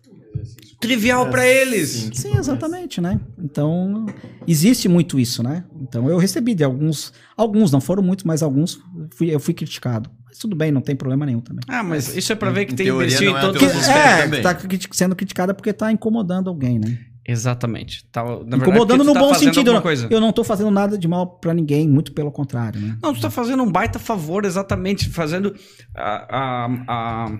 trivial 0.79 1.29
para 1.29 1.47
eles. 1.47 1.89
Sim, 1.89 2.13
sim, 2.13 2.37
exatamente, 2.37 2.99
né? 2.99 3.19
Então, 3.37 4.05
existe 4.47 4.89
muito 4.89 5.19
isso, 5.19 5.43
né? 5.43 5.63
Então, 5.79 6.09
eu 6.09 6.17
recebi 6.17 6.55
de 6.55 6.63
alguns, 6.63 7.13
alguns, 7.37 7.71
não 7.71 7.79
foram 7.79 8.01
muitos, 8.01 8.25
mas 8.25 8.41
alguns, 8.41 8.79
fui, 9.11 9.33
eu 9.33 9.39
fui 9.39 9.53
criticado. 9.53 10.09
Mas 10.31 10.37
tudo 10.37 10.55
bem, 10.55 10.71
não 10.71 10.79
tem 10.79 10.95
problema 10.95 11.25
nenhum 11.25 11.41
também. 11.41 11.61
Ah, 11.67 11.83
mas 11.83 12.15
isso 12.15 12.31
é 12.31 12.35
para 12.35 12.49
ver 12.51 12.65
que 12.65 12.73
tem 12.73 12.87
imbecil 12.87 13.31
em 13.31 13.35
é 13.35 13.41
todos 13.41 13.61
os 13.61 13.87
É, 13.89 14.41
tá 14.41 14.57
sendo 14.91 15.13
criticada 15.13 15.53
porque 15.53 15.73
tá 15.73 15.91
incomodando 15.91 16.49
alguém, 16.49 16.79
né? 16.79 16.97
Exatamente. 17.27 18.05
Tá, 18.11 18.23
Incomodando 18.55 19.03
no 19.03 19.13
tá 19.13 19.19
bom 19.19 19.33
sentido. 19.33 19.79
Coisa. 19.81 20.07
Eu 20.09 20.19
não 20.21 20.31
tô 20.31 20.43
fazendo 20.43 20.71
nada 20.71 20.97
de 20.97 21.07
mal 21.07 21.27
para 21.27 21.53
ninguém, 21.53 21.87
muito 21.87 22.13
pelo 22.13 22.31
contrário, 22.31 22.79
né? 22.79 22.97
Não, 23.01 23.13
tu 23.13 23.21
tá 23.21 23.29
fazendo 23.29 23.61
um 23.61 23.71
baita 23.71 23.99
favor, 23.99 24.45
exatamente. 24.45 25.09
Fazendo 25.09 25.53
a, 25.93 26.65
a, 26.65 26.69
a 26.87 27.39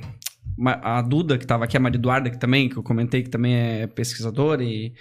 a 0.65 1.01
Duda, 1.01 1.37
que 1.37 1.43
estava 1.43 1.63
aqui, 1.63 1.75
a 1.75 1.79
Maria 1.79 1.97
Eduarda, 1.97 2.29
que 2.29 2.37
também, 2.37 2.69
que 2.69 2.77
eu 2.77 2.83
comentei, 2.83 3.23
que 3.23 3.29
também 3.29 3.55
é 3.55 3.87
pesquisadora, 3.87 4.63
e 4.63 4.93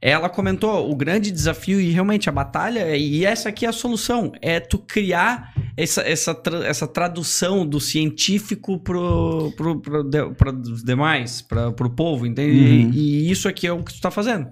ela 0.00 0.28
comentou 0.28 0.90
o 0.90 0.96
grande 0.96 1.30
desafio 1.30 1.80
e 1.80 1.90
realmente 1.90 2.28
a 2.28 2.32
batalha, 2.32 2.96
e 2.96 3.24
essa 3.24 3.50
aqui 3.50 3.66
é 3.66 3.68
a 3.68 3.72
solução, 3.72 4.32
é 4.40 4.58
tu 4.58 4.78
criar 4.78 5.52
essa, 5.76 6.02
essa, 6.02 6.42
essa 6.64 6.86
tradução 6.86 7.66
do 7.66 7.80
científico 7.80 8.78
pro, 8.78 9.52
pro, 9.56 9.80
pro, 9.80 10.34
pro 10.34 10.60
os 10.60 10.82
demais, 10.82 11.42
para 11.42 11.70
pro 11.72 11.90
povo, 11.90 12.26
entende? 12.26 12.58
Uhum. 12.58 12.90
E, 12.94 13.28
e, 13.28 13.30
isso 13.30 13.48
aqui 13.48 13.66
é 13.66 13.72
o 13.72 13.78
que 13.78 13.92
tu 13.92 13.96
está 13.96 14.10
fazendo. 14.10 14.48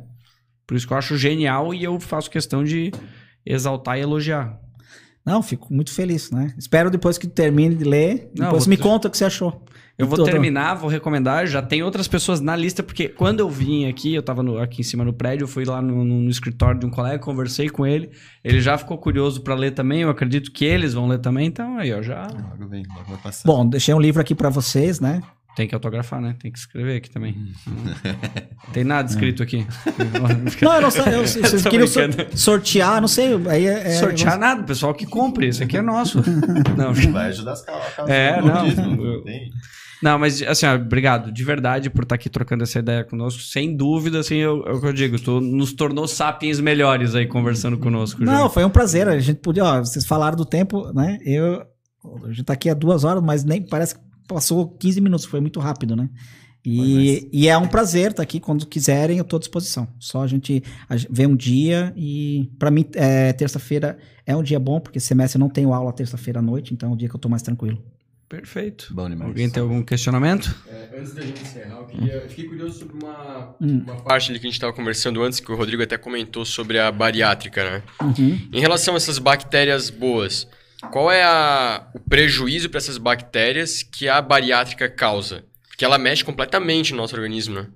Por 0.67 0.77
isso 0.77 0.87
que 0.87 0.93
eu 0.93 0.99
acho 0.99 1.17
genial 1.17 1.73
e 1.73 1.83
eu 1.83 1.99
faço 1.99 2.31
questão 2.31 2.63
de 2.63 2.93
exaltar 3.45 3.99
e 3.99 4.03
elogiar. 4.03 4.59
Não, 5.29 5.43
fico 5.43 5.73
muito 5.73 5.93
feliz, 5.93 6.31
né? 6.31 6.55
Espero 6.57 6.91
depois 6.91 7.19
que 7.19 7.27
tu 7.27 7.35
termine 7.35 7.75
de 7.75 7.85
ler, 7.85 8.31
depois 8.35 8.67
Não, 8.67 8.71
me 8.71 8.79
conta 8.79 9.09
o 9.09 9.11
que 9.11 9.19
você 9.19 9.27
achou. 9.27 9.63
Eu 9.99 10.07
vou 10.07 10.25
terminar, 10.25 10.75
vou 10.75 10.89
recomendar. 10.89 11.47
Já 11.47 11.61
tem 11.61 11.83
outras 11.83 12.07
pessoas 12.07 12.41
na 12.41 12.55
lista, 12.55 12.85
porque 12.85 13.09
quando 13.09 13.41
eu 13.41 13.51
vim 13.51 13.87
aqui, 13.87 14.15
eu 14.15 14.23
tava 14.23 14.45
no, 14.45 14.57
aqui 14.57 14.81
em 14.81 14.85
cima 14.85 15.05
no 15.05 15.13
prédio, 15.13 15.43
eu 15.43 15.49
fui 15.49 15.65
lá 15.65 15.83
no, 15.83 16.05
no, 16.05 16.21
no 16.21 16.31
escritório 16.31 16.79
de 16.79 16.87
um 16.87 16.91
colega, 16.91 17.19
conversei 17.19 17.69
com 17.69 17.85
ele. 17.85 18.11
Ele 18.45 18.61
já 18.61 18.79
ficou 18.79 18.97
curioso 18.97 19.43
para 19.43 19.57
ler 19.57 19.73
também. 19.73 20.03
Eu 20.03 20.09
acredito 20.09 20.53
que 20.53 20.65
eles 20.65 20.95
vão 20.95 21.09
ler 21.09 21.19
também, 21.19 21.49
então 21.49 21.77
aí, 21.77 21.93
ó, 21.93 22.01
já. 22.01 22.23
Logo 22.23 22.69
vem, 22.69 22.85
logo 22.89 23.09
vai 23.09 23.19
passar. 23.19 23.47
Bom, 23.47 23.69
deixei 23.69 23.93
um 23.93 24.01
livro 24.01 24.23
aqui 24.23 24.37
para 24.37 24.49
vocês, 24.49 25.01
né? 25.01 25.21
Tem 25.59 25.67
que 25.67 25.75
autografar, 25.75 26.21
né? 26.21 26.37
Tem 26.41 26.53
que 26.53 26.59
escrever 26.61 26.99
aqui 26.99 27.11
também. 27.11 27.35
Não 27.67 28.73
tem 28.73 28.85
nada 28.85 29.11
escrito 29.11 29.43
aqui. 29.43 29.67
não, 30.63 30.73
eu 30.73 30.83
não 30.83 30.91
sei. 30.93 31.03
Eu, 31.17 31.27
vocês 31.27 31.63
queriam 31.65 31.89
sortear, 32.33 33.01
não 33.01 33.09
sei. 33.09 33.31
Aí 33.49 33.67
é, 33.67 33.89
é 33.89 33.91
sortear 33.95 34.39
nada, 34.39 34.63
pessoal 34.63 34.95
que 34.95 35.05
compre. 35.05 35.49
Esse 35.49 35.65
aqui 35.65 35.77
é 35.77 35.83
nosso. 35.83 36.23
Não, 36.79 36.95
vai 37.13 37.31
ajudar 37.31 37.55
as 37.55 37.63
causas. 37.63 38.09
É, 38.09 38.41
não. 38.41 39.23
Tem. 39.25 39.51
Não, 40.01 40.17
mas 40.17 40.41
assim, 40.43 40.65
ó, 40.65 40.77
obrigado 40.77 41.33
de 41.33 41.43
verdade 41.43 41.91
por 41.91 42.05
estar 42.05 42.15
aqui 42.15 42.31
trocando 42.31 42.63
essa 42.63 42.79
ideia 42.79 43.03
conosco. 43.03 43.43
Sem 43.43 43.77
dúvida, 43.77 44.21
assim, 44.21 44.39
é 44.39 44.49
o 44.49 44.81
que 44.81 44.87
eu 44.87 44.93
digo, 44.93 45.19
tu 45.19 45.41
nos 45.41 45.73
tornou 45.73 46.07
sapiens 46.07 46.61
melhores 46.61 47.17
aí 47.17 47.27
conversando 47.27 47.77
conosco. 47.79 48.23
Não, 48.23 48.45
gente. 48.45 48.55
foi 48.55 48.65
um 48.65 48.71
prazer. 48.71 49.09
A 49.09 49.19
gente 49.19 49.41
podia, 49.41 49.65
ó, 49.65 49.81
vocês 49.81 50.07
falaram 50.07 50.37
do 50.37 50.45
tempo, 50.45 50.93
né? 50.93 51.19
Eu, 51.25 51.65
a 52.25 52.29
gente 52.29 52.45
tá 52.45 52.53
aqui 52.53 52.71
há 52.71 52.75
duas 52.75 53.03
horas, 53.03 53.25
mas 53.25 53.43
nem 53.43 53.61
parece 53.61 53.97
que 53.97 54.08
passou 54.29 54.69
15 54.69 55.01
minutos, 55.01 55.25
foi 55.25 55.41
muito 55.41 55.59
rápido, 55.59 55.97
né? 55.97 56.09
E, 56.65 57.29
e, 57.33 57.49
é 57.49 57.57
um 57.57 57.67
prazer 57.67 58.11
estar 58.11 58.17
tá 58.17 58.23
aqui 58.23 58.39
quando 58.39 58.67
quiserem, 58.67 59.17
eu 59.17 59.23
estou 59.23 59.39
à 59.39 59.41
disposição. 59.41 59.89
Só 59.99 60.23
a 60.23 60.27
gente 60.27 60.63
ver 61.09 61.27
um 61.27 61.35
dia 61.35 61.95
e 61.97 62.51
para 62.59 62.71
mim 62.71 62.85
é, 62.95 63.33
terça-feira 63.33 63.97
é 64.27 64.37
um 64.37 64.43
dia 64.43 64.59
bom 64.59 64.79
porque 64.79 65.01
semestre 65.01 65.39
eu 65.39 65.41
não 65.41 65.49
tenho 65.49 65.73
aula 65.73 65.93
terça-feira 65.93 66.41
à 66.41 66.43
noite, 66.43 66.75
então 66.75 66.91
é 66.91 66.93
um 66.93 66.97
dia 66.97 67.09
que 67.09 67.15
eu 67.15 67.19
estou 67.19 67.31
mais 67.31 67.43
tranquilo. 67.43 67.83
Perfeito. 68.29 68.93
Bom 68.93 69.09
demais. 69.09 69.31
Alguém 69.31 69.49
tem 69.49 69.63
algum 69.63 69.83
questionamento? 69.83 70.55
É, 70.69 70.99
antes 71.01 71.15
da 71.15 71.23
gente 71.23 71.41
encerrar, 71.41 71.79
eu, 71.79 71.87
queria, 71.87 72.13
eu 72.13 72.29
fiquei 72.29 72.45
curioso 72.45 72.81
sobre 72.81 73.03
uma, 73.03 73.57
hum. 73.59 73.83
uma 73.87 73.97
parte 74.03 74.31
ali 74.31 74.39
que 74.39 74.45
a 74.45 74.49
gente 74.49 74.57
estava 74.57 74.73
conversando 74.75 75.23
antes, 75.23 75.41
que 75.41 75.51
o 75.51 75.57
Rodrigo 75.57 75.83
até 75.83 75.97
comentou 75.97 76.45
sobre 76.45 76.79
a 76.79 76.93
bariátrica, 76.93 77.65
né? 77.65 77.83
Uhum. 78.03 78.39
Em 78.53 78.61
relação 78.61 78.93
a 78.93 78.97
essas 78.99 79.19
bactérias 79.19 79.89
boas, 79.89 80.47
qual 80.91 81.11
é 81.11 81.25
a, 81.25 81.89
o 81.95 82.01
prejuízo 82.01 82.69
para 82.71 82.79
essas 82.79 82.99
bactérias 82.99 83.83
que 83.83 84.09
a 84.09 84.21
bariátrica 84.23 84.89
causa? 84.89 85.45
Porque 85.69 85.85
ela 85.85 85.99
mexe 85.99 86.25
completamente 86.25 86.93
no 86.93 86.99
nosso 86.99 87.15
organismo, 87.15 87.55
né? 87.55 87.67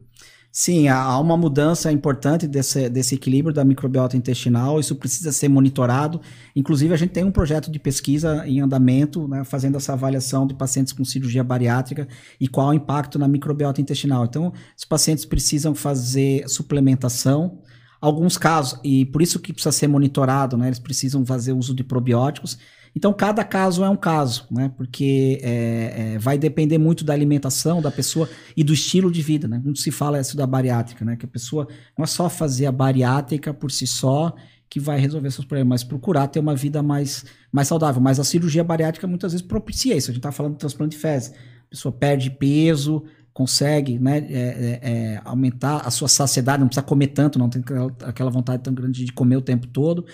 Sim, 0.55 0.89
há 0.89 1.19
uma 1.19 1.35
mudança 1.35 1.91
importante 1.91 2.47
desse, 2.47 2.87
desse 2.91 3.15
equilíbrio 3.15 3.55
da 3.55 3.65
microbiota 3.65 4.19
intestinal, 4.19 4.79
isso 4.79 4.95
precisa 4.95 5.33
ser 5.33 5.49
monitorado. 5.49 6.20
Inclusive, 6.55 6.93
a 6.93 6.97
gente 6.99 7.09
tem 7.09 7.24
um 7.24 7.33
projeto 7.33 7.70
de 7.70 7.79
pesquisa 7.79 8.47
em 8.47 8.61
andamento, 8.61 9.27
né, 9.27 9.45
fazendo 9.45 9.79
essa 9.79 9.95
avaliação 9.95 10.47
de 10.47 10.53
pacientes 10.53 10.93
com 10.93 11.07
cirurgia 11.07 11.43
bariátrica 11.43 12.07
e 12.39 12.47
qual 12.47 12.69
o 12.69 12.74
impacto 12.74 13.19
na 13.19 13.27
microbiota 13.27 13.81
intestinal. 13.81 14.27
Então, 14.27 14.53
os 14.77 14.85
pacientes 14.85 15.24
precisam 15.24 15.74
fazer 15.74 16.47
suplementação, 16.47 17.62
alguns 17.99 18.37
casos, 18.37 18.79
e 18.85 19.07
por 19.07 19.23
isso 19.23 19.41
que 19.41 19.55
precisa 19.55 19.73
ser 19.73 19.89
monitorado, 19.89 20.59
né, 20.59 20.66
eles 20.66 20.79
precisam 20.79 21.24
fazer 21.24 21.55
uso 21.55 21.74
de 21.74 21.83
probióticos, 21.83 22.59
Então, 22.94 23.12
cada 23.12 23.43
caso 23.43 23.82
é 23.82 23.89
um 23.89 23.97
caso, 23.97 24.47
né? 24.51 24.70
Porque 24.77 25.40
é, 25.43 26.14
é, 26.14 26.19
vai 26.19 26.36
depender 26.36 26.77
muito 26.78 27.05
da 27.05 27.12
alimentação 27.12 27.81
da 27.81 27.90
pessoa 27.90 28.28
e 28.56 28.62
do 28.62 28.73
estilo 28.73 29.10
de 29.10 29.23
vida, 29.23 29.48
né? 29.48 29.60
Muito 29.62 29.81
se 29.81 29.90
fala 29.90 30.20
isso 30.20 30.36
da 30.36 30.47
bariátrica, 30.47 31.05
né? 31.05 31.16
Que 31.16 31.24
a 31.24 31.28
pessoa 31.28 31.66
não 31.97 32.05
é 32.05 32.06
só 32.06 32.28
fazer 32.28 32.66
a 32.66 32.73
bariátrica 32.73 33.55
por 33.55 33.70
si 33.70 33.86
só 33.86 34.35
que 34.69 34.81
vai 34.81 34.98
resolver 34.98 35.31
seus 35.31 35.47
problemas, 35.47 35.69
mas 35.69 35.85
procurar 35.85 36.28
ter 36.28 36.40
uma 36.40 36.56
vida 36.56 36.82
mais, 36.82 37.27
mais 37.51 37.69
saudável. 37.69 38.01
Mas 38.01 38.19
a 38.19 38.24
cirurgia 38.24 38.64
bariátrica 38.64 39.06
muitas 39.06 39.32
vezes 39.32 39.47
propicia 39.47 39.94
isso. 39.94 40.10
A 40.10 40.14
gente 40.14 40.23
tá 40.23 40.32
falando 40.32 40.52
de 40.52 40.60
transplante 40.60 40.97
de 40.97 41.02
fezes. 41.02 41.31
A 41.31 41.70
pessoa 41.70 41.93
perde 41.93 42.31
peso, 42.31 43.05
consegue 43.32 43.98
né, 43.98 44.19
é, 44.19 44.20
é, 44.31 44.81
é, 44.82 45.23
aumentar 45.24 45.78
a 45.86 45.90
sua 45.90 46.09
saciedade, 46.09 46.60
não 46.60 46.69
precisa 46.69 46.86
comer 46.86 47.09
tanto, 47.09 47.39
não 47.39 47.48
tem 47.48 47.62
aquela 48.05 48.31
vontade 48.31 48.62
tão 48.62 48.73
grande 48.73 49.05
de 49.05 49.12
comer 49.12 49.36
o 49.36 49.43
tempo 49.43 49.66
todo, 49.66 50.06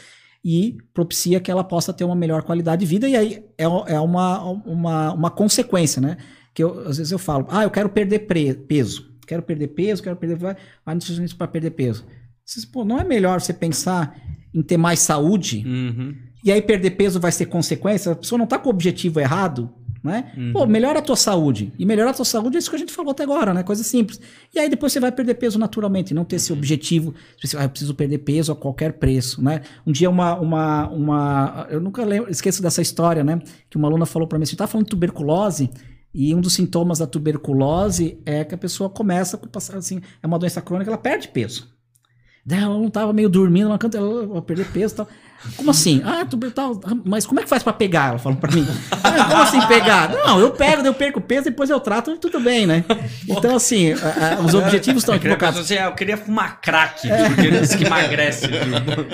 e 0.50 0.78
propicia 0.94 1.40
que 1.40 1.50
ela 1.50 1.62
possa 1.62 1.92
ter 1.92 2.04
uma 2.04 2.14
melhor 2.16 2.42
qualidade 2.42 2.80
de 2.80 2.86
vida, 2.86 3.06
e 3.06 3.14
aí 3.14 3.44
é, 3.58 3.64
é 3.64 4.00
uma, 4.00 4.42
uma, 4.64 5.12
uma 5.12 5.30
consequência, 5.30 6.00
né? 6.00 6.16
Que 6.54 6.64
eu, 6.64 6.88
às 6.88 6.96
vezes 6.96 7.12
eu 7.12 7.18
falo, 7.18 7.46
ah, 7.50 7.64
eu 7.64 7.70
quero 7.70 7.90
perder 7.90 8.20
peso, 8.66 9.12
quero 9.26 9.42
perder 9.42 9.68
peso, 9.68 10.02
quero 10.02 10.16
perder. 10.16 10.36
Vai, 10.38 10.56
vai 10.86 10.94
nutricionista 10.94 11.36
para 11.36 11.48
perder 11.48 11.72
peso. 11.72 12.06
Vocês, 12.42 12.64
pô, 12.64 12.82
não 12.82 12.98
é 12.98 13.04
melhor 13.04 13.42
você 13.42 13.52
pensar 13.52 14.18
em 14.54 14.62
ter 14.62 14.78
mais 14.78 15.00
saúde? 15.00 15.62
Uhum. 15.66 16.16
E 16.42 16.50
aí 16.50 16.62
perder 16.62 16.92
peso 16.92 17.20
vai 17.20 17.30
ser 17.30 17.44
consequência? 17.44 18.12
A 18.12 18.16
pessoa 18.16 18.38
não 18.38 18.44
está 18.44 18.58
com 18.58 18.70
o 18.70 18.72
objetivo 18.72 19.20
errado, 19.20 19.70
né? 20.02 20.32
Uhum. 20.36 20.52
Pô, 20.52 20.66
melhora 20.66 20.98
a 20.98 21.02
tua 21.02 21.16
saúde. 21.16 21.72
E 21.78 21.84
melhorar 21.84 22.10
a 22.10 22.14
tua 22.14 22.24
saúde 22.24 22.56
é 22.56 22.58
isso 22.58 22.70
que 22.70 22.76
a 22.76 22.78
gente 22.78 22.92
falou 22.92 23.10
até 23.10 23.22
agora, 23.22 23.52
né? 23.52 23.62
Coisa 23.62 23.82
simples. 23.82 24.20
E 24.54 24.58
aí 24.58 24.68
depois 24.68 24.92
você 24.92 25.00
vai 25.00 25.12
perder 25.12 25.34
peso 25.34 25.58
naturalmente, 25.58 26.14
não 26.14 26.24
ter 26.24 26.36
esse 26.36 26.52
objetivo, 26.52 27.14
ah, 27.56 27.64
eu 27.64 27.70
preciso 27.70 27.94
perder 27.94 28.18
peso 28.18 28.52
a 28.52 28.56
qualquer 28.56 28.94
preço, 28.94 29.42
né? 29.42 29.62
Um 29.86 29.92
dia 29.92 30.08
uma, 30.08 30.38
uma, 30.38 30.88
uma 30.88 31.66
eu 31.70 31.80
nunca 31.80 32.04
lembro, 32.04 32.30
esqueço 32.30 32.62
dessa 32.62 32.82
história, 32.82 33.24
né? 33.24 33.40
Que 33.68 33.76
uma 33.76 33.88
aluna 33.88 34.06
falou 34.06 34.28
para 34.28 34.38
mim, 34.38 34.46
você 34.46 34.56
tá 34.56 34.66
falando 34.66 34.86
de 34.86 34.90
tuberculose, 34.90 35.70
e 36.14 36.34
um 36.34 36.40
dos 36.40 36.54
sintomas 36.54 36.98
da 36.98 37.06
tuberculose 37.06 38.18
é 38.24 38.44
que 38.44 38.54
a 38.54 38.58
pessoa 38.58 38.88
começa 38.88 39.36
a 39.36 39.46
passar 39.46 39.76
assim, 39.76 40.00
é 40.22 40.26
uma 40.26 40.38
doença 40.38 40.60
crônica, 40.60 40.90
ela 40.90 40.98
perde 40.98 41.28
peso. 41.28 41.77
Daí 42.48 42.62
ela 42.62 42.78
não 42.78 42.88
tava 42.88 43.12
meio 43.12 43.28
dormindo, 43.28 43.66
ela 43.66 43.76
canta, 43.76 43.98
ela 43.98 44.26
vai 44.26 44.40
perder 44.40 44.64
peso 44.68 44.94
e 44.94 44.96
tal. 44.96 45.08
Como 45.54 45.70
assim? 45.70 46.00
Ah, 46.02 46.24
tu, 46.24 46.38
tal, 46.50 46.80
mas 47.04 47.26
como 47.26 47.38
é 47.38 47.42
que 47.42 47.48
faz 47.48 47.62
pra 47.62 47.74
pegar? 47.74 48.08
Ela 48.08 48.18
falou 48.18 48.38
pra 48.38 48.50
mim. 48.50 48.66
Ah, 49.04 49.24
como 49.24 49.42
assim 49.42 49.60
pegar? 49.66 50.10
Não, 50.10 50.40
eu 50.40 50.50
pego, 50.50 50.82
eu 50.84 50.94
perco 50.94 51.20
peso, 51.20 51.44
depois 51.44 51.68
eu 51.68 51.78
trato 51.78 52.10
e 52.12 52.16
tudo 52.16 52.40
bem, 52.40 52.66
né? 52.66 52.86
Então, 53.28 53.54
assim, 53.54 53.92
a, 53.92 54.36
a, 54.36 54.40
os 54.40 54.54
objetivos 54.54 55.02
estão 55.02 55.14
equivocados. 55.14 55.60
Assim, 55.60 55.74
eu 55.74 55.92
queria 55.92 56.16
fumar 56.16 56.58
crack, 56.62 57.06
é. 57.08 57.28
porque 57.28 57.50
diz 57.50 57.74
que 57.74 57.84
emagrece. 57.84 58.48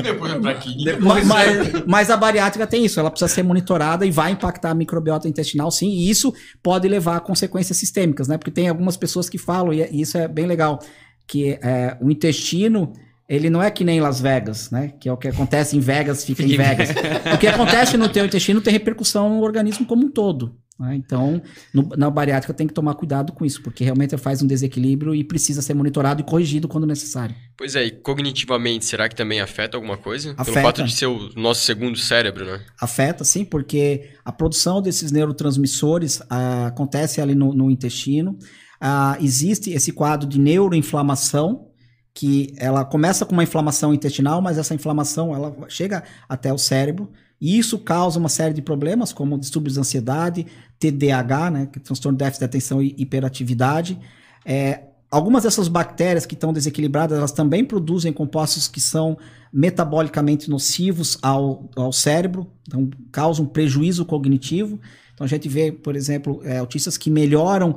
depois 0.01 0.32
é 0.32 0.39
praquinha. 0.39 0.97
Mas, 1.01 1.27
mas, 1.27 1.85
mas 1.86 2.11
a 2.11 2.16
bariátrica 2.16 2.69
tem 2.69 2.85
isso, 2.85 3.01
ela 3.01 3.11
precisa 3.11 3.28
ser 3.28 3.43
monitorada 3.43 4.06
e 4.06 4.12
vai 4.12 4.31
impactar 4.31 4.70
a 4.70 4.74
microbiota 4.74 5.28
intestinal, 5.28 5.73
sim, 5.73 5.89
e 5.89 6.09
isso 6.09 6.32
pode 6.62 6.86
levar 6.86 7.16
a 7.16 7.20
consequências 7.20 7.77
sistêmicas, 7.77 8.28
né? 8.28 8.39
Porque 8.39 8.52
tem 8.52 8.69
algumas 8.69 8.97
pessoas 8.97 9.28
que 9.28 9.39
falam, 9.39 9.73
e 9.73 10.01
isso 10.01 10.16
é 10.16 10.28
bem 10.28 10.47
legal, 10.47 10.78
que 11.27 11.59
é, 11.61 11.97
o 12.01 12.11
intestino 12.11 12.93
ele 13.29 13.49
não 13.49 13.63
é 13.63 13.71
que 13.71 13.85
nem 13.85 14.01
Las 14.01 14.21
Vegas, 14.21 14.71
né? 14.71 14.93
Que 15.01 15.09
é 15.09 15.13
o 15.13 15.17
que 15.17 15.29
acontece 15.29 15.77
em 15.77 15.81
Vegas, 15.81 16.25
fica 16.25 16.43
em 16.43 16.57
Vegas. 16.57 16.91
o 17.35 17.39
que 17.39 17.47
acontece 17.47 17.97
no 17.97 18.09
teu 18.09 18.25
intestino 18.25 18.61
tem 18.61 18.73
repercussão 18.73 19.29
no 19.29 19.43
organismo 19.43 19.87
como 19.87 20.07
um 20.07 20.11
todo. 20.11 20.57
Né? 20.79 20.97
Então, 20.97 21.41
no, 21.73 21.89
na 21.97 22.11
bariátrica 22.11 22.53
tem 22.53 22.67
que 22.67 22.75
tomar 22.75 22.95
cuidado 22.95 23.33
com 23.33 23.45
isso, 23.45 23.63
porque 23.63 23.85
realmente 23.85 24.17
faz 24.17 24.43
um 24.43 24.47
desequilíbrio 24.47 25.15
e 25.15 25.23
precisa 25.23 25.63
ser 25.63 25.75
monitorado 25.75 26.21
e 26.21 26.25
corrigido 26.25 26.67
quando 26.67 26.87
necessário. 26.87 27.35
Pois 27.57 27.77
é, 27.77 27.85
e 27.85 27.91
cognitivamente, 27.91 28.85
será 28.85 29.09
que 29.09 29.15
também 29.15 29.41
afeta 29.41 29.77
alguma 29.77 29.97
coisa? 29.97 30.33
Afeta. 30.33 30.53
Pelo 30.53 30.67
fato 30.67 30.85
de 30.85 30.93
ser 30.93 31.07
o 31.07 31.31
nosso 31.37 31.65
segundo 31.65 31.97
cérebro, 31.97 32.45
né? 32.45 32.61
Afeta, 32.81 33.25
sim, 33.25 33.45
porque 33.45 34.11
a 34.25 34.33
produção 34.33 34.83
desses 34.83 35.13
neurotransmissores 35.13 36.21
ah, 36.29 36.67
acontece 36.67 37.21
ali 37.21 37.35
no, 37.35 37.55
no 37.55 37.71
intestino. 37.71 38.37
Ah, 38.81 39.17
existe 39.21 39.71
esse 39.71 39.93
quadro 39.93 40.29
de 40.29 40.41
neuroinflamação, 40.41 41.69
que 42.15 42.55
ela 42.57 42.85
começa 42.85 43.27
com 43.27 43.32
uma 43.32 43.43
inflamação 43.43 43.93
intestinal, 43.93 44.41
mas 44.41 44.57
essa 44.57 44.73
inflamação 44.73 45.35
ela 45.35 45.55
chega 45.69 46.05
até 46.28 46.53
o 46.53 46.59
cérebro 46.59 47.11
e 47.41 47.59
isso 47.59 47.78
causa 47.78 48.19
uma 48.19 48.28
série 48.28 48.55
de 48.55 48.62
problemas 48.62 49.12
como 49.12 49.36
distúrbios 49.36 49.74
de 49.74 49.81
ansiedade, 49.81 50.47
TDAH, 50.78 51.51
né, 51.51 51.69
que 51.70 51.78
é 51.78 51.82
transtorno 51.82 52.16
de 52.16 52.24
déficit 52.24 52.39
de 52.39 52.45
atenção 52.45 52.81
e 52.81 52.95
hiperatividade. 52.97 53.99
É, 54.47 54.85
algumas 55.11 55.43
dessas 55.43 55.66
bactérias 55.66 56.24
que 56.24 56.35
estão 56.35 56.53
desequilibradas, 56.53 57.19
elas 57.19 57.32
também 57.32 57.65
produzem 57.65 58.12
compostos 58.12 58.69
que 58.69 58.81
são 58.81 59.19
metabolicamente 59.53 60.49
nocivos 60.49 61.19
ao, 61.20 61.69
ao 61.77 61.93
cérebro, 61.93 62.47
então 62.66 62.89
causam 63.11 63.45
prejuízo 63.45 64.05
cognitivo. 64.05 64.81
Então 65.15 65.24
a 65.24 65.28
gente 65.28 65.49
vê, 65.49 65.70
por 65.70 65.95
exemplo, 65.95 66.41
é, 66.45 66.59
autistas 66.59 66.97
que 66.97 67.11
melhoram 67.11 67.77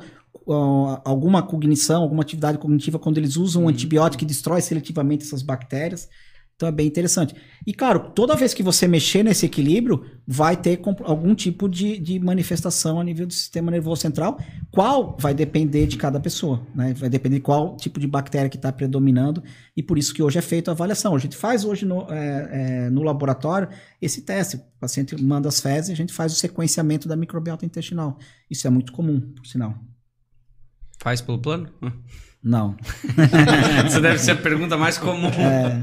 alguma 1.03 1.41
cognição, 1.43 2.03
alguma 2.03 2.21
atividade 2.21 2.57
cognitiva 2.57 2.97
quando 2.97 3.17
eles 3.17 3.35
usam 3.35 3.63
um 3.63 3.65
uhum. 3.65 3.71
antibiótico 3.71 4.19
que 4.19 4.25
destrói 4.25 4.61
seletivamente 4.61 5.25
essas 5.25 5.41
bactérias. 5.41 6.07
Então 6.57 6.67
é 6.67 6.71
bem 6.71 6.87
interessante. 6.87 7.35
E 7.67 7.71
claro, 7.71 8.11
toda 8.15 8.35
vez 8.35 8.51
que 8.51 8.63
você 8.63 8.87
mexer 8.87 9.21
nesse 9.21 9.45
equilíbrio, 9.45 10.03
vai 10.25 10.57
ter 10.57 10.81
algum 11.03 11.35
tipo 11.35 11.69
de, 11.69 11.99
de 11.99 12.19
manifestação 12.19 12.99
a 12.99 13.03
nível 13.03 13.27
do 13.27 13.33
sistema 13.33 13.69
nervoso 13.69 14.01
central, 14.01 14.39
qual 14.71 15.15
vai 15.19 15.35
depender 15.35 15.85
de 15.85 15.97
cada 15.97 16.19
pessoa, 16.19 16.65
né? 16.73 16.95
Vai 16.95 17.09
depender 17.09 17.35
de 17.35 17.41
qual 17.43 17.77
tipo 17.77 17.99
de 17.99 18.07
bactéria 18.07 18.49
que 18.49 18.57
está 18.57 18.71
predominando, 18.71 19.43
e 19.75 19.83
por 19.83 19.99
isso 19.99 20.11
que 20.11 20.23
hoje 20.23 20.39
é 20.39 20.41
feita 20.41 20.71
a 20.71 20.73
avaliação. 20.73 21.15
A 21.15 21.19
gente 21.19 21.37
faz 21.37 21.63
hoje 21.63 21.85
no, 21.85 22.11
é, 22.11 22.49
é, 22.51 22.89
no 22.89 23.03
laboratório 23.03 23.69
esse 24.01 24.23
teste. 24.23 24.55
O 24.55 24.79
paciente 24.79 25.15
manda 25.21 25.47
as 25.47 25.61
fezes 25.61 25.89
e 25.89 25.93
a 25.93 25.95
gente 25.95 26.11
faz 26.11 26.33
o 26.33 26.35
sequenciamento 26.35 27.07
da 27.07 27.15
microbiota 27.15 27.67
intestinal. 27.67 28.17
Isso 28.49 28.65
é 28.65 28.69
muito 28.71 28.91
comum, 28.91 29.21
por 29.21 29.45
sinal. 29.45 29.75
Faz 31.07 31.21
pelo 31.21 31.39
plano? 31.39 31.69
Não. 32.43 32.75
Isso 33.87 34.01
deve 34.01 34.19
ser 34.19 34.31
a 34.31 34.35
pergunta 34.35 34.75
mais 34.75 34.97
comum. 34.97 35.29
É. 35.29 35.81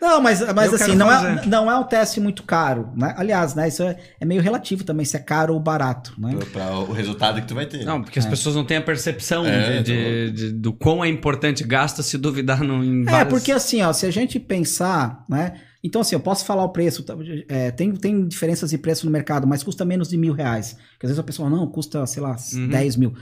Não, 0.00 0.20
mas, 0.20 0.40
mas 0.54 0.72
assim, 0.72 0.94
não 0.94 1.10
é, 1.10 1.44
não 1.44 1.68
é 1.68 1.76
um 1.76 1.82
teste 1.82 2.20
muito 2.20 2.44
caro. 2.44 2.92
Né? 2.94 3.12
Aliás, 3.16 3.56
né, 3.56 3.66
isso 3.66 3.82
é, 3.82 3.96
é, 4.20 4.24
meio 4.24 4.40
relativo 4.40 4.84
também, 4.84 5.04
se 5.04 5.16
é 5.16 5.18
caro 5.18 5.54
ou 5.54 5.60
barato. 5.60 6.14
Né? 6.16 6.38
Para 6.52 6.70
o 6.72 6.92
resultado 6.92 7.40
que 7.40 7.48
tu 7.48 7.54
vai 7.56 7.66
ter. 7.66 7.84
Não, 7.84 8.00
porque 8.00 8.20
as 8.20 8.26
é. 8.26 8.30
pessoas 8.30 8.54
não 8.54 8.64
têm 8.64 8.76
a 8.76 8.82
percepção 8.82 9.44
é, 9.44 9.82
de, 9.82 9.82
de, 9.82 10.30
de, 10.30 10.52
do 10.52 10.72
quão 10.72 11.04
é 11.04 11.08
importante, 11.08 11.64
gasta 11.64 12.00
se 12.00 12.16
duvidar 12.16 12.62
no, 12.62 12.84
em 12.84 13.04
É, 13.08 13.24
porque 13.24 13.50
assim, 13.50 13.82
ó, 13.82 13.92
se 13.92 14.06
a 14.06 14.10
gente 14.12 14.38
pensar, 14.38 15.24
né? 15.28 15.54
Então, 15.82 16.00
assim, 16.00 16.14
eu 16.14 16.20
posso 16.20 16.44
falar 16.44 16.62
o 16.62 16.68
preço, 16.68 17.02
tá, 17.02 17.14
é, 17.48 17.72
tem, 17.72 17.92
tem 17.92 18.28
diferenças 18.28 18.70
de 18.70 18.78
preço 18.78 19.04
no 19.04 19.10
mercado, 19.10 19.48
mas 19.48 19.64
custa 19.64 19.84
menos 19.84 20.08
de 20.08 20.16
mil 20.16 20.32
reais. 20.32 20.76
Porque 20.92 21.06
às 21.06 21.10
vezes 21.10 21.18
a 21.18 21.24
pessoa, 21.24 21.50
não, 21.50 21.66
custa, 21.66 22.06
sei 22.06 22.22
lá, 22.22 22.36
uhum. 22.54 22.68
10 22.68 22.96
mil. 22.96 23.14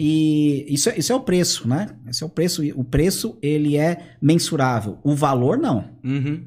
E 0.00 0.64
isso, 0.72 0.88
é, 0.88 0.96
isso 0.96 1.12
é 1.12 1.16
o 1.16 1.18
preço, 1.18 1.66
né? 1.66 1.88
Esse 2.08 2.22
é 2.22 2.26
o 2.26 2.28
preço. 2.28 2.62
O 2.76 2.84
preço, 2.84 3.36
ele 3.42 3.76
é 3.76 4.14
mensurável. 4.22 4.96
O 5.02 5.12
valor, 5.12 5.58
não. 5.58 5.90
Uhum. 6.04 6.44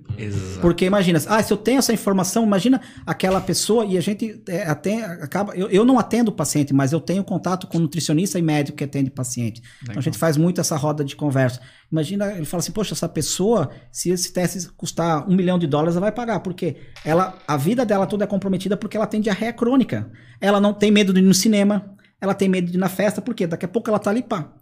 Porque 0.62 0.86
imagina, 0.86 1.20
ah, 1.28 1.44
se 1.44 1.52
eu 1.52 1.58
tenho 1.58 1.80
essa 1.80 1.92
informação, 1.92 2.46
imagina 2.46 2.80
aquela 3.06 3.42
pessoa 3.42 3.86
e 3.86 3.98
a 3.98 4.02
gente 4.02 4.42
é, 4.48 4.64
até 4.64 5.04
acaba... 5.04 5.54
Eu, 5.54 5.70
eu 5.70 5.84
não 5.84 6.00
atendo 6.00 6.32
paciente, 6.32 6.74
mas 6.74 6.94
eu 6.94 7.02
tenho 7.02 7.26
contato 7.26 7.68
com 7.68 7.78
nutricionista 7.78 8.40
e 8.40 8.42
médico 8.42 8.78
que 8.78 8.86
atende 8.86 9.12
paciente. 9.12 9.62
Então 9.84 9.98
a 9.98 10.02
gente 10.02 10.18
faz 10.18 10.38
muito 10.38 10.62
essa 10.62 10.78
roda 10.78 11.04
de 11.04 11.18
conversa. 11.18 11.60
Imagina, 11.92 12.32
ele 12.32 12.46
fala 12.46 12.62
assim, 12.62 12.72
poxa, 12.72 12.94
essa 12.94 13.10
pessoa, 13.10 13.70
se 13.92 14.12
esse 14.12 14.32
teste 14.32 14.70
custar 14.78 15.30
um 15.30 15.36
milhão 15.36 15.60
de 15.60 15.68
dólares, 15.68 15.98
ela 15.98 16.06
vai 16.06 16.14
pagar. 16.14 16.40
Porque 16.40 16.78
ela, 17.04 17.38
a 17.46 17.58
vida 17.58 17.86
dela 17.86 18.08
toda 18.08 18.24
é 18.24 18.28
comprometida 18.28 18.78
porque 18.78 18.96
ela 18.96 19.08
tem 19.08 19.20
diarreia 19.20 19.52
crônica. 19.52 20.10
Ela 20.40 20.62
não 20.62 20.74
tem 20.74 20.90
medo 20.90 21.12
de 21.12 21.20
ir 21.20 21.24
no 21.24 21.34
cinema 21.34 21.98
ela 22.22 22.36
tem 22.36 22.48
medo 22.48 22.70
de 22.70 22.78
ir 22.78 22.80
na 22.80 22.88
festa, 22.88 23.22
porque 23.22 23.48
daqui 23.48 23.66
a 23.66 23.68
pouco 23.68 23.90
ela 23.90 24.00
tá 24.00 24.12
ali, 24.12 24.22
pá, 24.22 24.54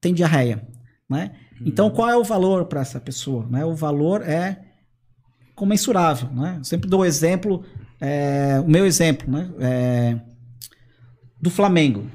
tem 0.00 0.12
diarreia, 0.12 0.62
né? 1.08 1.32
Hum. 1.60 1.64
Então, 1.66 1.90
qual 1.90 2.08
é 2.10 2.16
o 2.16 2.22
valor 2.22 2.66
para 2.66 2.82
essa 2.82 3.00
pessoa? 3.00 3.46
Né? 3.48 3.64
O 3.64 3.74
valor 3.74 4.22
é 4.22 4.60
comensurável, 5.54 6.28
né? 6.30 6.56
Eu 6.58 6.64
sempre 6.64 6.88
dou 6.88 7.00
o 7.00 7.04
exemplo, 7.04 7.64
é, 7.98 8.60
o 8.62 8.68
meu 8.68 8.84
exemplo, 8.84 9.30
né? 9.32 9.50
É, 9.58 10.20
do 11.40 11.50
Flamengo. 11.50 12.06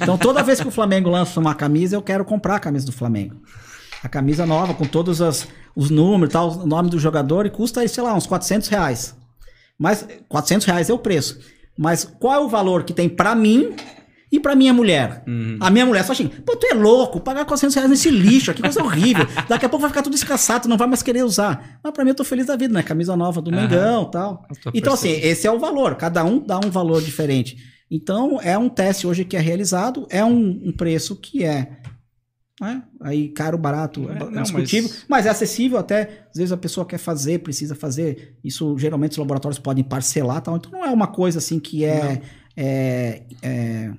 Então, 0.00 0.16
toda 0.16 0.42
vez 0.42 0.60
que 0.60 0.68
o 0.68 0.70
Flamengo 0.70 1.10
lança 1.10 1.38
uma 1.38 1.54
camisa, 1.54 1.96
eu 1.96 2.02
quero 2.02 2.24
comprar 2.24 2.56
a 2.56 2.60
camisa 2.60 2.86
do 2.86 2.92
Flamengo. 2.92 3.36
A 4.02 4.08
camisa 4.08 4.46
nova, 4.46 4.72
com 4.72 4.86
todos 4.86 5.20
as, 5.20 5.46
os 5.74 5.90
números, 5.90 6.32
tal, 6.32 6.50
o 6.50 6.66
nome 6.66 6.88
do 6.88 6.98
jogador, 6.98 7.44
e 7.44 7.50
custa, 7.50 7.86
sei 7.86 8.02
lá, 8.02 8.14
uns 8.14 8.26
400 8.26 8.68
reais. 8.68 9.16
Mas 9.78 10.06
400 10.28 10.66
reais 10.66 10.88
é 10.88 10.92
o 10.92 10.98
preço. 10.98 11.40
Mas 11.76 12.04
qual 12.04 12.34
é 12.34 12.38
o 12.38 12.48
valor 12.48 12.84
que 12.84 12.92
tem 12.92 13.08
para 13.08 13.34
mim 13.34 13.74
e 14.30 14.38
pra 14.38 14.54
minha 14.54 14.72
mulher? 14.72 15.22
Uhum. 15.26 15.58
A 15.60 15.70
minha 15.70 15.86
mulher 15.86 16.04
só 16.04 16.12
assim, 16.12 16.28
pô, 16.28 16.56
tu 16.56 16.66
é 16.66 16.74
louco, 16.74 17.20
pagar 17.20 17.44
400 17.44 17.74
reais 17.74 17.90
nesse 17.90 18.10
lixo, 18.10 18.52
que 18.52 18.62
coisa 18.62 18.82
horrível. 18.82 19.26
Daqui 19.48 19.64
a 19.64 19.68
pouco 19.68 19.82
vai 19.82 19.90
ficar 19.90 20.02
tudo 20.02 20.14
escassado, 20.14 20.62
tu 20.62 20.68
não 20.68 20.76
vai 20.76 20.86
mais 20.86 21.02
querer 21.02 21.24
usar. 21.24 21.78
Mas 21.82 21.92
pra 21.92 22.04
mim 22.04 22.10
eu 22.10 22.14
tô 22.14 22.24
feliz 22.24 22.46
da 22.46 22.56
vida, 22.56 22.74
né? 22.74 22.82
Camisa 22.82 23.16
nova 23.16 23.40
do 23.40 23.50
uhum. 23.50 23.56
Mengão 23.56 24.02
e 24.04 24.10
tal. 24.10 24.46
Então, 24.74 24.92
assim, 24.92 25.10
esse 25.10 25.46
é 25.46 25.50
o 25.50 25.58
valor. 25.58 25.96
Cada 25.96 26.24
um 26.24 26.38
dá 26.38 26.58
um 26.58 26.70
valor 26.70 27.00
diferente. 27.02 27.56
Então, 27.90 28.38
é 28.42 28.56
um 28.58 28.68
teste 28.68 29.06
hoje 29.06 29.24
que 29.24 29.36
é 29.36 29.40
realizado, 29.40 30.06
é 30.10 30.22
um, 30.22 30.60
um 30.64 30.72
preço 30.72 31.16
que 31.16 31.42
é 31.42 31.78
né? 32.60 32.82
Aí 33.00 33.28
caro, 33.28 33.56
barato, 33.56 34.08
é, 34.10 34.16
é 34.16 34.30
não, 34.30 34.42
discutível, 34.42 34.90
mas... 34.90 35.06
mas... 35.08 35.26
é 35.26 35.30
acessível 35.30 35.78
até. 35.78 36.26
Às 36.30 36.36
vezes 36.36 36.52
a 36.52 36.56
pessoa 36.56 36.84
quer 36.84 36.98
fazer, 36.98 37.38
precisa 37.38 37.74
fazer. 37.74 38.36
Isso 38.42 38.76
geralmente 38.78 39.12
os 39.12 39.18
laboratórios 39.18 39.58
podem 39.58 39.84
parcelar, 39.84 40.40
tal. 40.40 40.56
Então 40.56 40.72
não 40.72 40.84
é 40.84 40.90
uma 40.90 41.06
coisa 41.06 41.38
assim 41.38 41.60
que 41.60 41.84
é, 41.84 42.20
é, 42.56 43.22
é 43.42 43.92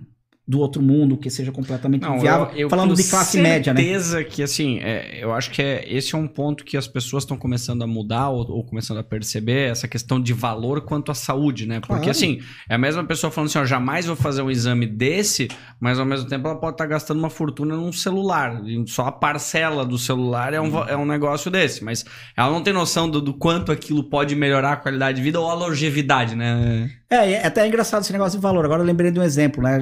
do 0.49 0.59
outro 0.59 0.81
mundo 0.81 1.15
que 1.15 1.29
seja 1.29 1.51
completamente 1.51 2.01
não, 2.01 2.17
inviável. 2.17 2.47
Eu, 2.55 2.61
eu 2.61 2.69
falando 2.71 2.95
de 2.95 3.03
classe 3.03 3.39
média, 3.39 3.71
né? 3.71 3.79
certeza 3.79 4.23
que, 4.23 4.41
assim, 4.41 4.79
é, 4.79 5.23
eu 5.23 5.31
acho 5.31 5.51
que 5.51 5.61
é, 5.61 5.85
esse 5.87 6.15
é 6.15 6.17
um 6.17 6.27
ponto 6.27 6.65
que 6.65 6.75
as 6.75 6.87
pessoas 6.87 7.21
estão 7.21 7.37
começando 7.37 7.83
a 7.83 7.87
mudar 7.87 8.29
ou, 8.29 8.49
ou, 8.49 8.63
começando 8.63 8.97
a 8.97 9.03
perceber, 9.03 9.69
essa 9.69 9.87
questão 9.87 10.19
de 10.19 10.33
valor 10.33 10.81
quanto 10.81 11.11
à 11.11 11.13
saúde, 11.13 11.67
né? 11.67 11.79
Porque, 11.79 11.93
claro. 11.93 12.09
assim, 12.09 12.41
é 12.67 12.73
a 12.73 12.77
mesma 12.79 13.03
pessoa 13.03 13.29
falando 13.29 13.49
assim, 13.51 13.59
ó, 13.59 13.65
jamais 13.65 14.07
vou 14.07 14.15
fazer 14.15 14.41
um 14.41 14.49
exame 14.49 14.87
desse, 14.87 15.49
mas 15.79 15.99
ao 15.99 16.05
mesmo 16.05 16.27
tempo 16.27 16.47
ela 16.47 16.57
pode 16.57 16.73
estar 16.73 16.85
tá 16.85 16.89
gastando 16.89 17.19
uma 17.19 17.29
fortuna 17.29 17.75
num 17.75 17.91
celular. 17.91 18.59
Só 18.87 19.05
a 19.05 19.11
parcela 19.11 19.85
do 19.85 19.99
celular 19.99 20.51
é 20.55 20.59
um, 20.59 20.73
uhum. 20.73 20.83
é 20.89 20.97
um 20.97 21.05
negócio 21.05 21.51
desse, 21.51 21.83
mas 21.83 22.03
ela 22.35 22.49
não 22.49 22.63
tem 22.63 22.73
noção 22.73 23.07
do, 23.07 23.21
do 23.21 23.35
quanto 23.35 23.71
aquilo 23.71 24.03
pode 24.03 24.35
melhorar 24.35 24.73
a 24.73 24.77
qualidade 24.77 25.17
de 25.17 25.23
vida 25.23 25.39
ou 25.39 25.47
a 25.47 25.53
longevidade, 25.53 26.35
né? 26.35 26.89
É, 27.09 27.31
é 27.31 27.47
até 27.47 27.65
engraçado 27.67 28.03
esse 28.03 28.13
negócio 28.13 28.37
de 28.37 28.43
valor. 28.43 28.63
Agora 28.63 28.83
eu 28.83 28.85
lembrei 28.85 29.09
de 29.09 29.19
um 29.19 29.23
exemplo, 29.23 29.63
né? 29.63 29.77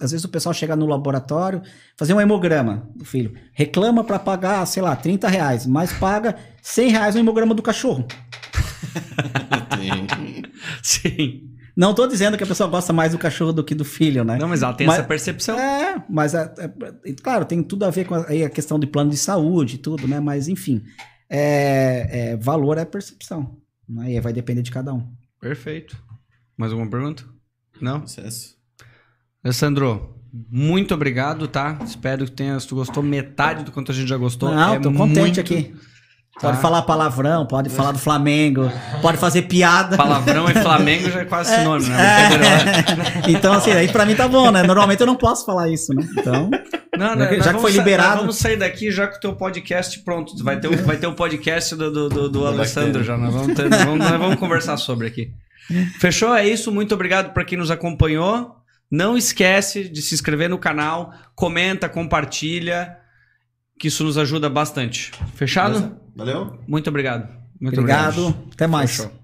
Às 0.00 0.12
vezes 0.12 0.24
o 0.24 0.28
pessoal 0.28 0.54
chega 0.54 0.76
no 0.76 0.86
laboratório, 0.86 1.60
fazer 1.96 2.14
um 2.14 2.20
hemograma 2.20 2.88
do 2.94 3.04
filho, 3.04 3.34
reclama 3.52 4.04
para 4.04 4.18
pagar, 4.18 4.64
sei 4.66 4.82
lá, 4.82 4.94
30 4.94 5.26
reais, 5.26 5.66
mas 5.66 5.92
paga 5.92 6.36
100 6.62 6.90
reais 6.90 7.14
no 7.16 7.20
hemograma 7.20 7.52
do 7.54 7.62
cachorro. 7.62 8.06
Sim. 10.82 11.48
Não 11.76 11.94
tô 11.94 12.06
dizendo 12.06 12.36
que 12.36 12.42
a 12.42 12.46
pessoa 12.46 12.68
gosta 12.68 12.92
mais 12.92 13.12
do 13.12 13.18
cachorro 13.18 13.52
do 13.52 13.62
que 13.62 13.74
do 13.74 13.84
filho, 13.84 14.24
né? 14.24 14.36
Não, 14.36 14.48
mas 14.48 14.62
ela 14.62 14.74
tem 14.74 14.86
mas, 14.86 14.98
essa 14.98 15.06
percepção. 15.06 15.58
É, 15.58 16.02
mas 16.08 16.34
é, 16.34 16.52
é, 16.58 17.12
claro, 17.22 17.44
tem 17.44 17.62
tudo 17.62 17.84
a 17.84 17.90
ver 17.90 18.04
com 18.04 18.14
a, 18.14 18.22
a, 18.22 18.50
questão 18.50 18.78
de 18.78 18.86
plano 18.86 19.10
de 19.10 19.16
saúde 19.16 19.76
e 19.76 19.78
tudo, 19.78 20.08
né? 20.08 20.18
Mas 20.18 20.48
enfim, 20.48 20.82
é, 21.30 22.32
é 22.32 22.36
valor 22.36 22.78
é 22.78 22.84
percepção. 22.84 23.56
Né? 23.88 24.14
E 24.14 24.20
vai 24.20 24.32
depender 24.32 24.62
de 24.62 24.72
cada 24.72 24.92
um. 24.92 25.06
Perfeito. 25.40 25.96
Mais 26.58 26.72
alguma 26.72 26.90
pergunta? 26.90 27.24
Não? 27.80 28.04
Sucesso. 28.04 28.56
Alessandro, 29.44 30.20
muito 30.50 30.92
obrigado, 30.92 31.46
tá? 31.46 31.78
Espero 31.84 32.24
que 32.24 32.32
tenha, 32.32 32.58
se 32.58 32.66
tu 32.66 32.74
gostou 32.74 33.00
metade 33.00 33.62
do 33.64 33.70
quanto 33.70 33.92
a 33.92 33.94
gente 33.94 34.08
já 34.08 34.16
gostou. 34.16 34.52
Não, 34.52 34.74
é 34.74 34.80
tô 34.80 34.92
contente 34.92 35.20
muito... 35.20 35.40
aqui. 35.40 35.72
Pode 36.40 36.56
tá. 36.56 36.62
falar 36.62 36.82
palavrão, 36.82 37.46
pode 37.46 37.68
falar 37.68 37.92
do 37.92 37.98
Flamengo, 37.98 38.70
pode 39.02 39.18
fazer 39.18 39.42
piada. 39.42 39.96
Palavrão 39.96 40.48
e 40.48 40.54
Flamengo 40.54 41.10
já 41.10 41.20
é 41.20 41.24
quase 41.24 41.54
sinônimo, 41.56 41.90
né? 41.90 41.98
É. 43.26 43.30
então, 43.30 43.52
assim, 43.52 43.72
aí 43.72 43.88
pra 43.88 44.04
mim 44.04 44.14
tá 44.14 44.28
bom, 44.28 44.50
né? 44.50 44.62
Normalmente 44.62 45.00
eu 45.00 45.06
não 45.06 45.16
posso 45.16 45.44
falar 45.44 45.68
isso, 45.68 45.92
né? 45.94 46.06
Então. 46.16 46.50
Não, 46.96 47.16
não, 47.16 47.40
já 47.40 47.54
que 47.54 47.60
foi 47.60 47.72
liberado. 47.72 48.20
vamos 48.20 48.36
sair 48.36 48.56
daqui 48.56 48.90
já 48.90 49.06
com 49.06 49.16
o 49.16 49.20
teu 49.20 49.34
podcast 49.34 49.98
pronto. 50.00 50.32
Vai 50.42 50.60
ter, 50.60 50.68
vai 50.82 50.96
ter 50.96 51.06
o 51.06 51.14
podcast 51.14 51.74
do, 51.74 51.90
do, 51.90 52.08
do, 52.08 52.28
do 52.28 52.46
Alessandro 52.46 53.02
já. 53.02 53.16
Nós 53.16 53.32
vamos, 53.32 53.54
ter, 53.54 53.68
vamos, 53.68 53.98
nós 53.98 54.18
vamos 54.18 54.36
conversar 54.36 54.76
sobre 54.76 55.06
aqui. 55.06 55.32
Fechou? 55.98 56.34
É 56.34 56.46
isso. 56.46 56.72
Muito 56.72 56.94
obrigado 56.94 57.32
para 57.32 57.44
quem 57.44 57.58
nos 57.58 57.70
acompanhou. 57.70 58.56
Não 58.90 59.16
esquece 59.16 59.88
de 59.88 60.00
se 60.00 60.14
inscrever 60.14 60.48
no 60.48 60.58
canal, 60.58 61.12
comenta, 61.34 61.88
compartilha, 61.88 62.96
que 63.78 63.88
isso 63.88 64.02
nos 64.02 64.16
ajuda 64.16 64.48
bastante. 64.48 65.12
Fechado? 65.34 65.96
Valeu. 66.16 66.58
Muito 66.66 66.88
obrigado. 66.88 67.28
Muito 67.60 67.80
obrigado. 67.80 68.18
obrigado. 68.18 68.48
Até 68.52 68.66
mais. 68.66 68.96
Fechou. 68.96 69.17